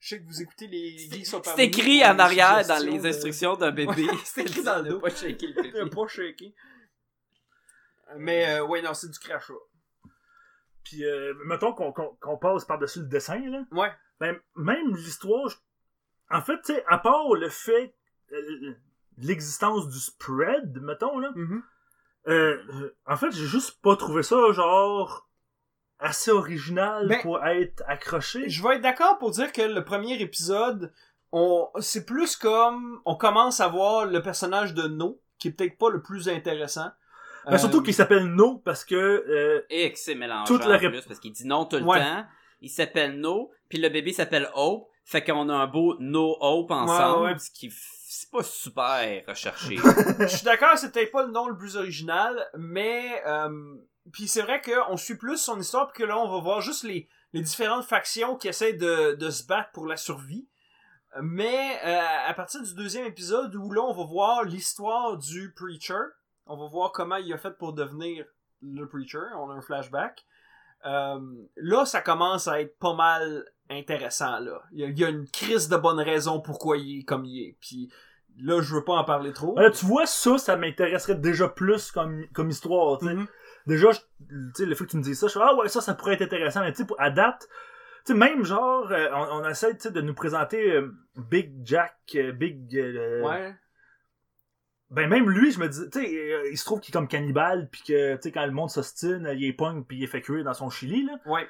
je 0.00 0.08
sais 0.08 0.20
que 0.20 0.26
vous 0.26 0.42
écoutez 0.42 0.66
les 0.66 0.96
geeks 0.98 1.26
sont 1.26 1.42
C'est 1.44 1.66
écrit 1.66 2.04
en 2.04 2.18
arrière 2.18 2.66
dans 2.66 2.84
les 2.84 3.06
instructions 3.06 3.54
d'un 3.54 3.70
bébé. 3.70 4.08
C'est 4.24 4.42
écrit 4.42 4.62
dans 4.62 4.82
le 4.82 4.90
dos. 4.90 5.00
pas 5.00 5.10
shaker 5.10 5.50
le 5.54 5.62
bébé. 5.62 5.90
pas 5.90 6.06
shaker. 6.08 6.48
Mais 8.18 8.58
euh, 8.60 8.64
ouais, 8.64 8.82
non, 8.82 8.94
c'est 8.94 9.10
du 9.10 9.18
crachat. 9.18 9.52
Puis, 10.84 11.04
euh, 11.04 11.34
mettons 11.44 11.72
qu'on 11.72 11.92
qu'on- 11.92 12.16
qu'on 12.20 12.36
passe 12.38 12.64
par-dessus 12.64 13.00
le 13.00 13.06
dessin, 13.06 13.38
là. 13.50 13.62
Ouais. 13.72 13.92
Ben, 14.18 14.38
même 14.56 14.94
l'histoire, 14.96 15.48
je- 15.48 15.56
en 16.30 16.40
fait, 16.42 16.56
tu 16.62 16.74
sais, 16.74 16.84
à 16.88 16.98
part 16.98 17.32
le 17.34 17.48
fait, 17.48 17.94
euh, 18.32 18.74
l'existence 19.18 19.88
du 19.88 19.98
spread, 19.98 20.80
mettons, 20.82 21.18
là, 21.18 21.32
Mhm. 21.34 21.62
euh, 22.28 22.62
euh, 22.72 22.96
en 23.06 23.16
fait, 23.16 23.30
j'ai 23.32 23.46
juste 23.46 23.80
pas 23.82 23.96
trouvé 23.96 24.22
ça, 24.22 24.36
genre, 24.52 25.28
assez 25.98 26.30
original 26.30 27.08
Ben, 27.08 27.20
pour 27.20 27.44
être 27.44 27.82
accroché. 27.86 28.48
Je 28.48 28.62
vais 28.62 28.76
être 28.76 28.82
d'accord 28.82 29.18
pour 29.18 29.30
dire 29.32 29.52
que 29.52 29.60
le 29.62 29.84
premier 29.84 30.20
épisode, 30.20 30.92
on, 31.30 31.68
c'est 31.80 32.06
plus 32.06 32.36
comme, 32.36 33.00
on 33.04 33.16
commence 33.16 33.60
à 33.60 33.68
voir 33.68 34.06
le 34.06 34.22
personnage 34.22 34.72
de 34.74 34.88
No, 34.88 35.20
qui 35.38 35.48
est 35.48 35.52
peut-être 35.52 35.76
pas 35.78 35.90
le 35.90 36.00
plus 36.02 36.28
intéressant. 36.28 36.90
Ben, 37.46 37.58
surtout 37.58 37.80
Euh, 37.80 37.82
qu'il 37.82 37.94
s'appelle 37.94 38.24
No 38.26 38.58
parce 38.58 38.84
que, 38.84 38.94
euh, 38.94 39.64
Et 39.70 39.92
que 39.92 39.98
c'est 39.98 40.14
mélangeant 40.14 40.44
Toute 40.44 40.64
la 40.66 40.76
en 40.76 40.78
plus, 40.78 41.02
parce 41.02 41.20
qu'il 41.20 41.32
dit 41.32 41.46
non 41.46 41.64
tout 41.64 41.76
le 41.76 41.84
Ouais. 41.84 41.98
temps. 42.00 42.24
Il 42.60 42.68
s'appelle 42.70 43.18
No, 43.18 43.50
puis 43.68 43.78
le 43.78 43.88
bébé 43.88 44.12
s'appelle 44.12 44.48
Hope. 44.54 44.88
Fait 45.04 45.24
qu'on 45.24 45.48
a 45.48 45.54
un 45.54 45.66
beau 45.66 45.96
No 45.98 46.36
Hope 46.40 46.70
ensemble, 46.70 47.24
Ouais, 47.24 47.32
ouais. 47.32 47.38
ce 47.38 47.50
qui 47.50 47.72
c'est 47.72 48.30
pas 48.30 48.42
super 48.42 49.22
recherché. 49.26 49.76
je 50.20 50.26
suis 50.26 50.44
d'accord, 50.44 50.74
peut-être 50.80 51.10
pas 51.10 51.24
le 51.24 51.32
nom 51.32 51.48
le 51.48 51.56
plus 51.56 51.76
original, 51.76 52.46
mais 52.58 53.22
euh, 53.26 53.48
puis 54.12 54.28
c'est 54.28 54.42
vrai 54.42 54.60
qu'on 54.60 54.96
suit 54.96 55.16
plus 55.16 55.38
son 55.38 55.58
histoire, 55.58 55.88
puis 55.90 56.02
que 56.02 56.06
là 56.08 56.18
on 56.18 56.28
va 56.30 56.38
voir 56.40 56.60
juste 56.60 56.84
les, 56.84 57.08
les 57.32 57.40
différentes 57.40 57.84
factions 57.84 58.36
qui 58.36 58.48
essaient 58.48 58.74
de, 58.74 59.14
de 59.14 59.30
se 59.30 59.44
battre 59.46 59.70
pour 59.72 59.86
la 59.86 59.96
survie. 59.96 60.48
Mais 61.22 61.78
euh, 61.84 62.00
à 62.28 62.34
partir 62.34 62.62
du 62.62 62.74
deuxième 62.74 63.06
épisode, 63.06 63.54
où 63.56 63.72
là 63.72 63.82
on 63.82 63.92
va 63.94 64.04
voir 64.04 64.44
l'histoire 64.44 65.16
du 65.16 65.52
preacher, 65.54 65.94
on 66.50 66.56
va 66.56 66.66
voir 66.68 66.92
comment 66.92 67.16
il 67.16 67.32
a 67.32 67.38
fait 67.38 67.56
pour 67.56 67.72
devenir 67.72 68.24
le 68.62 68.86
preacher, 68.86 69.18
on 69.38 69.50
a 69.50 69.54
un 69.54 69.60
flashback. 69.62 70.24
Euh, 70.86 71.20
là, 71.56 71.84
ça 71.84 72.00
commence 72.00 72.48
à 72.48 72.60
être 72.60 72.78
pas 72.78 72.94
mal 72.94 73.44
intéressant 73.68 74.40
là. 74.40 74.62
Il 74.72 74.80
y 74.80 74.84
a, 74.84 74.88
il 74.88 74.98
y 74.98 75.04
a 75.04 75.08
une 75.08 75.26
crise 75.28 75.68
de 75.68 75.76
bonne 75.76 76.00
raison 76.00 76.40
pourquoi 76.40 76.76
il 76.78 77.00
est 77.00 77.04
comme 77.04 77.24
il 77.24 77.40
est. 77.48 77.56
Puis 77.60 77.92
là, 78.38 78.60
je 78.62 78.74
veux 78.74 78.84
pas 78.84 78.94
en 78.94 79.04
parler 79.04 79.32
trop. 79.32 79.58
là, 79.58 79.70
tu 79.70 79.84
vois, 79.86 80.06
ça, 80.06 80.38
ça 80.38 80.56
m'intéresserait 80.56 81.14
déjà 81.16 81.48
plus 81.48 81.92
comme, 81.92 82.26
comme 82.34 82.48
histoire, 82.50 82.98
tu 82.98 83.06
sais. 83.06 83.14
Mhm. 83.14 83.26
Déjà, 83.66 83.90
je- 83.92 84.64
le 84.64 84.74
fait 84.74 84.86
que 84.86 84.90
tu 84.90 84.96
me 84.96 85.02
dises 85.02 85.20
ça, 85.20 85.26
je 85.28 85.34
fais, 85.34 85.40
ah 85.42 85.54
ouais, 85.54 85.68
ça, 85.68 85.80
ça 85.82 85.94
pourrait 85.94 86.14
être 86.14 86.22
intéressant, 86.22 86.60
mais 86.60 86.72
tu 86.72 86.78
sais, 86.78 86.86
pour- 86.86 87.00
à 87.00 87.10
date, 87.10 87.46
tu 88.06 88.12
sais, 88.12 88.14
même 88.18 88.42
genre, 88.44 88.90
euh, 88.90 89.08
on, 89.12 89.42
on 89.44 89.48
essaie, 89.48 89.74
de 89.74 90.00
nous 90.00 90.14
présenter 90.14 90.72
euh, 90.72 90.90
Big 91.16 91.52
Jack, 91.64 91.94
euh, 92.14 92.32
Big, 92.32 92.66
Ouais. 93.22 93.54
Ben 94.90 95.08
même 95.08 95.28
lui, 95.30 95.52
je 95.52 95.60
me 95.60 95.68
dis, 95.68 95.88
tu 95.90 96.00
sais, 96.00 96.14
euh, 96.14 96.50
il 96.50 96.58
se 96.58 96.64
trouve 96.64 96.80
qu'il 96.80 96.90
est 96.92 96.96
comme 96.98 97.08
cannibale, 97.08 97.68
puis 97.70 97.82
que, 97.86 98.14
tu 98.16 98.22
sais, 98.22 98.32
quand 98.32 98.44
le 98.44 98.52
monde 98.52 98.70
s'ostine, 98.70 99.28
il 99.36 99.44
est 99.44 99.52
pogne, 99.52 99.84
puis 99.84 99.98
il 99.98 100.04
est 100.04 100.08
fait 100.08 100.20
cuire 100.20 100.44
dans 100.44 100.54
son 100.54 100.68
chili, 100.70 101.04
là. 101.04 101.12
Ouais. 101.26 101.46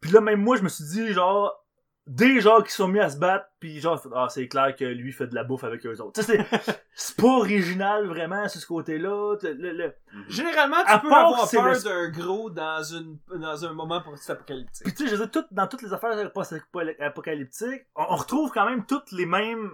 Puis 0.00 0.10
là, 0.12 0.20
même 0.20 0.40
moi, 0.40 0.56
je 0.56 0.62
me 0.62 0.68
suis 0.68 0.84
dit, 0.84 1.12
genre, 1.12 1.60
des 2.06 2.40
gens 2.42 2.60
qui 2.60 2.70
sont 2.70 2.86
mis 2.86 3.00
à 3.00 3.08
se 3.08 3.16
battre, 3.18 3.46
puis 3.58 3.80
genre, 3.80 3.98
ah, 4.14 4.26
c'est 4.28 4.46
clair 4.46 4.76
que 4.76 4.84
lui 4.84 5.10
fait 5.10 5.26
de 5.26 5.34
la 5.34 5.42
bouffe 5.42 5.64
avec 5.64 5.86
eux 5.86 5.98
autres. 6.02 6.20
Tu 6.20 6.26
sais, 6.26 6.36
c'est- 6.62 6.78
c'est 6.94 7.16
pas 7.16 7.28
original, 7.38 8.06
vraiment, 8.06 8.46
sur 8.46 8.60
ce 8.60 8.66
côté-là. 8.66 9.36
Le- 9.42 9.72
le- 9.72 9.94
Généralement, 10.28 10.76
tu 10.84 10.92
À 10.92 10.98
peux 10.98 11.10
avoir 11.10 11.50
peur 11.50 11.72
le- 11.72 11.82
d'un 11.82 12.10
gros 12.10 12.50
dans 12.50 12.82
une 12.82 13.16
dans 13.40 13.64
un 13.64 13.72
moment 13.72 14.02
post-apocalyptique. 14.02 14.84
Puis 14.84 14.94
tu 14.94 15.04
sais, 15.04 15.10
je 15.10 15.16
veux 15.16 15.26
dire, 15.26 15.30
tout- 15.30 15.48
dans 15.50 15.66
toutes 15.66 15.80
les 15.80 15.94
affaires 15.94 16.30
post-apocalyptiques, 16.32 17.86
on, 17.96 18.04
on 18.10 18.16
retrouve 18.16 18.50
quand 18.52 18.66
même 18.68 18.84
toutes 18.86 19.10
les 19.12 19.26
mêmes, 19.26 19.70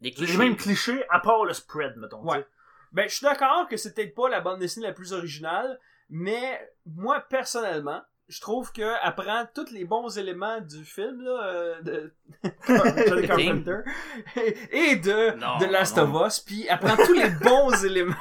Les 0.00 0.10
les 0.10 0.14
clichés. 0.14 0.36
mêmes 0.38 0.56
clichés, 0.56 1.04
à 1.10 1.20
part 1.20 1.44
le 1.44 1.52
spread, 1.54 1.96
mettons. 1.96 2.22
Ouais. 2.22 2.46
Ben, 2.92 3.08
je 3.08 3.14
suis 3.16 3.24
d'accord 3.24 3.66
que 3.68 3.76
c'est 3.76 3.94
peut-être 3.94 4.14
pas 4.14 4.28
la 4.28 4.40
bande 4.40 4.58
dessinée 4.60 4.86
la 4.86 4.92
plus 4.92 5.12
originale, 5.12 5.78
mais 6.10 6.60
moi, 6.86 7.20
personnellement, 7.28 8.00
je 8.28 8.40
trouve 8.40 8.72
que 8.72 8.82
elle 9.04 9.14
prend 9.14 9.46
tous 9.54 9.70
les 9.72 9.84
bons 9.84 10.18
éléments 10.18 10.60
du 10.60 10.84
film, 10.84 11.20
là, 11.22 11.44
euh, 11.44 11.82
de 11.82 12.12
Johnny 13.08 13.26
Carpenter, 13.26 13.78
et, 14.72 14.96
de, 14.96 15.36
Non, 15.38 15.58
de 15.58 15.66
Last 15.66 15.96
non. 15.96 16.14
of 16.14 16.26
Us, 16.26 16.40
puis 16.40 16.66
elle 16.68 16.78
prend 16.78 16.96
tous 16.96 17.12
les 17.12 17.30
bons 17.42 17.84
éléments 17.84 18.14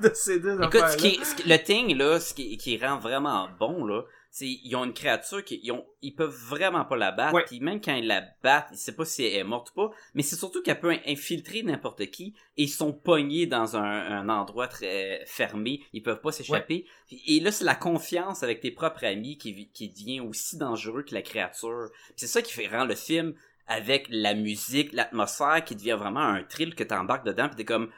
de 0.00 0.10
ces 0.14 0.40
deux 0.40 0.54
Écoute, 0.60 0.74
affaires 0.76 0.90
ce 0.90 0.96
qui, 0.98 1.24
ce 1.24 1.34
qui- 1.34 1.48
le 1.48 1.56
thing, 1.58 1.96
là, 1.96 2.20
ce 2.20 2.34
qui, 2.34 2.56
qui 2.58 2.78
rend 2.78 2.98
vraiment 2.98 3.48
bon, 3.58 3.84
là, 3.86 4.02
ils 4.46 4.74
ont 4.76 4.84
une 4.84 4.92
créature 4.92 5.44
qui 5.44 5.60
ils, 5.62 5.72
ont, 5.72 5.84
ils 6.02 6.14
peuvent 6.14 6.34
vraiment 6.48 6.84
pas 6.84 6.96
la 6.96 7.10
battre. 7.12 7.32
Puis 7.46 7.60
même 7.60 7.80
quand 7.80 7.94
ils 7.94 8.06
la 8.06 8.22
battent, 8.42 8.68
ils 8.72 8.76
savent 8.78 8.94
pas 8.94 9.04
si 9.04 9.24
elle 9.24 9.34
est 9.36 9.44
morte 9.44 9.70
ou 9.70 9.74
pas. 9.74 9.90
Mais 10.14 10.22
c'est 10.22 10.36
surtout 10.36 10.62
qu'elle 10.62 10.78
peut 10.80 10.96
infiltrer 11.06 11.62
n'importe 11.62 12.06
qui 12.10 12.34
et 12.56 12.64
ils 12.64 12.68
sont 12.68 12.92
pognés 12.92 13.46
dans 13.46 13.76
un, 13.76 13.82
un 13.82 14.28
endroit 14.28 14.68
très 14.68 15.22
fermé. 15.26 15.80
Ils 15.92 16.02
peuvent 16.02 16.20
pas 16.20 16.32
s'échapper. 16.32 16.86
Et 17.26 17.40
là, 17.40 17.50
c'est 17.52 17.64
la 17.64 17.74
confiance 17.74 18.42
avec 18.42 18.60
tes 18.60 18.70
propres 18.70 19.04
amis 19.04 19.38
qui, 19.38 19.52
vi- 19.52 19.70
qui 19.72 19.88
devient 19.88 20.20
aussi 20.20 20.56
dangereux 20.58 21.02
que 21.02 21.14
la 21.14 21.22
créature. 21.22 21.88
C'est 22.16 22.26
ça 22.26 22.42
qui 22.42 22.52
fait 22.52 22.68
rend 22.68 22.84
le 22.84 22.94
film 22.94 23.34
avec 23.66 24.06
la 24.10 24.34
musique, 24.34 24.92
l'atmosphère 24.92 25.62
qui 25.64 25.76
devient 25.76 25.96
vraiment 25.98 26.20
un 26.20 26.42
thrill 26.42 26.74
que 26.74 26.84
t'embarques 26.84 27.26
dedans. 27.26 27.48
Puis 27.48 27.56
t'es 27.56 27.64
comme 27.64 27.90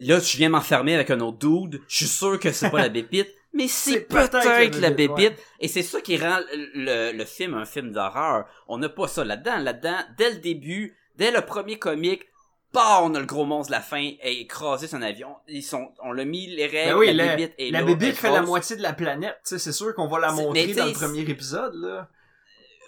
là, 0.00 0.18
je 0.18 0.36
viens 0.36 0.48
m'enfermer 0.48 0.94
avec 0.94 1.10
un 1.10 1.20
autre 1.20 1.38
dude. 1.38 1.80
Je 1.88 1.96
suis 1.96 2.06
sûr 2.06 2.38
que 2.40 2.52
c'est 2.52 2.70
pas 2.70 2.80
la 2.82 2.88
bépite. 2.90 3.28
Mais 3.54 3.68
c'est 3.68 4.00
peut-être 4.00 4.80
la 4.80 4.90
bébite. 4.90 5.34
Et 5.60 5.68
c'est 5.68 5.82
ça 5.82 6.00
qui 6.00 6.16
rend 6.16 6.38
le, 6.52 7.12
le 7.12 7.24
film 7.24 7.54
un 7.54 7.66
film 7.66 7.92
d'horreur. 7.92 8.46
On 8.68 8.78
n'a 8.78 8.88
pas 8.88 9.08
ça 9.08 9.24
là-dedans. 9.24 9.58
Là-dedans, 9.58 9.98
dès 10.16 10.30
le 10.30 10.38
début, 10.38 10.96
dès 11.16 11.30
le 11.30 11.42
premier 11.42 11.78
comique, 11.78 12.24
bah, 12.72 13.00
on 13.02 13.14
a 13.14 13.20
le 13.20 13.26
gros 13.26 13.44
monstre 13.44 13.70
de 13.70 13.76
la 13.76 13.82
fin 13.82 14.00
et 14.00 14.40
écrasé 14.40 14.86
son 14.86 15.02
avion. 15.02 15.36
Ils 15.46 15.62
sont, 15.62 15.92
on 16.02 16.12
l'a 16.12 16.24
mis 16.24 16.46
les 16.46 16.66
règles. 16.66 16.92
Ben 16.92 16.98
oui, 16.98 17.12
la 17.12 17.26
la, 17.26 17.36
bébite 17.36 17.54
est 17.58 17.70
la 17.70 17.82
bébite 17.82 18.16
fait 18.16 18.30
la 18.30 18.42
moitié 18.42 18.76
de 18.76 18.82
la 18.82 18.94
planète, 18.94 19.38
c'est 19.42 19.58
sûr 19.72 19.94
qu'on 19.94 20.08
va 20.08 20.18
la 20.20 20.32
montrer 20.32 20.72
dans 20.72 20.86
le 20.86 20.92
premier 20.92 21.20
épisode, 21.20 21.74
là. 21.74 22.08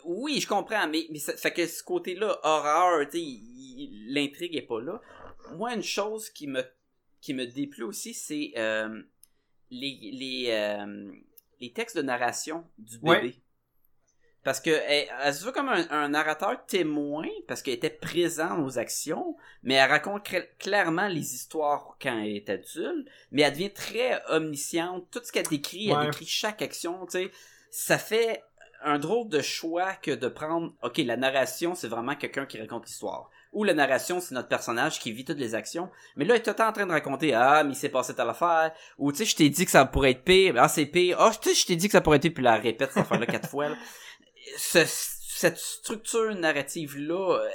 Oui, 0.06 0.38
je 0.40 0.46
comprends, 0.46 0.86
mais, 0.88 1.06
mais 1.10 1.18
ça 1.18 1.34
fait 1.34 1.52
que 1.52 1.66
ce 1.66 1.82
côté-là, 1.82 2.38
horreur, 2.42 3.06
l'intrigue 4.08 4.54
est 4.56 4.62
pas 4.62 4.80
là. 4.80 5.00
Moi, 5.56 5.74
une 5.74 5.82
chose 5.82 6.30
qui 6.30 6.46
me 6.46 6.62
qui 7.20 7.32
me 7.32 7.46
déplut 7.46 7.84
aussi, 7.84 8.12
c'est 8.12 8.52
euh, 8.58 9.00
les 9.70 9.98
les 10.12 10.46
euh, 10.50 11.12
les 11.60 11.72
textes 11.72 11.96
de 11.96 12.02
narration 12.02 12.64
du 12.78 12.98
bébé. 12.98 13.20
Ouais. 13.20 13.34
Parce 14.42 14.60
que 14.60 14.68
elle, 14.70 15.08
elle 15.22 15.34
se 15.34 15.42
veut 15.44 15.52
comme 15.52 15.70
un, 15.70 15.88
un 15.90 16.10
narrateur 16.10 16.66
témoin, 16.66 17.26
parce 17.48 17.62
qu'elle 17.62 17.74
était 17.74 17.88
présente 17.88 18.58
aux 18.60 18.78
actions, 18.78 19.36
mais 19.62 19.74
elle 19.74 19.88
raconte 19.88 20.28
cl- 20.28 20.46
clairement 20.58 21.08
les 21.08 21.34
histoires 21.34 21.96
quand 22.00 22.18
elle 22.18 22.36
est 22.36 22.50
adulte, 22.50 23.08
mais 23.30 23.40
elle 23.40 23.52
devient 23.52 23.72
très 23.72 24.22
omnisciente. 24.28 25.08
Tout 25.10 25.20
ce 25.24 25.32
qu'elle 25.32 25.46
décrit, 25.46 25.90
Ouais. 25.90 25.96
elle 25.98 26.10
décrit 26.10 26.26
chaque 26.26 26.60
action, 26.60 27.06
tu 27.06 27.12
sais. 27.12 27.30
Ça 27.70 27.96
fait 27.96 28.42
un 28.82 28.98
drôle 28.98 29.30
de 29.30 29.40
choix 29.40 29.94
que 29.94 30.10
de 30.10 30.28
prendre, 30.28 30.74
ok, 30.82 30.98
la 30.98 31.16
narration, 31.16 31.74
c'est 31.74 31.88
vraiment 31.88 32.14
quelqu'un 32.14 32.44
qui 32.44 32.60
raconte 32.60 32.84
l'histoire. 32.84 33.30
Ou 33.54 33.64
la 33.64 33.72
narration, 33.72 34.20
c'est 34.20 34.34
notre 34.34 34.48
personnage 34.48 35.00
qui 35.00 35.12
vit 35.12 35.24
toutes 35.24 35.38
les 35.38 35.54
actions. 35.54 35.90
Mais 36.16 36.24
là, 36.24 36.36
il 36.36 36.42
est 36.42 36.60
en 36.60 36.72
train 36.72 36.86
de 36.86 36.92
raconter, 36.92 37.32
ah, 37.34 37.64
mais 37.64 37.72
il 37.72 37.76
s'est 37.76 37.88
passé 37.88 38.14
telle 38.14 38.28
affaire. 38.28 38.72
Ou, 38.98 39.12
tu 39.12 39.18
sais, 39.18 39.24
je 39.24 39.36
t'ai 39.36 39.48
dit 39.48 39.64
que 39.64 39.70
ça 39.70 39.84
pourrait 39.86 40.10
être 40.10 40.24
pire. 40.24 40.54
Ah, 40.58 40.68
c'est 40.68 40.86
pire. 40.86 41.16
Ah, 41.20 41.30
tu 41.40 41.48
sais, 41.48 41.54
je 41.54 41.66
t'ai 41.66 41.76
dit 41.76 41.86
que 41.86 41.92
ça 41.92 42.00
pourrait 42.00 42.16
être 42.16 42.22
pire, 42.22 42.34
puis 42.34 42.44
la 42.44 42.56
répète 42.56 42.90
cette 42.92 43.04
affaire-là 43.04 43.26
quatre 43.26 43.48
fois. 43.48 43.68
cette 44.56 45.56
structure 45.56 46.34
narrative-là, 46.34 47.38
euh, 47.38 47.48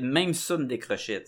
même 0.00 0.32
ça 0.32 0.56
me 0.56 0.64
décrochait. 0.64 1.24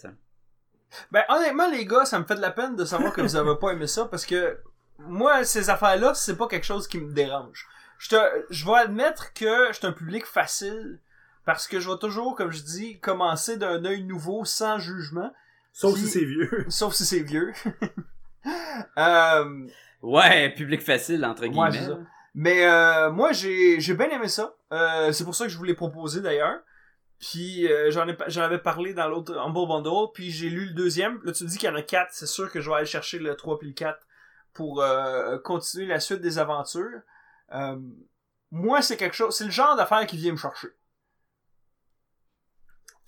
Ben, 1.11 1.25
honnêtement, 1.29 1.69
les 1.69 1.85
gars, 1.85 2.05
ça 2.05 2.19
me 2.19 2.25
fait 2.25 2.37
de 2.37 2.41
la 2.41 2.51
peine 2.51 2.77
de 2.77 2.85
savoir 2.85 3.13
que 3.13 3.21
vous 3.21 3.37
avez 3.37 3.59
pas 3.61 3.73
aimé 3.73 3.87
ça 3.87 4.07
parce 4.07 4.25
que 4.25 4.59
moi, 4.99 5.45
ces 5.45 5.71
affaires-là, 5.71 6.15
c'est 6.15 6.37
pas 6.37 6.49
quelque 6.49 6.67
chose 6.67 6.89
qui 6.89 6.99
me 6.99 7.13
dérange. 7.13 7.67
Je 7.99 8.11
te, 8.11 8.17
je 8.51 8.65
vais 8.65 8.77
admettre 8.77 9.33
que 9.33 9.73
je 9.73 9.87
un 9.87 9.93
public 9.93 10.25
facile 10.25 11.01
parce 11.49 11.67
que 11.67 11.81
je 11.81 11.89
vais 11.89 11.97
toujours, 11.97 12.35
comme 12.35 12.53
je 12.53 12.61
dis, 12.61 13.01
commencer 13.01 13.57
d'un 13.57 13.83
œil 13.87 14.03
nouveau 14.03 14.45
sans 14.45 14.79
jugement, 14.79 15.33
Sauf 15.73 15.97
si 15.97 16.07
c'est 16.07 16.27
vieux. 16.27 16.67
sauf 16.69 16.93
si 16.93 17.07
c'est 17.07 17.21
vieux. 17.21 17.55
euh, 18.99 19.67
Ouais, 20.03 20.51
public 20.51 20.83
facile, 20.83 21.25
entre 21.25 21.47
guillemets. 21.47 21.89
mais 22.35 22.67
euh, 22.67 23.11
moi, 23.11 23.33
j'ai, 23.33 23.81
j'ai 23.81 23.95
bien 23.95 24.11
aimé 24.11 24.29
ça. 24.29 24.57
Euh, 24.75 25.11
c'est 25.13 25.25
pour 25.25 25.35
ça 25.35 25.47
que 25.47 25.51
je 25.51 25.57
vous 25.57 25.65
l'ai 25.65 25.73
proposé 25.73 26.21
d'ailleurs. 26.21 26.61
Puis 27.19 27.67
euh, 27.73 27.91
j'en 27.91 28.05
j'en 28.27 28.43
avais 28.43 28.59
parlé 28.59 28.93
dans 28.93 29.09
l'autre 29.09 29.35
Humble 29.39 29.69
Bundle, 29.69 30.13
puis 30.13 30.31
j'ai 30.31 30.51
lu 30.51 30.67
le 30.67 30.75
deuxième. 30.75 31.19
Là, 31.25 31.33
tu 31.33 31.45
me 31.45 31.49
dis 31.49 31.57
qu'il 31.57 31.71
y 31.71 31.73
en 31.73 31.77
a 31.77 31.83
quatre, 31.83 32.11
c'est 32.13 32.27
sûr 32.27 32.53
que 32.53 32.61
je 32.61 32.69
vais 32.69 32.77
aller 32.77 32.85
chercher 32.87 33.19
le 33.19 33.35
3 33.35 33.59
puis 33.59 33.69
le 33.69 33.75
4 33.75 33.99
pour 34.53 34.83
euh, 34.83 35.39
continuer 35.39 35.87
la 35.87 35.99
suite 35.99 36.21
des 36.21 36.39
aventures. 36.39 37.01
Euh, 37.55 37.79
moi, 38.51 38.83
c'est 38.83 38.99
quelque 38.99 39.17
chose, 39.17 39.35
c'est 39.35 39.45
le 39.47 39.51
genre 39.51 39.77
d'affaire 39.77 40.07
qui 40.07 40.19
vient 40.19 40.33
me 40.33 40.37
chercher. 40.37 40.69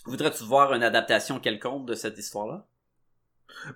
Voudrais-tu 0.07 0.45
voir 0.45 0.73
une 0.75 0.83
adaptation 0.83 1.39
quelconque 1.41 1.87
de 1.87 1.95
cette 1.95 2.19
histoire-là? 2.19 2.67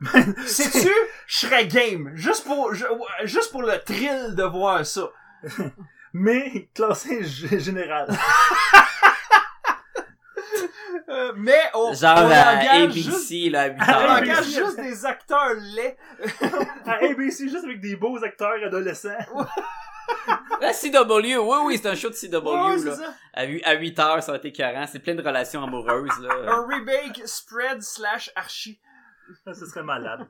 Sais-tu? 0.46 0.90
Je 1.26 1.36
serais 1.36 1.66
game. 1.66 2.12
Juste 2.14 2.44
pour, 2.44 2.74
je- 2.74 2.84
juste 3.24 3.50
pour 3.50 3.62
le 3.62 3.78
thrill 3.84 4.34
de 4.34 4.42
voir 4.44 4.86
ça. 4.86 5.10
Mais 6.12 6.68
classé 6.74 7.24
général. 7.24 8.08
Euh, 11.08 11.32
mais 11.36 11.60
on, 11.74 11.92
Genre 11.92 12.16
on 12.18 12.30
à 12.30 12.54
engage 12.54 12.92
juste, 12.92 13.08
ABC, 13.08 13.50
là, 13.50 13.62
à 13.62 13.66
8 13.68 13.76
Ah, 13.80 13.84
on 13.86 14.02
heures. 14.04 14.10
ABC. 14.12 14.30
engage 14.32 14.44
juste 14.46 14.76
des 14.80 15.06
acteurs 15.06 15.54
laids. 15.54 15.96
à 16.86 16.92
ABC, 17.04 17.48
juste 17.48 17.64
avec 17.64 17.80
des 17.80 17.96
beaux 17.96 18.22
acteurs 18.24 18.62
adolescents. 18.64 19.16
La 20.60 20.72
CW, 20.72 21.36
oui, 21.38 21.56
oui, 21.64 21.78
c'est 21.80 21.88
un 21.88 21.94
show 21.94 22.08
de 22.10 22.14
CW, 22.14 22.36
Ouais, 22.48 22.78
c'est 22.78 22.84
là. 22.86 22.94
ça. 22.96 23.14
À 23.32 23.44
8, 23.44 23.62
à 23.64 23.72
8 23.74 23.98
heures, 23.98 24.22
ça 24.22 24.32
va 24.32 24.38
être 24.38 24.44
écœurant. 24.44 24.86
C'est 24.86 24.98
plein 25.00 25.14
de 25.14 25.22
relations 25.22 25.62
amoureuses, 25.62 26.18
là. 26.20 26.34
Un 26.52 26.66
remake 26.66 27.22
spread 27.26 27.82
slash 27.82 28.30
archi. 28.36 28.78
Ce 29.46 29.66
serait 29.66 29.82
malade. 29.82 30.26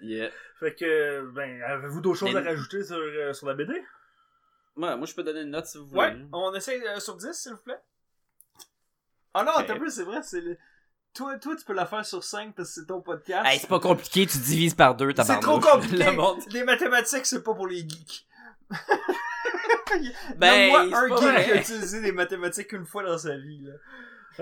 Yeah. 0.00 0.30
Fait 0.58 0.74
que, 0.74 1.30
ben, 1.32 1.62
avez-vous 1.62 2.00
d'autres 2.00 2.18
choses 2.18 2.34
Mais- 2.34 2.40
à 2.40 2.42
rajouter 2.44 2.82
sur, 2.82 2.96
euh, 2.96 3.32
sur 3.32 3.46
la 3.46 3.54
BD? 3.54 3.72
Moi, 4.74 4.96
moi, 4.96 5.06
je 5.06 5.14
peux 5.14 5.22
donner 5.22 5.42
une 5.42 5.50
note 5.50 5.66
si 5.66 5.78
vous 5.78 5.86
voulez. 5.86 6.00
Ouais, 6.00 6.16
on 6.32 6.52
essaie 6.54 6.82
euh, 6.88 6.98
sur 6.98 7.16
10, 7.16 7.32
s'il 7.32 7.52
vous 7.52 7.62
plaît. 7.62 7.78
Ah 9.34 9.44
non, 9.44 9.52
Ok. 9.58 9.66
t'as 9.66 9.78
vu, 9.78 9.90
c'est 9.90 10.04
vrai, 10.04 10.22
c'est 10.22 10.40
le... 10.40 10.56
Toi, 11.14 11.38
toi, 11.38 11.54
tu 11.56 11.64
peux 11.64 11.74
la 11.74 11.84
faire 11.86 12.04
sur 12.06 12.24
5 12.24 12.54
parce 12.54 12.68
que 12.74 12.80
c'est 12.80 12.86
ton 12.86 13.00
podcast. 13.02 13.46
Hey, 13.46 13.58
c'est 13.58 13.66
pas 13.68 13.80
compliqué, 13.80 14.26
tu 14.26 14.38
divises 14.38 14.74
par 14.74 14.94
deux, 14.94 15.08
C'est 15.10 15.14
tabarnouche. 15.14 15.44
trop 15.44 15.60
compliqué. 15.60 15.96
Le 16.04 16.12
monde- 16.12 16.40
Les 16.50 16.64
mathématiques, 16.64 17.26
c'est 17.26 17.42
pas 17.42 17.54
pour 17.54 17.66
les 17.66 17.80
geeks. 17.88 18.26
Ben, 20.36 20.70
moi 20.70 20.86
c'est 20.88 20.94
un 20.94 21.08
pas 21.08 21.16
geek 21.16 21.24
vrai. 21.28 21.44
qui 21.44 21.50
a 21.52 21.56
utilisé 21.60 22.00
des 22.00 22.12
mathématiques 22.12 22.72
une 22.72 22.86
fois 22.86 23.02
dans 23.04 23.18
sa 23.18 23.36
vie. 23.36 23.60
là. 23.62 23.74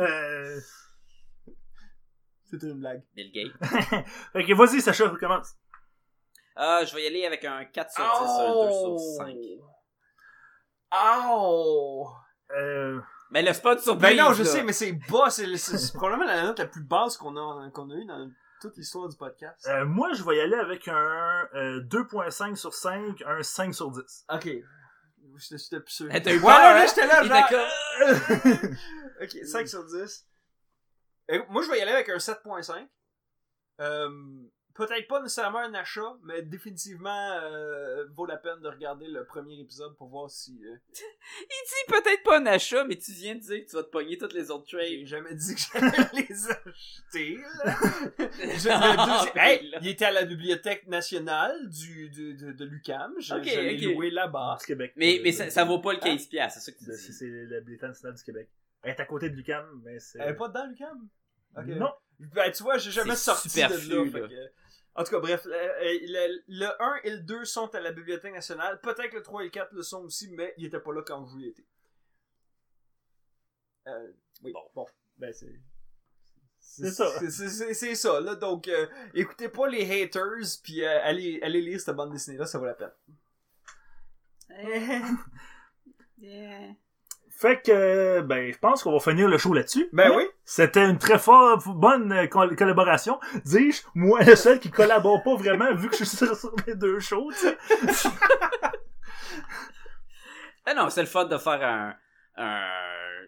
Euh... 0.04 0.60
C'était 2.48 2.66
une 2.68 2.78
blague. 2.78 3.02
Bill 3.16 3.32
Gates. 3.32 3.70
fait 4.32 4.44
que 4.44 4.54
vas-y, 4.54 4.80
Sacha, 4.80 5.08
recommence. 5.08 5.54
Ah, 6.54 6.84
je 6.84 6.94
vais 6.94 7.02
y 7.02 7.06
aller 7.08 7.26
avec 7.26 7.44
un 7.44 7.64
4 7.64 7.92
sur 7.92 8.02
10, 8.04 8.10
un 8.10 8.64
2 8.66 8.70
sur 8.70 8.98
5. 9.16 9.36
Oh! 10.92 12.10
Euh... 12.56 13.00
Mais 13.30 13.42
le 13.42 13.52
spot 13.52 13.80
sur 13.80 13.96
Ben 13.96 14.16
non, 14.16 14.32
je 14.32 14.42
sais, 14.44 14.62
mais 14.62 14.72
c'est 14.72 14.92
bas. 14.92 15.30
C'est 15.30 15.46
c'est- 15.56 15.78
c'est 15.78 15.92
probablement 15.94 16.26
la 16.30 16.42
note 16.42 16.58
la 16.58 16.66
plus 16.66 16.82
basse 16.82 17.16
qu'on 17.16 17.36
a, 17.36 17.70
qu'on 17.70 17.90
a 17.90 17.94
eue 17.94 18.04
dans 18.06 18.30
toute 18.60 18.76
l'histoire 18.76 19.08
du 19.08 19.16
podcast. 19.16 19.66
euh, 19.68 19.84
moi, 19.86 20.12
je 20.12 20.22
vais 20.22 20.36
y 20.36 20.40
aller 20.40 20.56
avec 20.56 20.86
un 20.88 21.48
euh, 21.54 21.80
2.5 21.82 22.56
sur 22.56 22.74
5, 22.74 23.22
un 23.26 23.42
5 23.42 23.74
sur 23.74 23.90
10. 23.90 24.24
Ok. 24.32 24.48
J'étais 25.38 25.80
plus 25.80 25.92
sûr. 25.92 26.08
Eh, 26.12 26.20
t'as 26.20 26.32
eu 26.32 26.34
Ouais, 26.38 26.40
peur, 26.42 26.58
là, 26.58 26.82
hein? 26.82 26.86
j'étais 26.86 27.06
là, 27.06 27.22
genre... 27.22 27.48
comme- 27.48 28.76
ok, 29.22 29.46
5 29.46 29.68
sur 29.68 29.84
10. 29.86 30.26
Euh, 31.30 31.42
moi, 31.48 31.62
je 31.62 31.70
vais 31.70 31.78
y 31.78 31.82
aller 31.82 31.92
avec 31.92 32.08
un 32.08 32.16
7.5. 32.18 32.86
Euh, 33.80 34.10
Peut-être 34.86 35.08
pas 35.08 35.20
nécessairement 35.22 35.58
un 35.60 35.74
achat, 35.74 36.16
mais 36.24 36.42
définitivement 36.42 37.32
euh, 37.42 38.06
vaut 38.14 38.26
la 38.26 38.36
peine 38.36 38.60
de 38.60 38.68
regarder 38.68 39.06
le 39.08 39.24
premier 39.24 39.58
épisode 39.60 39.96
pour 39.96 40.08
voir 40.08 40.30
si... 40.30 40.60
euh, 40.64 40.76
Il 40.94 41.46
dit 41.66 41.92
peut-être 41.92 42.22
pas 42.22 42.38
un 42.38 42.46
achat, 42.46 42.84
mais 42.84 42.96
tu 42.96 43.12
viens 43.12 43.34
de 43.34 43.40
dire 43.40 43.64
que 43.64 43.70
tu 43.70 43.76
vas 43.76 43.82
te 43.82 43.90
pogner 43.90 44.16
toutes 44.18 44.32
les 44.32 44.50
autres 44.50 44.66
trades. 44.66 44.86
J'ai 44.88 45.06
jamais 45.06 45.34
dit 45.34 45.54
que 45.54 45.60
j'allais 45.60 46.08
les 46.28 46.48
acheter. 46.50 47.38
là. 47.64 47.76
Je- 48.18 49.34
le 49.34 49.38
Hey, 49.40 49.72
il 49.82 49.88
était 49.88 50.04
à 50.06 50.10
la 50.12 50.24
bibliothèque 50.24 50.86
nationale 50.86 51.68
du, 51.68 52.08
du- 52.10 52.34
de, 52.34 52.52
de 52.52 52.64
l'UQAM. 52.64 53.14
Je, 53.18 53.34
Ok, 53.34 53.44
je 53.44 53.60
l'ai 53.60 53.76
loué 53.94 54.10
là-bas. 54.10 54.56
du 54.60 54.66
Québec. 54.66 54.92
Mais, 54.96 55.18
Euh, 55.18 55.22
mais 55.24 55.32
ça, 55.32 55.50
ça 55.50 55.64
vaut 55.64 55.78
pas 55.80 55.92
le 55.92 55.98
Hein? 56.02 56.16
15$, 56.16 56.28
piastres, 56.28 56.60
c'est 56.60 56.70
ça 56.70 56.72
que 56.72 56.78
tu 56.84 56.90
de- 56.90 56.96
dis. 56.96 57.12
C'est 57.12 57.28
la 57.28 57.60
Bibliothèque 57.60 57.88
nationale 57.90 58.16
du 58.16 58.22
Québec. 58.24 58.48
Elle 58.82 58.90
est 58.92 59.00
à 59.00 59.04
côté 59.04 59.28
de 59.30 59.36
l'UQAM, 59.36 59.82
mais 59.84 59.98
c'est... 60.00 60.18
Elle 60.20 60.30
est 60.30 60.34
pas 60.36 60.48
dedans, 60.48 60.66
l'UQAM? 60.66 61.08
Ok. 61.56 61.66
Non. 61.66 61.90
Ben, 62.34 62.52
tu 62.52 62.62
vois, 62.62 62.76
j'ai 62.78 62.90
jamais 62.90 63.16
sorti 63.16 63.48
superflu, 63.48 63.88
de 63.88 63.94
là. 63.94 64.04
là. 64.04 64.10
fait 64.10 64.34
que- 64.34 64.50
En 64.94 65.04
tout 65.04 65.10
cas, 65.12 65.20
bref, 65.20 65.44
le, 65.46 66.06
le- 66.06 66.42
le 66.48 66.82
1 66.82 66.96
et 67.04 67.10
le 67.10 67.18
2 67.20 67.44
sont 67.44 67.74
à 67.74 67.80
la 67.80 67.92
Bibliothèque 67.92 68.34
nationale. 68.34 68.80
Peut-être 68.80 69.10
que 69.10 69.16
le 69.16 69.22
3 69.22 69.42
et 69.42 69.44
le 69.44 69.50
4 69.50 69.72
le 69.72 69.82
sont 69.82 70.02
aussi, 70.04 70.30
mais 70.32 70.52
ils 70.58 70.66
étaient 70.66 70.80
pas 70.80 70.92
là 70.92 71.02
quand 71.06 71.22
vous 71.22 71.38
y 71.40 71.48
étiez. 71.48 71.64
Euh, 73.86 74.12
oui, 74.42 74.52
bon, 74.52 74.62
bon. 74.74 74.86
Ben, 75.18 75.32
c'est... 75.32 75.60
C'est 76.58 76.90
ça. 76.92 77.08
C'est, 77.74 77.94
ça, 77.94 78.20
là. 78.20 78.34
Donc, 78.36 78.68
euh, 78.68 78.86
écoutez 79.14 79.48
pas 79.48 79.68
les 79.68 80.02
haters, 80.02 80.46
puis 80.62 80.84
euh, 80.84 81.00
allez, 81.02 81.40
allez 81.42 81.60
lire 81.60 81.80
cette 81.80 81.96
bande 81.96 82.12
dessinée-là, 82.12 82.46
ça 82.46 82.58
vaut 82.58 82.66
la 82.66 82.74
peine. 82.74 82.92
Fait 87.40 87.62
que, 87.64 88.20
ben, 88.20 88.52
je 88.52 88.58
pense 88.58 88.82
qu'on 88.82 88.92
va 88.92 89.00
finir 89.00 89.26
le 89.28 89.38
show 89.38 89.54
là-dessus. 89.54 89.88
Ben 89.94 90.10
Hein? 90.10 90.14
oui. 90.18 90.24
C'était 90.44 90.84
une 90.84 90.98
très 90.98 91.18
forte, 91.18 91.62
bonne 91.68 92.12
euh, 92.12 92.26
col- 92.26 92.54
collaboration. 92.54 93.18
Dis-je, 93.46 93.80
moi, 93.94 94.22
le 94.24 94.36
seul 94.36 94.60
qui 94.60 94.70
collabore 94.70 95.22
pas 95.22 95.34
vraiment, 95.36 95.72
vu 95.74 95.88
que 95.88 95.96
je 95.96 96.04
suis 96.04 96.16
sur, 96.18 96.36
sur 96.36 96.54
les 96.66 96.74
deux 96.74 97.00
shows, 97.00 97.30
tu 97.32 97.38
sais. 97.94 98.08
Ah 100.66 100.74
non, 100.74 100.90
c'est 100.90 101.00
le 101.00 101.06
fun 101.06 101.24
de 101.24 101.36
faire 101.38 101.62
un, 101.62 101.94
un... 102.36 102.62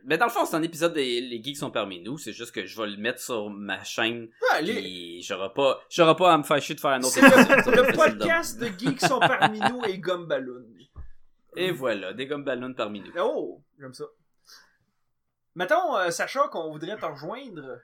Mais 0.04 0.18
dans 0.18 0.26
le 0.26 0.30
fond, 0.30 0.44
c'est 0.44 0.56
un 0.56 0.62
épisode 0.62 0.92
des 0.94 1.20
Les 1.20 1.42
Geeks 1.42 1.56
sont 1.56 1.70
parmi 1.70 2.00
nous. 2.02 2.18
C'est 2.18 2.32
juste 2.32 2.52
que 2.54 2.66
je 2.66 2.80
vais 2.80 2.88
le 2.88 2.96
mettre 2.98 3.20
sur 3.20 3.48
ma 3.50 3.82
chaîne. 3.84 4.28
Ouais, 4.52 4.62
les- 4.62 4.74
Puis 4.74 5.22
j'aurai 5.22 5.48
pas, 5.54 5.80
j'aurai 5.88 6.14
pas 6.16 6.32
à 6.32 6.38
me 6.38 6.42
faire 6.42 6.60
chier 6.60 6.74
de 6.74 6.80
faire 6.80 6.90
un 6.90 7.00
autre 7.02 7.16
épisode. 7.18 7.66
le, 7.88 7.92
podcast 7.96 8.58
de 8.60 8.66
geeks 8.66 9.00
sont 9.00 9.20
parmi 9.20 9.60
nous 9.60 9.80
et 9.86 9.98
Gumballoon. 9.98 10.64
Et 11.56 11.70
voilà, 11.70 12.12
des 12.12 12.26
gommes 12.26 12.44
ballons 12.44 12.74
parmi 12.74 13.00
nous. 13.00 13.12
Oh, 13.18 13.62
j'aime 13.78 13.94
ça. 13.94 14.04
Mettons, 15.54 15.96
euh, 15.96 16.10
Sacha, 16.10 16.48
qu'on 16.48 16.70
voudrait 16.70 16.96
te 16.96 17.04
rejoindre. 17.04 17.80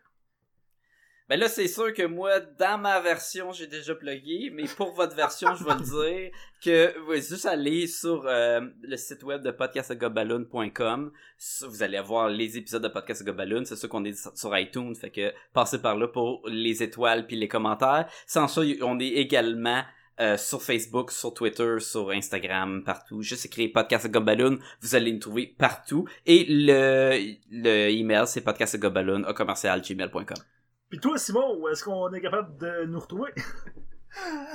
Ben 1.29 1.39
là, 1.39 1.47
c'est 1.51 1.69
sûr 1.69 1.93
que 1.93 2.05
moi, 2.05 2.41
dans 2.41 2.79
ma 2.79 3.01
version, 3.01 3.53
j'ai 3.53 3.67
déjà 3.67 3.95
plugué, 3.95 4.51
mais 4.51 4.65
pour 4.77 4.95
votre 4.95 5.15
version, 5.15 5.55
je 5.55 5.63
vais 5.63 5.75
le 5.75 5.81
dire 5.83 6.31
que 6.65 6.99
vous 7.01 7.13
juste 7.17 7.45
aller 7.45 7.87
sur 7.87 8.27
euh, 8.27 8.63
le 8.81 8.97
site 8.97 9.23
web 9.25 9.43
de 9.43 9.51
podcastgoballoon.com. 9.51 11.13
Vous 11.69 11.83
allez 11.83 11.99
avoir 11.99 12.31
les 12.31 12.57
épisodes 12.57 12.83
de 12.83 12.89
Podcast 12.89 13.23
Goballoon. 13.23 13.67
C'est 13.67 13.77
sûr 13.77 13.91
qu'on 13.91 14.07
est 14.07 14.39
sur 14.39 14.57
iTunes, 14.57 14.95
fait 14.95 15.11
que 15.11 15.35
passez 15.53 15.83
par 15.83 15.99
là 15.99 16.09
pour 16.09 16.49
les 16.49 16.83
étoiles 16.83 17.27
puis 17.27 17.37
les 17.37 17.49
commentaires. 17.49 18.09
Sans 18.27 18.49
ça, 18.49 18.63
on 18.81 18.99
est 18.99 19.09
également 19.09 19.83
euh, 20.21 20.37
sur 20.37 20.63
Facebook, 20.63 21.11
sur 21.11 21.33
Twitter, 21.35 21.77
sur 21.81 22.11
Instagram, 22.11 22.83
partout. 22.85 23.23
Juste 23.23 23.47
écrire 23.47 23.71
Podcast 23.73 24.09
Goballoon, 24.11 24.59
vous 24.83 24.95
allez 24.95 25.13
nous 25.13 25.19
trouver 25.19 25.47
partout. 25.59 26.07
Et 26.27 26.45
le, 26.49 27.35
le 27.51 27.89
email, 27.91 28.27
c'est 28.27 28.41
podcastgoballoon 28.41 29.25
au 29.29 29.35
commercial 29.35 29.81
gmail.com. 29.81 30.37
Puis 30.91 31.01
toi, 31.01 31.19
Simon, 31.19 31.57
où 31.59 31.69
est-ce 31.69 31.85
qu'on 31.85 32.13
est 32.13 32.21
capable 32.21 32.57
de 32.59 32.85
nous 32.87 33.01
retrouver? 33.01 33.31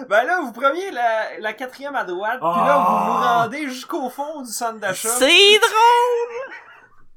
Ben 0.09 0.23
là, 0.23 0.41
vous 0.41 0.51
preniez 0.51 0.89
la, 0.91 1.39
la 1.39 1.53
quatrième 1.53 1.95
à 1.95 2.03
droite, 2.03 2.39
puis 2.39 2.49
Ah! 2.51 2.65
là, 2.67 2.77
vous 2.79 3.05
vous 3.05 3.19
rendez 3.21 3.69
jusqu'au 3.69 4.09
fond 4.09 4.41
du 4.41 4.51
centre 4.51 4.79
d'achat. 4.79 5.09
C'est 5.09 5.59
drôle! 5.59 6.72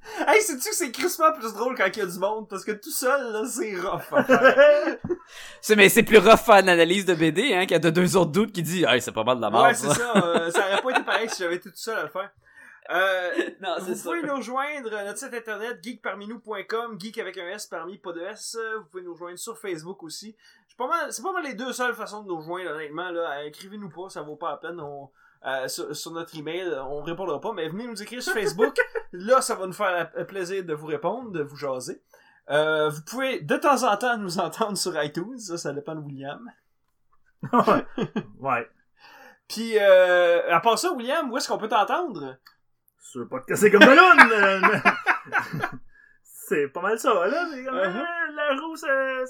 Hey, 0.27 0.41
sais-tu 0.41 0.71
que 0.71 0.75
c'est 0.75 0.91
crissement 0.93 1.33
plus 1.33 1.53
drôle 1.55 1.77
quand 1.77 1.87
il 1.87 1.99
y 1.99 2.03
a 2.03 2.07
du 2.07 2.19
monde, 2.19 2.49
parce 2.49 2.65
que 2.65 2.73
tout 2.73 2.91
seul, 2.91 3.33
là, 3.33 3.45
c'est 3.47 3.75
rough. 3.77 4.03
faire. 4.03 4.97
C'est, 5.61 5.75
mais 5.77 5.89
c'est 5.89 6.05
plus 6.05 6.19
rough 6.19 6.39
faire 6.39 6.57
une 6.57 6.69
analyse 6.69 7.05
de 7.05 7.15
BD, 7.15 7.53
hein, 7.55 7.63
qu'il 7.63 7.73
y 7.73 7.75
a 7.75 7.79
de 7.81 7.91
deux 7.91 8.17
autres 8.17 8.31
doutes 8.31 8.53
qui 8.53 8.63
disent, 8.63 8.85
hey, 8.89 9.01
c'est 9.03 9.11
pas 9.13 9.25
mal 9.25 9.37
de 9.39 9.43
la 9.43 9.51
merde, 9.51 9.65
ouais, 9.65 9.75
c'est 9.75 9.91
ça. 9.91 10.13
euh, 10.17 10.51
ça 10.53 10.61
aurait 10.71 10.81
pas 10.83 10.91
été 10.91 11.03
pareil 11.05 11.29
si 11.29 11.43
j'avais 11.43 11.57
été 11.57 11.69
tout 11.71 11.77
seul 11.77 11.97
à 11.99 12.03
le 12.05 12.09
faire. 12.09 12.31
Euh, 12.91 13.31
non, 13.61 13.75
vous 13.81 13.95
ça. 13.97 14.03
pouvez 14.05 14.23
nous 14.23 14.37
rejoindre 14.37 14.95
à 14.95 15.03
notre 15.05 15.19
site 15.19 15.35
internet 15.35 15.79
geekparminou.com, 15.83 16.97
geek 17.01 17.19
avec 17.19 17.37
un 17.39 17.49
S 17.49 17.67
parmi, 17.67 17.99
pas 17.99 18.13
de 18.13 18.21
S. 18.21 18.57
Vous 18.79 18.85
pouvez 18.85 19.03
nous 19.03 19.13
rejoindre 19.15 19.39
sur 19.39 19.59
Facebook 19.59 20.03
aussi. 20.05 20.37
C'est 20.69 20.77
pas 20.77 20.87
mal, 20.87 21.13
c'est 21.13 21.23
pas 21.23 21.33
mal 21.33 21.43
les 21.45 21.55
deux 21.55 21.73
seules 21.73 21.95
façons 21.95 22.23
de 22.23 22.29
nous 22.29 22.37
rejoindre, 22.37 22.71
honnêtement. 22.71 23.11
Là. 23.11 23.39
Euh, 23.41 23.47
Écrivez-nous 23.47 23.91
pas, 23.91 24.09
ça 24.09 24.23
vaut 24.23 24.37
pas 24.37 24.53
la 24.53 24.57
peine. 24.59 24.79
On, 24.81 25.11
euh, 25.47 25.67
sur, 25.67 25.95
sur 25.97 26.13
notre 26.13 26.37
email, 26.39 26.69
on 26.89 27.03
répondra 27.03 27.41
pas, 27.41 27.53
mais 27.53 27.69
venez 27.69 27.87
nous 27.89 28.01
écrire 28.01 28.23
sur 28.23 28.33
Facebook. 28.33 28.77
Là, 29.19 29.41
ça 29.41 29.55
va 29.55 29.67
nous 29.67 29.73
faire 29.73 30.11
plaisir 30.27 30.65
de 30.65 30.75
vous 30.75 30.87
répondre, 30.87 31.31
de 31.31 31.43
vous 31.43 31.57
jaser. 31.57 32.03
Euh, 32.49 32.91
vous 32.91 33.03
pouvez 33.03 33.41
de 33.41 33.57
temps 33.57 33.83
en 33.83 33.97
temps 33.97 34.17
nous 34.19 34.39
entendre 34.39 34.77
sur 34.77 35.03
iTunes, 35.03 35.39
ça, 35.39 35.59
ça 35.59 35.73
dépend 35.73 35.95
de 35.95 36.01
William. 36.01 36.51
ouais. 38.41 38.69
Puis, 39.49 39.79
euh, 39.79 40.53
à 40.53 40.61
part 40.61 40.79
ça, 40.79 40.93
William, 40.93 41.31
où 41.31 41.37
est-ce 41.37 41.49
qu'on 41.49 41.59
peut 41.59 41.69
t'entendre? 41.69 42.37
Sur 42.99 43.29
podcast, 43.29 43.71
comme 43.71 43.81
ballon! 43.81 44.31
euh, 44.33 44.61
c'est 46.23 46.69
pas 46.69 46.81
mal 46.81 46.99
ça, 46.99 47.15
là. 47.15 47.47
Uh-huh. 47.47 47.69
euh, 47.69 48.05
la 48.35 48.61
roue, 48.61 48.77
c'est, 48.77 49.27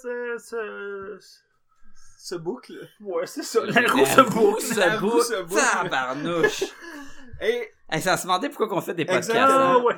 Ce 2.17 2.35
boucle. 2.35 2.75
Ouais, 3.01 3.27
c'est 3.27 3.43
ça. 3.43 3.61
La 3.65 3.81
roue, 3.93 3.99
La 3.99 4.07
se 4.07 4.21
roue 4.21 4.31
boucle. 4.31 4.63
se 4.63 4.79
La 4.81 4.99
roue 4.99 5.11
boucle. 5.11 5.25
se 5.25 5.43
boucle. 5.43 5.61
Tabarnouche. 5.73 6.65
Et 7.43 7.71
hey, 7.91 8.01
ça 8.01 8.17
se 8.17 8.23
demandait 8.23 8.49
pourquoi 8.49 8.69
qu'on 8.69 8.81
fait 8.81 8.95
des 8.95 9.05
podcasts. 9.05 9.31
Exactement. 9.31 9.59
Ah, 9.59 9.75
hein. 9.79 9.83
ouais. 9.83 9.95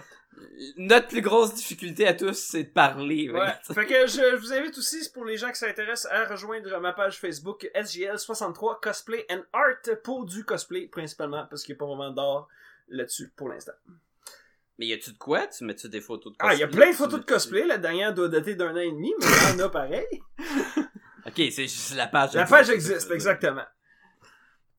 Notre 0.77 1.09
plus 1.09 1.21
grosse 1.21 1.55
difficulté 1.55 2.07
à 2.07 2.15
tous, 2.15 2.35
c'est 2.37 2.65
de 2.65 2.69
parler. 2.71 3.31
Ouais. 3.31 3.53
fait 3.75 3.87
que 3.87 4.07
je, 4.07 4.13
je 4.33 4.37
vous 4.37 4.53
invite 4.53 4.77
aussi, 4.79 5.09
pour 5.13 5.25
les 5.25 5.37
gens 5.37 5.49
qui 5.51 5.57
s'intéressent, 5.59 6.11
à 6.13 6.25
rejoindre 6.27 6.81
ma 6.81 6.93
page 6.93 7.19
Facebook 7.21 7.69
SGL63 7.75 8.81
Cosplay 8.81 9.25
and 9.31 9.43
Art 9.53 9.97
pour 10.03 10.25
du 10.27 10.45
cosplay 10.45 10.87
principalement, 10.89 11.47
parce 11.49 11.63
qu'il 11.63 11.75
n'y 11.75 11.79
a 11.79 11.81
pas 11.81 11.87
vraiment 11.87 12.11
d'art 12.11 12.49
là-dessus 12.89 13.33
pour 13.37 13.49
l'instant. 13.49 13.73
Mais 14.79 14.87
y 14.87 14.93
a-tu 14.93 15.13
de 15.13 15.19
quoi? 15.19 15.47
Tu 15.49 15.65
mets-tu 15.65 15.89
des 15.89 16.01
photos 16.01 16.33
de 16.33 16.37
Ah, 16.41 16.49
cosplay? 16.51 16.57
il 16.57 16.61
y 16.61 16.65
a 16.65 16.69
plein 16.69 16.91
de 16.91 16.97
photos 16.97 17.21
de 17.21 17.25
cosplay. 17.25 17.65
La 17.67 17.79
dernière 17.79 18.15
doit 18.15 18.29
dater 18.29 18.55
d'un 18.55 18.73
an 18.75 18.77
et 18.81 18.91
demi, 18.93 19.13
mais 19.21 19.27
il 19.27 19.59
y 19.59 19.63
en 19.63 19.67
a 19.67 19.69
pareil. 19.69 20.07
Ok, 21.29 21.35
c'est 21.37 21.63
juste 21.69 21.95
la 21.95 22.07
page. 22.07 22.35
La 22.35 22.45
page 22.47 22.71
existe, 22.71 23.11
exactement. 23.11 23.65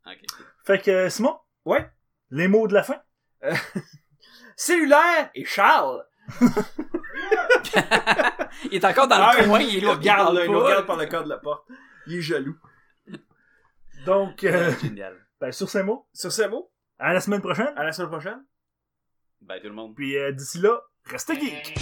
Ok. 0.06 0.20
Fait 0.66 0.82
que, 0.82 0.92
euh, 0.92 1.10
Simon, 1.10 1.38
Ouais. 1.66 1.90
les 2.32 2.48
mots 2.48 2.68
de 2.68 2.74
la 2.74 2.84
fin? 2.84 3.02
Cellulaire 4.56 5.30
et 5.36 5.46
Charles. 5.46 6.06
il 8.66 8.76
est 8.76 8.86
encore 8.86 9.08
dans 9.08 9.16
Ah, 9.18 9.36
le 9.40 9.46
coin, 9.48 9.60
il, 9.62 9.76
il 9.76 9.84
là, 9.86 9.92
regarde, 9.94 10.36
là, 10.36 10.46
il 10.46 10.52
nous 10.52 10.60
regarde 10.60 10.86
par 10.86 10.98
le 10.98 11.06
corps 11.08 11.24
de 11.24 11.30
la 11.30 11.38
porte. 11.38 11.68
Il 12.08 12.16
est 12.18 12.22
jaloux. 12.22 12.58
Donc, 14.06 14.44
euh, 14.44 14.72
Génial. 14.82 15.16
ben, 15.40 15.52
sur 15.52 15.70
ces 15.70 15.84
mots, 15.84 16.08
Sur 16.14 16.32
ce 16.32 16.44
mot, 16.48 16.72
à 16.98 17.14
la 17.14 17.22
semaine 17.22 17.42
prochaine. 17.42 17.74
à 17.76 17.84
la 17.84 17.92
semaine 17.92 18.10
prochaine. 18.10 18.44
Bye 19.42 19.62
tout 19.62 19.68
le 19.70 19.74
monde. 19.74 19.96
Puis 19.96 20.18
euh, 20.18 20.32
d'ici 20.32 20.60
là, 20.60 20.82
restez 21.06 21.40
geek. 21.40 21.74